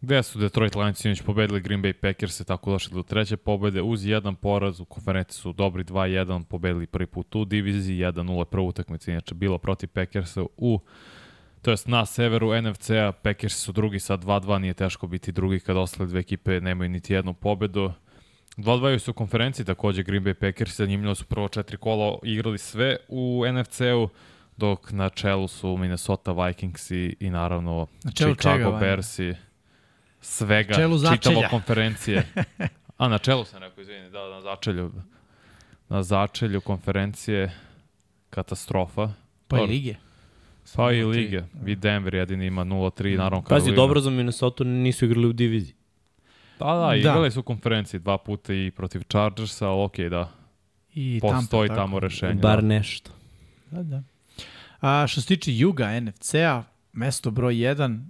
Gde 0.00 0.22
su 0.22 0.38
Detroit 0.38 0.74
Lions 0.74 0.98
sinoć 0.98 1.22
pobedili 1.22 1.60
Green 1.60 1.82
Bay 1.82 1.92
Packers 1.92 2.40
i 2.40 2.44
tako 2.44 2.70
došli 2.70 2.94
do 2.94 3.02
treće 3.02 3.36
pobede 3.36 3.82
uz 3.82 4.06
jedan 4.06 4.34
poraz 4.34 4.80
u 4.80 4.84
konferenciji 4.84 5.40
su 5.40 5.52
dobri 5.52 5.84
2-1 5.84 6.44
pobedili 6.44 6.86
prvi 6.86 7.06
put 7.06 7.34
u 7.34 7.44
diviziji 7.44 7.98
1-0 7.98 8.44
prvu 8.44 8.66
utakmicu 8.66 9.10
inače 9.10 9.34
bilo 9.34 9.58
protiv 9.58 9.88
Packersa 9.88 10.42
u 10.56 10.80
to 11.62 11.70
jest 11.70 11.86
na 11.86 12.06
severu 12.06 12.62
NFC-a 12.62 13.12
Packers 13.12 13.56
su 13.56 13.72
drugi 13.72 13.98
sa 13.98 14.16
2-2 14.16 14.58
nije 14.58 14.74
teško 14.74 15.06
biti 15.06 15.32
drugi 15.32 15.60
kad 15.60 15.76
ostale 15.76 16.08
dve 16.08 16.20
ekipe 16.20 16.60
nemaju 16.60 16.90
niti 16.90 17.12
jednu 17.12 17.34
pobedu 17.34 17.92
2-2 18.56 18.98
su 18.98 19.10
u 19.10 19.14
konferenciji 19.14 19.66
takođe 19.66 20.02
Green 20.02 20.24
Bay 20.24 20.34
Packers 20.34 20.76
zanimljivo 20.76 21.14
su 21.14 21.24
prvo 21.24 21.48
četiri 21.48 21.76
kola 21.76 22.18
igrali 22.22 22.58
sve 22.58 22.96
u 23.08 23.44
NFC-u 23.52 24.08
dok 24.56 24.92
na 24.92 25.08
čelu 25.08 25.48
su 25.48 25.76
Minnesota 25.76 26.32
Vikings 26.32 26.90
i, 26.90 27.16
i 27.20 27.30
naravno 27.30 27.86
Na 28.04 28.12
čelu 28.12 28.34
Chicago 28.34 28.56
čega, 28.56 28.68
Vanja? 28.68 28.80
Bearsi 28.80 29.34
svega, 30.20 30.74
začelja. 30.98 31.16
čitavo 31.16 31.42
konferencije. 31.50 32.26
A, 32.98 33.08
na 33.08 33.18
čelu 33.18 33.44
sam 33.44 33.60
rekao, 33.60 33.82
izvini, 33.82 34.10
da, 34.10 34.28
na 34.28 34.40
začelju. 34.40 34.92
Na 35.88 36.02
začelju 36.02 36.60
konferencije 36.60 37.52
katastrofa. 38.30 39.12
Pa 39.48 39.58
i 39.58 39.66
lige. 39.66 39.94
Pa 40.76 40.92
i 40.92 41.04
lige. 41.04 41.42
Vi 41.62 41.74
Denver 41.76 42.14
jedini 42.14 42.46
ima 42.46 42.64
0-3, 42.64 43.16
naravno 43.16 43.42
Pazi, 43.48 43.72
dobro 43.72 44.00
za 44.00 44.10
Minnesota 44.10 44.64
nisu 44.64 45.04
igrali 45.04 45.26
u 45.26 45.32
diviziji. 45.32 45.74
Da, 46.62 46.74
da, 46.74 46.86
Da. 46.86 46.94
igrali 46.96 47.30
su 47.30 47.42
konferenciji 47.42 48.00
dva 48.00 48.18
puta 48.18 48.54
i 48.54 48.70
protiv 48.70 49.02
Chargersa, 49.08 49.68
ali 49.68 49.82
okej, 49.84 50.08
da. 50.08 50.32
I 50.94 51.18
Postoji 51.22 51.68
Tampa, 51.68 51.82
tamo 51.82 51.96
tako. 51.96 52.00
rešenje. 52.00 52.34
Bar 52.34 52.60
da. 52.60 52.68
nešto. 52.68 53.10
Da, 53.70 53.82
da. 53.82 54.02
A, 54.80 55.06
što 55.06 55.20
se 55.20 55.26
tiče 55.26 55.52
Juga 55.56 56.00
NFC-a, 56.00 56.62
mesto 56.92 57.30
broj 57.30 57.54
1 57.54 58.00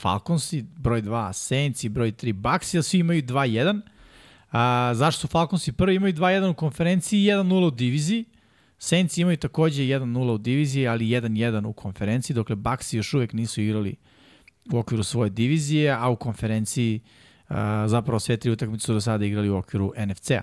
Falconsi, 0.00 0.64
broj 0.76 1.02
2 1.02 1.32
Saints 1.32 1.84
i 1.84 1.88
broj 1.88 2.12
3 2.12 2.32
Bucks, 2.32 2.74
a 2.74 2.82
svi 2.82 2.98
imaju 2.98 3.22
2-1. 3.22 3.80
A, 4.52 4.92
zašto 4.94 5.20
su 5.20 5.26
Falconsi 5.28 5.72
prvi 5.72 5.94
imaju 5.94 6.12
2-1 6.12 6.50
u 6.50 6.54
konferenciji 6.54 7.22
i 7.24 7.26
1-0 7.26 7.66
u 7.66 7.70
diviziji? 7.70 8.24
Saints 8.78 9.18
imaju 9.18 9.36
takođe 9.36 9.82
1-0 9.82 10.32
u 10.32 10.38
diviziji, 10.38 10.88
ali 10.88 11.04
1-1 11.06 11.66
u 11.66 11.72
konferenciji, 11.72 12.34
dokle 12.34 12.56
Bucks 12.56 12.92
još 12.92 13.14
uvek 13.14 13.32
nisu 13.32 13.62
igrali 13.62 13.94
u 14.72 14.78
okviru 14.78 15.02
svoje 15.02 15.30
divizije, 15.30 15.90
a 15.92 16.08
u 16.08 16.16
konferenciji 16.16 17.00
a, 17.04 17.27
zapravo 17.86 18.20
sve 18.20 18.36
tri 18.36 18.50
utakmice 18.50 18.86
su 18.86 18.94
do 18.94 19.00
sada 19.00 19.24
igrali 19.24 19.50
u 19.50 19.56
okviru 19.56 19.92
NFC-a. 20.06 20.40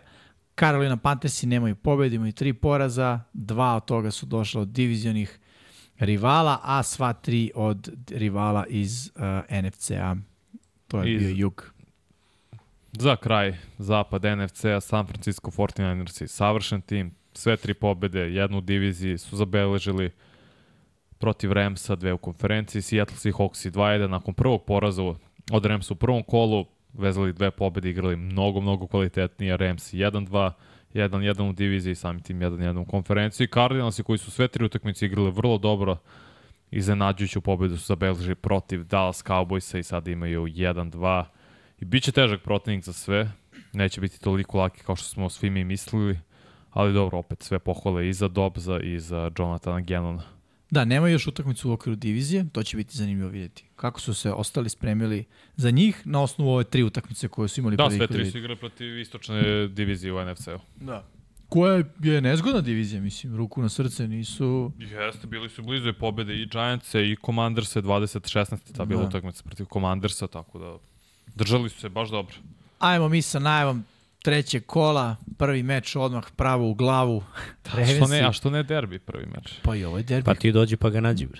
Carolina 0.59 0.97
Panthersi 0.97 1.47
nemaju 1.47 1.75
pobjede, 1.75 2.15
imaju 2.15 2.31
tri 2.31 2.53
poraza, 2.53 3.19
dva 3.33 3.75
od 3.75 3.85
toga 3.85 4.11
su 4.11 4.25
došla 4.25 4.61
od 4.61 4.67
divizionih 4.67 5.39
rivala, 5.99 6.59
a 6.63 6.83
sva 6.83 7.13
tri 7.13 7.51
od 7.55 7.89
rivala 8.09 8.65
iz 8.69 9.11
uh, 9.15 9.21
NFC-a. 9.63 10.15
To 10.87 11.01
je 11.01 11.13
Iz- 11.13 11.19
bio 11.19 11.29
jug. 11.29 11.71
Za 12.91 13.15
kraj, 13.15 13.57
zapad 13.77 14.23
NFC-a, 14.37 14.81
San 14.81 15.07
Francisco 15.07 15.51
49ersi, 15.51 16.27
savršen 16.27 16.81
tim, 16.81 17.15
sve 17.33 17.57
tri 17.57 17.73
pobede, 17.73 18.19
jednu 18.19 18.61
diviziji 18.61 19.17
su 19.17 19.35
zabeležili 19.35 20.11
protiv 21.17 21.51
Ramsa, 21.51 21.95
dve 21.95 22.13
u 22.13 22.17
konferenciji, 22.17 22.81
Seattle 22.81 23.17
Seahawks 23.17 23.67
i 23.67 23.71
2-1 23.71 24.07
nakon 24.07 24.33
prvog 24.33 24.65
poraza 24.65 25.03
od 25.51 25.65
Ramsa 25.65 25.93
u 25.93 25.97
prvom 25.97 26.23
kolu, 26.23 26.65
vezali 26.97 27.33
dve 27.33 27.51
pobede, 27.51 27.89
igrali 27.89 28.15
mnogo, 28.15 28.61
mnogo 28.61 28.87
kvalitetnije, 28.87 29.57
Rams 29.57 29.93
1-2, 29.93 30.51
1-1 30.93 31.49
u 31.49 31.53
diviziji, 31.53 31.95
samim 31.95 32.21
tim 32.21 32.39
1-1 32.39 32.81
u 32.81 32.85
konferenciji. 32.85 33.47
Cardinalsi 33.47 34.03
koji 34.03 34.17
su 34.17 34.31
sve 34.31 34.47
tri 34.47 34.65
utakmice 34.65 35.05
igrali 35.05 35.31
vrlo 35.31 35.57
dobro, 35.57 35.97
iznenađujuću 36.71 37.41
pobedu 37.41 37.77
su 37.77 37.85
zabeležili 37.85 38.35
protiv 38.35 38.83
Dallas 38.83 39.23
Cowboysa 39.23 39.79
i 39.79 39.83
sada 39.83 40.11
imaju 40.11 40.41
1-2. 40.41 41.23
I 41.79 41.85
bit 41.85 42.03
će 42.03 42.11
težak 42.11 42.41
protivnik 42.41 42.83
za 42.83 42.93
sve. 42.93 43.31
Neće 43.73 44.01
biti 44.01 44.21
toliko 44.21 44.57
laki 44.57 44.83
kao 44.83 44.95
što 44.95 45.07
smo 45.07 45.29
svi 45.29 45.49
mi 45.49 45.63
mislili. 45.63 46.19
Ali 46.71 46.93
dobro, 46.93 47.17
opet 47.17 47.43
sve 47.43 47.59
pohvale 47.59 48.09
i 48.09 48.13
za 48.13 48.27
Dobza 48.27 48.79
i 48.79 48.99
za 48.99 49.31
Jonathana 49.39 49.81
Gannona. 49.81 50.34
Da, 50.75 50.85
nema 50.85 51.07
još 51.09 51.27
utakmicu 51.27 51.69
u 51.69 51.73
okviru 51.73 51.95
divizije, 51.95 52.45
to 52.51 52.63
će 52.63 52.77
biti 52.77 52.97
zanimljivo 52.97 53.29
vidjeti. 53.29 53.63
Kako 53.75 54.01
su 54.01 54.13
se 54.13 54.31
ostali 54.31 54.69
spremili 54.69 55.25
za 55.55 55.71
njih 55.71 56.01
na 56.05 56.21
osnovu 56.21 56.51
ove 56.51 56.63
tri 56.63 56.83
utakmice 56.83 57.27
koje 57.27 57.47
su 57.47 57.59
imali 57.59 57.75
Da, 57.77 57.89
sve 57.89 58.07
tri 58.07 58.17
vide. 58.17 58.31
su 58.31 58.37
igrali 58.37 58.59
protiv 58.59 58.99
istočne 58.99 59.67
divizije 59.67 60.13
u 60.13 60.25
NFC-u. 60.25 60.59
Da. 60.75 61.03
Koja 61.49 61.73
je 61.99 62.21
nezgodna 62.21 62.61
divizija, 62.61 63.01
mislim, 63.01 63.35
ruku 63.37 63.61
na 63.61 63.69
srce 63.69 64.07
nisu... 64.07 64.71
Jeste, 64.79 65.27
bili 65.27 65.49
su 65.49 65.63
blizu 65.63 65.89
i 65.89 65.93
pobede 65.93 66.35
i 66.35 66.45
Giantse 66.45 67.01
i 67.01 67.15
Commanderse 67.25 67.81
20-16. 67.81 68.57
Ta 68.77 68.85
bila 68.85 69.01
Da. 69.01 69.07
utakmica 69.07 69.43
protiv 69.43 69.65
Commandersa, 69.65 70.27
tako 70.27 70.59
da 70.59 70.77
držali 71.35 71.69
su 71.69 71.79
se 71.79 71.89
baš 71.89 72.09
dobro. 72.09 72.35
Ajmo 72.79 73.09
mi 73.09 73.21
sa 73.21 73.39
najavom 73.39 73.83
trećeg 74.25 74.65
kola, 74.65 75.15
prvi 75.37 75.63
meč 75.63 75.95
odmah 75.95 76.23
pravo 76.35 76.69
u 76.69 76.73
glavu. 76.73 77.23
A 77.77 77.85
što 77.85 78.07
ne, 78.07 78.21
a 78.21 78.31
što 78.31 78.49
ne 78.49 78.63
derbi 78.63 78.99
prvi 78.99 79.25
meč? 79.25 79.53
Pa 79.61 79.75
i 79.75 79.85
ovo 79.85 79.97
je 79.97 80.03
derbi. 80.03 80.25
Pa 80.25 80.35
ti 80.35 80.51
dođi 80.51 80.77
pa 80.77 80.89
ga 80.89 81.01
nađi. 81.01 81.27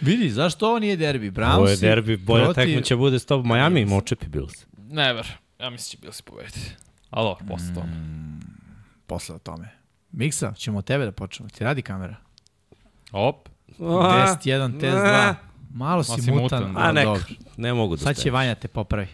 Vidi, 0.00 0.30
zašto 0.30 0.68
ovo 0.68 0.78
nije 0.78 0.96
derbi? 0.96 1.30
Brownsi 1.30 1.56
Ovo 1.56 1.68
je 1.68 1.76
derbi, 1.76 2.16
bolja 2.16 2.44
protiv- 2.44 2.54
tekma 2.54 2.82
će 2.82 2.96
bude 2.96 3.18
s 3.18 3.26
tobom. 3.26 3.48
Miami 3.48 3.80
im 3.80 3.92
očepi 3.92 4.28
Bills. 4.28 4.66
Never. 4.76 5.26
Ja 5.60 5.70
mislim 5.70 5.90
će 5.90 5.96
bili 6.00 6.12
si 6.12 6.22
pobediti. 6.22 6.60
Ali 7.10 7.24
dobro, 7.24 7.44
posle 7.48 7.74
toga. 7.74 7.86
Posle 9.06 9.34
o 9.34 9.38
tome. 9.38 9.68
Miksa, 10.12 10.52
ćemo 10.52 10.78
od 10.78 10.84
tebe 10.84 11.04
da 11.04 11.12
počnemo. 11.12 11.50
Ti 11.50 11.64
radi 11.64 11.82
kamera? 11.82 12.16
Op. 13.12 13.48
Test 13.68 13.78
1, 13.78 14.80
test 14.80 14.96
2. 14.96 15.34
Malo 15.78 16.02
si, 16.02 16.22
si 16.22 16.30
mutan. 16.30 16.42
mutan, 16.42 16.76
ali 16.76 16.88
A 16.88 16.92
nek, 16.92 17.04
dobro. 17.04 17.22
ne 17.56 17.74
mogu 17.74 17.96
da 17.96 18.02
Sad 18.02 18.16
će. 18.16 18.30
Vanja 18.30 18.54
te 18.54 18.68
popravi. 18.68 19.08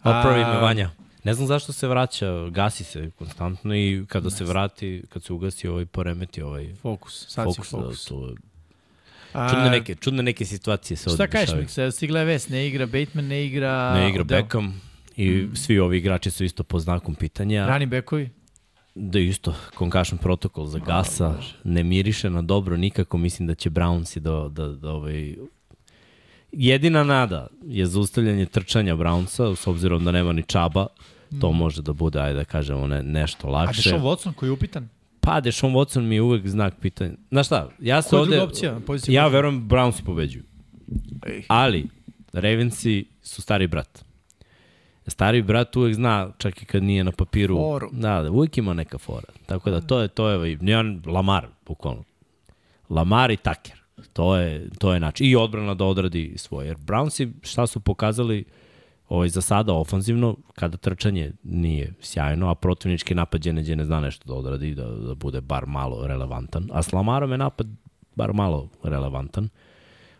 Opravi 0.00 0.44
me 0.44 0.60
Vanja. 0.60 0.90
Ne 1.24 1.34
znam 1.34 1.46
zašto 1.46 1.72
se 1.72 1.88
vraća, 1.88 2.48
gasi 2.50 2.84
se 2.84 3.10
konstantno 3.18 3.74
i 3.74 4.04
kada 4.08 4.30
se 4.30 4.44
vrati, 4.44 5.02
kad 5.08 5.22
se 5.22 5.32
ugasi 5.32 5.68
ovaj 5.68 5.86
poremeti 5.86 6.42
ovaj 6.42 6.74
Fokus, 6.82 7.26
sad 7.28 7.44
fokus, 7.44 7.66
si 7.66 7.70
fokus. 7.70 8.04
Da, 8.04 8.08
to, 8.08 8.34
A, 9.32 9.50
čudne 9.50 9.70
neke, 9.70 9.94
čudne 9.94 10.22
neke 10.22 10.44
situacije 10.44 10.96
se 10.96 11.10
ovde 11.10 11.16
Šta 11.16 11.26
kažeš, 11.26 11.46
dešavaju. 11.46 11.62
Miksa? 11.62 11.90
Stigla 11.90 12.18
je 12.18 12.24
vest, 12.24 12.48
ne 12.48 12.66
igra 12.66 12.86
Bateman, 12.86 13.26
ne 13.26 13.46
igra... 13.46 13.94
Ne 13.94 14.08
igra 14.08 14.20
Odell. 14.20 14.42
Beckham 14.42 14.80
i 15.16 15.48
svi 15.54 15.78
ovi 15.78 15.98
igrači 15.98 16.30
su 16.30 16.44
isto 16.44 16.62
po 16.62 16.78
znakom 16.78 17.14
pitanja. 17.14 17.66
Rani 17.66 17.86
bekovi? 17.86 18.30
Da 18.94 19.18
isto, 19.18 19.54
concussion 19.78 20.18
protokol 20.18 20.66
za 20.66 20.78
Gasa, 20.78 21.34
ne 21.64 21.84
miriše 21.84 22.30
na 22.30 22.42
dobro 22.42 22.76
nikako, 22.76 23.18
mislim 23.18 23.48
da 23.48 23.54
će 23.54 23.70
Brownsi 23.70 24.18
da, 24.18 24.48
da, 24.48 24.68
da 24.68 24.90
ovaj... 24.90 25.36
Jedina 26.52 27.04
nada 27.04 27.46
je 27.66 27.86
zaustavljanje 27.86 28.46
trčanja 28.46 28.96
Brownsa, 28.96 29.56
s 29.56 29.66
obzirom 29.66 30.04
da 30.04 30.12
nema 30.12 30.32
ni 30.32 30.42
čaba, 30.42 30.86
to 31.40 31.52
može 31.52 31.82
da 31.82 31.92
bude, 31.92 32.20
ajde 32.20 32.38
da 32.38 32.44
kažemo, 32.44 32.86
ne, 32.86 33.02
nešto 33.02 33.48
A 33.48 33.50
lakše. 33.50 33.82
Deshaun 33.82 34.02
Watson 34.02 34.32
koji 34.32 34.48
je 34.48 34.52
upitan? 34.52 34.88
Pa, 35.20 35.40
Deshaun 35.40 35.72
Watson 35.72 36.00
mi 36.00 36.14
je 36.14 36.22
uvek 36.22 36.48
znak 36.48 36.74
pitanja. 36.80 37.12
Znaš 37.30 37.46
šta, 37.46 37.68
ja 37.80 38.02
se 38.02 38.10
Koja 38.10 38.20
ovde... 38.20 38.36
druga 38.36 38.50
opcija 38.50 38.80
Ja 39.08 39.26
verujem 39.26 39.68
Brownsi 39.68 40.04
pobeđuju. 40.04 40.44
Ej. 41.26 41.42
Ali, 41.48 41.86
Ravensi 42.32 43.04
su 43.22 43.42
stari 43.42 43.66
brat. 43.66 44.04
Stari 45.06 45.42
brat 45.42 45.76
uvek 45.76 45.94
zna, 45.94 46.32
čak 46.38 46.62
i 46.62 46.64
kad 46.64 46.82
nije 46.82 47.04
na 47.04 47.12
papiru. 47.12 47.56
Foru. 47.56 47.88
Da, 47.92 48.22
da, 48.22 48.30
uvek 48.30 48.58
ima 48.58 48.74
neka 48.74 48.98
fora. 48.98 49.28
Tako 49.46 49.70
da 49.70 49.80
to 49.80 50.00
je, 50.00 50.08
to 50.08 50.28
je, 50.28 50.58
jedan 50.60 51.02
Lamar, 51.06 51.46
bukvalno. 51.66 52.04
Lamar 52.90 53.30
i 53.30 53.36
Tucker. 53.36 53.79
To 54.12 54.36
je, 54.36 54.68
to 54.78 54.94
je 54.94 55.00
način. 55.00 55.26
I 55.26 55.36
odbrana 55.36 55.74
da 55.74 55.84
odradi 55.84 56.34
svoje. 56.36 56.66
Jer 56.66 56.76
Brownsi 56.76 57.32
šta 57.42 57.66
su 57.66 57.80
pokazali 57.80 58.44
ovaj, 59.08 59.28
za 59.28 59.40
sada 59.40 59.74
ofanzivno, 59.74 60.36
kada 60.54 60.76
trčanje 60.76 61.32
nije 61.44 61.94
sjajno, 62.00 62.50
a 62.50 62.54
protivnički 62.54 63.14
napad 63.14 63.46
je 63.46 63.52
neđe 63.52 63.76
ne 63.76 63.84
zna 63.84 64.00
nešto 64.00 64.24
da 64.28 64.34
odradi, 64.34 64.74
da, 64.74 64.84
da 64.84 65.14
bude 65.14 65.40
bar 65.40 65.66
malo 65.66 66.06
relevantan. 66.06 66.68
A 66.72 66.82
s 66.82 66.92
Lamarom 66.92 67.32
je 67.32 67.38
napad 67.38 67.66
bar 68.14 68.32
malo 68.32 68.68
relevantan. 68.82 69.48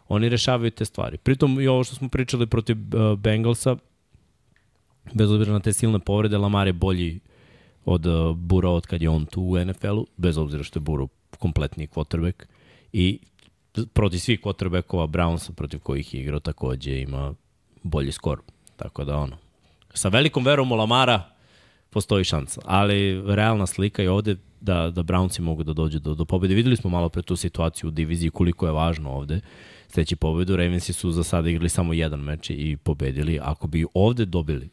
Oni 0.08 0.28
rešavaju 0.28 0.70
te 0.70 0.84
stvari. 0.84 1.18
Pritom 1.18 1.60
i 1.60 1.68
ovo 1.68 1.84
što 1.84 1.94
smo 1.94 2.08
pričali 2.08 2.46
protiv 2.46 2.76
uh, 2.76 3.18
Bengalsa, 3.18 3.76
bez 5.14 5.30
obzira 5.30 5.52
na 5.52 5.60
te 5.60 5.72
silne 5.72 5.98
povrede, 5.98 6.38
Lamar 6.38 6.66
je 6.66 6.72
bolji 6.72 7.20
od 7.84 8.06
uh, 8.06 8.36
Bura 8.36 8.70
od 8.70 8.86
kad 8.86 9.02
je 9.02 9.08
on 9.08 9.26
tu 9.26 9.42
u 9.42 9.64
NFL-u, 9.64 10.06
bez 10.16 10.38
obzira 10.38 10.62
što 10.62 10.78
je 10.78 10.80
Buro 10.80 11.08
kompletniji 11.38 11.88
quarterback. 11.88 12.44
I 12.92 13.18
protiv 13.92 14.18
svih 14.18 14.40
quarterbackova 14.40 15.06
Brownsa 15.06 15.52
protiv 15.52 15.80
kojih 15.80 16.14
je 16.14 16.20
igrao 16.20 16.40
takođe 16.40 17.00
ima 17.00 17.34
bolji 17.82 18.12
skor. 18.12 18.40
Tako 18.76 19.04
da 19.04 19.16
ono, 19.16 19.36
sa 19.94 20.08
velikom 20.08 20.44
verom 20.44 20.72
u 20.72 20.74
Lamara 20.74 21.22
postoji 21.90 22.24
šansa. 22.24 22.60
Ali 22.64 23.22
realna 23.34 23.66
slika 23.66 24.02
je 24.02 24.10
ovde 24.10 24.36
da, 24.60 24.90
da 24.90 25.02
Brownsi 25.02 25.40
mogu 25.40 25.62
da 25.62 25.72
dođu 25.72 25.98
do, 25.98 26.14
do 26.14 26.24
pobede. 26.24 26.54
Videli 26.54 26.76
smo 26.76 26.90
malo 26.90 27.08
pre 27.08 27.22
tu 27.22 27.36
situaciju 27.36 27.88
u 27.88 27.90
diviziji 27.90 28.30
koliko 28.30 28.66
je 28.66 28.72
važno 28.72 29.10
ovde 29.10 29.40
steći 29.88 30.16
pobedu. 30.16 30.56
Ravensi 30.56 30.92
su 30.92 31.12
za 31.12 31.24
sada 31.24 31.50
igrali 31.50 31.68
samo 31.68 31.92
jedan 31.92 32.20
meč 32.20 32.50
i 32.50 32.76
pobedili. 32.76 33.38
Ako 33.42 33.66
bi 33.66 33.86
ovde 33.94 34.24
dobili 34.24 34.68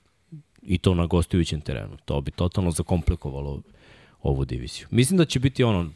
i 0.61 0.77
to 0.77 0.93
na 0.93 1.05
gostujućem 1.05 1.61
terenu, 1.61 1.97
to 2.05 2.21
bi 2.21 2.31
totalno 2.31 2.71
zakomplikovalo 2.71 3.61
ovu 4.21 4.45
diviziju. 4.45 4.87
Mislim 4.91 5.17
da 5.17 5.25
će 5.25 5.39
biti 5.39 5.63
ono, 5.63 5.89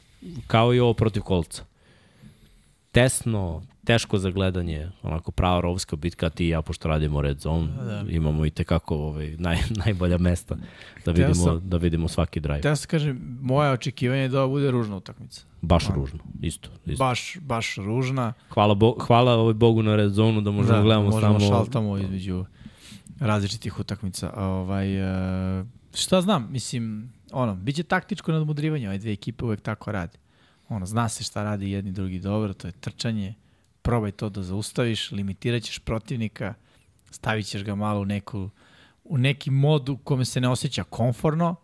kao 0.47 0.73
i 0.73 0.79
ovo 0.79 0.93
protiv 0.93 1.23
kolca. 1.23 1.63
Tesno, 2.91 3.61
teško 3.83 4.17
za 4.17 4.31
gledanje, 4.31 4.91
onako 5.03 5.31
prava 5.31 5.61
rovska 5.61 5.95
bitka, 5.95 6.29
ti 6.29 6.45
i 6.45 6.49
ja, 6.49 6.61
pošto 6.61 6.87
radimo 6.87 7.21
Red 7.21 7.39
Zone, 7.39 7.67
da. 7.85 8.03
imamo 8.09 8.45
i 8.45 8.49
tekako 8.49 8.95
ovaj, 8.95 9.35
naj, 9.37 9.57
najbolja 9.85 10.17
mesta 10.17 10.57
da 11.05 11.11
vidimo, 11.11 11.33
sam, 11.33 11.69
da 11.69 11.77
vidimo 11.77 12.07
svaki 12.07 12.39
drive. 12.39 12.61
Ja 12.63 12.75
sam 12.75 12.87
kažem, 12.87 13.37
moje 13.41 13.71
očekivanje 13.71 14.21
je 14.21 14.29
da 14.29 14.41
ovo 14.41 14.49
bude 14.49 14.71
ružna 14.71 14.95
utakmica. 14.95 15.41
Baš 15.61 15.89
A, 15.89 15.93
ružno, 15.93 16.19
isto. 16.41 16.69
isto. 16.85 17.03
Baš, 17.03 17.37
baš 17.41 17.75
ružna. 17.75 18.33
Hvala, 18.49 18.73
bo, 18.73 18.95
hvala 18.99 19.33
ovaj 19.33 19.53
Bogu 19.53 19.83
na 19.83 19.95
Red 19.95 20.11
Zone 20.11 20.41
da 20.41 20.51
možemo 20.51 20.77
da, 20.77 20.83
gledamo 20.83 21.09
možemo 21.09 21.39
samo... 21.39 21.51
šaltamo 21.51 21.97
između 21.97 22.45
različitih 23.19 23.79
utakmica. 23.79 24.33
Ovaj, 24.37 25.01
uh, 25.59 25.65
šta 25.93 26.21
znam, 26.21 26.47
mislim, 26.51 27.13
ono, 27.31 27.55
bit 27.55 27.75
će 27.75 27.83
taktičko 27.83 28.31
nadmudrivanje, 28.31 28.87
ove 28.87 28.97
dve 28.97 29.11
ekipe 29.11 29.45
uvek 29.45 29.61
tako 29.61 29.91
radi. 29.91 30.17
Ono, 30.71 30.85
zna 30.85 31.09
se 31.09 31.23
šta 31.23 31.43
radi 31.43 31.71
jedni 31.71 31.91
drugi 31.91 32.19
dobro, 32.19 32.53
to 32.53 32.67
je 32.67 32.71
trčanje, 32.71 33.33
probaj 33.81 34.11
to 34.11 34.29
da 34.29 34.43
zaustaviš, 34.43 35.11
limitirat 35.11 35.63
ćeš 35.63 35.79
protivnika, 35.79 36.53
stavit 37.09 37.45
ćeš 37.45 37.63
ga 37.63 37.75
malo 37.75 38.01
u, 38.01 38.05
neku, 38.05 38.49
u 39.03 39.17
neki 39.17 39.51
mod 39.51 39.89
u 39.89 39.97
kome 39.97 40.25
se 40.25 40.41
ne 40.41 40.49
osjeća 40.49 40.83
konforno 40.83 41.55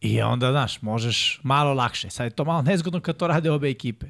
i 0.00 0.22
onda, 0.22 0.50
znaš, 0.50 0.82
možeš 0.82 1.40
malo 1.42 1.74
lakše. 1.74 2.10
Sad 2.10 2.24
je 2.24 2.30
to 2.30 2.44
malo 2.44 2.62
nezgodno 2.62 3.00
kad 3.00 3.16
to 3.16 3.26
rade 3.26 3.50
obe 3.50 3.70
ekipe. 3.70 4.06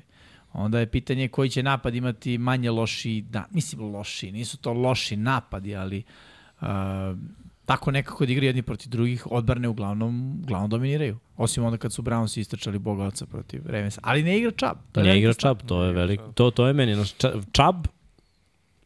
Onda 0.52 0.80
je 0.80 0.90
pitanje 0.90 1.28
koji 1.28 1.50
će 1.50 1.62
napad 1.62 1.94
imati 1.94 2.38
manje 2.38 2.70
loši, 2.70 3.24
da, 3.30 3.44
mislim 3.50 3.92
loši, 3.92 4.32
nisu 4.32 4.56
to 4.58 4.72
loši 4.72 5.16
napadi, 5.16 5.76
ali 5.76 6.02
uh, 6.60 6.66
tako 7.64 7.90
nekako 7.90 8.26
da 8.26 8.32
igra 8.32 8.46
jedni 8.46 8.62
protiv 8.62 8.90
drugih, 8.90 9.26
odbrane 9.30 9.68
uglavnom, 9.68 10.40
uglavnom 10.42 10.70
dominiraju. 10.70 11.18
Osim 11.36 11.65
onda 11.65 11.78
kad 11.78 11.92
su 11.92 12.02
Browns 12.02 12.40
istračali 12.40 12.78
Boga 12.78 13.05
oca 13.05 13.26
protiv 13.26 13.62
Ravensa. 13.66 14.00
Ali 14.05 14.23
ne 14.23 14.39
igra 14.39 14.50
Chubb. 14.50 14.81
To 14.92 15.02
ne 15.02 15.18
igra 15.18 15.34
Chubb, 15.34 15.60
to 15.66 15.82
je 15.82 15.92
velik. 15.92 16.20
To, 16.34 16.50
to 16.50 16.66
je 16.66 16.73
meni. 16.73 17.05
Chubb 17.52 17.86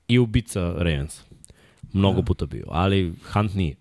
i 0.08 0.18
ubica 0.18 0.74
Ravens. 0.78 1.22
Mnogo 1.92 2.20
da. 2.20 2.24
puta 2.24 2.46
bio, 2.46 2.64
ali 2.68 3.14
Hunt 3.32 3.54
nije. 3.54 3.76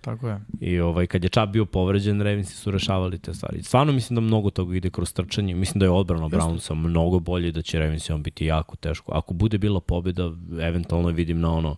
Tako 0.00 0.28
je. 0.28 0.40
I 0.60 0.80
ovaj, 0.80 1.06
kad 1.06 1.24
je 1.24 1.30
Chubb 1.30 1.52
bio 1.52 1.64
povređen, 1.64 2.20
Ravensi 2.20 2.56
su 2.56 2.70
rešavali 2.70 3.18
te 3.18 3.34
stvari. 3.34 3.62
Stvarno 3.62 3.92
mislim 3.92 4.14
da 4.14 4.20
mnogo 4.20 4.50
toga 4.50 4.76
ide 4.76 4.90
kroz 4.90 5.12
trčanje. 5.12 5.54
Mislim 5.54 5.78
da 5.78 5.86
je 5.86 5.90
odbrano 5.90 6.28
Brownsa 6.28 6.74
mnogo 6.74 7.18
bolje 7.18 7.52
da 7.52 7.62
će 7.62 7.78
Ravensi 7.78 8.12
on 8.12 8.22
biti 8.22 8.46
jako 8.46 8.76
teško. 8.76 9.12
Ako 9.12 9.34
bude 9.34 9.58
bila 9.58 9.80
pobjeda, 9.80 10.32
eventualno 10.60 11.08
vidim 11.08 11.40
na 11.40 11.52
ono 11.52 11.76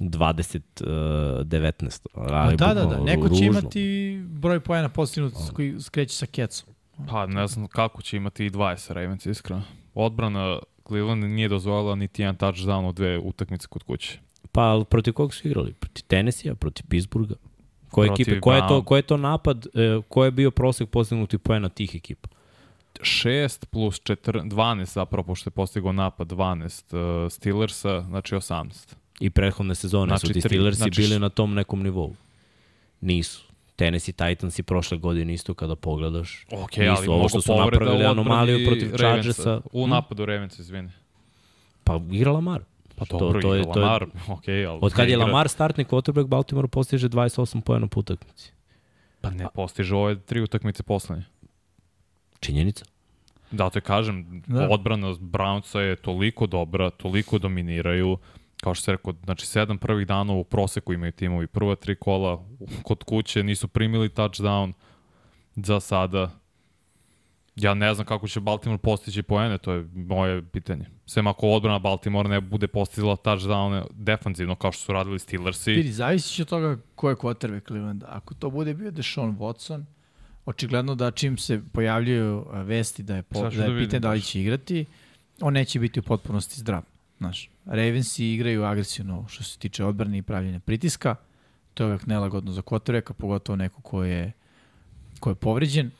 20 0.00 0.60
uh, 0.80 1.46
19. 1.46 2.06
Ali 2.14 2.56
da, 2.56 2.74
da, 2.74 2.84
da, 2.84 3.00
neko 3.00 3.22
ružno. 3.22 3.38
će 3.38 3.44
imati 3.44 4.18
broj 4.28 4.60
pojena 4.60 4.88
postignut 4.88 5.34
koji 5.54 5.80
skreće 5.80 6.14
sa 6.16 6.26
kecom. 6.26 6.68
Pa 7.08 7.26
ne 7.26 7.46
znam 7.46 7.66
kako 7.66 8.02
će 8.02 8.16
imati 8.16 8.46
i 8.46 8.50
20 8.50 8.92
Ravens, 8.92 9.26
iskreno. 9.26 9.62
Odbrana 9.94 10.58
Cleveland 10.86 11.24
nije 11.24 11.48
dozvolila 11.48 11.94
niti 11.94 12.22
jedan 12.22 12.36
touchdown 12.36 12.88
u 12.88 12.92
dve 12.92 13.18
utakmice 13.18 13.66
kod 13.66 13.82
kuće. 13.82 14.18
Pa, 14.52 14.62
ali 14.62 14.84
protiv 14.84 15.12
kog 15.12 15.34
su 15.34 15.48
igrali? 15.48 15.72
Protiv 15.72 16.04
Tennessee-a, 16.06 16.54
protiv 16.54 16.84
Pittsburgha? 16.88 17.34
Koje 17.90 18.08
protiv 18.08 18.22
ekipe? 18.22 18.40
Ko 18.40 18.52
je, 18.52 18.60
to, 18.68 18.82
ko 18.82 18.96
je 18.96 19.02
to 19.02 19.16
napad? 19.16 19.66
E, 19.74 20.00
ko 20.08 20.24
je 20.24 20.30
bio 20.30 20.50
prosek 20.50 20.88
postignutih 20.88 21.40
pojena 21.40 21.68
tih 21.68 21.94
ekipa? 21.94 22.28
6 23.00 23.66
plus 23.66 24.00
4, 24.00 24.48
12 24.48 24.84
zapravo, 24.84 25.22
pošto 25.22 25.48
je 25.48 25.52
postigao 25.52 25.92
napad 25.92 26.28
12 26.28 27.24
uh, 27.24 27.32
Steelersa, 27.32 28.00
znači 28.00 28.34
18. 28.34 28.94
I 29.20 29.30
prethodne 29.30 29.74
sezone 29.74 30.08
znači, 30.08 30.26
su 30.26 30.32
ti 30.32 30.40
Steelersi 30.40 30.78
znači, 30.78 31.00
bili 31.00 31.18
na 31.18 31.28
tom 31.28 31.54
nekom 31.54 31.82
nivou. 31.82 32.14
Nisu. 33.00 33.46
Tennessee 33.76 34.12
Titans 34.12 34.58
i 34.58 34.62
prošle 34.62 34.98
godine 34.98 35.34
isto 35.34 35.54
kada 35.54 35.76
pogledaš. 35.76 36.46
Ok, 36.50 36.76
nisu 36.76 36.92
ali 36.96 37.08
ovo 37.08 37.28
što 37.28 37.40
su 37.40 37.56
napravili 37.56 38.04
anomaliju 38.04 38.66
protiv 38.66 38.96
Chargersa. 38.96 39.60
U 39.72 39.84
hm? 39.84 39.90
napadu 39.90 40.26
Ravensa, 40.26 40.62
izvini. 40.62 40.90
Pa 41.84 42.00
igra 42.10 42.32
Lamar. 42.32 42.62
Pa 42.96 43.04
dobro, 43.10 43.40
to, 43.40 43.48
to 43.48 43.54
je, 43.54 43.62
to 43.62 43.68
Lamar, 43.68 44.02
je, 44.02 44.08
okay, 44.28 44.68
ali... 44.68 44.78
Od 44.82 44.92
kad 44.92 45.08
je 45.08 45.12
igra... 45.12 45.24
Lamar 45.24 45.48
startni 45.48 45.84
quarterback, 45.84 46.26
Baltimore 46.26 46.68
postiže 46.68 47.08
28 47.08 47.60
pojena 47.60 47.86
po 47.86 48.00
utakmici. 48.00 48.52
Pa 49.20 49.30
ne 49.30 49.46
postiže 49.54 49.94
ove 49.94 50.20
tri 50.20 50.40
utakmice 50.40 50.82
poslednje. 50.82 51.24
Činjenica. 52.40 52.84
Da, 53.50 53.70
to 53.70 53.78
je 53.78 53.82
kažem, 53.82 54.42
da. 54.46 54.68
odbrana 54.68 55.14
Brownsa 55.14 55.78
je 55.78 55.96
toliko 55.96 56.46
dobra, 56.46 56.90
toliko 56.90 57.38
dominiraju, 57.38 58.18
kao 58.60 58.74
što 58.74 58.84
se 58.84 58.92
rekao, 58.92 59.14
znači 59.24 59.46
sedam 59.46 59.78
prvih 59.78 60.06
dana 60.06 60.32
u 60.32 60.44
proseku 60.44 60.92
imaju 60.92 61.12
timovi. 61.12 61.46
Prva 61.46 61.76
tri 61.76 61.96
kola 61.96 62.44
kod 62.82 63.04
kuće 63.04 63.42
nisu 63.42 63.68
primili 63.68 64.08
touchdown 64.08 64.72
za 65.56 65.80
sada. 65.80 66.30
Ja 67.56 67.74
ne 67.74 67.94
znam 67.94 68.06
kako 68.06 68.28
će 68.28 68.40
Baltimore 68.40 68.78
postići 68.78 69.22
poene, 69.22 69.58
to 69.58 69.72
je 69.72 69.88
moje 69.94 70.42
pitanje. 70.42 70.84
Sem 71.06 71.26
ako 71.26 71.48
odbrana 71.48 71.78
Baltimore 71.78 72.28
ne 72.28 72.40
bude 72.40 72.66
postizala 72.66 73.16
touchdown 73.16 73.86
defanzivno 73.90 74.54
kao 74.54 74.72
što 74.72 74.82
su 74.82 74.92
radili 74.92 75.18
Steelersi. 75.18 75.72
Vidi, 75.72 75.92
zavisi 75.92 76.42
od 76.42 76.48
toga 76.48 76.78
ko 76.94 77.08
je 77.08 77.16
quarterback 77.16 77.66
Cleveland. 77.66 78.04
Ako 78.06 78.34
to 78.34 78.50
bude 78.50 78.74
bio 78.74 78.90
Deshaun 78.90 79.38
Watson, 79.38 79.84
očigledno 80.46 80.94
da 80.94 81.10
čim 81.10 81.38
se 81.38 81.62
pojavljaju 81.72 82.46
vesti 82.52 83.02
da 83.02 83.16
je, 83.16 83.22
po, 83.22 83.42
da 83.42 83.64
je 83.64 83.70
da 83.70 83.78
pitanje 83.78 84.00
da 84.00 84.10
li 84.10 84.22
će 84.22 84.40
igrati, 84.40 84.84
on 85.40 85.52
neće 85.52 85.80
biti 85.80 86.00
u 86.00 86.02
potpunosti 86.02 86.60
zdrav. 86.60 86.82
Znaš, 87.18 87.50
Ravensi 87.66 88.26
igraju 88.26 88.64
agresivno 88.64 89.24
što 89.28 89.44
se 89.44 89.58
tiče 89.58 89.84
odbrane 89.84 90.18
i 90.18 90.22
pravljenja 90.22 90.60
pritiska. 90.60 91.16
To 91.74 91.84
je 91.84 91.88
uvek 91.88 92.06
nelagodno 92.06 92.52
za 92.52 92.62
kvotoreka, 92.62 93.14
pogotovo 93.14 93.56
neko 93.56 93.82
ko 93.82 94.04
je, 94.04 94.32
ko 95.20 95.30
je 95.30 95.34
povređen. 95.34 95.90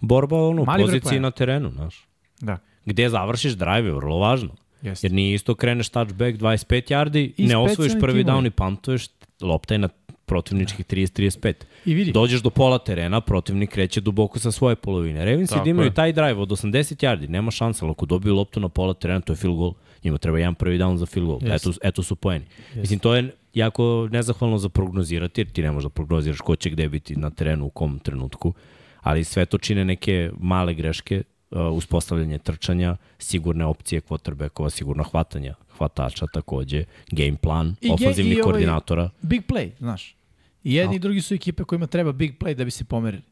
Borba 0.00 0.36
ono, 0.36 0.64
Mali 0.64 0.82
poziciji 0.84 1.20
na 1.20 1.30
terenu, 1.30 1.70
znaš. 1.70 2.08
Da. 2.40 2.58
Gde 2.84 3.08
završiš 3.08 3.52
drive 3.52 3.88
je 3.88 3.94
vrlo 3.94 4.18
važno. 4.18 4.54
Jeste. 4.82 5.06
Jer 5.06 5.12
nije 5.12 5.34
isto 5.34 5.54
kreneš 5.54 5.88
touchback 5.88 6.38
25 6.38 6.92
yardi, 6.92 7.32
I 7.36 7.46
ne 7.46 7.56
osvojiš 7.56 7.92
prvi 8.00 8.24
down 8.24 8.46
i 8.46 8.50
pantuješ, 8.50 9.06
lopta 9.40 9.74
je 9.74 9.78
na 9.78 9.88
protivničkih 10.26 10.86
30-35. 10.86 11.54
I 11.84 11.94
vidi. 11.94 12.12
Dođeš 12.12 12.40
do 12.42 12.50
pola 12.50 12.78
terena, 12.78 13.20
protivnik 13.20 13.70
kreće 13.70 14.00
duboko 14.00 14.38
sa 14.38 14.52
svoje 14.52 14.76
polovine. 14.76 15.24
Ravensi 15.24 15.54
da 15.64 15.70
imaju 15.70 15.90
taj 15.90 16.12
drive 16.12 16.40
od 16.40 16.48
80 16.48 17.04
yardi, 17.04 17.28
nema 17.28 17.50
šansa, 17.50 17.84
ali 17.84 17.92
ako 17.92 18.06
dobiju 18.06 18.34
loptu 18.34 18.60
na 18.60 18.68
pola 18.68 18.94
terena, 18.94 19.20
to 19.20 19.32
je 19.32 19.36
field 19.36 19.56
goal. 19.56 19.74
Njima 20.04 20.18
treba 20.18 20.38
jedan 20.38 20.54
prvi 20.54 20.78
down 20.78 20.96
za 20.96 21.06
field 21.06 21.26
goal. 21.26 21.40
Yes. 21.40 21.54
Eto, 21.54 21.72
eto 21.82 22.02
su 22.02 22.16
poeni. 22.16 22.44
Yes. 22.74 22.80
Mislim, 22.80 22.98
to 22.98 23.14
je 23.14 23.30
jako 23.54 24.08
nezahvalno 24.12 24.58
za 24.58 24.68
prognozirati, 24.68 25.40
jer 25.40 25.50
ti 25.50 25.62
ne 25.62 25.70
možeš 25.70 25.84
da 25.84 25.90
prognoziraš 25.90 26.40
ko 26.40 26.56
će 26.56 26.70
gde 26.70 26.88
biti 26.88 27.16
na 27.16 27.30
terenu 27.30 27.66
u 27.66 27.70
kom 27.70 27.98
trenutku, 27.98 28.52
ali 29.00 29.24
sve 29.24 29.46
to 29.46 29.58
čine 29.58 29.84
neke 29.84 30.30
male 30.40 30.74
greške, 30.74 31.22
uh, 31.50 31.58
uspostavljanje 31.72 32.38
trčanja, 32.38 32.96
sigurne 33.18 33.64
opcije 33.64 34.00
quarterbackova, 34.00 34.70
sigurno 34.70 35.04
hvatanja 35.04 35.54
hvatača 35.78 36.26
takođe, 36.26 36.84
game 37.10 37.36
plan, 37.36 37.74
I 37.80 37.90
ofenzivnih 37.90 38.38
ovaj 38.38 38.42
koordinatora. 38.42 39.02
Ovaj 39.02 39.12
big 39.22 39.42
play, 39.46 39.70
znaš. 39.78 40.16
I 40.64 40.74
jedni 40.74 40.92
no. 40.92 40.96
i 40.96 40.98
drugi 40.98 41.20
su 41.20 41.34
ekipe 41.34 41.64
kojima 41.64 41.86
treba 41.86 42.12
big 42.12 42.38
play 42.38 42.54
da 42.54 42.64
bi 42.64 42.70
se 42.70 42.84
pomerili 42.84 43.22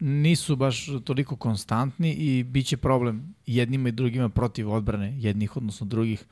nisu 0.00 0.56
baš 0.56 0.88
toliko 1.04 1.36
konstantni 1.36 2.12
i 2.12 2.42
bit 2.42 2.66
će 2.66 2.76
problem 2.76 3.34
jednima 3.46 3.88
i 3.88 3.92
drugima 3.92 4.28
protiv 4.28 4.72
odbrane 4.72 5.14
jednih 5.18 5.56
odnosno 5.56 5.86
drugih 5.86 6.24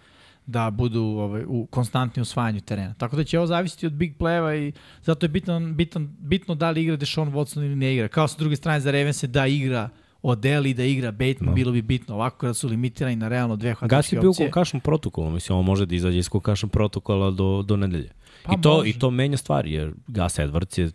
da 0.47 0.70
budu 0.70 1.03
ovaj, 1.03 1.45
u 1.47 1.67
konstantnim 1.67 2.23
osvajanju 2.23 2.61
terena. 2.61 2.95
Tako 2.95 3.17
da 3.17 3.25
će 3.25 3.39
ovo 3.39 3.47
zavisiti 3.47 3.86
od 3.86 3.93
big 3.93 4.17
play-eva 4.19 4.69
i 4.69 4.73
zato 5.03 5.27
je 5.27 5.28
bitno, 5.28 5.61
bitno, 5.61 6.01
bitno 6.19 6.55
da 6.55 6.70
li 6.70 6.83
igra 6.83 6.97
Deshaun 6.97 7.33
Watson 7.33 7.65
ili 7.65 7.77
ne 7.77 7.95
igra. 7.95 8.09
Kao 8.09 8.28
sa 8.28 8.39
druge 8.39 8.57
strane 8.57 8.81
za 8.81 8.91
Ravens 8.91 9.25
da 9.25 9.47
igra 9.47 9.89
Odeli 10.23 10.75
da 10.75 10.85
igra 10.85 11.12
Bateman, 11.12 11.47
no. 11.47 11.53
bilo 11.53 11.73
bi 11.73 11.83
bitno. 11.83 12.15
Ovako 12.15 12.39
kada 12.39 12.55
su 12.55 12.69
limitirani 12.69 13.17
na 13.17 13.28
realno 13.28 13.57
dve 13.57 13.75
hvatačke 13.75 13.97
opcije. 13.97 13.99
Gas 13.99 14.12
je 14.12 14.20
bio 14.20 14.47
u 14.47 14.51
kokašnom 14.51 14.81
protokolu, 14.81 15.31
mislim, 15.31 15.59
on 15.59 15.65
može 15.65 15.86
da 15.86 15.95
izađe 15.95 16.19
iz 16.19 16.28
kokašnom 16.28 16.70
protokola 16.70 17.31
do, 17.31 17.62
do 17.62 17.77
nedelje. 17.77 18.11
Pa 18.43 18.55
I, 18.55 18.62
to, 18.62 18.77
može. 18.77 18.91
I 18.91 18.93
to 18.93 19.11
menja 19.11 19.36
stvari, 19.36 19.73
jer 19.73 19.93
Gas 20.07 20.39
Edwards 20.39 20.81
je 20.81 20.91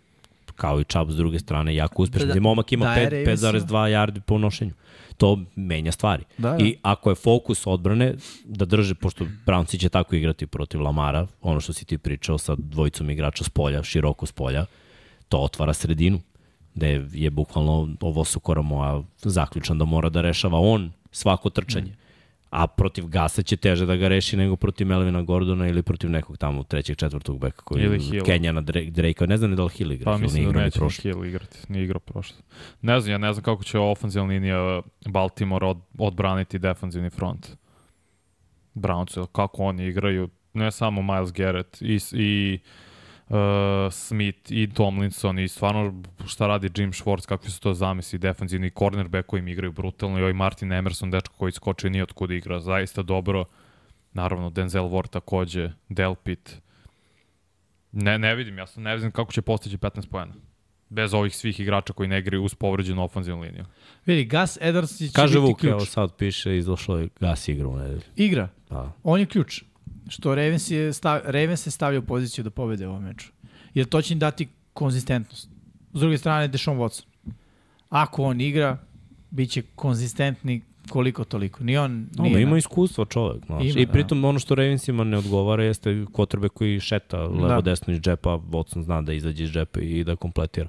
kao 0.56 0.80
i 0.80 0.84
Chubb 0.84 1.10
s 1.10 1.16
druge 1.16 1.38
strane 1.38 1.74
jako 1.74 2.02
uspešan. 2.02 2.28
Da, 2.28 2.34
da, 2.34 2.40
momak 2.40 2.72
ima 2.72 2.86
5,2 2.86 3.66
yardi 3.68 4.20
po 4.20 4.38
nošenju. 4.38 4.72
To 5.16 5.38
menja 5.56 5.92
stvari. 5.92 6.24
Da, 6.38 6.50
da. 6.50 6.64
I 6.64 6.76
ako 6.82 7.10
je 7.10 7.14
fokus 7.14 7.66
odbrane 7.66 8.14
da 8.44 8.64
drže, 8.64 8.94
pošto 8.94 9.26
Brownci 9.46 9.80
će 9.80 9.88
tako 9.88 10.16
igrati 10.16 10.46
protiv 10.46 10.82
Lamara, 10.82 11.26
ono 11.40 11.60
što 11.60 11.72
si 11.72 11.84
ti 11.84 11.98
pričao 11.98 12.38
sa 12.38 12.54
dvojicom 12.58 13.10
igrača 13.10 13.44
s 13.44 13.48
polja, 13.48 13.82
široko 13.82 14.26
s 14.26 14.32
polja, 14.32 14.66
to 15.28 15.38
otvara 15.38 15.74
sredinu 15.74 16.20
da 16.74 16.86
je, 16.86 17.08
je 17.12 17.30
bukvalno 17.30 17.88
ovo 18.00 18.24
su 18.24 18.40
moja 18.62 19.02
zaključan 19.22 19.78
da 19.78 19.84
mora 19.84 20.08
da 20.08 20.20
rešava 20.20 20.58
on 20.58 20.92
svako 21.10 21.50
trčanje. 21.50 21.96
A 22.52 22.66
protiv 22.66 23.06
Gasa 23.06 23.42
će 23.42 23.56
teže 23.56 23.86
da 23.86 23.96
ga 23.96 24.08
reši 24.08 24.36
nego 24.36 24.56
protiv 24.56 24.86
Melvina 24.86 25.22
Gordona 25.22 25.68
ili 25.68 25.82
protiv 25.82 26.10
nekog 26.10 26.38
tamo 26.38 26.62
trećeg, 26.62 26.96
četvrtog 26.96 27.38
beka 27.38 27.62
koji 27.62 27.82
je 27.82 28.20
Kenjana 28.24 28.60
Drake. 28.90 29.26
Ne 29.26 29.36
znam 29.36 29.56
da 29.56 29.64
li 29.64 29.70
Hill 29.70 29.92
igra. 29.92 30.04
Pa 30.04 30.18
mislim 30.18 30.52
da 30.52 30.60
neće 30.60 30.78
prošlo. 30.78 31.02
Hill 31.02 31.24
igrati. 31.24 31.58
Nije 31.68 31.84
igrao 31.84 32.00
prošlo. 32.00 32.36
Ne 32.82 33.00
znam, 33.00 33.12
ja 33.12 33.18
ne 33.18 33.32
znam 33.32 33.42
kako 33.42 33.64
će 33.64 33.78
ofenzivna 33.78 34.28
linija 34.28 34.82
Baltimore 35.06 35.66
od, 35.66 35.78
odbraniti 35.98 36.58
defensivni 36.58 37.10
front. 37.10 37.56
Browns, 38.74 39.26
kako 39.32 39.62
oni 39.62 39.86
igraju. 39.86 40.28
Ne 40.54 40.70
samo 40.70 41.02
Miles 41.02 41.32
Garrett 41.32 41.82
i, 41.82 41.98
i 42.12 42.58
uh, 43.32 43.92
Smith 43.92 44.52
i 44.52 44.70
Tomlinson 44.74 45.38
i 45.38 45.48
stvarno 45.48 46.02
šta 46.26 46.46
radi 46.46 46.70
Jim 46.80 46.92
Schwartz, 46.92 47.26
kakvi 47.26 47.50
su 47.50 47.60
to 47.60 47.74
zamisli, 47.74 48.18
defensivni 48.18 48.70
cornerback 48.70 49.26
koji 49.26 49.40
im 49.40 49.48
igraju 49.48 49.72
brutalno 49.72 50.18
i 50.18 50.22
ovaj 50.22 50.32
Martin 50.32 50.72
Emerson, 50.72 51.10
dečko 51.10 51.34
koji 51.36 51.52
skoči 51.52 51.90
nije 51.90 52.02
otkud 52.02 52.30
igra, 52.30 52.60
zaista 52.60 53.02
dobro. 53.02 53.44
Naravno, 54.12 54.50
Denzel 54.50 54.84
Ward 54.84 55.10
takođe, 55.10 55.70
Delpit. 55.88 56.60
Ne, 57.92 58.18
ne 58.18 58.34
vidim, 58.34 58.58
ja 58.58 58.66
sam 58.66 58.82
ne 58.82 58.96
vidim 58.96 59.10
kako 59.10 59.32
će 59.32 59.42
postići 59.42 59.76
15 59.76 60.08
pojena 60.10 60.34
bez 60.88 61.14
ovih 61.14 61.36
svih 61.36 61.60
igrača 61.60 61.92
koji 61.92 62.08
ne 62.08 62.18
igraju 62.18 62.44
uz 62.44 62.54
povređenu 62.54 63.04
ofenzivnu 63.04 63.42
liniju. 63.42 63.64
Vidi, 64.06 64.24
Gus 64.24 64.58
Edwards 64.60 64.98
će 64.98 65.12
Kaže 65.12 65.34
biti 65.34 65.46
Vuk, 65.46 65.58
ključ. 65.60 65.70
evo 65.70 65.84
sad 65.84 66.16
piše, 66.16 66.56
izašlo 66.56 66.98
je 66.98 67.08
Gus 67.20 67.48
igra 67.48 67.68
u 67.68 67.76
nedelju. 67.76 68.00
Igra? 68.16 68.48
Pa. 68.68 68.92
On 69.02 69.20
je 69.20 69.26
ključ 69.26 69.62
što 70.08 70.34
Ravens, 70.34 70.70
je 70.70 70.92
stav, 70.92 71.20
Ravens 71.24 71.60
se 71.60 71.70
stavlja 71.70 71.98
u 71.98 72.02
poziciju 72.02 72.44
da 72.44 72.50
pobede 72.50 72.86
u 72.86 72.90
ovom 72.90 73.02
meču. 73.02 73.28
Jer 73.74 73.86
to 73.86 74.02
će 74.02 74.14
im 74.14 74.18
dati 74.18 74.48
konzistentnost. 74.72 75.48
S 75.92 76.00
druge 76.00 76.18
strane, 76.18 76.48
Deshaun 76.48 76.78
Watson. 76.78 77.04
Ako 77.88 78.22
on 78.22 78.40
igra, 78.40 78.78
bit 79.30 79.50
će 79.50 79.62
konzistentni 79.74 80.62
koliko 80.88 81.24
toliko. 81.24 81.64
Ni 81.64 81.76
on 81.78 82.06
no, 82.16 82.24
nije. 82.24 82.42
Ima 82.42 82.58
iskustvo 82.58 83.04
čovek. 83.04 83.46
Znaš. 83.46 83.62
Ima, 83.64 83.80
I 83.80 83.86
da. 83.86 83.92
pritom 83.92 84.22
da. 84.22 84.28
ono 84.28 84.38
što 84.38 84.54
Ravensima 84.54 85.04
ne 85.04 85.18
odgovara 85.18 85.64
jeste 85.64 86.04
kotrbe 86.12 86.48
koji 86.48 86.80
šeta 86.80 87.18
levo 87.22 87.48
da. 87.48 87.60
desno 87.60 87.94
iz 87.94 88.00
džepa, 88.00 88.30
Watson 88.30 88.82
zna 88.82 89.02
da 89.02 89.12
izađe 89.12 89.44
iz 89.44 89.50
džepa 89.50 89.80
i 89.80 90.04
da 90.04 90.16
kompletira. 90.16 90.68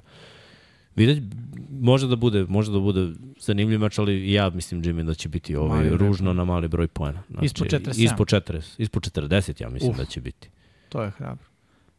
Videć, 0.96 1.22
može 1.70 2.06
da 2.08 2.16
bude, 2.16 2.44
može 2.48 2.72
da 2.72 2.78
bude 2.78 3.12
zanimljiv 3.40 3.80
mač, 3.80 3.98
ali 3.98 4.32
ja 4.32 4.50
mislim 4.50 4.82
Jimmy 4.82 5.02
da 5.02 5.14
će 5.14 5.28
biti 5.28 5.56
ovaj 5.56 5.84
mali 5.84 5.96
ružno 5.96 6.32
na 6.32 6.44
mali 6.44 6.68
broj 6.68 6.88
poena. 6.88 7.22
Znači, 7.30 7.46
ispod 7.46 7.66
47. 7.66 8.04
Ispod 8.04 8.28
40, 8.28 8.74
ispod 8.78 9.02
40 9.02 9.62
ja 9.62 9.68
mislim 9.68 9.90
Uf, 9.90 9.96
da 9.96 10.04
će 10.04 10.20
biti. 10.20 10.50
To 10.88 11.02
je 11.02 11.10
hrabro. 11.10 11.46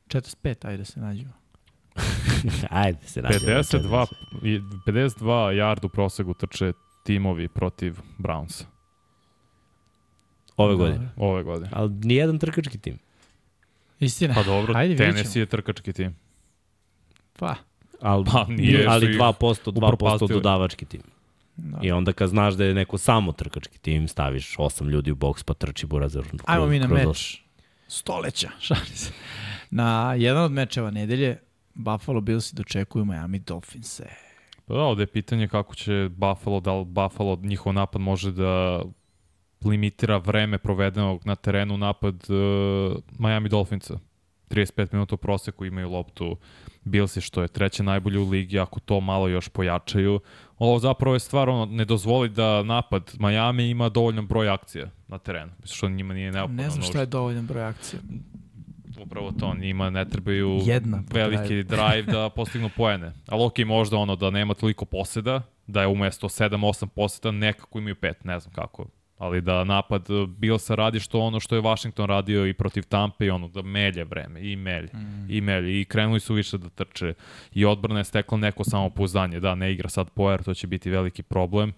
45, 0.07 0.67
ajde 0.67 0.77
da 0.77 0.85
se 0.85 0.99
nađemo. 0.99 1.33
ajde 2.69 2.99
se 3.05 3.21
nađemo. 3.21 3.45
52, 3.45 4.05
52 4.87 5.23
yard 5.53 5.85
u 5.85 5.89
prosegu 5.89 6.33
trče 6.33 6.73
timovi 7.03 7.47
protiv 7.47 7.97
Brownsa. 8.17 8.63
Ove 10.57 10.75
godine. 10.75 11.09
Ove 11.17 11.43
godine. 11.43 11.69
Ali 11.73 11.89
nijedan 11.89 12.39
trkački 12.39 12.77
tim. 12.77 12.99
Istina. 13.99 14.33
Pa 14.33 14.43
dobro, 14.43 14.73
Ajde, 14.75 14.95
Tennessee 14.95 15.41
je 15.41 15.45
trkački 15.45 15.93
tim. 15.93 16.15
Pa. 17.39 17.55
Ali, 18.01 18.25
pa, 18.31 18.45
nije 18.49 18.85
ali 18.87 19.07
2%, 19.07 19.71
2% 19.71 20.27
dodavački 20.27 20.85
tim. 20.85 21.01
Da. 21.55 21.79
I 21.81 21.91
onda 21.91 22.13
kad 22.13 22.29
znaš 22.29 22.53
da 22.53 22.65
je 22.65 22.73
neko 22.73 22.97
samo 22.97 23.31
trkački 23.31 23.79
tim, 23.79 24.07
staviš 24.07 24.55
osam 24.57 24.89
ljudi 24.89 25.11
u 25.11 25.15
boks 25.15 25.43
pa 25.43 25.53
trči 25.53 25.85
burazar. 25.85 26.23
Ajmo 26.45 26.65
mi 26.65 26.79
na 26.79 26.87
meč. 26.87 27.41
Stoleća, 27.87 28.49
šali 28.67 28.85
se. 28.85 29.11
Na 29.69 30.13
jedan 30.17 30.43
od 30.43 30.51
mečeva 30.51 30.91
nedelje 30.91 31.37
Buffalo 31.73 32.21
Bills 32.21 32.53
dočekuju 32.53 33.05
Miami 33.05 33.39
Dolphins. 33.39 34.01
Pa 34.65 34.73
da, 34.73 34.79
ovde 34.79 35.03
je 35.03 35.07
pitanje 35.07 35.47
kako 35.47 35.75
će 35.75 36.09
Buffalo, 36.11 36.59
da 36.59 36.73
li 36.73 36.85
Buffalo, 36.85 37.39
njihov 37.43 37.73
napad 37.73 38.01
može 38.01 38.31
da 38.31 38.81
limitira 39.65 40.17
vreme 40.17 40.57
provedenog 40.57 41.21
na 41.25 41.35
terenu 41.35 41.77
napad 41.77 42.15
uh, 42.29 42.97
Miami 43.19 43.49
Dolphinsa. 43.49 43.99
35 44.49 44.93
minuta 44.93 45.15
u 45.15 45.17
proseku 45.17 45.65
imaju 45.65 45.89
loptu 45.89 46.37
Billsi 46.83 47.21
što 47.21 47.41
je 47.41 47.47
treće 47.47 47.83
najbolje 47.83 48.19
u 48.19 48.29
ligi, 48.29 48.59
ako 48.59 48.79
to 48.79 48.99
malo 48.99 49.27
još 49.27 49.49
pojačaju. 49.49 50.19
Ovo 50.57 50.79
zapravo 50.79 51.15
je 51.15 51.19
stvar, 51.19 51.49
ono, 51.49 51.65
ne 51.65 51.85
dozvoli 51.85 52.29
da 52.29 52.63
napad 52.63 53.13
Miami 53.19 53.69
ima 53.69 53.89
dovoljan 53.89 54.27
broj 54.27 54.49
akcija 54.49 54.89
na 55.07 55.17
terenu, 55.17 55.51
što 55.63 55.89
njima 55.89 56.13
nije 56.13 56.31
neophodno. 56.31 56.63
Ne 56.63 56.69
znam 56.69 56.83
šta 56.83 56.99
je 56.99 57.05
dovoljan 57.05 57.45
broj 57.45 57.63
akcija. 57.63 57.99
Upravo 58.99 59.31
to, 59.31 59.53
njima 59.53 59.89
ne 59.89 60.09
trebaju 60.09 60.59
Jedna 60.65 61.03
veliki 61.11 61.47
drive. 61.47 61.63
drive 61.63 62.01
da 62.01 62.29
postignu 62.29 62.69
poene. 62.77 63.11
Ali 63.27 63.43
ok, 63.43 63.59
možda 63.65 63.97
ono 63.97 64.15
da 64.15 64.29
nema 64.29 64.53
toliko 64.53 64.85
poseda, 64.85 65.41
da 65.67 65.81
je 65.81 65.87
umesto 65.87 66.29
7-8 66.29 66.87
poseda, 66.87 67.31
nekako 67.31 67.79
imaju 67.79 67.95
5, 67.95 68.13
ne 68.23 68.39
znam 68.39 68.53
kako 68.53 68.85
ali 69.17 69.41
da 69.41 69.63
napad 69.63 70.07
Billsa 70.27 70.75
radi 70.75 70.99
što 70.99 71.19
ono 71.19 71.39
što 71.39 71.55
je 71.55 71.61
Washington 71.61 72.05
radio 72.05 72.47
i 72.47 72.53
protiv 72.53 72.83
Tampa 72.83 73.25
i 73.25 73.29
ono 73.29 73.47
da 73.47 73.61
melje 73.61 74.03
vreme 74.03 74.51
i 74.51 74.55
melje 74.55 74.89
mm. 74.93 75.27
i 75.29 75.41
melje. 75.41 75.81
I 75.81 75.85
krenuli 75.85 76.19
su 76.19 76.33
više 76.33 76.57
da 76.57 76.69
trče. 76.69 77.13
I 77.53 77.65
odbrana 77.65 77.99
je 77.99 78.03
stekla 78.03 78.37
neko 78.37 78.63
samopouzdanje. 78.63 79.39
Da 79.39 79.55
ne 79.55 79.71
igra 79.71 79.89
sad 79.89 80.09
Poer 80.09 80.43
to 80.43 80.53
će 80.53 80.67
biti 80.67 80.89
veliki 80.89 81.23
problem. 81.23 81.73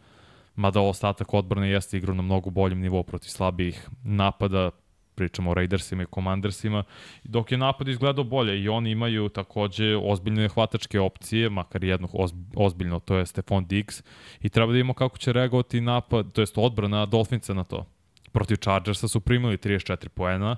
Mada 0.56 0.82
ostatak 0.82 1.33
odbrane 1.33 1.69
jeste 1.69 1.98
igrao 1.98 2.16
na 2.16 2.22
mnogo 2.22 2.49
boljem 2.49 2.80
nivou 2.80 3.03
protiv 3.03 3.30
slabijih 3.30 3.88
napada 4.03 4.72
pričamo 5.18 5.52
o 5.52 5.54
Raidersima 5.54 6.04
i 6.04 6.12
Commandersima, 6.14 6.84
dok 7.24 7.52
je 7.52 7.58
napad 7.58 7.88
izgledao 7.88 8.24
bolje 8.24 8.62
i 8.62 8.70
oni 8.70 8.92
imaju 8.92 9.30
takođe 9.30 9.96
ozbiljne 9.98 10.50
hvatačke 10.50 11.00
opcije, 11.00 11.50
makar 11.50 11.84
jednu 11.84 12.08
ozbiljno, 12.56 13.00
to 13.00 13.18
je 13.18 13.26
Stefan 13.26 13.66
Diggs, 13.66 14.04
i 14.42 14.50
treba 14.50 14.72
da 14.72 14.74
vidimo 14.74 14.94
kako 14.94 15.18
će 15.18 15.34
reagovati 15.34 15.82
napad, 15.82 16.32
to 16.32 16.42
jest 16.42 16.58
odbrana 16.58 17.06
Dolfinca 17.06 17.54
na 17.54 17.64
to. 17.64 17.86
Protiv 18.32 18.56
Chargersa 18.56 19.08
su 19.08 19.20
primili 19.20 19.58
34 19.58 20.08
poena, 20.08 20.58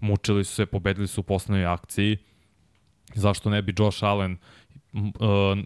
mučili 0.00 0.44
su 0.44 0.54
se, 0.54 0.66
pobedili 0.66 1.06
su 1.06 1.20
u 1.20 1.24
poslednjoj 1.24 1.66
akciji, 1.66 2.16
zašto 3.14 3.50
ne 3.50 3.62
bi 3.62 3.74
Josh 3.78 4.04
Allen 4.04 4.36
uh, 4.92 5.00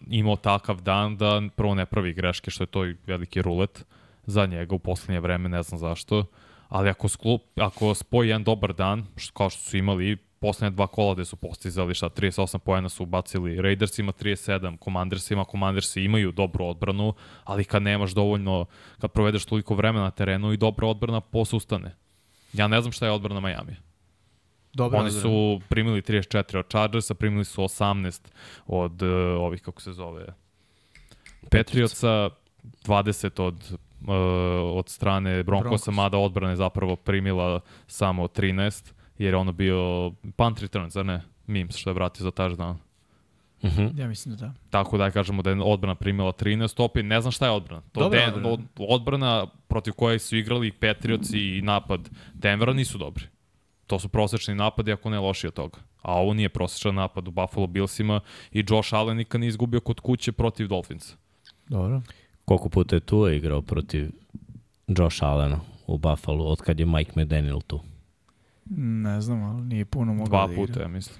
imao 0.07 0.35
takav 0.35 0.81
dan 0.81 1.17
da 1.17 1.41
prvo 1.55 1.75
ne 1.75 1.85
pravi 1.85 2.13
greške, 2.13 2.51
što 2.51 2.63
je 2.63 2.67
to 2.67 2.85
veliki 3.07 3.41
rulet 3.41 3.85
za 4.25 4.45
njega 4.45 4.75
u 4.75 4.79
poslednje 4.79 5.19
vreme, 5.19 5.49
ne 5.49 5.63
znam 5.63 5.79
zašto 5.79 6.25
ali 6.73 6.89
ako, 6.89 7.07
sklup, 7.07 7.41
ako 7.55 7.93
spoji 7.93 8.29
jedan 8.29 8.43
dobar 8.43 8.73
dan, 8.73 9.05
što, 9.15 9.33
kao 9.33 9.49
što 9.49 9.61
su 9.61 9.77
imali 9.77 10.17
poslednje 10.39 10.75
dva 10.75 10.87
kola 10.87 11.13
gde 11.13 11.25
su 11.25 11.35
postizali 11.35 11.93
šta 11.93 12.09
38 12.09 12.57
poena 12.57 12.89
su 12.89 13.03
ubacili 13.03 13.61
Raiders 13.61 13.99
ima 13.99 14.11
37, 14.11 14.83
Commanders 14.83 15.31
ima 15.31 15.45
Commanders 15.51 15.95
imaju 15.95 16.31
dobru 16.31 16.65
odbranu, 16.65 17.13
ali 17.43 17.63
kad 17.63 17.83
nemaš 17.83 18.11
dovoljno, 18.11 18.65
kad 18.99 19.11
provedeš 19.11 19.45
toliko 19.45 19.75
vremena 19.75 20.03
na 20.03 20.11
terenu 20.11 20.53
i 20.53 20.57
dobra 20.57 20.87
odbrana 20.87 21.21
posustane. 21.21 21.95
Ja 22.53 22.67
ne 22.67 22.81
znam 22.81 22.91
šta 22.91 23.05
je 23.05 23.11
odbrana 23.11 23.39
Miami. 23.39 23.75
Dobra 24.73 24.99
Oni 24.99 25.11
su 25.11 25.61
primili 25.69 26.01
34 26.01 26.57
od 26.57 26.69
Chargersa, 26.69 27.13
primili 27.13 27.45
su 27.45 27.61
18 27.61 28.21
od 28.67 29.01
uh, 29.01 29.09
ovih, 29.39 29.61
kako 29.61 29.81
se 29.81 29.93
zove, 29.93 30.25
Patriotsa, 31.51 32.29
20 32.85 33.41
od 33.41 33.77
uh, 34.07 34.77
od 34.77 34.89
strane 34.89 35.43
Broncosa, 35.43 35.69
Broncos. 35.69 35.95
mada 35.95 36.17
odbrana 36.17 36.49
je 36.49 36.55
zapravo 36.55 36.95
primila 36.95 37.59
samo 37.87 38.27
13, 38.27 38.93
jer 39.17 39.33
je 39.33 39.37
ono 39.37 39.51
bio 39.51 40.11
punt 40.35 40.59
return, 40.59 40.89
zar 40.89 41.05
ne? 41.05 41.21
Mims 41.47 41.77
što 41.77 41.89
je 41.89 41.93
vratio 41.93 42.23
za 42.23 42.31
touchdown. 42.31 42.75
Uh 43.61 43.69
mhm. 43.69 43.81
-huh. 43.81 43.99
Ja 43.99 44.07
mislim 44.07 44.35
da 44.35 44.45
da. 44.45 44.53
Tako 44.69 44.97
da 44.97 45.11
kažemo 45.11 45.41
da 45.41 45.49
je 45.49 45.61
odbrana 45.61 45.95
primila 45.95 46.31
13 46.31 46.83
opet, 46.83 47.05
ne 47.05 47.21
znam 47.21 47.31
šta 47.31 47.45
je 47.45 47.51
odbrana. 47.51 47.81
To 47.91 47.99
Dobra 47.99 48.19
Den, 48.19 48.29
odbrana. 48.29 48.67
odbrana 48.77 49.47
protiv 49.67 49.93
koje 49.93 50.19
su 50.19 50.37
igrali 50.37 50.71
Patriots 50.71 51.29
i 51.33 51.61
napad 51.63 52.09
Denvera 52.33 52.73
nisu 52.73 52.97
dobri. 52.97 53.23
To 53.87 53.99
su 53.99 54.09
prosečni 54.09 54.55
napadi 54.55 54.91
ako 54.91 55.09
ne 55.09 55.19
loši 55.19 55.47
od 55.47 55.53
toga. 55.53 55.79
A 56.01 56.13
ovo 56.13 56.33
nije 56.33 56.49
prosečan 56.49 56.95
napad 56.95 57.27
u 57.27 57.31
Buffalo 57.31 57.67
Billsima 57.67 58.19
i 58.51 58.65
Josh 58.69 58.93
Allen 58.93 59.17
nikad 59.17 59.41
nije 59.41 59.47
izgubio 59.47 59.79
kod 59.79 59.99
kuće 59.99 60.31
protiv 60.31 60.67
Dolphinsa. 60.67 61.15
Dobro. 61.67 62.01
Koliko 62.45 62.69
puta 62.69 62.95
je 62.95 62.99
tu 62.99 63.27
igrao 63.29 63.61
protiv 63.61 64.11
Josh 64.89 65.23
Allena 65.23 65.59
u 65.87 65.97
Buffalo, 65.97 66.45
od 66.45 66.61
kad 66.61 66.79
je 66.79 66.85
Mike 66.85 67.11
McDaniel 67.15 67.61
tu? 67.61 67.79
Ne 68.77 69.21
znam, 69.21 69.43
ali 69.43 69.61
nije 69.61 69.85
puno 69.85 70.13
mogao 70.13 70.25
Dva 70.27 70.47
da 70.47 70.53
igra. 70.53 70.65
puta, 70.65 70.81
ja 70.81 70.87
mislim. 70.87 71.19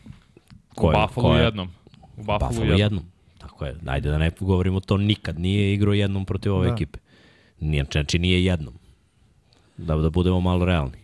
Ko 0.75 0.87
U 0.87 0.91
je- 0.91 0.97
Buffalo 0.97 1.27
ko 1.27 1.35
je? 1.35 1.43
jednom. 1.43 1.67
U 2.13 2.17
Buffalo, 2.17 2.39
Buffalo 2.39 2.61
jednom. 2.61 2.79
jednom. 2.79 3.03
Tako 3.37 3.65
je. 3.65 3.75
Ajde 3.85 4.09
da 4.09 4.17
ne 4.17 4.31
govorimo 4.39 4.79
to 4.79 4.97
nikad. 4.97 5.39
Nije 5.39 5.73
igrao 5.73 5.93
jednom 5.93 6.25
protiv 6.25 6.53
ove 6.53 6.67
Da. 6.67 6.73
ekipe. 6.73 6.99
Nije, 7.59 7.85
znači 7.91 8.19
nije 8.19 8.45
jednom. 8.45 8.73
Da, 9.77 9.95
da 9.95 10.09
budemo 10.09 10.39
malo 10.39 10.65
realni. 10.65 10.97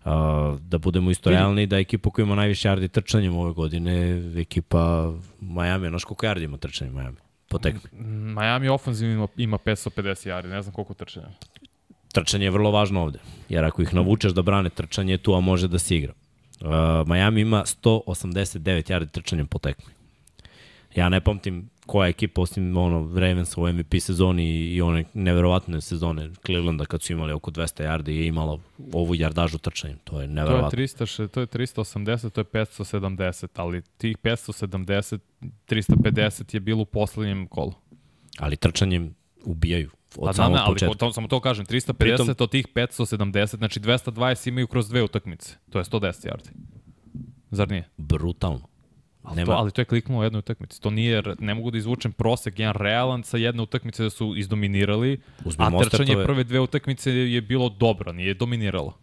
Uh, 0.00 0.12
da 0.60 0.78
budemo 0.78 1.10
isto 1.10 1.30
realni 1.30 1.66
da 1.66 1.78
ekipa 1.78 2.10
koja 2.10 2.24
ima 2.24 2.34
najviše 2.34 2.68
yardi 2.68 2.88
trčanjem 2.88 3.36
ove 3.36 3.52
godine, 3.52 3.92
ekipa 4.36 5.12
Miami, 5.40 5.88
znaš 5.88 6.04
koliko 6.04 6.26
yardi 6.26 6.44
ima 6.44 6.56
trčanje 6.56 6.90
Miami? 6.90 7.16
Po 7.50 7.58
tekmi. 7.58 7.80
Miami 8.34 8.68
ofenzivno 8.68 9.14
ima, 9.14 9.26
ima 9.36 9.58
550 9.58 10.28
yardi, 10.30 10.48
ne 10.48 10.62
znam 10.62 10.74
koliko 10.74 10.94
trčanja. 10.94 11.26
Trčanje 12.12 12.46
je 12.46 12.50
vrlo 12.50 12.70
važno 12.70 13.02
ovde, 13.02 13.18
jer 13.48 13.64
ako 13.64 13.82
ih 13.82 13.94
navučeš 13.94 14.32
da 14.32 14.42
brane 14.42 14.70
trčanje, 14.70 15.18
tu 15.18 15.34
a 15.34 15.40
može 15.40 15.68
da 15.68 15.78
se 15.78 15.96
igra. 15.96 16.12
Uh, 16.60 16.68
Miami 17.08 17.40
ima 17.40 17.64
189 17.64 18.92
yardi 18.92 19.10
trčanjem 19.10 19.46
po 19.46 19.58
tekmi. 19.58 19.92
Ja 20.94 21.08
ne 21.08 21.20
pamtim 21.20 21.70
koja 21.90 22.08
ekipa, 22.08 22.40
osim 22.40 22.76
ono, 22.76 23.20
Ravensa 23.20 23.60
u 23.60 23.72
MVP 23.72 23.94
sezoni 24.00 24.44
i, 24.44 24.82
one 24.82 25.04
neverovatne 25.14 25.80
sezone 25.80 26.30
Clevelanda 26.46 26.84
kad 26.84 27.02
su 27.02 27.12
imali 27.12 27.32
oko 27.32 27.50
200 27.50 27.84
yardi 27.84 28.10
je 28.10 28.26
imala 28.26 28.58
ovu 28.92 29.14
jardažu 29.14 29.58
trčanjem. 29.58 29.98
To 30.04 30.12
je 30.12 30.16
To 30.16 30.20
je, 30.20 30.28
neverovatno. 30.28 30.78
300, 30.78 31.28
to 31.28 31.40
je 31.40 31.46
380, 31.46 32.30
to 32.30 32.40
je 32.40 32.44
570, 32.44 33.48
ali 33.54 33.82
tih 33.82 34.16
570, 34.18 35.18
350 35.68 36.54
je 36.54 36.60
bilo 36.60 36.82
u 36.82 36.84
poslednjem 36.84 37.46
kolu. 37.46 37.72
Ali 38.38 38.56
trčanjem 38.56 39.14
ubijaju 39.44 39.90
od 40.16 40.26
Pa 40.26 40.32
samog 40.32 40.52
da, 40.52 40.58
ne, 40.58 40.64
ali 40.66 40.74
početka. 40.74 40.94
to, 40.94 41.12
samo 41.12 41.28
to 41.28 41.40
kažem, 41.40 41.66
350 41.66 41.94
Pritom- 41.94 42.34
od 42.38 42.50
tih 42.50 42.66
570, 42.74 43.56
znači 43.56 43.80
220 43.80 44.48
imaju 44.48 44.66
kroz 44.66 44.88
dve 44.88 45.02
utakmice. 45.02 45.54
To 45.70 45.78
je 45.78 45.84
110 45.84 46.28
yardi. 46.28 46.50
Zar 47.50 47.70
nije? 47.70 47.88
Brutalno. 47.96 48.69
Ali, 49.22 49.36
Nema, 49.36 49.46
to, 49.46 49.52
ali 49.52 49.70
to 49.70 49.80
je 49.80 49.84
kliknulo 49.84 50.20
u 50.20 50.24
jednoj 50.24 50.38
utakmici. 50.38 50.80
To 50.80 50.90
nije, 50.90 51.22
ne 51.38 51.54
mogu 51.54 51.70
da 51.70 51.78
izvučem 51.78 52.12
prosek, 52.12 52.58
jedan 52.58 52.74
realan 52.74 53.22
sa 53.22 53.36
jedne 53.36 53.62
utakmice 53.62 54.02
da 54.02 54.10
su 54.10 54.34
izdominirali, 54.36 55.20
Uzmi 55.44 55.64
a 55.64 55.70
trčanje 55.70 55.80
Mostertove- 56.06 56.24
prve 56.24 56.44
dve 56.44 56.60
utakmice 56.60 57.10
je 57.12 57.40
bilo 57.40 57.68
dobro, 57.68 58.12
nije 58.12 58.34
dominiralo. 58.34 58.96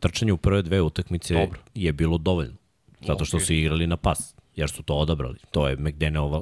trčanje 0.00 0.32
u 0.32 0.36
prve 0.36 0.62
dve 0.62 0.82
utakmice 0.82 1.34
Dobro. 1.34 1.58
je 1.74 1.92
bilo 1.92 2.18
dovoljno. 2.18 2.54
Zato 3.00 3.24
što 3.24 3.36
Okej. 3.36 3.46
su 3.46 3.52
igrali 3.52 3.86
na 3.86 3.96
pas, 3.96 4.34
jer 4.56 4.70
su 4.70 4.82
to 4.82 4.94
odabrali. 4.94 5.38
To 5.50 5.68
je 5.68 5.76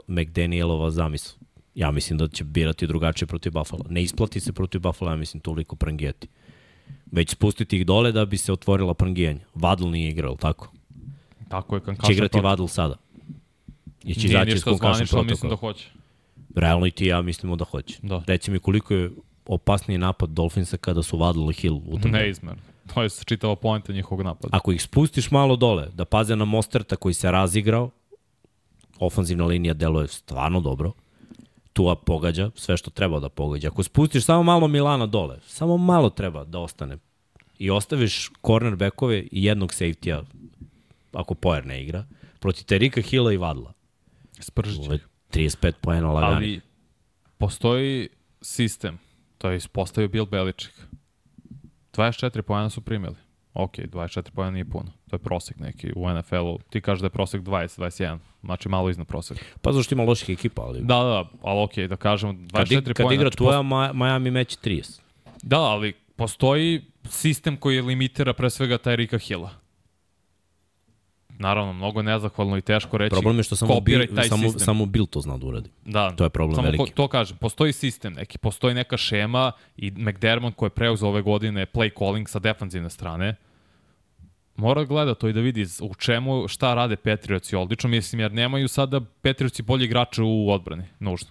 McDanielova, 0.08 0.90
zamisla. 0.90 1.38
Ja 1.74 1.90
mislim 1.90 2.18
da 2.18 2.28
će 2.28 2.44
birati 2.44 2.86
drugačije 2.86 3.26
protiv 3.28 3.52
Buffalo. 3.52 3.84
Ne 3.88 4.02
isplati 4.02 4.40
se 4.40 4.52
protiv 4.52 4.80
Buffalo, 4.80 5.10
ja 5.10 5.16
mislim 5.16 5.40
toliko 5.40 5.76
prangijati. 5.76 6.28
Već 7.12 7.30
spustiti 7.30 7.76
ih 7.76 7.86
dole 7.86 8.12
da 8.12 8.24
bi 8.24 8.36
se 8.36 8.52
otvorila 8.52 8.94
prangijanja. 8.94 9.40
Vadl 9.54 9.88
nije 9.88 10.10
igrao, 10.10 10.36
tako? 10.36 10.72
Tako 11.48 11.76
je 11.76 11.80
Će 11.80 11.84
Kankašan 11.84 12.12
igrati. 12.12 12.40
Vadl 12.40 12.66
sada. 12.66 12.96
I 14.06 14.14
će 14.14 14.26
izaći 14.26 14.52
iz 14.52 14.64
konkašan 14.64 14.94
zvanično, 14.94 15.22
mislim 15.22 15.50
protokola. 15.50 15.72
da 15.72 15.78
hoće. 15.78 15.90
Realno 16.54 16.86
i 16.86 16.90
ti 16.90 17.06
ja 17.06 17.22
mislimo 17.22 17.56
da 17.56 17.64
hoće. 17.64 17.98
Da. 18.02 18.22
Reci 18.26 18.50
mi 18.50 18.58
koliko 18.58 18.94
je 18.94 19.10
opasniji 19.46 19.98
napad 19.98 20.30
Dolphinsa 20.30 20.76
kada 20.76 21.02
su 21.02 21.18
Vadl 21.18 21.50
i 21.50 21.54
Hill 21.54 21.80
u 21.86 21.98
tom 21.98 22.10
Neizmerno. 22.10 22.62
To 22.94 23.02
je 23.02 23.08
čitava 23.24 23.56
poenta 23.56 23.92
njihovog 23.92 24.24
napada. 24.24 24.56
Ako 24.56 24.72
ih 24.72 24.82
spustiš 24.82 25.30
malo 25.30 25.56
dole, 25.56 25.88
da 25.94 26.04
paze 26.04 26.36
na 26.36 26.44
Mosterta 26.44 26.96
koji 26.96 27.14
se 27.14 27.30
razigrao, 27.30 27.90
ofanzivna 28.98 29.44
linija 29.44 29.74
deluje 29.74 30.08
stvarno 30.08 30.60
dobro, 30.60 30.92
Tua 31.72 31.96
pogađa 31.96 32.50
sve 32.54 32.76
što 32.76 32.90
treba 32.90 33.20
da 33.20 33.28
pogađa. 33.28 33.68
Ako 33.68 33.82
spustiš 33.82 34.24
samo 34.24 34.42
malo 34.42 34.68
Milana 34.68 35.06
dole, 35.06 35.38
samo 35.46 35.76
malo 35.76 36.10
treba 36.10 36.44
da 36.44 36.58
ostane 36.58 36.98
i 37.58 37.70
ostaviš 37.70 38.30
cornerbackove 38.46 39.18
i 39.32 39.44
jednog 39.44 39.70
safety-a, 39.70 40.22
ako 41.12 41.34
Pojer 41.34 41.66
ne 41.66 41.82
igra, 41.82 42.04
protiv 42.40 42.64
Terika 42.64 43.00
Hilla 43.00 43.32
i 43.32 43.36
Vadla. 43.36 43.72
Spržit 44.40 44.74
će. 44.74 44.80
Ovo 44.80 44.92
je 44.92 44.98
35 45.32 45.72
poena 45.80 46.12
lagani. 46.12 46.34
Ali 46.36 46.60
postoji 47.38 48.08
sistem, 48.42 48.98
to 49.38 49.50
je 49.50 49.56
ispostavio 49.56 50.08
Bill 50.08 50.26
Belichick. 50.26 50.74
24 51.92 52.42
pojena 52.42 52.70
su 52.70 52.80
primili. 52.80 53.14
Ok, 53.54 53.76
24 53.76 54.30
pojena 54.30 54.50
nije 54.50 54.64
puno. 54.64 54.92
To 55.10 55.16
je 55.16 55.20
prosek 55.20 55.58
neki 55.58 55.92
u 55.96 56.10
NFL-u. 56.10 56.58
Ti 56.70 56.80
kažeš 56.80 57.00
da 57.00 57.06
je 57.06 57.10
prosek 57.10 57.42
20, 57.42 57.80
21. 57.80 58.18
Znači 58.42 58.68
malo 58.68 58.90
iznad 58.90 59.06
proseka. 59.06 59.40
Pa 59.62 59.72
zašto 59.72 59.94
ima 59.94 60.04
loših 60.04 60.28
ekipa, 60.28 60.62
ali... 60.62 60.80
Da, 60.80 60.94
da, 60.94 61.24
ali 61.42 61.62
ok, 61.62 61.74
da 61.88 61.96
kažemo 61.96 62.32
24 62.32 62.52
kad, 62.52 62.68
ig- 62.70 62.84
kad 62.86 62.96
poena. 62.96 63.14
igra 63.14 63.30
znači, 63.38 63.64
Ma- 63.66 63.92
Miami 63.92 64.30
meći 64.30 64.56
30. 64.64 65.00
Da, 65.42 65.60
ali 65.60 65.92
postoji 66.16 66.84
sistem 67.08 67.56
koji 67.56 67.80
limitira 67.80 68.32
pre 68.32 68.50
svega 68.50 68.78
Tyrika 68.78 69.26
Hilla. 69.26 69.50
Naravno, 71.38 71.72
mnogo 71.72 72.02
nezahvalno 72.02 72.56
i 72.56 72.60
teško 72.60 72.98
reći 72.98 73.10
Problem 73.10 73.36
je 73.36 73.42
što 73.42 73.56
samo, 73.56 73.80
taj 74.14 74.28
samo, 74.28 74.42
sistem. 74.42 74.60
samo 74.60 74.86
Bill 74.86 75.06
to 75.06 75.20
zna 75.20 75.36
da 75.38 75.46
uradi. 75.46 75.70
Da, 75.84 76.10
To 76.10 76.24
je 76.24 76.30
problem 76.30 76.54
samo 76.54 76.64
veliki. 76.64 76.84
Ko, 76.84 76.90
to 76.94 77.08
kažem, 77.08 77.36
postoji 77.36 77.72
sistem 77.72 78.12
neki, 78.12 78.38
postoji 78.38 78.74
neka 78.74 78.96
šema 78.96 79.52
i 79.76 79.90
McDermott 79.90 80.56
koji 80.56 80.66
je 80.66 80.70
preuzeo 80.70 81.08
ove 81.08 81.22
godine 81.22 81.66
play 81.66 81.98
calling 81.98 82.28
sa 82.28 82.38
defanzivne 82.38 82.90
strane, 82.90 83.34
mora 84.56 84.80
da 84.80 84.86
gleda 84.86 85.14
to 85.14 85.28
i 85.28 85.32
da 85.32 85.40
vidi 85.40 85.66
u 85.80 85.94
čemu, 85.94 86.48
šta 86.48 86.74
rade 86.74 86.96
Patriotsi 86.96 87.56
odlično, 87.56 87.90
mislim, 87.90 88.20
jer 88.20 88.32
nemaju 88.32 88.68
sada 88.68 89.00
Patriotsi 89.22 89.62
bolji 89.62 89.84
igrače 89.84 90.22
u 90.22 90.50
odbrani, 90.50 90.84
nužno. 91.00 91.30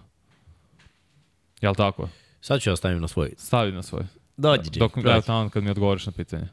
Jel 1.62 1.76
tako? 1.76 2.10
Sad 2.42 2.62
ću 2.62 2.70
ja 2.70 2.76
stavim 2.76 3.02
na 3.02 3.08
svoj. 3.08 3.34
Stavi 3.38 3.72
na 3.72 3.84
svoj. 3.84 4.04
Dođi, 4.38 4.80
Dok 4.80 4.96
dođi. 4.96 5.08
ja 5.08 5.22
tamo 5.22 5.50
kad 5.50 5.64
mi 5.64 5.70
odgovoriš 5.70 6.06
na 6.06 6.12
pitanje. 6.12 6.48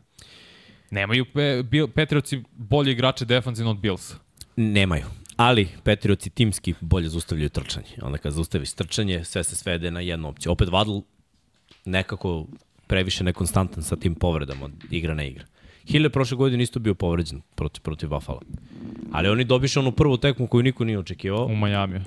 Nemaju 0.93 1.25
pe, 1.25 1.62
Bil, 1.62 1.89
Patriotsi 1.89 2.43
bolji 2.57 2.93
igrače 2.93 3.25
defanzivno 3.25 3.71
od 3.71 3.79
Billsa. 3.79 4.15
Nemaju. 4.57 5.05
Ali 5.37 5.69
Patriotsi 5.85 6.31
timski 6.31 6.75
bolje 6.81 7.09
zaustavljaju 7.09 7.49
trčanje. 7.49 7.97
Onda 8.03 8.19
kad 8.19 8.33
zaustaviš 8.33 8.73
trčanje, 8.73 9.25
sve 9.25 9.45
se 9.45 9.57
svede 9.57 9.91
na 9.91 10.01
jednu 10.01 10.29
opciju. 10.29 10.53
Opet 10.53 10.69
Vadl 10.69 10.99
nekako 11.85 12.47
previše 12.87 13.25
nekonstantan 13.25 13.83
sa 13.83 13.97
tim 13.97 14.15
povredama 14.15 14.65
od 14.65 14.73
igra 14.91 15.15
na 15.15 15.25
igra. 15.25 15.45
Hill 15.87 16.05
je 16.05 16.11
prošle 16.11 16.37
godine 16.37 16.62
isto 16.62 16.81
bio 16.81 16.95
povređen 16.95 17.41
protiv, 17.55 17.83
protiv 17.83 18.09
Buffalo. 18.09 18.41
Ali 19.12 19.29
oni 19.29 19.45
dobiše 19.45 19.81
onu 19.81 19.93
prvu 19.93 20.17
tekmu 20.17 20.47
koju 20.47 20.62
niko 20.62 20.85
nije 20.85 20.99
očekivao 20.99 21.45
U 21.45 21.57
Majamiju. 21.57 22.01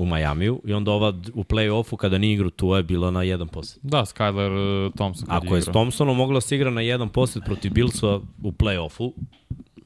U 0.00 0.06
Majamiju 0.06 0.60
i 0.64 0.72
onda 0.72 0.90
ova 0.90 1.08
u 1.34 1.44
play-offu 1.44 1.96
kada 1.96 2.18
nije 2.18 2.34
igrao 2.34 2.50
tu 2.50 2.74
je 2.74 2.82
bila 2.82 3.10
na 3.10 3.22
jedan 3.22 3.48
posed. 3.48 3.78
Da, 3.82 3.98
Skyler 3.98 4.86
uh, 4.86 4.94
Thompson. 4.94 5.26
Ako 5.30 5.56
je 5.56 5.62
s. 5.62 5.64
Thompsonom 5.64 6.16
mogla 6.16 6.34
da 6.34 6.40
se 6.40 6.56
igra 6.56 6.70
na 6.70 6.80
jedan 6.80 7.08
posed 7.08 7.42
protiv 7.44 7.72
Billsa 7.72 8.16
u 8.42 8.52
play-offu, 8.52 9.12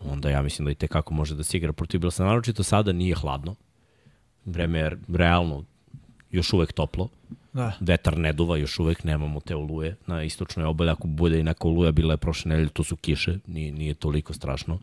onda 0.00 0.30
ja 0.30 0.42
mislim 0.42 0.64
da 0.64 0.72
i 0.72 0.74
tekako 0.74 1.14
može 1.14 1.34
da 1.34 1.42
se 1.42 1.56
igra 1.56 1.72
protiv 1.72 2.00
Billsa. 2.00 2.24
Naročito 2.24 2.62
sada 2.62 2.92
nije 2.92 3.14
hladno. 3.14 3.54
Vreme 4.44 4.78
je 4.78 4.98
realno 5.08 5.64
još 6.30 6.52
uvek 6.52 6.72
toplo. 6.72 7.08
Da. 7.52 7.72
Vetar 7.80 8.18
ne 8.18 8.32
duva, 8.32 8.56
još 8.56 8.78
uvek 8.78 9.04
nemamo 9.04 9.40
te 9.40 9.56
oluje. 9.56 9.96
Na 10.06 10.22
istočnoj 10.22 10.66
obali, 10.66 10.90
ako 10.90 11.06
bude 11.06 11.40
i 11.40 11.42
neka 11.42 11.68
oluja, 11.68 11.92
bila 11.92 12.14
je 12.14 12.18
prošle 12.18 12.48
nedelje, 12.48 12.68
to 12.68 12.84
su 12.84 12.96
kiše, 12.96 13.38
nije, 13.46 13.72
nije 13.72 13.94
toliko 13.94 14.32
strašno. 14.32 14.78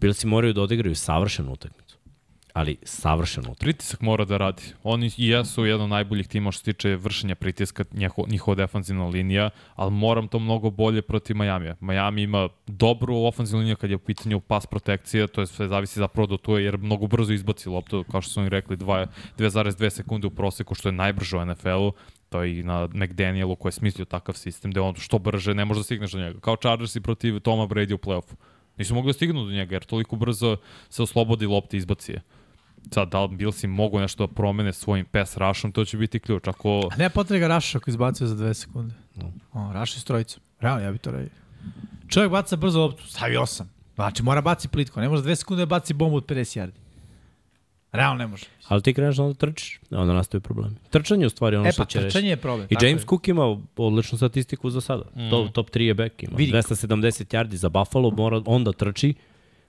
Bilsi 0.00 0.26
moraju 0.26 0.52
da 0.52 0.62
odigraju 0.62 0.94
savršenu 0.94 1.52
utakmicu. 1.52 1.91
Ali 2.54 2.76
savršenu 2.82 3.42
utakmicu. 3.42 3.64
Pritisak 3.64 4.00
mora 4.00 4.24
da 4.24 4.36
radi. 4.36 4.62
Oni 4.82 5.10
i 5.16 5.28
jesu 5.28 5.64
jedan 5.64 5.84
od 5.84 5.90
najboljih 5.90 6.28
tima 6.28 6.52
što 6.52 6.58
se 6.58 6.72
tiče 6.72 6.96
vršenja 6.96 7.34
pritiska, 7.34 7.84
njiho, 7.92 8.24
njihova 8.28 8.54
defanzivna 8.54 9.06
linija, 9.06 9.50
ali 9.74 9.90
moram 9.90 10.28
to 10.28 10.38
mnogo 10.38 10.70
bolje 10.70 11.02
protiv 11.02 11.36
Majamija. 11.36 11.76
Miami 11.80 12.22
ima 12.22 12.48
dobru 12.66 13.16
ofanzivnu 13.16 13.60
liniju 13.60 13.76
kad 13.76 13.90
je 13.90 13.96
u 13.96 13.98
pitanju 13.98 14.40
pas 14.40 14.66
protekcija, 14.66 15.26
to 15.26 15.40
je 15.40 15.46
sve 15.46 15.68
zavisi 15.68 15.98
zapravo 15.98 16.26
do 16.26 16.36
tu 16.36 16.58
jer 16.58 16.78
mnogo 16.78 17.06
brzo 17.06 17.32
izbaci 17.32 17.68
loptu, 17.68 18.04
kao 18.10 18.20
što 18.20 18.32
su 18.32 18.40
oni 18.40 18.48
rekli, 18.48 18.76
dva- 18.76 19.06
2,2 19.38 19.90
sekunde 19.90 20.26
u 20.26 20.30
proseku, 20.30 20.74
što 20.74 20.88
je 20.88 20.92
najbrže 20.92 21.36
u 21.36 21.44
NFL-u. 21.44 21.92
To 22.28 22.42
je 22.42 22.58
i 22.58 22.62
na 22.62 22.88
McDanielu 22.94 23.56
koji 23.56 23.70
je 23.70 23.72
smislio 23.72 24.04
takav 24.04 24.34
sistem 24.34 24.70
gde 24.70 24.80
on 24.80 24.94
što 24.94 25.18
brže 25.18 25.54
ne 25.54 25.64
može 25.64 25.80
da 25.80 25.84
stigneš 25.84 26.12
do 26.12 26.18
njega. 26.18 26.40
Kao 26.40 26.56
Chargersi 26.56 27.00
protiv 27.00 27.40
Toma 27.40 27.66
Brady 27.66 27.94
u 27.94 27.98
play-offu. 27.98 28.34
Nisu 28.76 28.94
mogli 28.94 29.08
da 29.08 29.12
stignu 29.12 29.44
do 29.44 29.50
njega 29.52 29.74
jer 29.74 29.84
toliko 29.84 30.16
brzo 30.16 30.56
se 30.88 31.02
oslobodi 31.02 31.46
lopte 31.46 31.76
i 31.76 31.78
izbaci. 31.78 32.14
Sad, 32.90 33.08
da 33.08 33.24
li 33.24 33.36
Billsi 33.36 33.66
mogu 33.66 33.98
nešto 33.98 34.26
da 34.26 34.32
promene 34.34 34.72
svojim 34.72 35.06
pass 35.06 35.36
rushom, 35.36 35.72
to 35.72 35.84
će 35.84 35.96
biti 35.96 36.18
ključ. 36.18 36.48
Ako, 36.48 36.88
A 36.92 36.96
ne 36.96 37.10
potreba 37.10 37.40
ga 37.40 37.48
Raša 37.48 37.78
ako 37.78 37.90
izbacio 37.90 38.26
za 38.26 38.34
dve 38.34 38.54
sekunde. 38.54 38.94
No. 39.14 39.32
O, 39.52 39.72
Raša 39.72 40.00
s 40.00 40.04
trojicom. 40.04 40.42
Realno, 40.60 40.84
ja 40.84 40.92
bi 40.92 40.98
to 40.98 41.10
radio. 41.10 41.28
Čovjek 42.08 42.30
baca 42.30 42.56
brzo 42.56 42.80
loptu, 42.80 43.06
stavi 43.06 43.36
osam. 43.36 43.70
Znači, 43.94 44.22
mora 44.22 44.40
baci 44.40 44.68
plitko. 44.68 45.00
Ne 45.00 45.08
može 45.08 45.20
za 45.20 45.24
dve 45.24 45.36
sekunde 45.36 45.60
da 45.62 45.66
baci 45.66 45.94
bombu 45.94 46.16
od 46.16 46.26
50 46.26 46.60
yardi. 46.60 46.72
Realno 47.92 48.18
ne 48.18 48.26
može. 48.26 48.46
Ali 48.68 48.82
ti 48.82 48.94
kreneš 48.94 49.18
onda 49.18 49.34
trčiš, 49.34 49.80
onda 49.90 50.12
nastaju 50.12 50.40
problemi. 50.40 50.76
Trčanje 50.90 51.22
je 51.22 51.26
u 51.26 51.30
stvari 51.30 51.56
ono 51.56 51.68
E 51.68 51.72
što 51.72 51.82
pa, 51.82 51.86
će 51.86 51.98
rešiti. 51.98 52.10
trčanje 52.10 52.28
je 52.28 52.36
problem. 52.36 52.68
I 52.70 52.86
James 52.86 53.02
je. 53.02 53.06
Cook 53.06 53.28
ima 53.28 53.58
odličnu 53.76 54.18
statistiku 54.18 54.70
za 54.70 54.80
sada. 54.80 55.02
Mm. 55.16 55.30
Top, 55.30 55.52
top 55.52 55.70
3 55.70 55.80
je 55.80 55.94
back 55.94 56.22
ima. 56.22 56.36
Vidi. 56.36 56.52
270 56.52 56.96
yardi 57.26 57.54
za 57.54 57.68
Buffalo, 57.68 58.10
mora 58.10 58.42
onda 58.46 58.72
trči 58.72 59.14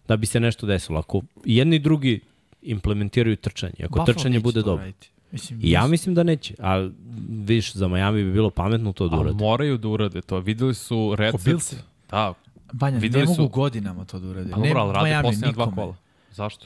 da 0.07 0.17
bi 0.17 0.25
se 0.25 0.39
nešto 0.39 0.65
desilo. 0.67 0.99
Ako 0.99 1.21
jedni 1.45 1.75
i 1.75 1.79
drugi 1.79 2.19
implementiraju 2.63 3.35
trčanje, 3.35 3.73
ako 3.79 3.89
Buffalo 3.89 4.05
trčanje 4.05 4.39
bude 4.39 4.61
dobro. 4.61 4.83
raditi. 4.83 5.09
Mislim, 5.31 5.59
I 5.63 5.71
ja 5.71 5.87
mislim 5.87 6.15
da 6.15 6.23
neće, 6.23 6.55
ali 6.59 6.91
vidiš, 7.29 7.73
za 7.73 7.87
Miami 7.87 8.23
bi 8.23 8.33
bilo 8.33 8.49
pametno 8.49 8.93
to 8.93 9.07
da 9.09 9.15
ali 9.15 9.23
uradi. 9.23 9.37
moraju 9.37 9.77
da 9.77 9.87
urade 9.87 10.21
to. 10.21 10.39
Videli 10.39 10.73
su. 10.73 11.15
Billsi? 11.45 11.75
Da, 12.11 12.33
Banja, 12.73 12.97
Videli 12.97 13.23
ne 13.23 13.29
mogu 13.29 13.35
su- 13.35 13.47
godinama 13.49 14.05
to 14.05 14.19
da 14.19 14.27
urade. 14.27 14.51
Pa 14.51 14.57
dobro, 14.57 14.79
ali 14.79 15.09
Miami, 15.09 15.23
posljednja 15.23 15.51
dva 15.51 15.71
kola. 15.71 15.95
Zašto? 16.31 16.65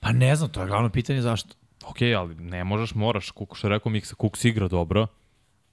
Pa 0.00 0.12
ne 0.12 0.36
znam, 0.36 0.50
to 0.50 0.60
je 0.60 0.66
glavno 0.66 0.88
pitanje 0.88 1.22
zašto. 1.22 1.54
Ok, 1.86 1.96
ali 2.18 2.34
ne 2.34 2.64
možeš, 2.64 2.94
moraš, 2.94 3.30
kako 3.30 3.54
što 3.54 3.66
je 3.66 3.70
rekao 3.70 3.92
Miksa, 3.92 4.14
Cooks 4.14 4.44
igra 4.44 4.68
dobro, 4.68 5.06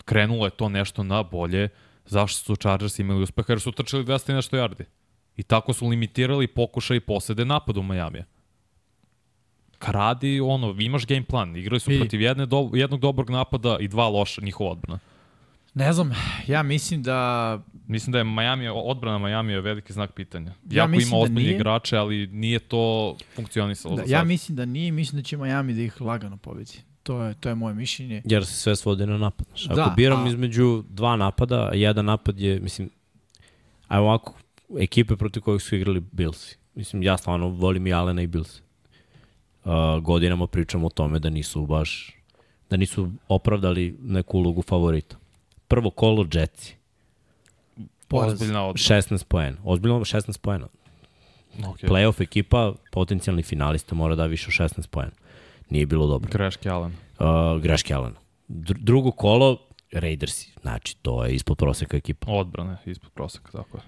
krenulo 0.06 0.46
je 0.46 0.52
to 0.52 0.70
nešto 0.70 1.04
na 1.04 1.24
bolje, 1.24 1.70
zašto 2.06 2.40
su 2.40 2.56
Chargers 2.56 3.00
imali 3.00 3.24
uspeha, 3.24 3.46
jer 3.50 3.60
su 3.60 3.72
trčali 3.72 4.06
200 4.06 4.32
i 4.32 4.36
nešto 4.36 4.58
yardi. 4.58 4.84
I 5.38 5.44
tako 5.44 5.74
su 5.74 5.88
limitirali 5.88 6.48
pokušaj 6.48 6.98
i 6.98 7.00
posede 7.00 7.46
napada 7.46 7.80
u 7.80 7.84
Majamija. 7.84 8.24
Radi, 9.84 10.40
ono, 10.40 10.76
imaš 10.80 11.06
game 11.06 11.24
plan, 11.24 11.56
igrali 11.56 11.80
su 11.80 11.92
I- 11.92 12.00
protiv 12.00 12.22
jedne 12.22 12.46
do, 12.46 12.70
jednog 12.74 13.00
dobrog 13.00 13.30
napada 13.30 13.78
i 13.80 13.88
dva 13.88 14.08
loša 14.08 14.42
njihova 14.42 14.72
odbrana. 14.72 15.00
Ne 15.74 15.94
znam, 15.94 16.12
ja 16.48 16.64
mislim 16.64 17.04
da 17.04 17.60
Mislim 17.88 18.12
da 18.12 18.18
je 18.18 18.24
Miami, 18.24 18.68
odbrana 18.70 19.18
Miami 19.20 19.54
je 19.54 19.62
veliki 19.62 19.94
znak 19.94 20.12
pitanja. 20.12 20.50
Ja 20.50 20.56
Jako 20.74 20.88
mislim 20.88 21.08
ima 21.08 21.18
da 21.18 21.24
ozbiljne 21.24 21.42
nije. 21.42 21.56
igrače, 21.56 21.98
ali 21.98 22.28
nije 22.28 22.60
to 22.60 23.16
funkcionisalo 23.36 23.96
Da, 23.96 24.04
za 24.04 24.14
ja 24.14 24.20
sad. 24.20 24.28
mislim 24.28 24.56
da 24.56 24.66
nije, 24.66 24.92
mislim 24.92 25.22
da 25.22 25.26
će 25.26 25.38
Miami 25.38 25.74
da 25.74 25.82
ih 25.82 26.02
lagano 26.02 26.38
pobedi. 26.38 26.72
To 27.04 27.24
je, 27.24 27.34
to 27.34 27.50
je 27.50 27.56
moje 27.56 27.76
mišljenje. 27.76 28.22
Jer 28.26 28.46
se 28.46 28.54
sve 28.54 28.76
svodi 28.76 29.06
na 29.06 29.18
napad. 29.18 29.48
Ako 29.66 29.76
Da, 29.76 29.94
biram 29.98 30.24
a- 30.24 30.28
između 30.28 30.84
dva 30.90 31.16
napada, 31.16 31.70
a 31.72 31.76
jedan 31.76 32.06
napad 32.06 32.40
je, 32.40 32.60
mislim, 32.60 32.90
ajmo 33.88 34.06
ovako, 34.06 34.34
ekipe 34.80 35.16
protiv 35.16 35.42
kojih 35.42 35.62
su 35.62 35.76
igrali 35.76 36.00
Billsi. 36.02 36.58
Mislim, 36.76 37.04
ja 37.04 37.18
stvarno 37.18 37.48
volim 37.48 37.88
i 37.88 37.94
Alena 37.94 38.22
i 38.22 38.28
Bills. 38.28 38.62
Uh, 39.66 40.04
godinama 40.04 40.48
pričamo 40.48 40.88
o 40.88 40.90
tome 40.90 41.20
da 41.20 41.30
nisu 41.30 41.66
baš, 41.66 42.16
da 42.70 42.78
nisu 42.78 43.12
opravdali 43.28 43.98
neku 44.02 44.38
ulogu 44.38 44.62
favorita. 44.62 45.16
Prvo 45.68 45.90
kolo 45.90 46.28
Jetsi. 46.34 46.76
Ozbiljna 48.10 48.66
odbrana. 48.66 49.02
16 49.02 49.24
poena. 49.24 49.58
Ozbiljno 49.64 50.00
16 50.00 50.40
poena. 50.40 50.68
Okay. 51.58 51.88
Playoff 51.88 52.22
ekipa, 52.22 52.74
potencijalni 52.92 53.44
finalista 53.44 53.96
mora 53.96 54.16
da 54.16 54.26
više 54.26 54.48
od 54.48 54.70
16 54.70 54.88
poena. 54.88 55.12
Nije 55.70 55.86
bilo 55.86 56.08
dobro. 56.08 56.30
Greške 56.32 56.70
Allen. 56.70 56.92
Uh, 57.20 57.62
greške 57.62 57.94
Alena. 57.94 58.20
Dr 58.48 58.78
drugo 58.80 59.12
kolo, 59.12 59.58
Raidersi. 59.92 60.54
Znači, 60.62 60.98
to 61.02 61.26
je 61.26 61.36
ispod 61.36 61.58
proseka 61.58 61.98
ekipa. 61.98 62.32
Odbrane, 62.32 62.78
ispod 62.86 63.12
proseka, 63.12 63.52
tako 63.52 63.78
je. 63.78 63.84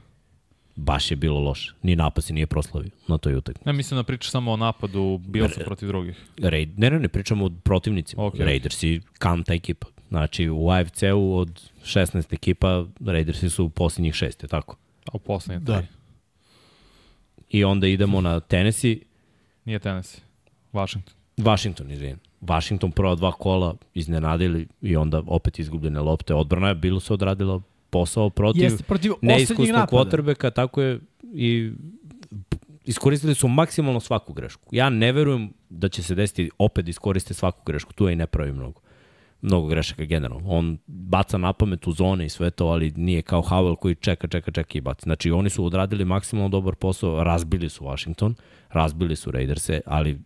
Baš 0.76 1.12
je 1.12 1.18
bilo 1.18 1.40
loše. 1.40 1.74
Ni 1.82 1.96
napad 1.96 2.24
se 2.24 2.34
nije 2.34 2.48
proslavio 2.48 2.90
na 3.08 3.18
toj 3.18 3.36
utakmici. 3.36 3.66
Ne 3.66 3.74
mislim 3.74 3.98
da 3.98 4.04
pričaš 4.04 4.32
samo 4.32 4.52
o 4.52 4.58
napadu 4.58 5.18
Billsa 5.18 5.62
protiv 5.66 5.88
drugih. 5.88 6.26
Raid, 6.38 6.80
ne, 6.80 6.90
ne, 6.90 7.00
ne, 7.00 7.08
pričamo 7.08 7.46
o 7.46 7.52
protivnicima. 7.64 8.24
Ok, 8.26 8.34
ok. 8.34 8.40
Raidersi, 8.40 9.02
kanta 9.14 9.54
ekipa. 9.54 9.88
Znači, 10.10 10.50
u 10.50 10.70
AFC-u 10.70 11.36
od 11.36 11.62
16 11.84 12.34
ekipa, 12.34 12.86
Raidersi 13.06 13.50
su 13.50 13.66
u 13.66 13.70
posljednjih 13.70 14.14
šest, 14.14 14.44
je 14.44 14.50
tako? 14.50 14.78
A 15.06 15.12
u 15.14 15.20
poslednje 15.20 15.66
Da. 15.66 15.78
tri. 15.78 15.88
I 17.50 17.64
onda 17.64 17.88
idemo 17.88 18.22
na 18.22 18.40
Tennessee, 18.40 18.98
Nije 19.66 19.80
Tennessee. 19.80 20.22
Washington. 20.74 21.14
Washington, 21.38 21.92
izvijem. 21.92 22.20
Washington 22.42 22.92
prva 22.92 23.16
dva 23.16 23.32
kola 23.32 23.76
iznenadili 23.94 24.68
i 24.82 24.96
onda 24.96 25.22
opet 25.28 25.60
izgubljene 25.60 26.00
lopte. 26.02 26.34
Odbrana 26.34 26.68
je 26.68 26.76
bilo 26.76 27.00
se 27.00 27.14
odradila 27.14 27.62
posao 27.94 28.30
protiv 28.30 28.64
Jeste 28.64 28.84
protiv 28.84 29.12
neiskusnog 29.22 29.90
kvotrbeka, 29.90 30.52
tako 30.52 30.82
je 30.82 31.00
i 31.34 31.72
iskoristili 32.86 33.36
su 33.36 33.48
maksimalno 33.48 34.00
svaku 34.00 34.34
grešku. 34.34 34.70
Ja 34.72 34.90
ne 34.90 35.12
verujem 35.12 35.54
da 35.70 35.90
će 35.90 36.04
se 36.04 36.16
desiti 36.16 36.50
opet 36.58 36.86
da 36.86 36.90
iskoriste 36.90 37.34
svaku 37.34 37.62
grešku. 37.66 37.94
Tu 37.94 38.08
je 38.08 38.14
i 38.14 38.16
ne 38.16 38.28
pravi 38.28 38.52
mnogo. 38.52 38.82
Mnogo 39.42 39.68
grešaka 39.68 40.06
generalno. 40.06 40.50
On 40.50 40.78
baca 40.88 41.38
na 41.38 41.54
pamet 41.54 41.88
u 41.88 41.92
zone 41.92 42.26
i 42.26 42.30
sve 42.30 42.52
to, 42.52 42.68
ali 42.68 42.94
nije 42.96 43.22
kao 43.22 43.42
Howell 43.42 43.76
koji 43.76 43.96
čeka, 43.96 44.28
čeka, 44.28 44.52
čeka 44.52 44.78
i 44.78 44.82
baci. 44.82 45.04
Znači 45.04 45.32
oni 45.32 45.50
su 45.50 45.66
odradili 45.66 46.06
maksimalno 46.06 46.50
dobar 46.50 46.76
posao, 46.76 47.24
razbili 47.24 47.70
su 47.70 47.86
Washington, 47.86 48.36
razbili 48.70 49.16
su 49.16 49.32
Raiderse, 49.32 49.82
ali 49.86 50.20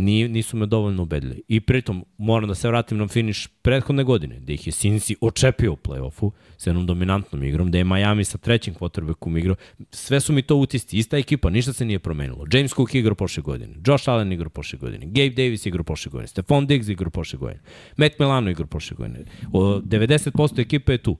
Ni, 0.00 0.28
nisu 0.28 0.56
me 0.56 0.66
dovoljno 0.66 1.02
ubedili. 1.02 1.42
I 1.48 1.60
pritom, 1.60 2.04
moram 2.18 2.48
da 2.48 2.54
se 2.54 2.68
vratim 2.68 2.98
na 2.98 3.08
finiš 3.08 3.46
prethodne 3.62 4.04
godine, 4.04 4.40
gde 4.40 4.54
ih 4.54 4.66
je 4.66 4.72
Cincy 4.72 5.14
očepio 5.20 5.72
u 5.72 5.76
play-offu 5.76 6.30
s 6.58 6.66
jednom 6.66 6.86
dominantnom 6.86 7.44
igrom, 7.44 7.68
gde 7.68 7.78
je 7.78 7.84
Miami 7.84 8.24
sa 8.24 8.38
trećim 8.38 8.74
quarterbackom 8.74 9.38
igrao. 9.38 9.56
Sve 9.90 10.20
su 10.20 10.32
mi 10.32 10.42
to 10.42 10.56
utisci. 10.56 10.98
Ista 10.98 11.18
ekipa, 11.18 11.50
ništa 11.50 11.72
se 11.72 11.84
nije 11.84 11.98
promenilo. 11.98 12.46
James 12.52 12.74
Cook 12.74 12.94
igrao 12.94 13.14
prošle 13.14 13.42
godine, 13.42 13.74
Josh 13.86 14.08
Allen 14.08 14.32
igrao 14.32 14.50
prošle 14.50 14.78
godine, 14.78 15.06
Gabe 15.06 15.30
Davis 15.30 15.66
igrao 15.66 15.84
prošle 15.84 16.10
godine, 16.10 16.28
Stephon 16.28 16.66
Diggs 16.66 16.88
igrao 16.88 17.10
prošle 17.10 17.38
godine, 17.38 17.60
Matt 17.96 18.18
Milano 18.18 18.50
igrao 18.50 18.66
prošle 18.66 18.94
godine. 18.96 19.24
O, 19.52 19.80
90% 19.80 20.60
ekipe 20.60 20.92
je 20.92 20.98
tu. 20.98 21.16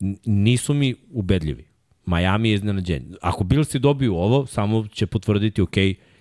N- 0.00 0.16
nisu 0.24 0.74
mi 0.74 0.94
ubedljivi. 1.10 1.64
Miami 2.06 2.48
je 2.48 2.54
iznenađenje. 2.54 3.06
Ako 3.22 3.44
Billsi 3.44 3.78
dobiju 3.78 4.14
ovo, 4.14 4.46
samo 4.46 4.86
će 4.86 5.06
potvrditi, 5.06 5.62
ok, 5.62 5.76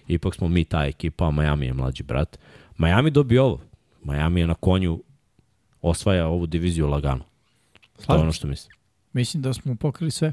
ipak 0.08 0.36
smo 0.36 0.48
mi 0.48 0.66
ta 0.66 0.86
ekipa, 0.86 1.28
a 1.28 1.32
Miami 1.32 1.66
je 1.66 1.74
mlađi 1.74 2.04
brat. 2.04 2.40
Miami 2.78 3.12
dobio 3.12 3.44
ovo. 3.44 3.62
Miami 4.04 4.40
je 4.42 4.48
na 4.48 4.54
konju 4.54 5.04
osvaja 5.82 6.28
ovu 6.28 6.46
diviziju 6.46 6.88
lagano. 6.88 7.24
To 7.96 8.02
je 8.02 8.06
Slažem 8.06 8.22
ono 8.22 8.32
što 8.32 8.48
mislim. 8.48 8.74
Mislim 9.14 9.44
da 9.44 9.54
smo 9.54 9.76
pokrili 9.76 10.12
sve. 10.12 10.32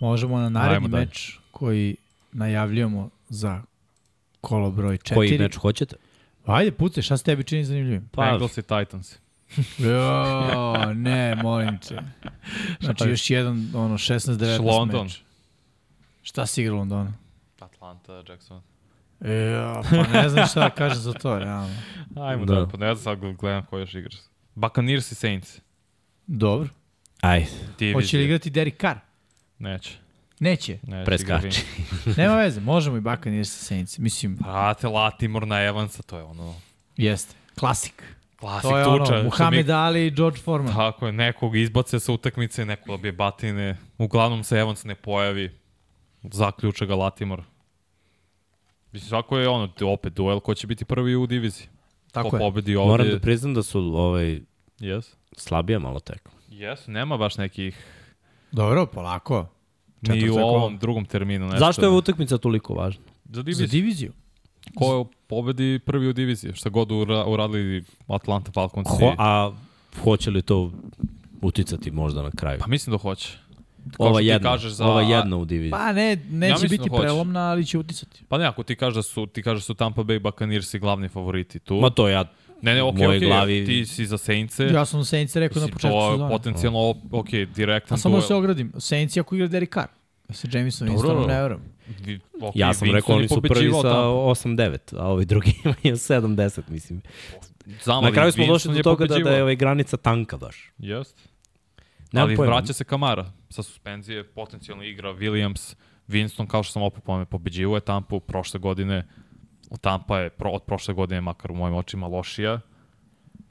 Možemo 0.00 0.38
na 0.38 0.48
naredni 0.48 0.74
Ajmo 0.76 0.88
dalje. 0.88 1.04
meč 1.06 1.38
koji 1.50 1.96
najavljujemo 2.32 3.10
za 3.28 3.62
kolo 4.40 4.70
broj 4.70 4.96
4. 4.96 5.14
Koji 5.14 5.38
meč 5.38 5.56
hoćete? 5.56 5.96
Ajde, 6.46 6.72
puce, 6.72 7.02
šta 7.02 7.16
se 7.16 7.24
tebi 7.24 7.44
čini 7.44 7.64
zanimljivim? 7.64 8.08
Pa, 8.12 8.30
Bengals 8.30 8.58
i 8.58 8.62
Titans. 8.62 9.16
Jo, 9.78 10.94
ne, 10.94 11.34
molim 11.34 11.78
te. 11.78 11.98
Znači, 12.84 13.08
još 13.08 13.30
jedan, 13.30 13.70
ono, 13.74 13.98
16-19 13.98 14.64
London. 14.64 15.04
meč. 15.04 15.22
Šta 16.28 16.46
si 16.46 16.62
igra 16.62 16.74
u 16.74 16.78
Londonu? 16.78 17.12
Atlanta, 17.60 18.22
Jackson. 18.28 18.60
Jo, 19.20 19.82
pa 19.90 20.12
ne 20.12 20.28
znam 20.28 20.46
šta 20.46 20.60
da 20.60 20.70
kažem 20.70 20.98
za 20.98 21.12
to, 21.12 21.38
realno. 21.38 21.74
Ajmo 22.28 22.44
Da. 22.44 22.54
da. 22.54 22.66
pa 22.66 22.76
ne 22.76 22.94
znam 22.94 23.04
sad 23.16 23.36
gledam 23.36 23.64
ko 23.64 23.78
još 23.78 23.94
igraš. 23.94 24.14
Buccaneers 24.54 25.12
i 25.12 25.14
Saints. 25.14 25.60
Dobro. 26.26 26.68
Ajde, 27.20 27.46
Divizija. 27.78 27.94
Hoće 27.94 28.16
li 28.16 28.24
igrati 28.24 28.50
Derek 28.50 28.80
Carr? 28.80 28.96
Neće. 29.58 29.96
Neće. 30.40 30.78
Neće 30.82 31.04
preskači. 31.04 31.64
Nema 32.16 32.36
veze, 32.36 32.60
možemo 32.60 32.96
i 32.96 33.00
Buccaneers 33.00 33.50
sa 33.50 33.64
Saints. 33.64 33.98
Mislim, 33.98 34.36
Brate, 34.36 34.86
Latimor 34.88 35.46
na 35.46 35.62
Evansa, 35.62 36.02
to 36.02 36.16
je 36.18 36.24
ono... 36.24 36.54
jeste. 36.96 37.34
Klasik. 37.54 38.02
Klasik 38.36 38.62
To 38.62 38.78
je 38.78 38.84
tuča. 38.84 39.14
ono, 39.14 39.22
Muhammed 39.24 39.66
mi- 39.66 39.72
Ali 39.72 40.06
i 40.06 40.10
George 40.10 40.38
Foreman. 40.38 40.74
Tako 40.74 41.06
je, 41.06 41.12
nekog 41.12 41.56
izbace 41.56 42.00
sa 42.00 42.12
utakmice, 42.12 42.64
nekog 42.64 42.86
dobije 42.88 43.12
batine. 43.12 43.76
Uglavnom 43.98 44.44
se 44.44 44.56
Evans 44.56 44.84
ne 44.84 44.94
pojavi. 44.94 45.57
Zaključa 46.28 46.84
ga 46.84 46.94
Latimor. 46.94 47.42
Mislim, 48.92 49.08
svako 49.08 49.38
je 49.38 49.48
ono, 49.48 49.68
opet 49.84 50.12
duel 50.12 50.40
ko 50.40 50.54
će 50.54 50.66
biti 50.66 50.84
prvi 50.84 51.16
u 51.16 51.26
diviziji. 51.26 51.66
Tako 52.12 52.30
ko 52.30 52.36
je. 52.36 52.40
pobedi 52.40 52.76
ovde. 52.76 52.88
moram 52.88 53.08
da 53.08 53.18
priznam 53.18 53.54
da 53.54 53.62
su 53.62 53.80
ovaj, 53.80 54.40
Yes. 54.80 55.14
slabije 55.32 55.78
malo 55.78 56.00
tek. 56.00 56.28
Yes, 56.50 56.88
nema 56.88 57.16
baš 57.16 57.36
nekih 57.36 57.84
Dobro, 58.52 58.86
polako. 58.86 59.46
ni 60.02 60.22
u 60.22 60.26
je 60.26 60.30
kolo. 60.30 60.46
ovom 60.46 60.78
drugom 60.78 61.04
terminu. 61.04 61.44
Nešto. 61.44 61.58
Zašto 61.58 61.82
je 61.82 61.88
ova 61.88 61.96
utakmica 61.96 62.38
toliko 62.38 62.74
važna? 62.74 63.02
Za 63.24 63.32
Za 63.32 63.42
diviziju. 63.42 63.68
diviziju. 63.68 64.12
Ko 64.74 65.06
pobedi 65.26 65.80
prvi 65.86 66.08
u 66.08 66.12
diviziji? 66.12 66.52
Šta 66.54 66.68
god 66.68 66.92
ura, 66.92 67.24
uradili 67.24 67.84
Atlanta 68.06 68.52
Falcons. 68.52 68.88
Ho, 68.90 69.14
a 69.18 69.52
hoće 70.04 70.30
li 70.30 70.42
to 70.42 70.72
uticati 71.42 71.90
možda 71.90 72.22
na 72.22 72.30
kraju? 72.30 72.58
Pa 72.60 72.66
mislim 72.66 72.92
da 72.92 72.98
hoće. 72.98 73.38
Kao 73.90 74.06
Ova 74.06 74.20
jedna, 74.22 74.50
kažeš 74.50 74.72
za- 74.72 74.86
ova 74.86 75.02
jedna 75.02 75.36
u 75.36 75.44
diviziji. 75.44 75.70
Pa 75.70 75.92
ne, 75.92 76.16
neće 76.18 76.52
mislim 76.52 76.70
biti 76.70 76.82
da 76.82 76.90
hoće. 76.90 77.02
prelomna, 77.02 77.40
ali 77.42 77.66
će 77.66 77.78
uticati. 77.78 78.24
Pa 78.28 78.38
ne, 78.38 78.46
ako 78.46 78.62
ti 78.62 78.76
kažeš 78.76 78.94
da 78.94 79.02
su, 79.02 79.26
ti 79.26 79.42
kažeš 79.42 79.58
da 79.58 79.66
su 79.66 79.74
Tampa 79.74 80.02
Bay 80.02 80.18
Buccaneersi 80.20 80.78
glavni 80.78 81.08
favoriti 81.08 81.58
tu. 81.58 81.74
Ma 81.74 81.90
to 81.90 82.08
ja, 82.08 82.24
ne, 82.62 82.74
ne, 82.74 82.82
okej, 82.82 82.98
mojoj 82.98 83.16
okej, 83.16 83.28
glavi- 83.28 83.66
ti 83.66 83.86
si 83.86 84.06
za 84.06 84.18
Saintse. 84.18 84.64
Ja 84.64 84.84
sam 84.84 85.04
Saints 85.04 85.36
rekao 85.36 85.60
na 85.60 85.66
početku 85.66 85.88
to 85.90 86.04
je 86.04 86.12
sezona. 86.12 86.28
potencijalno, 86.30 86.78
ok, 87.12 87.28
direktan 87.46 87.94
A 87.94 87.98
samo 87.98 88.14
duel. 88.14 88.22
se 88.22 88.34
ogradim. 88.34 88.72
Saints 88.78 89.16
ako 89.16 89.34
igra 89.34 89.46
Derek 89.48 89.74
Carr. 89.74 89.88
Ja 90.28 90.34
se 90.34 90.48
Jameson 90.52 90.88
Dobro. 90.88 91.08
Winston 91.10 91.26
ne 91.28 91.42
verujem. 91.42 91.62
Vi- 92.00 92.20
ok, 92.40 92.52
ja 92.56 92.74
sam 92.74 92.88
Winston 92.88 92.92
rekao 92.92 93.16
oni 93.16 93.28
su 93.28 93.42
prvi 93.42 93.70
sa 93.72 93.82
Tampa. 93.82 93.98
8-9, 93.98 94.78
a 94.94 95.04
ovi 95.04 95.24
drugi 95.24 95.54
imaju 95.64 95.96
7-10, 95.96 96.60
mislim. 96.68 97.02
Znam, 97.84 98.04
Na 98.04 98.12
kraju 98.12 98.32
smo 98.32 98.46
došli 98.46 98.74
do 98.74 98.82
toga 98.82 99.06
da, 99.06 99.18
da 99.18 99.30
je 99.30 99.42
ovaj 99.42 99.56
granica 99.56 99.96
tanka 99.96 100.36
baš. 100.36 100.72
Jest. 100.78 101.16
Nemam 102.12 102.28
ali 102.28 102.36
pojma. 102.36 102.54
vraća 102.54 102.72
se 102.72 102.84
Kamara 102.84 103.32
sa 103.50 103.62
suspenzije, 103.62 104.24
potencijalno 104.24 104.84
igra 104.84 105.14
Williams, 105.14 105.74
Winston, 106.08 106.46
kao 106.46 106.62
što 106.62 106.72
sam 106.72 106.82
opet 106.82 107.04
pomenuo, 107.04 107.26
pobeđivo 107.26 107.76
je 107.76 107.80
Tampu 107.80 108.20
prošle 108.20 108.60
godine. 108.60 109.06
Tampa 109.80 110.18
je 110.18 110.30
pro, 110.30 110.50
od 110.50 110.62
prošle 110.62 110.94
godine, 110.94 111.20
makar 111.20 111.52
u 111.52 111.54
mojim 111.54 111.76
očima, 111.76 112.06
lošija. 112.06 112.60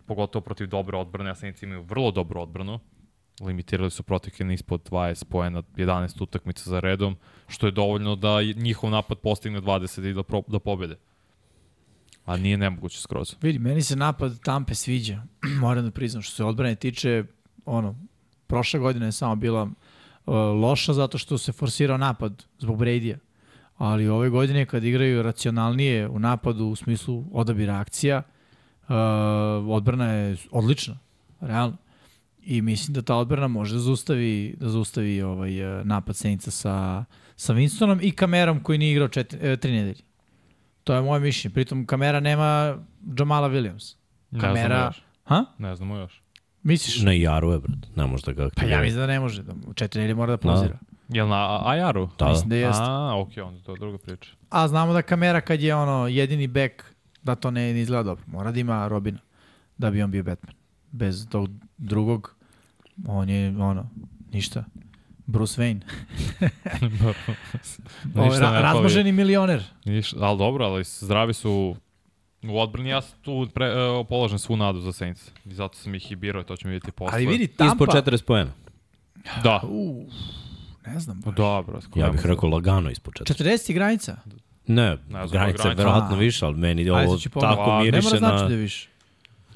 Pogotovo 0.05 0.43
protiv 0.43 0.67
dobre 0.67 0.97
odbrane, 0.97 1.35
Saints 1.35 1.63
imaju 1.63 1.81
vrlo 1.81 2.11
dobru 2.11 2.41
odbranu. 2.41 2.79
Limitirali 3.41 3.91
su 3.91 4.03
protekle 4.03 4.53
ispod 4.53 4.89
20 4.91 5.25
poena, 5.25 5.61
11 5.75 6.23
utakmica 6.23 6.69
za 6.69 6.79
redom, 6.79 7.15
što 7.47 7.65
je 7.65 7.71
dovoljno 7.71 8.15
da 8.15 8.41
njihov 8.55 8.89
napad 8.89 9.17
postigne 9.19 9.61
20 9.61 10.09
i 10.09 10.13
da, 10.13 10.23
pro, 10.23 10.43
da 10.47 10.59
pobede. 10.59 10.95
A 12.25 12.37
nije 12.37 12.57
nemoguće 12.57 13.01
skroz. 13.01 13.35
Vidi, 13.41 13.59
meni 13.59 13.81
se 13.81 13.95
napad 13.95 14.39
Tampe 14.43 14.75
sviđa. 14.75 15.23
Moram 15.61 15.85
da 15.85 15.91
priznam, 15.91 16.21
što 16.21 16.35
se 16.35 16.43
odbrane 16.43 16.75
tiče, 16.75 17.23
ono, 17.65 17.95
Prošle 18.47 18.79
godine 18.79 19.05
je 19.05 19.11
samo 19.11 19.35
bila 19.35 19.63
uh, 19.63 19.71
loša 20.35 20.93
zato 20.93 21.17
što 21.17 21.37
se 21.37 21.51
forsirao 21.51 21.97
napad 21.97 22.43
zbog 22.59 22.77
Brady-a. 22.79 23.17
Ali 23.77 24.07
ove 24.07 24.29
godine 24.29 24.65
kad 24.65 24.83
igraju 24.83 25.23
racionalnije 25.23 26.07
u 26.07 26.19
napadu 26.19 26.65
u 26.65 26.75
smislu 26.75 27.25
odabira 27.31 27.79
akcija, 27.79 28.21
uh, 28.87 28.95
odbrana 29.69 30.11
je 30.11 30.37
odlična, 30.51 30.97
realno. 31.41 31.77
I 32.41 32.61
mislim 32.61 32.93
da 32.93 33.01
ta 33.01 33.15
odbrana 33.15 33.47
može 33.47 33.73
da 33.73 33.79
zaustavi, 33.79 34.55
da 34.59 34.69
zaustavi 34.69 35.21
ovaj, 35.21 35.79
uh, 35.79 35.85
napad 35.85 36.15
Senica 36.15 36.51
sa, 36.51 37.05
sa 37.35 37.53
Winstonom 37.53 37.99
i 38.01 38.11
kamerom 38.11 38.63
koji 38.63 38.77
nije 38.77 38.91
igrao 38.91 39.07
četiri, 39.07 39.39
e, 39.41 39.57
tri 39.57 39.71
nedelje. 39.71 40.03
To 40.83 40.93
je 40.93 41.01
moje 41.01 41.19
mišljenje. 41.19 41.53
Pritom 41.53 41.85
kamera 41.85 42.19
nema 42.19 42.77
Jamala 43.17 43.49
Williams. 43.49 43.95
Ne 44.31 44.39
znamo 44.39 44.55
Kamera... 44.55 44.85
još. 44.85 45.01
Ha? 45.23 45.45
Ne 45.57 45.75
znamo 45.75 45.97
još. 45.97 46.21
Misliš? 46.63 47.01
Na 47.01 47.11
Jaru 47.11 47.51
je, 47.51 47.59
brate. 47.59 47.87
Ne 47.95 48.05
može 48.05 48.25
da 48.25 48.31
ga 48.31 48.41
Pa 48.41 48.47
aktivira. 48.47 48.75
ja 48.75 48.81
mislim 48.81 48.99
da 48.99 49.07
ne 49.07 49.19
može. 49.19 49.43
Da, 49.43 49.53
u 49.67 49.73
četiri 49.73 50.01
nedelje 50.01 50.15
mora 50.15 50.31
da 50.31 50.37
pauzira. 50.39 50.77
Jel 51.09 51.27
na 51.27 51.61
Ajaru? 51.65 52.09
Da, 52.19 52.29
Mislim 52.29 52.49
da 52.49 52.55
jeste. 52.55 52.83
A, 52.83 53.13
okej, 53.17 53.43
onda 53.43 53.59
to 53.59 53.71
je 53.71 53.79
druga 53.79 53.97
priča. 53.97 54.29
A 54.49 54.67
znamo 54.67 54.93
da 54.93 55.01
kamera 55.01 55.41
kad 55.41 55.61
je 55.61 55.75
ono 55.75 56.07
jedini 56.07 56.47
bek, 56.47 56.83
da 57.23 57.35
to 57.35 57.51
ne, 57.51 57.73
ne 57.73 57.81
izgleda 57.81 58.03
dobro. 58.03 58.23
Mora 58.27 58.51
da 58.51 58.59
ima 58.59 58.87
Robina 58.87 59.19
da 59.77 59.91
bi 59.91 60.01
on 60.01 60.11
bio 60.11 60.23
Batman. 60.23 60.55
Bez 60.91 61.27
tog 61.29 61.49
drugog, 61.77 62.35
on 63.07 63.29
je 63.29 63.49
ono, 63.59 63.89
ništa. 64.31 64.63
Bruce 65.25 65.61
Wayne. 65.61 65.79
Ovo, 68.15 68.25
Ništa 68.25 68.39
ra 68.41 68.47
ne 68.47 68.51
fali. 68.51 68.63
razmoženi 68.63 69.11
milioner. 69.11 69.63
Ništa, 69.85 70.17
ali 70.19 70.37
dobro, 70.37 70.65
ali 70.65 70.83
zdravi 70.83 71.33
su 71.33 71.75
u 72.43 72.59
odbrani. 72.59 72.89
Ja 72.89 73.01
tu 73.21 73.47
pre, 73.53 73.89
uh, 73.89 74.07
položen 74.09 74.39
svu 74.39 74.57
nadu 74.57 74.79
za 74.79 74.91
Saints. 74.93 75.31
I 75.45 75.53
zato 75.53 75.77
sam 75.77 75.95
ih 75.95 76.11
i 76.11 76.15
birao, 76.15 76.43
to 76.43 76.55
ćemo 76.55 76.71
vidjeti 76.71 76.91
posle. 76.91 77.15
Ali 77.15 77.25
vidi, 77.25 77.47
Tampa... 77.47 77.73
Ispod 77.73 78.03
40 78.05 78.23
pojena. 78.23 78.51
Da. 79.43 79.61
Uf, 79.63 80.13
ne 80.85 80.99
znam. 80.99 81.21
baš. 81.25 81.35
Dobro. 81.35 81.79
Ja 81.95 82.09
bih 82.09 82.25
rekao 82.25 82.49
lagano 82.49 82.89
ispod 82.89 83.13
40. 83.13 83.43
40 83.43 83.73
granica. 83.73 84.17
Ne, 84.67 84.97
znam, 85.07 85.27
granica 85.29 85.39
je 85.39 85.75
granica. 85.75 85.83
verovatno 85.83 86.15
A. 86.15 86.19
više, 86.19 86.45
ali 86.45 86.55
meni 86.57 86.81
Ajde, 86.81 86.91
ovo 86.91 87.01
pogledati. 87.03 87.57
tako 87.57 87.71
A, 87.71 87.77
ne 87.77 87.83
Ne 87.83 87.91
miriše 87.91 88.07
mora 88.07 88.17
znači 88.17 88.41
na... 88.41 88.47
da 88.47 88.53
je 88.53 88.59
više. 88.59 88.89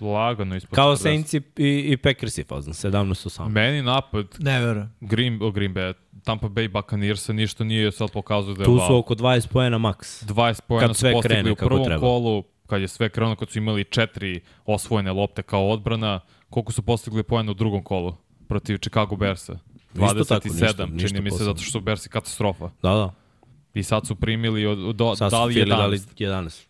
Lagano 0.02 0.56
ispod 0.56 0.76
Kao 0.76 0.96
40. 0.96 0.98
Saints 0.98 1.34
i, 1.34 1.38
i, 1.38 1.92
i 1.92 1.98
Packersi 1.98 2.44
fazno, 2.44 2.74
17-18. 2.74 3.50
Meni 3.50 3.82
napad 3.82 4.26
Ne 4.40 4.60
verujem. 4.66 4.94
Green, 5.02 5.40
o, 5.42 5.52
Green 5.52 5.74
Bay, 5.74 5.94
Tampa 6.24 6.48
Bay 6.48 6.72
Buccaneers 6.72 7.28
ništa 7.28 7.64
nije 7.64 7.92
sad 7.92 8.12
pokazuje 8.12 8.56
da 8.56 8.62
je 8.62 8.66
Tu 8.66 8.80
su 8.88 8.98
oko 8.98 9.16
20 9.16 9.48
pojena 9.48 9.78
maks. 9.78 10.24
20 10.24 10.62
pojena 10.62 10.94
su 10.94 11.06
postigli 11.14 11.52
u 11.52 11.56
prvom 11.56 11.86
treba. 11.86 12.00
kolu, 12.00 12.44
kad 12.72 12.82
je 12.82 12.88
sve 12.88 13.10
krenulo, 13.10 13.36
kad 13.36 13.50
su 13.50 13.58
imali 13.58 13.84
četiri 13.86 14.32
osvojene 14.66 15.12
lopte 15.12 15.42
kao 15.44 15.70
odbrana, 15.70 16.20
koliko 16.50 16.72
su 16.72 16.82
postigli 16.82 17.24
pojena 17.24 17.52
u 17.52 17.54
drugom 17.54 17.84
kolu 17.84 18.16
protiv 18.48 18.78
Chicago 18.78 19.16
Bearsa? 19.16 19.54
Isto 19.96 20.24
tako, 20.26 20.48
27, 20.48 20.62
ništa- 20.62 20.86
ništa 20.86 21.08
čini 21.08 21.22
mi 21.22 21.32
se, 21.32 21.44
zato 21.44 21.62
što 21.62 21.72
su 21.72 21.82
Bearsi 21.82 22.10
katastrofa. 22.10 22.70
Da, 22.82 22.90
da. 22.92 23.14
I 23.74 23.84
sad 23.84 24.08
su 24.08 24.16
primili 24.16 24.66
od, 24.66 25.02
od 25.02 25.18
Sad 25.18 25.32
su 25.32 25.36
dali 25.38 25.54
Fili 25.54 25.66
11. 25.66 25.78
dali 25.78 25.98
11. 25.98 26.66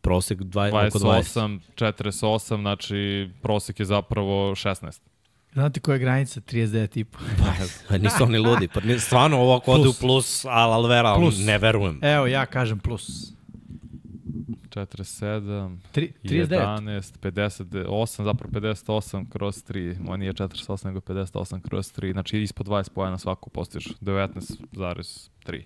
Prosek 0.00 0.38
20, 0.38 0.88
oko 0.88 0.98
20. 0.98 1.22
28, 1.34 1.60
48, 1.76 2.60
znači 2.60 3.30
prosek 3.42 3.80
je 3.80 3.86
zapravo 3.86 4.50
16. 4.50 5.00
Znate 5.52 5.80
koja 5.80 5.92
je 5.92 5.98
granica? 5.98 6.40
39 6.40 6.98
i 6.98 7.04
po. 7.04 7.18
Pa 7.88 7.98
nisu 7.98 8.22
oni 8.22 8.38
ludi. 8.38 8.68
Pa 8.68 8.80
stvarno 8.98 9.38
ovo 9.38 9.56
ako 9.56 9.72
ode 9.72 9.82
u 9.82 9.92
Plus. 9.92 9.98
plus, 10.00 10.44
al 10.44 10.72
Alvera, 10.72 11.14
Plus. 11.16 11.38
ne 11.38 11.58
verujem. 11.58 11.98
Evo, 12.02 12.26
ja 12.26 12.46
kažem 12.46 12.78
plus. 12.78 13.32
47, 14.76 15.78
Tri, 15.92 16.12
39. 16.22 16.48
11, 16.78 17.18
58, 17.20 18.24
zapravo 18.24 18.52
58 18.52 19.30
kroz 19.30 19.64
3. 19.64 20.00
Moj 20.00 20.18
nije 20.18 20.32
48, 20.32 20.86
nego 20.86 21.00
58 21.00 21.62
kroz 21.62 21.92
3. 21.92 22.12
Znači 22.12 22.38
ispod 22.38 22.66
20 22.66 22.90
pojena 22.90 23.18
svako 23.18 23.50
postiže. 23.50 23.90
19,3. 24.00 25.62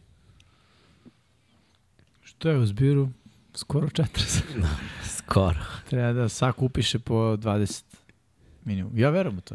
Što 2.22 2.48
je 2.48 2.58
u 2.58 2.66
zbiru? 2.66 3.08
Skoro 3.54 3.88
40. 3.88 4.42
Skoro. 5.18 5.58
Treba 5.90 6.12
da 6.12 6.28
sak 6.28 6.62
upiše 6.62 6.98
po 6.98 7.14
20 7.14 7.84
minimum. 8.64 8.98
Ja 8.98 9.10
verujem 9.10 9.38
u 9.38 9.40
to. 9.40 9.54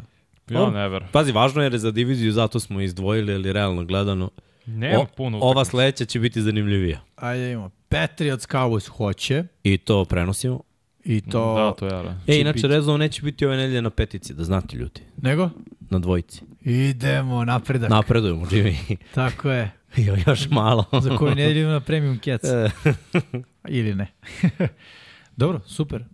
Ja 0.50 0.70
ne 0.70 0.88
ver. 0.88 1.04
Pazi, 1.12 1.32
važno 1.32 1.62
je 1.62 1.78
za 1.78 1.90
diviziju, 1.90 2.32
zato 2.32 2.60
smo 2.60 2.80
izdvojili, 2.80 3.34
ali 3.34 3.52
realno 3.52 3.84
gledano. 3.84 4.30
Nema 4.66 5.00
O- 5.00 5.06
puno 5.16 5.38
Ova 5.40 5.64
sledeća 5.64 6.04
će 6.04 6.20
biti 6.20 6.42
zanimljivija. 6.42 7.00
Ajde 7.16 7.52
imamo. 7.52 7.70
Patriots 7.92 8.46
Cowboys 8.48 8.88
hoće 8.88 9.44
I 9.64 9.78
to 9.78 10.04
prenosimo. 10.04 10.60
i 11.04 11.20
to... 11.20 11.54
Da, 11.54 11.72
to 11.72 11.96
je. 11.96 12.02
Da. 12.02 12.18
E, 12.26 12.40
inače. 12.40 12.68
Rezov 12.68 12.98
neće 12.98 13.22
biti 13.22 13.46
ove 13.46 13.56
nedelje 13.56 13.82
na 13.82 13.90
petici, 13.90 14.34
da 14.34 14.44
znate 14.44 14.76
ljudi. 14.76 15.00
Nego? 15.22 15.50
Na 15.90 15.98
dvojici. 15.98 16.42
Idemo, 16.60 17.44
napredak. 17.44 17.90
Napredujemo, 17.90 18.46
Jimmy. 18.46 18.96
Tako 19.14 19.50
je. 19.50 19.70
Jo, 19.96 20.16
još 20.26 20.50
malo. 20.50 20.84
Za 21.00 21.16
koju 21.16 21.34
nedelju 21.34 21.50
idemo 21.58 21.72
na 21.72 21.80
premium 21.80 22.18
cats. 22.24 22.44
E, 22.44 22.70
Ili 23.78 23.94
ne. 23.94 24.06
Dobro, 25.36 25.60
super. 25.66 26.04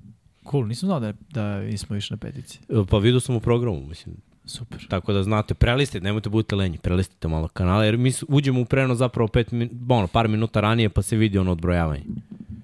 Cool, 0.51 0.67
nisam 0.67 0.87
znao 0.87 1.01
da, 1.01 1.13
da 1.31 1.61
nismo 1.61 1.97
išli 1.97 2.15
na 2.15 2.19
petici. 2.19 2.59
pa 2.91 2.99
vidio 2.99 3.21
sam 3.21 3.37
u 3.37 3.41
programu, 3.41 3.87
mislim. 3.87 4.17
Super. 4.49 4.86
Tako 4.89 5.12
da 5.12 5.23
znate, 5.23 5.55
prelistite, 5.55 6.05
nemojte 6.05 6.28
budete 6.28 6.57
lenji, 6.57 6.78
prelistite 6.78 7.28
malo 7.28 7.49
kanale, 7.49 7.86
jer 7.86 7.97
mi 7.97 8.12
uđemo 8.28 8.60
u 8.60 8.65
prenos 8.65 8.99
zapravo 8.99 9.28
pet 9.28 9.52
min, 9.52 9.70
ono, 9.89 10.07
par 10.07 10.28
minuta 10.28 10.60
ranije, 10.60 10.89
pa 10.89 11.02
se 11.02 11.17
vidi 11.17 11.39
ono 11.39 11.52
odbrojavanje. 11.52 12.05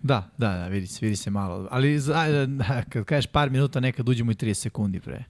Da, 0.02 0.30
da, 0.38 0.48
da, 0.48 0.66
vidi 0.68 0.86
se, 0.86 1.06
vidi 1.06 1.16
se 1.16 1.30
malo. 1.30 1.68
Ali 1.70 1.98
za, 1.98 2.46
kad 2.88 3.04
kažeš 3.04 3.26
par 3.26 3.50
minuta, 3.50 3.80
nekad 3.80 4.08
uđemo 4.08 4.32
i 4.32 4.34
30 4.34 4.54
sekundi 4.54 5.00
pre. 5.00 5.24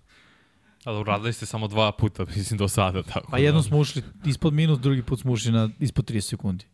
Ali 0.84 1.00
uradili 1.00 1.32
ste 1.32 1.46
samo 1.46 1.68
dva 1.68 1.92
puta, 1.92 2.24
mislim, 2.36 2.58
do 2.58 2.68
sada. 2.68 3.02
Tako 3.02 3.30
Pa 3.30 3.38
jednom 3.38 3.62
smo 3.62 3.78
ušli 3.78 4.02
ispod 4.26 4.52
minut, 4.54 4.80
drugi 4.80 5.02
put 5.02 5.20
smo 5.20 5.32
ušli 5.32 5.52
na 5.52 5.68
ispod 5.78 6.10
30 6.10 6.20
sekundi. 6.20 6.64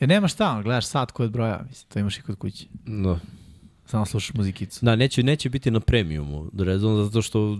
Jer 0.00 0.08
nema 0.08 0.28
šta, 0.28 0.50
ono, 0.50 0.62
gledaš 0.62 0.86
sat 0.86 1.10
koji 1.10 1.26
odbrojava, 1.26 1.62
mislim, 1.68 1.88
to 1.88 1.98
imaš 1.98 2.18
i 2.18 2.22
kod 2.22 2.36
kuće. 2.36 2.66
Da. 2.86 3.18
Samo 3.86 4.06
slušaš 4.06 4.34
muzikicu. 4.34 4.84
Da, 4.84 4.96
neće, 4.96 5.22
neće 5.22 5.50
biti 5.50 5.70
na 5.70 5.80
premiumu, 5.80 6.50
Rezon, 6.58 7.04
zato 7.04 7.22
što 7.22 7.58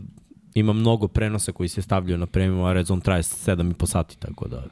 ima 0.55 0.73
mnogo 0.73 1.09
prenosa 1.09 1.53
koji 1.53 1.69
se 1.69 1.83
stavljaju 1.83 2.19
na 2.19 2.27
premium, 2.27 2.65
a 2.65 2.73
Rezon 2.73 3.01
traje 3.01 3.23
7,5 3.23 3.87
sati, 3.87 4.19
tako 4.19 4.49
da... 4.49 4.63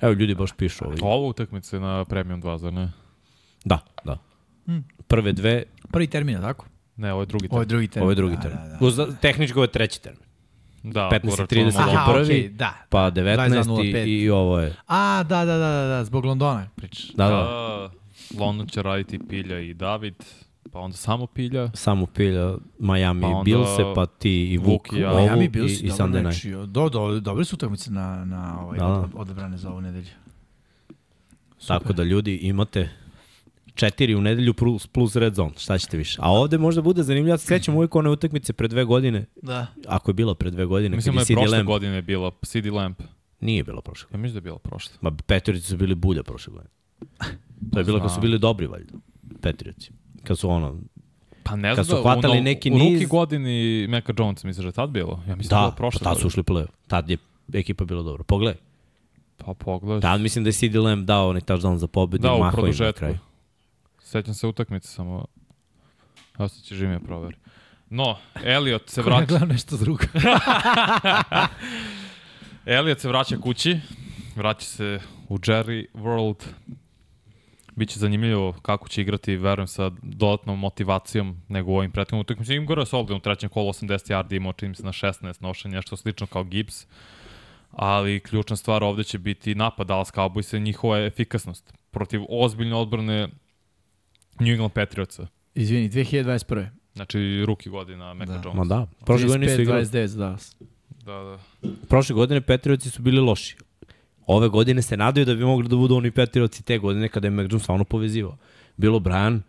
Evo, 0.00 0.12
ljudi 0.12 0.34
baš 0.34 0.52
pišu 0.52 0.84
ovaj. 0.84 0.98
Ovo 1.02 1.28
utakmice 1.28 1.80
na 1.80 2.04
Premium 2.04 2.42
2, 2.42 2.58
zar 2.58 2.72
ne? 2.72 2.92
Da, 3.64 3.78
da. 4.04 4.18
Hmm. 4.66 4.84
Prve 5.06 5.32
dve, 5.32 5.62
Prvi 5.90 6.06
termin, 6.06 6.34
je 6.34 6.40
tako? 6.40 6.66
Ne, 6.96 7.12
ovo 7.12 7.22
je 7.22 7.26
drugi 7.26 7.48
Ovo 7.50 7.60
je 7.62 7.66
termin. 7.66 7.68
drugi 7.68 7.88
termin. 7.88 8.02
ovo 8.02 8.10
je 8.10 8.14
drugi 8.14 8.36
da, 8.36 8.42
termin. 8.42 8.60
Da, 8.62 8.76
da. 8.76 8.86
Uz, 8.86 9.00
tehnički 9.20 9.58
ovo 9.58 9.64
je 9.64 9.68
treći 9.72 10.02
termin. 10.02 10.22
Da, 10.82 11.08
15 11.12 11.32
ako 11.32 11.42
i 11.42 11.46
30 11.46 11.64
računamo 11.64 11.90
je 11.90 11.96
Aha, 11.96 12.12
prvi, 12.12 12.24
okej, 12.24 12.48
da. 12.48 12.74
Pa 12.88 13.10
19 13.10 13.64
22:05. 13.64 14.04
i, 14.06 14.22
i 14.22 14.30
ovo 14.30 14.60
je... 14.60 14.74
A, 14.86 15.22
da, 15.22 15.44
da, 15.44 15.58
da, 15.58 15.58
da, 15.58 15.86
da, 15.86 16.04
zbog 16.04 16.24
Londona 16.24 16.68
pričaš. 16.76 17.08
Da, 17.08 17.24
da. 17.24 17.30
Da, 17.30 17.90
London 18.38 18.66
će 18.66 18.82
raditi 18.82 19.18
Pilja 19.28 19.60
i 19.60 19.74
David, 19.74 20.14
pa 20.74 20.80
onda 20.80 20.96
samo 20.96 21.26
Pilja. 21.26 21.70
Samo 21.74 22.06
pilja 22.06 22.56
Miami 22.78 23.20
Pa 23.20 23.42
Bilse, 23.44 23.82
pa 23.94 24.06
ti 24.06 24.52
i 24.52 24.58
Vuk, 24.58 24.68
Vuk 24.68 24.92
i 24.92 25.00
ja. 25.00 25.10
ovu 25.12 25.20
Miami 25.20 25.44
i, 25.44 25.48
Bills, 25.48 25.80
i 25.80 25.88
dobro 25.88 26.06
Sunday 26.06 26.22
night. 26.22 26.70
Do, 26.72 26.88
do, 26.88 27.20
dobri 27.20 27.44
su 27.44 27.56
utakmice 27.56 27.90
na, 27.90 28.24
na 28.24 28.60
ovaj, 28.60 28.78
Da, 28.78 28.84
da, 28.84 28.92
od, 28.92 29.10
odabrane 29.14 29.58
za 29.58 29.70
ovu 29.70 29.80
nedelju. 29.80 30.06
Tako 31.66 31.92
da 31.92 32.02
ljudi 32.02 32.36
imate 32.36 32.88
četiri 33.74 34.14
u 34.14 34.20
nedelju 34.20 34.54
plus, 34.54 34.86
plus 34.86 35.16
red 35.16 35.34
zone. 35.34 35.52
Šta 35.56 35.78
ćete 35.78 35.96
više? 35.96 36.18
A 36.22 36.32
ovde 36.32 36.58
možda 36.58 36.82
bude 36.82 37.02
zanimljivo. 37.02 37.34
Ja 37.34 37.38
se 37.38 37.46
sećam 37.46 37.74
uvijek 37.74 37.94
one 37.94 38.10
utakmice 38.10 38.52
pre 38.52 38.68
dve 38.68 38.84
godine. 38.84 39.24
Da. 39.42 39.66
Ako 39.86 40.10
je 40.10 40.14
bila 40.14 40.34
pre 40.34 40.50
dve 40.50 40.64
godine. 40.64 40.96
Mislim 40.96 41.14
da 41.14 41.20
je 41.20 41.24
CD 41.24 41.32
prošle 41.32 41.56
Lamb. 41.56 41.66
godine 41.66 42.02
bila 42.02 42.30
CD 42.44 42.66
Lamp. 42.66 43.02
Nije 43.40 43.64
bilo 43.64 43.80
prošle 43.80 44.08
Ja 44.12 44.18
mislim 44.18 44.34
da 44.34 44.38
je 44.38 44.42
bila 44.42 44.58
prošle. 44.58 44.94
Ma 45.00 45.10
Patriotsi 45.26 45.66
su 45.66 45.76
bili 45.76 45.94
bulja 45.94 46.22
prošle 46.22 46.52
godine. 46.52 46.70
To 47.72 47.78
je 47.78 47.84
bilo 47.84 48.00
kad 48.00 48.14
su 48.14 48.20
bili 48.20 48.38
dobri, 48.38 48.66
valjda. 48.66 48.92
Patriotsi. 49.40 50.03
Kad 50.24 50.38
su 50.38 50.50
ono... 50.50 50.78
Pa 51.42 51.56
ne 51.56 51.74
Kad 51.74 51.84
znam 51.84 51.98
su 51.98 52.02
da, 52.04 52.12
hvatali 52.12 52.38
u, 52.38 52.42
neki 52.42 52.70
u 52.70 52.74
ruki 52.74 52.84
niz- 52.86 53.08
godini 53.08 53.86
Meka 53.88 54.12
Jones, 54.18 54.44
misliš 54.44 54.62
da 54.62 54.68
je 54.68 54.72
tad 54.72 54.90
bilo? 54.90 55.22
Ja 55.28 55.36
mislim 55.36 55.50
da, 55.50 55.66
Da, 55.66 55.74
prošle 55.76 55.98
pa 55.98 56.04
tad 56.04 56.20
su 56.20 56.26
ušli 56.26 56.40
u 56.40 56.44
play 56.44 56.66
Tad 56.86 57.10
je 57.10 57.16
ekipa 57.52 57.84
bila 57.84 58.02
dobra. 58.02 58.24
Pogledaj. 58.24 58.60
Pa 59.36 59.54
pogledaj. 59.54 60.00
Tad 60.00 60.20
mislim 60.20 60.44
da 60.44 60.48
je 60.48 60.52
CD 60.52 60.74
Lamb 60.76 61.04
dao 61.04 61.28
onaj 61.28 61.40
touchdown 61.42 61.76
za 61.76 61.86
pobedu 61.86 62.22
Da, 62.22 62.32
u 62.34 62.50
produžetku. 62.52 63.04
Sećam 63.98 64.34
se 64.34 64.46
utakmice 64.46 64.88
samo. 64.88 65.24
Evo 66.38 66.48
sad 66.48 66.62
će 66.62 66.74
Žimija 66.74 67.00
proveri. 67.00 67.36
No, 67.90 68.16
Elliot 68.44 68.88
se 68.88 69.02
Ko 69.02 69.08
vraća. 69.08 69.26
gledam 69.26 69.48
nešto 69.48 69.76
drugo. 69.76 70.04
Elliot 72.66 73.00
se 73.00 73.08
vraća 73.08 73.36
kući. 73.36 73.78
Vraća 74.36 74.66
se 74.66 75.00
u 75.28 75.38
Jerry 75.38 75.86
World. 75.94 76.44
Biće 77.76 77.98
zanimljivo 77.98 78.52
kako 78.62 78.88
će 78.88 79.02
igrati, 79.02 79.36
verujem, 79.36 79.66
sa 79.66 79.90
dodatnom 80.02 80.58
motivacijom 80.58 81.36
nego 81.48 81.72
u 81.72 81.76
ovim 81.76 81.90
prethodnim 81.90 82.20
utakmicama. 82.20 82.56
Im 82.56 82.66
gore 82.66 82.86
Solden 82.86 83.16
u 83.16 83.20
trećem 83.20 83.48
kolu 83.48 83.72
80 83.72 83.88
yardi 83.88 84.36
imao 84.36 84.52
čini 84.52 84.68
mi 84.68 84.74
se 84.74 84.82
na 84.82 84.92
16 84.92 85.42
nošenja, 85.42 85.74
nešto 85.74 85.96
slično 85.96 86.26
kao 86.26 86.44
Gibbs. 86.44 86.86
Ali 87.70 88.20
ključna 88.20 88.56
stvar 88.56 88.84
ovde 88.84 89.04
će 89.04 89.18
biti 89.18 89.54
napad 89.54 89.86
Dallas 89.86 90.12
Cowboys 90.12 90.56
i 90.56 90.60
njihova 90.60 90.98
efikasnost 90.98 91.74
protiv 91.90 92.20
ozbiljne 92.28 92.76
odbrane 92.76 93.28
New 94.40 94.52
England 94.52 94.72
Patriotsa. 94.72 95.26
Izvini, 95.54 95.90
2021. 95.90 96.68
Znači, 96.94 97.44
ruki 97.46 97.68
godina 97.68 98.14
Meka 98.14 98.32
Da. 98.32 98.40
Jones. 98.44 98.56
Ma 98.56 98.64
da, 98.64 98.86
prošle 99.04 99.26
godine 99.26 99.46
nisu 99.46 99.62
igrali. 99.62 99.84
29 99.84 100.06
za 100.06 100.18
Dallas. 100.18 100.56
Da, 101.04 101.12
da. 101.12 101.38
Prošle 101.88 102.14
godine 102.14 102.40
Petrioci 102.40 102.90
su 102.90 103.02
bili 103.02 103.20
loši. 103.20 103.56
Ove 104.26 104.48
godine 104.48 104.82
se 104.82 104.96
nadaju 104.96 105.26
da 105.26 105.34
bi 105.34 105.44
mogli 105.44 105.68
da 105.68 105.76
budu 105.76 105.96
oni 105.96 106.10
Petrioci 106.10 106.62
te 106.62 106.78
godine 106.78 107.08
kada 107.08 107.26
je 107.26 107.30
Mac 107.30 107.46
Jones 107.50 107.62
stvarno 107.62 107.84
povezivao. 107.84 108.36
Bilo 108.76 109.00
Brian, 109.00 109.42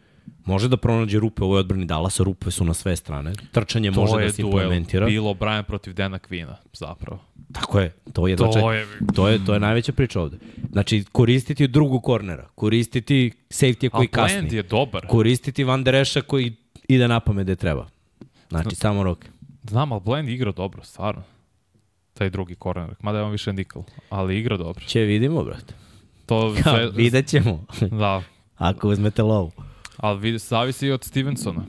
može 0.45 0.67
da 0.67 0.77
pronađe 0.77 1.19
rupe 1.19 1.43
u 1.43 1.45
ovoj 1.45 1.59
odbrani 1.59 1.85
Dallasa, 1.85 2.23
rupe 2.23 2.51
su 2.51 2.65
na 2.65 2.73
sve 2.73 2.95
strane. 2.95 3.33
Trčanje 3.51 3.91
može 3.91 4.11
To 4.11 4.17
da 4.17 4.23
je 4.23 4.31
se 4.31 4.41
implementira. 4.41 5.05
Bilo 5.05 5.33
Brian 5.33 5.63
protiv 5.63 5.93
Dana 5.93 6.19
Quina, 6.19 6.55
zapravo. 6.73 7.19
Tako 7.51 7.79
je, 7.79 7.93
to 8.13 8.27
je, 8.27 8.35
To 8.37 8.47
to 8.47 8.71
je- 8.71 8.85
to 9.15 9.27
je, 9.27 9.45
to 9.45 9.53
je 9.53 9.59
najveća 9.59 9.91
priča 9.93 10.21
ovde. 10.21 10.37
Znači, 10.71 11.03
koristiti 11.11 11.67
drugu 11.67 11.99
kornera, 11.99 12.47
koristiti 12.55 13.31
safety 13.49 13.89
koji 13.89 14.05
A 14.05 14.11
kasni, 14.11 14.49
je 14.51 14.63
dobar. 14.63 15.07
koristiti 15.07 15.63
Van 15.63 15.83
Der 15.83 15.95
Eša 15.95 16.21
koji 16.21 16.55
ide 16.87 17.07
na 17.07 17.19
pamet 17.19 17.43
gde 17.43 17.55
treba. 17.55 17.87
Znači, 18.49 18.75
samo 18.75 19.03
roke. 19.03 19.27
Znam, 19.63 19.91
ali 19.91 20.01
Bland 20.05 20.29
igra 20.29 20.51
dobro, 20.51 20.83
stvarno. 20.83 21.23
Taj 22.17 22.29
drugi 22.29 22.55
korner. 22.55 22.95
Mada 23.01 23.17
je 23.17 23.23
on 23.23 23.31
više 23.31 23.53
nikl. 23.53 23.79
Ali 24.09 24.39
igra 24.39 24.57
dobro. 24.57 24.85
Će 24.85 24.99
vidimo, 24.99 25.43
brate. 25.43 25.73
To 26.25 26.55
Kao, 26.63 26.73
sve, 26.75 26.89
vidjet 26.91 27.27
ćemo, 27.27 27.65
Da, 27.99 28.23
ako 28.55 28.89
uzmete 28.89 29.23
lovu. 29.23 29.51
ali 29.97 30.19
vidi, 30.19 30.37
zavisi 30.37 30.87
i 30.87 30.91
od 30.91 31.03
Stevensona. 31.03 31.65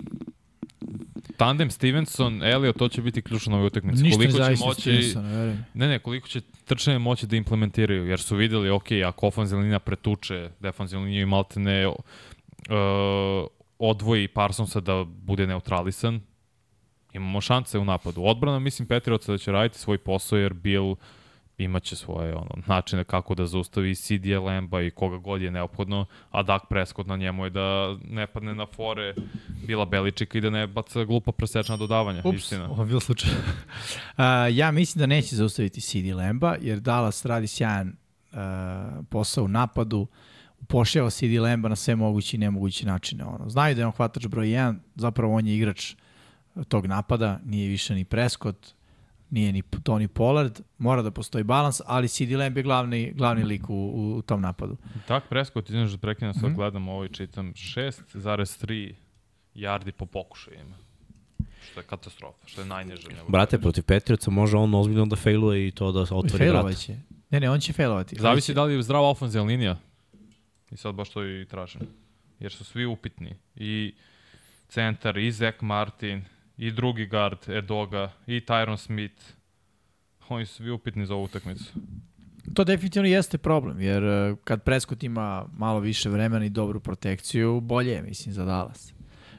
Tandem 1.36 1.70
Stevenson, 1.70 2.42
Elio, 2.42 2.72
to 2.72 2.88
će 2.88 3.02
biti 3.02 3.22
ključno 3.22 3.50
na 3.50 3.56
ovoj 3.56 3.66
utakmici. 3.66 4.02
Ništa 4.02 4.18
ne 4.18 4.24
koliko 4.24 4.38
će 4.38 4.42
zavisi 4.44 4.62
od 4.62 4.68
moći, 4.68 4.80
Stevensona, 4.80 5.28
verujem. 5.30 5.64
Ne, 5.74 5.88
ne, 5.88 5.98
koliko 5.98 6.28
će 6.28 6.40
trčanje 6.64 6.98
moći 6.98 7.26
da 7.26 7.36
implementiraju, 7.36 8.06
jer 8.06 8.20
su 8.20 8.36
videli, 8.36 8.70
ok, 8.70 8.86
ako 9.06 9.26
ofenzivna 9.26 9.62
linija 9.62 9.78
pretuče 9.78 10.50
defanzivnu 10.60 11.04
liniju 11.04 11.22
i 11.22 11.26
maltene 11.26 11.86
uh, 11.86 11.94
odvoji 13.78 14.28
Parsonsa 14.28 14.80
da 14.80 15.04
bude 15.04 15.46
neutralisan, 15.46 16.20
imamo 17.16 17.40
šanse 17.40 17.78
u 17.78 17.84
napadu. 17.84 18.22
Odbrana, 18.24 18.58
mislim, 18.58 18.88
Petriovca 18.88 19.32
da 19.32 19.38
će 19.38 19.52
raditi 19.52 19.78
svoj 19.78 19.98
posao, 19.98 20.38
jer 20.38 20.54
Bill 20.54 20.96
imaće 21.58 21.96
svoje 21.96 22.34
ono, 22.34 22.50
načine 22.66 23.04
kako 23.04 23.34
da 23.34 23.46
zaustavi 23.46 23.94
CD 23.94 24.26
Lemba 24.26 24.82
i 24.82 24.90
koga 24.90 25.18
god 25.18 25.42
je 25.42 25.50
neophodno, 25.50 26.06
a 26.30 26.42
Dak 26.42 26.62
Prescott 26.68 27.08
na 27.08 27.16
njemu 27.16 27.44
je 27.44 27.50
da 27.50 27.96
ne 28.08 28.26
padne 28.26 28.54
na 28.54 28.66
fore 28.66 29.14
Bila 29.66 29.84
Beličika 29.84 30.38
i 30.38 30.40
da 30.40 30.50
ne 30.50 30.66
baca 30.66 31.04
glupa 31.04 31.32
presečna 31.32 31.76
dodavanja. 31.76 32.22
Ups, 32.24 32.38
istina. 32.38 32.70
ovo 32.70 32.82
je 32.82 32.86
bilo 32.86 33.00
slučaj. 33.00 33.30
uh, 33.32 34.24
ja 34.52 34.70
mislim 34.70 35.00
da 35.00 35.06
neće 35.06 35.36
zaustaviti 35.36 35.80
CD 35.80 36.14
Lemba, 36.14 36.56
jer 36.60 36.80
Dallas 36.80 37.24
radi 37.24 37.46
sjajan 37.46 37.88
uh, 37.88 38.38
posao 39.10 39.44
u 39.44 39.48
napadu, 39.48 40.06
upošljava 40.60 41.10
CD 41.10 41.40
Lemba 41.40 41.68
na 41.68 41.76
sve 41.76 41.96
moguće 41.96 42.36
i 42.36 42.40
nemoguće 42.40 42.86
načine. 42.86 43.24
Ono. 43.24 43.48
Znaju 43.48 43.74
da 43.74 43.80
je 43.80 43.86
on 43.86 43.92
hvatač 43.92 44.26
broj 44.26 44.46
1, 44.46 44.76
zapravo 44.94 45.34
on 45.34 45.46
je 45.46 45.56
igrač 45.56 45.94
tog 46.64 46.86
napada, 46.86 47.40
nije 47.44 47.68
više 47.68 47.94
ni 47.94 48.04
Prescott, 48.04 48.74
nije 49.30 49.52
ni 49.52 49.62
Tony 49.62 50.06
Pollard, 50.06 50.60
mora 50.78 51.02
da 51.02 51.10
postoji 51.10 51.44
balans, 51.44 51.80
ali 51.86 52.08
CD 52.08 52.32
Lamb 52.32 52.56
je 52.56 52.62
glavni, 52.62 53.12
glavni 53.12 53.44
lik 53.44 53.70
u, 53.70 53.74
u, 53.74 54.16
u 54.16 54.22
tom 54.22 54.40
napadu. 54.40 54.76
Tak 55.08 55.28
Prescott, 55.28 55.68
izvim 55.70 55.88
da 55.88 55.98
prekinem, 55.98 56.34
sad 56.34 56.44
Mhm. 56.44 56.54
gledam 56.54 56.88
ovo 56.88 57.04
i 57.04 57.08
čitam 57.08 57.52
6,3 57.54 58.94
yardi 59.54 59.90
po 59.90 60.06
pokušajima. 60.06 60.76
Što 61.70 61.80
je 61.80 61.84
katastrofa, 61.84 62.46
što 62.46 62.60
je 62.60 62.66
najniže. 62.66 63.08
njegovoj 63.08 63.30
Brate, 63.30 63.58
protiv 63.58 63.84
Petrioca 63.84 64.30
može 64.30 64.56
on 64.56 64.74
ozbiljno 64.74 65.06
da 65.06 65.16
failuje 65.16 65.68
i 65.68 65.70
to 65.70 65.92
da 65.92 66.00
otvori 66.00 66.26
vrata. 66.26 66.38
Failovaće. 66.38 66.96
Ne, 67.30 67.40
ne, 67.40 67.50
on 67.50 67.60
će 67.60 67.72
failovati. 67.72 68.16
Zavisi 68.20 68.54
da 68.54 68.64
li 68.64 68.74
je 68.74 68.82
zdrava 68.82 69.08
ofenzivna 69.10 69.46
linija. 69.46 69.78
I 70.70 70.76
sad 70.76 70.94
baš 70.94 71.10
to 71.10 71.24
i 71.24 71.46
tražim. 71.50 71.80
Jer 72.40 72.52
su 72.52 72.64
svi 72.64 72.86
upitni. 72.86 73.34
I 73.56 73.94
centar, 74.68 75.18
i 75.18 75.32
Zach 75.32 75.62
Martin, 75.62 76.24
i 76.58 76.70
drugi 76.70 77.06
guard, 77.06 77.38
Edoga, 77.48 78.12
i 78.26 78.40
Tyron 78.40 78.76
Smith. 78.76 79.22
Oni 80.28 80.46
su 80.46 80.54
svi 80.54 80.70
upitni 80.70 81.06
za 81.06 81.14
ovu 81.14 81.24
utakmicu. 81.24 81.72
To 82.54 82.64
definitivno 82.64 83.08
jeste 83.08 83.38
problem, 83.38 83.80
jer 83.80 84.04
uh, 84.04 84.38
kad 84.44 84.62
Prescott 84.62 85.02
ima 85.02 85.46
malo 85.56 85.80
više 85.80 86.08
vremena 86.08 86.44
i 86.44 86.50
dobru 86.50 86.80
protekciju, 86.80 87.60
bolje 87.60 87.92
je, 87.92 88.02
mislim, 88.02 88.34
za 88.34 88.44
Dallas. 88.44 88.92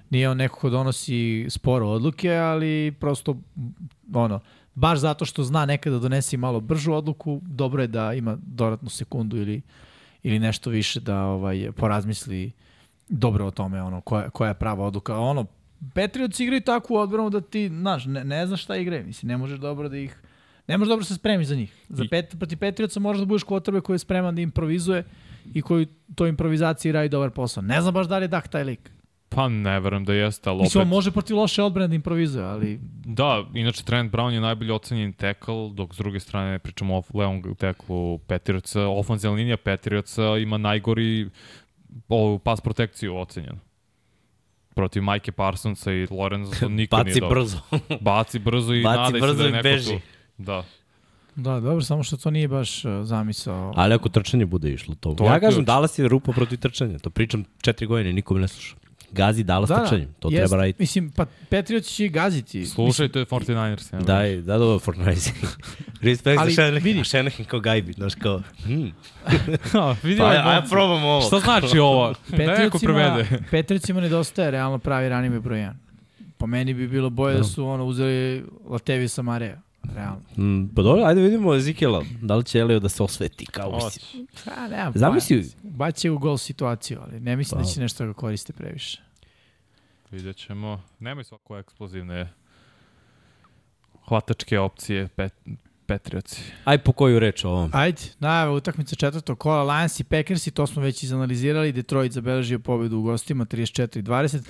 Nije 0.09 0.29
on 0.29 0.37
neko 0.37 0.59
ko 0.59 0.69
donosi 0.69 1.45
sporo 1.49 1.87
odluke, 1.87 2.31
ali 2.33 2.95
prosto, 2.99 3.37
ono, 4.13 4.39
baš 4.75 4.99
zato 4.99 5.25
što 5.25 5.43
zna 5.43 5.65
nekada 5.65 5.95
da 5.95 5.99
donese 5.99 6.35
i 6.35 6.39
malo 6.39 6.59
bržu 6.59 6.93
odluku, 6.93 7.41
dobro 7.43 7.81
je 7.81 7.87
da 7.87 8.13
ima 8.13 8.37
dodatnu 8.41 8.89
sekundu 8.89 9.37
ili, 9.37 9.61
ili 10.23 10.39
nešto 10.39 10.69
više 10.69 10.99
da 10.99 11.23
ovaj 11.23 11.71
porazmisli 11.71 12.51
dobro 13.09 13.45
o 13.45 13.51
tome, 13.51 13.81
ono, 13.81 14.01
koja, 14.01 14.29
koja 14.29 14.47
je 14.47 14.53
prava 14.53 14.85
odluka. 14.85 15.17
Ono, 15.17 15.45
Patriots 15.93 16.39
igraju 16.39 16.61
takvu 16.61 16.95
odbranu 16.95 17.29
da 17.29 17.41
ti, 17.41 17.67
znaš, 17.67 18.05
ne, 18.05 18.23
ne 18.23 18.47
znaš 18.47 18.63
šta 18.63 18.75
igraju, 18.75 19.05
mislim, 19.05 19.27
ne 19.27 19.37
možeš 19.37 19.59
dobro 19.59 19.89
da 19.89 19.97
ih 19.97 20.21
Ne 20.67 20.77
možeš 20.77 20.89
dobro 20.89 21.05
se 21.05 21.15
spremiš 21.15 21.47
za 21.47 21.55
njih. 21.55 21.73
Za 21.89 22.05
pet, 22.09 22.35
protiv 22.39 22.57
Patriotsa 22.57 22.99
možeš 22.99 23.19
da 23.19 23.25
budeš 23.25 23.43
kvotrbe 23.43 23.81
koji 23.81 23.95
je 23.95 23.99
spreman 23.99 24.35
da 24.35 24.41
improvizuje 24.41 25.03
i 25.53 25.61
koji 25.61 25.87
to 26.15 26.27
improvizaciji 26.27 26.91
radi 26.91 27.09
dobar 27.09 27.29
posao. 27.29 27.63
Ne 27.63 27.81
znam 27.81 27.93
baš 27.93 28.07
da 28.07 28.17
li 28.17 28.23
je 28.23 28.27
Dak 28.27 28.47
taj 28.47 28.63
lik. 28.63 28.91
Pa 29.29 29.49
ne 29.49 29.79
verujem 29.79 30.05
da 30.05 30.13
jeste, 30.13 30.49
ali 30.49 30.61
Mislim, 30.61 30.81
opet... 30.81 30.89
može 30.89 31.11
protiv 31.11 31.37
loše 31.37 31.63
odbrane 31.63 31.87
da 31.87 31.95
improvizuje, 31.95 32.45
ali 32.45 32.79
Da, 33.05 33.45
inače 33.53 33.83
Trent 33.83 34.11
Brown 34.11 34.33
je 34.33 34.41
najbolji 34.41 34.71
ocenjen 34.71 35.13
tackle, 35.13 35.69
dok 35.73 35.95
s 35.95 35.97
druge 35.97 36.19
strane 36.19 36.59
pričamo 36.59 36.95
o 36.97 37.03
levom 37.13 37.55
tacklu 37.57 38.17
Petirca. 38.17 38.87
Ofenzivna 38.87 39.35
linija 39.35 39.57
Petirca 39.57 40.23
ima 40.23 40.57
najgori 40.57 41.29
ovu 42.09 42.39
pas 42.39 42.61
protekciju 42.61 43.17
ocenjen. 43.17 43.59
Protiv 44.77 45.03
Mike 45.03 45.31
Parsonsa 45.31 45.91
i 45.91 46.07
Lorenza 46.11 46.55
to 46.59 46.69
nikad 46.69 46.99
Baci 46.99 47.09
nije 47.09 47.19
dobro. 47.21 47.41
brzo. 47.41 47.57
Baci 48.09 48.39
brzo 48.39 48.73
i 48.73 48.83
Baci 48.83 48.97
nadaj 48.97 49.21
brzo 49.21 49.33
se 49.33 49.37
da 49.37 49.43
je 49.43 49.49
i 49.49 49.53
neko 49.53 49.63
beži. 49.63 49.89
tu. 49.91 49.99
Da. 50.37 50.63
da, 51.35 51.59
dobro, 51.59 51.81
samo 51.81 52.03
što 52.03 52.17
to 52.17 52.31
nije 52.31 52.47
baš 52.47 52.85
uh, 52.85 52.91
zamisao. 53.03 53.73
Ali 53.75 53.93
ako 53.93 54.09
trčanje 54.09 54.45
bude 54.45 54.71
išlo 54.71 54.95
to. 54.99 55.13
To 55.13 55.25
ja 55.25 55.39
kažem. 55.39 55.65
Dallas 55.65 55.99
je 55.99 56.07
rupa 56.07 56.31
protiv 56.31 56.59
trčanja. 56.59 56.99
To 56.99 57.09
pričam 57.09 57.43
četiri 57.61 57.87
godine, 57.87 58.13
niko 58.13 58.33
me 58.33 58.39
ne 58.39 58.47
sluša. 58.47 58.75
Gazi 59.11 59.43
Dallas 59.43 59.69
da, 59.69 59.83
trčanjem. 59.85 60.13
To 60.19 60.29
jest. 60.31 60.37
treba 60.37 60.57
raditi. 60.57 60.81
Mislim, 60.81 61.11
pa 61.11 61.25
Patriots 61.49 61.87
će 61.87 62.07
gaziti. 62.07 62.65
Slušajte 62.65 63.25
49ers. 63.25 63.93
ne 63.93 63.99
Daj, 63.99 64.35
da 64.35 64.57
dobro 64.57 64.79
Fortnite. 64.79 65.31
Respekt 66.01 66.39
Ali 66.39 66.51
za 66.51 66.55
Shanahan. 66.55 66.83
vidi. 66.83 66.99
A 66.99 67.03
Shanahan 67.03 67.45
kao 67.45 67.59
gajbi, 67.59 67.93
znaš 67.93 68.15
kao, 68.15 68.41
hmm. 68.65 68.91
Vidi 70.03 70.17
Pa, 70.17 70.23
ovaj 70.25 70.37
aj, 70.37 70.43
aj 70.45 70.55
momci. 70.55 70.69
probam 70.69 71.03
ovo. 71.03 71.21
Šta 71.21 71.39
znači 71.39 71.79
ovo? 71.79 72.07
Da 72.29 72.37
Patriotsima. 72.37 73.23
Patriotsima 73.51 74.01
nedostaje 74.07 74.51
realno 74.51 74.77
pravi 74.77 75.09
running 75.09 75.43
broj 75.43 75.59
1. 75.59 75.73
Po 76.37 76.47
meni 76.47 76.73
bi 76.73 76.87
bilo 76.87 77.09
bolje 77.09 77.37
da 77.37 77.43
su 77.43 77.67
ono 77.67 77.85
uzeli 77.85 78.45
Latevisa 78.69 79.21
Mareja. 79.21 79.61
Realno. 79.83 80.21
Mm, 80.37 80.67
pa 80.75 80.81
dobro, 80.81 81.03
ajde 81.03 81.21
vidimo 81.21 81.55
Ezekiela. 81.55 82.03
Da 82.21 82.35
li 82.35 82.43
će 82.43 82.59
Elio 82.59 82.79
da 82.79 82.89
se 82.89 83.03
osveti 83.03 83.45
kao 83.45 83.71
Hoće. 83.71 83.85
usi? 83.85 84.25
A, 84.55 84.67
nemam 84.67 84.93
Zamisli-. 84.93 85.51
Baće 85.63 86.11
u 86.11 86.17
gol 86.19 86.37
situaciju, 86.37 86.99
ali 87.01 87.19
ne 87.19 87.35
mislim 87.35 87.61
da 87.61 87.65
Pa. 87.67 87.71
će 87.71 87.79
nešto 87.81 88.03
da 88.03 88.07
ga 88.07 88.13
koriste 88.13 88.53
previše. 88.53 89.01
Vidjet 90.11 90.35
ćemo. 90.37 90.83
Nemoj 90.99 91.23
svako 91.23 91.57
eksplozivne 91.57 92.33
hvatačke 94.07 94.59
opcije 94.59 95.07
pet, 95.07 95.33
Petrioci. 95.85 96.41
Aj 96.63 96.77
po 96.77 96.91
koju 96.91 97.19
reč 97.19 97.43
o 97.43 97.49
ovom. 97.49 97.69
Ajde, 97.73 98.01
najava 98.19 98.51
utakmica 98.53 98.95
četvrtog 98.95 99.39
kola, 99.39 99.77
Lions 99.77 99.99
i 99.99 100.03
Packers 100.03 100.47
i 100.47 100.51
to 100.51 100.67
smo 100.67 100.81
već 100.81 101.03
izanalizirali, 101.03 101.71
Detroit 101.71 102.11
zabeležio 102.11 102.59
pobedu 102.59 102.97
u 102.97 103.01
gostima 103.01 103.45
34-20. 103.45 104.41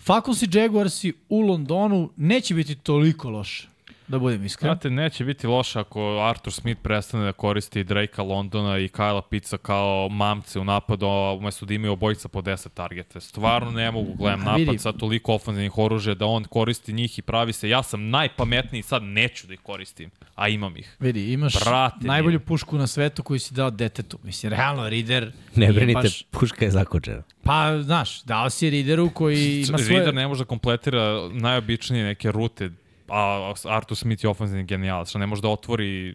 Falcons 0.00 0.42
i 0.42 0.48
Jaguarsi 0.52 1.12
u 1.28 1.40
Londonu 1.40 2.10
neće 2.16 2.54
biti 2.54 2.74
toliko 2.74 3.30
loše, 3.30 3.68
da 4.10 4.18
budem 4.18 4.44
iskren. 4.44 4.68
Znate, 4.68 4.90
neće 4.90 5.24
biti 5.24 5.46
loše 5.46 5.78
ako 5.80 6.18
Arthur 6.30 6.52
Smith 6.52 6.80
prestane 6.82 7.24
da 7.24 7.32
koristi 7.32 7.84
Drakea 7.84 8.24
Londona 8.24 8.78
i 8.78 8.88
Kyla 8.88 9.22
Pitsa 9.30 9.56
kao 9.58 10.08
mamce 10.08 10.60
u 10.60 10.64
napadu, 10.64 11.06
umesto 11.38 11.66
da 11.66 11.74
imaju 11.74 11.92
obojica 11.92 12.28
po 12.28 12.42
10 12.42 12.68
targete. 12.74 13.20
Stvarno 13.20 13.70
ne 13.70 13.90
mogu 13.90 14.14
gledam 14.14 14.40
vidi. 14.56 14.64
napad 14.66 14.80
sa 14.80 14.92
toliko 14.92 15.34
ofenzivnih 15.34 15.78
oružja 15.78 16.14
da 16.14 16.26
on 16.26 16.44
koristi 16.44 16.92
njih 16.92 17.18
i 17.18 17.22
pravi 17.22 17.52
se. 17.52 17.68
Ja 17.68 17.82
sam 17.82 18.08
najpametniji, 18.10 18.82
sad 18.82 19.02
neću 19.02 19.46
da 19.46 19.54
ih 19.54 19.60
koristim, 19.60 20.10
a 20.34 20.48
imam 20.48 20.76
ih. 20.76 20.96
Vidi, 21.00 21.32
imaš 21.32 21.64
Brate, 21.64 22.06
najbolju 22.06 22.38
nije. 22.38 22.46
pušku 22.46 22.78
na 22.78 22.86
svetu 22.86 23.22
koju 23.22 23.38
si 23.40 23.54
dao 23.54 23.70
detetu. 23.70 24.18
Mislim, 24.22 24.52
realno, 24.52 24.88
Rider 24.88 25.32
Ne 25.56 25.72
brinite, 25.72 26.00
baš- 26.00 26.24
puška 26.30 26.64
je 26.64 26.70
zakočena. 26.70 27.22
Pa, 27.42 27.82
znaš, 27.82 28.22
dao 28.22 28.50
si 28.50 28.70
Rideru 28.70 29.10
koji 29.10 29.64
ima 29.68 29.78
svoje... 29.78 29.96
Reader 29.96 30.14
ne 30.14 30.28
može 30.28 30.44
da 30.44 30.48
kompletira 30.48 31.28
najobičnije 31.32 32.04
neke 32.04 32.32
rute, 32.32 32.70
a 33.10 33.52
Arthur 33.64 33.96
Smith 33.96 34.24
je 34.24 34.28
ofenzivni 34.30 34.64
genijalac, 34.64 35.08
što 35.08 35.18
ne 35.18 35.26
može 35.26 35.42
da 35.42 35.48
otvori 35.48 36.14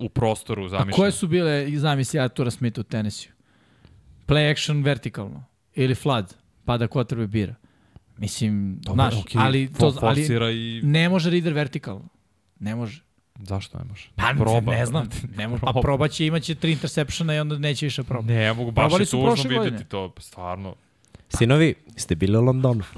u 0.00 0.08
prostoru 0.08 0.64
A 0.64 0.68
zamišljeno. 0.68 0.96
koje 0.96 1.12
su 1.12 1.26
bile 1.28 1.66
zamisli 1.76 2.20
Artura 2.20 2.50
Smitha 2.50 2.80
u 2.80 2.84
tenisiju? 2.84 3.32
Play 4.26 4.50
action 4.52 4.82
vertikalno 4.82 5.44
ili 5.74 5.94
flood, 5.94 6.34
pa 6.64 6.76
da 6.76 6.86
kotrbe 6.86 7.26
bira. 7.26 7.54
Mislim, 8.18 8.78
Dobro, 8.80 8.94
znaš, 8.94 9.14
okej, 9.22 9.40
ali, 9.44 9.72
to, 9.78 9.94
ali 10.00 10.26
i... 10.56 10.80
ne 10.82 11.08
može 11.08 11.30
Rider 11.30 11.52
vertikalno. 11.52 12.08
Ne 12.60 12.74
može. 12.74 13.02
Zašto 13.38 13.78
ne 13.78 13.84
može? 13.84 14.08
Pa 14.14 14.34
Proba. 14.38 14.72
ne 14.72 14.86
znam. 14.86 15.08
Ne 15.36 15.48
može. 15.48 15.60
Pa 15.60 15.66
Proba. 15.66 15.80
probaće, 15.80 16.26
imaće 16.26 16.54
tri 16.54 16.72
interseptiona 16.72 17.34
i 17.34 17.38
onda 17.38 17.58
neće 17.58 17.86
više 17.86 18.02
proba. 18.02 18.26
Ne 18.32 18.52
mogu, 18.52 18.70
baš 18.70 18.92
je 18.92 19.06
tužno 19.06 19.30
vidjeti 19.30 19.54
godine. 19.54 19.84
to, 19.84 20.12
stvarno. 20.18 20.74
Sinovi, 21.28 21.74
ste 21.96 22.14
bili 22.14 22.38
u 22.38 22.40
Londonu. 22.40 22.84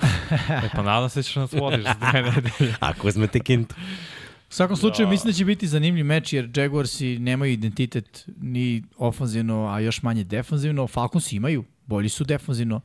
E, 0.65 0.68
pa 0.75 0.83
nadam 0.83 1.09
se 1.10 1.18
da 1.18 1.23
ćeš 1.23 1.36
nas 1.36 1.52
vodiš 1.52 1.84
za 1.84 1.94
dve 1.94 2.23
nedelje. 2.23 2.75
Ako 2.91 3.09
uzmete 3.09 3.41
kintu. 3.41 3.75
U 4.50 4.52
svakom 4.52 4.76
slučaju, 4.76 5.09
mislim 5.09 5.33
da 5.33 5.36
će 5.36 5.44
biti 5.44 5.67
zanimljiv 5.67 6.05
meč, 6.05 6.33
jer 6.33 6.50
Jaguarsi 6.57 7.18
nemaju 7.18 7.52
identitet 7.52 8.28
ni 8.41 8.83
ofanzivno, 8.97 9.67
a 9.67 9.81
još 9.81 10.02
manje 10.02 10.25
defanzivno. 10.25 10.86
Falconsi 10.86 11.36
imaju, 11.36 11.65
bolji 11.86 12.09
su 12.09 12.25
defanzivno 12.25 12.81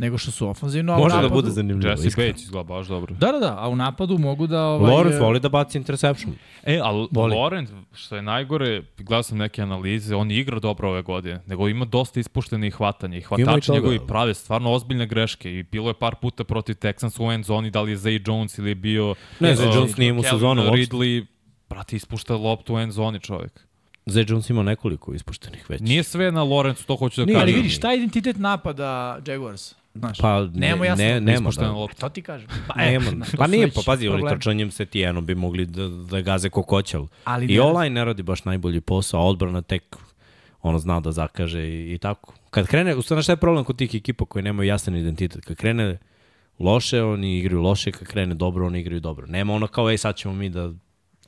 nego 0.00 0.18
što 0.18 0.30
su 0.30 0.48
ofanzivno. 0.48 0.96
Može 0.98 1.16
da 1.16 1.22
napadu- 1.22 1.34
bude 1.34 1.50
zanimljivo. 1.50 1.90
Jesse. 1.90 2.08
Bates 2.16 2.42
izgleda 2.42 2.62
baš 2.62 2.86
dobro. 2.86 3.14
Da, 3.14 3.32
da, 3.32 3.38
da, 3.38 3.56
a 3.58 3.68
u 3.68 3.76
napadu 3.76 4.18
mogu 4.18 4.46
da... 4.46 4.64
Ovaj, 4.64 4.92
Lawrence 4.92 5.20
voli 5.20 5.40
da 5.40 5.48
baci 5.48 5.78
interception. 5.78 6.34
E, 6.62 6.80
ali 6.82 7.08
Voli. 7.10 7.34
Laurent, 7.34 7.70
što 7.94 8.16
je 8.16 8.22
najgore, 8.22 8.82
gledao 8.98 9.22
sam 9.22 9.38
neke 9.38 9.62
analize, 9.62 10.14
on 10.14 10.30
igra 10.30 10.58
dobro 10.58 10.88
ove 10.88 11.02
godine, 11.02 11.40
nego 11.46 11.68
ima 11.68 11.84
dosta 11.84 12.20
ispuštenih 12.20 12.74
hvatanja 12.74 13.18
i 13.18 13.20
hvatači 13.20 13.72
njegovi 13.72 14.00
prave 14.06 14.34
stvarno 14.34 14.72
ozbiljne 14.72 15.06
greške 15.06 15.52
i 15.58 15.62
bilo 15.62 15.90
je 15.90 15.94
par 15.94 16.14
puta 16.14 16.44
protiv 16.44 16.74
Texans 16.74 17.26
u 17.26 17.32
end 17.32 17.44
zoni, 17.44 17.70
da 17.70 17.80
li 17.82 17.90
je 17.90 17.96
Zay 17.98 18.28
Jones 18.28 18.58
ili 18.58 18.70
je 18.70 18.74
bio... 18.74 19.14
Ne, 19.40 19.56
Zay 19.56 19.68
uh, 19.68 19.74
Jones 19.74 19.96
nije 19.96 20.08
imao 20.08 20.22
Calvin 20.22 20.38
sezonu 20.38 20.62
uopšte. 20.62 20.76
Ridley, 20.76 21.26
brate, 21.68 21.96
ispušta 21.96 22.36
loptu 22.36 22.74
u 22.74 22.78
end 22.78 22.92
zoni 22.92 23.20
čovjek. 23.20 23.66
Zay 24.06 24.30
Jones 24.30 24.50
ima 24.50 24.62
nekoliko 24.62 25.14
ispuštenih 25.14 25.70
već. 25.70 25.80
Nije 25.80 26.02
sve 26.02 26.32
na 26.32 26.42
Lorenzu, 26.42 26.84
to 26.86 26.96
hoću 26.96 27.20
da 27.20 27.24
Nije, 27.24 27.34
kažem. 27.34 27.48
Ali 27.48 27.52
vidiš, 27.52 27.76
šta 27.76 27.90
je 27.90 27.98
identitet 27.98 28.36
napada 28.38 29.18
Jaguars? 29.26 29.74
Znaš, 29.94 30.18
Pa 30.18 30.40
ne, 30.40 30.50
Nemamo 30.54 30.84
jasno. 30.84 31.04
ne, 31.04 31.20
nema 31.20 31.50
da. 31.50 31.70
lopta. 31.72 32.00
to 32.00 32.08
ti 32.08 32.22
kažem. 32.22 32.48
Pa, 32.68 32.74
Nema. 32.74 33.10
znaš, 33.10 33.30
to 33.30 33.36
pa 33.36 33.46
nije, 33.46 33.70
pa 33.70 33.80
pazi, 33.86 34.08
oni 34.08 34.28
trčanjem 34.28 34.70
se 34.70 34.86
tijeno 34.86 35.20
bi 35.20 35.34
mogli 35.34 35.66
da, 35.66 35.88
da 35.88 36.20
gaze 36.20 36.50
ko. 36.50 36.82
Ali 37.24 37.46
I 37.46 37.54
ne- 37.56 37.60
online 37.60 37.94
ne 37.94 38.04
radi 38.04 38.22
baš 38.22 38.44
najbolji 38.44 38.80
posao, 38.80 39.20
a 39.20 39.24
odbrana 39.24 39.62
tek 39.62 39.96
ono 40.62 40.78
zna 40.78 41.00
da 41.00 41.12
zakaže 41.12 41.68
i, 41.68 41.94
i 41.94 41.98
tako. 41.98 42.34
Kad 42.50 42.66
krene, 42.66 42.94
u 42.94 43.02
stvari 43.02 43.22
šta 43.22 43.32
je 43.32 43.36
problem 43.36 43.64
kod 43.64 43.76
tih 43.76 43.94
ekipa 43.94 44.24
koji 44.24 44.42
nemaju 44.42 44.68
jasan 44.68 44.96
identitet? 44.96 45.44
Kad 45.44 45.56
krene 45.56 45.98
loše, 46.58 47.02
oni 47.02 47.38
igraju 47.38 47.62
loše, 47.62 47.92
kad 47.92 48.08
krene 48.08 48.34
dobro, 48.34 48.66
oni 48.66 48.80
igraju 48.80 49.00
dobro. 49.00 49.26
Nema 49.26 49.54
ono 49.54 49.66
kao, 49.66 49.90
ej, 49.90 49.98
sad 49.98 50.16
ćemo 50.16 50.34
mi 50.34 50.48
da... 50.48 50.72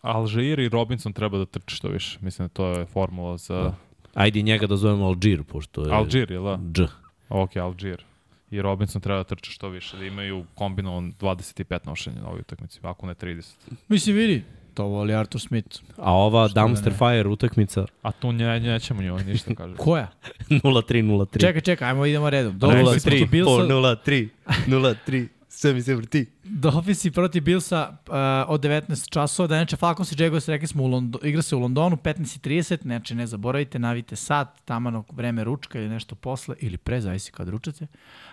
Alžir 0.02 0.58
i 0.58 0.68
Robinson 0.68 1.12
treba 1.12 1.38
da 1.38 1.46
trče 1.46 1.76
što 1.76 1.88
više. 1.88 2.18
Mislim 2.20 2.48
da 2.48 2.52
to 2.54 2.66
je 2.66 2.86
formula 2.86 3.36
za... 3.36 3.74
Ajde 4.14 4.40
i 4.40 4.42
njega 4.42 4.66
da 4.66 4.76
zovemo 4.76 5.06
Alžir, 5.06 5.42
pošto 5.42 5.86
je... 5.86 5.92
Alžir, 5.94 6.30
jel 6.30 6.44
da? 6.44 6.58
Dž. 6.72 6.82
Ok, 7.28 7.56
Alžir. 7.56 8.04
I 8.52 8.62
Robinson 8.62 9.00
treba 9.02 9.18
da 9.18 9.24
trče 9.24 9.50
što 9.50 9.68
više, 9.68 9.96
da 9.96 10.04
imaju 10.04 10.44
kombinovan 10.54 11.12
25 11.20 11.78
nošenja 11.86 12.20
na 12.20 12.28
ovoj 12.28 12.40
utakmici, 12.40 12.80
ako 12.82 13.06
ne 13.06 13.14
30. 13.14 13.54
Mislim, 13.88 14.16
vidi, 14.16 14.44
to 14.74 14.84
voli 14.84 15.14
Arthur 15.14 15.40
Smith. 15.40 15.80
A 15.96 16.12
ova 16.12 16.48
Što 16.48 16.54
da 16.54 16.60
Dumpster 16.62 16.92
ne? 16.92 16.98
Fire 16.98 17.28
utakmica 17.28 17.84
A 18.02 18.12
tu 18.12 18.32
nje, 18.32 18.60
nećemo 18.60 19.02
njoj 19.02 19.24
ništa 19.24 19.54
kažem. 19.58 19.76
Koja? 19.76 20.08
0-3-0-3. 20.48 21.40
Čekaj, 21.40 21.60
čekaj, 21.60 21.88
ajmo 21.88 22.06
idemo 22.06 22.30
redom. 22.30 22.58
Dolphins 22.58 23.04
protiv 23.04 23.26
0-3, 23.26 23.30
Billsa, 23.30 23.50
0-3, 23.50 24.28
0-3, 24.66 25.26
sve 25.62 25.72
mi 25.74 25.82
se 25.82 25.94
vrti. 25.94 26.26
Dolphins 26.44 27.06
protiv 27.14 27.42
Billsa 27.42 27.88
uh, 27.90 28.14
od 28.48 28.60
19 28.60 29.10
časova, 29.10 29.46
da 29.46 29.58
neče 29.58 29.76
Falcons 29.76 30.12
i 30.12 30.22
Jaguars, 30.22 30.48
rekli 30.48 30.68
smo, 30.68 30.82
u 30.82 30.86
Londo, 30.86 31.18
igra 31.22 31.42
se 31.42 31.56
u 31.56 31.58
Londonu, 31.58 31.96
15.30, 31.96 32.86
neče 32.86 33.14
ne 33.14 33.26
zaboravite, 33.26 33.78
navite 33.78 34.16
sat, 34.16 34.48
tamano 34.64 35.04
vreme 35.12 35.44
ručka 35.44 35.78
ili 35.78 35.88
nešto 35.88 36.14
posle, 36.14 36.56
ili 36.60 36.76
pre, 36.76 37.00
zavisi 37.00 37.32
kad 37.32 37.48
ručate, 37.48 37.86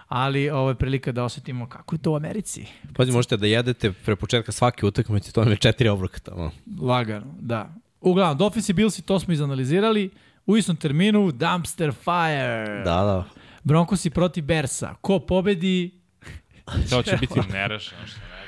ali 0.08 0.50
ovo 0.50 0.70
je 0.70 0.76
prilika 0.76 1.12
da 1.12 1.24
osetimo 1.24 1.70
kako 1.70 1.96
je 1.96 2.00
to 2.00 2.12
u 2.12 2.16
Americi. 2.16 2.66
Pazi, 2.96 3.12
možete 3.12 3.38
da 3.38 3.48
jedete 3.48 3.92
pre 3.92 4.16
početka 4.16 4.52
svake 4.52 4.86
utakmice, 4.86 5.32
to 5.32 5.42
vam 5.42 5.52
je 5.52 5.58
četiri 5.58 5.90
obroka 5.90 6.20
tamo. 6.20 6.52
Lagano, 6.82 7.36
da. 7.40 7.74
Uglavnom, 8.02 8.38
Dolphins 8.38 8.70
i 8.70 8.74
Billsi, 8.74 9.02
to 9.02 9.20
smo 9.20 9.34
izanalizirali. 9.34 10.10
U 10.46 10.58
istom 10.58 10.76
terminu, 10.76 11.32
Dumpster 11.32 11.92
Fire. 11.92 12.82
Da, 12.86 13.04
da. 13.04 13.26
Broncosi 13.64 14.10
protiv 14.10 14.44
Bersa. 14.44 14.96
Ko 15.02 15.20
pobedi, 15.20 15.99
To 16.90 17.04
će 17.04 17.18
biti 17.20 17.40
nerešeno 17.52 18.08
što 18.08 18.20
ne 18.20 18.40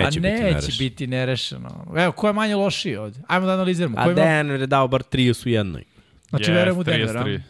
Neće, 0.00 0.20
biti 0.20 0.32
neće 0.32 0.42
nerešeno. 0.44 0.76
biti 0.78 1.06
nerešeno. 1.06 1.86
Evo, 1.96 2.12
ko 2.12 2.26
je 2.26 2.32
manje 2.32 2.56
lošiji 2.56 2.96
ovde? 2.96 3.18
Ajmo 3.28 3.46
da 3.46 3.52
analiziramo. 3.52 3.96
Ko 3.96 4.02
A 4.02 4.04
ima... 4.04 4.14
Denver 4.14 4.60
je 4.60 4.66
dao 4.66 4.88
bar 4.88 5.02
30 5.02 5.46
u 5.46 5.48
jednoj. 5.48 5.84
Znači, 6.28 6.50
Yes, 6.50 6.54
verujem 6.54 6.78
u 6.78 6.82
Denver, 6.82 7.16
a? 7.16 7.24
33. 7.24 7.40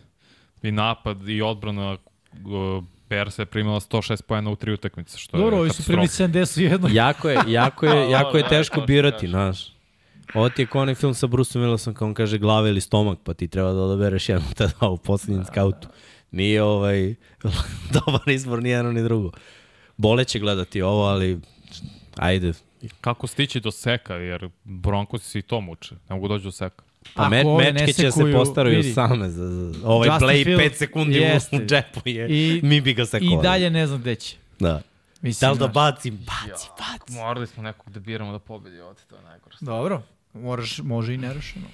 I 0.62 0.72
napad 0.72 1.28
i 1.28 1.42
odbrana 1.42 1.92
uh, 1.92 2.84
Bersa 3.08 3.42
je 3.42 3.46
primila 3.46 3.80
106 3.80 4.22
pojena 4.22 4.50
u 4.50 4.56
tri 4.56 4.72
utakmice, 4.72 5.18
što 5.18 5.36
Dobro, 5.36 5.56
je 5.56 5.60
ovi 5.60 5.70
su 5.70 5.84
primili 5.84 6.06
katastrofa. 6.06 6.32
70 6.32 6.58
u 6.58 6.62
jednoj. 6.62 6.94
Jako 6.94 7.28
je, 7.30 7.38
jako 7.46 7.86
je, 7.86 8.10
jako 8.16 8.36
je 8.36 8.42
da, 8.42 8.48
teško 8.48 8.80
birati, 8.80 9.28
znaš. 9.28 9.72
Ovo 10.34 10.48
ti 10.48 10.62
je 10.62 10.66
kao 10.66 10.82
onaj 10.82 10.94
film 10.94 11.14
sa 11.14 11.26
Bruceom 11.26 11.64
Willisom 11.64 11.92
kao 11.92 12.08
on 12.08 12.14
kaže 12.14 12.38
glava 12.38 12.68
ili 12.68 12.80
stomak, 12.80 13.18
pa 13.24 13.34
ti 13.34 13.48
treba 13.48 13.72
da 13.72 13.80
odabereš 13.80 14.28
jedno 14.28 14.48
tada 14.58 14.88
u 14.88 14.96
poslednjem 14.96 15.44
skautu. 15.44 15.88
Nije 16.30 16.62
ovaj 16.62 17.14
dobar 18.06 18.28
izbor 18.28 18.62
ni 18.62 18.68
jedno 18.70 18.92
ni 18.92 19.02
drugo. 19.02 19.30
Boleće 20.02 20.38
gledati 20.38 20.82
ovo, 20.82 21.02
ali 21.04 21.40
ajde. 22.16 22.52
Kako 23.00 23.26
stići 23.26 23.60
do 23.60 23.70
seka, 23.70 24.14
jer 24.14 24.48
Broncosi 24.64 25.24
se 25.24 25.38
i 25.38 25.42
to 25.42 25.60
muče. 25.60 25.94
Ne 26.08 26.14
mogu 26.14 26.28
doći 26.28 26.44
do 26.44 26.50
seka. 26.52 26.82
Pa 27.14 27.28
me, 27.28 27.44
mečke 27.72 27.92
će 27.92 28.10
se 28.10 28.32
postaraju 28.32 28.76
vidi. 28.76 28.92
same. 28.92 29.30
Za, 29.30 29.48
za, 29.48 29.88
ovaj 29.88 30.08
Justin 30.08 30.28
play 30.28 30.44
Fields 30.44 30.64
5 30.64 30.74
sekundi 30.74 31.16
jeste. 31.16 31.56
u 31.56 31.66
džepu 31.66 32.00
je. 32.04 32.26
I- 32.30 32.60
mi 32.62 32.80
bi 32.80 32.94
ga 32.94 33.02
I 33.02 33.06
sekovali. 33.06 33.42
dalje 33.42 33.70
ne 33.70 33.86
znam 33.86 34.00
gde 34.00 34.14
će. 34.14 34.36
Da. 34.60 34.82
Mislim, 35.20 35.48
Da 35.48 35.52
li 35.52 35.58
da 35.58 35.68
bacim? 35.68 36.16
Baci, 36.16 36.68
baci. 36.78 37.12
Morali 37.12 37.46
smo 37.46 37.62
nekog 37.62 37.92
da 37.92 38.00
biramo 38.00 38.32
da 38.32 38.38
pobedi 38.38 38.80
ovde, 38.80 39.00
to 39.10 39.16
je 39.16 39.22
najgore. 39.22 39.56
Dobro, 39.60 40.02
moraš, 40.34 40.78
može 40.78 41.14
i 41.14 41.18
nerešeno. 41.18 41.66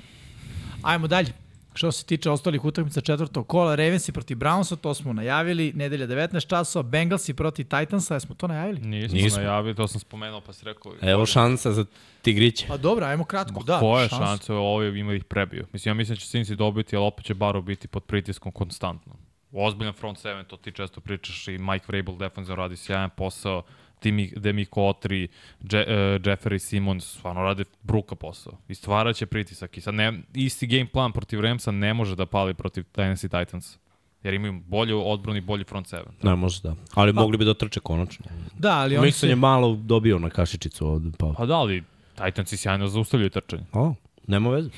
Ajmo 0.83 1.07
dalje. 1.07 1.33
Što 1.79 1.93
se 1.93 2.05
tiče 2.05 2.31
ostalih 2.31 2.65
utakmica 2.65 3.01
četvrtog 3.01 3.47
kola, 3.47 3.75
Ravensi 3.75 4.13
protiv 4.13 4.37
Brownsa, 4.37 4.77
to 4.77 4.95
smo 4.95 5.13
najavili, 5.13 5.73
nedelja 5.73 6.07
19 6.07 6.49
časova, 6.49 6.83
Bengalsi 6.83 7.35
protiv 7.35 7.65
Titansa, 7.65 8.15
jesmo 8.15 8.35
to 8.35 8.47
najavili? 8.49 8.81
Nismo, 8.81 9.17
Nismo. 9.17 9.43
najavili, 9.43 9.75
to 9.75 9.89
sam 9.89 10.01
spomenuo 10.01 10.41
pa 10.41 10.53
si 10.53 10.65
rekao. 10.65 10.93
Evo 11.03 11.27
šansa 11.27 11.73
za 11.73 11.85
tigriće. 12.23 12.67
Pa 12.69 12.77
dobro, 12.77 13.07
ajmo 13.07 13.25
kratko, 13.25 13.63
da. 13.63 13.79
Koje 13.81 14.09
šansu. 14.09 14.25
šanse 14.25 14.53
ovi 14.53 15.01
ima 15.01 15.11
da 15.11 15.17
ih 15.17 15.25
prebiju? 15.25 15.67
Mislim, 15.73 15.91
ja 15.91 15.95
mislim 15.95 16.15
da 16.17 16.21
će 16.21 16.39
Cincy 16.39 16.55
dobiti, 16.55 16.97
ali 16.97 17.07
opet 17.07 17.25
će 17.25 17.35
Baro 17.35 17.63
biti 17.63 17.89
pod 17.89 18.05
pritiskom 18.05 18.53
konstantno. 18.53 19.15
Ozbiljan 19.53 19.95
front 19.95 20.19
seven, 20.19 20.45
to 20.45 20.57
ti 20.57 20.73
često 20.73 21.01
pričaš 21.01 21.49
i 21.49 21.59
Mike 21.59 21.85
Vrabel 21.89 22.17
defensivno 22.17 22.63
radi 22.63 22.77
sjajan 22.77 23.11
posao, 23.17 23.63
Timi, 24.01 24.33
Demi 24.37 24.65
Kotri, 24.65 25.29
Je, 25.73 25.81
uh, 25.81 26.23
Jeffrey 26.23 26.59
Simmons 26.59 27.05
stvarno 27.05 27.43
rade 27.43 27.65
bruka 27.83 28.15
posao 28.15 28.53
i 28.69 28.75
stvaraće 28.75 29.19
će 29.19 29.27
pritisak 29.27 29.77
i 29.77 29.81
sad 29.81 29.95
ne, 29.95 30.13
isti 30.35 30.67
game 30.67 30.87
plan 30.87 31.13
protiv 31.13 31.41
Ramsa 31.41 31.71
ne 31.71 31.95
može 31.95 32.17
da 32.17 32.27
pali 32.27 32.55
protiv 32.55 32.85
Tennessee 32.93 33.31
Titans 33.31 33.79
jer 34.23 34.35
imaju 34.35 34.61
bolju 34.67 35.03
odbranu 35.05 35.39
i 35.39 35.41
bolji 35.41 35.65
front 35.65 35.87
seven. 35.89 36.13
Ne, 36.23 36.37
može 36.37 36.61
da. 36.63 36.75
Ali 36.95 37.13
mogli 37.13 37.39
bi 37.39 37.45
da 37.45 37.55
trče 37.55 37.81
konačno. 37.81 38.27
Da, 38.59 38.79
ali 38.79 38.97
oni 38.97 39.09
Mixon 39.09 39.27
je 39.27 39.33
se... 39.33 39.37
malo 39.37 39.77
dobio 39.77 40.19
na 40.19 40.31
kašičicu 40.31 40.87
ovde. 40.87 41.11
Pa. 41.19 41.35
Pa 41.37 41.47
da, 41.47 41.57
ali 41.57 41.83
Titansi 42.25 42.57
sjajno 42.57 42.89
zaustavljaju 42.89 43.31
trčanje. 43.31 43.65
O, 43.73 43.95
nema 44.29 44.51
veze. 44.51 44.71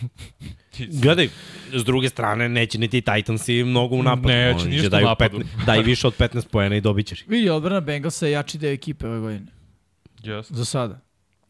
Gledaj, 1.02 1.28
s 1.72 1.84
druge 1.84 2.08
strane, 2.08 2.48
neće 2.48 2.78
ni 2.78 2.88
ti 2.88 3.00
Titansi 3.00 3.64
mnogo 3.64 3.96
u 3.96 4.02
napadu. 4.02 4.28
Neće 4.28 4.68
ništa 4.68 4.86
u 4.86 4.90
daju 4.90 5.06
napadu. 5.06 5.38
15, 5.38 5.44
daj 5.66 5.82
više 5.82 6.06
od 6.06 6.16
15 6.18 6.48
pojena 6.48 6.76
i 6.76 6.80
dobit 6.80 7.06
ćeš. 7.06 7.24
Vidi, 7.26 7.50
odbrana 7.50 7.80
Bengalsa 7.80 8.26
je 8.26 8.32
jači 8.32 8.58
deo 8.58 8.72
ekipe 8.72 9.06
ove 9.08 9.20
godine, 9.20 9.46
Yes. 10.22 10.52
za 10.52 10.64
sada. 10.64 11.00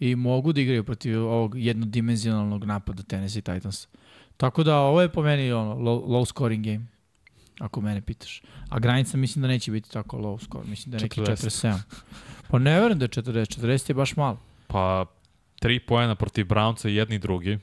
I 0.01 0.15
mogu 0.17 0.53
da 0.53 0.61
igraju 0.61 0.85
protiv 0.85 1.27
ovog 1.27 1.55
jednodimenzionalnog 1.59 2.65
napada 2.65 3.03
Tennessee 3.03 3.43
Titansa. 3.43 3.89
Tako 4.37 4.63
da 4.63 4.77
ovo 4.79 5.03
je 5.03 5.09
po 5.09 5.23
meni 5.23 5.53
ono, 5.53 5.75
low, 5.75 6.07
low 6.07 6.25
scoring 6.29 6.65
game, 6.67 6.87
ako 7.59 7.81
mene 7.81 8.01
pitaš. 8.01 8.43
A 8.69 8.79
granica 8.79 9.17
mislim 9.17 9.43
da 9.43 9.49
neće 9.49 9.71
biti 9.73 9.91
tako 9.91 10.19
low 10.19 10.45
score, 10.45 10.69
mislim 10.69 10.91
da 10.91 10.97
je 10.97 11.03
neki 11.03 11.21
40. 11.21 11.33
47. 11.33 11.79
Pa 12.51 12.59
ne 12.59 12.75
verujem 12.81 12.99
da 12.99 13.05
je 13.05 13.09
40, 13.09 13.61
40 13.61 13.91
je 13.91 13.95
baš 13.95 14.17
malo. 14.17 14.39
Pa, 14.67 15.07
tri 15.61 15.81
poena 15.81 16.15
protiv 16.15 16.47
Brownsa 16.47 16.89
i 16.89 16.95
jedni 16.95 17.17
i 17.17 17.19
drugi. 17.19 17.59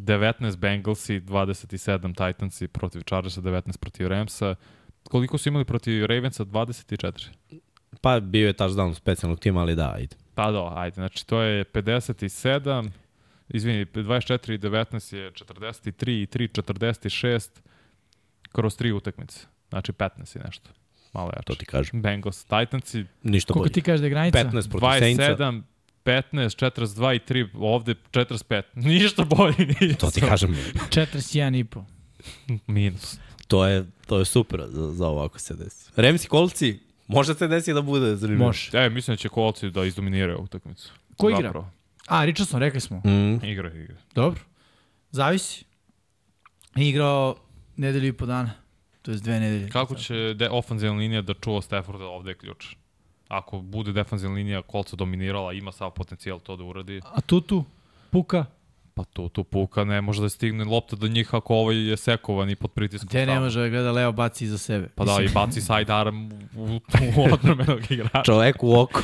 19 0.00 0.56
Bengalsi, 0.56 1.20
27 1.20 2.14
Titansi 2.14 2.68
protiv 2.68 3.02
Chargersa, 3.02 3.40
19 3.40 3.78
protiv 3.78 4.06
Ramsa. 4.08 4.54
Koliko 5.02 5.38
su 5.38 5.48
imali 5.48 5.64
protiv 5.64 6.06
Ravensa? 6.06 6.44
24. 6.44 7.28
Pa 8.00 8.20
bio 8.20 8.46
je 8.46 8.52
touchdown 8.52 8.94
specijalnog 8.94 9.40
tima, 9.40 9.60
ali 9.60 9.74
da, 9.76 9.92
ajde. 9.96 10.16
Pa 10.34 10.50
da, 10.50 10.72
ajde, 10.76 10.94
znači 10.94 11.26
to 11.26 11.40
je 11.40 11.64
57, 11.64 12.90
izvini, 13.48 13.84
24 13.86 14.54
i 14.54 14.58
19 14.58 15.16
je 15.16 15.32
43 15.32 16.22
i 16.22 16.26
3, 16.26 16.62
46 16.62 17.48
kroz 18.52 18.76
tri 18.76 18.92
utakmice. 18.92 19.46
Znači 19.68 19.92
15 19.92 20.36
i 20.36 20.40
nešto. 20.44 20.70
Malo 21.12 21.30
jače. 21.36 21.46
To 21.46 21.54
ti 21.54 21.66
kažem. 21.66 22.02
Bengals, 22.02 22.44
Titansi, 22.44 23.04
Ništa 23.22 23.52
Koliko 23.52 23.64
bolje. 23.64 23.72
ti 23.72 23.82
kažeš 23.82 24.00
da 24.00 24.06
je 24.06 24.10
granica? 24.10 24.38
15 24.38 24.70
protiv 24.70 24.98
Saintsa. 24.98 25.52
27, 26.04 26.22
15, 26.32 26.56
42 26.56 27.14
i 27.14 27.18
3, 27.18 27.48
ovde 27.54 27.94
45. 28.12 28.62
Ništa 28.74 29.24
bolje 29.24 29.54
nije. 29.80 29.94
To 29.94 30.10
ti 30.10 30.20
kažem. 30.20 30.56
41 30.90 31.60
i 31.60 31.64
po. 31.64 31.84
Minus. 32.66 33.18
To 33.48 33.66
je, 33.66 33.86
to 34.06 34.18
je 34.18 34.24
super 34.24 34.62
za, 34.68 34.92
za 34.92 35.06
ovako 35.06 35.38
se 35.38 35.54
desi. 35.54 35.90
Remsi 35.96 36.28
kolci, 36.28 36.78
može 37.08 37.34
se 37.34 37.48
desi 37.48 37.72
da 37.72 37.82
bude 37.82 38.16
zanimljivo. 38.16 38.46
Može. 38.46 38.70
E, 38.74 38.90
mislim 38.90 39.12
da 39.12 39.16
će 39.16 39.28
kolci 39.28 39.70
da 39.70 39.84
izdominiraju 39.84 40.36
ovu 40.36 40.44
utakmicu. 40.44 40.92
Ko 41.16 41.30
igra? 41.30 41.42
Zapravo. 41.42 41.70
A, 42.06 42.24
Richardson, 42.24 42.60
rekli 42.60 42.80
smo. 42.80 42.96
Mm, 43.04 43.44
Igra, 43.44 43.74
igra. 43.74 43.96
Dobro. 44.14 44.40
Zavisi. 45.10 45.64
I 46.76 46.88
igrao 46.88 47.36
nedelju 47.76 48.06
i 48.08 48.12
po 48.12 48.26
dana. 48.26 48.50
To 49.02 49.10
je 49.10 49.16
dve 49.16 49.40
nedelje. 49.40 49.68
Kako 49.68 49.94
će 49.94 50.14
de, 50.14 50.48
ofanzivna 50.50 50.98
linija 50.98 51.22
da 51.22 51.34
čuva 51.34 51.62
Stafforda, 51.62 52.04
ovde 52.04 52.30
je 52.30 52.34
ključ. 52.34 52.66
Ako 53.30 53.60
bude 53.60 53.92
defanzivna 53.92 54.34
linija 54.34 54.62
kolca 54.62 54.96
dominirala, 54.96 55.52
ima 55.52 55.72
sav 55.72 55.90
potencijal 55.90 56.40
to 56.40 56.56
da 56.56 56.64
uradi. 56.64 57.00
A 57.04 57.20
Tutu? 57.20 57.64
Puka? 58.10 58.44
Pa 58.94 59.04
tu, 59.04 59.28
tu 59.28 59.44
puka 59.44 59.84
ne 59.84 60.00
može 60.00 60.22
da 60.22 60.28
stigne 60.28 60.64
lopta 60.64 60.96
do 60.96 61.08
njih 61.08 61.34
ako 61.34 61.54
ovaj 61.54 61.76
je 61.76 61.96
sekovan 61.96 62.50
i 62.50 62.56
pod 62.56 62.70
pritiskom. 62.70 63.08
Gde 63.08 63.26
ne 63.26 63.40
može 63.40 63.60
da 63.60 63.68
gleda 63.68 63.92
Leo 63.92 64.12
baci 64.12 64.44
iza 64.44 64.58
sebe? 64.58 64.88
Pa 64.94 65.04
da, 65.04 65.18
i 65.22 65.28
baci 65.28 65.60
side 65.60 65.92
arm 65.92 66.32
u, 66.56 66.64
u, 66.64 66.70
u 66.70 66.78
igrača. 67.90 68.22
Čovek 68.24 68.62
u 68.62 68.80
oko. 68.80 69.02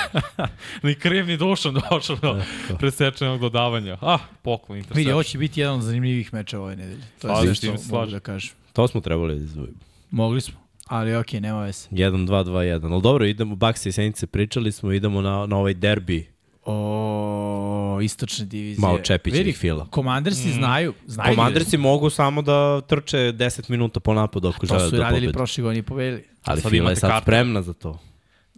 ni 0.82 0.94
kriv 0.94 1.26
ni 1.26 1.36
dušan 1.36 1.74
došao 1.90 2.16
do 2.16 2.42
presečenog 2.78 3.40
dodavanja. 3.40 3.98
Ah, 4.00 4.18
poklon, 4.42 4.76
Vidi, 4.76 4.88
intercept. 4.88 5.12
ovo 5.12 5.22
će 5.22 5.38
biti 5.38 5.60
jedan 5.60 5.74
od 5.74 5.82
zanimljivih 5.82 6.34
mečeva 6.34 6.64
ove 6.64 6.76
nedelje. 6.76 7.02
To 7.20 7.28
je 7.28 7.54
sve 7.54 7.76
što 7.76 7.96
mogu 7.96 8.10
da 8.10 8.20
kažem. 8.20 8.54
To 8.72 8.88
smo 8.88 9.00
trebali 9.00 9.38
da 9.38 9.44
izdvojimo. 9.44 9.78
Mogli 10.10 10.40
smo, 10.40 10.59
ali 10.90 11.14
okej, 11.14 11.40
nema 11.40 11.62
veze. 11.62 11.88
1-2-2-1. 11.90 12.92
Ali 12.92 13.02
dobro, 13.02 13.26
idemo, 13.26 13.56
Baksa 13.56 13.88
i 13.88 13.92
Senice 13.92 14.26
pričali 14.26 14.72
smo, 14.72 14.92
idemo 14.92 15.20
na, 15.20 15.46
na 15.46 15.56
ovaj 15.56 15.74
derbi. 15.74 16.26
O, 16.64 17.98
istočne 18.02 18.44
divizije. 18.46 18.80
Malo 18.80 18.98
Čepićevih 18.98 19.58
fila. 19.58 19.86
Komandersi 19.90 20.48
mm. 20.48 20.52
znaju. 20.52 20.94
znaju 21.06 21.36
Komandersi 21.36 21.76
mogu 21.76 22.10
samo 22.10 22.42
da 22.42 22.80
trče 22.80 23.16
10 23.16 23.70
minuta 23.70 24.00
po 24.00 24.14
napadu 24.14 24.48
ako 24.48 24.66
To 24.66 24.78
žele 24.78 24.90
su 24.90 24.96
da 24.96 25.02
radili 25.02 25.20
pobedu. 25.26 25.36
prošle 25.36 25.62
godine 25.62 25.78
i 25.78 25.82
pobedili. 25.82 26.24
Ali 26.44 26.60
Sad 26.60 26.70
Fila 26.70 26.90
je 26.90 26.96
sad 26.96 27.10
Cartera. 27.10 27.22
spremna 27.22 27.62
za 27.62 27.72
to. 27.72 27.98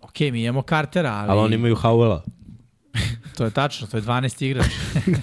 Ok, 0.02 0.20
mi 0.20 0.42
imamo 0.42 0.62
Cartera, 0.62 1.12
ali, 1.12 1.30
Ali 1.30 1.40
oni 1.40 1.54
imaju 1.54 1.76
Howella. 1.76 2.20
to 3.36 3.44
je 3.44 3.50
tačno, 3.50 3.86
to 3.86 3.96
je 3.96 4.02
12 4.02 4.44
igrač. 4.44 4.66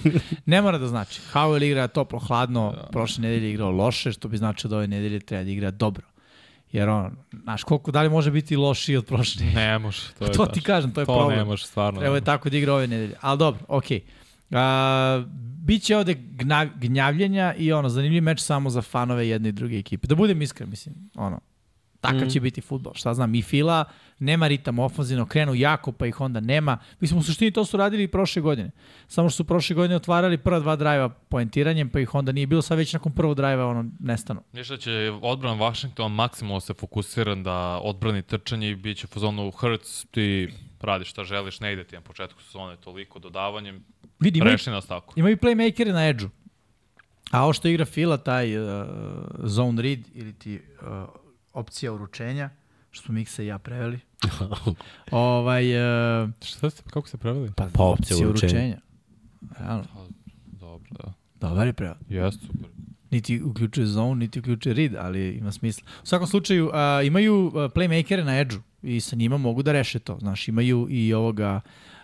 ne 0.46 0.62
mora 0.62 0.78
da 0.78 0.88
znači. 0.88 1.20
Howell 1.32 1.64
igra 1.64 1.88
toplo, 1.88 2.18
hladno, 2.18 2.74
prošle 2.92 3.22
nedelje 3.22 3.46
je 3.46 3.50
igrao 3.50 3.70
loše, 3.70 4.12
što 4.12 4.28
bi 4.28 4.36
značilo 4.36 4.68
da 4.70 4.76
ove 4.76 4.86
nedelje 4.86 5.20
treba 5.20 5.44
da 5.44 5.50
igra 5.50 5.70
dobro. 5.70 6.06
Jer 6.72 6.88
on, 6.88 7.16
znaš, 7.42 7.64
koliko 7.64 7.90
da 7.90 8.02
li 8.02 8.08
može 8.08 8.30
biti 8.30 8.56
lošiji 8.56 8.96
od 8.96 9.06
prošle? 9.06 9.46
Ne 9.46 9.78
može. 9.78 10.00
To, 10.18 10.24
je 10.26 10.32
To 10.32 10.38
tačno. 10.46 10.54
ti 10.54 10.60
kažem, 10.60 10.92
to 10.92 11.00
je 11.00 11.06
to 11.06 11.16
problem. 11.16 11.38
ne 11.38 11.44
može, 11.44 11.66
stvarno. 11.66 12.00
Treba 12.00 12.14
je 12.14 12.20
tako 12.20 12.50
da 12.50 12.56
igra 12.56 12.74
ove 12.74 12.86
nedelje. 12.86 13.14
Ali 13.20 13.38
dobro, 13.38 13.60
okej. 13.68 14.00
Okay. 14.50 15.24
biće 15.64 15.96
ovde 15.96 16.14
gnjavljenja 16.76 17.54
i 17.54 17.72
ono, 17.72 17.88
zanimljiv 17.88 18.22
meč 18.22 18.40
samo 18.40 18.70
za 18.70 18.82
fanove 18.82 19.28
jedne 19.28 19.48
i 19.48 19.52
druge 19.52 19.78
ekipe. 19.78 20.06
Da 20.06 20.14
budem 20.14 20.42
iskren, 20.42 20.70
mislim, 20.70 20.94
ono, 21.14 21.40
takav 22.00 22.26
Mm. 22.26 22.30
će 22.30 22.40
biti 22.40 22.60
futbol. 22.60 22.92
Šta 22.94 23.14
znam, 23.14 23.34
i 23.34 23.42
Fila 23.42 23.84
nema 24.18 24.48
ritam 24.48 24.78
ofenzivno, 24.78 25.26
krenu 25.26 25.54
jako, 25.54 25.92
pa 25.92 26.06
ih 26.06 26.20
onda 26.20 26.40
nema. 26.40 26.78
Mislim, 27.00 27.20
u 27.20 27.22
suštini 27.22 27.50
to 27.50 27.64
su 27.64 27.76
radili 27.76 28.02
i 28.02 28.08
prošle 28.08 28.42
godine. 28.42 28.70
Samo 29.08 29.28
što 29.28 29.36
su 29.36 29.44
prošle 29.44 29.74
godine 29.74 29.96
otvarali 29.96 30.38
prva 30.38 30.60
dva 30.60 30.76
drajva 30.76 31.08
poentiranjem, 31.08 31.88
pa 31.90 32.00
ih 32.00 32.14
onda 32.14 32.32
nije 32.32 32.46
bilo, 32.46 32.62
sad 32.62 32.78
već 32.78 32.92
nakon 32.92 33.12
prvog 33.12 33.34
drajva 33.36 33.66
ono, 33.66 33.90
nestanu. 34.00 34.42
Niš 34.52 34.68
da 34.68 34.76
će 34.76 34.90
odbran 35.22 35.58
Washington 35.58 36.12
maksimalno 36.12 36.60
se 36.60 36.74
fokusiran 36.74 37.42
da 37.42 37.80
odbrani 37.82 38.22
trčanje 38.22 38.70
i 38.70 38.74
bit 38.76 38.98
će 38.98 39.06
u 39.06 39.12
fazonu 39.12 39.50
Hurts, 39.50 40.04
ti 40.10 40.48
radiš 40.80 41.10
šta 41.10 41.24
želiš, 41.24 41.60
ne 41.60 41.72
ide 41.72 41.84
ti 41.84 41.94
na 41.94 42.00
početku 42.00 42.42
sezone 42.42 42.76
toliko 42.76 43.18
dodavanjem, 43.18 43.84
Vidi, 44.20 44.38
imaju, 44.38 44.52
reši 44.52 44.70
nas 44.70 44.86
tako. 44.86 45.14
imaju 45.16 45.36
playmakere 45.36 45.92
na 45.92 46.08
edge-u. 46.08 46.28
A 47.30 47.42
ovo 47.44 47.52
što 47.52 47.68
igra 47.68 47.84
Fila, 47.84 48.16
taj 48.16 48.58
uh, 48.58 48.86
zone 49.38 49.82
read 49.82 50.00
ili 50.14 50.32
ti 50.32 50.60
uh, 50.82 50.88
opcija 51.52 51.92
uručenja, 51.92 52.50
što 52.90 53.04
smo 53.04 53.14
Miksa 53.14 53.42
i 53.42 53.46
ja 53.46 53.58
preveli. 53.58 54.00
ovaj, 55.10 55.64
uh, 56.22 56.30
Šta 56.42 56.70
ste, 56.70 56.82
kako 56.90 57.08
ste 57.08 57.16
preveli? 57.16 57.50
pa, 57.56 57.68
Pa, 57.72 57.82
opcija 57.82 58.28
uručenja. 58.28 58.78
Realno, 59.58 59.84
Dobro, 60.46 60.88
da. 60.90 61.12
dobar 61.48 61.66
je 61.66 61.72
prevod. 61.72 61.96
Jeste, 62.08 62.46
super. 62.46 62.70
Niti 63.10 63.42
uključuje 63.42 63.86
zone, 63.86 64.14
niti 64.14 64.38
uključuje 64.38 64.74
read, 64.74 64.94
ali 64.98 65.30
ima 65.30 65.52
smisla. 65.52 65.88
U 66.02 66.06
svakom 66.06 66.26
slučaju, 66.26 66.66
uh, 66.66 67.06
imaju 67.06 67.46
uh, 67.46 67.52
playmakere 67.54 68.24
na 68.24 68.38
edge-u 68.38 68.60
i 68.82 69.00
sa 69.00 69.16
njima 69.16 69.36
mogu 69.36 69.62
da 69.62 69.72
reše 69.72 69.98
to. 69.98 70.18
Znaš, 70.20 70.48
imaju 70.48 70.86
i 70.90 71.14
ovoga 71.14 71.60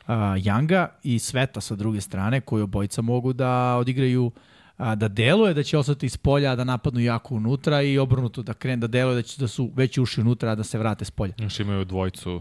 uh, 0.06 0.14
Younga 0.14 0.86
i 1.02 1.18
Sveta 1.18 1.60
sa 1.60 1.76
druge 1.76 2.00
strane, 2.00 2.40
koji 2.40 2.62
obojica 2.62 3.02
mogu 3.02 3.32
da 3.32 3.76
odigraju 3.76 4.30
a, 4.76 4.94
da 4.94 5.08
deluje 5.08 5.54
da 5.54 5.62
će 5.62 5.78
ostati 5.78 6.06
iz 6.06 6.16
polja, 6.16 6.56
da 6.56 6.64
napadnu 6.64 7.00
jako 7.00 7.34
unutra 7.34 7.82
i 7.82 7.98
obrnuto 7.98 8.42
da 8.42 8.54
krene 8.54 8.76
da 8.76 8.86
deluje 8.86 9.14
da 9.14 9.22
će 9.22 9.40
da 9.40 9.48
su 9.48 9.70
već 9.74 9.98
ušli 9.98 10.20
unutra, 10.20 10.54
da 10.54 10.64
se 10.64 10.78
vrate 10.78 11.04
s 11.04 11.10
polja. 11.10 11.34
Još 11.38 11.60
imaju 11.60 11.84
dvojicu 11.84 12.40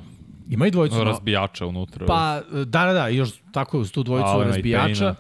Ima 0.50 0.68
i 0.68 0.72
dvojicu. 0.72 0.98
no- 0.98 1.04
razbijača 1.04 1.66
unutra. 1.66 2.06
Pa, 2.06 2.42
da, 2.52 2.86
da, 2.86 2.94
da, 2.94 3.08
još 3.08 3.30
tako 3.52 3.80
uz 3.80 3.92
tu 3.92 4.04
dvojicu 4.04 4.28
Alena 4.28 4.50
i 4.50 4.54
razbijača. 4.54 5.06
Payne-a. 5.06 5.16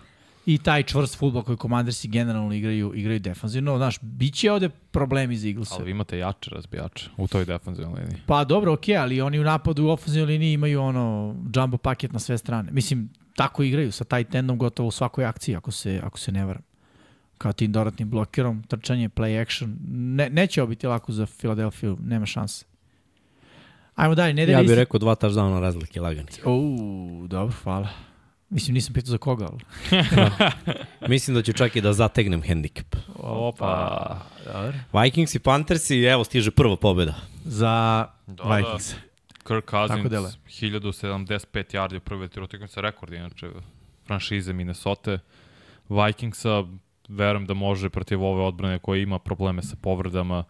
I 0.45 0.57
taj 0.57 0.83
čvrst 0.83 1.17
futbol 1.17 1.43
koji 1.43 1.57
komandersi 1.57 2.07
generalno 2.07 2.53
igraju, 2.53 2.91
igraju 2.95 3.19
defanzivno. 3.19 3.77
Znaš, 3.77 3.99
bit 4.01 4.33
će 4.33 4.51
ovde 4.51 4.69
problemi 4.69 5.37
za 5.37 5.47
Eaglesa. 5.47 5.75
Ali 5.75 5.85
vi 5.85 5.91
imate 5.91 6.17
jače 6.17 6.49
razbijače 6.49 7.09
u 7.17 7.27
toj 7.27 7.45
defensivnoj 7.45 8.01
liniji. 8.01 8.21
Pa 8.25 8.43
dobro, 8.43 8.73
okej, 8.73 8.97
ali 8.97 9.21
oni 9.21 9.39
u 9.39 9.43
napadu 9.43 9.83
u 9.83 9.89
ofenzivnoj 9.89 10.27
liniji 10.27 10.53
imaju 10.53 10.81
ono 10.81 11.35
jumbo 11.55 11.77
paket 11.77 12.13
na 12.13 12.19
sve 12.19 12.37
strane. 12.37 12.71
Mislim, 12.71 13.09
tako 13.35 13.63
igraju 13.63 13.91
sa 13.91 14.03
taj 14.03 14.23
tendom 14.23 14.57
gotovo 14.57 14.87
u 14.87 14.91
svakoj 14.91 15.25
akciji, 15.25 15.55
ako 15.55 15.71
se, 15.71 16.01
ako 16.03 16.19
se 16.19 16.31
ne 16.31 16.45
varam. 16.45 16.61
Kao 17.45 17.53
tim 17.53 17.71
dodatnim 17.71 18.09
blokerom, 18.09 18.63
trčanje, 18.63 19.09
play 19.09 19.41
action. 19.41 19.77
Ne, 19.87 20.29
neće 20.29 20.61
ovo 20.61 20.69
biti 20.69 20.87
lako 20.87 21.11
za 21.11 21.25
Filadelfiju, 21.25 21.97
nema 22.01 22.25
šanse. 22.25 22.65
Ajmo 23.95 24.15
dalje, 24.15 24.33
nedelja 24.33 24.57
Ja 24.57 24.61
bih 24.61 24.69
isti- 24.69 24.75
rekao 24.75 24.99
dva 24.99 25.15
touchdowna 25.15 25.59
razlike 25.59 26.01
lagani. 26.01 26.27
Uuu, 26.45 27.27
dobro, 27.27 27.55
hvala. 27.63 27.89
Mislim, 28.49 28.73
nisam 28.73 28.93
pitao 28.93 29.09
za 29.09 29.17
koga, 29.17 29.47
ali... 29.51 29.59
Mislim 31.13 31.35
da 31.35 31.41
ću 31.41 31.53
čak 31.53 31.75
i 31.75 31.81
da 31.81 31.93
zategnem 31.93 32.41
hendikep. 32.41 32.95
Opa. 33.15 34.19
Dobro. 34.45 34.73
Vikings 35.01 35.35
i 35.35 35.39
Panthersi, 35.39 35.97
evo 36.03 36.23
stiže 36.23 36.51
prva 36.51 36.75
pobjeda. 36.77 37.15
Za 37.43 38.07
Da, 38.27 38.43
da. 38.43 38.55
Vikings. 38.55 38.93
Kirk 39.47 39.65
Tako 39.65 39.87
Cousins, 39.87 40.09
deluje. 40.09 40.31
1075 40.47 41.75
yardi 41.75 41.97
u 41.97 41.99
prvoj 41.99 42.29
utakmici, 42.43 42.81
rekord 42.81 43.13
je 43.13 43.19
inače 43.19 43.49
franšize 44.07 44.53
Minnesota. 44.53 45.19
Vikingsa, 45.89 46.63
verujem 47.07 47.45
da 47.45 47.53
može 47.53 47.89
protiv 47.89 48.23
ove 48.23 48.43
odbrane 48.43 48.79
koja 48.79 49.01
ima 49.01 49.19
probleme 49.19 49.61
sa 49.63 49.75
povredama, 49.75 50.43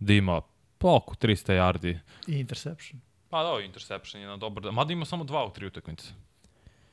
da 0.00 0.12
ima 0.12 0.40
po 0.78 0.88
oko 0.88 1.14
300 1.16 1.52
yardi. 1.52 1.98
I 2.26 2.32
interception. 2.34 3.00
Pa 3.30 3.42
da, 3.42 3.64
interception 3.64 4.22
je 4.22 4.28
na 4.28 4.36
dobar 4.36 4.62
dan. 4.62 4.74
Mada 4.74 4.92
ima 4.92 5.04
samo 5.04 5.24
dva 5.24 5.46
u 5.46 5.50
tri 5.50 5.66
utakmice. 5.66 6.08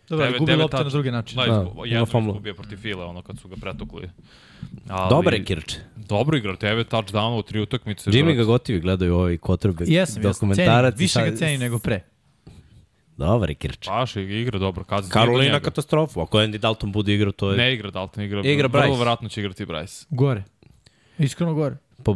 Dobro, 0.09 0.25
Devet- 0.25 0.39
gubi 0.39 0.55
lopte 0.55 0.77
na 0.77 0.83
drugi 0.83 1.11
način. 1.11 1.37
Da, 1.37 1.45
Da, 1.89 2.05
fumble. 2.05 2.29
izgubio 2.29 2.53
protiv 2.53 2.77
File, 2.77 3.05
ono 3.05 3.21
kad 3.21 3.39
su 3.39 3.47
ga 3.47 3.55
pretukli. 3.55 4.09
Ali, 4.89 5.09
Dobar 5.09 5.33
je 5.33 5.43
Kirče. 5.43 5.75
Dobro 5.97 6.37
igra, 6.37 6.53
9 6.53 6.83
touchdownova 6.85 7.39
u 7.39 7.43
tri 7.43 7.61
utakmice. 7.61 8.11
Jimmy 8.11 8.35
ga 8.35 8.43
gotivi 8.43 8.79
gledaju 8.79 9.15
ovaj 9.15 9.37
kotrbe 9.37 9.83
Jesam, 9.83 9.93
jesam. 9.93 10.23
dokumentarac. 10.23 10.93
Cenim, 10.93 10.99
više 10.99 11.31
ga 11.31 11.37
cenim 11.37 11.59
nego 11.59 11.79
pre. 11.79 12.01
Dobar 13.19 13.49
je 13.49 13.55
Kirče. 13.55 13.89
Baš 13.89 14.15
igra 14.15 14.59
dobro. 14.59 14.83
Cousins 14.89 15.13
Karolina 15.13 15.59
katastrofu. 15.59 16.21
Ako 16.21 16.37
Andy 16.37 16.57
Dalton 16.57 16.91
bude 16.91 17.13
igrao, 17.13 17.31
to 17.31 17.51
je... 17.51 17.57
Ne 17.57 17.73
igra 17.73 17.91
Dalton, 17.91 18.23
igra, 18.23 18.41
Igra 18.45 18.67
vrlo 18.67 18.83
Bryce. 18.83 18.99
verovatno 18.99 19.29
će 19.29 19.41
igrati 19.41 19.65
Bryce. 19.65 20.05
Gore. 20.09 20.43
Iskreno 21.17 21.53
gore. 21.53 21.75
Pa, 22.03 22.13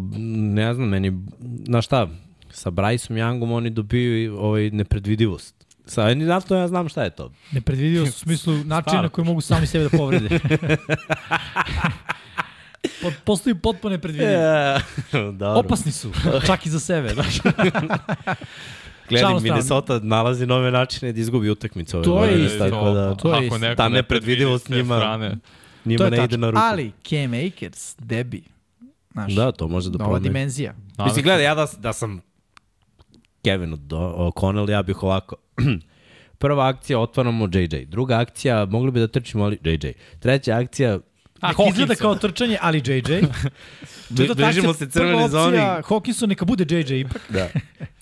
ne 0.53 0.73
znam, 0.73 0.89
meni, 0.89 1.11
znaš 1.65 1.85
šta, 1.85 2.07
sa 2.51 2.71
Bryceom 2.71 3.13
Youngom 3.13 3.53
oni 3.53 3.69
dobiju 3.69 4.37
ovaj 4.39 4.69
nepredvidivost. 4.69 5.55
Sa 5.85 6.03
Andy 6.03 6.25
Dalton 6.25 6.57
ja 6.57 6.67
znam 6.67 6.89
šta 6.89 7.03
je 7.03 7.09
to. 7.09 7.31
Nepredvidivo 7.51 8.03
u 8.03 8.07
smislu 8.07 8.53
načina 8.65 9.01
na 9.01 9.09
koji 9.09 9.25
mogu 9.25 9.41
sami 9.41 9.67
sebe 9.67 9.83
da 9.83 9.97
povrede. 9.97 10.39
Po, 13.01 13.11
postoji 13.23 13.55
potpuno 13.55 13.91
nepredvidivo. 13.91 14.31
Dobro. 15.39 15.59
Opasni 15.59 15.91
su, 15.91 16.11
čak 16.45 16.65
i 16.65 16.69
za 16.69 16.79
sebe. 16.79 17.09
Znaš. 17.09 17.35
Stranu. 19.07 19.39
Minnesota 19.39 19.99
nalazi 19.99 20.45
nove 20.45 20.71
načine 20.71 21.11
da 21.11 21.19
izgubi 21.19 21.49
utakmicu 21.49 21.97
ove 21.97 22.03
To 22.03 22.23
je 22.23 22.29
godine, 22.29 22.45
isto. 22.45 22.59
tako 22.59 22.89
da 22.89 23.15
to 23.15 23.35
je 23.35 23.47
isto. 23.47 23.75
Ta 23.77 23.89
ne 23.89 23.95
nepredvidivost 23.95 24.69
njima- 24.69 24.97
strane, 24.97 25.37
njima 25.85 26.09
ne 26.09 26.23
ide 26.23 26.37
na 26.37 26.49
ruku. 26.49 26.61
Ali 26.63 26.91
Cam 27.03 27.31
Akers, 27.47 27.95
Debi. 27.99 28.43
Znaš, 29.11 29.33
Da, 29.33 29.51
to 29.51 29.67
može 29.67 29.89
da 29.89 29.97
nova 29.97 30.05
promeni. 30.05 30.23
dimenzija. 30.23 30.73
Mislim, 30.99 31.23
gledaj, 31.23 31.43
ja 31.43 31.55
da, 31.55 31.67
da 31.77 31.93
sam 31.93 32.21
Kevin 33.43 33.73
od 33.73 33.79
O'Connell, 33.89 34.69
ja 34.69 34.83
bih 34.83 35.03
ovako... 35.03 35.35
Prva 36.37 36.67
akcija, 36.67 36.99
otvaramo 36.99 37.45
JJ. 37.47 37.85
Druga 37.85 38.19
akcija, 38.19 38.65
mogli 38.65 38.91
bi 38.91 38.99
da 38.99 39.07
trčimo, 39.07 39.43
ali 39.43 39.57
JJ. 39.63 39.87
Treća 40.19 40.55
akcija, 40.55 40.99
A, 41.41 41.47
Nek 41.47 41.57
izgleda 41.69 41.93
Hawkinson. 41.93 42.01
kao 42.01 42.15
trčanje, 42.15 42.57
ali 42.61 42.77
JJ. 42.77 42.99
Akcija, 44.43 44.73
se 44.73 44.89
crvene 44.89 45.13
prva 45.13 45.27
zoni. 45.29 45.57
Hawkinson 45.57 46.29
neka 46.29 46.45
bude 46.45 46.77
JJ 46.77 46.99
ipak. 46.99 47.21
Da. 47.29 47.49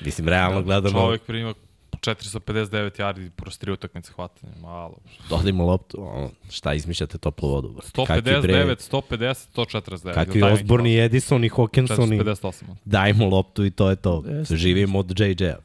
Mislim, 0.00 0.28
realno 0.28 0.62
gledamo, 0.62 1.00
Čovek 1.00 1.22
prima 1.22 1.54
459 2.00 3.00
yardi 3.00 3.30
kroz 3.36 3.58
tri 3.58 3.72
utakmice 3.72 4.12
hvatanja. 4.12 4.52
Malo. 4.62 4.96
dodajmo 5.28 5.64
loptu, 5.66 5.96
ono, 6.00 6.30
šta 6.50 6.74
izmišljate 6.74 7.18
toplu 7.18 7.48
vodu. 7.48 7.68
bre. 7.68 8.06
Kakvi 8.06 8.22
bre- 8.22 8.76
159, 8.76 8.90
150, 8.92 9.48
149. 9.54 10.14
Kakvi 10.14 10.42
Osborni. 10.42 10.98
Edison 10.98 11.44
i 11.44 11.48
Hawkinson 11.48 12.12
i 12.14 12.18
458. 12.18 12.64
dajmo 12.84 13.26
loptu 13.28 13.64
i 13.64 13.70
to 13.70 13.90
je 13.90 13.96
to. 13.96 14.24
Jeste. 14.26 14.56
Živimo 14.56 14.98
od 14.98 15.20
JJ-a. 15.20 15.56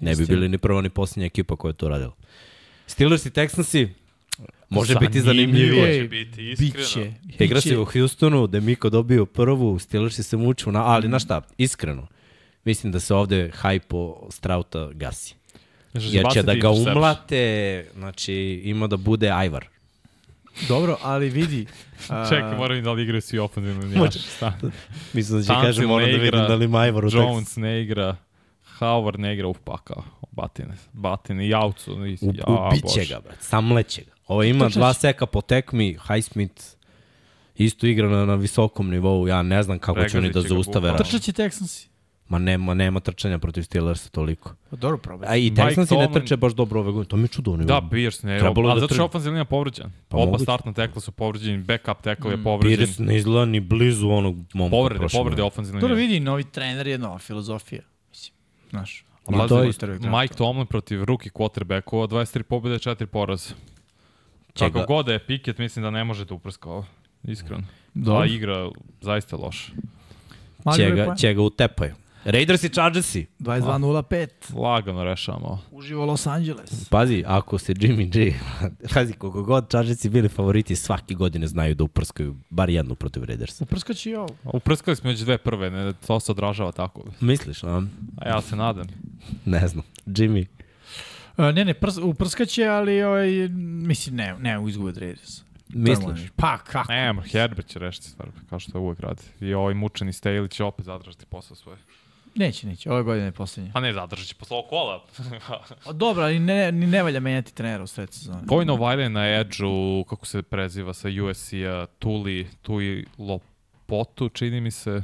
Ne 0.00 0.16
bi 0.16 0.26
bili 0.26 0.48
ni 0.48 0.58
prva 0.58 0.80
ni 0.80 0.90
posljednja 0.90 1.26
ekipa 1.26 1.56
koja 1.56 1.70
je 1.70 1.74
to 1.74 1.88
radila. 1.88 2.12
Steelers 2.86 3.26
i 3.26 3.30
Texansi 3.30 3.88
može 4.68 4.94
biti 4.98 5.20
Zanimljivo 5.20 5.68
zanimljivije. 5.68 6.02
Će 6.02 6.08
biti, 6.08 6.50
iskreno. 6.50 6.74
Biće. 7.24 7.44
Igra 7.44 7.60
se 7.60 7.78
u 7.78 7.84
Houstonu, 7.84 8.46
da 8.46 8.56
je 8.56 8.60
Miko 8.60 8.90
dobio 8.90 9.26
prvu, 9.26 9.78
Steelersi 9.78 10.22
se 10.22 10.36
muču, 10.36 10.72
na, 10.72 10.84
ali 10.84 11.08
znaš 11.08 11.24
šta, 11.24 11.40
iskreno, 11.58 12.06
mislim 12.66 12.92
da 12.92 13.00
se 13.00 13.14
ovde 13.14 13.50
hajpo 13.54 14.26
Strauta 14.30 14.90
gasi. 14.92 15.34
jer 15.94 16.26
će 16.32 16.42
da 16.42 16.54
ga 16.54 16.70
umlate, 16.70 17.86
znači 17.94 18.34
ima 18.64 18.86
da 18.86 18.96
bude 18.96 19.30
Ajvar. 19.30 19.66
Dobro, 20.68 20.96
ali 21.02 21.28
vidi. 21.28 21.66
a, 22.08 22.28
Čekaj, 22.28 22.56
moram 22.56 22.78
i 22.78 22.82
da 22.82 22.92
li 22.92 23.02
igraju 23.02 23.20
svi 23.20 23.38
ofenzivni 23.38 23.84
linijaši. 23.84 24.18
Šta? 24.36 24.52
Mislim 25.12 25.38
da 25.38 25.42
će 25.42 25.48
Tansil 25.48 25.68
kažem, 25.68 25.88
moram 25.88 26.06
da 26.06 26.12
vidim 26.12 26.26
igra, 26.26 26.48
da 26.48 26.54
li 26.54 26.64
ima 26.64 26.78
Ajvar 26.78 27.04
u 27.04 27.10
tekstu. 27.10 27.22
Jones 27.22 27.56
ne 27.56 27.82
igra, 27.82 28.16
Howard 28.78 29.18
ne 29.18 29.34
igra, 29.34 29.48
uf 29.48 29.58
pa 29.64 29.78
kao, 29.78 30.04
batine, 30.30 30.76
batine, 30.92 31.48
jaucu. 31.48 31.92
U, 31.92 32.06
ja, 32.06 32.44
ubiće 32.46 33.04
ga, 33.08 33.20
brat, 33.20 33.36
samleće 33.40 34.02
ga. 34.02 34.12
Ovo 34.26 34.42
ima 34.42 34.68
dva 34.68 34.94
seka 34.94 35.26
po 35.26 35.40
tekmi, 35.40 35.98
Highsmith 36.08 36.62
isto 37.56 37.86
igra 37.86 38.08
na, 38.08 38.24
na 38.24 38.34
visokom 38.34 38.90
nivou, 38.90 39.28
ja 39.28 39.42
ne 39.42 39.62
znam 39.62 39.78
kako 39.78 40.08
će 40.08 40.18
oni 40.18 40.30
da 40.30 40.40
zaustave. 40.40 40.64
bukvalno. 40.64 40.98
rat. 40.98 41.06
Trčat 41.06 41.22
će 41.22 41.32
Texansi. 41.32 41.88
Ma 42.28 42.38
nema, 42.38 42.74
nema 42.74 43.00
trčanja 43.00 43.38
protiv 43.38 43.62
Steelersa 43.62 44.10
toliko. 44.10 44.54
Pa 44.70 44.76
dobro, 44.76 44.98
probaj. 44.98 45.28
A 45.28 45.36
i 45.36 45.50
Mike 45.50 45.62
Texansi 45.62 45.98
ne 45.98 46.12
trče 46.12 46.36
baš 46.36 46.52
dobro 46.52 46.80
ove 46.80 46.92
godine. 46.92 47.08
To 47.08 47.16
mi 47.16 47.22
je 47.24 47.28
čudo. 47.28 47.56
Da, 47.56 47.82
Pierce 47.90 48.26
ne 48.26 48.38
Trebalo 48.38 48.70
a 48.70 48.74
da 48.74 48.80
zato 48.80 48.94
što 48.94 49.02
je 49.02 49.06
ofenzivna 49.06 49.32
linija 49.32 49.44
povređen. 49.44 49.92
Pa 50.08 50.16
Oba 50.16 50.26
moguće. 50.26 50.42
startna 50.42 50.72
tekla 50.72 51.00
su 51.00 51.12
povređeni, 51.12 51.62
backup 51.62 52.02
tekla 52.02 52.30
je 52.30 52.42
povređen. 52.42 52.76
Pierce 52.78 53.02
ne 53.02 53.16
izgleda 53.16 53.44
ni 53.44 53.60
blizu 53.60 54.08
onog 54.08 54.36
momka. 54.54 54.70
Povrede, 54.70 54.98
prošle 54.98 55.18
povrede 55.18 55.42
ofenzivne 55.42 55.80
Dobro 55.80 55.94
linije. 55.94 56.08
vidi, 56.08 56.24
novi 56.24 56.44
trener 56.44 56.86
je 56.86 56.98
nova 56.98 57.18
filozofija. 57.18 57.82
Mislim, 58.10 58.34
znaš. 58.70 59.04
Pazi, 59.26 59.48
to 59.48 59.62
je 59.62 59.98
Mike 60.20 60.34
Tomlin 60.34 60.66
protiv 60.66 61.04
rookie 61.04 61.32
quarterbackova, 61.32 62.08
23 62.08 62.42
pobjede, 62.42 62.78
4 62.78 63.06
poraza. 63.06 63.54
Kako 64.58 64.84
god 64.88 65.06
da 65.06 65.12
je 65.12 65.18
Pickett, 65.26 65.58
mislim 65.58 65.82
da 65.82 65.90
ne 65.90 66.04
može 66.04 66.24
da 66.24 66.34
uprska 66.34 66.70
ovo. 66.70 66.86
Iskreno. 67.22 67.62
Dobro. 67.94 68.22
A 68.22 68.26
igra 68.26 68.70
zaista 69.00 69.36
loše. 69.36 69.72
Mali 70.64 70.76
Će 70.76 70.84
broj 70.86 70.96
ga, 70.96 71.04
poena. 71.04 71.16
će 71.16 71.34
ga 71.34 71.42
utepaju. 71.42 71.94
Raiders 72.26 72.64
i 72.64 72.68
Chargersi. 72.68 73.26
22.05. 73.40 74.28
Lagano 74.54 75.04
rešavamo. 75.04 75.62
Uživo 75.70 76.04
Los 76.04 76.26
Angeles. 76.26 76.88
Pazi, 76.88 77.24
ako 77.26 77.58
se 77.58 77.74
Jimmy 77.74 78.10
G, 78.10 78.34
pazi, 78.94 79.12
koliko 79.12 79.42
god 79.42 79.70
Chargersi 79.70 80.08
bili 80.08 80.28
favoriti, 80.28 80.76
svake 80.76 81.14
godine 81.14 81.46
znaju 81.46 81.74
da 81.74 81.84
uprskaju 81.84 82.36
bar 82.50 82.70
jednu 82.70 82.94
protiv 82.94 83.24
Raidersa. 83.24 83.64
Uprskaće 83.64 84.10
i 84.10 84.14
ovo. 84.14 84.28
Uprskali 84.44 84.96
smo 84.96 85.10
već 85.10 85.20
dve 85.20 85.38
prve, 85.38 85.70
ne, 85.70 85.92
to 86.06 86.20
se 86.20 86.32
odražava 86.32 86.72
tako. 86.72 87.04
Misliš, 87.20 87.64
a? 87.64 87.82
A 88.18 88.28
ja 88.28 88.42
se 88.42 88.56
nadam. 88.56 88.86
Ne 89.44 89.68
znam. 89.68 89.84
Jimmy. 90.06 90.46
Uh, 91.36 91.54
ne, 91.54 91.64
ne, 91.64 91.74
prs, 91.74 91.96
uprskaće, 91.96 92.64
ali 92.64 93.02
ovaj, 93.02 93.48
mislim, 93.88 94.16
ne, 94.16 94.34
ne, 94.40 94.58
u 94.58 94.68
izgube 94.68 94.88
od 94.88 94.96
Raiders. 94.96 95.42
Misliš? 95.68 96.20
Pa, 96.36 96.58
kako? 96.58 96.92
Ne, 96.92 97.14
Herbert 97.32 97.68
će 97.68 97.78
rešiti 97.78 98.08
stvar, 98.08 98.28
kao 98.50 98.58
što 98.58 98.80
uvek 98.80 99.00
radi. 99.00 99.22
I 99.40 99.54
ovaj 99.54 99.74
mučeni 99.74 100.12
Staley 100.12 100.50
će 100.50 100.64
opet 100.64 100.84
zadržati 100.84 101.26
posao 101.26 101.56
svoj. 101.56 101.76
Neće, 102.36 102.66
neće. 102.66 102.92
Ove 102.92 103.02
godine 103.02 103.24
je 103.24 103.32
poslednje. 103.32 103.70
Pa 103.72 103.80
ne, 103.80 103.92
zadržat 103.92 104.26
će 104.26 104.34
posle 104.34 104.56
ovog 104.56 104.68
kola. 104.68 105.04
A, 105.86 105.92
dobro, 105.92 106.22
ali 106.22 106.38
ne, 106.38 106.72
ni 106.72 106.86
ne 106.86 107.02
valja 107.02 107.20
menjati 107.20 107.54
trenera 107.54 107.82
u 107.82 107.86
sred 107.86 108.12
sezone. 108.12 108.42
Vojno 108.44 108.76
Vajle 108.76 109.08
na 109.08 109.28
edge-u, 109.30 110.04
kako 110.04 110.26
se 110.26 110.42
preziva 110.42 110.94
sa 110.94 111.08
USC-a, 111.24 111.86
Tuli, 111.98 112.48
Tui 112.62 113.04
Lopotu, 113.18 114.28
čini 114.28 114.60
mi 114.60 114.70
se. 114.70 115.02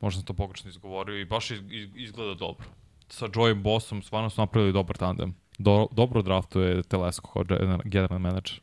Možda 0.00 0.18
sam 0.18 0.26
to 0.26 0.34
pogrešno 0.34 0.68
izgovorio 0.70 1.18
i 1.18 1.24
baš 1.24 1.50
iz- 1.50 1.62
iz- 1.70 1.90
izgleda 1.96 2.34
dobro. 2.34 2.66
Sa 3.08 3.26
Joeyem 3.26 3.54
Bossom 3.56 4.02
stvarno 4.02 4.30
su 4.30 4.40
napravili 4.40 4.72
dobar 4.72 4.96
tandem. 4.96 5.34
Do, 5.58 5.86
dobro 5.92 6.22
draftuje 6.22 6.82
Telesko 6.82 7.32
kao 7.32 7.44
general- 7.44 7.80
general 7.84 8.18
manager. 8.18 8.60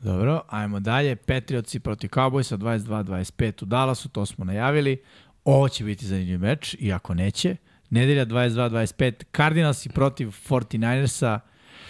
Dobro, 0.00 0.42
ajmo 0.48 0.80
dalje. 0.80 1.16
Patriotsi 1.16 1.80
protiv 1.80 2.08
Cowboysa 2.08 2.56
22-25 2.56 3.62
u 3.62 3.66
Dallasu, 3.66 4.08
to 4.08 4.26
smo 4.26 4.44
najavili. 4.44 5.02
Ovo 5.48 5.68
će 5.68 5.84
biti 5.84 6.06
zanimljiv 6.06 6.40
meč, 6.40 6.76
iako 6.78 7.14
neće. 7.14 7.56
Nedelja 7.90 8.26
22-25, 8.26 9.24
Cardinalsi 9.36 9.88
protiv 9.88 10.28
49ersa. 10.28 11.38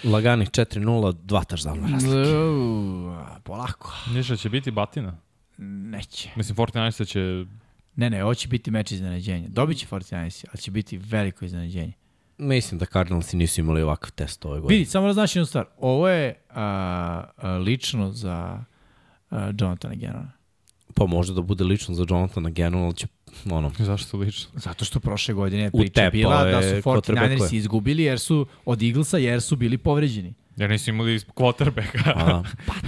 Laganih 0.05 0.51
4-0, 0.51 1.17
dva 1.23 1.43
touchdowna 1.43 1.93
razlike. 1.93 2.37
Uuu, 2.37 3.15
polako. 3.45 3.93
Ništa 4.15 4.37
će 4.37 4.49
biti 4.49 4.71
batina. 4.71 5.17
Neće. 5.59 6.31
Mislim, 6.37 6.57
49 6.57 7.07
će... 7.09 7.45
Ne, 7.97 8.11
ne, 8.11 8.25
ovo 8.25 8.35
će 8.35 8.49
biti 8.49 8.71
meč 8.71 8.93
iznenađenja. 8.93 9.49
Dobit 9.49 9.79
će 9.79 9.87
49ersi, 9.87 10.45
ali 10.53 10.59
će 10.59 10.71
biti 10.71 10.99
veliko 10.99 11.45
iznenađenje. 11.45 11.93
Mislim 12.39 12.79
da 12.79 12.87
Cardinalsi 12.87 13.37
nisu 13.37 13.61
imali 13.61 13.83
ovakav 13.83 14.11
test 14.11 14.45
ove 14.45 14.61
godine. 14.61 14.79
Vidi, 14.79 14.91
samo 14.91 15.07
da 15.07 15.13
znaš 15.13 15.37
jednu 15.37 15.47
stvar. 15.47 15.65
Ovo 15.79 16.09
je 16.09 16.35
a, 16.51 17.25
a, 17.37 17.51
lično 17.51 18.13
za 18.13 18.65
a, 19.31 19.53
Jonathana 19.59 19.95
Gennona. 19.95 20.33
Pa 20.95 21.07
može 21.07 21.35
da 21.35 21.43
bude 21.43 21.65
lično 21.65 21.95
za 21.95 22.05
Jonathana 22.09 22.51
Gannon, 22.51 22.83
ali 22.83 22.95
će, 22.95 23.07
ono, 23.51 23.73
Zašto 23.79 24.17
lično? 24.17 24.51
Zato 24.55 24.85
što 24.85 25.01
prošle 25.01 25.35
godine 25.35 25.63
je 25.63 25.71
priča 25.71 25.93
tepao 25.95 26.11
bila 26.11 26.45
da 26.45 26.63
su 26.63 26.69
quarterbackove. 26.69 27.37
49ersi 27.39 27.55
izgubili 27.57 28.03
jer 28.03 28.19
su 28.19 28.47
od 28.65 28.83
Eaglesa 28.83 29.19
jer 29.19 29.41
su 29.41 29.57
bili 29.57 29.79
povređeni. 29.79 30.35
Jer 30.57 30.71
nisu 30.71 30.91
imali 30.91 31.19
quarterbacka. 31.19 32.13
a, 32.15 32.43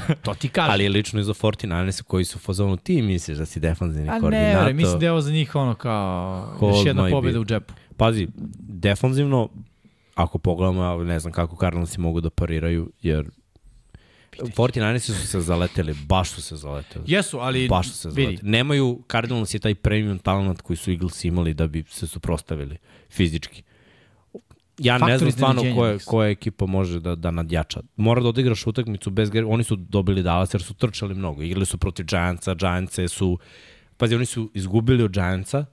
da. 0.08 0.14
To 0.14 0.34
ti 0.34 0.48
kažem. 0.48 0.72
ali 0.72 0.84
je 0.84 0.90
lično 0.90 1.20
i 1.20 1.24
za 1.24 1.34
49 1.34 2.02
koji 2.02 2.24
su 2.24 2.36
u 2.36 2.40
fazonu 2.40 2.76
ti 2.76 3.02
misliš 3.02 3.38
da 3.38 3.46
si 3.46 3.60
defensivni 3.60 4.08
A 4.08 4.14
ne, 4.14 4.20
koordinator. 4.20 4.64
bre, 4.64 4.72
mislim 4.72 4.98
da 4.98 5.06
je 5.06 5.12
ovo 5.12 5.20
za 5.20 5.32
njih 5.32 5.54
ono 5.56 5.74
kao 5.74 6.46
Hold 6.58 6.74
još 6.74 6.86
jedna 6.86 7.10
pobjeda 7.10 7.36
be. 7.38 7.40
u 7.40 7.44
džepu. 7.44 7.74
Pazi, 7.96 8.28
defanzivno, 8.58 9.48
ako 10.14 10.38
pogledamo, 10.38 10.82
ja 10.84 10.96
ne 11.04 11.20
znam 11.20 11.32
kako 11.32 11.56
Cardinalsi 11.60 12.00
mogu 12.00 12.20
da 12.20 12.30
pariraju, 12.30 12.90
jer 13.02 13.30
49 14.40 14.98
su 14.98 15.26
se 15.26 15.40
zaleteli, 15.40 15.94
baš 16.06 16.30
su 16.30 16.42
se 16.42 16.56
zaleteli. 16.56 17.04
Jesu, 17.08 17.38
ali 17.38 17.68
Baš 17.68 17.88
su 17.88 17.94
se 17.96 18.08
vidi, 18.08 18.22
zaleteli. 18.22 18.50
Nemaju 18.50 19.02
Cardinals 19.12 19.54
je 19.54 19.60
taj 19.60 19.74
premium 19.74 20.18
talent 20.18 20.60
koji 20.62 20.76
su 20.76 20.90
Eagles 20.90 21.24
imali 21.24 21.54
da 21.54 21.66
bi 21.66 21.84
se 21.88 22.06
suprostavili 22.06 22.76
fizički. 23.10 23.62
Ja 24.78 24.94
Faktor 24.94 25.08
ne 25.08 25.18
znam 25.18 25.32
stvarno 25.32 25.62
koja, 25.76 25.98
koja 26.06 26.28
ekipa 26.30 26.66
može 26.66 27.00
da, 27.00 27.14
da 27.14 27.30
nadjača. 27.30 27.80
Mora 27.96 28.20
da 28.22 28.28
odigraš 28.28 28.66
utakmicu 28.66 29.10
bez 29.10 29.30
gre... 29.30 29.44
Oni 29.44 29.64
su 29.64 29.76
dobili 29.76 30.22
Dallas 30.22 30.54
jer 30.54 30.62
su 30.62 30.74
trčali 30.74 31.14
mnogo. 31.14 31.42
Igrali 31.42 31.66
su 31.66 31.78
protiv 31.78 32.06
Giantsa, 32.06 32.54
Giantse 32.54 33.08
su... 33.08 33.38
Pazi, 33.96 34.14
oni 34.14 34.26
su 34.26 34.50
izgubili 34.54 35.02
od 35.02 35.12
Giantsa, 35.12 35.64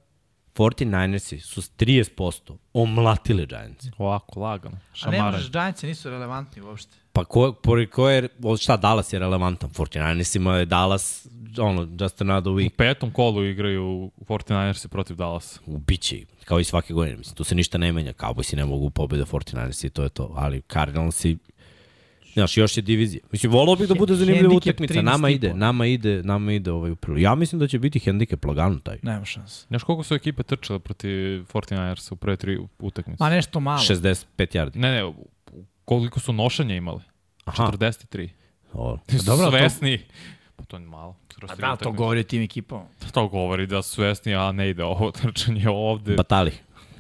49ersi 0.54 1.40
su 1.40 1.62
s 1.62 1.72
30% 1.78 2.58
omlatili 2.74 3.46
Giants. 3.46 3.86
Ovako, 3.98 4.40
lagano. 4.40 4.76
a 4.76 4.80
ne 4.80 4.94
Šamaraj. 4.94 5.32
možeš, 5.32 5.52
Giantsi 5.52 5.88
nisu 5.88 6.10
relevantni 6.10 6.62
uopšte. 6.62 6.98
Pa 7.18 7.24
ko, 7.24 7.54
pored 7.54 7.90
ko 7.90 8.10
je, 8.10 8.30
šta 8.60 8.78
Dallas 8.78 9.14
je 9.14 9.20
relevantan? 9.20 9.70
49ersima 9.70 10.54
je 10.54 10.66
Dallas, 10.66 11.28
ono, 11.58 11.88
just 12.02 12.22
another 12.22 12.52
U 12.52 12.56
week. 12.56 12.70
petom 12.70 13.12
kolu 13.12 13.46
igraju 13.46 14.12
49ersi 14.20 14.88
protiv 14.88 15.16
Dallasa. 15.16 15.60
Ubiće 15.66 16.18
ih, 16.18 16.26
kao 16.46 16.60
i 16.60 16.64
svake 16.64 16.94
godine. 16.94 17.18
Mislim, 17.18 17.36
tu 17.36 17.44
se 17.44 17.56
ništa 17.56 17.78
ne 17.78 17.92
menja. 17.92 18.14
Cowboysi 18.14 18.56
ne 18.56 18.66
mogu 18.66 18.90
pobede 18.90 19.24
49ersi 19.24 19.86
i 19.86 19.90
to 19.90 20.04
je 20.04 20.10
to. 20.10 20.34
Ali 20.36 20.62
Cardinalsi, 20.64 21.38
znaš, 22.34 22.58
još 22.58 22.78
je 22.78 22.82
divizija. 22.84 23.22
Mislim, 23.32 23.52
volao 23.52 23.76
bih 23.76 23.88
da 23.88 23.96
bude 23.96 24.16
zanimljiva 24.16 24.54
utakmica. 24.56 25.02
Nama 25.02 25.28
13,5. 25.28 25.32
ide, 25.32 25.54
nama 25.54 25.86
ide, 25.86 26.24
nama 26.24 26.54
ide 26.54 26.72
ovaj 26.72 26.92
uprilo. 26.92 27.18
Ja 27.18 27.36
mislim 27.36 27.60
da 27.60 27.68
će 27.68 27.80
biti 27.80 28.00
hendikep 28.00 28.46
lagano 28.46 28.80
taj. 28.80 28.98
Nema 29.02 29.26
šanse. 29.26 29.66
Znaš 29.68 29.84
koliko 29.84 30.04
su 30.04 30.16
ekipe 30.16 30.44
trčale 30.44 30.80
protiv 30.80 31.10
49ersa 31.44 32.14
u 32.14 32.16
prve 32.16 32.36
tri 32.36 32.60
utakmice? 32.80 33.24
Ma 33.24 33.30
nešto 33.30 33.60
malo. 33.60 33.80
65 33.80 34.16
yardi. 34.38 34.76
Ne, 34.76 34.92
ne, 34.92 35.06
u- 35.06 35.10
u- 35.10 35.28
koliko 35.88 36.20
su 36.20 36.34
nošanja 36.34 36.76
imali? 36.76 37.02
Aha. 37.46 37.64
43. 37.72 38.30
Ovo. 38.74 39.00
Ti 39.06 39.18
su 39.20 39.26
dobro, 39.26 39.46
to- 39.46 39.52
svesni. 39.52 40.00
Pa 40.56 40.64
to 40.64 40.76
je 40.78 40.80
malo. 40.80 41.16
kroz 41.36 41.52
A 41.52 41.56
da, 41.56 41.76
to 41.76 41.92
govori 41.92 42.20
o 42.20 42.24
tim 42.24 42.42
ekipama. 42.42 42.86
To 43.14 43.28
govori 43.28 43.68
da 43.68 43.82
su 43.82 43.90
svesni, 43.90 44.36
a 44.36 44.52
ne 44.52 44.70
ide 44.70 44.84
ovo 44.84 45.12
trčanje 45.22 45.70
ovde. 45.70 46.16
Batali. 46.16 46.52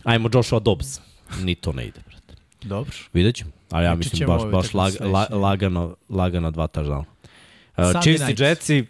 Ajmo 0.03 0.29
Joshua 0.33 0.59
Dobbs. 0.59 0.99
Ni 1.43 1.55
to 1.55 1.73
ne 1.73 1.85
ide, 1.85 1.99
brate. 2.07 2.41
Dobro. 2.63 2.91
Vidjet 3.13 3.35
ćemo. 3.35 3.51
Ali 3.71 3.85
ja 3.85 3.95
mislim 3.95 4.27
baš, 4.27 4.41
baš 4.51 4.73
lag, 4.73 4.93
la, 5.01 5.27
lagano, 5.29 5.95
lagano 6.09 6.51
dva 6.51 6.67
touchdowna. 6.67 7.03
Uh, 7.77 7.83
Sunday 7.83 8.01
Chiefs 8.01 8.21
i 8.21 8.25
nights. 8.25 8.41
Jetsi, 8.41 8.85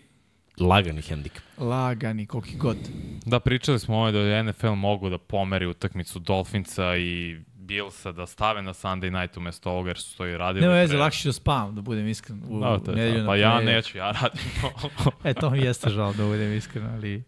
lagani 0.60 1.02
hendikep. 1.02 1.44
Lagani, 1.58 2.26
koliki 2.26 2.56
god. 2.58 2.78
Da, 3.26 3.40
pričali 3.40 3.80
smo 3.80 3.98
ovdje 3.98 4.30
da 4.30 4.44
NFL 4.44 4.68
mogu 4.68 5.10
da 5.10 5.18
pomeri 5.18 5.66
utakmicu 5.66 6.20
Dolfinca 6.20 6.98
i 6.98 7.38
Billsa 7.68 8.12
da 8.12 8.26
stave 8.26 8.62
na 8.62 8.74
Sunday 8.74 9.22
night 9.22 9.38
umesto 9.38 9.72
ovoga 9.72 9.90
jer 9.90 9.98
su 9.98 10.18
to 10.18 10.28
i 10.28 10.38
radili. 10.38 10.62
Nema 10.66 10.74
veze, 10.74 10.94
pre- 10.94 11.00
lakše 11.00 11.22
ću 11.22 11.28
da 11.28 11.34
spavam, 11.34 11.76
da 11.76 11.82
budem 11.82 12.08
iskren. 12.08 12.44
U, 12.50 12.60
Da, 12.60 12.80
to 12.80 12.92
je 12.92 13.26
Pa 13.26 13.36
ja 13.36 13.62
neću, 13.62 13.98
ja 13.98 14.12
radim. 14.12 14.42
E, 15.24 15.34
to 15.34 15.50
mi 15.50 15.60
jeste 15.60 15.90
žao 15.90 16.14
da 16.14 16.26
budem 16.26 16.54
iskren, 16.54 16.86
ali... 16.94 17.24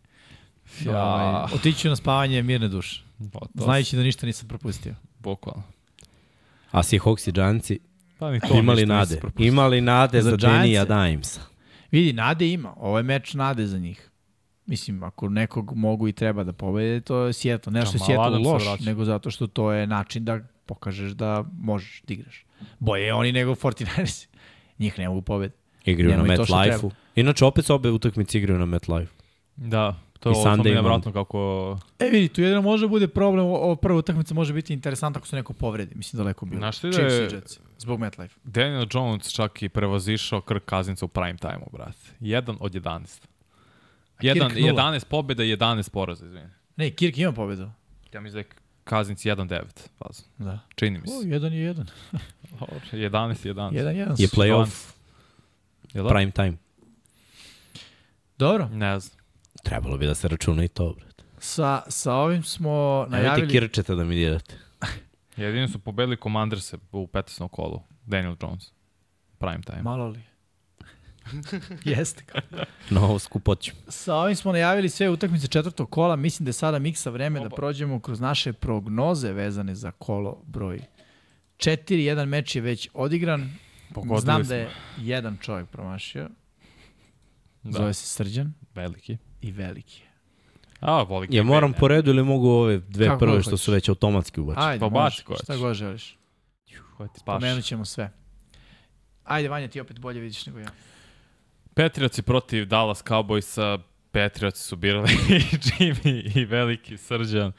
Ja. 0.86 1.04
Ovaj, 1.04 1.44
otići 1.56 1.80
ću 1.80 1.90
na 1.90 1.96
spavanje 1.96 2.44
mirne 2.44 2.68
duše. 2.68 3.04
Pa, 3.34 3.40
to 3.40 3.64
Znajući 3.64 3.96
da 3.96 4.04
ništa 4.04 4.26
nisam 4.26 4.48
propustio. 4.48 4.96
Bukvalno. 5.20 5.64
A 6.72 6.84
Seahawks 6.84 7.28
i 7.28 7.32
Giantsi 7.32 7.80
Pa 8.20 8.32
ni 8.32 8.40
to 8.40 8.60
imali 8.60 8.86
nade. 8.86 9.22
Imali 9.38 9.82
nade 9.82 10.22
Za 10.22 10.30
za, 10.30 10.38
Giantse? 10.38 10.78
Adamsa. 10.80 11.42
Vidi, 11.92 12.14
nade 12.14 12.50
ima. 12.50 12.74
Ovo 12.78 12.98
je 12.98 13.04
meč 13.04 13.34
nade 13.34 13.68
za 13.68 13.78
njih. 13.78 14.09
Mislim, 14.70 15.04
ako 15.04 15.30
nekog 15.30 15.72
mogu 15.76 16.08
i 16.08 16.14
treba 16.14 16.44
da 16.44 16.54
pobede, 16.54 17.02
to 17.02 17.18
je 17.18 17.34
Seattle. 17.34 17.74
Ne 17.74 17.82
što 17.82 17.96
je 17.96 18.00
Da, 18.00 18.06
Seattle 18.06 18.26
Adams 18.28 18.46
se 18.46 18.70
loš, 18.70 18.80
nego 18.80 19.06
zato 19.06 19.32
što 19.32 19.48
to 19.48 19.72
je 19.72 19.88
način 19.88 20.26
da 20.26 20.40
pokažeš 20.66 21.12
da 21.12 21.46
možeš 21.54 22.02
da 22.02 22.14
igraš. 22.14 22.46
Boje 22.80 23.14
oni 23.14 23.32
nego 23.32 23.52
49ers. 23.54 24.28
Njih 24.80 25.00
ne 25.00 25.10
mogu 25.10 25.22
pobede. 25.22 25.54
Igraju 25.86 26.18
na 26.18 26.36
što 26.36 26.56
MetLife-u. 26.56 26.92
Inače, 27.16 27.46
opet 27.46 27.66
se 27.66 27.74
obe 27.74 27.92
utakmice 27.92 28.38
igraju 28.38 28.60
na 28.60 28.66
MetLife. 28.68 29.14
Da, 29.56 29.96
To 30.20 30.30
je 30.30 30.36
ovo 30.36 30.46
Sunday 30.46 30.64
mi 30.64 30.70
je 30.70 30.74
imamo. 30.74 30.88
vratno 30.88 31.14
kako... 31.14 31.40
E 32.00 32.06
vidi, 32.06 32.28
tu 32.28 32.42
jedino 32.42 32.62
može 32.62 32.88
bude 32.88 33.08
problem, 33.08 33.46
o- 33.46 33.56
ovo 33.56 33.76
prva 33.76 33.98
utakmica 33.98 34.34
može 34.34 34.54
biti 34.54 34.74
interesantna 34.74 35.18
ako 35.18 35.28
se 35.28 35.36
neko 35.36 35.54
povredi, 35.54 35.96
mislim 35.96 36.18
daleko 36.18 36.46
bilo. 36.46 36.60
Znaš 36.60 36.80
ti 36.80 36.90
da 36.90 37.02
je- 37.02 37.42
zbog 37.78 38.00
MetLife. 38.00 38.36
Daniel 38.44 38.86
Jones 38.92 39.30
čak 39.30 39.62
i 39.62 39.70
prevazišao 39.70 40.42
Kirk 40.42 40.64
Cousinsa 40.66 41.06
u 41.06 41.10
prime 41.10 41.38
time-u, 41.38 41.70
brate. 41.72 41.98
Jedan 42.20 42.58
od 42.60 42.72
11. 42.74 43.22
Jedan, 44.22 44.50
Kirk 44.50 44.62
nula. 44.62 44.84
11 44.84 45.06
pobjeda 45.06 45.44
i 45.44 45.48
11 45.48 45.90
poraza, 45.90 46.26
izvini. 46.26 46.50
Ne, 46.76 46.90
Kirk 46.92 47.18
ima 47.18 47.32
pobedu. 47.32 47.70
Ja 48.14 48.22
mislim 48.22 48.44
da 48.44 48.48
je 48.48 48.56
Cousins 48.90 49.22
1-9, 49.22 49.62
fazno. 49.98 50.26
Da. 50.38 50.60
Čini 50.76 50.98
mi 51.00 51.04
O, 51.08 51.22
se. 51.22 51.30
jedan 51.30 51.54
je 51.54 51.60
jedan. 51.60 51.86
11 52.92 53.00
11. 53.46 53.74
Jedan, 53.74 53.96
jedan. 53.96 54.16
Je 54.20 54.28
su. 54.28 54.36
playoff, 54.36 54.92
Jel 55.94 56.04
da? 56.04 56.10
prime 56.10 56.32
time. 56.32 56.54
Dobro, 58.38 58.68
Ne 58.70 59.00
znam. 59.00 59.20
Trebalo 59.64 59.98
bi 59.98 60.06
da 60.06 60.16
se 60.16 60.28
računa 60.28 60.64
i 60.64 60.68
to, 60.68 60.94
brate. 60.94 61.24
sa, 61.40 61.82
sa 61.88 62.14
ovim 62.14 62.44
smo 62.44 62.70
Najavili... 63.10 63.22
najavili... 63.22 63.50
kirčete 63.50 63.96
da 63.96 64.04
mi 64.04 64.16
dirate. 64.16 64.56
Jedini 65.38 65.68
su 65.68 65.80
pobedili 65.80 66.18
Commanderse 66.18 66.78
u 66.92 67.08
15. 67.08 67.48
kolu. 67.48 67.82
Daniel 68.06 68.36
Jones. 68.42 68.72
Prime 69.38 69.62
time. 69.62 69.82
Malo 69.82 70.08
li? 70.08 70.20
Jeste. 71.86 72.24
Na 72.90 73.04
ovo 73.04 73.20
skupoću. 73.20 73.72
Sa 73.88 74.16
ovim 74.16 74.36
smo 74.36 74.52
najavili 74.52 74.90
sve 74.90 75.10
utakmice 75.10 75.48
četvrtog 75.48 75.90
kola. 75.90 76.16
Mislim 76.16 76.46
da 76.46 76.50
je 76.50 76.54
sada 76.54 76.80
miksa 76.80 77.10
vreme 77.10 77.40
da 77.40 77.50
prođemo 77.50 78.00
kroz 78.00 78.20
naše 78.20 78.54
prognoze 78.54 79.32
vezane 79.32 79.76
za 79.76 79.92
kolo 79.92 80.42
broj 80.46 80.80
4. 81.58 81.94
Jedan 81.94 82.28
meč 82.30 82.56
je 82.56 82.62
već 82.62 82.90
odigran. 82.94 83.54
Pogodili 83.94 84.22
Znam 84.22 84.44
smo. 84.46 84.50
da 84.50 84.56
je 84.56 84.70
jedan 84.98 85.38
čovjek 85.42 85.68
promašio. 85.70 86.30
Da. 87.64 87.72
Zove 87.72 87.94
se 87.94 88.08
Srđan 88.08 88.54
Veliki. 88.76 89.18
i 89.42 89.52
veliki 89.52 90.02
je. 90.02 90.10
A, 90.80 91.04
voliki. 91.04 91.36
Ja 91.36 91.44
moram 91.44 91.74
po 91.74 91.88
redu 91.88 92.12
ili 92.12 92.24
mogu 92.24 92.48
ove 92.50 92.78
dve 92.80 93.08
Kako 93.08 93.20
prve 93.20 93.44
što 93.44 93.58
su 93.58 93.72
već 93.72 93.90
automatski 93.90 94.42
ubačene? 94.42 94.66
Ajde, 94.66 94.80
Pa 94.80 94.90
baci 94.90 95.24
ko 95.24 95.36
šta 95.44 95.58
god 95.58 95.74
želiš. 95.76 96.18
Koji 96.98 97.10
ti 97.10 97.22
paš. 97.26 97.36
Pomenut 97.42 97.64
ćemo 97.66 97.86
sve. 97.86 98.12
Ajde, 99.24 99.50
Vanja, 99.50 99.68
ti 99.68 99.80
opet 99.80 100.00
bolje 100.00 100.20
vidiš 100.20 100.46
nego 100.46 100.60
ja. 100.60 100.68
Patriotsi 101.84 102.22
protiv 102.22 102.66
Dallas 102.66 103.04
Cowboysa. 103.04 103.80
Patriotsi 104.12 104.64
su 104.64 104.76
birali 104.76 105.10
i 105.30 105.40
Jimmy 105.58 106.38
i 106.38 106.46
veliki 106.46 106.98
Srđan. 106.98 107.52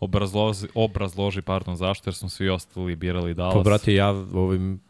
Obrazloži, 0.00 0.66
obrazloži 0.74 1.42
pardon, 1.42 1.76
zašto, 1.76 2.08
jer 2.10 2.14
smo 2.14 2.28
svi 2.28 2.48
ostali 2.48 2.96
birali 2.96 3.34
Dallas. 3.34 3.54
Pa, 3.54 3.62
brate, 3.62 3.94
ja 3.94 4.08
ovim... 4.10 4.80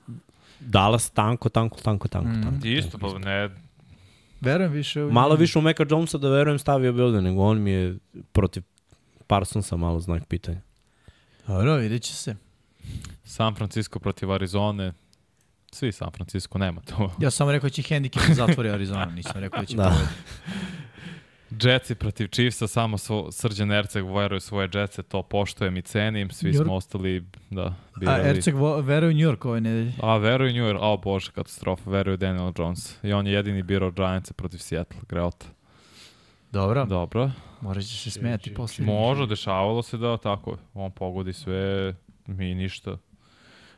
Dallas 0.60 1.10
tanko, 1.10 1.48
tanko, 1.48 1.80
tanko, 1.80 2.08
tanko, 2.08 2.28
Mhm. 2.28 2.42
tanko. 2.42 2.66
Isto, 2.66 2.98
pa 2.98 3.18
ne, 3.18 3.50
Verujem 4.40 4.72
više 4.72 5.02
u 5.04 5.12
Malo 5.12 5.34
više 5.34 5.58
u 5.58 5.62
Meka 5.62 5.84
Jonesa 5.90 6.18
da 6.18 6.28
verujem 6.28 6.58
stavio 6.58 6.92
bi 6.92 7.02
ovde, 7.02 7.22
nego 7.22 7.42
on 7.42 7.62
mi 7.62 7.70
je 7.70 7.96
protiv 8.32 8.62
Parsonsa 9.26 9.76
malo 9.76 10.00
znak 10.00 10.26
pitanja. 10.28 10.60
Dobro, 11.46 11.76
vidjet 11.76 12.02
će 12.02 12.14
se. 12.14 12.36
San 13.24 13.54
Francisco 13.54 13.98
protiv 13.98 14.32
Arizone. 14.32 14.92
Svi 15.74 15.92
San 15.92 16.10
Francisco, 16.10 16.58
nema 16.58 16.80
to. 16.82 17.10
Ja 17.20 17.30
sam 17.30 17.50
rekao 17.50 17.68
da 17.68 17.72
će 17.72 17.82
hendikep 17.84 18.22
da 18.28 18.34
zatvori 18.36 18.70
Arizona, 18.70 19.04
nisam 19.06 19.32
rekao 19.36 19.60
da 19.60 19.66
će 19.66 19.76
Da. 19.76 19.82
da. 19.84 19.90
pobedi. 19.90 20.08
Jetsi 21.62 21.94
protiv 21.94 22.28
Chiefsa, 22.28 22.66
samo 22.66 22.98
svo, 22.98 23.32
Srđan 23.32 23.72
Erceg 23.72 24.04
veruje 24.06 24.36
u 24.36 24.40
svoje 24.40 24.68
Jetse, 24.74 25.02
to 25.02 25.22
poštojem 25.22 25.76
i 25.76 25.82
cenim, 25.82 26.30
svi 26.30 26.46
New 26.46 26.54
York- 26.54 26.64
smo 26.64 26.74
ostali, 26.74 27.24
da, 27.50 27.62
A 27.62 27.74
birali. 27.96 28.28
Erceg 28.28 28.54
vo- 28.54 28.80
veruje 28.80 29.10
u 29.10 29.14
New 29.14 29.28
York 29.28 29.44
ove 29.44 29.60
nedelje. 29.60 29.92
A, 30.00 30.16
veruje 30.16 30.52
New 30.52 30.64
York, 30.64 30.78
a 30.82 30.96
bože, 30.98 31.30
katastrofa, 31.30 31.90
veruje 31.90 32.16
Daniel 32.16 32.52
Jones. 32.58 32.98
I 33.02 33.12
on 33.12 33.26
je 33.26 33.32
jedini 33.32 33.62
birao 33.62 33.90
Giants 33.90 34.32
protiv 34.32 34.58
Seattle, 34.58 35.00
greota. 35.08 35.46
Dobro, 36.52 36.84
Dobro, 36.84 37.30
morat 37.60 37.82
će 37.82 37.96
se 37.96 38.10
smijati 38.10 38.54
posle. 38.54 38.84
može, 38.84 39.26
dešavalo 39.26 39.82
se 39.82 39.96
da 39.96 40.16
tako, 40.16 40.56
on 40.74 40.90
pogodi 40.90 41.32
sve, 41.32 41.94
mi 42.26 42.54
ništa. 42.54 42.96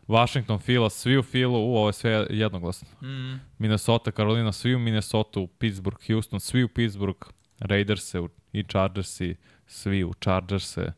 Washington, 0.09 0.59
Fila, 0.59 0.91
svi 0.91 1.19
u 1.19 1.23
Filu, 1.23 1.59
u, 1.63 1.77
ovo 1.77 1.89
je 1.89 1.93
sve 1.93 2.27
jednoglasno. 2.31 2.89
Mm. 3.03 3.41
Minnesota, 3.59 4.11
Carolina, 4.11 4.53
svi 4.53 4.75
u 4.75 4.79
Minnesota, 4.79 5.41
Pittsburgh, 5.59 6.07
Houston, 6.07 6.41
svi 6.41 6.65
u 6.65 6.69
Pittsburgh, 6.69 7.19
Raiderse 7.59 8.21
u- 8.21 8.29
i 8.53 8.63
Chargersi, 8.65 9.37
svi 9.67 10.05
u 10.05 10.13
Chargerse. 10.15 10.93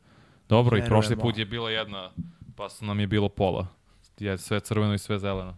Dobro, 0.49 0.77
i 0.77 0.81
prošli 0.81 1.09
Verujemo. 1.09 1.23
put 1.23 1.39
je 1.39 1.45
bila 1.45 1.71
jedna, 1.71 2.11
pa 2.57 2.69
su 2.69 2.85
nam 2.85 3.01
je 3.01 3.07
bilo 3.07 3.29
pola. 3.29 3.67
Je 4.19 4.39
sve 4.39 4.61
crveno 4.61 4.95
i 4.95 4.99
sve 4.99 5.19
zeleno. 5.19 5.57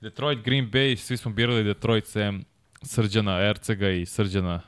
Detroit, 0.00 0.44
Green 0.44 0.70
Bay, 0.70 0.96
svi 0.96 1.16
smo 1.16 1.32
birali 1.32 1.64
Detroit 1.64 2.06
sem 2.06 2.44
Srđana 2.82 3.40
Ercega 3.40 3.90
i 3.90 4.06
Srđana 4.06 4.60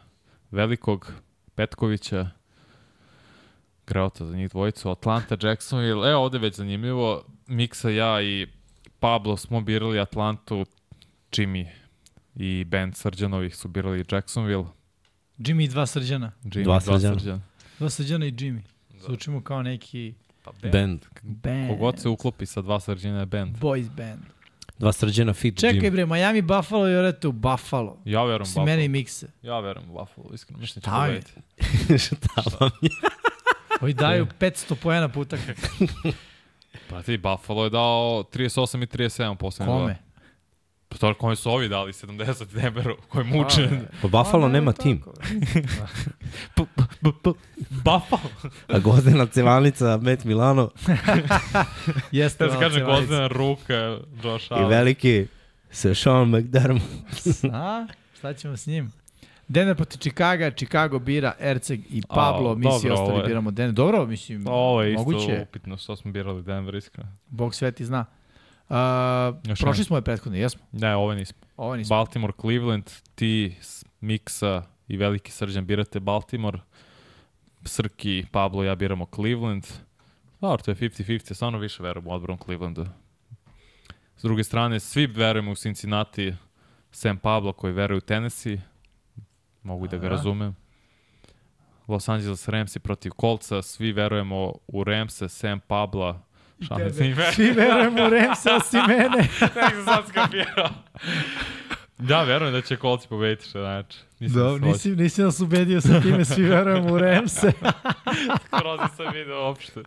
Velikog, 0.51 1.13
Petkovića. 1.55 2.31
Greota 3.87 4.25
za 4.27 4.37
njih 4.37 4.51
dvojicu. 4.51 4.91
Atlanta, 4.91 5.37
Jacksonville. 5.43 6.11
Evo 6.11 6.23
ovde 6.23 6.39
već 6.39 6.55
zanimljivo. 6.55 7.25
Miksa, 7.47 7.91
ja 7.91 8.23
i 8.23 8.47
Pablo 9.01 9.37
smo 9.37 9.61
birali 9.61 10.01
Atlantu. 10.01 10.67
Jimmy 11.33 11.67
i 12.37 12.65
Ben 12.65 12.93
Srđanovih 12.93 13.57
su 13.57 13.69
birali 13.69 14.05
Jacksonville. 14.13 14.65
Jimmy 15.39 15.65
i 15.65 15.69
dva 15.69 15.87
srđana. 15.87 16.33
Jimmy, 16.45 16.65
Dva 16.65 16.81
Srđana. 16.81 17.15
Srđana. 17.15 17.41
Dva 17.79 17.91
srđana 17.91 18.27
i 18.27 18.33
Jimmy. 18.33 18.61
Zvučimo 18.99 19.41
kao 19.41 19.63
neki 19.63 20.15
Pa 20.43 20.53
Band. 20.63 21.01
band. 21.23 21.69
Kogod 21.71 22.01
se 22.01 22.09
uklopi 22.09 22.47
sa 22.47 22.63
dva 22.63 22.81
Srđana 22.81 23.21
je 23.21 23.27
band. 23.27 23.57
Boys 23.57 23.89
band. 23.91 24.21
Dva 24.79 24.93
srđana 24.93 25.33
fit 25.33 25.59
Čekaj 25.59 25.79
Jim. 25.79 25.93
bre, 25.93 26.07
Miami 26.07 26.43
Buffalo 26.43 26.89
i 26.89 26.95
orete 26.95 27.29
u 27.29 27.33
Buffalo. 27.33 27.99
Ja 28.05 28.25
verujem 28.25 28.47
Si 28.47 28.51
Buffalo. 28.51 28.67
mene 28.67 28.85
i 28.85 28.89
mikse. 28.89 29.27
Ja 29.43 29.61
verujem 29.61 29.89
Buffalo, 29.89 30.31
iskreno. 30.35 30.61
Mislim 30.61 30.75
da 30.77 30.81
će 30.81 30.91
Šta 30.91 31.07
je? 31.07 31.21
pobediti. 31.21 31.99
Šta 32.07 32.17
vam 32.61 32.71
je? 32.83 32.91
Ovi 33.81 33.95
daju 33.95 34.27
500 34.41 34.75
pojena 34.75 35.09
po 35.09 35.21
utakmici. 35.21 35.61
Pa 36.91 37.03
ti, 37.03 37.17
Buffalo 37.17 37.65
je 37.65 37.71
dao 37.71 38.25
38 38.33 38.83
i 38.83 38.87
37 38.87 39.37
poslednje 39.37 39.73
dva. 39.73 39.81
Kome? 39.83 39.97
Pa 40.89 40.97
to 40.97 41.15
kome 41.15 41.37
su 41.37 41.51
ovi 41.51 41.69
dali 41.69 41.93
70 41.93 42.47
Denveru, 42.53 42.97
koji 43.09 43.25
muče. 43.25 43.69
Pa 44.03 44.09
Buffalo 44.09 44.49
nema 44.49 44.73
tim. 44.73 45.03
Buffalo? 47.71 48.31
A 48.69 48.79
Gozdena 48.79 49.27
Cevanica, 49.27 49.97
Met 49.97 50.25
Milano 50.25 50.71
Jeste. 52.13 52.45
Ja 52.45 52.51
se 52.51 52.57
ono 52.57 52.61
kaže 52.61 52.79
cevajica. 52.79 53.01
Gozdana 53.01 53.27
Ruka, 53.29 53.99
Josh 54.25 54.51
i 54.51 54.55
Allen. 54.55 54.69
veliki 54.69 55.27
se 55.71 55.95
Sean 55.95 56.29
McDermott. 56.31 56.85
A? 57.53 57.87
Šta 58.19 58.35
ćemo 58.35 58.57
s 58.57 58.67
njim? 58.67 58.93
Denver 59.49 59.77
protiv 59.77 59.99
Chicago, 60.01 60.51
Chicago 60.51 60.99
bira 60.99 61.35
Erceg 61.41 61.81
i 61.91 62.03
Pablo, 62.05 62.51
A, 62.51 62.55
mi 62.55 62.63
svi 62.63 62.89
dobro, 62.89 62.95
ostali 62.95 63.11
ovo 63.11 63.19
je- 63.19 63.27
biramo 63.27 63.51
Denver. 63.51 63.75
Dobro, 63.75 64.07
mislim, 64.07 64.45
Ovo 64.47 64.83
je 64.83 64.93
isto 64.93 65.05
moguće. 65.05 65.43
upitno 65.43 65.77
što 65.77 65.97
smo 65.97 66.13
birali 66.13 66.43
Denver, 66.43 66.75
iskreno. 66.75 67.11
Bog 67.27 67.55
sveti 67.55 67.85
zna. 67.85 68.05
Uh, 68.69 68.77
Još 69.45 69.61
prošli 69.61 69.85
smo 69.85 69.97
je 69.97 70.03
prethodno, 70.03 70.39
jesmo? 70.39 70.63
Ne, 70.73 70.97
ovo 70.97 71.15
nismo. 71.15 71.39
Ovo 71.57 71.77
nismo. 71.77 71.97
Baltimore, 71.97 72.33
Cleveland, 72.41 72.85
ti, 73.15 73.57
Miksa 74.01 74.63
i 74.89 74.97
veliki 74.97 75.33
srđan 75.33 75.67
birate 75.67 76.01
Baltimore. 76.01 76.59
Srki, 77.65 78.25
Pablo, 78.31 78.65
ja 78.65 78.75
biramo 78.75 79.07
Cleveland. 79.15 79.67
Dobro, 80.41 80.63
to 80.65 80.71
je 80.71 80.75
50-50, 80.75 81.35
stvarno 81.35 81.59
više 81.59 81.83
verujem 81.83 82.07
u 82.07 82.13
odbranu 82.13 82.39
Clevelanda. 82.45 82.85
S 84.17 84.23
druge 84.23 84.45
strane, 84.45 84.81
svi 84.81 85.07
verujemo 85.07 85.51
u 85.51 85.57
Cincinnati, 85.57 86.35
Sam 86.91 87.17
Pablo 87.19 87.53
koji 87.53 87.73
veruje 87.73 87.99
u 87.99 88.01
Tennessee. 88.01 88.61
Mogu 89.67 89.87
da 89.87 89.97
ga 89.97 90.09
razumem. 90.09 90.57
Los 91.89 92.09
Angeles 92.09 92.49
Ramsi 92.49 92.79
protiv 92.79 93.13
Kolca, 93.13 93.63
svi 93.63 93.93
verujemo 93.93 94.53
u 94.67 94.85
Ramse, 94.85 95.29
Sam 95.29 95.61
Pabla. 95.61 96.23
Šalim 96.69 96.91
se 96.91 97.05
njime. 97.05 97.33
Svi 97.33 97.51
verujemo 97.51 98.07
u 98.07 98.09
Remse, 98.09 98.53
osim 98.53 98.81
mene. 98.89 99.17
Nek 99.41 99.75
sam 99.75 99.85
sad 99.85 100.09
skapirao. 100.09 100.69
Da, 101.99 102.23
verujem 102.23 102.55
da 102.55 102.61
će 102.61 102.77
Kolci 102.77 103.09
pobediti 103.09 103.49
što 103.49 103.61
znači. 103.61 103.99
Nisam 104.21 104.41
složio. 104.41 104.67
nisi, 104.67 104.91
nisi 104.91 105.23
nas 105.23 105.41
ubedio 105.41 105.81
sa 105.81 106.01
time, 106.01 106.25
svi 106.25 106.43
verujemo 106.43 106.93
u 106.93 106.99
Remse. 106.99 107.53
Skroz 108.47 108.81
nisam 108.81 109.13
video 109.15 109.47
uopšte. 109.47 109.83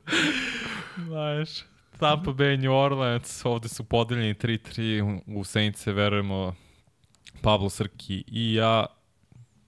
Znaš, 0.97 1.49
Tampa 1.99 2.31
Bay, 2.31 2.57
New 2.57 2.73
Orleans, 2.73 3.45
ovde 3.45 3.69
su 3.69 3.83
podeljeni 3.83 4.33
3-3, 4.33 5.21
u 5.27 5.43
Saintse 5.43 5.91
verujemo 5.91 6.55
Pablo 7.41 7.69
Srki 7.69 8.23
i 8.27 8.53
ja, 8.53 8.85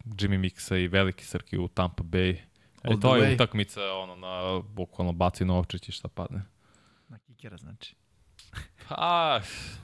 Jimmy 0.05 0.37
Mixa 0.39 0.75
i 0.75 0.87
veliki 0.87 1.25
Srki 1.25 1.57
u 1.57 1.67
Tampa 1.67 2.03
Bay. 2.03 2.37
All 2.83 2.93
E, 2.93 2.99
to 2.99 3.15
je 3.15 3.23
way. 3.23 3.33
utakmica, 3.35 3.81
ono, 3.93 4.15
na, 4.15 4.61
bukvalno 4.65 5.13
baci 5.13 5.45
novčić 5.45 5.89
i 5.89 5.91
šta 5.91 6.07
padne. 6.07 6.41
Na 7.09 7.17
kikera, 7.19 7.57
znači. 7.57 7.95
A, 8.89 9.39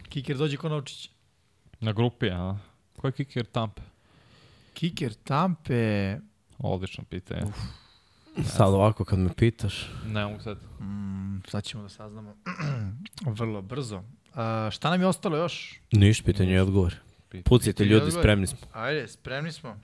Kiker 0.09 0.37
dođe 0.37 0.57
ko 0.57 0.69
Novčić. 0.69 1.09
na 1.79 1.91
grupi, 1.93 2.29
a? 2.29 2.57
Ko 2.97 3.07
je 3.07 3.11
kicker 3.11 3.45
Tampa? 3.45 3.81
Kiker 4.73 5.13
Tampe, 5.13 6.17
Odlično 6.59 7.03
pitanje. 7.03 7.41
Sad 8.45 8.67
ovako 8.69 9.05
kad 9.05 9.19
me 9.19 9.33
pitaš. 9.33 9.89
Ne 10.05 10.25
mogu 10.25 10.39
sad. 10.39 10.57
mm, 10.79 11.41
sad 11.47 11.63
ćemo 11.63 11.83
da 11.83 11.89
saznamo 11.89 12.35
vrlo 13.27 13.61
brzo. 13.61 14.03
A, 14.33 14.69
šta 14.71 14.89
nam 14.89 15.01
je 15.01 15.07
ostalo 15.07 15.37
još? 15.37 15.81
Niš, 15.91 16.21
pitanje 16.21 16.53
i 16.53 16.59
odgovor. 16.59 16.95
I 17.33 17.43
ljudi, 17.79 17.95
odgovor. 17.95 18.21
spremni 18.21 18.47
smo. 18.47 18.57
Ajde, 18.73 19.07
spremni 19.07 19.51
smo. 19.51 19.77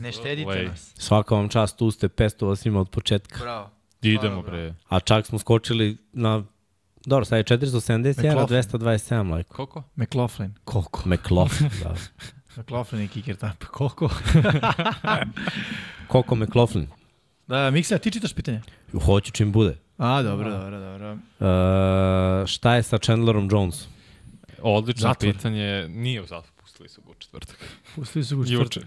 Ne 0.00 0.12
štedite 0.12 0.48
Lej. 0.50 0.68
nas. 0.68 0.92
Svaka 0.98 1.34
vam 1.34 1.48
čast, 1.48 1.76
tu 1.78 1.90
ste, 1.90 2.08
500 2.08 2.46
vas 2.46 2.66
ima 2.66 2.80
od 2.80 2.90
početka. 2.90 3.38
Bravo. 3.40 3.70
Idemo, 4.02 4.42
bre. 4.42 4.74
A 4.88 5.00
čak 5.00 5.26
smo 5.26 5.38
skočili 5.38 5.96
na... 6.12 6.42
Dobro, 7.06 7.24
sad 7.24 7.36
je 7.36 7.44
471, 7.44 8.28
a 8.28 8.32
McLaughlin. 8.32 8.62
227 8.62 9.30
lajko. 9.30 9.54
Koliko? 9.54 9.82
McLaughlin. 9.96 10.54
Koliko? 10.64 11.02
McLaughlin, 11.08 11.70
da. 11.82 11.94
McLaughlin 12.56 13.02
je 13.02 13.08
kicker 13.08 13.36
tamo. 13.36 13.52
Koliko? 13.70 14.08
Koliko 16.08 16.34
McLaughlin? 16.34 16.86
da, 17.46 17.70
Miksa, 17.70 17.98
ti 17.98 18.10
čitaš 18.10 18.32
pitanje? 18.34 18.60
Hoću 19.04 19.32
čim 19.32 19.52
bude. 19.52 19.76
A, 19.98 20.22
dobro, 20.22 20.50
dobro, 20.50 20.80
dobro. 20.80 21.12
Uh, 21.12 22.46
šta 22.46 22.74
je 22.74 22.82
sa 22.82 22.98
Chandlerom 22.98 23.48
Jones? 23.52 23.86
Odlično 24.62 25.08
Zatvor. 25.08 25.32
pitanje. 25.32 25.88
Nije 25.88 26.22
u 26.22 26.26
zatvor, 26.26 26.52
pustili 26.60 26.88
su 26.88 27.02
ga 27.02 27.10
u 27.10 27.14
četvrtak. 27.14 27.56
Pustili 27.94 28.24
su 28.24 28.36
ga 28.36 28.42
u 28.42 28.44
Juče. 28.46 28.80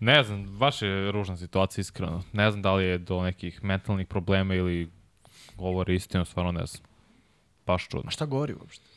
Ne 0.00 0.22
znam, 0.22 0.58
baš 0.58 0.82
je 0.82 1.12
ružna 1.12 1.36
situacija, 1.36 1.82
iskreno. 1.82 2.22
Ne 2.32 2.50
znam 2.50 2.62
da 2.62 2.74
li 2.74 2.84
je 2.84 2.98
do 2.98 3.22
nekih 3.22 3.64
mentalnih 3.64 4.06
problema 4.06 4.54
ili 4.54 4.90
govori 5.56 5.94
istinu, 5.94 6.24
stvarno 6.24 6.52
ne 6.52 6.66
znam. 6.66 6.82
Baš 7.66 7.88
čudno. 7.88 8.08
A 8.08 8.10
šta 8.10 8.26
govori 8.26 8.54
uopšte? 8.54 8.89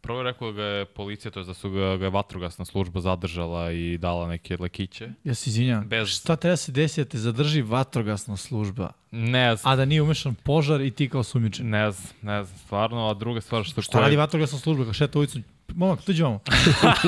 Prvo 0.00 0.18
je 0.18 0.24
rekao 0.24 0.48
da 0.48 0.56
ga 0.56 0.62
je 0.62 0.84
policija, 0.84 1.30
to 1.30 1.40
je 1.40 1.44
da 1.44 1.54
su 1.54 1.70
ga, 1.70 1.96
ga 1.96 2.04
je 2.04 2.10
vatrogasna 2.10 2.64
služba 2.64 3.00
zadržala 3.00 3.72
i 3.72 3.98
dala 3.98 4.28
neke 4.28 4.56
lekiće. 4.60 5.08
Ja 5.24 5.34
se 5.34 5.50
izvinjam. 5.50 5.84
Bez- 5.84 6.08
Šta 6.10 6.36
treba 6.36 6.56
se 6.56 6.72
desiti 6.72 7.00
da 7.00 7.06
te 7.06 7.18
zadrži 7.18 7.62
vatrogasna 7.62 8.36
služba, 8.36 8.90
Ne 9.10 9.56
znam, 9.56 9.72
a 9.72 9.76
da 9.76 9.84
nije 9.84 10.02
umešan 10.02 10.34
požar 10.34 10.80
i 10.80 10.90
ti 10.90 11.08
kao 11.08 11.22
sumničan? 11.22 11.66
ne 11.68 11.90
znam, 11.90 12.12
ne 12.22 12.44
znam, 12.44 12.58
stvarno, 12.58 13.08
a 13.08 13.14
druga 13.14 13.40
stvar 13.40 13.64
što... 13.64 13.82
Šta 13.82 14.00
radi 14.00 14.16
vatrogasna 14.16 14.58
služba? 14.58 14.84
Kao 14.84 14.92
šeta 14.92 15.18
ulicu? 15.18 15.38
Momak, 15.68 16.06
dođi 16.06 16.22
vamo. 16.22 16.40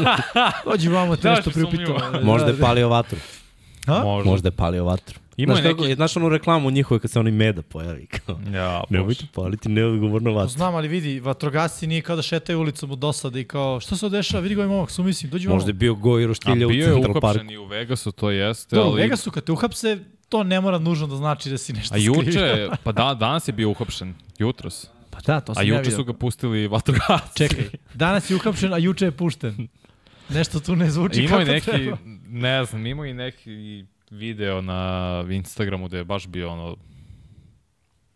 dođi 0.66 0.88
vamo, 0.88 1.16
te 1.16 1.22
Da, 1.22 1.30
nešto 1.30 1.50
što 1.50 1.60
sumnjivo. 1.60 1.94
priupitamo. 1.94 2.24
Možda 2.24 2.48
je 2.48 2.58
palio 2.58 2.88
vatru. 2.88 3.18
A? 3.86 4.02
Možda. 4.04 4.30
Možda 4.30 4.46
je 4.46 4.52
palio 4.52 4.84
vatru. 4.84 5.18
Ima 5.36 5.54
znaš, 5.54 5.64
je 5.64 5.70
kako, 5.70 5.82
neki... 5.82 5.94
znaš 5.94 6.16
onu 6.16 6.28
reklamu 6.28 6.70
njihove 6.70 7.00
kad 7.00 7.10
se 7.10 7.20
oni 7.20 7.30
meda 7.30 7.62
pojavi? 7.62 8.06
Kao, 8.06 8.38
Ja, 8.54 8.84
Nemojte 8.90 9.24
paliti 9.34 9.68
neodgovorno 9.68 10.32
vatru. 10.32 10.48
Znam, 10.48 10.74
ali 10.74 10.88
vidi, 10.88 11.20
vatrogasci 11.20 11.86
nije 11.86 12.02
kao 12.02 12.16
da 12.16 12.22
šetaju 12.22 12.60
ulicom 12.60 12.90
u 12.90 12.96
dosade 12.96 13.40
i 13.40 13.44
kao, 13.44 13.80
šta 13.80 13.96
se 13.96 14.08
dešava, 14.08 14.40
vidi 14.40 14.54
ga 14.54 14.62
ovaj 14.62 14.74
momak, 14.76 14.90
sumislim, 14.90 15.30
dođi 15.30 15.46
vamo. 15.46 15.56
Možda 15.56 15.68
je 15.68 15.74
bio 15.74 15.94
Goji 15.94 16.24
A 16.24 16.28
Roštilja 16.28 16.66
u 16.66 16.70
bio 16.70 16.86
je 16.86 16.92
Central 16.92 17.14
Parku. 17.14 17.26
uhapšen 17.26 17.50
i 17.50 17.56
u 17.56 17.64
Vegasu, 17.64 18.12
to 18.12 18.30
jeste, 18.30 18.78
u 18.78 18.82
ali... 18.82 19.02
Vegasu 19.02 19.30
kad 19.30 19.44
te 19.44 19.52
uhapse, 19.52 19.98
to 20.28 20.42
ne 20.44 20.60
mora 20.60 20.78
nužno 20.78 21.06
da 21.06 21.16
znači 21.16 21.50
da 21.50 21.58
si 21.58 21.72
nešto 21.72 21.94
A 21.94 21.98
skrivio. 21.98 22.22
juče, 22.26 22.68
pa 22.84 22.92
da, 22.92 23.14
danas 23.14 23.48
je 23.48 23.52
bio 23.52 23.70
uhapšen, 23.70 24.14
jutros. 24.38 24.86
Pa 25.10 25.20
da, 25.20 25.40
to 25.40 25.52
A 25.52 25.54
sam 25.54 25.66
ja 25.66 25.78
juče 25.78 25.90
su 25.90 26.04
ga 26.04 26.12
pustili 26.12 26.68
vatrogasci. 26.68 27.36
Čekaj, 27.38 27.68
danas 27.94 28.30
je 28.30 28.36
uhapšen, 28.36 28.74
a 28.74 28.78
juče 28.78 29.04
je 29.04 29.10
pušten. 29.12 29.68
Nešto 30.28 30.60
tu 30.60 30.76
ne 30.76 30.90
zvuči 30.90 31.20
Imao 31.22 31.38
kako 31.38 31.50
je 31.50 31.54
neki, 31.54 31.70
treba. 31.70 31.96
ne 32.28 32.64
znam, 32.64 32.86
imao 32.86 33.06
i 33.06 33.12
neki 33.14 33.84
video 34.12 34.60
na 34.60 35.24
Instagramu 35.30 35.88
gde 35.88 35.98
je 35.98 36.04
baš 36.04 36.26
bio 36.26 36.50
ono, 36.52 36.76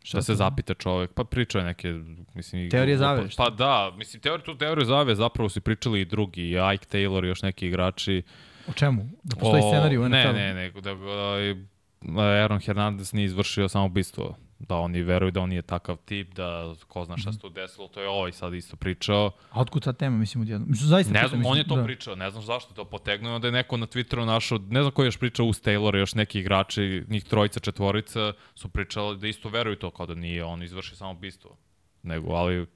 šta 0.02 0.22
se 0.22 0.32
to? 0.32 0.36
zapita 0.36 0.74
čovek, 0.74 1.12
pa 1.12 1.24
pričao 1.24 1.58
je 1.58 1.64
neke, 1.64 1.94
mislim... 2.34 2.70
Teorije 2.70 2.96
zavere, 2.96 3.30
šta? 3.30 3.44
Pa 3.44 3.50
da, 3.50 3.92
mislim, 3.96 4.22
teoriju, 4.22 4.44
tu 4.44 4.58
teoriju 4.58 4.84
zavere 4.84 5.14
zapravo 5.14 5.48
su 5.48 5.60
pričali 5.60 6.00
i 6.00 6.04
drugi, 6.04 6.42
i 6.42 6.52
Ike 6.74 6.86
Taylor 6.98 7.24
i 7.24 7.28
još 7.28 7.42
neki 7.42 7.66
igrači. 7.66 8.22
O 8.68 8.72
čemu? 8.72 9.08
Da 9.22 9.36
postoji 9.36 9.62
O- 9.64 9.70
scenarij 9.70 9.98
u 9.98 10.08
Ne, 10.08 10.32
ne, 10.32 10.54
ne, 10.54 10.70
da 10.70 10.94
ga 10.94 12.22
Aaron 12.22 12.60
Hernandez 12.60 13.12
nije 13.12 13.24
izvršio 13.24 13.68
samoubistvo. 13.68 14.36
Da 14.58 14.76
oni 14.76 15.02
veruju 15.02 15.30
da 15.30 15.40
on 15.40 15.48
nije 15.48 15.62
takav 15.62 15.96
tip, 15.96 16.34
da 16.34 16.74
ko 16.88 17.04
zna 17.04 17.16
šta 17.16 17.32
se 17.32 17.38
tu 17.38 17.48
desilo, 17.48 17.88
to 17.88 18.00
je 18.00 18.08
ovaj 18.08 18.32
sad 18.32 18.54
isto 18.54 18.76
pričao. 18.76 19.30
A 19.50 19.60
otkud 19.60 19.84
ta 19.84 19.92
tema, 19.92 20.16
mislim, 20.16 20.42
odjedno? 20.42 20.66
Mislim, 20.66 20.88
zaista 20.88 21.12
Ne 21.12 21.28
znam, 21.28 21.46
on 21.46 21.58
je 21.58 21.68
to 21.68 21.76
da. 21.76 21.84
pričao, 21.84 22.14
ne 22.14 22.30
znam 22.30 22.42
zašto 22.42 22.72
je 22.72 22.76
to 22.76 22.84
potegnuo, 22.84 23.34
onda 23.34 23.48
je 23.48 23.52
neko 23.52 23.76
na 23.76 23.86
Twitteru 23.86 24.24
našao, 24.24 24.58
ne 24.58 24.82
znam 24.82 24.92
ko 24.92 25.02
je 25.02 25.06
još 25.06 25.18
pričao 25.18 25.46
uz 25.46 25.62
Taylora, 25.62 25.96
još 25.96 26.14
neki 26.14 26.40
igrači, 26.40 27.04
njih 27.08 27.24
trojica, 27.24 27.60
četvorica, 27.60 28.32
su 28.54 28.68
pričali 28.68 29.18
da 29.18 29.26
isto 29.26 29.48
veruju 29.48 29.76
to, 29.76 29.90
kao 29.90 30.06
da 30.06 30.14
nije 30.14 30.44
on 30.44 30.62
izvršio 30.62 30.96
samo 30.96 31.14
bistvo. 31.14 31.56
Nego, 32.02 32.32
ali 32.32 32.66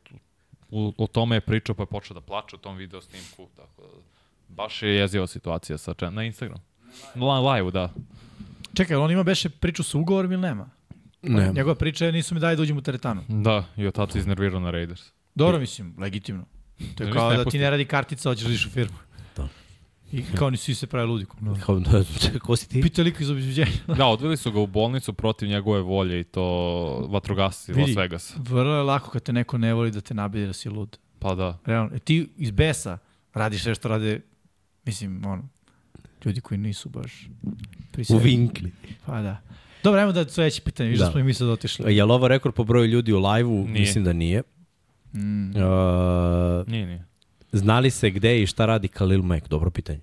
u, 0.70 0.92
o 0.98 1.06
tome 1.06 1.36
je 1.36 1.40
pričao, 1.40 1.74
pa 1.74 1.82
je 1.82 1.86
počeo 1.86 2.14
da 2.14 2.20
plače 2.20 2.56
u 2.56 2.58
tom 2.58 2.76
video 2.76 3.00
snimku, 3.00 3.48
tako 3.56 3.82
da, 3.82 3.88
baš 4.48 4.82
je 4.82 4.94
jeziva 4.94 5.26
situacija 5.26 5.78
sa, 5.78 5.94
na 6.10 6.24
Instagram. 6.24 6.58
Na 7.14 7.40
live, 7.40 7.70
da. 7.70 7.92
Čekaj, 8.74 8.96
on 8.96 9.10
ima 9.10 9.22
beše 9.22 9.48
priču 9.48 9.82
sa 9.82 9.98
ugovorom 9.98 10.32
ili 10.32 10.42
nema? 10.42 10.70
Ne. 11.22 11.52
Njegova 11.52 11.74
priča 11.74 12.06
je 12.06 12.12
nisu 12.12 12.34
mi 12.34 12.40
dali 12.40 12.56
da 12.56 12.62
uđem 12.62 12.76
u 12.76 12.80
teretanu. 12.80 13.22
Da, 13.28 13.64
i 13.76 13.86
od 13.86 13.94
tada 13.94 14.12
se 14.12 14.18
iznervirao 14.18 14.60
na 14.60 14.70
Raiders. 14.70 15.02
Dobro, 15.34 15.58
mislim, 15.58 15.94
legitimno. 15.98 16.44
To 16.94 17.02
je 17.02 17.06
Ne, 17.06 17.12
kao 17.12 17.36
da 17.36 17.44
ti 17.44 17.58
ne 17.58 17.70
radi 17.70 17.84
kartica, 17.84 18.28
hoćeš 18.28 18.44
da 18.44 18.68
u 18.68 18.72
firmu. 18.72 18.96
Da. 19.36 19.48
I 20.12 20.22
kao 20.22 20.46
oni 20.46 20.56
svi 20.56 20.74
se 20.74 20.86
prave 20.86 21.06
ludi. 21.06 21.26
No. 21.40 21.56
Kao, 21.66 21.78
da, 21.78 22.04
čekaj, 22.20 22.38
ko 22.40 22.56
si 22.56 22.68
ti? 22.68 22.80
Pita 22.82 23.02
liko 23.02 23.22
iz 23.22 23.30
obizbeđenja. 23.30 23.72
Da, 23.98 24.06
odveli 24.06 24.36
su 24.36 24.52
ga 24.52 24.60
u 24.60 24.66
bolnicu 24.66 25.12
protiv 25.12 25.48
njegove 25.48 25.80
volje 25.80 26.20
i 26.20 26.24
to 26.24 26.44
vatrogasci 27.10 27.72
Las 27.72 27.78
Vidi. 27.88 28.00
Vegas. 28.00 28.34
Vrlo 28.36 28.76
je 28.76 28.82
lako 28.82 29.10
kad 29.10 29.22
te 29.22 29.32
neko 29.32 29.58
ne 29.58 29.74
voli 29.74 29.90
da 29.90 30.00
te 30.00 30.14
nabije 30.14 30.46
da 30.46 30.52
si 30.52 30.68
lud. 30.68 30.98
Pa 31.18 31.34
da. 31.34 31.58
Realno, 31.64 31.96
e, 31.96 31.98
ti 31.98 32.28
iz 32.36 32.50
besa 32.50 32.98
radiš 33.34 33.62
sve 33.62 33.74
što 33.74 33.88
rade, 33.88 34.20
mislim, 34.84 35.24
ono, 35.26 35.48
ljudi 36.24 36.40
koji 36.40 36.58
nisu 36.58 36.88
baš 36.88 37.28
pri 37.92 38.04
U 38.08 38.18
vinkli. 38.18 38.72
Pa 39.06 39.20
da. 39.22 39.40
Dobro, 39.84 40.00
ajmo 40.00 40.12
da 40.12 40.28
sledeće 40.28 40.62
pitanje, 40.62 40.88
viš 40.90 40.98
da. 40.98 41.04
Da. 41.04 41.10
smo 41.10 41.20
i 41.20 41.24
mi 41.24 41.34
sad 41.34 41.48
otišli. 41.48 41.96
Je 41.96 42.04
li 42.04 42.12
ovo 42.12 42.28
rekord 42.28 42.54
po 42.54 42.64
broju 42.64 42.86
ljudi 42.86 43.12
u 43.12 43.18
live-u? 43.20 43.66
Mislim 43.66 44.04
da 44.04 44.12
nije. 44.12 44.42
Mm. 45.12 45.46
Uh, 45.46 45.56
Nije, 46.66 46.86
nije. 46.86 47.04
znali 47.52 47.90
se 47.90 48.10
gde 48.10 48.42
i 48.42 48.46
šta 48.46 48.66
radi 48.66 48.88
Khalil 48.88 49.22
Mack? 49.22 49.48
Dobro 49.48 49.70
pitanje. 49.70 50.00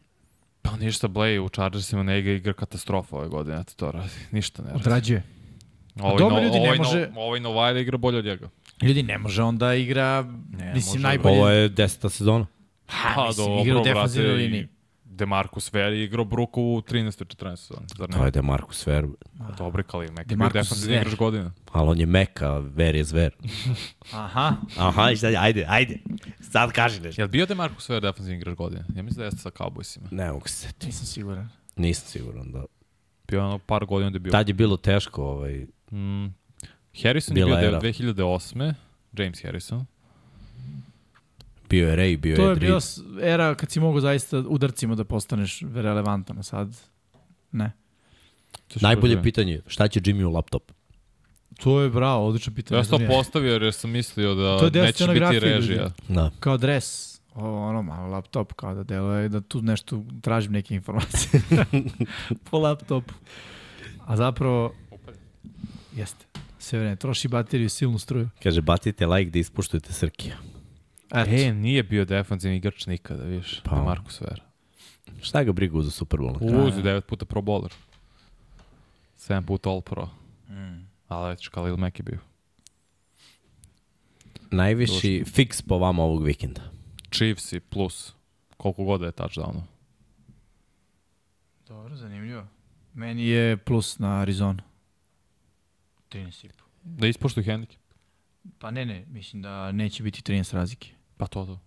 Pa 0.61 0.77
ništa, 0.77 1.07
Blay 1.07 1.39
u 1.39 1.49
Chargersima 1.49 2.03
ne 2.03 2.19
igra, 2.19 2.33
igra 2.33 2.53
katastrofa 2.53 3.15
ove 3.15 3.27
godine, 3.27 3.59
eto 3.59 3.73
to 3.75 3.91
radi. 3.91 4.09
Ništa 4.31 4.63
ne 4.63 4.69
radi. 4.69 4.81
Odrađuje. 4.81 5.23
Ovaj, 5.99 6.17
dobro, 6.17 6.35
no, 6.35 6.43
ljudi, 6.43 6.59
ne 6.59 6.65
ovaj, 6.65 6.77
može- 6.77 7.09
no, 7.13 7.21
ovaj 7.21 7.39
Novajda 7.39 7.79
igra 7.79 7.97
bolje 7.97 8.17
od 8.17 8.25
njega. 8.25 8.49
Ljudi, 8.81 9.03
ne 9.03 9.17
može 9.17 9.43
onda 9.43 9.73
igra, 9.73 10.21
Ne, 10.49 10.73
mislim, 10.73 10.93
može. 10.93 11.07
najbolje. 11.07 11.35
Ovo 11.37 11.49
je 11.49 11.69
deseta 11.69 12.09
sezona. 12.09 12.45
Ha, 12.87 13.11
Pa 13.15 13.27
mislim, 13.27 13.45
dobro, 13.45 13.61
igra 13.61 14.03
u 14.03 14.15
i 14.15 14.37
liniji. 14.37 14.67
Demarcus 15.17 15.71
Ware 15.71 15.79
je 15.89 16.03
igrao 16.03 16.25
Bruku 16.25 16.61
u 16.63 16.81
13. 16.81 17.25
14. 17.25 17.55
sezoni. 17.57 17.85
Zar 17.97 18.07
To 18.07 18.19
ne? 18.19 18.25
je 18.25 18.31
Demarcus 18.31 18.87
Ver. 18.87 19.07
Dobri 19.57 19.83
Khalil 19.83 20.11
Mack. 20.11 20.19
je 20.21 20.25
bio 20.27 20.37
DeMarcus 20.37 20.53
defensivni 20.61 20.97
igrač 20.97 21.15
godine. 21.15 21.51
Ali 21.71 21.89
on 21.89 21.99
je 21.99 22.05
Meka, 22.05 22.51
Ver 22.51 22.95
je 22.95 23.03
zver. 23.03 23.31
Aha. 24.13 24.53
Aha, 24.77 25.11
i 25.11 25.15
šta, 25.15 25.27
ajde, 25.37 25.65
ajde. 25.67 25.97
Sad 26.41 26.71
kaži 26.71 26.99
nešto. 27.01 27.21
Je 27.21 27.25
li 27.25 27.31
bio 27.31 27.45
Demarcus 27.45 27.89
Ware 27.89 28.01
defensivni 28.01 28.37
igrač 28.37 28.55
godine? 28.55 28.83
Ja 28.89 29.03
mislim 29.03 29.17
da 29.17 29.25
jeste 29.25 29.39
sa 29.39 29.49
Cowboysima. 29.51 30.07
Ne 30.11 30.31
mogu 30.31 30.47
se 30.47 30.55
setiti. 30.55 30.85
Nisam 30.85 31.05
siguran. 31.05 31.49
Nisam 31.75 32.07
siguran 32.07 32.51
da. 32.51 32.63
Bio 33.27 33.39
je 33.39 33.45
ono 33.45 33.57
par 33.59 33.85
godina 33.85 34.09
da 34.09 34.15
je 34.15 34.19
bio. 34.19 34.31
Tad 34.31 34.47
je 34.47 34.53
bilo 34.53 34.77
teško, 34.77 35.23
ovaj, 35.23 35.65
Mm. 35.91 36.25
Harrison 37.03 37.35
Bila 37.35 37.49
je 37.51 37.61
bio 37.61 37.69
era. 37.69 37.79
2008. 37.81 38.73
James 39.13 39.43
Harrison. 39.43 39.85
Bio 41.69 41.89
je 41.89 41.97
Ray, 41.97 42.17
bio 42.17 42.35
To 42.35 42.41
je 42.41 42.47
je 42.47 42.51
Ed 42.51 42.59
bio 42.59 42.69
Reed. 42.69 42.83
s- 42.83 42.99
era 43.21 43.55
kad 43.55 43.71
si 43.71 43.79
mogu 43.79 43.99
zaista 43.99 44.37
udarcima 44.39 44.95
da 44.95 45.03
postaneš 45.03 45.61
relevantan, 45.65 46.39
a 46.39 46.43
sad 46.43 46.75
ne. 47.51 47.71
To 48.67 48.79
Najbolje 48.81 49.15
biti- 49.15 49.23
pitanje, 49.23 49.61
šta 49.67 49.87
će 49.87 49.99
Jimmy 50.01 50.23
u 50.23 50.31
laptop? 50.31 50.71
To 51.57 51.81
je 51.81 51.89
bravo, 51.89 52.27
odlično 52.27 52.53
pitanje. 52.53 52.77
Ja 52.77 52.83
sam 52.83 52.99
to 52.99 53.07
postavio 53.07 53.53
jer 53.53 53.73
sam 53.73 53.89
mislio 53.89 54.35
da 54.35 54.59
To 54.59 54.65
je 54.67 54.71
neće 54.73 55.07
biti 55.07 55.39
režija. 55.39 55.91
Da. 56.09 56.31
Kao 56.39 56.57
dres, 56.57 57.15
o, 57.33 57.67
ono 57.69 57.81
malo 57.81 58.07
laptop, 58.07 58.53
kao 58.53 58.75
da 58.75 58.83
deluje 58.83 59.29
da 59.29 59.41
tu 59.41 59.61
nešto 59.61 60.03
tražim 60.21 60.51
neke 60.51 60.75
informacije 60.75 61.41
po 62.51 62.59
laptopu. 62.59 63.13
A 63.99 64.17
zapravo, 64.17 64.73
jeste, 65.93 66.25
sve 66.59 66.79
vreme, 66.79 66.95
troši 66.95 67.27
bateriju 67.27 67.65
i 67.65 67.69
silnu 67.69 67.99
struju. 67.99 68.29
Kaže, 68.43 68.61
bacite 68.61 69.07
like 69.07 69.31
da 69.31 69.39
ispuštujete 69.39 69.93
Srkija. 69.93 70.35
Eto, 71.13 71.29
E, 71.31 71.53
nije 71.53 71.83
bio 71.83 72.05
defensivni 72.05 72.57
igrač 72.57 72.85
nikada, 72.85 73.23
viš, 73.23 73.61
Pa. 73.63 73.69
pa. 73.69 73.83
Markus 73.83 74.21
Vera. 74.21 74.43
Šta 75.21 75.43
ga 75.43 75.51
briga 75.51 75.81
za 75.81 75.91
Super 75.91 76.19
Bowl? 76.19 76.33
na 76.33 76.39
kraju? 76.39 76.67
Uzi, 76.67 76.81
devet 76.81 77.05
puta 77.07 77.25
pro 77.25 77.41
bowler. 77.41 77.71
7 79.17 79.45
puta 79.45 79.69
all 79.69 79.81
pro. 79.81 80.09
Mm. 80.49 80.87
Ali 81.07 81.29
već 81.29 81.47
Khalil 81.49 81.77
Mack 81.77 81.99
je 81.99 82.03
bio. 82.03 82.19
Najviši 84.51 85.23
fiks 85.25 85.61
po 85.61 85.77
vama 85.77 86.03
ovog 86.03 86.23
vikenda. 86.23 86.61
Chiefs 87.11 87.53
i 87.53 87.59
plus. 87.59 88.13
Koliko 88.57 88.83
god 88.83 88.99
da 88.99 89.05
je 89.05 89.11
touchdownu. 89.11 89.61
Dobro, 91.67 91.95
zanimljivo. 91.95 92.47
Meni 92.93 93.27
je 93.27 93.57
plus 93.57 93.99
na 93.99 94.19
Arizonu. 94.21 94.59
13,5. 96.09 96.49
Da 96.83 97.07
ispoštuju 97.07 97.43
hendike. 97.43 97.77
Pa 98.59 98.71
ne, 98.71 98.85
ne, 98.85 99.05
mislim 99.07 99.41
da 99.41 99.71
neće 99.71 100.03
biti 100.03 100.31
13 100.33 100.53
razlike. 100.53 100.89
Pa 101.17 101.27
to 101.27 101.45
to. 101.45 101.59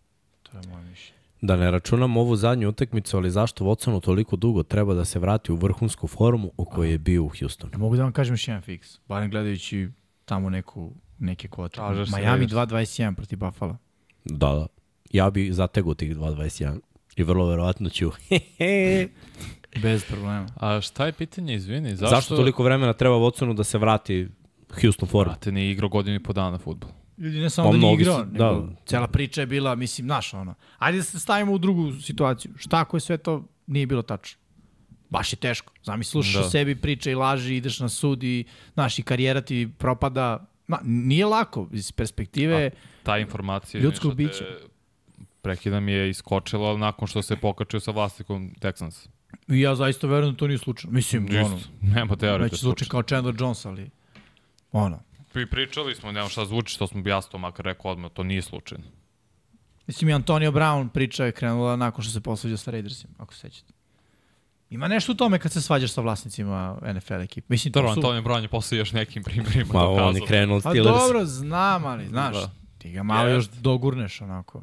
To 0.43 0.59
je 0.59 0.63
moje 0.69 0.85
mišljenje. 0.85 1.21
Da 1.41 1.57
ne 1.57 1.71
računam 1.71 2.17
ovu 2.17 2.37
zadnju 2.37 2.69
utakmicu, 2.69 3.17
ali 3.17 3.31
zašto 3.31 3.65
Watsonu 3.65 4.01
toliko 4.01 4.37
dugo 4.37 4.63
treba 4.63 4.95
da 4.95 5.05
se 5.05 5.19
vrati 5.19 5.53
u 5.53 5.57
vrhunsku 5.57 6.07
formu 6.07 6.53
u 6.57 6.65
kojoj 6.65 6.91
je 6.93 6.99
bio 6.99 7.25
u 7.25 7.31
Houstonu? 7.41 7.73
Ja 7.73 7.79
mogu 7.79 7.97
da 7.97 8.03
vam 8.03 8.13
kažem 8.13 8.35
još 8.35 8.49
jedan 8.49 8.63
fiks, 8.63 8.99
barem 9.09 9.31
gledajući 9.31 9.89
tamo 10.25 10.51
neku, 10.51 10.93
neke 11.19 11.49
kvote. 11.49 11.81
Miami 11.81 12.25
Raiders. 12.25 12.53
2.21 12.53 13.15
protiv 13.15 13.39
Buffalo. 13.39 13.77
Da, 14.25 14.53
da. 14.53 14.67
Ja 15.11 15.31
bi 15.31 15.53
zategao 15.53 15.95
tih 15.95 16.17
2.21. 16.17 16.79
I 17.17 17.23
vrlo 17.23 17.47
verovatno 17.47 17.89
ću. 17.89 18.11
Bez 19.83 20.05
problema. 20.05 20.47
A 20.57 20.81
šta 20.81 21.07
je 21.07 21.13
pitanje, 21.13 21.55
izvini? 21.55 21.97
Zašto, 21.97 22.15
Zašto 22.17 22.37
toliko 22.37 22.63
vremena 22.63 22.93
treba 22.93 23.17
Watsonu 23.17 23.55
da 23.55 23.65
se 23.65 23.79
vrati 23.79 24.29
Houston 24.81 25.09
form? 25.09 25.29
Brate, 25.29 25.53
nije 25.53 25.71
igrao 25.71 25.89
godinu 25.89 26.17
i 26.17 26.23
po 26.23 26.33
dana 26.33 26.59
futbol. 26.59 26.91
Ljudi 27.21 27.39
ne 27.39 27.51
samo 27.51 27.69
Pa 27.69 27.73
da 27.73 27.79
nije 27.79 27.95
igrao, 27.95 28.19
su- 28.19 28.25
nego 28.25 28.39
da. 28.39 28.69
cela 28.87 29.07
priča 29.09 29.41
je 29.41 29.47
bila, 29.47 29.75
mislim, 29.75 30.07
naša 30.07 30.39
ono. 30.39 30.55
Ajde 30.79 30.99
da 30.99 31.05
se 31.05 31.19
stavimo 31.19 31.53
u 31.53 31.59
drugu 31.59 31.93
situaciju. 31.95 32.53
Šta 32.57 32.81
ako 32.81 32.97
je 32.97 33.01
sve 33.01 33.19
to 33.19 33.35
nije 33.67 33.87
bilo 33.87 34.03
tačno? 34.03 34.41
Baš 35.11 35.33
je 35.33 35.37
teško. 35.37 35.73
Zamisli, 35.85 36.11
slušaš 36.11 36.35
Da. 36.35 36.41
o 36.41 36.45
sebi 36.45 36.75
priče 36.77 37.11
i 37.11 37.17
laži, 37.17 37.57
ideš 37.57 37.81
na 37.81 37.89
sud 37.89 38.23
i, 38.23 38.45
znaš, 38.75 38.99
i 38.99 39.03
karijera 39.03 39.41
ti 39.41 39.69
propada. 39.79 40.47
Ma, 40.67 40.79
nije 40.83 41.27
lako 41.27 41.69
iz 41.73 41.93
perspektive. 41.93 42.71
Ta 43.03 43.19
informacija 43.19 43.81
Ljudskog 43.81 44.15
bića. 44.15 44.39
te- 44.39 44.59
Prekidam 45.43 45.89
je 45.89 46.11
iskočila 46.11 46.77
nakon 46.77 47.09
što 47.09 47.23
se 47.23 47.37
pokačio 47.37 47.81
sa 47.81 47.91
vlastikom 47.91 48.51
Texans. 48.53 49.09
I 49.49 49.61
ja 49.61 49.75
zaista 49.75 50.07
verujem 50.07 50.35
da 50.35 50.39
to 50.39 50.47
nije 50.47 50.59
slučajno. 50.59 50.95
Mislim, 50.95 51.29
ono, 51.37 51.57
Isto, 51.57 51.69
nema 51.83 52.17
teorije. 52.17 52.45
već 52.45 52.61
zvuči 52.61 52.85
kao 52.87 53.03
Chandler 53.03 53.35
Jones, 53.39 53.67
ali 53.67 53.91
ono. 54.73 55.01
I 55.35 55.47
pričali 55.47 55.95
smo, 55.95 56.13
nema 56.13 56.29
šta 56.29 56.45
zvuči, 56.45 56.75
što 56.75 56.87
smo 56.87 57.03
jasno 57.07 57.39
makar 57.39 57.65
rekao 57.65 57.91
odmah, 57.91 58.11
to 58.11 58.23
nije 58.23 58.43
slučajno. 58.43 58.85
Mislim, 59.87 60.09
i 60.09 60.15
Antonio 60.15 60.51
Brown 60.51 60.89
priča 60.89 61.25
je 61.25 61.33
krenula 61.33 61.77
nakon 61.77 62.05
što 62.05 62.13
se 62.13 62.21
posvađao 62.21 62.57
sa 62.57 62.71
Raidersima, 62.71 63.15
ako 63.19 63.35
se 63.35 63.41
sećate. 63.41 63.73
Ima 64.71 64.89
nešto 64.89 65.13
u 65.13 65.17
tome 65.17 65.39
kad 65.39 65.53
se 65.53 65.63
svađaš 65.63 65.93
sa 65.93 66.01
vlasnicima 66.01 66.79
NFL 66.95 67.15
ekipe. 67.15 67.47
Mislim, 67.49 67.73
Dobro, 67.73 67.89
su... 67.89 67.99
Antonio 67.99 68.23
Brown 68.23 68.43
je 68.43 68.49
posle 68.49 68.79
još 68.79 68.93
nekim 68.93 69.23
primjerima 69.23 69.73
Ma 69.75 69.81
on 69.83 69.97
dokazao. 69.97 70.13
je 70.15 70.27
krenuo 70.27 70.57
od 70.57 70.63
Pa 70.63 70.71
Steelers. 70.71 70.99
dobro, 70.99 71.25
znam, 71.25 71.85
ali, 71.85 72.07
znaš, 72.07 72.35
Da. 72.35 72.51
ti 72.79 72.93
ga 72.93 73.03
malo 73.03 73.29
još 73.29 73.45
Jest. 73.45 73.61
dogurneš, 73.61 74.21
onako. 74.21 74.63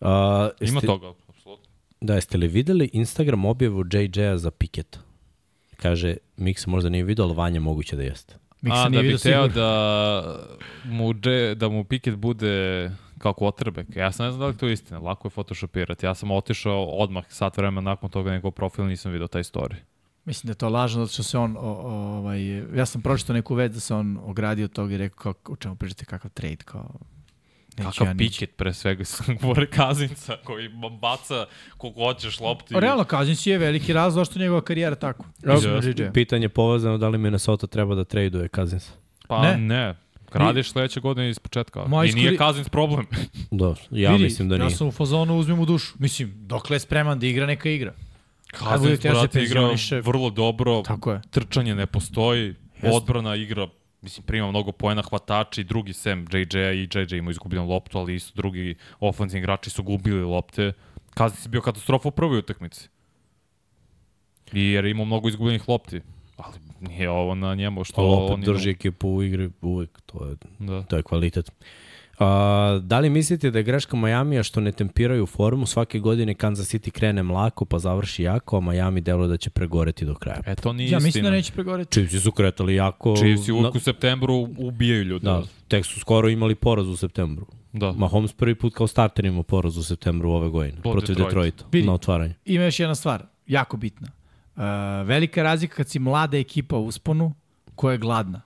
A, 0.00 0.48
Ima 0.60 0.70
jeste- 0.70 0.86
toga, 0.86 1.12
apsolutno. 1.28 1.70
Da, 2.00 2.14
jeste 2.14 2.38
li 2.38 2.48
videli 2.48 2.90
Instagram 2.92 3.44
objavu 3.44 3.84
JJ-a 3.86 4.38
za 4.38 4.50
Piket? 4.50 4.98
Kaže, 5.76 6.16
Mix 6.38 6.66
možda 6.68 6.88
nije 6.88 7.04
vidio, 7.04 7.24
ali 7.24 7.34
Vanja 7.34 7.60
moguće 7.60 7.96
da 7.96 8.02
jeste. 8.02 8.34
A, 8.70 8.88
da 8.88 8.88
bi 8.88 8.98
vidio 8.98 9.18
teo 9.18 9.48
da 9.48 10.22
mu, 10.84 11.12
dže, 11.12 11.54
da 11.54 11.68
mu 11.68 11.84
Pickett 11.84 12.16
bude 12.16 12.90
kao 13.18 13.32
quarterback. 13.32 13.96
Ja 13.96 14.12
sam 14.12 14.26
ne 14.26 14.30
znam 14.30 14.40
da 14.40 14.46
li 14.46 14.52
je 14.52 14.58
to 14.58 14.68
istina, 14.68 14.98
lako 14.98 15.26
je 15.28 15.30
photoshopirati. 15.30 16.06
Ja 16.06 16.14
sam 16.14 16.30
otišao 16.30 16.84
odmah 16.84 17.24
sat 17.28 17.56
vremena 17.56 17.90
nakon 17.90 18.10
toga 18.10 18.30
njegov 18.30 18.50
profil, 18.50 18.86
nisam 18.86 19.12
video 19.12 19.28
taj 19.28 19.42
story. 19.42 19.74
Mislim 20.24 20.48
da 20.48 20.50
je 20.50 20.54
to 20.54 20.68
lažno, 20.68 21.04
zato 21.04 21.12
što 21.12 21.22
se 21.22 21.38
on, 21.38 21.56
o, 21.56 21.60
o, 21.60 21.90
ovaj, 22.18 22.62
ja 22.76 22.86
sam 22.86 23.02
pročitao 23.02 23.34
neku 23.34 23.54
vez 23.54 23.74
da 23.74 23.80
se 23.80 23.94
on 23.94 24.18
ogradio 24.24 24.64
od 24.64 24.72
toga 24.72 24.94
i 24.94 24.98
rekao 24.98 25.32
kako, 25.32 25.52
o 25.52 25.56
čemu 25.56 25.76
pričate, 25.76 26.04
kakav 26.04 26.30
trade, 26.30 26.64
kao... 26.64 26.94
Neću 27.78 27.90
Kakav 27.90 28.06
ja. 28.06 28.14
Pickett 28.18 28.56
pre 28.56 28.72
svega, 28.72 29.04
govore 29.42 29.66
Kazinca 29.66 30.36
koji 30.44 30.70
baca 31.00 31.46
koliko 31.76 32.00
hoćeš 32.00 32.40
lopti. 32.40 32.74
Realno, 32.80 33.04
Kazins 33.04 33.46
je 33.46 33.58
veliki 33.58 33.92
razlog 33.92 34.26
zašto 34.26 34.38
njegova 34.40 34.60
karijera 34.60 34.94
tako. 34.94 35.24
Pitanje 36.12 36.48
povezano 36.48 36.98
da 36.98 37.08
li 37.08 37.18
Minnesota 37.18 37.66
treba 37.66 37.94
da 37.94 38.04
traduje 38.04 38.48
Cousins. 38.48 38.90
Pa 39.28 39.42
ne. 39.42 39.58
Ne. 39.58 39.94
Radiš 40.32 40.70
sledeće 40.70 41.00
godine 41.00 41.30
iz 41.30 41.38
početka. 41.38 41.84
Ma, 41.86 42.04
I 42.04 42.12
nije 42.12 42.32
iskori- 42.32 42.38
Kazins 42.38 42.68
problem. 42.68 43.06
Da, 43.50 43.74
ja 43.90 44.10
Vidi, 44.12 44.24
mislim 44.24 44.48
da 44.48 44.56
nije. 44.56 44.66
Ja 44.66 44.70
sam 44.70 44.86
u 44.88 44.92
fazonu 44.92 45.38
uzmem 45.38 45.60
u 45.60 45.66
dušu. 45.66 45.94
Mislim, 45.98 46.32
dokle 46.36 46.74
je 46.74 46.80
spreman 46.80 47.18
da 47.18 47.26
igra, 47.26 47.46
neka 47.46 47.68
igra. 47.68 47.92
bude 48.78 48.96
Kazins, 48.96 49.00
brate, 49.00 49.42
igra 49.42 49.60
vrlo 50.02 50.30
dobro. 50.30 50.82
Tako 50.82 51.12
je. 51.12 51.20
Trčanje 51.30 51.74
ne 51.74 51.86
postoji. 51.86 52.54
Jeste. 52.74 52.96
Odbrana 52.96 53.36
igra 53.36 53.68
mislim, 54.04 54.26
prima 54.26 54.48
mnogo 54.48 54.72
poena 54.72 55.02
hvatači, 55.02 55.64
drugi 55.64 55.92
sem 55.92 56.26
JJ-a 56.32 56.72
i 56.72 56.88
JJ 56.94 57.16
ima 57.16 57.30
izgubljenu 57.30 57.68
loptu, 57.68 57.98
ali 57.98 58.14
isto 58.14 58.32
drugi 58.36 58.74
ofenzivni 59.00 59.42
igrači 59.42 59.70
su 59.70 59.82
gubili 59.82 60.22
lopte. 60.22 60.72
Kazins 61.14 61.46
je 61.46 61.48
bio 61.48 61.60
katastrofa 61.60 62.08
u 62.08 62.12
prvoj 62.12 62.38
utakmici. 62.38 62.88
I 64.52 64.70
jer 64.70 64.84
je 64.84 64.90
imao 64.90 65.04
mnogo 65.04 65.28
izgubljenih 65.28 65.68
lopti. 65.68 66.00
Ali 66.36 66.54
nije 66.80 67.10
ovo 67.10 67.34
na 67.34 67.54
njemu 67.54 67.84
što 67.84 68.00
Ali 68.00 68.12
opet 68.14 68.34
oni... 68.34 68.44
drži 68.44 68.70
ekipu 68.70 69.08
u 69.08 69.22
igri 69.22 69.50
uvek, 69.62 70.00
to 70.06 70.26
je, 70.26 70.36
Da. 70.58 70.82
to 70.82 70.96
je 70.96 71.02
kvalitet. 71.02 71.50
A, 72.18 72.26
da 72.82 72.98
li 72.98 73.10
mislite 73.10 73.50
da 73.50 73.58
je 73.58 73.62
greška 73.62 73.96
Majamija 73.96 74.42
što 74.42 74.60
ne 74.60 74.72
tempiraju 74.72 75.26
formu? 75.26 75.66
Svake 75.66 75.98
godine 75.98 76.34
Kansas 76.34 76.68
City 76.68 76.90
krene 76.90 77.22
mlako 77.22 77.64
pa 77.64 77.78
završi 77.78 78.22
jako, 78.22 78.56
a 78.56 78.60
Miami 78.62 79.00
deluje 79.00 79.28
da 79.28 79.36
će 79.36 79.50
pregoreti 79.50 80.04
do 80.04 80.14
kraja. 80.14 80.40
E, 80.46 80.54
to 80.54 80.72
nije 80.72 80.84
Ja 80.84 80.88
istina. 80.88 81.00
mislim 81.00 81.24
da 81.24 81.30
neće 81.30 81.52
pregoreti. 81.52 81.90
Chiefs 81.92 82.22
su 82.22 82.32
kretali 82.32 82.74
jako... 82.74 83.16
Chiefs 83.16 83.48
uvijek 83.48 83.62
na- 83.64 83.70
u 83.70 83.80
septembru 83.80 84.34
ubijaju 84.58 85.02
ljude. 85.04 85.24
Da, 85.24 85.42
tek 85.68 85.84
su 85.86 86.00
skoro 86.00 86.28
imali 86.28 86.54
poraz 86.54 86.88
u 86.88 86.96
septembru. 86.96 87.46
da. 87.72 87.92
Mahomes 87.92 88.32
prvi 88.32 88.54
put 88.54 88.74
kao 88.74 88.86
starter 88.86 89.24
imao 89.24 89.42
poraz 89.42 89.76
u 89.76 89.82
septembru 89.82 90.30
ove 90.30 90.48
godine. 90.48 90.72
Protiv 90.72 90.92
protiv 90.92 91.14
Detroita. 91.16 91.64
Detroita, 91.64 91.86
na 91.86 91.94
otvaranju. 91.94 92.34
Ima 92.44 92.64
još 92.64 92.80
jedna 92.80 92.94
stvar, 92.94 93.22
jako 93.46 93.76
bitna. 93.76 94.08
Uh, 94.56 94.62
velika 95.06 95.42
razlika 95.42 95.74
kad 95.74 95.88
si 95.88 95.98
mlada 95.98 96.36
ekipa 96.38 96.76
u 96.76 96.86
usponu 96.86 97.34
koja 97.74 97.92
je 97.92 97.98
gladna. 97.98 98.40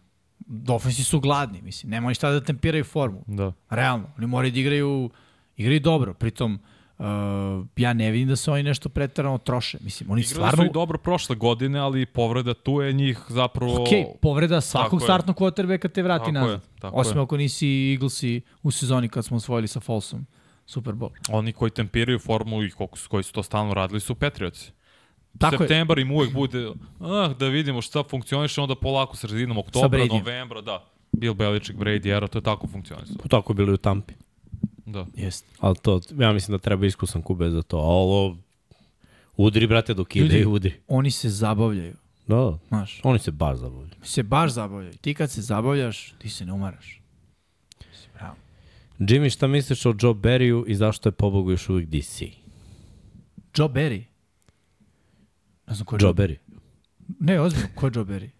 Ofensi 0.68 1.05
su 1.05 1.20
gladni, 1.20 1.62
mislim. 1.62 1.91
Nema 1.91 2.09
ni 2.09 2.15
šta 2.15 2.31
da 2.31 2.41
tempiraju 2.41 2.85
formu. 2.85 3.25
Da. 3.27 3.52
Realno. 3.70 4.07
Oni 4.18 4.27
moraju 4.27 4.52
da 4.52 4.59
igraju, 4.59 5.10
igraju 5.57 5.81
dobro. 5.81 6.15
Pritom, 6.15 6.59
uh, 6.99 7.05
ja 7.77 7.93
ne 7.93 8.10
vidim 8.10 8.28
da 8.28 8.36
se 8.36 8.51
oni 8.51 8.62
nešto 8.62 8.89
pretarano 8.89 9.39
troše. 9.39 9.78
Mislim, 9.81 10.10
oni 10.10 10.20
Igrali 10.20 10.35
stvarno... 10.35 10.65
su 10.65 10.70
i 10.70 10.73
dobro 10.73 10.99
prošle 10.99 11.36
godine, 11.36 11.78
ali 11.78 12.07
povreda 12.07 12.55
tu 12.55 12.81
je 12.81 12.93
njih 12.93 13.20
zapravo... 13.28 13.83
Ok, 13.83 13.89
povreda 14.23 14.60
svakog 14.60 14.86
Tako 14.86 14.97
je. 14.97 15.07
startnog 15.07 15.36
quarterbacka 15.36 15.89
te 15.89 16.02
vrati 16.02 16.25
Tako 16.25 16.33
nazad. 16.33 16.60
je, 16.60 16.81
tako 16.81 16.97
Osim 16.97 17.17
je. 17.17 17.23
ako 17.23 17.36
nisi 17.36 17.93
Eaglesi 17.93 18.41
u 18.62 18.70
sezoni 18.70 19.09
kad 19.09 19.25
smo 19.25 19.36
osvojili 19.36 19.68
sa 19.68 19.81
Folsom 19.81 20.27
Super 20.67 20.94
Bowl. 20.94 21.10
Oni 21.31 21.52
koji 21.52 21.70
tempiraju 21.70 22.18
formu 22.18 22.62
i 22.62 22.70
koliko, 22.70 22.99
koji 23.09 23.25
su 23.25 23.33
to 23.33 23.43
stalno 23.43 23.75
radili 23.75 24.01
su 24.01 24.15
Patriotsi. 24.15 24.73
Tako 25.39 25.55
je. 25.55 25.58
Septembar 25.58 25.99
im 25.99 26.10
uvek 26.10 26.33
bude, 26.33 26.73
ah, 27.00 27.34
da 27.39 27.47
vidimo 27.49 27.83
šta 27.83 28.02
funkcioniše, 28.10 28.60
onda 28.60 28.75
polako 28.75 29.17
sredinom 29.17 29.58
oktobra, 29.58 30.05
novembra, 30.07 30.60
da. 30.60 30.84
Bill 31.12 31.34
Belichick, 31.34 31.78
Brady 31.78 32.17
era, 32.17 32.26
to 32.28 32.39
je 32.39 32.42
tako 32.42 32.67
funkcionisalo. 32.67 33.18
Pa 33.23 33.28
tako 33.28 33.55
bili 33.55 33.73
u 33.73 33.76
Tampi. 33.76 34.15
Da. 34.86 35.07
Jeste. 35.15 35.49
Ali 35.60 35.76
to, 35.76 36.00
ja 36.18 36.33
mislim 36.33 36.52
da 36.52 36.62
treba 36.62 36.86
iskusan 36.86 37.23
kube 37.23 37.50
za 37.50 37.62
to. 37.62 37.76
A 37.76 37.81
ovo, 37.81 38.36
udri, 39.36 39.67
brate, 39.67 39.94
dok 39.94 40.17
ide 40.17 40.25
Ljudi- 40.25 40.39
i 40.41 40.47
udri. 40.47 40.73
Oni 40.89 41.10
se 41.10 41.28
zabavljaju. 41.28 41.94
Da, 42.26 42.58
Znaš, 42.68 43.00
oni 43.05 43.18
se 43.18 43.31
baš 43.31 43.58
zabavljaju. 43.58 43.94
se 44.02 44.23
baš 44.23 44.50
zabavljaju. 44.52 44.94
Ti 45.00 45.15
kad 45.15 45.31
se 45.31 45.42
zabavljaš, 45.42 46.15
ti 46.18 46.28
se 46.31 46.44
ne 46.47 46.52
umaraš. 46.52 47.00
Mislim, 47.91 48.10
bravo. 48.15 48.34
Jimmy, 48.99 49.31
šta 49.33 49.47
misliš 49.47 49.86
o 49.86 49.94
Joe 50.00 50.15
Berryu 50.15 50.65
i 50.67 50.75
zašto 50.75 51.08
je 51.08 51.12
pobogu 51.12 51.50
još 51.50 51.68
uvijek 51.68 51.89
DC? 51.89 52.23
Joe 53.57 53.68
Berry. 53.68 54.02
Ne 55.69 55.75
znam 55.75 55.87
ko 55.87 55.97
je 55.97 55.99
Joe 56.03 56.13
Berry. 56.13 56.37
Ne, 57.21 57.41
ozbiljno, 57.41 57.69
ko 57.75 57.87
je 57.87 57.93
Joe 57.95 58.05
Berry? 58.05 58.31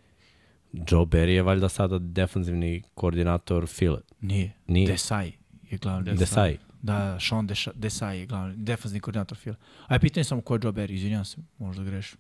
Joe 0.73 1.07
Berry 1.07 1.29
je 1.29 1.43
valjda 1.43 1.69
sada 1.69 1.99
defanzivni 1.99 2.83
koordinator 2.95 3.67
File. 3.67 4.01
Nije. 4.21 4.53
Nije. 4.67 4.87
Desai 4.87 5.33
je 5.71 5.79
glavni. 5.79 6.15
Desai. 6.15 6.59
Da, 6.83 7.19
Sean 7.21 7.49
Desai 7.75 8.19
je 8.19 8.27
glavni, 8.27 8.57
defanzivni 8.57 9.01
koordinator 9.01 9.39
Fila. 9.39 9.57
A 9.87 9.95
je 9.95 10.01
pitanje 10.01 10.25
samo 10.25 10.41
ko 10.41 10.55
je 10.55 10.61
Joe 10.65 10.73
Berry, 10.73 10.91
izvinjam 10.91 11.25
se, 11.25 11.37
možda 11.59 11.85
grešim. 11.85 12.19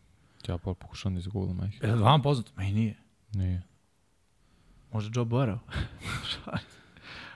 Ja 0.48 0.58
pa 0.58 0.74
pokušam 0.74 1.14
da 1.14 1.18
izgooglam 1.18 1.68
ih. 1.68 1.82
Je 1.82 1.94
li 1.94 2.02
vam 2.02 2.22
poznato? 2.22 2.52
Meni 2.56 2.72
nije. 2.72 2.96
Nije. 3.34 3.62
Možda 4.92 5.20
Joe 5.20 5.24
Burrow. 5.24 5.58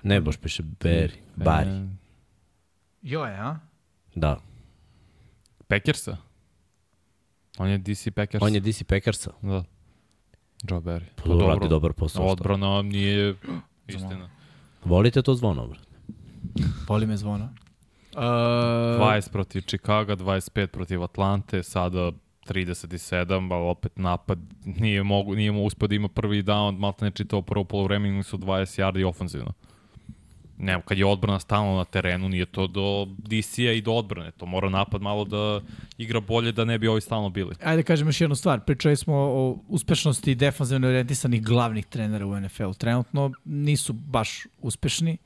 Ne, 0.05 0.20
baš 0.20 0.36
piše 0.36 0.62
Berry. 0.62 1.17
Bari. 1.36 1.70
E, 1.70 1.89
Jo 3.02 3.25
je, 3.25 3.36
a? 3.41 3.59
Da. 4.15 4.41
Packersa? 5.68 6.17
On 7.58 7.68
je 7.68 7.78
DC 7.78 8.10
Packers. 8.14 8.42
On 8.42 8.55
je 8.55 8.60
DC 8.60 8.84
Packersa. 8.84 9.31
Da. 9.42 9.64
Joe 10.68 10.81
Barry. 10.81 11.05
Pa 11.16 11.28
dobro, 11.28 11.47
radi 11.47 11.68
dobar 11.68 11.92
posao. 11.92 12.26
Odbrana 12.26 12.82
nije 12.82 13.34
istina. 13.89 14.28
Volite 14.84 15.22
to 15.22 15.34
zvono, 15.34 15.66
brate? 15.66 15.89
Voli 16.89 17.06
me 17.06 17.16
zvona. 17.16 17.55
Uh, 18.16 18.22
20 18.22 19.32
protiv 19.32 19.62
Chicago, 19.62 20.12
25 20.12 20.66
protiv 20.66 21.02
Atlante, 21.02 21.62
sada 21.62 22.12
37, 22.47 23.52
ali 23.52 23.68
opet 23.70 23.92
napad 23.97 24.39
nije, 24.64 25.02
mogu, 25.02 25.34
nije 25.34 25.52
mu 25.52 25.64
uspio 25.64 25.89
da 25.89 25.94
ima 25.94 26.08
prvi 26.08 26.42
down, 26.42 26.78
malo 26.78 26.94
ne 27.00 27.10
čitao 27.10 27.42
prvo 27.42 27.64
polovreme, 27.64 28.08
imali 28.08 28.22
su 28.22 28.39
20 28.39 28.82
yardi 28.82 29.08
ofenzivno. 29.08 29.52
Ne, 30.62 30.82
kad 30.84 30.99
je 30.99 31.07
odbrana 31.07 31.39
stalno 31.39 31.76
na 31.76 31.84
terenu, 31.84 32.28
nije 32.28 32.47
to 32.47 32.66
do 32.66 33.07
DC-a 33.18 33.73
i 33.73 33.81
do 33.81 33.92
odbrane. 33.92 34.31
To 34.31 34.47
mora 34.47 34.68
napad 34.68 35.02
malo 35.02 35.24
da 35.24 35.60
igra 35.99 36.20
bolje 36.20 36.52
da 36.52 36.65
ne 36.65 36.78
bi 36.78 36.89
ovi 36.89 37.00
stalno 37.00 37.31
bili. 37.31 37.55
Ajde 37.65 37.82
kažem 37.82 38.08
još 38.08 38.20
jednu 38.20 38.36
stvar. 38.36 38.60
Pričali 38.60 38.97
smo 38.97 39.15
o 39.15 39.58
uspešnosti 39.68 40.34
defanzivno 40.34 40.89
orijentisanih 40.89 41.42
glavnih 41.42 41.86
trenera 41.86 42.26
u 42.26 42.41
NFL-u. 42.41 42.74
Trenutno 42.74 43.32
nisu 43.44 43.92
baš 43.92 44.47
uspešni, 44.60 45.16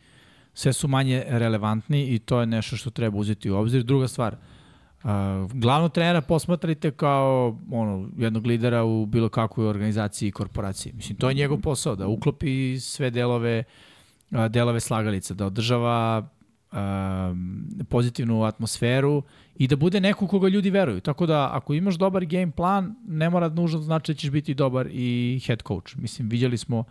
sve 0.55 0.73
su 0.73 0.89
manje 0.89 1.25
relevantni 1.27 2.15
i 2.15 2.19
to 2.19 2.41
je 2.41 2.47
nešto 2.47 2.77
što 2.77 2.91
treba 2.91 3.19
uzeti 3.19 3.51
u 3.51 3.57
obzir. 3.57 3.83
Druga 3.83 4.09
stvar, 4.09 4.35
uh, 4.35 5.11
glavnog 5.53 5.93
trenera 5.93 6.21
posmatrajte 6.21 6.91
kao 6.91 7.59
ono, 7.71 8.09
jednog 8.19 8.47
lidera 8.47 8.85
u 8.85 9.07
bilo 9.07 9.29
kakvoj 9.29 9.69
organizaciji 9.69 10.29
i 10.29 10.33
korporaciji. 10.33 10.93
Mislim, 10.93 11.19
to 11.19 11.29
je 11.29 11.35
njegov 11.35 11.61
posao, 11.61 11.97
da 11.97 12.07
uklopi 12.07 12.81
sve 12.81 13.11
delove, 13.11 13.59
uh, 13.59 13.96
delove 14.31 14.81
slagalica, 14.81 15.35
da 15.35 15.47
održava 15.47 16.29
um, 16.73 17.67
pozitivnu 17.89 18.43
atmosferu 18.45 19.23
i 19.57 19.69
da 19.69 19.77
bude 19.77 20.01
neko 20.01 20.27
koga 20.27 20.49
ljudi 20.49 20.71
veruju. 20.71 21.01
Tako 21.01 21.27
da 21.27 21.51
ako 21.53 21.75
imaš 21.75 21.95
dobar 21.95 22.25
game 22.25 22.51
plan, 22.51 22.95
ne 23.09 23.31
mora 23.31 23.49
nužno 23.49 23.81
znači 23.81 24.13
da 24.13 24.17
ćeš 24.17 24.31
biti 24.31 24.55
dobar 24.55 24.89
i 24.91 25.41
head 25.47 25.63
coach. 25.69 25.97
Mislim, 25.97 26.29
vidjeli 26.29 26.59
smo 26.59 26.85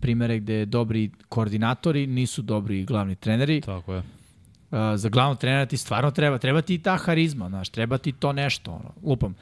primere 0.00 0.38
gde 0.38 0.66
dobri 0.66 1.10
koordinatori 1.28 2.06
nisu 2.06 2.42
dobri 2.42 2.84
glavni 2.84 3.14
treneri. 3.14 3.60
Tako 3.60 3.94
je. 3.94 3.98
Uh, 3.98 4.78
za 4.96 5.08
glavnog 5.08 5.38
trenera 5.38 5.66
ti 5.66 5.76
stvarno 5.76 6.10
treba, 6.10 6.38
treba 6.38 6.62
ti 6.62 6.78
ta 6.78 6.96
harizma, 6.96 7.48
znaš, 7.48 7.68
treba 7.68 7.98
ti 7.98 8.12
to 8.12 8.32
nešto, 8.32 8.72
ono, 8.72 8.92
lupam. 9.10 9.34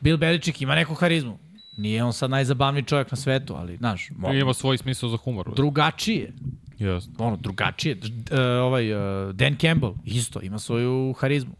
Bill 0.00 0.16
Belichick 0.18 0.62
ima 0.62 0.74
neku 0.74 0.94
harizmu. 0.94 1.38
Nije 1.76 2.04
on 2.04 2.12
sad 2.12 2.30
najzabavniji 2.30 2.84
čovjek 2.84 3.10
na 3.10 3.16
svetu, 3.16 3.54
ali, 3.54 3.76
znaš, 3.76 4.10
mo, 4.16 4.32
I 4.32 4.38
ima 4.38 4.54
svoj 4.54 4.78
smisao 4.78 5.08
za 5.08 5.16
humor. 5.16 5.54
drugačije 5.56 6.32
Yes. 6.78 7.08
ono, 7.18 7.36
drugačije. 7.36 7.96
Uh, 7.96 8.38
ovaj, 8.38 8.92
uh, 8.92 9.34
Dan 9.34 9.56
Campbell, 9.56 9.94
isto, 10.04 10.40
ima 10.42 10.58
svoju 10.58 11.14
harizmu. 11.18 11.54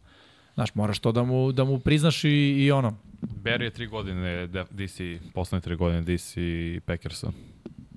Znaš, 0.54 0.74
moraš 0.74 0.98
to 0.98 1.12
da 1.12 1.22
mu, 1.22 1.52
da 1.52 1.64
mu 1.64 1.78
priznaš 1.78 2.24
i, 2.24 2.28
i 2.58 2.70
ono. 2.70 2.98
Barry 3.22 3.62
je 3.62 3.70
tri 3.70 3.86
godine 3.86 4.46
DC, 4.70 5.00
poslednje 5.34 5.60
tri 5.60 5.76
godine 5.76 6.02
DC 6.02 6.36
Packersa. 6.84 7.28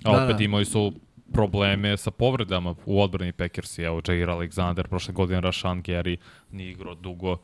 A 0.04 0.12
Da, 0.12 0.24
opet 0.24 0.36
da. 0.36 0.44
imali 0.44 0.64
su 0.64 0.92
probleme 1.32 1.96
sa 1.96 2.10
povredama 2.10 2.74
u 2.86 3.02
odbrani 3.02 3.32
Packersi. 3.32 3.82
Evo, 3.82 4.02
Jair 4.08 4.28
Alexander, 4.28 4.86
prošle 4.86 5.14
godine 5.14 5.40
Rashan 5.40 5.82
Gary 5.82 6.16
nije 6.50 6.70
igrao 6.70 6.94
dugo. 6.94 7.38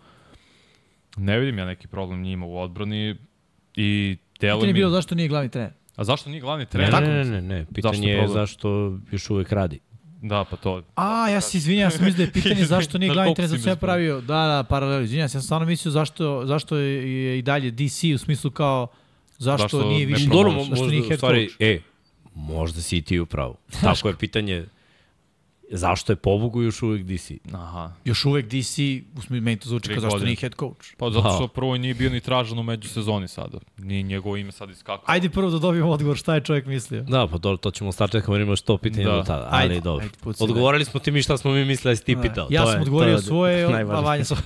Ne 1.17 1.39
vidim 1.39 1.59
ja 1.59 1.67
neki 1.67 1.89
problem 1.89 2.23
njima 2.23 2.47
u 2.47 2.59
odbrani 2.59 3.17
i 3.77 4.17
delo 4.41 4.61
je 4.65 4.67
mi... 4.67 4.73
bilo 4.73 4.91
zašto 4.91 5.15
nije 5.15 5.29
glavni 5.29 5.51
trener. 5.51 5.73
A 6.03 6.05
zašto 6.05 6.31
nije 6.31 6.41
glavni 6.41 6.65
Ne, 6.65 6.71
trener? 6.71 7.03
ne, 7.03 7.25
ne, 7.25 7.25
ne, 7.25 7.43
ne. 7.43 7.67
Pitanje 7.75 8.09
je 8.11 8.19
problem? 8.19 8.35
zašto 8.35 8.99
još 9.11 9.31
uvek 9.31 9.53
radi. 9.53 9.81
Da, 10.23 10.45
pa 10.51 10.57
to... 10.57 10.83
A, 10.95 11.29
ja 11.29 11.41
se 11.41 11.59
izvinjam, 11.59 11.87
ja 11.87 11.91
sam 11.91 12.05
mislio 12.05 12.17
da 12.17 12.23
je 12.23 12.33
pitanje 12.43 12.65
zašto 12.65 12.99
nije 12.99 13.09
Znaš 13.09 13.15
glavni 13.15 13.35
trener, 13.35 13.51
sam 13.51 13.59
sve 13.59 13.77
pravio. 13.77 14.21
Da, 14.21 14.47
da, 14.47 14.65
paralel, 14.69 15.03
izvinjam 15.03 15.29
se, 15.29 15.37
ja 15.37 15.41
sam 15.41 15.47
stvarno 15.47 15.67
mislio 15.67 15.93
zašto, 15.93 16.47
zašto 16.47 16.77
je 16.77 17.39
i 17.39 17.43
dalje 17.43 17.71
DC 17.71 18.05
u 18.15 18.19
smislu 18.19 18.51
kao 18.51 18.87
zašto, 19.39 19.63
Zašto 19.63 19.89
nije 19.89 20.07
više? 20.07 20.27
Dobro, 20.27 20.51
zašto 20.51 20.71
možda, 20.71 20.87
nije 20.87 21.17
stvari, 21.17 21.49
e, 21.59 21.81
možda 22.35 22.83
si 22.83 22.97
i 22.97 23.03
ti 23.03 23.21
u 23.21 23.27
pravu. 23.27 23.57
Tako 23.83 24.09
je 24.09 24.17
pitanje 24.17 24.67
zašto 25.73 26.13
je 26.13 26.17
pobogu 26.17 26.63
još 26.63 26.83
uvek 26.83 27.03
DC? 27.05 27.31
Aha. 27.53 27.93
Još 28.05 28.25
uvek 28.25 28.47
DC, 28.47 28.79
u 29.17 29.21
smislu, 29.21 29.37
meni 29.37 29.57
to 29.57 29.69
zvuči 29.69 29.89
kao 29.91 30.01
zašto 30.01 30.19
nije 30.19 30.37
head 30.37 30.55
coach. 30.55 30.87
Pa 30.97 31.11
zato 31.11 31.31
što 31.31 31.41
Da. 31.41 31.49
prvo 31.49 31.77
nije 31.77 31.95
bio 31.95 32.11
ni 32.11 32.21
tražen 32.21 32.59
u 32.59 32.63
međusezoni 32.63 33.29
sada. 33.29 33.59
Nije 33.79 34.03
njegovo 34.03 34.37
ime 34.37 34.53
sad 34.53 34.71
iskakao. 34.71 35.05
Ajde 35.07 35.31
prvo 35.31 35.51
da 35.51 35.59
dobijemo 35.59 35.91
odgovor 35.91 36.17
šta 36.17 36.35
je 36.35 36.41
čovjek 36.41 36.67
mislio. 36.67 37.03
Da, 37.03 37.27
pa 37.27 37.39
to, 37.39 37.57
to 37.57 37.71
ćemo 37.71 37.93
startati 37.93 38.27
kad 38.27 38.41
imaš 38.41 38.61
to 38.61 38.79
pitanje 38.79 39.05
Da. 39.05 39.13
do 39.13 39.23
tada, 39.23 39.49
ali 39.51 39.63
Ajde, 39.63 39.81
dobro. 39.81 40.05
ajde, 40.05 40.15
puci, 40.21 40.45
Odgovorili 40.45 40.85
smo 40.85 41.01
ti 41.01 41.11
mi 41.11 41.23
šta 41.23 41.37
smo 41.37 41.51
mi 41.51 41.65
mislili 41.65 41.93
da 41.93 41.97
si 41.97 42.05
ti 42.05 42.17
pitao. 42.23 42.47
Ja 42.51 42.61
to 42.61 42.67
sam 42.67 42.77
je, 42.77 42.83
odgovorio 42.83 43.13
to 43.13 43.19
je 43.19 43.23
svoje, 43.23 43.65
a. 43.65 44.01
Vanja 44.01 44.25
svoje. 44.25 44.43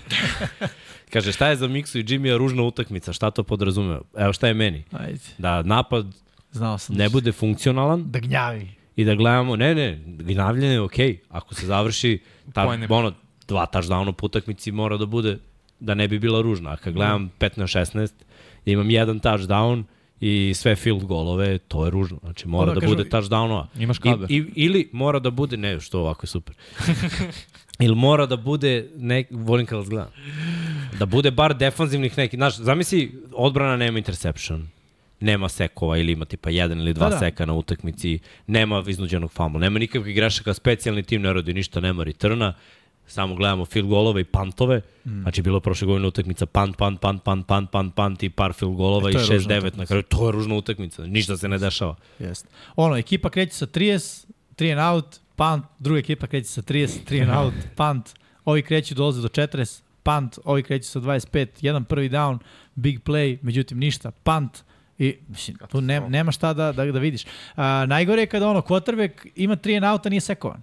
Kaže, 1.13 1.33
šta 1.33 1.49
je 1.49 1.57
za 1.57 1.69
Miksu 1.69 1.99
i 1.99 2.05
Jimmya 2.09 2.37
ružna 2.37 2.63
utakmica? 2.63 3.13
Šta 3.13 3.31
to 3.31 3.43
podrazumeva? 3.43 4.01
Evo 4.17 4.33
šta 4.33 4.47
je 4.47 4.55
meni? 4.55 4.85
Ajde, 4.93 5.19
Da 5.39 5.63
napad 5.63 6.07
znao 6.53 6.79
sam. 6.79 6.97
ne 6.97 7.05
da 7.05 7.11
bude 7.11 7.33
funkcionalan 7.33 8.05
Da 8.07 8.19
gnjavi. 8.19 8.69
I 8.97 9.05
da 9.05 9.15
gledamo, 9.15 9.57
ne, 9.57 9.75
ne, 9.75 10.01
gnavljanje 10.07 10.73
je 10.73 10.81
okej. 10.81 11.19
Ako 11.29 11.55
se 11.55 11.67
završi, 11.67 12.19
ta, 12.53 12.67
ono, 12.89 13.13
dva 13.49 13.67
touchdowna 13.73 14.13
po 14.13 14.27
utakmici 14.27 14.73
mora 14.73 14.97
da 14.97 15.07
bude, 15.07 15.39
da 15.81 15.95
ne 15.95 16.09
bi 16.09 16.19
bila 16.19 16.41
ružna. 16.43 16.71
A 16.71 16.77
kad 16.77 16.95
gledam 16.95 17.31
15-16, 17.41 18.13
da 18.67 18.73
imam 18.73 18.91
jedan 18.91 19.21
touchdown 19.21 19.85
i 20.21 20.53
sve 20.55 20.77
field 20.77 21.05
golove, 21.05 21.59
to 21.59 21.85
je 21.85 21.91
ružno. 21.91 22.19
Znači 22.23 22.49
mora 22.49 22.71
Ono, 22.71 22.81
da 22.81 22.87
kažu- 22.87 22.97
bude 22.97 23.09
touchdownova. 23.11 23.67
Imaš 23.79 23.97
I, 23.99 24.01
kabe. 24.01 24.27
i, 24.29 24.45
ili 24.55 24.89
mora 24.93 25.19
da 25.19 25.31
bude, 25.31 25.57
ne, 25.57 25.81
što 25.81 26.01
ovako 26.01 26.25
je 26.25 26.29
super. 26.29 26.55
ili 27.79 27.95
mora 27.95 28.27
da 28.27 28.37
bude, 28.37 28.89
ne, 28.97 29.25
volim 29.31 29.67
kad 29.67 29.79
vas 29.79 29.89
gledam, 29.89 30.11
da 30.99 31.07
bude 31.07 31.31
bar 31.31 31.57
defanzivnih 31.57 32.19
neki, 32.19 32.37
znaš, 32.37 32.57
zamisli, 32.57 33.23
odbrana 33.33 33.77
nema 33.77 33.99
interception, 33.99 34.69
nema 35.27 35.49
sekova 35.49 35.99
ili 35.99 36.13
ima 36.13 36.25
tipa 36.25 36.51
jedan 36.51 36.81
ili 36.81 36.95
dva 36.95 37.09
Da, 37.09 37.15
da, 37.15 37.19
seka 37.19 37.47
na 37.47 37.55
utakmici, 37.55 38.19
nema 38.47 38.85
iznuđenog 38.87 39.31
fumble, 39.31 39.61
nema 39.61 39.79
nikakvih 39.79 40.15
grešaka, 40.15 40.55
specijalni 40.55 41.03
tim 41.03 41.23
ne 41.23 41.33
radi 41.33 41.55
ništa, 41.55 41.81
nema 41.81 42.05
returna, 42.05 42.55
samo 43.07 43.35
gledamo 43.35 43.65
field 43.65 43.89
golove 43.89 44.21
i 44.21 44.25
pantove, 44.25 44.81
mm. 45.05 45.23
znači 45.23 45.43
bilo 45.43 45.61
prošle 45.61 45.87
godine 45.87 46.07
utakmica 46.07 46.47
punt, 46.47 46.77
punt, 46.77 47.01
punt, 47.01 47.23
punt, 47.25 47.47
punt, 47.47 47.71
punt, 47.71 47.95
punt 47.95 48.23
i 48.23 48.31
par 48.31 48.53
field 48.53 48.77
golova 48.77 49.09
E, 49.09 49.11
i 49.11 49.15
to 49.15 49.21
je 49.21 49.39
ružna 49.39 49.55
6-9 49.55 49.77
na 49.77 49.87
kraju, 49.87 50.03
to 50.03 50.27
je 50.27 50.33
ružna 50.33 50.55
utakmica, 50.55 51.07
ništa 51.07 51.37
se 51.37 51.49
ne 51.49 51.59
dešava. 51.59 51.97
Jeste. 52.19 52.49
Ono, 52.77 52.97
ekipa 52.97 53.31
kreće 53.31 53.55
sa 53.55 53.67
30, 53.67 54.27
3 54.57 54.73
and 54.73 54.95
out, 54.95 55.21
punt, 55.37 55.65
druga 55.79 55.99
ekipa 55.99 56.27
kreće 56.27 56.49
sa 56.49 56.63
30, 56.63 56.89
3 57.11 57.23
and 57.23 57.31
out, 57.39 57.55
punt, 57.79 58.15
ovi 58.45 58.63
kreću 58.63 58.95
dolaze 58.95 59.23
do 59.23 59.29
40, 59.29 59.81
punt, 60.03 60.39
ovi 60.45 60.63
kreću 60.63 60.91
sa 60.91 61.01
25, 61.01 61.47
jedan 61.61 61.85
prvi 61.85 62.11
down, 62.11 62.39
big 62.75 63.01
play, 63.03 63.39
međutim 63.43 63.79
ništa, 63.79 64.11
punt, 64.11 64.63
I, 64.99 65.17
mislim, 65.29 65.57
tu 65.71 65.81
ne, 65.81 66.01
nema 66.01 66.33
šta 66.33 66.53
da, 66.53 66.73
da, 66.73 66.85
da 66.85 66.99
vidiš. 66.99 67.25
A, 67.57 67.87
najgore 67.87 68.23
je 68.23 68.27
kada 68.27 68.49
ono, 68.49 68.61
quarterback 68.61 69.11
ima 69.37 69.57
3 69.57 69.77
and 69.77 69.85
out, 69.85 70.07
a 70.07 70.09
nije 70.09 70.21
sekovan. 70.21 70.63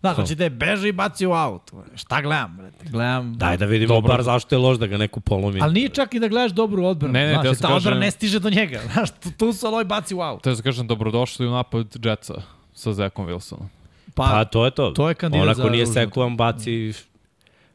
Znaš, 0.00 0.14
znači 0.18 0.34
da 0.34 0.44
je 0.44 0.50
beže 0.50 0.88
i 0.88 0.92
baci 0.92 1.26
u 1.26 1.32
out. 1.32 1.72
Šta 1.94 2.20
gledam, 2.20 2.56
brate? 2.56 2.84
Gledam. 2.90 3.34
Daj 3.36 3.56
da 3.56 3.66
vidimo 3.66 3.94
Dobro. 3.94 4.08
bar 4.08 4.22
zašto 4.22 4.54
je 4.54 4.58
loš 4.58 4.78
da 4.78 4.86
ga 4.86 4.96
neko 4.96 5.20
polomi. 5.20 5.60
Ali 5.62 5.74
nije 5.74 5.88
čak 5.88 6.14
i 6.14 6.20
da 6.20 6.28
gledaš 6.28 6.52
dobru 6.52 6.84
odbranu. 6.84 7.12
Ne, 7.12 7.26
ne, 7.26 7.32
znaš, 7.32 7.44
jer 7.44 7.56
sam 7.56 7.70
ta 7.70 7.74
odbrana 7.76 7.96
kažem- 7.96 8.06
ne 8.06 8.10
stiže 8.10 8.38
do 8.38 8.50
njega. 8.50 8.80
Znaš, 8.92 9.10
tu, 9.10 9.30
tu 9.30 9.52
se 9.52 9.66
ovaj 9.66 9.84
baci 9.84 10.14
u 10.14 10.20
out. 10.20 10.42
To 10.42 10.50
je 10.50 10.56
da 10.56 10.62
kažem 10.62 10.86
dobrodošli 10.86 11.46
u 11.46 11.50
napad 11.50 11.86
Jetsa 12.04 12.42
sa 12.74 12.92
Zekom 12.92 13.26
Wilsonom. 13.26 13.66
Pa 14.14 14.44
to 14.44 14.64
je 14.64 14.70
to. 14.70 14.90
to 14.90 15.08
je 15.08 15.14
kandidat 15.14 15.44
Onako 15.44 15.62
za 15.62 15.68
nije 15.70 15.84
ružnu 15.84 15.94
sekuvan, 15.94 16.36
baci 16.36 16.92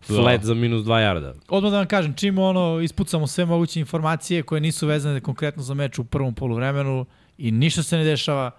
flat 0.01 0.43
za 0.43 0.53
minus 0.53 0.85
2 0.85 0.97
jarda. 0.97 1.33
Odmah 1.49 1.71
da 1.71 1.77
vam 1.77 1.87
kažem, 1.87 2.13
čim 2.13 2.37
ono, 2.37 2.79
ispucamo 2.79 3.27
sve 3.27 3.45
moguće 3.45 3.79
informacije 3.79 4.43
koje 4.43 4.61
nisu 4.61 4.87
vezane 4.87 5.19
konkretno 5.21 5.63
za 5.63 5.73
meč 5.73 5.99
u 5.99 6.03
prvom 6.03 6.33
poluvremenu 6.35 7.05
i 7.37 7.51
ništa 7.51 7.83
se 7.83 7.97
ne 7.97 8.03
dešava, 8.03 8.51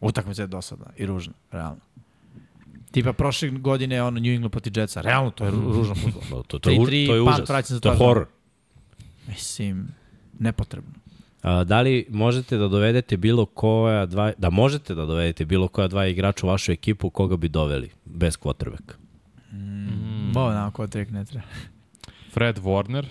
utakmica 0.00 0.42
je 0.42 0.46
dosadna 0.46 0.86
i 0.96 1.06
ružna, 1.06 1.32
realno. 1.52 1.80
Tipa 2.90 3.12
prošle 3.12 3.48
godine 3.50 4.02
ono 4.02 4.20
New 4.20 4.32
England 4.32 4.52
protiv 4.52 4.78
Jetsa, 4.78 5.00
realno 5.00 5.30
to 5.30 5.44
je 5.44 5.52
ru- 5.52 5.72
ružan 5.74 5.96
futbol. 5.96 6.22
No, 6.30 6.42
to, 6.48 6.58
to, 6.58 6.70
je, 6.70 6.78
u- 6.80 6.82
3-3, 6.82 7.06
to 7.06 7.14
je 7.14 7.20
užas. 7.22 7.80
To 7.80 7.90
je 7.90 7.96
horror. 7.96 8.26
Mislim, 9.28 9.88
nepotrebno. 10.38 10.90
A, 11.42 11.64
da 11.64 11.80
li 11.80 12.06
možete 12.08 12.56
da 12.56 12.68
dovedete 12.68 13.16
bilo 13.16 13.46
koja 13.46 14.06
dva, 14.06 14.32
da 14.38 14.50
možete 14.50 14.94
da 14.94 15.06
dovedete 15.06 15.44
bilo 15.44 15.68
koja 15.68 15.88
dva 15.88 16.06
igrača 16.06 16.46
u 16.46 16.48
vašu 16.48 16.72
ekipu, 16.72 17.10
koga 17.10 17.36
bi 17.36 17.48
doveli 17.48 17.90
bez 18.04 18.38
quarterbacka? 18.38 18.94
Mm. 19.52 19.99
Bo, 20.30 20.50
nam 20.50 20.70
ko 20.70 20.86
trek 20.86 21.10
ne 21.10 21.24
treba. 21.24 21.46
Fred 22.32 22.58
Warner, 22.58 23.06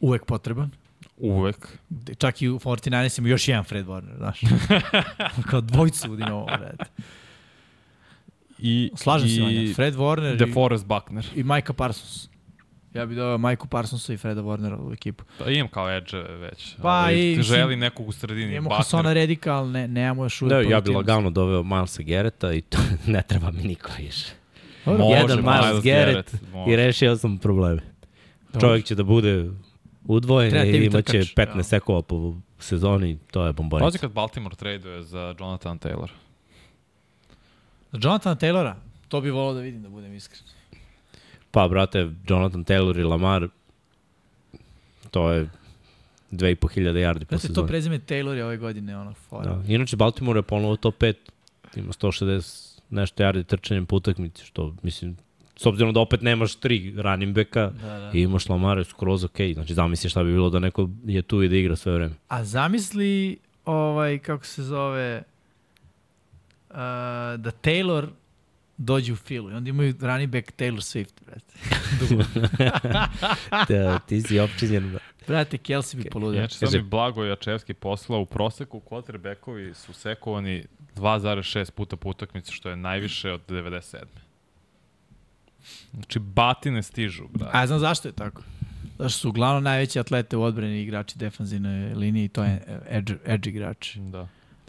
Uvek 0.00 0.24
potreban. 0.24 0.70
uvek. 1.16 1.78
Čak 2.18 2.42
i 2.42 2.48
u 2.48 2.58
49 2.58 3.18
ima 3.18 3.28
još 3.28 3.48
jedan 3.48 3.64
Fred 3.64 3.86
Warner, 3.86 4.16
znaš. 4.16 4.40
Kao 5.50 5.60
dvojcu 5.60 6.12
u 6.12 6.16
Dinovo, 6.16 6.44
brate. 6.46 6.84
I, 8.58 8.90
Slažem 8.96 9.28
se, 9.28 9.40
Vanja. 9.42 9.60
i 9.62 9.74
Fred 9.74 9.94
Warner 9.94 10.34
i, 10.34 10.36
DeForest 10.36 10.86
Buckner. 10.86 11.26
i 11.34 11.42
Micah 11.42 11.76
Parsons. 11.76 12.28
Ja 12.94 13.06
bih 13.06 13.16
dao 13.16 13.38
Majku 13.38 13.68
Parsonsa 13.68 14.12
i 14.12 14.16
Freda 14.16 14.40
Warnera 14.40 14.78
u 14.80 14.92
ekipu. 14.92 15.24
Pa 15.38 15.50
imam 15.50 15.68
kao 15.68 15.90
edge 15.90 16.16
već. 16.18 16.76
Pa 16.82 16.88
ali 16.88 17.32
i, 17.32 17.42
želim 17.42 17.78
nekog 17.78 18.08
u 18.08 18.12
sredini. 18.12 18.54
Imamo. 18.54 18.76
Hasona 18.76 19.12
Redika, 19.12 19.54
ali 19.54 19.70
ne, 19.70 19.88
nemamo 19.88 20.24
još 20.24 20.42
uvijek 20.42 20.50
Da, 20.52 20.56
ja 20.56 20.62
bi 20.62 20.68
produktivnost. 20.68 21.08
lagano 21.08 21.30
doveo 21.30 21.62
Milesa 21.62 22.02
Garretta 22.02 22.52
i 22.52 22.60
to 22.60 22.78
ne 23.06 23.22
treba 23.22 23.50
mi 23.50 23.62
niko 23.62 23.90
više. 23.98 24.26
Dobro. 24.98 25.04
Može, 25.04 25.20
Jedan 25.20 25.38
Miles 25.38 25.60
Miles 25.66 25.84
Garrett 25.84 26.30
Garrett, 26.32 26.52
može. 26.52 26.72
I 26.72 26.76
rešio 26.76 27.16
sam 27.16 27.38
probleme. 27.38 27.80
Dobro. 28.52 28.60
Čovjek 28.68 28.84
će 28.84 28.94
da 28.94 29.02
bude 29.02 29.50
udvojen 30.04 30.50
Treba 30.50 30.64
i 30.66 30.84
imaće 30.84 31.24
trkač, 31.24 31.34
15 31.54 31.56
ja. 31.56 31.62
sekova 31.62 32.02
po 32.02 32.34
sezoni, 32.58 33.18
to 33.30 33.46
je 33.46 33.52
Pazi 33.52 33.56
bombonica. 33.56 33.98
kad 33.98 34.12
Baltimore 34.12 34.56
traduje 34.56 35.02
za 35.02 35.34
Jonathan 35.38 35.78
Taylor. 35.78 36.08
Jonathan 37.92 38.36
Taylora, 38.36 38.74
to 39.08 39.20
bi 39.20 39.30
volao 39.30 39.54
da 39.54 39.60
vidim, 39.60 39.82
da 39.82 39.88
budem 39.88 40.14
iskren. 40.14 40.42
Pa, 41.50 41.68
brate, 41.68 42.10
Jonathan 42.28 42.64
Taylor 42.64 42.98
i 43.00 43.02
Lamar, 43.02 43.48
to 45.10 45.30
je 45.30 45.48
2500 46.30 46.56
yardi 46.80 47.24
po 47.24 47.36
Znate, 47.36 47.48
to 47.48 47.54
sezoni. 47.54 47.68
prezime 47.68 47.98
Taylor 47.98 48.32
je 48.36 48.44
ove 48.44 48.56
godine 48.56 48.98
ono 48.98 49.14
fora. 49.14 49.54
Da. 49.54 49.72
Inače, 49.74 49.96
Baltimore 49.96 50.38
je 50.38 50.42
ponovo 50.42 50.76
top 50.76 50.94
5, 50.98 51.14
ima 51.76 51.92
160 51.92 52.69
nešto 52.90 53.22
yardi 53.22 53.44
trčanjem 53.44 53.86
po 53.86 53.96
utakmici, 53.96 54.44
što, 54.44 54.74
mislim, 54.82 55.16
s 55.56 55.66
obzirom 55.66 55.92
da 55.94 56.00
opet 56.00 56.22
nemaš 56.22 56.54
tri 56.54 56.94
running 56.96 57.34
backa 57.34 57.66
Da, 57.72 57.86
da. 57.88 58.10
i 58.14 58.20
imaš 58.20 58.48
Lamar, 58.48 58.84
skroz 58.84 59.24
ok. 59.24 59.36
Znači, 59.54 59.74
zamisli 59.74 60.10
šta 60.10 60.24
bi 60.24 60.32
bilo 60.32 60.50
da 60.50 60.58
neko 60.58 60.88
je 61.04 61.22
tu 61.22 61.42
i 61.42 61.48
da 61.48 61.56
igra 61.56 61.76
sve 61.76 61.92
vreme. 61.92 62.14
A 62.28 62.44
zamisli, 62.44 63.38
ovaj, 63.64 64.18
kako 64.18 64.46
se 64.46 64.62
zove, 64.62 65.22
uh, 66.70 66.76
da 67.36 67.50
Taylor 67.54 68.06
dođe 68.76 69.12
u 69.12 69.16
filu 69.16 69.50
i 69.50 69.54
onda 69.54 69.70
imaju 69.70 69.94
running 70.00 70.30
back 70.30 70.52
Taylor 70.52 70.80
Swift, 70.80 71.12
brate. 71.26 71.54
Da, 73.68 73.98
ti 73.98 74.22
si 74.22 74.38
opčinjen. 74.38 74.98
brate, 75.26 75.58
Kelsey 75.58 75.96
bi 75.96 76.04
poludio. 76.04 76.38
Inače, 76.38 76.54
sad 76.54 76.68
Kaže- 76.68 76.78
mi 76.78 76.84
Blago 76.84 77.24
Jačevski 77.24 77.74
poslao 77.74 78.20
u 78.20 78.26
proseku 78.26 78.80
quarterbackovi 78.80 79.74
su 79.74 79.92
sekovani 79.92 80.64
2,6 81.00 81.70
puta 81.70 81.96
po 81.96 82.08
utakmici, 82.08 82.52
što 82.52 82.70
je 82.70 82.76
najviše 82.76 83.32
od 83.32 83.40
97. 83.48 84.04
Znači, 85.94 86.18
batine 86.18 86.82
stižu, 86.82 87.24
brate. 87.32 87.56
A 87.56 87.60
ja 87.60 87.66
znam 87.66 87.78
zašto 87.78 88.08
je 88.08 88.12
tako. 88.12 88.42
Zašto 88.98 89.18
su 89.18 89.28
uglavnom 89.28 89.64
najveći 89.64 90.00
atlete 90.00 90.36
u 90.36 90.42
odbrani 90.42 90.82
igrači 90.82 91.18
defanzivne 91.18 91.94
linije 91.94 92.24
i 92.24 92.28
to 92.28 92.44
je 92.44 92.82
edge, 92.88 93.14
edge 93.24 93.50
igrači. 93.50 94.00
Da. 94.00 94.28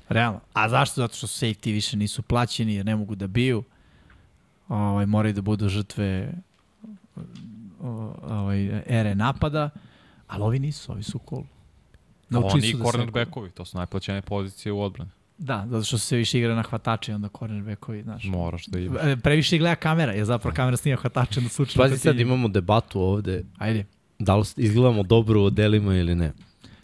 Realno. 0.10 0.40
A 0.54 0.70
zašto? 0.70 1.02
Zato 1.02 1.16
što 1.16 1.28
safety 1.28 1.72
više 1.72 1.98
nisu 1.98 2.22
plaćeni 2.22 2.76
jer 2.76 2.86
ne 2.86 2.96
mogu 2.96 3.16
da 3.16 3.28
biju. 3.28 3.64
Ovaj, 4.68 5.06
moraju 5.06 5.34
da 5.34 5.42
budu 5.42 5.70
žrtve 5.70 6.34
ovaj, 8.24 8.82
ere 8.86 9.16
napada, 9.16 9.70
ali 10.28 10.44
ovi 10.44 10.60
nisu, 10.60 10.92
ovi 10.92 11.04
su 11.04 11.20
cool. 11.30 11.44
Naučili 12.30 12.54
Oni 12.54 12.62
su 12.62 12.78
i 12.78 12.80
da 12.80 12.86
cornerbackovi, 12.86 13.50
to 13.50 13.66
su 13.66 13.78
najplaćenije 13.78 14.22
pozicije 14.22 14.72
u 14.72 14.82
odbrani. 14.82 15.12
Da, 15.42 15.66
zato 15.70 15.84
što 15.84 15.98
se 15.98 16.18
više 16.18 16.40
igra 16.40 16.56
na 16.56 16.64
hvatače 16.64 17.12
i 17.12 17.16
onda 17.16 17.30
cornerbackovi, 17.30 18.04
znaš. 18.04 18.24
Moraš 18.24 18.66
da 18.66 18.80
imaš. 18.80 19.02
E, 19.04 19.18
Previše 19.18 19.58
gleda 19.58 19.76
kamera, 19.76 20.12
jer 20.12 20.26
zapravo 20.26 20.56
kamera 20.56 20.78
snija 20.78 20.98
hvatače 20.98 21.40
onda 21.40 21.50
slučajno. 21.50 21.84
Pazi 21.84 22.00
sad, 22.00 22.16
ti- 22.16 22.22
imamo 22.22 22.48
debatu 22.48 23.02
ovde, 23.02 23.44
Ajde. 23.58 23.86
da 24.20 24.36
li 24.36 24.46
izgledamo 24.58 25.04
dobro 25.04 25.42
u 25.42 25.46
odelima 25.46 25.96
ili 25.96 26.16
ne. 26.16 26.32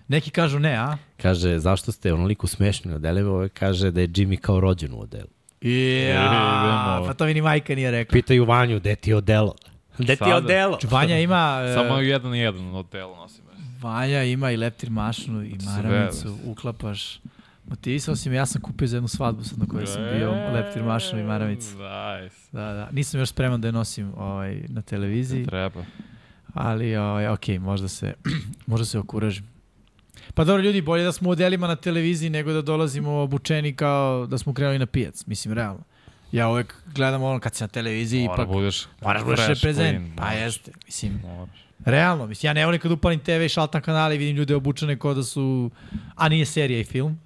Neki 0.07 0.29
kažu 0.31 0.59
ne, 0.59 0.75
a? 0.75 0.97
Kaže, 1.17 1.59
zašto 1.59 1.91
ste 1.91 2.13
onoliko 2.13 2.47
smešni 2.47 2.91
u 2.91 2.95
odelima? 2.95 3.29
Ovo 3.29 3.47
kaže 3.53 3.91
da 3.91 4.01
je 4.01 4.07
Jimmy 4.07 4.37
kao 4.37 4.59
rođen 4.59 4.93
u 4.93 4.99
odelu. 5.01 5.27
Ja, 5.61 7.03
pa 7.07 7.13
to 7.13 7.25
mi 7.25 7.33
ni 7.33 7.41
majka 7.41 7.75
nije 7.75 7.91
rekla. 7.91 8.13
Pitaju 8.13 8.45
Vanju, 8.45 8.79
gde 8.79 8.95
ti 8.95 9.09
je 9.09 9.15
odelo? 9.15 9.55
Gde 9.97 10.15
ti 10.15 10.23
je 10.23 10.35
odelo? 10.35 10.77
Vanja 10.83 11.19
ima... 11.19 11.61
e, 11.63 11.73
Samo 11.73 11.97
jedan 11.99 12.35
i 12.35 12.39
jedan 12.39 12.75
od 12.75 12.89
tela 12.89 13.17
nosim. 13.17 13.43
Vanja 13.81 14.23
ima 14.23 14.51
i 14.51 14.57
leptir 14.57 14.89
mašnu 14.89 15.43
i 15.43 15.55
maramicu, 15.65 16.37
uklapaš. 16.45 17.19
Motivisao 17.67 18.15
si 18.15 18.29
me, 18.29 18.35
ja 18.35 18.45
sam 18.45 18.61
kupio 18.61 18.87
za 18.87 18.97
jednu 18.97 19.07
svadbu 19.07 19.43
sad 19.43 19.59
na 19.59 19.65
kojoj 19.65 19.87
sam 19.87 20.03
bio 20.17 20.31
leptir 20.31 20.83
mašnu 20.83 21.19
i 21.19 21.23
maramicu. 21.23 21.67
Nice. 21.69 22.35
Da, 22.51 22.73
da. 22.73 22.89
Nisam 22.91 23.19
još 23.19 23.29
spreman 23.29 23.61
da 23.61 23.67
je 23.67 23.71
nosim 23.71 24.13
ovaj, 24.17 24.61
na 24.67 24.81
televiziji, 24.81 25.45
Treba. 25.45 25.85
ali 26.53 26.95
ovaj, 26.95 27.27
ok, 27.27 27.47
možda 27.59 27.87
se, 27.87 28.13
možda 28.67 28.85
se 28.85 28.99
okuražim. 28.99 29.49
Pa 30.33 30.43
dobro 30.43 30.63
ljudi, 30.63 30.81
bolje 30.81 31.03
da 31.03 31.11
smo 31.11 31.29
u 31.29 31.35
delima 31.35 31.67
na 31.67 31.75
televiziji 31.75 32.29
nego 32.29 32.53
da 32.53 32.61
dolazimo 32.61 33.11
obučeni 33.11 33.75
kao 33.75 34.27
da 34.27 34.37
smo 34.37 34.53
krenuli 34.53 34.79
na 34.79 34.85
pijac, 34.85 35.25
mislim, 35.25 35.53
realno. 35.53 35.83
Ja 36.31 36.49
uvek 36.49 36.75
gledam 36.95 37.23
ono 37.23 37.39
kad 37.39 37.55
si 37.55 37.63
na 37.63 37.67
televiziji, 37.67 38.27
Mora 38.27 38.43
ipak 38.43 38.53
budeš 38.53 38.87
moraš 39.01 39.23
budeš 39.23 39.45
fresh, 39.45 39.63
reprezent. 39.63 40.17
Pa 40.17 40.31
jeste, 40.31 40.71
mislim, 40.85 41.21
Moraš. 41.23 41.66
Realno, 41.85 42.27
mislim, 42.27 42.49
ja 42.49 42.53
ne 42.53 42.65
volim 42.65 42.81
kad 42.81 42.91
upalim 42.91 43.19
TV 43.19 43.45
i 43.45 43.49
šaltam 43.49 43.81
kanale 43.81 44.15
i 44.15 44.17
vidim 44.17 44.35
ljude 44.35 44.55
obučene 44.55 44.99
kao 44.99 45.13
da 45.13 45.23
su, 45.23 45.71
a 46.15 46.29
nije 46.29 46.45
serija 46.45 46.79
i 46.79 46.83
film. 46.83 47.19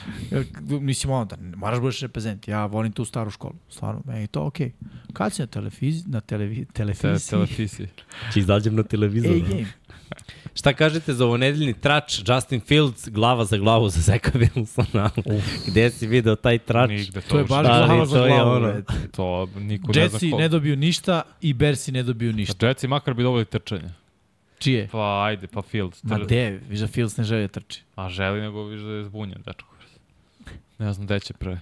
mislim, 0.80 1.12
ono, 1.12 1.24
da 1.24 1.36
moraš 1.56 1.80
budeš 1.80 2.00
reprezent. 2.00 2.48
Ja 2.48 2.66
volim 2.66 2.92
tu 2.92 3.04
staru 3.04 3.30
školu. 3.30 3.54
Stvarno, 3.68 4.02
meni 4.04 4.20
je 4.20 4.26
to 4.26 4.46
okej. 4.46 4.66
Okay. 4.66 5.12
Kad 5.12 5.32
si 5.32 5.42
na 5.42 5.46
televiziji, 5.46 6.04
na 6.06 6.20
televi, 6.20 6.64
Te, 6.64 6.72
televiziji, 6.72 7.30
telefisi. 7.30 7.86
Či 8.32 8.40
izađem 8.40 8.74
na 8.74 8.82
televizor. 8.92 9.32
ej, 9.32 9.40
game. 9.40 9.66
Šta 10.54 10.72
kažete 10.72 11.12
za 11.12 11.24
ovonedeljni 11.26 11.74
trač 11.74 12.20
Justin 12.26 12.60
Fields 12.60 13.08
glava 13.08 13.44
za 13.44 13.56
glavu 13.56 13.88
za 13.88 14.00
Zeka 14.00 14.30
Wilsona? 14.32 15.10
Gde 15.66 15.90
si 15.90 16.06
video 16.06 16.36
taj 16.36 16.58
trač? 16.58 16.90
Nigde 16.90 17.20
to, 17.20 17.28
To 17.28 17.38
je 17.38 17.44
baš 17.44 17.66
glava 17.66 18.06
za 18.06 18.16
to 18.16 18.26
je 18.26 18.32
glavu. 18.32 18.50
ono. 18.50 18.82
To 19.12 19.48
niko 19.56 19.86
ne 19.86 19.92
zna 19.92 20.02
Jetsi 20.02 20.30
ko. 20.30 20.38
ne 20.38 20.48
dobiju 20.48 20.76
ništa 20.76 21.22
i 21.40 21.52
Bersi 21.52 21.92
ne 21.92 22.02
dobiju 22.02 22.32
ništa. 22.32 22.66
Jetsi 22.66 22.88
makar 22.88 23.14
bi 23.14 23.22
dobili 23.22 23.44
trčanje. 23.44 23.90
Čije? 24.58 24.88
Pa 24.92 25.24
ajde, 25.24 25.46
pa 25.46 25.62
Fields. 25.62 26.04
Ma 26.04 26.18
Tr... 26.18 26.26
de, 26.26 26.60
viš 26.68 26.80
da 26.80 26.86
Fields 26.86 27.16
ne 27.16 27.24
želi 27.24 27.42
da 27.42 27.48
trči. 27.48 27.82
A 27.94 28.08
želi 28.08 28.40
nego 28.40 28.64
viš 28.64 28.80
da 28.80 28.90
je 28.90 29.04
zbunjen, 29.04 29.42
dečko. 29.46 29.68
Ne 30.78 30.92
znam 30.92 31.06
gde 31.06 31.20
će 31.20 31.34
pre. 31.34 31.60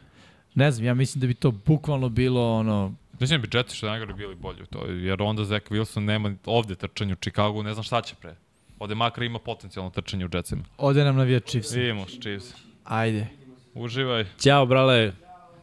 Ne 0.55 0.71
znam, 0.71 0.87
ja 0.87 0.95
mislim 0.95 1.21
da 1.21 1.27
bi 1.27 1.35
to 1.35 1.51
bukvalno 1.51 2.09
bilo 2.09 2.53
ono, 2.53 2.95
Mislim 3.21 3.41
da 3.41 3.47
bi 3.47 3.57
Jetsi 3.59 3.77
što 3.77 3.87
najgore 3.87 4.15
bili 4.15 4.35
bolji 4.35 4.63
u 4.63 4.67
to, 4.67 4.87
jer 4.87 5.23
onda 5.23 5.45
Zach 5.45 5.67
Wilson 5.71 6.01
nema 6.01 6.35
ovde 6.47 6.75
trčanje 6.75 7.13
u 7.13 7.17
Chicagu, 7.17 7.63
ne 7.63 7.75
znam 7.75 7.85
šta 7.85 8.03
će 8.03 8.15
pre. 8.21 8.37
Ovde 8.79 8.95
makar 8.95 9.25
ima 9.25 9.39
potencijalno 9.39 9.91
trčanje 9.91 10.27
u 10.27 10.29
Jetsima. 10.33 10.63
ode 10.79 11.05
nam 11.05 11.17
navija 11.17 11.41
Chiefs. 11.41 11.73
Vidimo, 11.73 12.05
Chiefs. 12.21 12.55
Ajde. 12.85 13.27
Uživaj. 13.75 14.25
Ćao, 14.41 14.67
brale. 14.67 15.13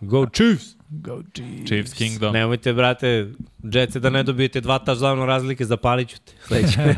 Go 0.02 0.26
Chiefs! 0.26 0.76
Go 0.90 1.22
Chiefs. 1.34 1.68
Chiefs 1.68 1.94
Kingdom. 1.94 2.34
Nemojte, 2.34 2.74
brate, 2.74 3.32
Jetse 3.64 4.00
da 4.00 4.10
ne 4.10 4.24
dobijete 4.24 4.61
dva 4.61 4.80
touchdowna 4.80 5.26
razlike, 5.26 5.66
zapalit 5.66 6.10
ću 6.10 6.18
te. 6.26 6.32
Sledeće. 6.42 6.80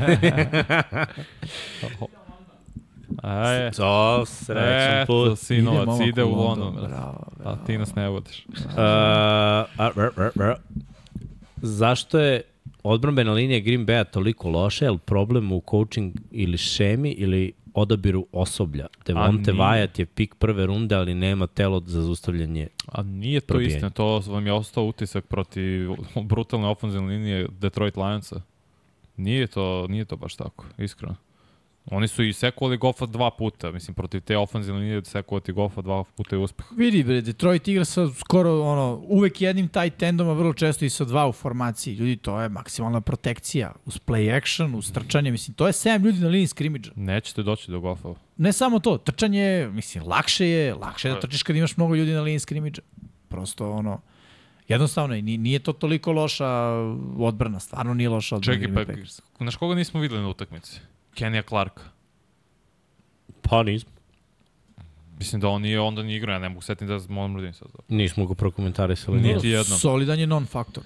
Aj, 3.23 3.71
Co, 3.71 4.23
srećan 4.25 5.01
eto, 5.01 5.05
put. 5.29 5.39
sinovac, 5.39 5.85
momak 5.85 6.07
ide 6.07 6.23
u 6.23 6.35
London, 6.35 6.73
brate. 6.73 6.87
Bravo, 6.87 7.25
A 7.43 7.65
ti 7.65 7.77
nas 7.77 7.95
ne 7.95 8.09
vodiš. 8.09 8.45
Uh, 8.47 8.55
a, 8.77 9.65
r, 9.95 10.09
r, 10.17 10.31
r. 10.35 10.55
Zašto 11.61 12.19
je 12.19 12.41
odbrambena 12.83 13.31
linija 13.33 13.59
Green 13.59 13.85
Bay 13.85 14.05
toliko 14.11 14.49
loša? 14.49 14.85
Je 14.85 14.91
li 14.91 14.97
problem 14.97 15.51
u 15.51 15.61
coaching 15.69 16.13
ili 16.31 16.57
šemi 16.57 17.11
ili 17.11 17.53
odabiru 17.73 18.25
osoblja? 18.31 18.87
Devonte. 19.05 19.51
Wyatt 19.53 19.99
je 19.99 20.05
pik 20.05 20.35
prve 20.35 20.65
runde, 20.65 20.95
ali 20.95 21.13
nema 21.13 21.47
telo 21.47 21.81
za 21.85 22.01
zaustavljanje. 22.01 22.67
A 22.91 23.03
nije 23.03 23.39
to 23.41 23.47
Probijanje. 23.47 23.75
istina, 23.75 23.89
to 23.89 24.19
vam 24.27 24.45
je 24.47 24.53
ostao 24.53 24.85
utisak 24.85 25.25
protiv 25.25 25.89
brutalne 26.23 26.67
ofenzivne 26.67 27.07
linije 27.07 27.47
Detroit 27.59 27.97
Lionsa. 27.97 28.41
Nije 29.17 29.47
to, 29.47 29.87
nije 29.89 30.05
to 30.05 30.15
baš 30.15 30.35
tako, 30.35 30.65
iskreno. 30.77 31.15
Oni 31.85 32.07
su 32.07 32.23
i 32.23 32.33
sekovali 32.33 32.77
Goffa 32.77 33.05
dva 33.05 33.31
puta, 33.31 33.71
mislim, 33.71 33.95
protiv 33.95 34.21
te 34.21 34.37
ofenzivne 34.37 34.79
linije 34.79 35.05
sekovati 35.05 35.51
Goffa 35.51 35.81
dva 35.81 36.03
puta 36.05 36.35
je 36.35 36.39
uspeh. 36.39 36.65
Vidi 36.71 37.03
bre, 37.03 37.21
Detroit 37.21 37.67
igra 37.67 37.85
sa 37.85 38.07
skoro 38.09 38.61
ono, 38.61 39.01
uvek 39.03 39.41
jednim 39.41 39.67
tight 39.67 40.03
endom, 40.03 40.27
a 40.29 40.33
vrlo 40.33 40.53
često 40.53 40.85
i 40.85 40.89
sa 40.89 41.05
dva 41.05 41.27
u 41.27 41.31
formaciji. 41.31 41.95
Ljudi, 41.95 42.17
to 42.17 42.41
je 42.41 42.49
maksimalna 42.49 43.01
protekcija. 43.01 43.71
Uz 43.85 43.99
play 43.99 44.37
action, 44.37 44.75
uz 44.75 44.91
trčanje, 44.91 45.31
mislim, 45.31 45.53
to 45.55 45.67
je 45.67 45.73
7 45.73 46.05
ljudi 46.05 46.19
na 46.19 46.27
liniji 46.27 46.47
skrimidža. 46.47 46.91
Nećete 46.95 47.43
doći 47.43 47.71
do 47.71 47.79
Goffa. 47.79 48.09
Ne 48.37 48.53
samo 48.53 48.79
to, 48.79 48.97
trčanje, 48.97 49.39
je, 49.39 49.69
mislim, 49.69 50.03
lakše 50.07 50.47
je, 50.47 50.73
lakše 50.73 51.07
je 51.07 51.13
da 51.13 51.19
trčiš 51.19 51.43
kad 51.43 51.55
imaš 51.55 51.77
mnogo 51.77 51.95
ljudi 51.95 52.11
na 52.11 52.21
liniji 52.21 52.39
skrimidža. 52.39 52.81
Prosto, 53.27 53.71
ono, 53.71 54.01
jednostavno, 54.67 55.15
je, 55.15 55.21
ni- 55.21 55.37
nije 55.37 55.59
to 55.59 55.73
toliko 55.73 56.11
loša 56.11 56.47
odbrana, 57.17 57.59
stvarno 57.59 57.93
nije 57.93 58.09
loša 58.09 58.35
odbrana. 58.35 58.61
Čekaj, 58.61 58.85
pa, 58.85 58.93
znaš 59.37 59.55
koga 59.55 59.75
nismo 59.75 59.99
videli 59.99 60.21
na 60.21 60.29
utakmici? 60.29 60.79
Kenija 61.19 61.43
Clarka. 61.43 61.83
Pa 63.41 63.63
nismo. 63.63 63.91
Mislim 65.17 65.41
da 65.41 65.47
on 65.47 65.61
nije, 65.61 65.79
onda 65.79 66.03
nije 66.03 66.17
igrao, 66.17 66.33
ja 66.33 66.39
ne 66.39 66.49
mogu 66.49 66.61
setiti 66.61 66.85
da 66.85 66.99
smo 66.99 67.21
omradim 67.21 67.53
sad. 67.53 67.67
Nismo 67.87 68.25
ga 68.25 68.33
prokomentarisali. 68.33 69.17
Nije. 69.17 69.23
Nije. 69.23 69.35
Niti 69.35 69.49
jednom. 69.49 69.79
Solidan 69.79 70.19
je 70.19 70.27
non-faktor. 70.27 70.83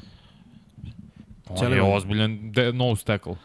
On 1.49 1.57
Cijeli 1.57 1.75
je 1.75 1.81
ozbiljan 1.81 2.51
de, 2.51 2.73
nose 2.73 3.05
tackle. 3.05 3.35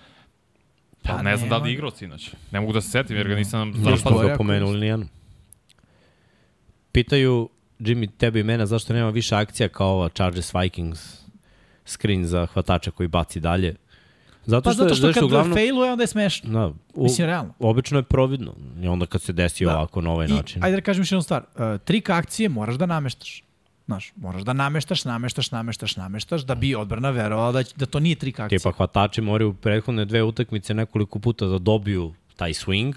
Pa, 1.03 1.13
Pa 1.13 1.23
ne 1.23 1.37
znam 1.37 1.49
da 1.49 1.57
li 1.59 1.71
je 1.71 1.75
igrao 1.75 1.91
sinoć. 1.91 2.31
Ne 2.51 2.61
mogu 2.61 2.73
da 2.73 2.81
se 2.81 2.91
setim 2.91 3.17
jer 3.17 3.29
ga 3.29 3.35
nisam 3.35 3.69
Nismo 3.69 3.97
zapadao. 3.97 4.19
Gore 4.19 4.29
ga 4.29 4.37
pomenuli 4.37 4.81
nijednom. 4.81 5.09
Pitaju 6.93 7.49
Jimmy, 7.79 8.09
tebi 8.19 8.41
i 8.41 8.43
mene, 8.43 8.67
zašto 8.67 8.95
nema 8.95 9.11
više 9.11 9.35
akcija 9.35 9.69
kao 9.69 9.89
ova 9.89 10.09
Chargers 10.09 10.55
Vikings 10.55 11.19
screen 11.85 12.27
za 12.27 12.47
hvatača 12.47 12.91
koji 12.91 13.09
baci 13.09 13.41
dalje. 13.41 13.77
Zato 14.49 14.65
Pa 14.65 14.73
što, 14.73 14.83
zato 14.83 14.95
što 14.95 15.07
zašto 15.07 15.21
kad 15.21 15.25
uglavnom, 15.25 15.55
failuje, 15.55 15.93
onda 15.93 16.03
je 16.03 16.07
smešno. 16.07 16.51
Da, 16.51 16.73
u, 16.95 17.03
Mislim, 17.03 17.27
realno. 17.27 17.55
obično 17.59 17.99
je 17.99 18.03
providno. 18.03 18.55
I 18.83 18.89
onda 18.89 19.07
kad 19.07 19.23
se 19.23 19.33
desi 19.33 19.65
Da. 19.65 19.71
ovako 19.73 20.01
na 20.01 20.11
ovaj 20.11 20.27
I, 20.27 20.31
način. 20.31 20.65
ajde 20.65 20.77
da 20.77 20.83
kažem 20.83 21.01
još 21.01 21.13
jednu 21.13 21.23
stvar. 21.23 21.43
Uh, 21.55 21.81
trik 21.81 22.11
akcije 22.11 22.49
moraš 22.49 22.75
da 22.75 22.87
nameštaš. 22.87 23.43
Znaš, 23.87 24.13
moraš 24.17 24.43
da 24.43 24.53
nameštaš, 24.53 25.05
nameštaš, 25.05 25.51
nameštaš, 25.51 25.97
nameštaš, 25.97 26.43
da 26.43 26.55
bi 26.55 26.75
odbrana 26.75 27.11
verovala 27.11 27.53
da, 27.53 27.63
da 27.77 27.87
to 27.87 28.01
nije 28.01 28.17
trik 28.17 28.41
akcije. 28.41 28.59
Tipa 28.59 28.73
hvatači 28.73 29.21
moraju 29.21 29.51
u 29.51 29.55
prethodne 29.55 30.05
dve 30.05 30.23
utakmice 30.23 30.75
nekoliko 30.75 31.19
puta 31.19 31.47
da 31.47 31.59
dobiju 31.59 32.15
taj 32.37 32.53
swing 32.53 32.95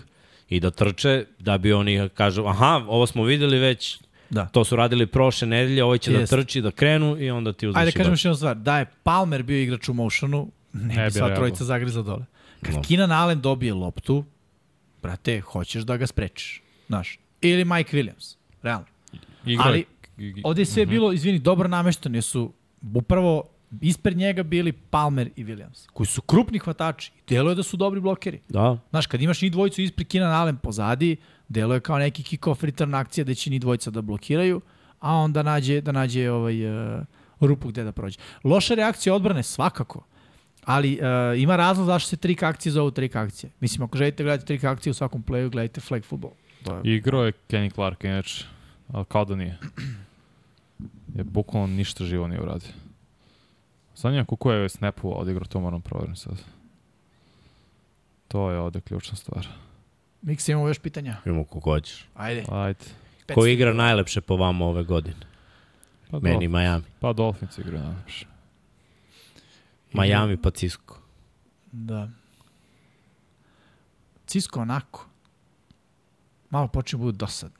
i 0.50 0.60
da 0.60 0.72
trče, 0.72 1.26
da 1.40 1.58
bi 1.58 1.74
oni 1.74 2.10
kažu, 2.10 2.46
aha, 2.46 2.86
ovo 2.88 3.08
smo 3.08 3.24
videli 3.24 3.60
već, 3.60 4.00
Da. 4.30 4.46
to 4.46 4.64
su 4.64 4.76
radili 4.76 5.08
prošle 5.08 5.48
nedelje, 5.48 5.84
ovaj 5.84 5.98
će 5.98 6.12
Jest. 6.12 6.32
da 6.32 6.38
trči, 6.38 6.62
da 6.62 6.72
krenu 6.72 7.18
i 7.20 7.32
onda 7.32 7.54
ti 7.54 7.68
uzmeš 7.68 7.80
Ajde 7.80 7.92
da 7.92 7.98
kažem 7.98 8.14
još 8.14 8.26
jednu 8.26 8.36
stvar. 8.36 8.56
Da 8.56 8.78
je 8.80 8.86
Palmer 9.04 9.44
bio 9.44 9.58
igrač 9.58 9.90
u 9.90 9.94
motionu, 9.94 10.48
ne, 10.74 10.96
Ne 10.96 11.06
bi 11.06 11.12
sva 11.12 11.36
trojica 11.36 11.64
zagriza 11.64 12.02
dole. 12.02 12.26
Kad 12.62 12.76
No. 12.76 12.82
Keenan 12.88 13.12
Allen 13.12 13.42
dobije 13.42 13.74
loptu, 13.74 14.26
brate, 15.02 15.40
hoćeš 15.42 15.84
da 15.84 15.98
ga 15.98 16.08
sprečiš. 16.08 16.62
Znaš. 16.88 17.20
Ili 17.42 17.66
Mike 17.66 17.98
Williams. 17.98 18.36
Realno. 18.62 18.86
Igra, 19.46 19.66
Ali, 19.66 19.86
Ovde 20.44 20.62
je 20.62 20.66
sve 20.66 20.86
bilo, 20.86 21.14
izvini, 21.14 21.40
dobro 21.40 21.68
namešteno, 21.68 22.16
jer 22.16 22.24
su 22.24 22.54
upravo 22.94 23.44
ispred 23.82 24.18
njega 24.18 24.44
bili 24.44 24.72
Palmer 24.72 25.30
i 25.36 25.46
Williams, 25.46 25.90
koji 25.94 26.08
su 26.08 26.22
krupni 26.22 26.60
hvatači. 26.60 27.12
Deluje 27.30 27.56
da 27.56 27.64
su 27.64 27.78
dobri 27.78 28.00
blokeri. 28.02 28.40
Da, 28.50 28.78
Znaš, 28.90 29.08
kad 29.08 29.22
imaš 29.22 29.42
njih 29.42 29.52
dvojicu 29.52 29.82
ispred 29.82 30.08
Keenan 30.08 30.32
Allen 30.32 30.58
pozadi, 30.58 31.16
deluje 31.48 31.80
kao 31.80 31.98
neki 31.98 32.24
kick-off 32.24 32.64
return 32.64 32.94
akcija 32.94 33.26
da 33.26 33.34
će 33.34 33.50
njih 33.50 33.62
dvojica 33.62 33.92
da 33.92 34.02
blokiraju, 34.02 34.62
a 35.00 35.14
onda 35.14 35.44
nađe, 35.44 35.82
da 35.82 35.92
nađe 35.92 36.32
ovaj, 36.32 36.96
uh, 36.96 37.04
rupu 37.40 37.68
gde 37.68 37.84
da 37.84 37.92
prođe. 37.92 38.20
Loša 38.44 38.76
reakcija 38.76 39.16
odbrane 39.16 39.44
svakako, 39.44 40.04
ali 40.66 41.00
uh, 41.34 41.42
ima 41.42 41.56
razlog 41.56 41.86
zašto 41.86 42.10
se 42.10 42.18
trik 42.18 42.44
akcije 42.44 42.72
zovu 42.72 42.92
trik 42.92 43.16
akcije. 43.16 43.50
Mislim, 43.60 43.84
ako 43.84 43.98
želite 43.98 44.24
gledati 44.24 44.48
trik 44.48 44.64
akcije 44.64 44.92
u 44.92 44.94
svakom 44.94 45.24
playu, 45.24 45.50
gledajte 45.50 45.82
flag 45.82 46.04
football. 46.04 46.34
To 46.64 46.76
je 46.76 46.82
Igrao 46.96 47.26
je 47.26 47.34
Kenny 47.50 47.74
Clark, 47.74 48.04
inače, 48.04 48.46
ali 48.88 49.06
kao 49.06 49.26
da 49.26 49.36
nije. 49.36 49.58
Je 51.16 51.24
bukvalno 51.24 51.68
ništa 51.68 52.06
živo 52.06 52.28
nije 52.28 52.42
uradio. 52.42 52.70
Zanima 53.96 54.26
kako 54.26 54.52
je 54.52 54.70
snapu 54.70 55.20
odigrao, 55.20 55.46
to 55.46 55.60
moram 55.60 55.82
proverim 55.82 56.16
sad. 56.16 56.34
To 58.28 58.52
je 58.52 58.60
ovde 58.60 58.82
ključna 58.82 59.16
stvar. 59.16 59.48
Miks, 60.22 60.48
imamo 60.48 60.68
još 60.68 60.80
pitanja. 60.80 61.18
Imamo 61.26 61.44
kako 61.44 61.60
hoćeš. 61.60 62.06
Ajde. 62.16 62.44
Ajde. 62.52 62.80
Ko 63.34 63.46
igra 63.46 63.74
najlepše 63.74 64.22
po 64.22 64.36
vama 64.36 64.66
ove 64.66 64.84
godine? 64.84 65.16
Pa, 66.12 66.20
Meni 66.20 66.48
Dolph- 66.48 66.52
Miami. 66.62 66.84
pa 67.00 67.14
Dolphins 67.14 67.58
igraju 67.58 67.84
najlepše. 67.84 68.26
Miami 69.94 70.38
pa 70.38 70.52
Cisco. 70.52 70.96
Da. 71.72 72.10
Cisco 74.28 74.60
onako. 74.60 75.06
Malo 76.50 76.68
počne 76.68 76.98
budu 76.98 77.12
dosadni. 77.12 77.56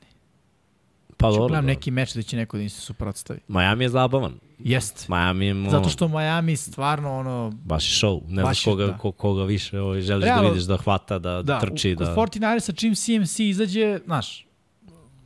Pa 1.16 1.26
Ću 1.26 1.32
dobro. 1.32 1.48
gledam 1.48 1.64
neki 1.66 1.90
meč 1.90 2.14
da 2.14 2.22
će 2.22 2.36
neko 2.36 2.56
da 2.56 2.62
im 2.62 2.70
se 2.70 2.80
suprotstavi. 2.80 3.40
Miami 3.48 3.84
je 3.84 3.88
zabavan. 3.88 4.34
Jeste. 4.58 5.04
Miami 5.08 5.46
je... 5.46 5.52
ono, 5.52 5.70
Zato 5.70 5.88
što 5.88 6.08
Miami 6.08 6.56
stvarno 6.56 7.18
ono... 7.18 7.52
Baš 7.54 7.84
je 7.92 8.06
show. 8.06 8.22
Ne 8.28 8.42
znaš 8.42 8.64
koga, 8.64 8.86
da. 8.86 8.98
ko, 8.98 9.12
koga 9.12 9.44
više 9.44 9.80
ovaj, 9.80 10.00
želiš 10.00 10.24
Realno- 10.24 10.42
da 10.42 10.48
vidiš 10.48 10.64
da 10.64 10.76
hvata, 10.76 11.18
da, 11.18 11.42
Da, 11.42 11.60
trči. 11.60 11.92
u, 11.92 11.96
Da... 11.96 12.14
kod 12.14 12.30
49ersa 12.30 12.74
čim 12.74 12.94
CMC 12.94 13.38
izađe, 13.40 13.98
znaš, 14.04 14.46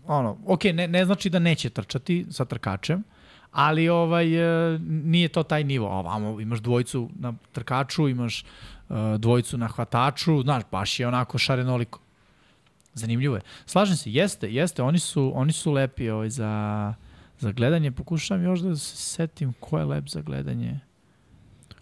ono, 0.06 0.38
ok, 0.46 0.64
ne, 0.64 0.88
ne 0.88 1.04
znači 1.04 1.30
da 1.30 1.38
neće 1.38 1.70
trčati 1.70 2.26
sa 2.30 2.44
trkačem, 2.44 3.02
ali 3.52 3.88
ovaj 3.88 4.34
e, 4.74 4.78
nije 4.88 5.28
to 5.28 5.42
taj 5.42 5.64
nivo. 5.64 5.88
Ovamo 5.88 6.40
imaš 6.40 6.58
dvojicu 6.60 7.10
na 7.14 7.34
trkaču, 7.52 8.08
imaš 8.08 8.42
e, 8.42 8.44
dvojicu 9.18 9.58
na 9.58 9.68
hvataču, 9.68 10.42
znaš, 10.42 10.62
baš 10.70 11.00
je 11.00 11.08
onako 11.08 11.38
šarenoliko. 11.38 12.00
Zanimljivo 12.94 13.36
je. 13.36 13.42
Slažem 13.66 13.96
se, 13.96 14.12
jeste, 14.12 14.52
jeste, 14.52 14.82
oni 14.82 14.98
su, 14.98 15.32
oni 15.34 15.52
su 15.52 15.72
lepi 15.72 16.10
ovaj, 16.10 16.30
za, 16.30 16.94
za 17.38 17.52
gledanje. 17.52 17.90
Pokušavam 17.90 18.44
još 18.44 18.60
da 18.60 18.76
se 18.76 18.96
setim 18.96 19.52
ko 19.60 19.78
je 19.78 19.84
lep 19.84 20.08
za 20.08 20.20
gledanje. 20.20 20.80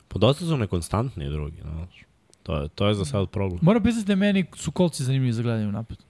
Pa 0.09 0.19
dosta 0.19 0.45
su 0.45 0.57
nekonstantni 0.57 1.31
drugi, 1.31 1.61
znaš. 1.61 2.05
To 2.43 2.57
je, 2.57 2.69
to 2.69 2.89
je 2.89 2.95
za 2.95 3.05
sad 3.05 3.31
problem. 3.31 3.59
Moram 3.63 3.83
priznati 3.83 4.07
da 4.07 4.17
meni 4.17 4.45
su 4.57 4.73
kolci 4.73 5.05
zanimljivi 5.05 5.33
za 5.33 5.43
gledanje 5.43 5.69
u 5.69 5.73
napadu. 5.73 6.03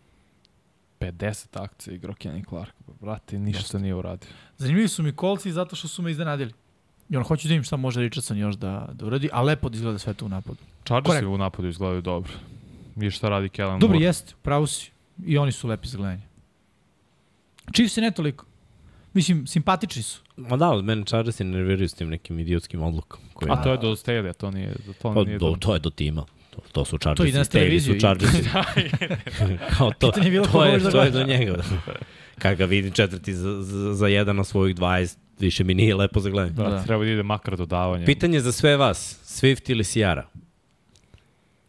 50 1.01 1.63
akcija 1.63 1.95
igrao 1.95 2.15
Kenny 2.15 2.49
Clark. 2.49 2.75
Brate, 3.01 3.39
ništa 3.39 3.79
nije 3.79 3.95
uradio. 3.95 4.31
Zanimljivi 4.59 4.89
su 4.89 5.03
mi 5.03 5.13
kolci 5.13 5.53
zato 5.53 5.77
što 5.77 5.89
su 5.89 6.03
me 6.03 6.11
iznenadili. 6.11 6.53
I 7.11 7.17
ono, 7.17 7.25
hoću 7.25 7.49
da 7.49 7.53
vidim 7.53 7.65
šta 7.65 7.77
može 7.77 8.01
Richardson 8.01 8.39
još 8.39 8.57
da, 8.57 8.89
da 8.93 9.07
uradi, 9.07 9.29
a 9.33 9.43
lepo 9.43 9.69
da 9.69 9.77
izgleda 9.77 9.99
sve 9.99 10.15
to 10.15 10.25
u 10.25 10.29
napadu. 10.29 10.59
Chargersi 10.85 11.27
u 11.27 11.39
napadu 11.39 11.69
izgledaju 11.69 12.01
dobro. 12.01 12.33
I 13.01 13.11
šta 13.11 13.29
radi 13.29 13.49
Kellen 13.49 13.79
Dobro, 13.81 13.95
Moore. 13.95 14.07
jeste, 14.07 14.35
pravo 14.43 14.67
si. 14.67 14.91
I 15.27 15.39
oni 15.39 15.53
su 15.53 15.69
lepi 15.69 15.89
za 15.89 15.99
gledanje. 15.99 16.23
Chiefs 17.75 17.97
je 17.97 18.03
ne 18.03 18.11
toliko. 18.11 18.45
Mislim, 19.13 19.47
simpatični 19.47 20.03
su. 20.03 20.21
Ma 20.37 20.57
da, 20.57 20.71
od 20.71 20.85
mene 20.85 21.05
Chargersi 21.05 21.45
nerviraju 21.45 21.89
s 21.89 21.95
tim 21.95 22.09
nekim 22.09 22.39
idiotskim 22.39 22.83
odlukom. 22.83 23.21
Koji, 23.35 23.51
A 23.53 23.63
to 23.63 23.71
je 23.71 23.79
do 23.79 23.91
Staley, 23.97 24.35
to 24.35 24.51
nije, 24.51 24.75
to 24.75 24.93
Pa, 25.03 25.25
nije 25.25 25.39
do, 25.39 25.57
to 25.61 25.75
je 25.75 25.81
do 25.81 25.91
tima. 25.91 26.25
To, 26.51 26.61
to 26.73 26.85
su 26.85 26.99
Chargersi. 26.99 27.23
To 27.23 27.29
ide 27.29 27.39
na 27.39 27.45
televiziju 27.45 27.95
Su 27.95 28.01
Chargersi. 28.01 28.43
Kao 29.79 29.91
to, 29.99 30.13
ko 30.13 30.21
to, 30.53 30.65
je, 30.65 30.79
da 30.79 30.91
to 30.91 31.03
je 31.03 31.11
do 31.11 31.25
njega. 31.25 31.63
Kad 32.39 32.57
ga 32.59 32.65
vidim 32.65 32.93
četvrti 32.93 33.35
za, 33.35 33.63
za, 33.63 33.95
za 33.95 34.07
jedan 34.07 34.37
na 34.37 34.45
svojih 34.45 34.77
20, 34.77 35.17
više 35.39 35.65
mi 35.65 35.75
nije 35.75 35.95
lepo 35.95 36.21
za 36.21 36.31
gledanje. 36.31 36.53
Da, 36.55 36.71
Da. 36.71 36.83
treba 36.85 37.05
da 37.05 37.11
ide 37.11 37.23
makar 37.23 37.57
dodavanje. 37.57 38.07
Pitanje 38.07 38.41
za 38.41 38.53
sve 38.53 38.77
vas, 38.77 39.19
Swift 39.25 39.71
ili 39.71 39.85
Sierra? 39.85 40.27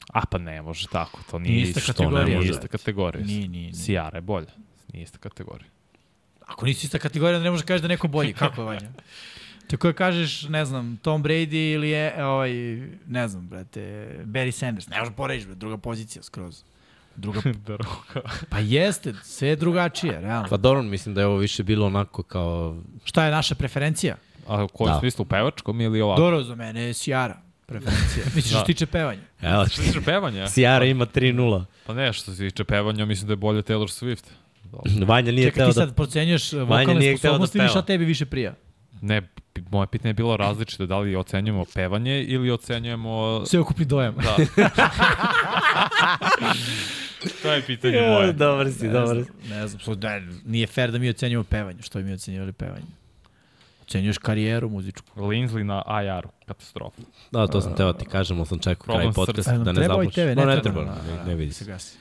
A 0.07 0.21
pa 0.25 0.37
ne 0.37 0.61
može 0.61 0.87
tako, 0.87 1.19
to 1.31 1.39
nije, 1.39 1.51
Nije 1.51 1.63
ista 1.63 1.79
isto. 1.79 1.93
kategorija. 1.93 2.25
Nije 2.25 2.37
može. 2.37 2.51
ista 2.51 2.67
kategorija. 2.67 3.25
Nije, 3.25 3.39
nije, 3.39 3.47
nije. 3.47 3.73
Sijara 3.73 4.17
je 4.17 4.21
bolja. 4.21 4.51
Nije 4.93 5.03
ista 5.03 5.17
kategorija. 5.17 5.69
Ako 6.45 6.65
nisi 6.65 6.85
ista 6.85 6.99
kategorija, 6.99 7.39
ne 7.39 7.51
možeš 7.51 7.63
da 7.63 7.67
kažeš 7.67 7.81
da 7.81 7.85
je 7.85 7.89
neko 7.89 8.07
bolji. 8.07 8.33
Kako 8.33 8.61
je 8.61 8.65
Vanja? 8.65 8.89
Tako 9.69 9.87
da 9.87 9.93
kažeš, 9.93 10.43
ne 10.43 10.65
znam, 10.65 10.97
Tom 10.97 11.23
Brady 11.23 11.73
ili 11.73 11.89
je, 11.89 12.25
ovaj, 12.25 12.51
ne 13.07 13.27
znam, 13.27 13.47
brate, 13.47 13.79
Barry 14.25 14.51
Sanders. 14.51 14.87
Ne 14.87 14.97
možeš 14.99 15.09
da 15.11 15.15
porediš, 15.15 15.45
brate, 15.45 15.59
druga 15.59 15.77
pozicija 15.77 16.23
skroz. 16.23 16.63
Druga, 17.15 17.41
Druga. 17.65 17.85
pa 18.49 18.59
jeste, 18.59 19.13
sve 19.23 19.47
je 19.47 19.55
drugačije, 19.55 20.21
realno. 20.21 20.47
Pa 20.49 20.57
dobro, 20.57 20.81
mislim 20.83 21.15
da 21.15 21.21
je 21.21 21.27
ovo 21.27 21.37
više 21.37 21.63
bilo 21.63 21.85
onako 21.85 22.23
kao... 22.23 22.75
Šta 23.03 23.25
je 23.25 23.31
naša 23.31 23.55
preferencija? 23.55 24.15
A 24.47 24.63
u 24.63 24.67
kojem 24.67 24.93
Da. 24.93 24.99
smislu, 24.99 25.21
u 25.21 25.25
pevačkom 25.25 25.81
ili 25.81 26.01
ovako? 26.01 26.21
Dobro, 26.21 26.43
za 26.43 26.55
mene 26.55 26.81
je 26.81 26.93
Sjara 26.93 27.37
preferencija. 27.65 28.25
Misliš 28.35 28.45
što 28.45 28.53
Da. 28.53 28.59
se 28.59 28.65
tiče 28.65 28.85
pevanja? 28.85 29.21
Evo, 29.41 29.65
Što 29.65 29.75
se 29.75 29.87
tiče 29.87 30.01
pevanja? 30.01 30.47
Sierra 30.47 30.85
ima 30.85 31.05
3-0. 31.05 31.65
Pa 31.85 31.93
ne, 31.93 32.13
što 32.13 32.31
se 32.31 32.37
tiče 32.39 32.63
pevanja, 32.63 33.05
mislim 33.05 33.27
da 33.27 33.31
je 33.31 33.37
bolje 33.37 33.61
Taylor 33.61 34.03
Swift. 34.03 34.25
Dobro. 34.63 34.91
Vanja 35.07 35.31
nije 35.31 35.47
Čekaj, 35.47 35.55
hteo 35.55 35.67
ti 35.67 35.79
da... 35.79 35.85
sad 35.85 35.95
procenjuješ 35.95 36.51
nije 36.51 36.63
vokalne 36.63 37.11
da 37.11 37.17
sposobnosti 37.17 37.57
ili 37.57 37.69
šta 37.69 37.81
tebi 37.81 38.05
više 38.05 38.25
prija? 38.25 38.53
Ne, 39.01 39.21
moje 39.71 39.87
pitanje 39.87 40.09
je 40.09 40.13
bilo 40.13 40.37
različito, 40.37 40.85
da 40.85 40.99
li 40.99 41.15
ocenjujemo 41.15 41.65
pevanje 41.73 42.23
ili 42.23 42.51
ocenjujemo... 42.51 43.43
Sve 43.45 43.59
ukupni 43.59 43.85
dojam. 43.85 44.15
Da. 44.15 44.35
To 47.41 47.51
je 47.51 47.61
pitanje 47.63 48.01
moje. 48.09 48.33
Dobar 48.33 48.71
si, 48.71 48.83
Ne 48.83 48.89
dobar 48.89 49.07
znam, 49.07 49.25
si. 49.25 49.49
ne 49.49 49.67
znam, 49.67 49.79
so, 49.81 49.95
da, 49.95 50.09
nije 50.45 50.67
fair 50.67 50.91
da 50.91 50.97
mi 50.97 51.09
ocenjujemo 51.09 51.43
pevanje. 51.43 51.81
Što 51.81 51.99
bi 51.99 52.05
mi 52.05 52.13
ocenjivali 52.13 52.51
pevanje? 52.53 52.85
Ocenjuješ 53.83 54.17
karijeru 54.17 54.69
muzičku. 54.69 55.21
Linsley 55.21 55.63
na 55.63 55.83
IR-u, 55.99 56.29
katastrofa. 56.45 57.01
Da, 57.31 57.47
to 57.47 57.61
sam 57.61 57.75
teo 57.75 57.93
ti 57.93 58.05
kažem, 58.05 58.37
ali 58.37 58.47
sam 58.47 58.59
čekao 58.59 58.95
kraj 58.95 59.11
podcasta 59.13 59.51
da 59.53 59.71
ne 59.71 59.75
treba 59.75 59.93
zabuš. 59.95 60.13
TV, 60.13 60.19
No, 60.19 60.35
ne 60.35 60.45
ne 60.45 60.61
treba. 60.61 60.61
treba, 60.61 60.95
ne, 61.17 61.25
ne 61.25 61.35
vidi 61.35 61.53
Se 61.53 61.59
se. 61.59 61.65
gasi. 61.65 61.97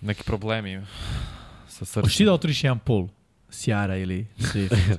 Neki 0.00 0.24
problemi 0.24 0.82
sa 1.68 1.84
Hoćeš 1.84 2.02
ti 2.04 2.10
srcem. 2.10 2.26
da 2.26 2.32
otvoriš 2.32 2.64
jedan 2.64 2.78
pool? 2.78 3.08
Sjara 3.50 3.96
ili 3.96 4.26
Swift? 4.38 4.96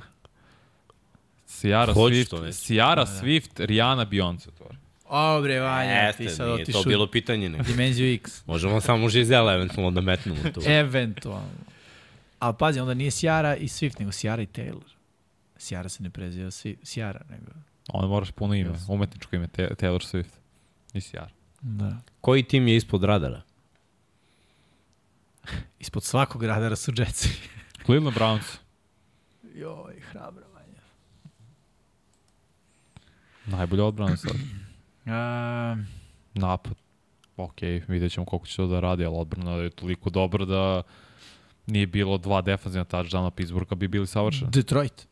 Sijara 1.48 1.94
Swift. 1.94 2.52
Sijara 2.52 3.06
Swift, 3.06 3.50
Rihanna, 3.58 4.06
Beyoncé. 4.06 4.48
otvori. 4.48 4.76
O 5.08 5.40
bre, 5.42 5.60
Vanja, 5.60 6.12
ti 6.12 6.22
Jeste, 6.22 6.36
sad 6.36 6.46
nije 6.46 6.62
otišu 6.62 6.82
to 6.82 6.88
bilo 6.88 7.06
pitanje. 7.06 7.48
Ne. 7.48 7.58
dimenziju 7.58 8.14
X. 8.14 8.46
Možemo 8.46 8.80
samo 8.80 9.08
Žizela 9.08 9.54
eventualno 9.54 9.90
da 9.90 10.00
metnemo 10.00 10.38
tu. 10.54 10.60
Eventualno. 10.66 11.48
Ali 12.38 12.54
pazi, 12.58 12.80
onda 12.80 12.94
nije 12.94 13.10
Sjara 13.10 13.56
i 13.56 13.68
Swift, 13.68 13.98
nego 13.98 14.12
Sjara 14.12 14.42
i 14.42 14.46
Taylor. 14.46 14.82
Sjara 15.58 15.88
se 15.88 16.02
ne 16.02 16.10
preziva 16.10 16.50
Sjara, 16.82 17.20
nego... 17.30 17.50
Onda 17.88 18.06
moraš 18.08 18.30
puno 18.30 18.54
ime, 18.54 18.70
Yes. 18.70 18.84
umetničko 18.92 19.36
ime, 19.36 19.46
Taylor 19.56 20.14
Swift. 20.14 20.30
I 20.94 21.00
Sijara. 21.00 21.30
Da. 21.60 21.96
Koji 22.20 22.42
tim 22.42 22.68
je 22.68 22.76
ispod 22.76 23.04
radara? 23.04 23.42
Ispod 25.80 26.04
svakog 26.04 26.44
radara 26.44 26.76
su 26.76 26.92
Jetsi. 26.96 27.28
Cleveland 27.86 28.16
Browns. 28.16 28.56
Joj, 29.54 30.00
hrabro, 30.00 30.44
Vanja. 30.54 30.80
Najbolja 33.46 33.84
odbrana 33.84 34.16
sad. 34.16 34.36
A, 35.08 35.76
Napad. 36.34 36.74
Ok, 37.36 37.60
vidjet 37.88 38.12
ćemo 38.12 38.26
koliko 38.26 38.46
će 38.46 38.56
to 38.56 38.66
da 38.66 38.80
radi, 38.80 39.04
ali 39.04 39.16
odbrana 39.16 39.52
je 39.52 39.70
toliko 39.70 40.10
dobra 40.10 40.44
da 40.44 40.82
nije 41.66 41.86
bilo 41.86 42.18
dva 42.18 42.40
defanzivna 42.42 42.84
touchdowna 42.84 43.30
Pittsburgha 43.30 43.74
bi 43.74 43.88
bili 43.88 44.06
savršeni. 44.06 44.50
Detroit. 44.50 45.08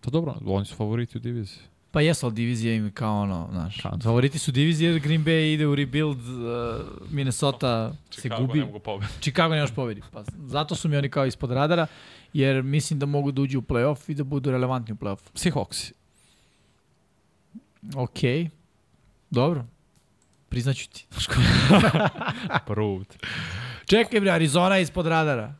To 0.00 0.10
dobro, 0.10 0.34
oni 0.46 0.64
su 0.66 0.74
favoriti 0.74 1.18
u 1.18 1.20
diviziji. 1.20 1.62
Pa 1.90 2.00
jesu, 2.00 2.26
ali 2.26 2.34
divizija 2.34 2.74
im 2.74 2.84
je 2.84 2.90
kao 2.90 3.20
ono, 3.20 3.48
znaš. 3.52 3.80
Kad? 3.82 4.02
Favoriti 4.02 4.38
su 4.38 4.52
divizije 4.52 4.90
jer 4.90 5.00
Green 5.00 5.24
Bay 5.24 5.54
ide 5.54 5.66
u 5.66 5.74
rebuild, 5.74 6.18
uh, 6.18 7.10
Minnesota 7.10 7.92
se 8.10 8.28
gubi. 8.28 8.58
ne 8.58 8.64
mogu 8.64 8.78
pobediti. 8.78 9.20
Chicago 9.22 9.54
ne 9.54 9.60
još 9.60 9.74
pobedi. 9.74 10.02
Pa 10.12 10.24
zato 10.46 10.74
su 10.74 10.88
mi 10.88 10.96
oni 10.96 11.10
kao 11.10 11.26
ispod 11.26 11.50
radara, 11.50 11.86
jer 12.32 12.62
mislim 12.62 12.98
da 12.98 13.06
mogu 13.06 13.32
da 13.32 13.42
uđu 13.42 13.58
u 13.58 13.62
playoff 13.62 14.10
i 14.10 14.14
da 14.14 14.24
budu 14.24 14.50
relevantni 14.50 14.92
u 14.92 14.96
playoff. 14.96 15.20
Seahawks. 15.34 15.92
Ok, 17.96 18.18
dobro. 19.30 19.64
Priznaću 20.48 20.90
ti. 20.90 21.06
Proved. 22.66 23.06
Čekaj 23.86 24.20
bre, 24.20 24.30
Arizona 24.30 24.76
je 24.76 24.82
ispod 24.82 25.06
radara. 25.06 25.54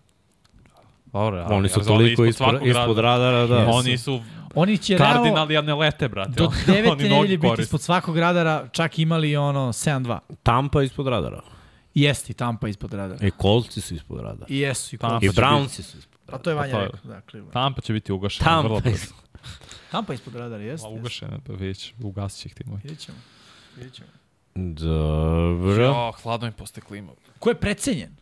Dobro, 1.06 1.38
ali 1.38 1.54
Oni 1.54 1.68
su 1.68 1.78
Arizona 1.78 1.98
toliko 1.98 2.24
ispod 2.24 2.54
ispod, 2.66 2.98
radara. 2.98 3.02
radara, 3.02 3.46
da. 3.46 3.70
Oni 3.70 3.98
su 3.98 4.20
Oni 4.54 4.78
će 4.78 4.96
kardinali, 4.96 5.56
a 5.56 5.62
ne 5.62 5.74
lete, 5.74 6.08
brate. 6.08 6.30
do 6.36 6.44
noge 6.44 7.04
nedelje 7.04 7.38
biti 7.38 7.62
ispod 7.62 7.80
svakog 7.80 8.18
radara, 8.18 8.68
čak 8.72 8.98
imali 8.98 9.36
ono 9.36 9.68
7-2. 9.68 10.18
Tampa 10.42 10.82
ispod 10.82 11.06
radara. 11.06 11.40
Jeste 11.94 12.32
i 12.32 12.34
Tampa 12.34 12.68
ispod 12.68 12.92
radara. 12.92 13.26
I 13.26 13.30
Coltsi 13.42 13.80
su 13.80 13.94
ispod 13.94 14.20
radara. 14.20 14.46
I 14.48 14.58
jesu 14.58 14.94
i 14.94 14.98
Tampa 14.98 15.20
Colts. 15.20 15.32
I 15.32 15.36
će 15.36 15.42
Brownsi 15.42 15.82
su 15.82 15.98
ispod 15.98 16.34
A 16.34 16.38
to 16.38 16.50
je 16.50 16.56
Vanja 16.56 16.72
Pa 16.72 16.80
rekao. 16.80 17.00
Da, 17.04 17.20
Cleveland. 17.30 17.52
Tampa 17.52 17.80
će 17.80 17.92
biti 17.92 18.12
ugašena. 18.12 18.60
vrlo 18.60 18.80
Tampa 18.80 18.90
brzo. 18.90 19.14
Tampa 19.94 20.14
ispod 20.14 20.34
radara, 20.34 20.62
jeste. 20.62 20.88
Ma 20.88 20.90
jeste. 20.90 21.00
ugašena, 21.00 21.38
pa 21.46 21.52
već, 21.52 21.92
ugasit 22.02 22.40
će 22.40 22.48
ih 22.48 22.54
ti 22.54 22.62
moj. 22.66 22.80
Vidjet 22.82 23.00
ćemo. 23.00 23.18
Vidjet 23.76 23.94
ćemo. 23.94 24.08
Dobro. 24.54 25.84
Jo, 25.84 26.12
hladno 26.22 26.46
mi 26.46 26.52
posle 26.52 26.82
klima. 26.82 27.12
Ko 27.38 27.50
je 27.50 27.54
precenjen? 27.54 28.16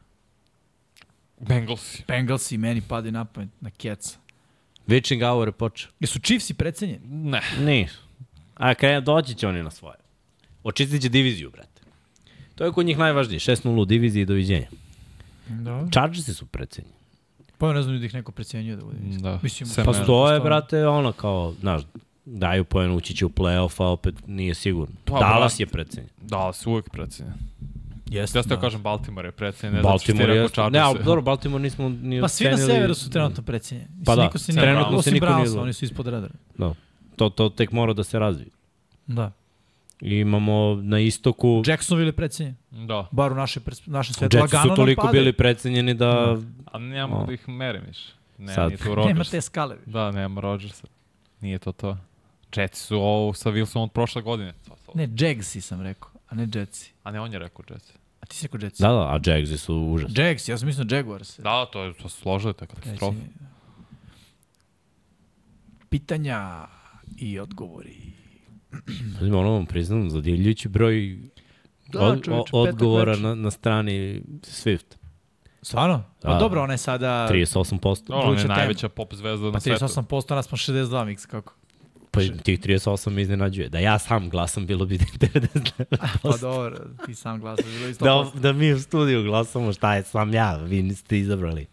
Bengalsi. 1.40 2.04
Bengalsi 2.08 2.58
meni 2.58 2.80
padaju 2.80 3.12
na 3.12 3.24
pamet 3.24 3.48
na 3.60 3.70
keca. 3.70 4.18
Witching 4.86 5.30
hour 5.30 5.48
je 5.48 5.52
počeo. 5.52 5.90
Jesu 6.00 6.18
Chiefsi 6.18 6.54
precenjeni? 6.54 7.00
Ne. 7.04 7.42
Nisu. 7.60 8.02
A 8.54 8.74
krenu, 8.74 9.00
doći 9.00 9.34
će 9.34 9.48
oni 9.48 9.62
na 9.62 9.70
svoje. 9.70 9.96
Očistit 10.64 11.02
će 11.02 11.08
diviziju, 11.08 11.50
brate. 11.50 11.82
To 12.54 12.64
je 12.64 12.72
kod 12.72 12.86
njih 12.86 12.98
najvažnije. 12.98 13.38
6-0 13.38 13.80
u 13.80 13.84
diviziji 13.84 14.22
i 14.22 14.26
doviđenja. 14.26 14.68
Da. 15.48 15.88
Chargersi 15.92 16.34
su 16.34 16.46
precenjeni. 16.46 17.01
Pa 17.62 17.68
ja 17.68 17.72
ne 17.72 17.82
znam 17.82 17.98
da 17.98 18.06
ih 18.06 18.14
neko 18.14 18.32
precenjuje 18.32 18.76
da 18.76 18.84
bude. 18.84 18.96
Da. 19.18 19.38
Mislim, 19.42 19.66
Sem 19.66 19.84
Pa 19.84 19.92
Mene. 19.92 20.04
to 20.06 20.30
je, 20.30 20.36
Što? 20.36 20.44
brate, 20.44 20.86
ono 20.86 21.12
kao, 21.12 21.54
znaš, 21.60 21.82
daju 22.24 22.64
poen, 22.64 22.92
ući 22.92 23.16
će 23.16 23.26
u 23.26 23.30
play-off, 23.30 23.82
a 23.82 23.86
opet 23.86 24.14
nije 24.26 24.54
sigurno. 24.54 24.94
Pa, 25.04 25.18
Dallas 25.18 25.60
je 25.60 25.66
precenjen. 25.66 26.10
Dallas 26.20 26.66
uvek 26.66 26.90
precenjen. 26.90 27.34
Jeste, 28.06 28.38
Ja 28.38 28.42
ste 28.42 28.54
da. 28.54 28.60
kažem 28.60 28.82
Baltimore 28.82 29.28
je 29.28 29.32
precenjen, 29.32 29.74
ne 29.74 29.80
znači 29.82 29.92
Baltimore 29.92 30.34
je. 30.34 30.48
Ne, 30.70 30.78
ali 30.78 31.04
dobro, 31.04 31.22
Baltimore 31.22 31.62
nismo 31.62 31.88
ni 31.88 32.20
Pa 32.20 32.28
svi 32.28 32.44
na 32.44 32.56
severu 32.56 32.94
su 32.94 33.10
trenutno 33.10 33.42
precenjeni. 33.42 33.88
Mislim, 33.88 34.04
Pa 34.04 34.16
da, 34.16 34.22
niko 34.22 34.38
se 34.38 34.52
trenutno 34.52 35.02
se 35.02 35.10
niko 35.10 35.26
nije- 35.26 35.36
Brownsa, 35.36 35.60
oni 35.60 35.72
su 35.72 35.84
ispod 35.84 36.06
radara. 36.06 36.34
Da. 36.58 36.74
To, 37.16 37.28
to 37.28 37.48
tek 37.48 37.72
mora 37.72 37.92
da 37.92 38.04
se 38.04 38.18
razvije. 38.18 38.50
Da. 39.06 39.32
I 40.02 40.14
imamo 40.16 40.74
na 40.82 40.98
istoku... 40.98 41.62
Jacksonville 41.66 42.08
je 42.08 42.12
precenjen. 42.12 42.54
Da, 42.70 43.08
Bar 43.10 43.32
u 43.32 43.34
našoj, 43.34 43.62
pers- 43.62 43.88
našem 43.88 44.14
svetu. 44.14 44.36
Jetsi 44.36 44.56
su 44.62 44.74
toliko 44.76 45.08
bili 45.12 45.32
precenjeni 45.32 45.94
da... 45.94 46.36
a 46.66 46.78
nema 46.78 47.16
O. 47.16 47.26
da 47.26 47.32
ih 47.32 47.48
merim 47.48 47.82
više. 47.86 48.12
Ne, 48.38 48.54
Sad. 48.54 48.68
nije 48.68 48.78
tu 48.78 48.84
Nema 48.84 48.94
Rodgers. 49.02 49.30
te 49.30 49.40
skale. 49.40 49.76
Da, 49.86 50.10
nema 50.10 50.40
Rodgersa. 50.40 50.86
Nije 51.40 51.58
to 51.58 51.72
to. 51.72 51.96
Jetsi 52.56 52.80
su 52.80 52.96
ovo 52.96 53.32
sa 53.34 53.50
Wilsonom 53.50 53.82
od 53.82 53.92
prošle 53.92 54.22
godine. 54.22 54.52
To, 54.68 54.76
to. 54.86 54.92
Ne, 54.94 55.08
Jagsi 55.18 55.60
sam 55.60 55.82
rekao, 55.82 56.10
a 56.28 56.34
ne 56.34 56.48
Jetsi. 56.54 56.92
A 57.02 57.10
ne, 57.10 57.20
on 57.20 57.32
je 57.32 57.38
rekao 57.38 57.64
Jetsi. 57.70 57.92
A 58.20 58.26
ti 58.26 58.36
si 58.36 58.46
rekao 58.46 58.60
Jetsi? 58.62 58.82
Da, 58.82 58.88
da, 58.88 59.00
a 59.00 59.20
Jagsi 59.26 59.58
su 59.58 59.76
užas. 59.76 60.12
Jags, 60.16 60.48
ja 60.48 60.58
sam 60.58 60.66
mislio 60.66 60.96
Jaguars. 60.96 61.38
Da, 61.38 61.66
to 61.66 61.82
je 61.82 61.92
to 61.94 62.08
se 62.08 62.20
složili, 62.20 62.54
to 62.54 62.64
je 62.64 62.68
katastrofa. 62.68 63.18
Pitanja 65.88 66.66
i 67.18 67.38
odgovori. 67.38 67.96
Znači, 69.18 69.32
ono 69.32 69.52
vam 69.52 69.66
priznam, 69.66 70.10
zadivljujući 70.10 70.68
broj 70.68 71.18
Da, 71.92 72.00
od, 72.00 72.20
petak 72.20 72.44
odgovora 72.52 73.16
na, 73.16 73.34
na 73.34 73.50
strani 73.50 74.22
Swift. 74.42 74.96
Stvarno? 75.62 76.04
Pa 76.22 76.32
Da. 76.32 76.38
dobro, 76.38 76.62
ona 76.62 76.74
je 76.74 76.78
sada... 76.78 77.28
38%. 77.30 78.10
No, 78.10 78.16
on 78.16 78.38
je 78.38 78.44
najveća 78.44 78.88
pop 78.88 79.14
zvezda 79.14 79.46
Pa 79.46 79.52
na 79.52 79.60
svetu. 79.60 79.84
38%, 79.84 80.34
nas 80.34 80.46
smo 80.46 80.56
62 80.56 81.04
mix, 81.06 81.26
kako? 81.26 81.54
Pa 82.10 82.20
tih 82.42 82.60
38 82.60 83.10
me 83.10 83.22
iznenađuje. 83.22 83.68
Da 83.68 83.78
ja 83.78 83.98
sam 83.98 84.30
glasam, 84.30 84.66
bilo 84.66 84.86
bi 84.86 84.98
99%. 84.98 85.84
Pa 86.22 86.36
dobro, 86.36 86.76
ti 87.06 87.14
sam 87.14 87.40
glasaš, 87.40 87.64
bilo 87.66 87.88
isto 87.88 88.04
da, 88.04 88.40
da 88.40 88.52
mi 88.52 88.72
u 88.72 88.80
studiju 88.80 89.22
glasamo 89.22 89.72
šta 89.72 89.94
je 89.94 90.02
sam 90.02 90.34
ja, 90.34 90.56
vi 90.56 90.82
niste 90.82 91.18
izabrali 91.18 91.66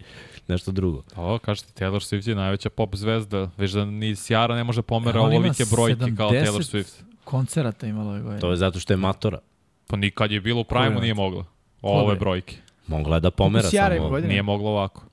nešto 0.49 0.71
drugo. 0.71 1.01
To, 1.15 1.39
kažete, 1.39 1.85
Taylor 1.85 1.99
Swift 1.99 2.29
je 2.29 2.35
najveća 2.35 2.69
pop 2.69 2.95
zvezda. 2.95 3.49
Već 3.57 3.71
da 3.71 3.85
ni 3.85 4.15
Sjara 4.15 4.55
ne 4.55 4.63
može 4.63 4.81
pomera 4.81 5.19
E, 5.19 5.21
ovolike 5.21 5.63
brojke 5.71 6.15
kao 6.17 6.29
70 6.31 6.43
Taylor 6.43 6.71
Swift. 6.71 7.01
koncerata 7.23 7.87
imalo 7.87 8.09
ove 8.09 8.21
godine. 8.21 8.39
To 8.39 8.51
je 8.51 8.57
zato 8.57 8.79
što 8.79 8.93
je 8.93 8.97
matora. 8.97 9.39
Pa 9.87 9.95
nikad 9.95 10.31
je 10.31 10.41
bilo 10.41 10.57
u 10.57 10.61
je 10.61 10.65
Prime-u 10.65 11.01
nije 11.01 11.13
mogla. 11.13 11.45
Ove 11.81 12.15
brojke. 12.15 12.55
Mogla 12.87 13.15
je 13.15 13.19
da 13.19 13.31
pomera 13.31 13.69
Sjara 13.69 13.95
samo. 13.95 14.09
godina? 14.09 14.29
Nije 14.29 14.43
mogla 14.43 14.69
ovako. 14.69 15.03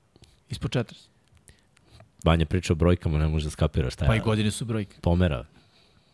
Ispod 0.49 0.71
40. 0.71 0.93
Banja 2.23 2.45
priča 2.45 2.73
o 2.73 2.75
brojkama, 2.75 3.17
ne 3.17 3.27
može 3.27 3.45
da 3.45 3.49
skapira 3.49 3.89
šta 3.89 4.05
Pa 4.05 4.13
i 4.13 4.17
je. 4.17 4.21
godine 4.21 4.51
su 4.51 4.65
brojke. 4.65 4.95
Pomera. 5.01 5.45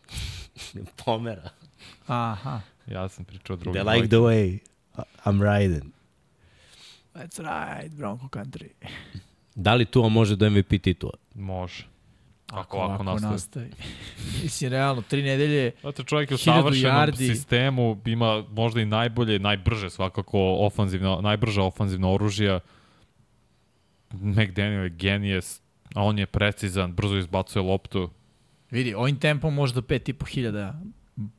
pomera. 1.04 1.50
Aha. 2.06 2.60
Ja 2.86 3.08
sam 3.08 3.24
pričao 3.24 3.54
o 3.54 3.56
drugim 3.56 3.82
They 3.82 3.94
like 3.94 4.08
the 4.08 4.16
way 4.16 4.58
I'm 5.24 5.58
riding. 5.58 5.92
That's 7.14 7.38
right, 7.40 7.92
Bronco 7.92 8.26
Country. 8.28 8.68
Da 9.54 9.74
li 9.74 9.84
Tua 9.84 10.08
može 10.08 10.36
do 10.36 10.50
MVP 10.50 10.78
titula? 10.78 11.12
Može. 11.34 11.86
Ako, 12.46 12.58
Ako 12.60 12.76
ovako 12.78 13.02
nastavi. 13.04 13.32
nastavi. 13.32 13.70
Mislim, 14.42 14.70
realno, 14.70 15.02
tri 15.02 15.22
nedelje, 15.22 15.72
Znate, 15.80 16.02
čovjek 16.04 16.30
je 16.30 16.34
u 16.34 16.38
savršenom 16.38 16.96
yardi. 16.98 17.16
sistemu, 17.28 18.00
ima 18.06 18.44
možda 18.50 18.80
i 18.80 18.86
najbolje, 18.86 19.38
najbrže 19.38 19.90
svakako 19.90 20.38
ofanzivno, 20.56 21.20
najbrža 21.20 21.62
ofanzivna 21.62 22.10
oružja. 22.10 22.60
McDaniel 24.12 24.82
je 24.82 24.90
genijes, 24.90 25.60
a 25.94 26.02
on 26.02 26.18
je 26.18 26.26
precizan, 26.26 26.92
brzo 26.92 27.16
izbacuje 27.16 27.62
loptu. 27.62 28.10
vidi, 28.70 28.94
ovim 28.94 29.16
tempom 29.16 29.54
može 29.54 29.74
do 29.74 29.82
5.500 29.82 30.72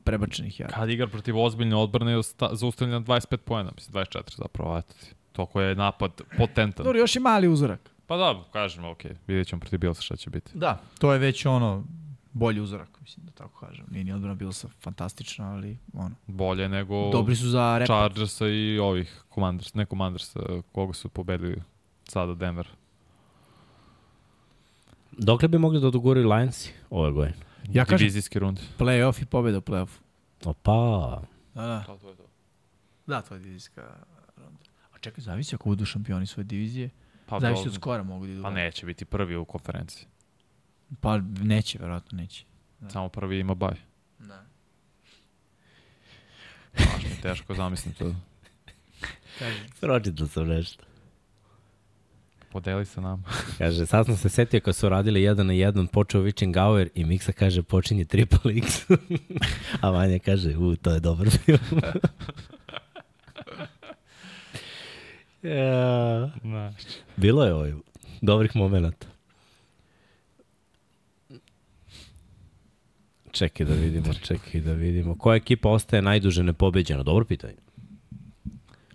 prebačenih 0.04 0.60
jara. 0.60 0.72
Kad 0.72 0.90
igra 0.90 1.06
protiv 1.06 1.38
ozbiljne 1.38 1.76
odbrane, 1.76 2.12
je 2.12 2.18
osta- 2.18 2.54
zaustavljen 2.54 2.92
na 2.92 3.00
25 3.02 3.36
pojena, 3.36 3.72
mislim 3.74 3.94
24 3.94 4.36
zapravo, 4.36 4.78
eto 4.78 4.94
ti. 4.94 5.06
Toko 5.36 5.60
je 5.60 5.74
napad 5.74 6.10
potentan. 6.36 6.84
Dobro, 6.84 6.98
još 6.98 7.16
je 7.16 7.20
mali 7.20 7.48
uzorak. 7.48 7.90
Pa 8.06 8.16
da, 8.16 8.44
kažem, 8.52 8.84
ok, 8.84 9.02
vidjet 9.26 9.46
ćemo 9.48 9.60
protiv 9.60 9.78
Bilsa 9.78 10.02
šta 10.02 10.16
će 10.16 10.30
biti. 10.30 10.50
Da. 10.54 10.80
To 10.98 11.12
je 11.12 11.18
već 11.18 11.46
ono, 11.46 11.84
bolji 12.32 12.60
uzorak, 12.60 13.00
mislim 13.00 13.26
da 13.26 13.32
tako 13.32 13.60
kažem. 13.60 13.84
Nije 13.90 14.04
ni 14.04 14.12
odbrana 14.12 14.34
bila 14.34 14.52
sa 14.52 14.68
fantastična, 14.80 15.52
ali 15.52 15.78
ono. 15.94 16.14
Bolje 16.26 16.68
nego 16.68 17.10
Dobri 17.10 17.36
su 17.36 17.48
za. 17.48 17.80
Chargersa 17.84 18.48
i 18.48 18.78
ovih 18.78 19.22
Commanders, 19.34 19.74
ne 19.74 19.84
Commandersa, 19.86 20.40
koga 20.72 20.92
su 20.92 21.08
pobedili 21.08 21.62
sada 22.04 22.34
Denver. 22.34 22.68
Dokle 25.12 25.48
bi 25.48 25.58
mogli 25.58 25.80
da 25.80 25.86
odguraju 25.86 26.28
Lionsi 26.28 26.72
ove 26.90 27.12
godine? 27.12 27.34
Ja 27.64 27.84
kažem- 27.84 27.98
Divizijski 27.98 28.38
rund. 28.38 28.58
Playoff 28.78 29.22
i 29.22 29.26
pobeda 29.26 29.58
u 29.58 29.62
playoffu. 29.62 29.98
Opa, 30.44 31.22
Da, 31.54 31.62
da. 31.62 31.82
To, 31.82 31.96
to 31.96 32.08
je 32.08 32.16
to. 32.16 32.22
Da, 33.06 33.22
to 33.22 33.34
je 33.34 33.40
divizijska 33.40 33.96
čekaj, 35.06 35.22
zavisi 35.22 35.54
ako 35.54 35.68
budu 35.68 35.84
šampioni 35.84 36.26
svoje 36.26 36.44
divizije. 36.44 36.90
Pa, 37.26 37.40
zavisi 37.40 37.64
do- 37.64 37.70
od 37.70 37.74
skora 37.74 38.02
mogu 38.02 38.26
da 38.26 38.32
idu. 38.32 38.42
Pa 38.42 38.50
neće 38.50 38.86
biti 38.86 39.04
prvi 39.04 39.36
u 39.36 39.44
konferenciji. 39.44 40.06
Pa 41.00 41.18
neće, 41.42 41.78
verovatno 41.78 42.18
neće. 42.18 42.44
Samo 42.88 43.08
prvi 43.08 43.38
ima 43.40 43.54
baj. 43.54 43.74
Da. 44.18 44.44
Baš 46.78 47.04
mi 47.04 47.10
je 47.10 47.20
teško 47.22 47.54
zamislim 47.54 47.94
to. 47.94 48.14
pročitao 49.80 50.26
sam 50.26 50.48
nešto. 50.48 50.84
Podeli 52.52 52.84
sa 52.86 53.00
nama. 53.00 53.22
Kaže, 53.58 53.86
sad 53.86 54.06
sam 54.06 54.16
se 54.16 54.28
setio 54.28 54.60
kad 54.60 54.76
su 54.76 54.88
radili 54.88 55.22
jedan 55.22 55.46
na 55.46 55.52
jedan, 55.52 55.86
počeo 55.86 56.22
Witching 56.22 56.54
Hour 56.62 56.88
i 56.94 57.04
Miksa 57.04 57.32
kaže 57.32 57.62
počinje 57.62 58.04
Triple 58.04 58.56
X. 58.56 58.86
A 59.82 59.90
Vanja 59.90 60.18
kaže, 60.18 60.56
u, 60.56 60.76
to 60.76 60.90
je 60.90 61.00
dobar 61.00 61.30
film. 61.30 61.58
Ja. 65.46 66.32
Bilo 67.16 67.44
je 67.44 67.54
ovaj 67.54 67.72
dobrih 68.22 68.56
momenta. 68.56 69.06
Čekaj 73.32 73.66
da 73.66 73.74
vidimo, 73.74 74.14
čekaj 74.14 74.60
da 74.60 74.72
vidimo. 74.72 75.18
Koja 75.18 75.36
ekipa 75.36 75.68
ostaje 75.68 76.02
najduže 76.02 76.42
nepobeđena? 76.42 77.02
Dobro 77.02 77.24
pitanje. 77.24 77.54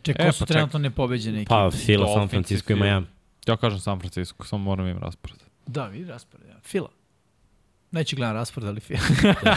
Čekaj, 0.02 0.26
E, 0.26 0.30
ko 0.30 0.34
su 0.34 0.40
pa 0.40 0.46
ček- 0.46 0.54
trenutno 0.54 0.80
nepobeđene 0.80 1.38
ekipe? 1.38 1.50
Pa, 1.50 1.72
Fila, 1.72 2.14
San 2.16 2.28
Francisco 2.28 2.74
i. 2.74 2.76
Miami. 2.76 3.06
Ja 3.48 3.58
kažem 3.58 3.80
San 3.80 4.00
Francisco, 4.00 4.46
samo 4.46 4.64
moram 4.64 4.88
im 4.88 4.98
raspored. 4.98 5.38
Da, 5.68 5.88
vidi 5.88 6.06
raspored. 6.06 6.48
Ja. 6.48 6.56
Fila. 6.62 6.90
Neću 7.92 8.16
gledam 8.16 8.36
raspored, 8.36 8.70
ali 8.70 8.80
Fila. 8.80 9.00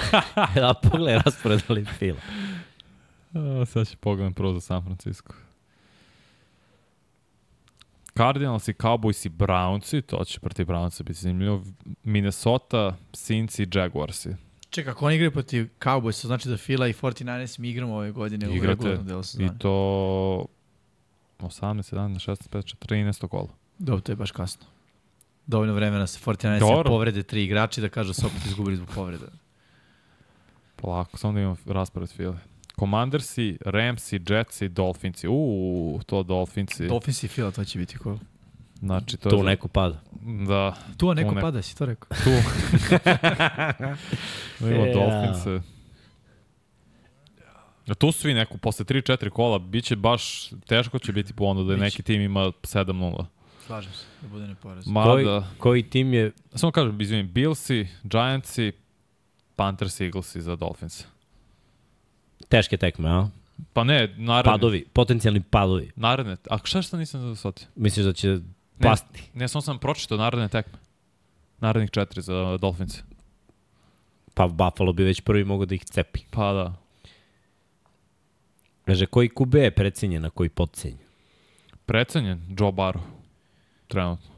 da, 0.56 0.74
pogledaj 0.82 1.18
raspored, 1.18 1.60
ali 1.68 1.84
Fila. 1.86 2.18
A, 3.34 3.64
sad 3.66 3.89
ću 3.89 3.97
pogledam 3.97 4.32
prvo 4.32 4.52
za 4.52 4.60
San 4.60 4.82
Francisco. 4.82 5.34
Cardinals 8.17 8.68
i 8.68 8.73
Cowboys 8.73 9.26
i 9.26 9.31
Brownsi, 9.31 10.02
to 10.02 10.25
će 10.25 10.41
protiv 10.41 10.67
Brownsa 10.67 11.02
biti 11.02 11.18
zanimljivo. 11.20 11.62
Minnesota, 12.02 12.97
Saints 13.12 13.59
i 13.59 13.67
Jaguarsi. 13.75 14.31
Čekaj, 14.70 14.91
ako 14.91 15.07
oni 15.07 15.15
igraju 15.15 15.31
protiv 15.33 15.68
Cowboysa, 15.81 16.26
znači 16.26 16.49
da 16.49 16.57
Fila 16.57 16.89
i 16.89 16.93
49ers 16.93 17.59
mi 17.59 17.70
igramo 17.70 17.94
ove 17.94 18.10
godine 18.12 18.49
u 18.49 18.55
Igrate 18.55 18.70
regularnom 18.70 19.07
delu 19.07 19.20
I 19.20 19.25
sezone. 19.25 19.59
to 19.59 20.47
18, 21.39 21.94
17, 21.94 22.31
16, 22.31 22.49
15, 22.49 22.75
13 22.89 23.28
kola. 23.28 23.49
Dobro, 23.78 24.01
to 24.01 24.12
je 24.12 24.17
baš 24.17 24.31
kasno. 24.31 24.67
Dovoljno 25.47 25.75
vremena 25.75 26.07
se 26.07 26.20
49ers 26.25 26.60
Dobro. 26.60 26.91
povrede 26.91 27.23
tri 27.23 27.44
igrači 27.44 27.81
da 27.81 27.89
kažu 27.89 28.09
da 28.09 28.15
su 28.15 28.26
opet 28.26 28.47
izgubili 28.47 28.76
zbog 28.76 28.89
povreda. 28.94 29.26
Polako, 30.76 31.18
samo 31.18 31.33
da 31.33 31.41
imam 31.41 31.57
raspored 31.67 32.09
file. 32.09 32.39
Commandersi, 32.78 33.58
Ramsi, 33.60 34.20
Jetsi, 34.28 34.68
Dolphinsi. 34.68 35.28
Uuu, 35.28 36.02
to 36.02 36.22
Dolphinsi. 36.22 36.86
Dolphins 36.86 37.22
i 37.22 37.28
Fila, 37.28 37.50
to 37.50 37.64
će 37.64 37.78
biti 37.78 37.98
cool. 37.98 38.18
Znači, 38.74 39.16
to 39.16 39.30
Tu 39.30 39.36
je 39.36 39.42
neko 39.42 39.68
pada. 39.68 40.00
Da, 40.48 40.74
Tu 40.96 41.14
neko 41.14 41.30
neko- 41.30 41.40
pada, 41.40 41.62
si 41.62 41.76
to 41.76 41.86
rekao. 41.86 42.08
tu. 42.08 42.30
Imamo 44.60 44.86
Ja. 44.86 44.92
Dolphinse. 44.94 45.60
A 47.86 47.94
tu 47.94 48.12
svi 48.12 48.34
neko, 48.34 48.58
posle 48.58 48.84
3-4 48.84 49.30
kola, 49.30 49.58
bit 49.58 49.84
će 49.84 49.96
baš, 49.96 50.50
teško 50.66 50.98
će 50.98 51.12
biti 51.12 51.32
po 51.32 51.44
onda 51.44 51.62
da 51.62 51.72
je 51.72 51.78
neki 51.78 52.02
tim 52.02 52.20
ima 52.20 52.40
7-0. 52.40 53.24
Slažem 53.66 53.92
se, 53.92 54.04
da 54.22 54.28
bude 54.28 54.46
neporazno. 54.46 55.02
Koji, 55.04 55.24
Mada, 55.24 55.46
koji 55.58 55.82
tim 55.82 56.14
je 56.14 56.32
samo 56.54 56.72
kažem, 56.72 57.00
izvinim, 57.00 57.32
Billsi, 57.32 57.86
Giantsi, 58.02 58.72
Panthers, 59.56 60.00
Eaglesi 60.00 60.40
za 60.40 60.56
Dolphins. 60.56 61.04
Teške 62.55 62.76
tekme, 62.76 63.08
a? 63.10 63.26
Pa 63.73 63.84
ne, 63.84 64.15
naredne. 64.16 64.52
Padovi, 64.52 64.84
potencijalni 64.92 65.41
padovi. 65.42 65.91
Naredne, 65.97 66.36
a 66.50 66.58
šta 66.65 66.83
što 66.83 66.97
nisam 66.97 67.36
shvatio? 67.36 67.66
Misliš 67.76 68.07
da 68.07 68.12
će 68.12 68.28
Ne, 68.28 68.41
pasti? 68.83 69.23
ne, 69.34 69.49
samo 69.49 69.62
sam 69.62 69.78
pročitao 69.78 70.18
naredne 70.18 70.49
tekme. 70.49 70.78
Narednih 71.60 71.91
četiri 71.91 72.23
za 72.23 72.58
Dolphins. 72.60 73.02
Pa 74.34 74.47
Buffalo 74.49 74.92
bi 74.92 75.05
već 75.05 75.20
prvi 75.20 75.44
mogao 75.44 75.66
da 75.66 75.74
ih 75.74 75.84
cepi. 75.84 76.20
Pa 76.31 76.52
da. 76.52 76.74
Kaže, 78.84 79.07
koji 79.07 79.28
QB 79.28 79.57
je 79.57 79.70
precenjen, 79.70 80.24
a 80.24 80.31
koji 80.31 80.49
podcenjen? 80.49 80.99
Precenjen 81.86 82.41
Joe 82.58 82.73
Barrow. 82.73 83.02
Trenutno. 83.89 84.33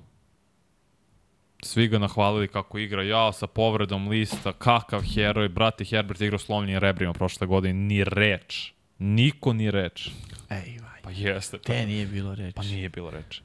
Svi 1.63 1.89
ga 1.89 1.99
nahvalili 1.99 2.49
kako 2.49 2.79
igra, 2.79 3.03
ja 3.03 3.33
sa 3.33 3.47
povredom 3.47 4.09
lista, 4.09 4.53
kakav 4.53 5.03
heroj, 5.05 5.49
brate 5.49 5.85
Herbert 5.85 6.21
igrao 6.21 6.39
slomljenim 6.39 6.79
rebrima 6.79 7.13
prošle 7.13 7.47
godine, 7.47 7.75
ni 7.75 8.05
reč. 8.05 8.73
Niko 8.99 9.53
ni 9.53 9.71
reč. 9.71 10.09
Ej, 10.51 10.79
vaj. 10.83 11.01
Pa 11.03 11.11
jeste. 11.11 11.59
Pa, 11.59 11.63
Te 11.63 11.87
nije 11.87 12.07
bilo 12.07 12.35
reči. 12.35 12.53
pa 12.55 12.63
nije 12.63 12.89
bilo 12.89 13.11
reči. 13.11 13.43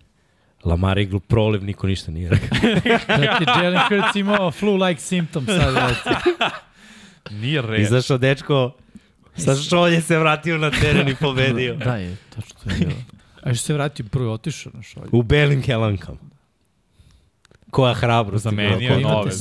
Lamar 0.64 0.98
iglu 0.98 1.20
proliv, 1.20 1.64
niko 1.64 1.88
ništa 1.88 2.12
nije 2.12 2.30
rekao. 2.30 2.58
Znači, 3.06 3.64
Jalen 3.64 3.80
Hurts 3.90 4.16
imao 4.16 4.52
flu-like 4.52 5.00
symptom 5.00 5.46
sad. 5.48 5.96
Nije 7.42 7.62
reč. 7.62 7.82
Izašao 7.82 8.18
dečko, 8.18 8.76
sa 9.36 9.56
šolje 9.56 10.02
se 10.02 10.18
vratio 10.20 10.58
na 10.58 10.72
teren 10.72 11.08
i 11.08 11.16
pobedio. 11.22 11.76
Da 11.76 11.96
je, 11.96 12.16
tačno 12.30 12.60
to 12.64 12.70
je 12.70 12.76
bilo. 12.78 12.92
A 13.44 13.54
što 13.54 13.66
se 13.66 13.74
vratio, 13.74 14.06
prvo 14.12 14.34
otišao 14.34 14.72
na 14.76 14.84
šolju. 14.84 15.10
U 15.12 15.24
belim 15.24 15.62
helankama. 15.64 16.18
Koja 17.72 17.94
hrabrost. 17.94 18.44
Zamenio 18.44 18.90
Koja- 18.90 19.00
nove, 19.00 19.32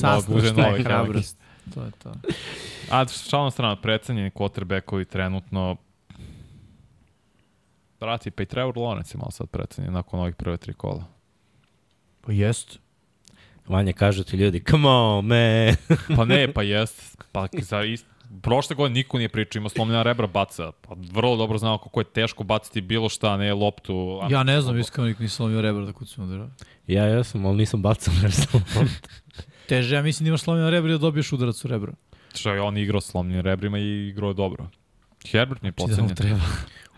je 0.47 0.53
nove 0.53 0.83
hrabrost. 0.83 1.39
To 1.75 1.83
je 1.85 1.91
to. 1.91 2.13
A 2.91 3.07
šalom 3.09 3.51
strana, 3.51 3.77
precenjeni 3.77 4.31
quarterbackovi 4.31 5.05
trenutno 5.05 5.77
Brati, 8.01 8.31
pa 8.31 8.43
i 8.43 8.47
Trevor 8.47 8.75
Lawrence 8.75 9.15
je 9.15 9.19
malo 9.19 9.31
sad 9.31 9.49
precenjen 9.49 9.93
nakon 9.93 10.21
ovih 10.21 10.35
prve 10.35 10.57
tri 10.57 10.73
kola. 10.73 11.05
Pa 12.21 12.33
jest. 12.33 12.79
Vanja 13.69 13.93
kažu 13.93 14.25
ti 14.25 14.37
ljudi, 14.37 14.63
come 14.71 14.89
on, 14.89 15.27
man. 15.27 15.77
Pa 16.17 16.25
ne, 16.25 16.53
pa 16.53 16.63
jest. 16.63 17.23
Pa 17.33 17.47
za 17.63 17.85
ist... 17.85 18.07
Prošle 18.43 18.77
godine 18.77 18.95
niko 18.95 19.19
nije 19.19 19.29
pričao, 19.29 19.61
ima 19.61 19.69
slomljena 19.69 20.03
rebra 20.03 20.27
baca. 20.27 20.73
Pa 20.73 20.95
vrlo 21.13 21.37
dobro 21.37 21.59
znamo 21.59 21.79
kako 21.79 22.01
je 22.01 22.05
teško 22.05 22.45
baciti 22.45 22.81
bilo 22.81 23.09
šta, 23.09 23.37
ne 23.37 23.55
loptu. 23.55 24.21
Ja 24.31 24.43
ne 24.43 24.61
znam, 24.61 24.79
iskreno 24.79 25.09
nik 25.09 25.19
nisam 25.19 25.47
lomio 25.47 25.61
rebra 25.61 25.85
da 25.85 25.93
kucam 25.93 26.25
udara. 26.25 26.51
ja 26.87 27.05
jesam, 27.05 27.47
ali 27.47 27.57
nisam 27.57 27.83
bacao 27.83 28.15
nešto. 28.23 28.61
Teže, 29.69 29.97
ja 29.97 30.03
mislim 30.03 30.25
da 30.25 30.29
imaš 30.29 30.41
slomio 30.41 30.71
rebra 30.71 30.91
i 30.91 30.95
da 30.95 30.99
dobiješ 30.99 31.33
udarac 31.33 31.65
u 31.65 31.69
rebra. 31.69 31.93
Što 32.35 32.53
je 32.53 32.61
on 32.61 32.77
igrao 32.77 33.01
slomljenim 33.01 33.41
rebrima 33.43 33.79
i 33.79 34.09
igrao 34.09 34.29
je 34.29 34.35
dobro. 34.35 34.69
Herbert 35.27 35.63
mi 35.63 35.69
je 35.69 35.73
Či 35.73 35.77
da 35.79 35.87
pocenjen. 35.87 36.15
treba. 36.17 36.41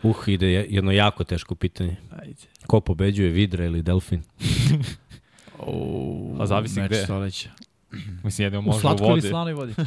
uh, 0.02 0.28
ide 0.28 0.46
je- 0.48 0.66
jedno 0.70 0.92
jako 0.92 1.24
teško 1.24 1.54
pitanje. 1.54 1.96
Ajde. 2.12 2.34
Ko 2.66 2.80
pobeđuje, 2.80 3.28
Vidra 3.30 3.64
ili 3.64 3.82
Delfin? 3.82 4.22
O, 5.58 6.36
A 6.40 6.46
zavisi 6.46 6.80
meč 6.80 6.88
gde. 6.88 7.04
stoleća. 7.04 7.50
Mislim, 8.24 8.44
jedino 8.46 8.58
U 8.58 8.62
može 8.62 8.76
u 8.76 8.80
slatkoj 8.80 9.04
ili 9.04 9.10
vodi. 9.10 9.28
slanoj 9.28 9.52
vodi? 9.54 9.74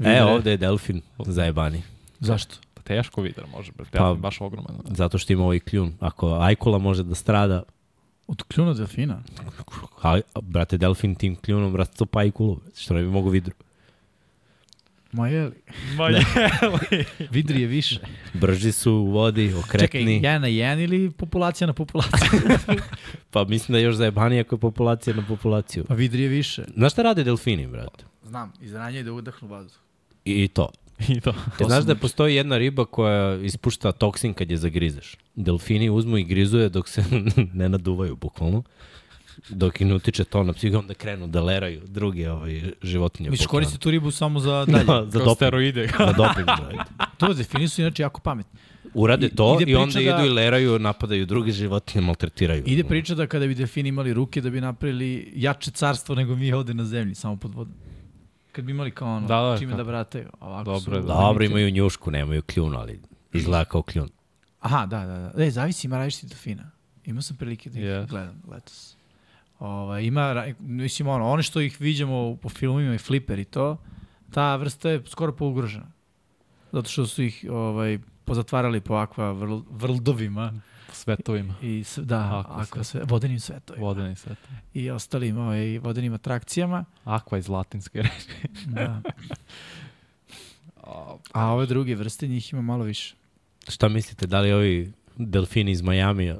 E, 0.00 0.22
ovde 0.24 0.50
je 0.50 0.56
Delfin, 0.56 1.00
zajebani. 1.18 1.82
Zašto? 2.20 2.54
Pa 2.74 2.82
teško 2.82 3.20
vidar 3.22 3.44
može, 3.46 3.72
brate. 3.72 3.90
Pa- 3.90 3.98
Ja 3.98 4.12
sam 4.12 4.20
baš 4.20 4.40
ogroman. 4.40 4.76
Zato 4.84 5.18
što 5.18 5.32
ima 5.32 5.44
ovaj 5.44 5.60
kljun. 5.60 5.92
Ako 6.00 6.34
Ajkula 6.34 6.78
može 6.78 7.02
da 7.02 7.14
strada, 7.14 7.62
Od 8.26 8.42
kljuna 8.42 8.74
delfina? 8.74 9.22
a, 10.02 10.18
brate, 10.42 10.76
Delfin 10.78 11.14
tim 11.14 11.36
kljunom 11.36 11.76
rastopa 11.76 12.20
Ajkulu, 12.20 12.60
što 12.76 12.94
ne 12.94 13.02
bi 13.02 13.08
mogo 13.08 13.30
Vidru. 13.30 13.54
Ma 15.12 15.28
je 15.28 15.44
li? 15.44 15.52
Ma 15.96 16.08
je. 16.08 16.24
Vidri 17.30 17.60
je 17.60 17.66
više. 17.66 18.00
Brži 18.34 18.72
su 18.72 18.92
u 18.92 19.06
vodi, 19.06 19.54
okretni. 19.54 19.78
Čekaj, 19.80 20.02
jedan 20.14 20.40
na 20.40 20.46
jedan 20.46 20.80
ili 20.80 21.10
populacija 21.10 21.66
na 21.66 21.72
populaciju? 21.72 22.40
Pa 23.30 23.44
mislim 23.44 23.72
da 23.72 23.78
je 23.78 23.84
još 23.84 23.94
zajebanije 23.94 24.40
ako 24.40 24.54
je 24.54 24.60
populacija 24.60 25.16
na 25.16 25.24
populaciju. 25.28 25.84
pa 25.84 25.94
vidri 25.94 26.22
je 26.22 26.28
više. 26.28 26.64
Znaš 26.76 26.92
šta 26.92 27.02
rade 27.02 27.24
delfini, 27.24 27.66
brate? 27.66 28.04
Znam, 28.22 28.52
izranjaju 28.60 29.04
da 29.04 29.12
udahnu 29.12 29.48
vazduh. 29.48 29.80
I, 30.26 30.44
i 30.44 30.48
to. 30.48 30.68
I 31.08 31.20
to. 31.20 31.32
Te 31.58 31.64
znaš 31.64 31.84
da 31.84 31.94
postoji 31.94 32.34
jedna 32.34 32.58
riba 32.58 32.84
koja 32.84 33.36
ispušta 33.36 33.92
toksin 33.92 34.34
kad 34.34 34.50
je 34.50 34.56
zagrizeš. 34.56 35.16
Delfini 35.34 35.90
uzmu 35.90 36.18
i 36.18 36.24
grizuje 36.24 36.68
dok 36.68 36.88
se 36.88 37.04
ne 37.52 37.68
naduvaju, 37.68 38.16
bukvalno. 38.16 38.62
Dok 39.48 39.80
im 39.80 39.92
utiče 39.92 40.24
to 40.24 40.42
na 40.42 40.52
psihu, 40.52 40.78
onda 40.78 40.94
krenu 40.94 41.26
da 41.26 41.42
leraju 41.42 41.80
druge 41.86 42.30
ovaj, 42.30 42.62
životinje. 42.82 43.30
Misliš, 43.30 43.46
po 43.46 43.50
koristi 43.50 43.78
tu 43.78 43.90
ribu 43.90 44.10
samo 44.10 44.40
za 44.40 44.64
dalje? 44.68 44.84
Da, 44.84 45.04
za 45.04 45.18
doping. 45.18 45.36
steroide. 45.36 45.88
Za 45.98 46.12
doping, 46.12 46.46
brate. 46.46 46.90
to 47.16 47.34
defini 47.34 47.68
su 47.68 47.80
inače 47.80 48.02
jako 48.02 48.20
pametni. 48.20 48.60
Urade 48.94 49.28
to 49.28 49.58
Ide 49.60 49.72
i 49.72 49.74
onda 49.74 49.94
da- 49.94 50.00
idu 50.00 50.26
i 50.26 50.28
leraju, 50.28 50.78
napadaju 50.78 51.26
druge 51.26 51.52
životinje, 51.52 52.04
maltretiraju. 52.04 52.62
Ide 52.66 52.84
priča 52.84 53.14
da 53.14 53.26
kada 53.26 53.46
bi 53.46 53.54
delfini 53.54 53.88
imali 53.88 54.12
ruke 54.14 54.40
da 54.40 54.50
bi 54.50 54.60
napravili 54.60 55.32
jače 55.34 55.70
carstvo 55.70 56.14
nego 56.14 56.36
mi 56.36 56.52
ovde 56.52 56.74
na 56.74 56.84
zemlji, 56.84 57.14
samo 57.14 57.36
pod 57.36 57.54
vodom. 57.54 57.74
Kad 58.56 58.64
bi 58.64 58.72
imali 58.72 58.90
kao 58.90 59.08
ono, 59.10 59.26
Da, 59.26 59.40
da, 59.40 59.58
čime 59.58 59.70
kao- 59.70 59.76
da 59.76 59.84
brataju. 59.84 60.28
Ovako 60.40 60.64
Dobro 60.64 60.80
su, 60.80 60.92
je, 60.92 61.00
da. 61.00 61.06
Dobro, 61.06 61.44
imaju 61.44 61.70
njušku, 61.70 62.10
nemaju 62.10 62.42
kljun, 62.44 62.76
ali 62.76 63.00
izgleda 63.32 63.64
kao 63.64 63.82
kljun. 63.82 64.08
Aha, 64.60 64.86
da, 64.86 64.98
da, 65.00 65.32
da. 65.34 65.44
E, 65.44 65.50
zavisi, 65.50 65.86
ima 65.86 65.98
različitih 65.98 66.28
delfina. 66.28 66.70
Imao 67.04 67.22
sam 67.22 67.36
prilike 67.36 67.70
da 67.70 67.78
ih 67.78 67.84
Yes. 67.84 68.06
gledam 68.06 68.42
letos. 68.48 68.96
Ovaj, 69.58 70.02
ima, 70.02 70.44
mislim, 70.58 71.08
ono, 71.08 71.28
one 71.28 71.42
što 71.42 71.60
ih 71.60 71.80
viđamo 71.80 72.36
po 72.36 72.48
filmima 72.48 72.94
i 72.94 72.98
fliper 72.98 73.38
i 73.38 73.44
to, 73.44 73.76
ta 74.30 74.56
vrsta 74.56 74.90
je 74.90 75.02
skoro 75.06 75.32
pougrožena. 75.32 75.86
Zato 76.72 76.88
što 76.88 77.06
su 77.06 77.22
ih 77.22 77.44
ovaj, 77.50 77.98
pozatvarali 78.24 78.80
po 78.80 78.94
akva 78.94 79.32
vrl, 79.32 79.58
vrldovima 79.70 80.52
Svetovima. 80.96 81.54
i 81.62 81.84
s, 81.84 81.98
da, 81.98 82.16
Aqua 82.18 82.62
akva, 82.62 82.64
svet. 82.64 82.86
sve, 82.86 83.00
vodenim 83.04 83.40
svetovima 83.40 83.86
Vodeni 83.86 84.16
svet. 84.16 84.38
i 84.74 84.90
ostalim 84.90 85.38
ovaj, 85.38 85.78
vodenim 85.78 86.14
atrakcijama. 86.14 86.84
Aqua 87.04 87.38
iz 87.38 87.48
latinske 87.48 88.02
reči. 88.02 88.28
Da. 88.66 89.02
A 91.32 91.46
ove 91.52 91.66
druge 91.66 91.94
vrste 91.94 92.28
njih 92.28 92.52
ima 92.52 92.62
malo 92.62 92.84
više. 92.84 93.14
Šta 93.68 93.88
mislite, 93.88 94.26
da 94.26 94.40
li 94.40 94.52
ovi 94.52 94.92
delfini 95.16 95.70
iz 95.70 95.82
Majamija 95.82 96.38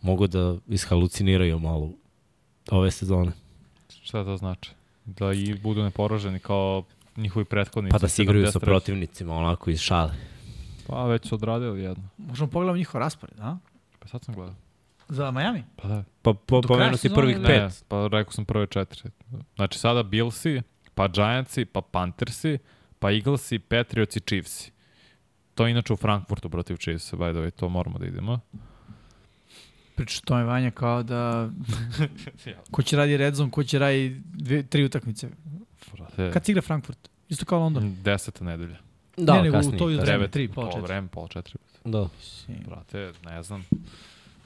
mogu 0.00 0.26
da 0.26 0.56
ishaluciniraju 0.68 1.58
malo 1.58 1.92
ove 2.70 2.90
sezone? 2.90 3.32
Šta 4.02 4.24
to 4.24 4.36
znači? 4.36 4.70
Da 5.04 5.32
i 5.32 5.54
budu 5.54 5.82
neporaženi 5.82 6.38
kao 6.38 6.84
njihovi 7.16 7.44
prethodnici. 7.44 7.92
Pa 7.92 7.98
da 7.98 8.08
se 8.08 8.22
igraju 8.22 8.52
sa 8.52 8.58
73. 8.58 8.64
protivnicima, 8.64 9.34
onako 9.34 9.70
iz 9.70 9.80
šale. 9.80 10.14
Pa 10.88 11.04
već 11.06 11.28
su 11.28 11.34
odradili 11.34 11.82
jedno. 11.82 12.08
Možemo 12.18 12.50
pogledati 12.50 12.78
njihov 12.78 12.98
raspored, 12.98 13.40
a? 13.40 13.56
Pa 13.98 14.08
sad 14.08 14.24
sam 14.24 14.34
gledao. 14.34 14.54
Za 15.08 15.30
Miami? 15.30 15.64
Pa 15.76 15.88
da. 15.88 16.04
Pa 16.22 16.32
po, 16.46 16.62
pomenuo 16.62 16.96
si 16.96 17.08
prvih 17.14 17.36
pet. 17.46 17.62
Ne, 17.62 17.68
pa 17.88 18.08
rekao 18.12 18.32
sam 18.32 18.44
prve 18.44 18.66
četiri. 18.66 19.10
Znači 19.56 19.78
sada 19.78 20.02
Billsi, 20.02 20.62
pa 20.94 21.08
Giantsi, 21.08 21.64
pa 21.64 21.80
Panthersi, 21.80 22.58
pa 22.98 23.12
Eaglesi, 23.12 23.58
Patriotsi, 23.58 24.20
Chiefsi. 24.20 24.72
To 25.54 25.66
je 25.66 25.70
inače 25.70 25.92
u 25.92 25.96
Frankfurtu 25.96 26.50
protiv 26.50 26.76
Chiefsa, 26.76 27.16
by 27.16 27.32
the 27.32 27.40
way, 27.40 27.50
to 27.50 27.68
moramo 27.68 27.98
da 27.98 28.06
idemo. 28.06 28.40
Priča 29.96 30.20
to 30.24 30.38
je 30.38 30.44
Vanja 30.44 30.70
kao 30.70 31.02
da 31.02 31.50
ko 32.72 32.82
će 32.82 32.96
radi 32.96 33.16
red 33.16 33.34
zone, 33.34 33.50
ko 33.50 33.64
će 33.64 33.78
radi 33.78 34.22
dve, 34.24 34.62
tri 34.62 34.84
utakmice. 34.84 35.28
Brate, 35.92 36.30
Kad 36.32 36.44
se 36.44 36.52
igra 36.52 36.62
Frankfurt? 36.62 37.08
Isto 37.28 37.44
kao 37.44 37.58
London. 37.58 37.96
Deseta 38.02 38.44
nedelja. 38.44 38.87
Da, 39.18 39.34
ne, 39.34 39.42
nego 39.42 39.56
kasnije. 39.56 39.76
u 39.76 39.78
to 39.78 39.86
vreme, 39.86 40.02
Devet, 40.04 40.30
tri, 40.30 40.48
pola 40.48 40.54
pola 40.56 40.72
četiri. 40.72 40.82
vreme, 40.84 41.08
pola 41.08 41.28
četiri. 41.28 41.54
Da. 41.84 42.08
Brate, 42.66 43.12
ne 43.24 43.42
znam. 43.42 43.64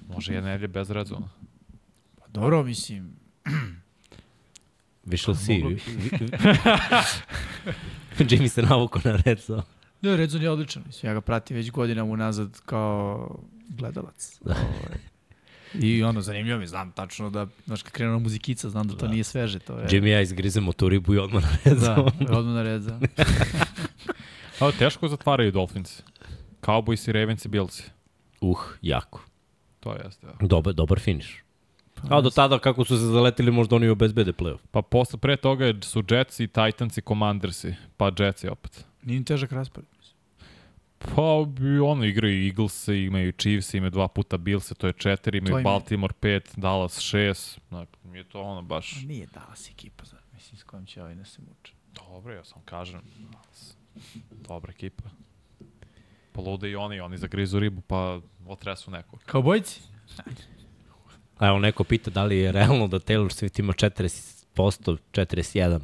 Može 0.08 0.34
jedna 0.34 0.48
nedelja 0.48 0.68
bez 0.68 0.90
redzona. 0.90 1.28
Pa 2.18 2.24
dobro, 2.28 2.62
mislim, 2.62 3.12
Više 5.04 5.30
li 5.30 5.36
si? 5.36 5.52
moglo 5.54 5.70
Jimmy 8.20 8.48
se 8.48 8.62
navuko 8.62 9.00
na 9.04 9.16
red 9.16 9.38
zone. 9.40 9.62
ne, 10.02 10.16
red 10.16 10.30
zone 10.30 10.44
je 10.44 10.50
odličan. 10.50 10.82
Mislim, 10.86 11.10
ja 11.10 11.14
ga 11.14 11.20
pratim 11.20 11.56
već 11.56 11.70
godinama 11.70 12.12
unazad 12.12 12.60
kao 12.60 13.38
gledalac. 13.68 14.38
Da. 14.44 14.54
Ovaj. 14.54 14.98
I 15.74 16.02
ono, 16.02 16.20
zanimljivo 16.20 16.58
mi, 16.58 16.66
znam 16.66 16.92
tačno 16.92 17.30
da, 17.30 17.46
znaš, 17.66 17.82
kad 17.82 17.92
krenu 17.92 18.12
na 18.12 18.18
muzikica, 18.18 18.70
znam 18.70 18.88
da 18.88 18.96
to 18.96 19.08
nije 19.08 19.24
sveže. 19.24 19.58
To 19.58 19.78
je, 19.78 19.86
Jimmy 19.86 20.06
i 20.06 20.10
ja 20.10 20.20
izgrizemo 20.20 20.72
tu 20.72 20.88
ribu 20.88 21.14
i 21.14 21.18
odmah 21.18 21.42
na 21.42 21.50
red 21.64 21.78
Da, 21.78 21.94
odmah 22.30 22.54
na 22.54 22.62
red 22.62 22.82
zone. 22.82 23.08
A 24.62 24.72
teško 24.72 25.08
zatvaraju 25.08 25.52
Dolphins. 25.52 26.02
Cowboys 26.62 27.08
i 27.08 27.12
Ravens 27.12 27.44
i 27.44 27.48
Billsi. 27.48 27.82
Uh, 28.40 28.58
jako. 28.82 29.20
To 29.80 29.94
jeste. 29.94 30.26
Ja. 30.26 30.32
Dobar, 30.40 30.74
dobar 30.74 31.00
finish. 31.00 31.28
A 32.02 32.20
do 32.20 32.30
tada 32.30 32.58
kako 32.58 32.84
su 32.84 32.96
se 32.96 33.04
zaletili 33.04 33.50
možda 33.50 33.76
oni 33.76 33.88
obezbede 33.88 34.32
playoff. 34.32 34.58
Pa 34.70 34.82
posle, 34.82 35.18
pre 35.18 35.36
toga 35.36 35.66
je- 35.66 35.82
su 35.82 36.04
Jetsi, 36.10 36.46
Titansi, 36.48 37.00
Commandersi, 37.02 37.74
pa 37.96 38.10
Jetsi 38.18 38.48
opet. 38.48 38.84
Nije 39.02 39.16
im 39.16 39.24
težak 39.24 39.52
raspored. 39.52 39.88
Pa 40.98 41.22
ono 41.84 42.04
igraju 42.04 42.46
Eagles, 42.46 42.88
imaju 42.88 43.32
Chiefs, 43.32 43.74
imaju 43.74 43.90
dva 43.90 44.08
puta 44.08 44.36
Bills, 44.36 44.72
to 44.78 44.86
je 44.86 44.92
četiri, 44.92 45.38
imaju 45.38 45.52
im 45.52 45.58
je- 45.58 45.64
Baltimore 45.64 46.14
pet, 46.20 46.52
Dallas 46.56 46.98
šest. 47.00 47.58
Znači, 47.68 47.90
nije 48.04 48.24
to 48.24 48.40
ono 48.40 48.62
baš... 48.62 48.96
A 48.96 49.06
Nije 49.06 49.26
Dallas 49.26 49.70
ekipa, 49.70 50.04
za, 50.04 50.16
mislim, 50.32 50.58
s 50.58 50.62
kojom 50.62 50.86
će 50.86 51.02
ovaj 51.02 51.14
da 51.14 51.24
se 51.24 51.42
muče. 51.42 51.72
Dobro, 51.94 52.34
ja 52.34 52.44
sam 52.44 52.62
kažem. 52.64 53.00
Dallas. 53.32 53.76
Dobra 54.30 54.72
ekipa. 54.72 55.02
Polude 56.32 56.70
i 56.70 56.76
oni, 56.76 57.00
oni 57.00 57.18
zagrizu 57.18 57.58
ribu, 57.58 57.80
pa 57.80 58.20
otresu 58.46 58.90
nekog. 58.90 59.20
Kao 59.26 59.42
bojci? 59.42 59.80
A 61.38 61.46
evo 61.46 61.58
neko 61.58 61.84
pita 61.84 62.10
da 62.10 62.24
li 62.24 62.38
je 62.38 62.52
realno 62.52 62.88
da 62.88 62.98
Taylor 62.98 63.28
Swift 63.28 63.60
ima 63.60 63.72
40%, 63.72 64.96
41%. 65.12 65.80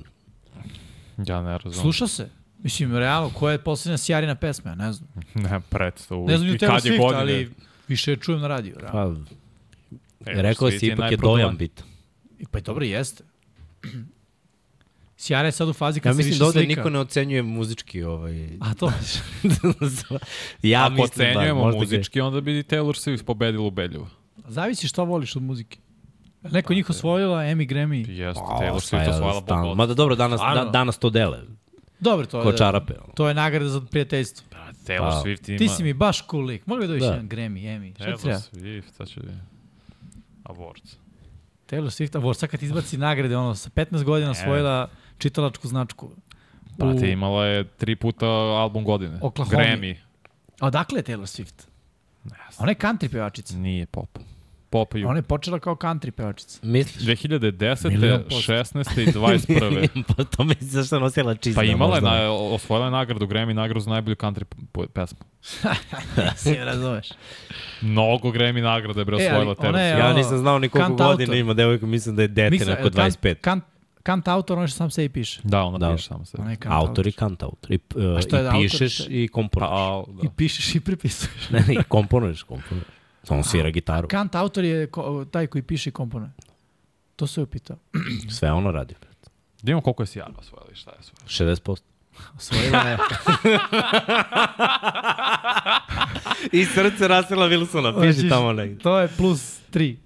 Ja 1.26 1.42
ne 1.42 1.58
razumem. 1.58 1.80
Sluša 1.80 2.06
se. 2.06 2.28
Mislim, 2.58 2.96
realno, 2.96 3.30
koja 3.30 3.52
je 3.52 3.64
posljednja 3.64 3.98
sjarina 3.98 4.34
pesma, 4.34 4.70
ja 4.70 4.74
ne 4.74 4.92
znam. 4.92 5.08
Ne, 5.50 5.60
predstavu. 5.70 6.26
Ne 6.26 6.38
znam 6.38 6.50
I 6.50 6.52
Taylor 6.52 6.66
kad 6.66 6.84
je 6.84 6.92
Swift, 6.92 6.98
godine? 6.98 7.20
ali 7.20 7.50
više 7.88 8.10
je 8.10 8.16
čujem 8.16 8.40
na 8.40 8.48
radiju. 8.48 8.76
Realno. 8.80 9.24
Pa, 10.18 10.30
Taylor 10.30 10.40
rekao 10.40 10.68
Swift 10.68 10.78
si 10.78 10.86
ipak 10.86 11.10
je 11.10 11.16
dojam 11.16 11.56
bitan. 11.56 11.86
I 12.38 12.46
Pa 12.46 12.58
i 12.58 12.62
dobro 12.62 12.84
jeste. 12.84 13.24
Sjara 15.18 15.48
je 15.48 15.52
sad 15.52 15.68
u 15.68 15.72
fazi 15.72 16.00
kad 16.00 16.10
Ja 16.10 16.14
se 16.14 16.16
mislim 16.16 16.30
više 16.30 16.38
da 16.38 16.46
ovde 16.46 16.60
slika. 16.60 16.80
niko 16.80 16.90
ne 16.90 16.98
ocenjuje 16.98 17.42
muzički 17.42 18.02
ovaj... 18.02 18.48
A 18.60 18.74
to? 18.74 18.92
ja 20.62 20.84
Ako 20.86 20.92
mislim 20.92 21.24
da 21.24 21.30
ocenjujemo 21.30 21.70
muzički, 21.70 22.20
onda 22.20 22.40
bi 22.40 22.50
Taylor 22.62 22.94
Swift 22.94 23.24
pobedila 23.24 23.66
u 23.66 23.70
Belju. 23.70 24.06
Zavisi 24.48 24.88
šta 24.88 25.02
voliš 25.02 25.36
od 25.36 25.42
muzike. 25.42 25.78
Neko 26.42 26.74
njih 26.74 26.90
osvojila, 26.90 27.38
Emmy, 27.42 27.68
Grammy. 27.68 28.10
Jeste, 28.10 28.42
Taylor 28.42 28.74
Swift 28.94 29.04
ja 29.04 29.10
osvojila 29.10 29.40
stalno. 29.42 29.62
Bogot. 29.62 29.76
Mada 29.76 29.94
dobro, 29.94 30.14
danas, 30.16 30.40
da, 30.54 30.64
danas 30.64 30.98
to 30.98 31.10
dele. 31.10 31.42
Dobro, 32.00 32.26
to 32.26 32.42
Ko 32.42 32.50
je, 32.50 32.56
čarape. 32.56 32.92
ono. 33.04 33.12
to 33.14 33.28
je 33.28 33.34
nagrada 33.34 33.68
za 33.68 33.80
prijateljstvo. 33.80 34.46
Taylor 34.86 34.98
Pa, 35.10 35.22
Swift 35.24 35.48
ima... 35.48 35.58
Ti 35.58 35.68
si 35.68 35.82
mi 35.82 35.92
baš 35.92 36.26
cool 36.30 36.44
lik. 36.44 36.66
Mogli 36.66 36.86
da 36.86 36.92
dobiš 36.92 37.02
Da. 37.02 37.08
jedan 37.10 37.28
Grammy, 37.28 37.60
Emmy. 37.78 37.94
Šta 37.94 38.04
Taylor 38.04 38.20
treba? 38.22 38.38
Swift, 38.38 38.90
sad 38.96 39.08
ću 39.08 39.20
da... 39.20 39.32
Awards. 40.44 40.96
Taylor 41.70 41.90
Swift 41.90 42.20
Award, 42.20 42.34
sad 42.34 42.48
kad 42.48 42.62
izbaci 42.62 42.96
nagrade, 42.96 43.36
ono, 43.36 43.54
sa 43.54 43.70
15 43.70 44.04
godina 44.04 44.30
osvojila 44.30 44.88
čitalačku 45.18 45.68
značku. 45.68 46.10
Brate, 46.76 47.10
imala 47.10 47.46
je 47.46 47.64
tri 47.64 47.96
puta 47.96 48.26
album 48.26 48.84
godine. 48.84 49.18
Oklahoma. 49.22 49.58
Grammy. 49.58 49.96
A 50.60 50.66
odakle 50.66 50.98
je 50.98 51.02
Taylor 51.02 51.42
Swift? 51.42 51.66
Ona 52.58 52.70
je 52.70 52.76
country 52.76 53.08
pevačica. 53.08 53.56
Nije 53.56 53.86
pop. 53.86 54.18
Pop 54.70 54.94
i 54.94 55.04
Ona 55.04 55.16
je 55.16 55.22
počela 55.22 55.58
kao 55.58 55.74
country 55.74 56.10
pevačica. 56.10 56.58
Misliš? 56.62 57.04
2010. 57.04 57.90
Milion 57.90 58.22
posto. 58.22 58.52
16. 58.52 59.00
i 59.00 59.06
21. 59.06 60.02
pa 60.08 60.24
to 60.24 60.44
mi 60.44 60.54
se 60.54 60.64
zašto 60.64 60.98
nosila 60.98 61.34
čizma. 61.34 61.60
Pa 61.60 61.64
imala 61.64 61.96
je, 61.96 62.02
na, 62.02 62.30
osvojila 62.30 62.86
je 62.86 62.90
nagradu 62.90 63.26
Grammy, 63.26 63.52
nagradu 63.52 63.80
za 63.80 63.90
najbolju 63.90 64.16
country 64.16 64.44
pesmu. 64.88 65.18
Si 66.36 66.50
je 66.50 66.64
razumeš. 66.64 67.08
Mnogo 67.80 68.30
Grammy 68.30 68.62
nagrada 68.62 69.00
je 69.00 69.04
bre 69.04 69.16
E, 69.16 69.28
ali 69.28 69.50
osvojila 69.50 69.54
Taylor 69.54 69.78
je- 69.78 69.94
Swift. 69.94 69.98
Ja 70.00 70.12
nisam 70.12 70.38
znao 70.38 70.58
ni 70.58 70.68
koliko 70.68 70.94
godina 70.94 71.34
ima 71.34 71.54
devojka, 71.54 71.86
mislim 71.86 72.16
da 72.16 72.22
je 72.22 72.28
dete 72.28 72.64
neko 72.66 72.88
25. 72.88 73.34
Kant, 73.34 73.64
kant 74.02 74.28
autor, 74.28 74.58
ono 74.58 74.66
što 74.68 74.76
sam 74.76 74.90
se 74.90 75.04
i 75.04 75.08
piše. 75.08 75.40
Da, 75.44 75.62
ona 75.62 75.78
Da. 75.78 75.92
piše 75.94 76.08
samo 76.08 76.24
se. 76.24 76.36
Ona 76.40 76.50
je 76.50 76.56
kant 76.56 76.74
Autor 76.74 77.06
i 77.06 77.12
kant 77.12 77.42
autor. 77.42 77.72
I, 77.72 77.78
uh, 77.94 78.02
je 78.02 78.08
i 78.08 78.12
autor? 78.36 78.52
pišeš 78.52 79.00
i 79.08 79.28
Pa, 79.28 79.34
komponuješ. 79.34 79.70
a, 79.72 80.02
da. 80.08 80.26
I 80.26 80.30
pišeš 80.36 80.74
i 80.74 80.80
prepisuješ. 80.80 81.50
Ne, 81.50 81.64
ne, 81.68 81.74
i 81.74 81.82
komponuješ, 81.88 82.42
komponuješ. 82.42 82.88
On 83.28 83.44
svira 83.44 83.70
gitaru. 83.70 84.08
Kant 84.08 84.34
autor 84.34 84.64
je 84.64 84.86
ko, 84.86 85.24
taj 85.30 85.46
koji 85.46 85.62
piše 85.62 85.90
i 85.90 85.92
komponuje. 85.92 86.30
To 87.16 87.26
se 87.26 87.42
upitao. 87.42 87.76
Sve 88.38 88.52
ono 88.52 88.70
radi. 88.70 88.94
Da 89.62 89.70
imamo 89.70 89.82
koliko 89.82 90.02
je 90.02 90.06
Sijara 90.06 90.32
osvojila 90.38 90.68
i 90.72 90.76
šta 90.76 90.90
je 90.90 90.96
osvojila. 90.98 91.54
60%. 91.54 91.80
Osvojila 92.36 92.78
je... 92.78 92.98
I 96.60 96.64
srce 96.64 97.08
Rasela 97.08 97.48
Wilsona, 97.48 98.00
piši 98.02 98.28
tamo 98.28 98.52
negdje. 98.52 98.78
To 98.78 98.98
je 98.98 99.08
plus 99.08 99.60
3 99.72 99.96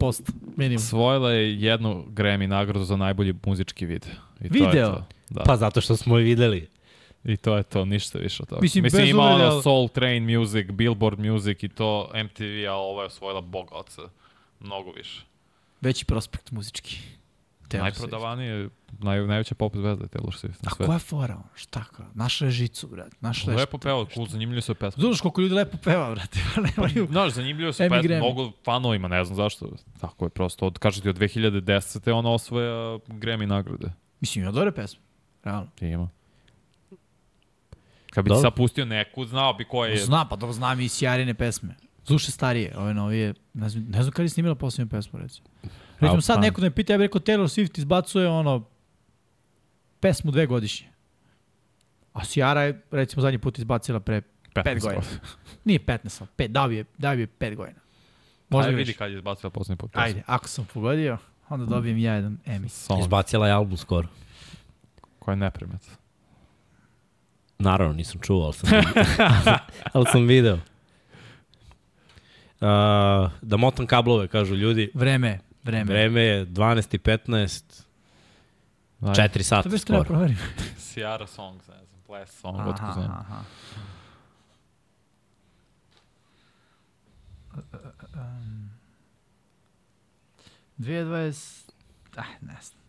posto 0.00 0.32
minimum. 0.56 0.76
Osvojila 0.84 1.32
je 1.32 1.60
jednu 1.60 2.04
Grammy 2.08 2.46
nagradu 2.46 2.84
za 2.84 2.96
najbolji 2.96 3.34
muzički 3.46 3.86
video. 3.86 4.12
I 4.40 4.48
To 4.48 4.54
Video? 4.54 4.68
je 4.68 4.84
to. 4.84 5.04
Da. 5.30 5.42
Pa 5.42 5.56
zato 5.56 5.80
što 5.80 5.96
smo 5.96 6.18
je 6.18 6.24
videli. 6.24 6.68
I 7.24 7.36
to 7.36 7.56
je 7.56 7.62
to, 7.62 7.84
ništa 7.84 8.18
više 8.18 8.42
od 8.42 8.48
toga. 8.48 8.60
Mislim, 8.62 8.84
Mislim, 8.84 9.02
bez 9.02 9.10
ima 9.10 9.22
ono 9.22 9.62
Soul 9.62 9.88
Train 9.88 10.38
Music, 10.38 10.66
Billboard 10.70 11.18
Music 11.18 11.62
i 11.62 11.68
to 11.68 12.10
MTV, 12.24 12.68
a 12.68 12.72
ovo 12.74 13.00
je 13.00 13.06
osvojila 13.06 13.40
Boga 13.40 13.74
oca. 13.74 14.02
Mnogo 14.60 14.92
više. 14.92 15.24
Veći 15.80 16.04
prospekt 16.04 16.50
muzički. 16.50 16.98
Taylor. 17.68 17.82
Najprodavanije, 17.82 18.68
naj, 18.98 19.26
najveća 19.26 19.54
pop 19.54 19.76
zvezda 19.76 20.04
je 20.04 20.08
Taylor 20.08 20.44
Swift 20.44 20.64
na 20.64 20.70
A 20.72 20.74
koja 20.74 20.92
je 20.92 20.98
fora? 20.98 21.42
Šta 21.54 21.84
kao? 21.84 22.06
Našla 22.14 22.46
je 22.46 22.50
žicu, 22.50 22.88
brat. 22.88 23.12
Našla 23.20 23.52
je 23.52 23.58
Lepo 23.58 23.78
peva, 23.78 24.06
cool, 24.14 24.26
zanimljivo 24.26 24.60
su 24.60 24.74
pesme. 24.74 25.00
Znaš 25.00 25.20
koliko 25.20 25.40
ljudi 25.40 25.54
lepo 25.54 25.76
peva, 25.76 26.10
brate. 26.10 26.38
Nemaju... 26.76 27.06
Znaš, 27.10 27.32
zanimljivo 27.32 27.70
pesme, 27.70 27.88
Grammy. 27.88 28.16
mnogo 28.16 28.52
fanovima, 28.64 29.08
ne 29.08 29.24
znam 29.24 29.36
zašto. 29.36 29.70
Tako 30.00 30.24
je 30.24 30.28
prosto, 30.28 30.66
od, 30.66 30.78
kažete, 30.78 31.10
od 31.10 31.18
2010. 31.18 32.12
ona 32.12 32.30
osvoja 32.30 32.98
Grammy 32.98 33.46
nagrade. 33.46 33.92
Mislim, 34.20 34.44
ima 34.44 34.52
dobre 34.52 34.72
pesme. 34.72 35.00
Realno. 35.44 35.70
Ti 35.74 35.86
ima. 35.86 36.08
Kad 38.10 38.24
bi 38.24 38.30
ti 38.30 38.36
sad 38.42 38.54
pustio 38.54 38.84
neku, 38.84 39.24
znao 39.24 39.52
bi 39.52 39.64
ko 39.64 39.84
je... 39.84 40.04
Zna, 40.04 40.24
pa 40.28 40.36
dobro 40.36 40.52
znam 40.52 40.80
i 40.80 40.88
Sjarine 40.88 41.34
pesme. 41.34 41.74
Zuše 42.06 42.32
starije, 42.32 42.74
ove 42.78 42.94
novije, 42.94 43.34
ne 43.54 43.68
znam, 43.68 43.84
ne 43.84 44.02
znam 44.02 44.12
kada 44.12 44.22
je 44.22 44.28
snimila 44.28 44.54
posljednju 44.54 44.90
pesmu, 44.90 45.18
recimo. 45.18 45.48
Recimo 46.04 46.20
sad 46.20 46.36
pa. 46.36 46.40
neko 46.40 46.60
da 46.60 46.64
me 46.66 46.70
pita, 46.70 46.92
ja 46.92 46.98
bih 46.98 47.04
rekao 47.04 47.20
Taylor 47.20 47.48
Swift 47.48 47.78
izbacuje 47.78 48.28
ono 48.28 48.64
pesmu 50.00 50.30
dve 50.30 50.46
godišnje. 50.46 50.88
A 52.12 52.24
Sjara 52.24 52.62
je, 52.62 52.82
recimo, 52.90 53.22
zadnji 53.22 53.38
put 53.38 53.58
izbacila 53.58 54.00
pre, 54.00 54.22
15 54.54 54.62
pet 54.64 54.82
godina. 54.82 55.02
nije 55.64 55.78
15, 55.78 56.20
ali 56.20 56.28
pet, 56.36 56.50
dao 56.50 56.68
bi 56.68 56.76
je, 56.76 56.84
dao 56.98 57.14
bi 57.16 57.22
je 57.22 57.26
pet 57.26 57.56
godina. 57.56 57.80
Možda 58.48 58.68
Ajde 58.68 58.76
vidi 58.76 58.92
kad 58.92 59.10
je 59.10 59.16
izbacila 59.16 59.50
posljednji 59.50 59.76
put. 59.76 59.90
Ajde, 59.94 60.22
ako 60.26 60.48
sam 60.48 60.66
pogodio, 60.74 61.18
onda 61.48 61.66
dobijem 61.66 61.98
ja 61.98 62.14
jedan 62.14 62.38
Emmy. 62.46 62.68
Song, 62.68 63.00
Izbacila 63.00 63.46
je 63.46 63.52
album 63.52 63.76
skoro. 63.76 64.08
koja 65.18 65.32
je 65.32 65.36
neprimet. 65.36 65.90
Naravno, 67.58 67.94
nisam 67.94 68.20
čuo, 68.20 68.44
ali 68.44 68.54
sam, 68.54 68.70
ali 69.92 70.06
sam 70.12 70.26
video. 70.26 70.54
Uh, 70.54 70.60
da 73.42 73.56
motam 73.56 73.86
kablove, 73.86 74.28
kažu 74.28 74.54
ljudi. 74.54 74.90
Vreme, 74.94 75.40
vreme. 75.64 75.84
Vreme 75.84 76.20
je 76.20 76.46
12 76.46 76.94
i 76.94 76.98
15, 76.98 77.82
Ajde. 79.02 79.22
4 79.22 79.32
To 79.32 79.44
sata 79.44 79.68
već 79.68 79.84
treba 79.84 80.04
skoro. 80.04 80.08
proverim. 80.08 80.38
Ciara 80.84 81.26
Songs, 81.26 81.68
ne 81.68 81.74
znam, 81.76 82.00
Ples 82.06 82.30
Song, 82.32 82.60
Aha, 82.60 82.68
otko 82.70 82.92
znam. 82.92 83.10
aha. 83.10 83.40
Um, 88.14 88.70
2020... 90.78 91.70
Ah, 92.16 92.24
ne 92.40 92.56
znam. 92.62 92.80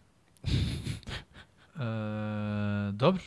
E, 1.78 2.92
dobro. 2.92 3.22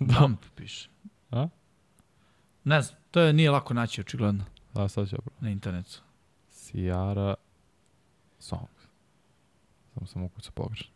Dump 0.00 0.40
piše. 0.54 0.88
A? 1.30 1.48
Ne 2.64 2.82
znam, 2.82 2.98
to 3.10 3.20
je, 3.20 3.32
nije 3.32 3.50
lako 3.50 3.74
naći 3.74 4.00
očigledno 4.00 4.44
Da, 4.74 4.88
sad 4.88 5.08
ću 5.08 5.16
opravo. 5.18 5.36
na 5.40 5.50
internetu. 5.50 5.98
Ciara 6.50 7.34
Songs. 8.44 8.88
Samo 9.94 10.06
sam 10.06 10.22
ukucao 10.22 10.52
pogrešno. 10.54 10.86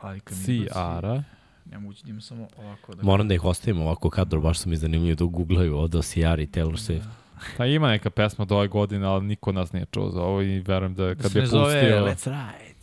Ali 0.00 0.20
kad 0.20 0.38
mi 0.38 0.66
Ciara. 0.72 1.22
Ne 1.70 1.78
mogu 1.78 1.94
da 2.04 2.20
samo 2.20 2.48
ovako 2.58 2.94
da... 2.94 3.02
Moram 3.02 3.28
da 3.28 3.34
ih 3.34 3.44
ostavim 3.44 3.80
ovako 3.80 4.10
kadro, 4.10 4.40
baš 4.40 4.58
su 4.58 4.68
mi 4.68 4.76
zanimljivo 4.76 5.14
da 5.14 5.24
googlaju 5.24 5.76
ovde 5.76 5.98
o 5.98 6.02
Sijari 6.02 6.42
i 6.42 6.46
Taylor 6.46 6.76
Swift. 6.76 7.08
Pa 7.56 7.66
ima 7.66 7.88
neka 7.88 8.10
pesma 8.10 8.42
od 8.42 8.52
ove 8.52 8.68
godine, 8.68 9.06
ali 9.06 9.24
niko 9.24 9.50
od 9.50 9.54
nas 9.54 9.72
nije 9.72 9.86
čuo 9.92 10.10
za 10.10 10.22
ovo 10.22 10.42
i 10.42 10.60
verujem 10.60 10.94
da 10.94 11.06
Da 11.06 11.14
kad 11.14 11.34
je 11.34 11.40
ne 11.40 11.46
zove 11.46 11.80
pustio 11.80 12.06
Let's 12.06 12.28
Ride. 12.28 12.74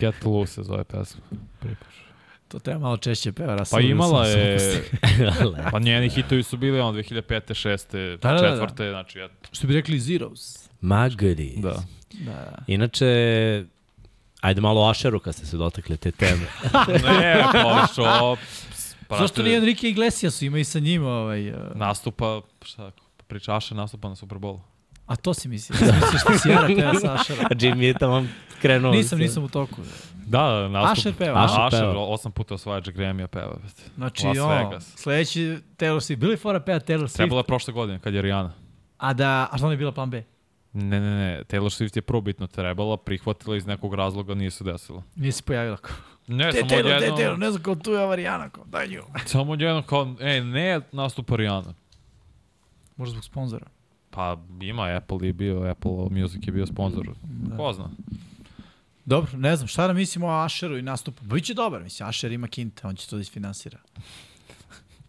Get 0.00 0.24
Loose 0.24 0.52
se 0.52 0.62
zove 0.62 0.84
pesma. 0.84 1.22
To 2.48 2.58
treba 2.58 2.78
malo 2.78 2.96
češće 2.96 3.32
peva. 3.32 3.64
Pa 3.70 3.80
imala 3.80 4.24
sam 4.24 4.38
je, 4.38 4.54
pustio. 4.54 5.54
pa 5.72 5.78
njeni 5.78 6.08
hitovi 6.08 6.42
su 6.42 6.56
bili 6.56 6.80
on 6.80 6.94
2005. 6.94 7.40
6. 7.68 8.16
Da, 8.16 8.32
da, 8.32 8.56
da. 8.56 8.66
4. 8.66 8.90
Znači, 8.90 9.18
ja, 9.18 9.28
Što 9.52 9.66
bi 9.66 9.74
rekli 9.74 9.98
Zeros. 9.98 10.70
Magari. 10.80 11.54
da. 11.56 11.82
Da, 12.12 12.32
da. 12.32 12.56
Inače, 12.66 13.06
ajde 14.40 14.60
malo 14.60 14.80
o 14.80 14.90
Ašeru 14.90 15.20
kad 15.20 15.34
ste 15.34 15.46
se 15.46 15.56
dotakli 15.56 15.96
te 15.96 16.10
teme. 16.10 16.46
Ne, 17.04 17.44
pa 17.52 17.86
što... 17.92 18.36
Pa, 19.08 19.18
Zašto 19.18 19.42
nije 19.42 19.56
Enrique 19.56 19.90
Iglesias 19.90 20.42
ima 20.42 20.58
i 20.58 20.64
sa 20.64 20.78
njim 20.78 21.04
ovaj... 21.04 21.50
Uh, 21.50 21.56
Nastupa, 21.74 22.40
šta, 22.62 22.90
priča 23.26 23.56
Aša 23.56 23.74
nastupa 23.74 24.08
na 24.08 24.16
Super 24.16 24.38
Bowlu. 24.38 24.60
a 25.06 25.16
to 25.16 25.34
si 25.34 25.48
misli. 25.48 25.76
Ja 25.80 25.94
mislio 25.94 26.18
što 26.24 26.38
si 26.38 26.48
Jara 26.48 26.66
peva 26.66 26.94
sa 26.94 27.14
Ašerom. 27.14 27.44
A 27.44 27.54
Jimmy 27.54 27.82
je 27.82 27.94
tamo 27.94 28.26
krenuo. 28.60 28.92
Nisam, 28.92 29.18
sa- 29.18 29.22
nisam 29.22 29.44
u 29.44 29.48
toku. 29.48 29.82
Da, 30.26 30.42
da, 30.42 30.68
nastup. 30.68 30.98
Asher 30.98 31.14
peva. 31.18 31.44
Asher 31.44 31.60
Asher, 31.60 31.80
peva. 31.80 31.98
osam 31.98 32.32
puta 32.32 32.54
osvajač 32.54 32.88
Grammy-a 32.88 33.26
peva. 33.26 33.56
Znači, 33.96 34.26
Las 34.26 34.38
ono, 34.38 34.48
Vegas. 34.48 34.92
sledeći 34.96 35.40
Taylor 35.78 36.00
Swift. 36.00 36.16
Bili 36.16 36.36
fora 36.36 36.60
peva 36.60 36.80
Taylor 36.80 37.02
Swift, 37.02 37.16
Trebalo 37.16 37.40
je 37.40 37.44
prošle 37.44 37.72
godine, 37.72 37.98
kad 37.98 38.14
je 38.14 38.22
Rihanna. 38.22 38.52
a 38.98 39.12
da, 39.12 39.48
a 39.52 39.56
što 39.56 39.66
onda 39.66 39.72
je 39.72 39.78
bila 39.78 39.92
plan 39.92 40.10
B? 40.10 40.22
Ne, 40.72 41.00
ne, 41.00 41.16
ne, 41.16 41.42
Taylor 41.48 41.70
Swift 41.70 41.96
je 41.96 42.02
probitno 42.02 42.46
trebala, 42.46 42.96
prihvatila 42.96 43.56
iz 43.56 43.66
nekog 43.66 43.94
razloga, 43.94 44.34
nije 44.34 44.50
se 44.50 44.64
desilo. 44.64 45.02
Nije 45.16 45.32
se 45.32 45.42
pojavila 45.42 45.76
kao. 45.76 45.96
Ne, 46.26 46.50
Te 46.50 46.58
samo 46.58 46.70
Taylor, 46.70 46.98
te 46.98 47.10
Taylor, 47.10 47.38
ne 47.38 47.50
znam 47.50 47.62
kao 47.62 47.74
tu 47.74 47.90
je 47.90 48.00
ova 48.00 48.14
Rijana, 48.14 48.48
kao 48.48 48.64
daj 48.64 48.88
nju. 48.88 49.02
samo 49.26 49.54
jedno 49.54 49.82
kao, 49.82 50.14
e, 50.20 50.40
ne 50.40 50.80
nastupa 50.92 51.36
Rihanna. 51.36 51.74
Možda 52.96 53.12
zbog 53.12 53.24
sponzora. 53.24 53.66
Pa 54.10 54.36
ima 54.60 54.82
Apple 54.96 55.26
je 55.26 55.32
bio, 55.32 55.62
Apple 55.62 56.08
Music 56.10 56.46
je 56.46 56.52
bio 56.52 56.66
sponsor. 56.66 57.08
Da. 57.22 57.56
Ko 57.56 57.72
zna? 57.72 57.90
Dobro, 59.04 59.30
ne 59.38 59.56
znam, 59.56 59.68
šta 59.68 59.86
da 59.86 59.92
mislimo 59.92 60.26
o 60.26 60.44
Asheru 60.44 60.78
i 60.78 60.82
nastupu? 60.82 61.24
Biće 61.24 61.54
dobar, 61.54 61.82
mislim, 61.82 62.08
Asher 62.08 62.32
ima 62.32 62.48
kinte, 62.48 62.86
on 62.86 62.96
će 62.96 63.08
to 63.08 63.16
da 63.16 63.22
isfinansira. 63.22 63.78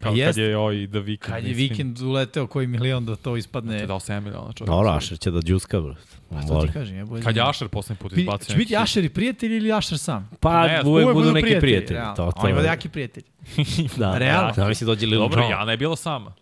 Kao 0.02 0.12
kad 0.12 0.18
Jeste. 0.18 0.42
je 0.42 0.58
ovaj 0.58 0.88
The 0.88 0.98
Weeknd. 0.98 1.18
Kad 1.20 1.44
je 1.44 1.50
mislim. 1.50 1.70
vikend 1.70 2.02
uleteo 2.02 2.48
koji 2.48 2.68
milion 2.68 3.06
da 3.06 3.16
to 3.16 3.38
ispadne... 3.38 3.74
Ti 3.74 3.84
je 3.84 3.88
dao 3.88 4.00
7 4.00 4.20
miliona 4.20 4.54
čovjek. 4.54 4.70
Dobro, 4.70 4.90
Ašer 4.90 5.20
će 5.20 5.32
da 5.32 5.40
džuska, 5.40 5.82
bro. 5.82 5.96
A 6.32 6.48
to 6.48 6.62
ti 6.62 6.74
kažem, 6.74 6.98
ja 6.98 7.06
bolje. 7.06 7.24
Kad 7.24 7.36
je 7.36 7.44
Asher 7.44 7.68
poslednji 7.68 8.00
put 8.00 8.14
izbacio 8.14 8.46
će 8.46 8.58
biti 8.58 8.76
Asher 8.76 9.04
i 9.04 9.10
prijatelj 9.10 9.58
ili 9.58 9.72
Asher 9.74 9.98
sam? 9.98 10.30
Pa, 10.40 10.68
Ne, 10.68 10.82
uvek, 10.82 11.06
Uvek 11.06 11.16
budu 11.16 11.32
neki 11.32 11.60
prijatelji. 11.60 11.94
realno. 11.94 12.16
To, 12.16 12.32
to, 12.32 12.32
On 12.38 12.50
ima 12.50 12.60
je- 12.60 12.66
jaki 12.66 12.90
prijatelj. 12.90 13.24
Da, 13.98 14.18
Realno. 14.18 14.52
Da, 14.56 14.68
mislim 14.68 14.88
dođe 14.88 15.06
Lil 15.06 15.20
Dobro. 15.20 15.44
Jana 15.44 15.72
je 15.72 15.78
bila 15.78 15.96
sama. 15.96 16.34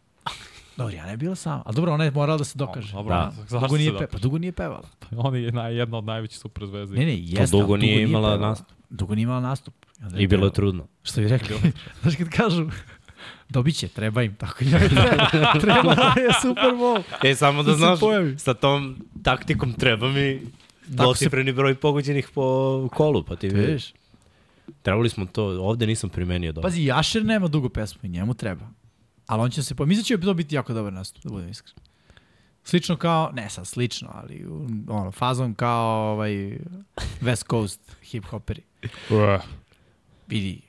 Dobro, 0.77 0.93
ja 0.93 1.05
ne 1.05 1.17
bila 1.17 1.35
sama. 1.35 1.63
A 1.65 1.71
dobro, 1.71 1.93
ona 1.93 2.03
je 2.03 2.11
morala 2.11 2.37
da 2.37 2.43
se 2.43 2.57
dokaže. 2.57 2.93
Dobro, 2.93 3.15
Da. 3.15 3.31
zašto 3.39 3.59
Dugo 3.59 3.67
se 3.69 3.77
nije, 3.77 3.91
da? 3.91 3.97
pe, 3.97 4.07
pa 4.07 4.17
dugo 4.17 4.37
nije 4.37 4.51
pevala. 4.51 4.87
On 5.17 5.35
je 5.35 5.51
naj, 5.51 5.75
jedna 5.75 5.97
od 5.97 6.03
najvećih 6.03 6.39
super 6.39 6.65
zvezdi. 6.65 6.97
Ne, 6.97 7.05
ne, 7.05 7.17
jeste. 7.17 7.47
dugo 7.51 7.73
ali 7.73 7.81
nije 7.81 8.03
imala 8.03 8.37
nastup. 8.37 8.67
Dugo 8.89 9.15
nije 9.15 9.23
imala 9.23 9.39
nastup. 9.41 9.73
I 10.17 10.27
bilo 10.27 10.45
je 10.45 10.53
trudno. 10.53 10.87
Što 11.03 11.21
bi 11.21 11.27
rekli? 11.27 11.55
Znaš 12.01 12.15
kad 12.15 12.29
kažu, 12.29 12.69
dobit 13.49 13.75
će, 13.75 13.87
treba 13.87 14.23
im, 14.23 14.35
tako 14.35 14.63
njoj 14.63 14.89
treba, 15.61 15.95
da 15.95 16.13
je 16.17 16.29
Super 16.41 16.71
Bowl. 16.73 17.03
E, 17.23 17.35
samo 17.35 17.63
da, 17.63 17.71
Da 17.71 17.73
se 17.73 17.77
znaš, 17.77 17.99
pojavi. 17.99 18.39
sa 18.39 18.53
tom 18.53 18.97
taktikom 19.23 19.73
treba 19.73 20.09
mi 20.09 20.41
dvocifreni 20.87 21.53
broj 21.53 21.75
pogođenih 21.75 22.29
po 22.33 22.89
kolu, 22.93 23.23
pa 23.23 23.35
ti 23.35 23.47
vidiš. 23.47 23.65
Vidiš? 23.67 23.93
Trebali 24.81 25.09
smo 25.09 25.25
to, 25.25 25.43
ovde 25.45 25.87
nisam 25.87 26.09
primenio 26.09 26.51
dobro. 26.51 26.67
Pazi, 26.67 26.85
Jašer 26.85 27.25
nema 27.25 27.47
dugu 27.47 27.69
pesmu 27.69 27.99
i 28.03 28.09
njemu 28.09 28.33
treba. 28.33 28.67
Ali 29.27 29.41
on 29.41 29.49
će 29.51 29.63
se, 29.63 29.75
po... 29.75 29.85
mislim 29.85 30.01
da 30.01 30.05
će 30.05 30.25
to 30.25 30.33
biti 30.33 30.55
jako 30.55 30.73
dobar 30.73 30.93
nastup, 30.93 31.23
da 31.23 31.29
budem 31.29 31.49
iskren. 31.49 31.75
Slično 32.63 32.95
kao, 32.97 33.31
ne 33.33 33.49
sad 33.49 33.67
slično, 33.67 34.09
ali 34.13 34.45
ono, 34.87 35.11
fazom 35.11 35.53
kao 35.53 36.11
ovaj 36.11 36.31
West 37.21 37.49
Coast 37.49 37.95
hip-hoperi. 38.11 38.61
Uh, 38.83 39.43
Vidi, 40.27 40.61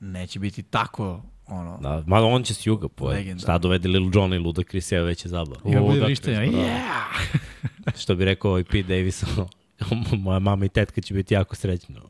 neće 0.00 0.38
biti 0.38 0.62
tako, 0.62 1.22
ono, 1.46 1.78
da. 1.82 1.88
Da, 1.88 2.02
mada 2.06 2.26
on 2.26 2.42
će 2.42 2.54
s 2.54 2.66
juga 2.66 2.88
po 2.88 3.06
Legenda. 3.06 3.40
Šta 3.42 3.58
dovede 3.58 3.88
Lil 3.88 4.10
Jon 4.14 4.34
i 4.34 4.38
Luda 4.38 4.62
Chris 4.62 4.92
je 4.92 5.02
već 5.02 5.24
je 5.24 5.28
zabava. 5.28 5.60
ima 5.64 5.80
bude 5.80 5.92
Ludak, 5.92 6.06
vrištenja. 6.06 6.38
bravo. 6.38 6.64
Yeah! 6.64 8.00
Što 8.02 8.14
bi 8.14 8.24
rekao 8.24 8.50
ovaj 8.50 8.64
Pete 8.64 8.82
Davidson, 8.88 9.46
moja 10.24 10.38
mama 10.38 10.64
i 10.64 10.68
tetka 10.68 11.00
će 11.00 11.14
biti 11.14 11.34
jako 11.34 11.56
srećna. 11.56 12.00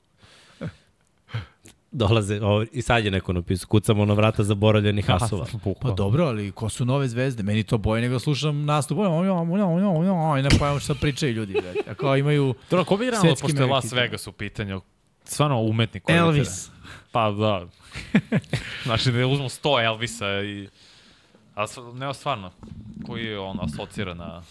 Dolaze, 1.95 2.41
ovo, 2.41 2.65
i 2.73 2.83
sad 2.83 3.05
je 3.05 3.11
neko 3.11 3.33
napisao, 3.33 3.69
kucamo 3.69 4.05
na 4.05 4.15
vrata 4.15 4.45
zaboravljenih 4.45 5.07
hasova. 5.07 5.47
Pa 5.83 5.91
dobro, 5.91 6.25
ali 6.25 6.51
ko 6.51 6.69
su 6.69 6.85
nove 6.85 7.09
zvezde? 7.09 7.43
Meni 7.43 7.63
to 7.63 7.79
boje 7.79 8.03
nego 8.03 8.19
slušam 8.19 8.65
nastup. 8.65 8.99
I 8.99 10.43
ne 10.43 10.49
pojavamo 10.59 10.81
šta 10.81 10.95
pričaju 10.95 11.33
ljudi. 11.33 11.53
brate. 11.53 11.91
A 11.91 11.95
kao 11.95 12.17
imaju 12.17 12.55
Dobro, 12.71 12.85
ko 12.85 12.97
bi 12.97 13.05
realno, 13.05 13.21
Svetski 13.21 13.47
pošto 13.47 13.63
je 13.63 13.67
Las 13.67 13.85
meriti. 13.85 13.97
Vegas 13.97 14.27
u 14.27 14.33
pitanju, 14.33 14.81
stvarno 15.25 15.63
umetnik 15.63 16.03
Elvis. 16.09 16.71
Pa 17.13 17.31
da. 17.31 17.67
znači 18.85 19.13
da 19.13 19.27
uzmu 19.27 19.49
100 19.49 19.85
Elvisa 19.85 20.43
i... 20.43 20.69
A 21.55 21.65
ne, 21.95 22.15
stvarno, 22.15 22.51
koji 23.07 23.25
je 23.25 23.39
on 23.39 23.59
asocira 23.61 24.15
na, 24.15 24.43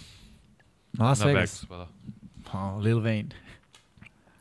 Na 0.93 1.06
Las 1.06 1.19
na 1.19 1.25
Vegas. 1.25 1.64
Vegas. 1.64 1.65
Pa 1.69 1.77
da. 1.77 1.88
Pa, 2.51 2.75
Lil 2.75 2.98
Wayne. 2.98 3.30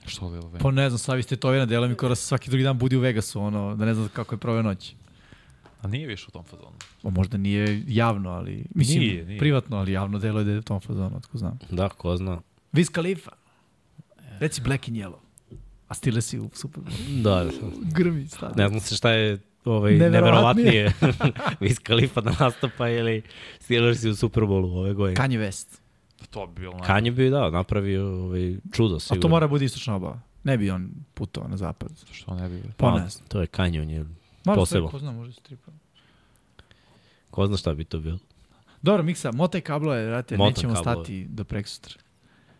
Što 0.06 0.28
Lil 0.28 0.42
Wayne? 0.42 0.62
Pa 0.62 0.70
ne 0.70 0.90
znam, 0.90 0.98
sad 0.98 1.16
vi 1.16 1.22
ste 1.22 1.36
to 1.36 1.66
delo 1.66 1.88
mi 1.88 1.94
kora 1.94 2.14
svaki 2.14 2.50
drugi 2.50 2.64
dan 2.64 2.78
budi 2.78 2.96
u 2.96 3.00
Vegasu, 3.00 3.40
ono, 3.40 3.76
da 3.76 3.84
ne 3.84 3.94
znam 3.94 4.08
kako 4.08 4.34
je 4.34 4.38
proveo 4.38 4.62
noć. 4.62 4.94
A 5.82 5.88
nije 5.88 6.06
više 6.06 6.24
u 6.28 6.30
tom 6.30 6.44
fazonu. 6.44 6.76
Pa 7.02 7.10
možda 7.10 7.38
nije 7.38 7.82
javno, 7.86 8.30
ali, 8.30 8.64
mislim, 8.74 8.98
Nije, 8.98 9.24
nije. 9.24 9.38
privatno, 9.38 9.76
ali 9.76 9.92
javno 9.92 10.18
delo 10.18 10.38
je 10.38 10.44
da 10.44 10.50
je 10.50 10.58
u 10.58 10.62
tom 10.62 10.80
fazonu, 10.80 11.16
otko 11.16 11.38
znam. 11.38 11.58
Da, 11.70 11.88
ko 11.88 12.16
zna. 12.16 12.40
Wiz 12.72 12.92
Khalifa. 12.92 13.30
Reci 14.40 14.60
Black 14.60 14.88
and 14.88 14.96
Yellow. 14.96 15.29
A 15.90 15.94
stile 15.94 16.20
si 16.20 16.38
u 16.38 16.50
Super 16.52 16.82
Bowl. 16.82 17.22
Da, 17.22 17.44
da. 17.44 17.50
Grmi, 17.92 18.28
stvarno. 18.28 18.54
ne 18.56 18.68
znam 18.68 18.80
se 18.80 18.96
šta 18.96 19.10
je 19.10 19.38
ovaj, 19.64 19.92
Neverovatnije. 19.94 20.92
Wiz 21.60 21.80
Khalifa 21.86 22.20
da 22.20 22.32
nastupa 22.40 22.88
ili 22.88 23.22
Steelers 23.60 24.04
u 24.04 24.14
Super 24.14 24.42
Bowlu 24.42 24.72
ove 24.72 24.94
godine. 24.94 25.16
Kanye 25.18 25.38
West. 25.40 25.66
To 26.30 26.46
bi 26.46 26.60
bilo. 26.60 26.78
Kanye 26.78 27.10
bi 27.10 27.30
da, 27.30 27.50
napravio 27.50 28.24
ovaj, 28.24 28.56
čudo 28.72 28.96
A 28.96 29.00
sigurno. 29.00 29.22
to 29.22 29.28
mora 29.28 29.48
bude 29.48 29.64
istočna 29.64 29.96
obava. 29.96 30.20
Ne 30.44 30.58
bi 30.58 30.70
on 30.70 30.90
putovao 31.14 31.48
na 31.48 31.56
zapad. 31.56 31.90
Što 32.12 32.34
ne 32.34 32.48
bi... 32.48 32.62
Pa 32.62 32.86
Pa, 32.86 33.00
ne 33.00 33.08
znam. 33.08 33.28
to 33.28 33.40
je 33.40 33.46
Kanye, 33.46 33.80
on 33.82 33.90
je, 33.90 34.04
Mora 34.44 34.56
Posebno. 34.56 34.88
Ko 34.88 34.98
zna, 34.98 35.12
može 35.12 35.32
se 35.32 35.40
tripa. 35.40 35.72
ko 37.30 37.46
zna 37.46 37.56
šta 37.56 37.74
bi 37.74 37.84
to 37.84 37.98
bilo. 37.98 38.18
Dobro, 38.82 39.02
Miksa, 39.02 39.32
motaj 39.32 39.60
kablove, 39.60 40.06
vrate, 40.06 40.36
Motam 40.36 40.50
nećemo 40.50 40.74
kablove. 40.74 40.94
stati 40.96 41.24
do 41.24 41.44
preksutra. 41.44 41.94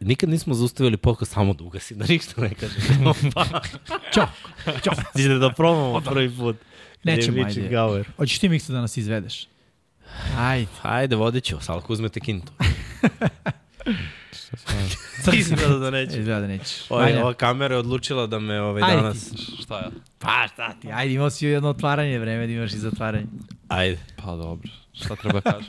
Nikad 0.01 0.29
nismo 0.29 0.55
zaustavili 0.55 0.97
podcast 0.97 1.33
samo 1.33 1.55
da 1.55 1.65
ugasim, 1.65 1.99
da 1.99 2.07
ništa 2.09 2.41
ne 2.41 2.55
kažem. 2.55 2.83
Ćao, 4.15 4.29
ćao. 4.85 4.95
Ide 5.15 5.39
da 5.39 5.53
probamo 5.53 6.01
prvi 6.01 6.37
put. 6.37 6.57
Nećemo, 7.05 7.45
ajde. 7.47 7.69
Gauer. 7.69 8.09
Hoćeš 8.17 8.39
ti, 8.39 8.49
Miksa, 8.49 8.73
da 8.73 8.81
nas 8.81 8.97
izvedeš? 8.97 9.49
Ajde. 10.39 10.67
Ajde, 10.83 11.17
vodit 11.17 11.45
ću, 11.45 11.57
Salko 11.61 11.93
uzmete 11.93 12.21
kintu. 12.21 12.53
Sad 15.23 15.35
Izgleda 15.35 15.79
da 15.79 15.91
neće. 15.91 16.19
Izgleda 16.19 16.41
da 16.41 16.47
nećeš. 16.47 16.91
Ova, 16.91 17.05
Ajde. 17.05 17.23
ova 17.23 17.35
kamera 17.35 17.75
je 17.75 17.79
odlučila 17.79 18.27
da 18.27 18.39
me 18.39 18.61
ovaj, 18.61 18.83
Ajde 18.83 18.97
danas... 18.97 19.33
Šta 19.63 19.79
ja? 19.79 19.91
Pa 20.19 20.47
šta 20.53 20.75
ti, 20.81 20.89
ajde 20.93 21.15
imao 21.15 21.31
si 21.31 21.47
jedno 21.47 21.69
otvaranje 21.69 22.19
vreme 22.19 22.47
da 22.47 22.53
imaš 22.53 22.73
i 22.73 22.79
zatvaranje. 22.79 23.27
Ajde. 23.69 23.99
Pa 24.17 24.37
dobro. 24.37 24.71
Šta 24.93 25.17
treba 25.17 25.41
kažem? 25.41 25.65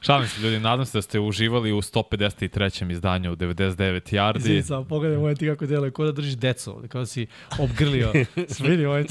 Šalim 0.00 0.28
se 0.28 0.40
ljudi, 0.40 0.60
nadam 0.60 0.86
se 0.86 0.98
da 0.98 1.02
ste 1.02 1.20
uživali 1.20 1.72
u 1.72 1.82
153. 1.82 2.92
izdanju 2.92 3.36
99 3.36 4.14
Yardi. 4.14 4.38
Izvini, 4.38 4.62
samo 4.62 4.84
pogledaj 4.84 5.18
moje 5.18 5.34
ti 5.34 5.46
kako 5.46 5.66
deluje, 5.66 5.90
kao 5.90 6.04
da 6.04 6.12
držiš 6.12 6.34
deco, 6.34 6.82
kao 6.88 7.00
da 7.00 7.06
si 7.06 7.26
obgrlio. 7.58 8.12
Svidi 8.54 8.86
ovaj 8.86 9.04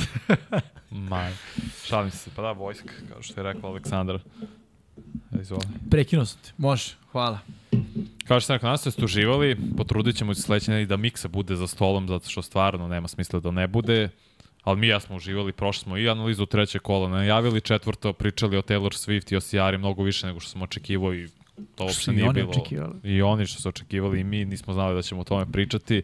Ma, 0.89 1.29
šalim 1.85 2.11
se, 2.11 2.29
pa 2.35 2.41
da, 2.41 2.51
vojska, 2.51 2.93
kao 3.13 3.21
što 3.21 3.39
je 3.39 3.43
rekla 3.43 3.69
Aleksandar. 3.69 4.19
Izvoli. 5.41 5.65
Prekinuo 5.89 6.25
sam 6.25 6.39
te, 6.41 6.51
može, 6.57 6.91
hvala. 7.11 7.39
Kao 8.27 8.39
što 8.39 8.47
sam 8.47 8.53
rekao, 8.53 8.77
se 8.77 8.87
da 8.87 8.91
ste 8.91 9.05
uživali, 9.05 9.57
potrudit 9.77 10.15
ćemo 10.15 10.33
se 10.33 10.41
sledeće 10.41 10.71
nedelje 10.71 10.85
da 10.85 10.97
miksa 10.97 11.27
bude 11.27 11.55
za 11.55 11.67
stolom, 11.67 12.07
zato 12.07 12.29
što 12.29 12.41
stvarno 12.41 12.87
nema 12.87 13.07
smisla 13.07 13.39
da 13.39 13.51
ne 13.51 13.67
bude. 13.67 14.09
Ali 14.63 14.79
mi 14.79 14.87
ja 14.87 14.99
smo 14.99 15.15
uživali, 15.15 15.51
prošli 15.51 15.81
smo 15.81 15.97
i 15.97 16.09
analizu 16.09 16.45
treće 16.45 16.79
kola, 16.79 17.09
najavili 17.09 17.61
četvrto, 17.61 18.13
pričali 18.13 18.57
o 18.57 18.61
Taylor 18.61 19.07
Swift 19.07 19.33
i 19.33 19.35
o 19.35 19.41
Sijari 19.41 19.77
mnogo 19.77 20.03
više 20.03 20.27
nego 20.27 20.39
što 20.39 20.49
smo 20.49 20.63
očekivao 20.63 21.13
i 21.13 21.27
to 21.75 21.83
uopšte 21.83 22.11
nije 22.11 22.33
bilo. 22.33 22.49
očekivali. 22.49 22.93
I 23.03 23.21
oni 23.21 23.45
što 23.45 23.61
su 23.61 23.69
očekivali 23.69 24.19
i 24.19 24.23
mi 24.23 24.45
nismo 24.45 24.73
znali 24.73 24.95
da 24.95 25.01
ćemo 25.01 25.21
o 25.21 25.23
tome 25.23 25.51
pričati. 25.51 26.03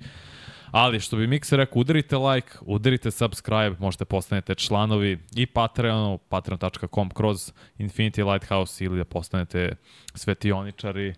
Ali 0.72 1.00
što 1.00 1.18
bi 1.18 1.27
Mikser 1.27 1.58
rekao, 1.60 1.80
udarite 1.80 2.18
like, 2.18 2.52
udarite 2.61 3.11
subscribe, 3.11 3.76
možete 3.80 4.06
postanete 4.06 4.56
članovi 4.56 5.19
i 5.36 5.45
Patreonu, 5.45 6.18
patreon.com 6.18 7.10
kroz 7.10 7.53
Infinity 7.80 8.32
Lighthouse 8.32 8.86
ili 8.86 8.98
da 8.98 9.06
postanete 9.06 9.76
svetioničari. 10.14 11.14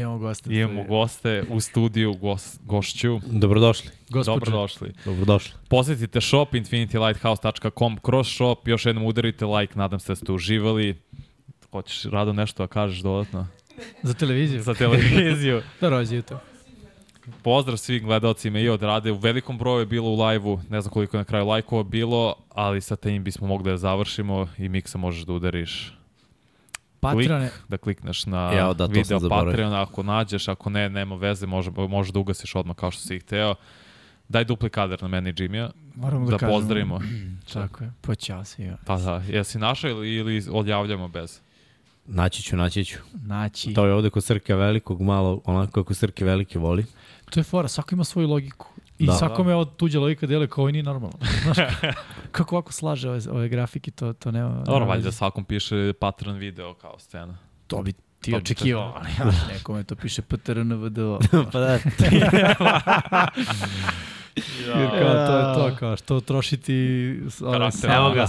Imamo 0.00 0.18
goste. 0.18 0.54
Imamo 0.54 0.84
goste 0.84 1.44
u 1.50 1.60
studiju, 1.60 2.14
gos, 2.14 2.58
gošću. 2.64 3.20
Dobrodošli. 3.26 3.90
Gospođe. 4.08 4.40
Dobrodošli. 4.40 4.92
Dobrodošli. 5.04 5.52
Posetite 5.68 6.20
shop 6.20 6.54
infinitylighthouse.com 6.54 7.98
kroz 8.02 8.28
shop, 8.28 8.68
još 8.68 8.86
jednom 8.86 9.04
udarite 9.04 9.46
like, 9.46 9.78
nadam 9.78 10.00
se 10.00 10.12
da 10.12 10.16
ste 10.16 10.32
uživali. 10.32 10.96
Hoćeš, 11.70 12.04
Rado, 12.04 12.32
nešto 12.32 12.62
da 12.62 12.66
kažeš 12.66 12.98
dodatno? 12.98 13.46
Za 14.02 14.14
televiziju. 14.14 14.62
Za 14.62 14.74
televiziju. 14.74 15.62
Da 15.80 15.88
rozi 15.88 16.16
YouTube. 16.16 16.38
Pozdrav 17.42 17.76
svim 17.76 18.04
gledalcima 18.04 18.58
i 18.58 18.68
od 18.68 18.82
Rade. 18.82 19.12
U 19.12 19.16
velikom 19.16 19.58
broju 19.58 19.80
je 19.80 19.86
bilo 19.86 20.10
u 20.10 20.22
live-u, 20.22 20.60
ne 20.70 20.80
znam 20.80 20.92
koliko 20.92 21.16
je 21.16 21.20
na 21.20 21.24
kraju 21.24 21.46
lajkova 21.46 21.82
bilo, 21.82 22.34
ali 22.48 22.80
sa 22.80 22.96
tim 22.96 23.24
bismo 23.24 23.46
mogli 23.46 23.70
da 23.70 23.76
završimo 23.76 24.48
i 24.58 24.68
Miksa 24.68 24.98
možeš 24.98 25.22
da 25.22 25.32
udariš 25.32 25.95
Patrone, 27.14 27.48
klik, 27.48 27.68
da 27.68 27.76
klikneš 27.76 28.26
na 28.26 28.50
Evo, 28.54 28.74
da, 28.74 28.86
video. 28.86 29.28
Patreon, 29.28 29.74
ako 29.74 30.02
nađeš, 30.02 30.48
ako 30.48 30.70
ne, 30.70 30.88
nema 30.90 31.14
veze, 31.16 31.46
može, 31.46 31.70
možeš 31.70 32.12
da 32.12 32.18
ugasiš 32.18 32.54
odmah 32.54 32.76
kao 32.76 32.90
što 32.90 33.02
si 33.02 33.16
ih 33.16 33.22
hteo. 33.22 33.54
Daj 34.28 34.44
dupli 34.44 34.70
kadar 34.70 35.02
na 35.02 35.08
meni 35.08 35.32
Jimmya, 35.36 35.70
moramo 35.94 36.24
da, 36.24 36.30
da, 36.30 36.38
kažemo. 36.38 36.58
pozdravimo. 36.58 37.00
Tako 37.52 37.84
je, 37.84 37.92
pa 38.00 38.14
ćao 38.14 38.44
svima. 38.44 38.76
Pa 38.86 38.96
da, 38.96 39.22
jesi 39.28 39.58
našao 39.58 39.90
ili, 39.90 40.14
ili 40.14 40.44
odjavljamo 40.50 41.08
bez? 41.08 41.40
Naći 42.06 42.42
ću, 42.42 42.56
naći 42.56 42.84
ću. 42.84 42.98
Naći, 43.14 43.74
To 43.74 43.86
je 43.86 43.92
ovde 43.92 44.10
kod 44.10 44.24
Srke 44.24 44.54
velikog, 44.54 45.00
malo 45.02 45.40
onako 45.44 45.72
kako 45.72 45.94
Srke 45.94 46.24
velike 46.24 46.58
voli. 46.58 46.84
to 47.30 47.40
je 47.40 47.44
fora, 47.44 47.68
svako 47.68 47.94
ima 47.94 48.04
svoju 48.04 48.28
logiku. 48.28 48.66
I 48.98 49.06
Da. 49.06 49.12
da, 49.12 49.18
svakome 49.18 49.54
od 49.54 49.76
tuđa 49.76 50.00
logika 50.00 50.26
deluje 50.26 50.48
kao 50.48 50.62
ovo 50.62 50.70
nije 50.70 50.82
normalno. 50.82 51.18
Znaš, 51.42 51.58
kako 52.32 52.54
ovako 52.54 52.72
slaže 52.72 53.10
ove, 53.10 53.20
ove 53.30 53.48
grafike, 53.48 53.90
to, 53.90 54.12
to 54.12 54.30
nema... 54.30 54.62
Dobro, 54.66 54.86
valjda 54.86 55.12
svakom 55.12 55.44
piše 55.44 55.92
Patreon 56.00 56.36
video 56.36 56.74
kao 56.74 56.98
scena. 56.98 57.38
To 57.66 57.82
bi 57.82 57.92
ti 57.92 58.30
To 58.30 58.36
bi 58.36 58.36
očekivao, 58.36 58.94
ali 58.96 59.10
ja, 59.18 59.32
nekome 59.52 59.84
to 59.84 59.96
piše 59.96 60.22
PTRNVDO. 60.22 61.18
pa 61.52 61.58
da. 61.58 61.72
Jer 64.66 64.90
kao, 64.90 65.26
to 65.26 65.38
je 65.38 65.54
to, 65.54 65.76
kao 65.78 65.96
što 65.96 66.20
trošiti 66.20 67.20
Karakter. 67.40 67.90
Evo 67.90 68.06
Evo 68.06 68.14
ga. 68.14 68.26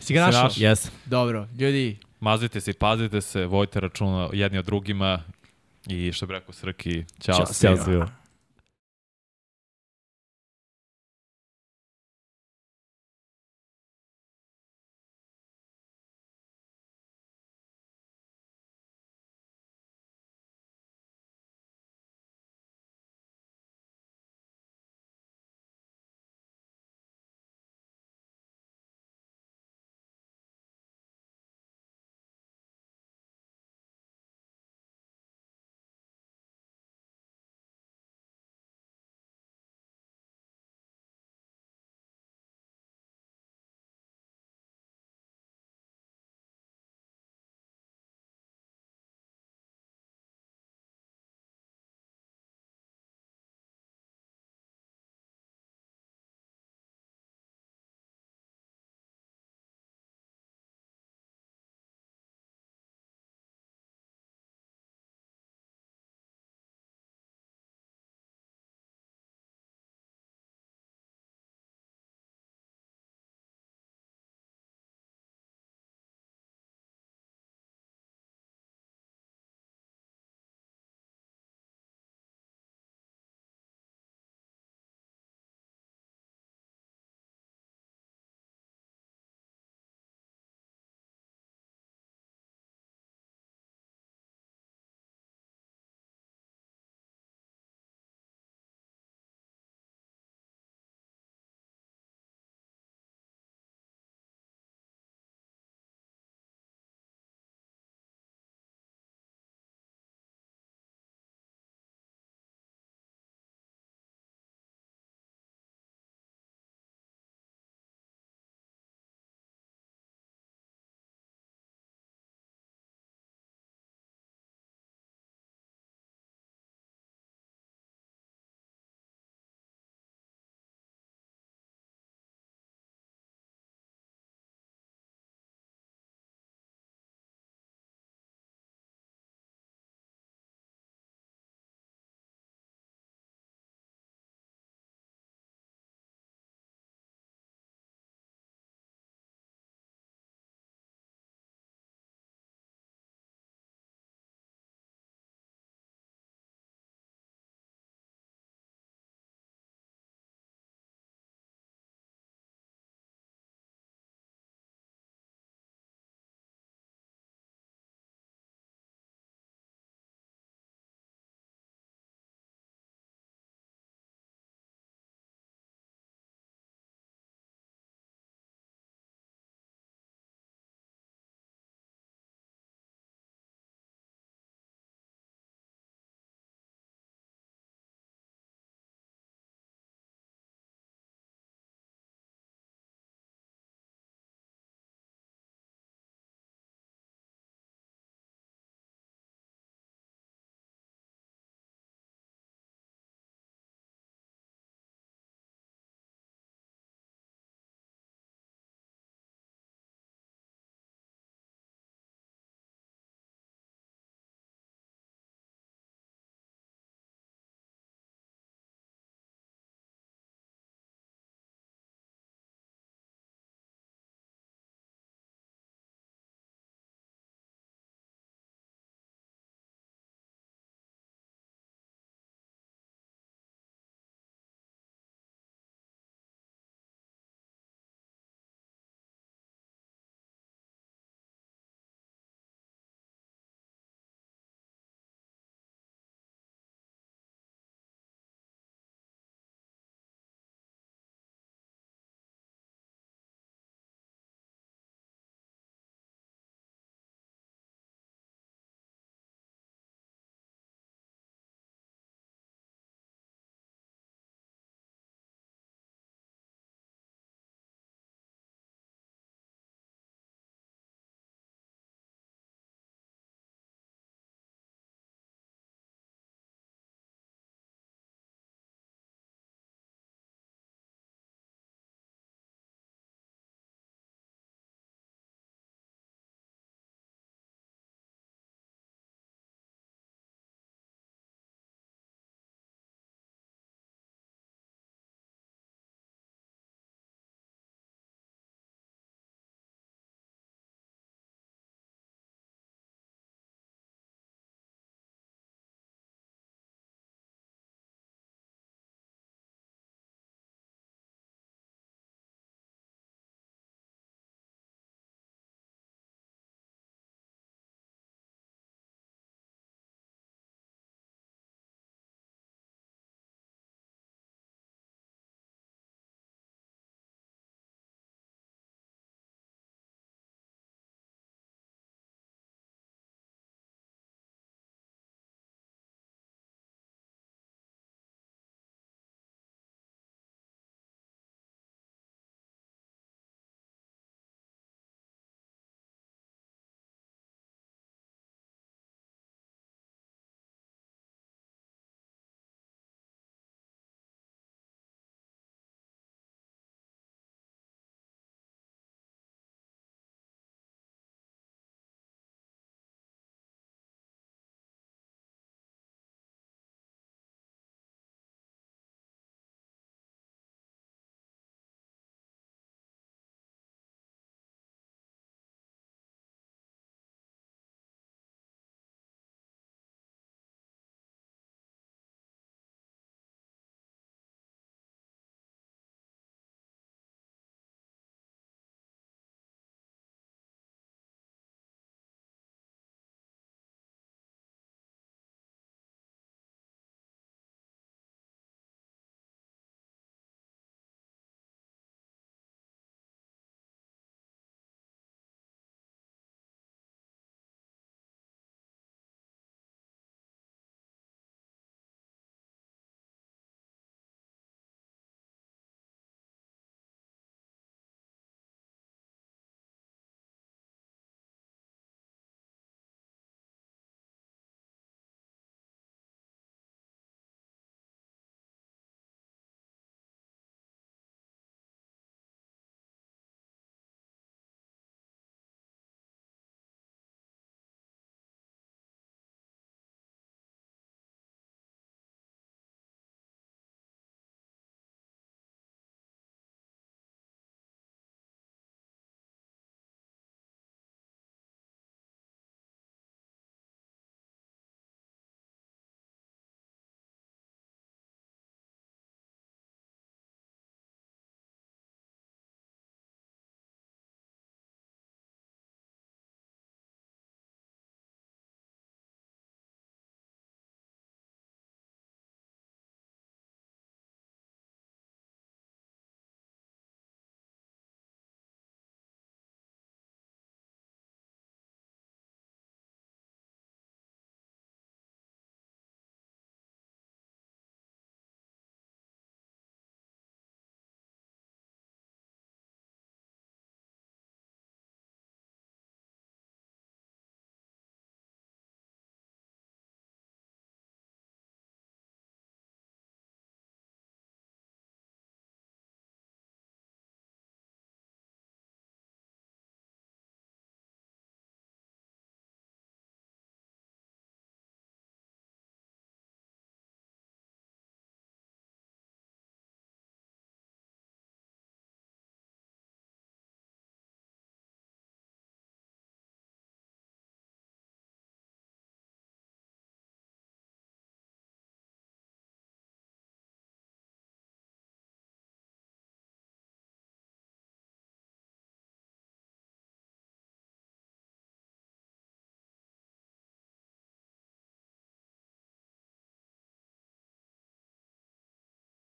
Si 0.00 0.14
ga 0.14 0.20
našao? 0.20 0.50
Jes. 0.56 0.90
Dobro, 1.06 1.48
ljudi, 1.58 1.98
Mazite 2.20 2.60
se 2.60 2.70
i 2.70 2.74
pazite 2.74 3.20
se, 3.20 3.46
vojte 3.46 3.80
računa 3.80 4.28
jedni 4.32 4.58
od 4.58 4.64
drugima 4.64 5.22
i 5.86 6.12
što 6.12 6.26
bi 6.26 6.32
rekao 6.32 6.52
Srki, 6.52 7.04
ćao, 7.20 7.34
Ćao. 7.34 7.76
Ćao 7.76 8.06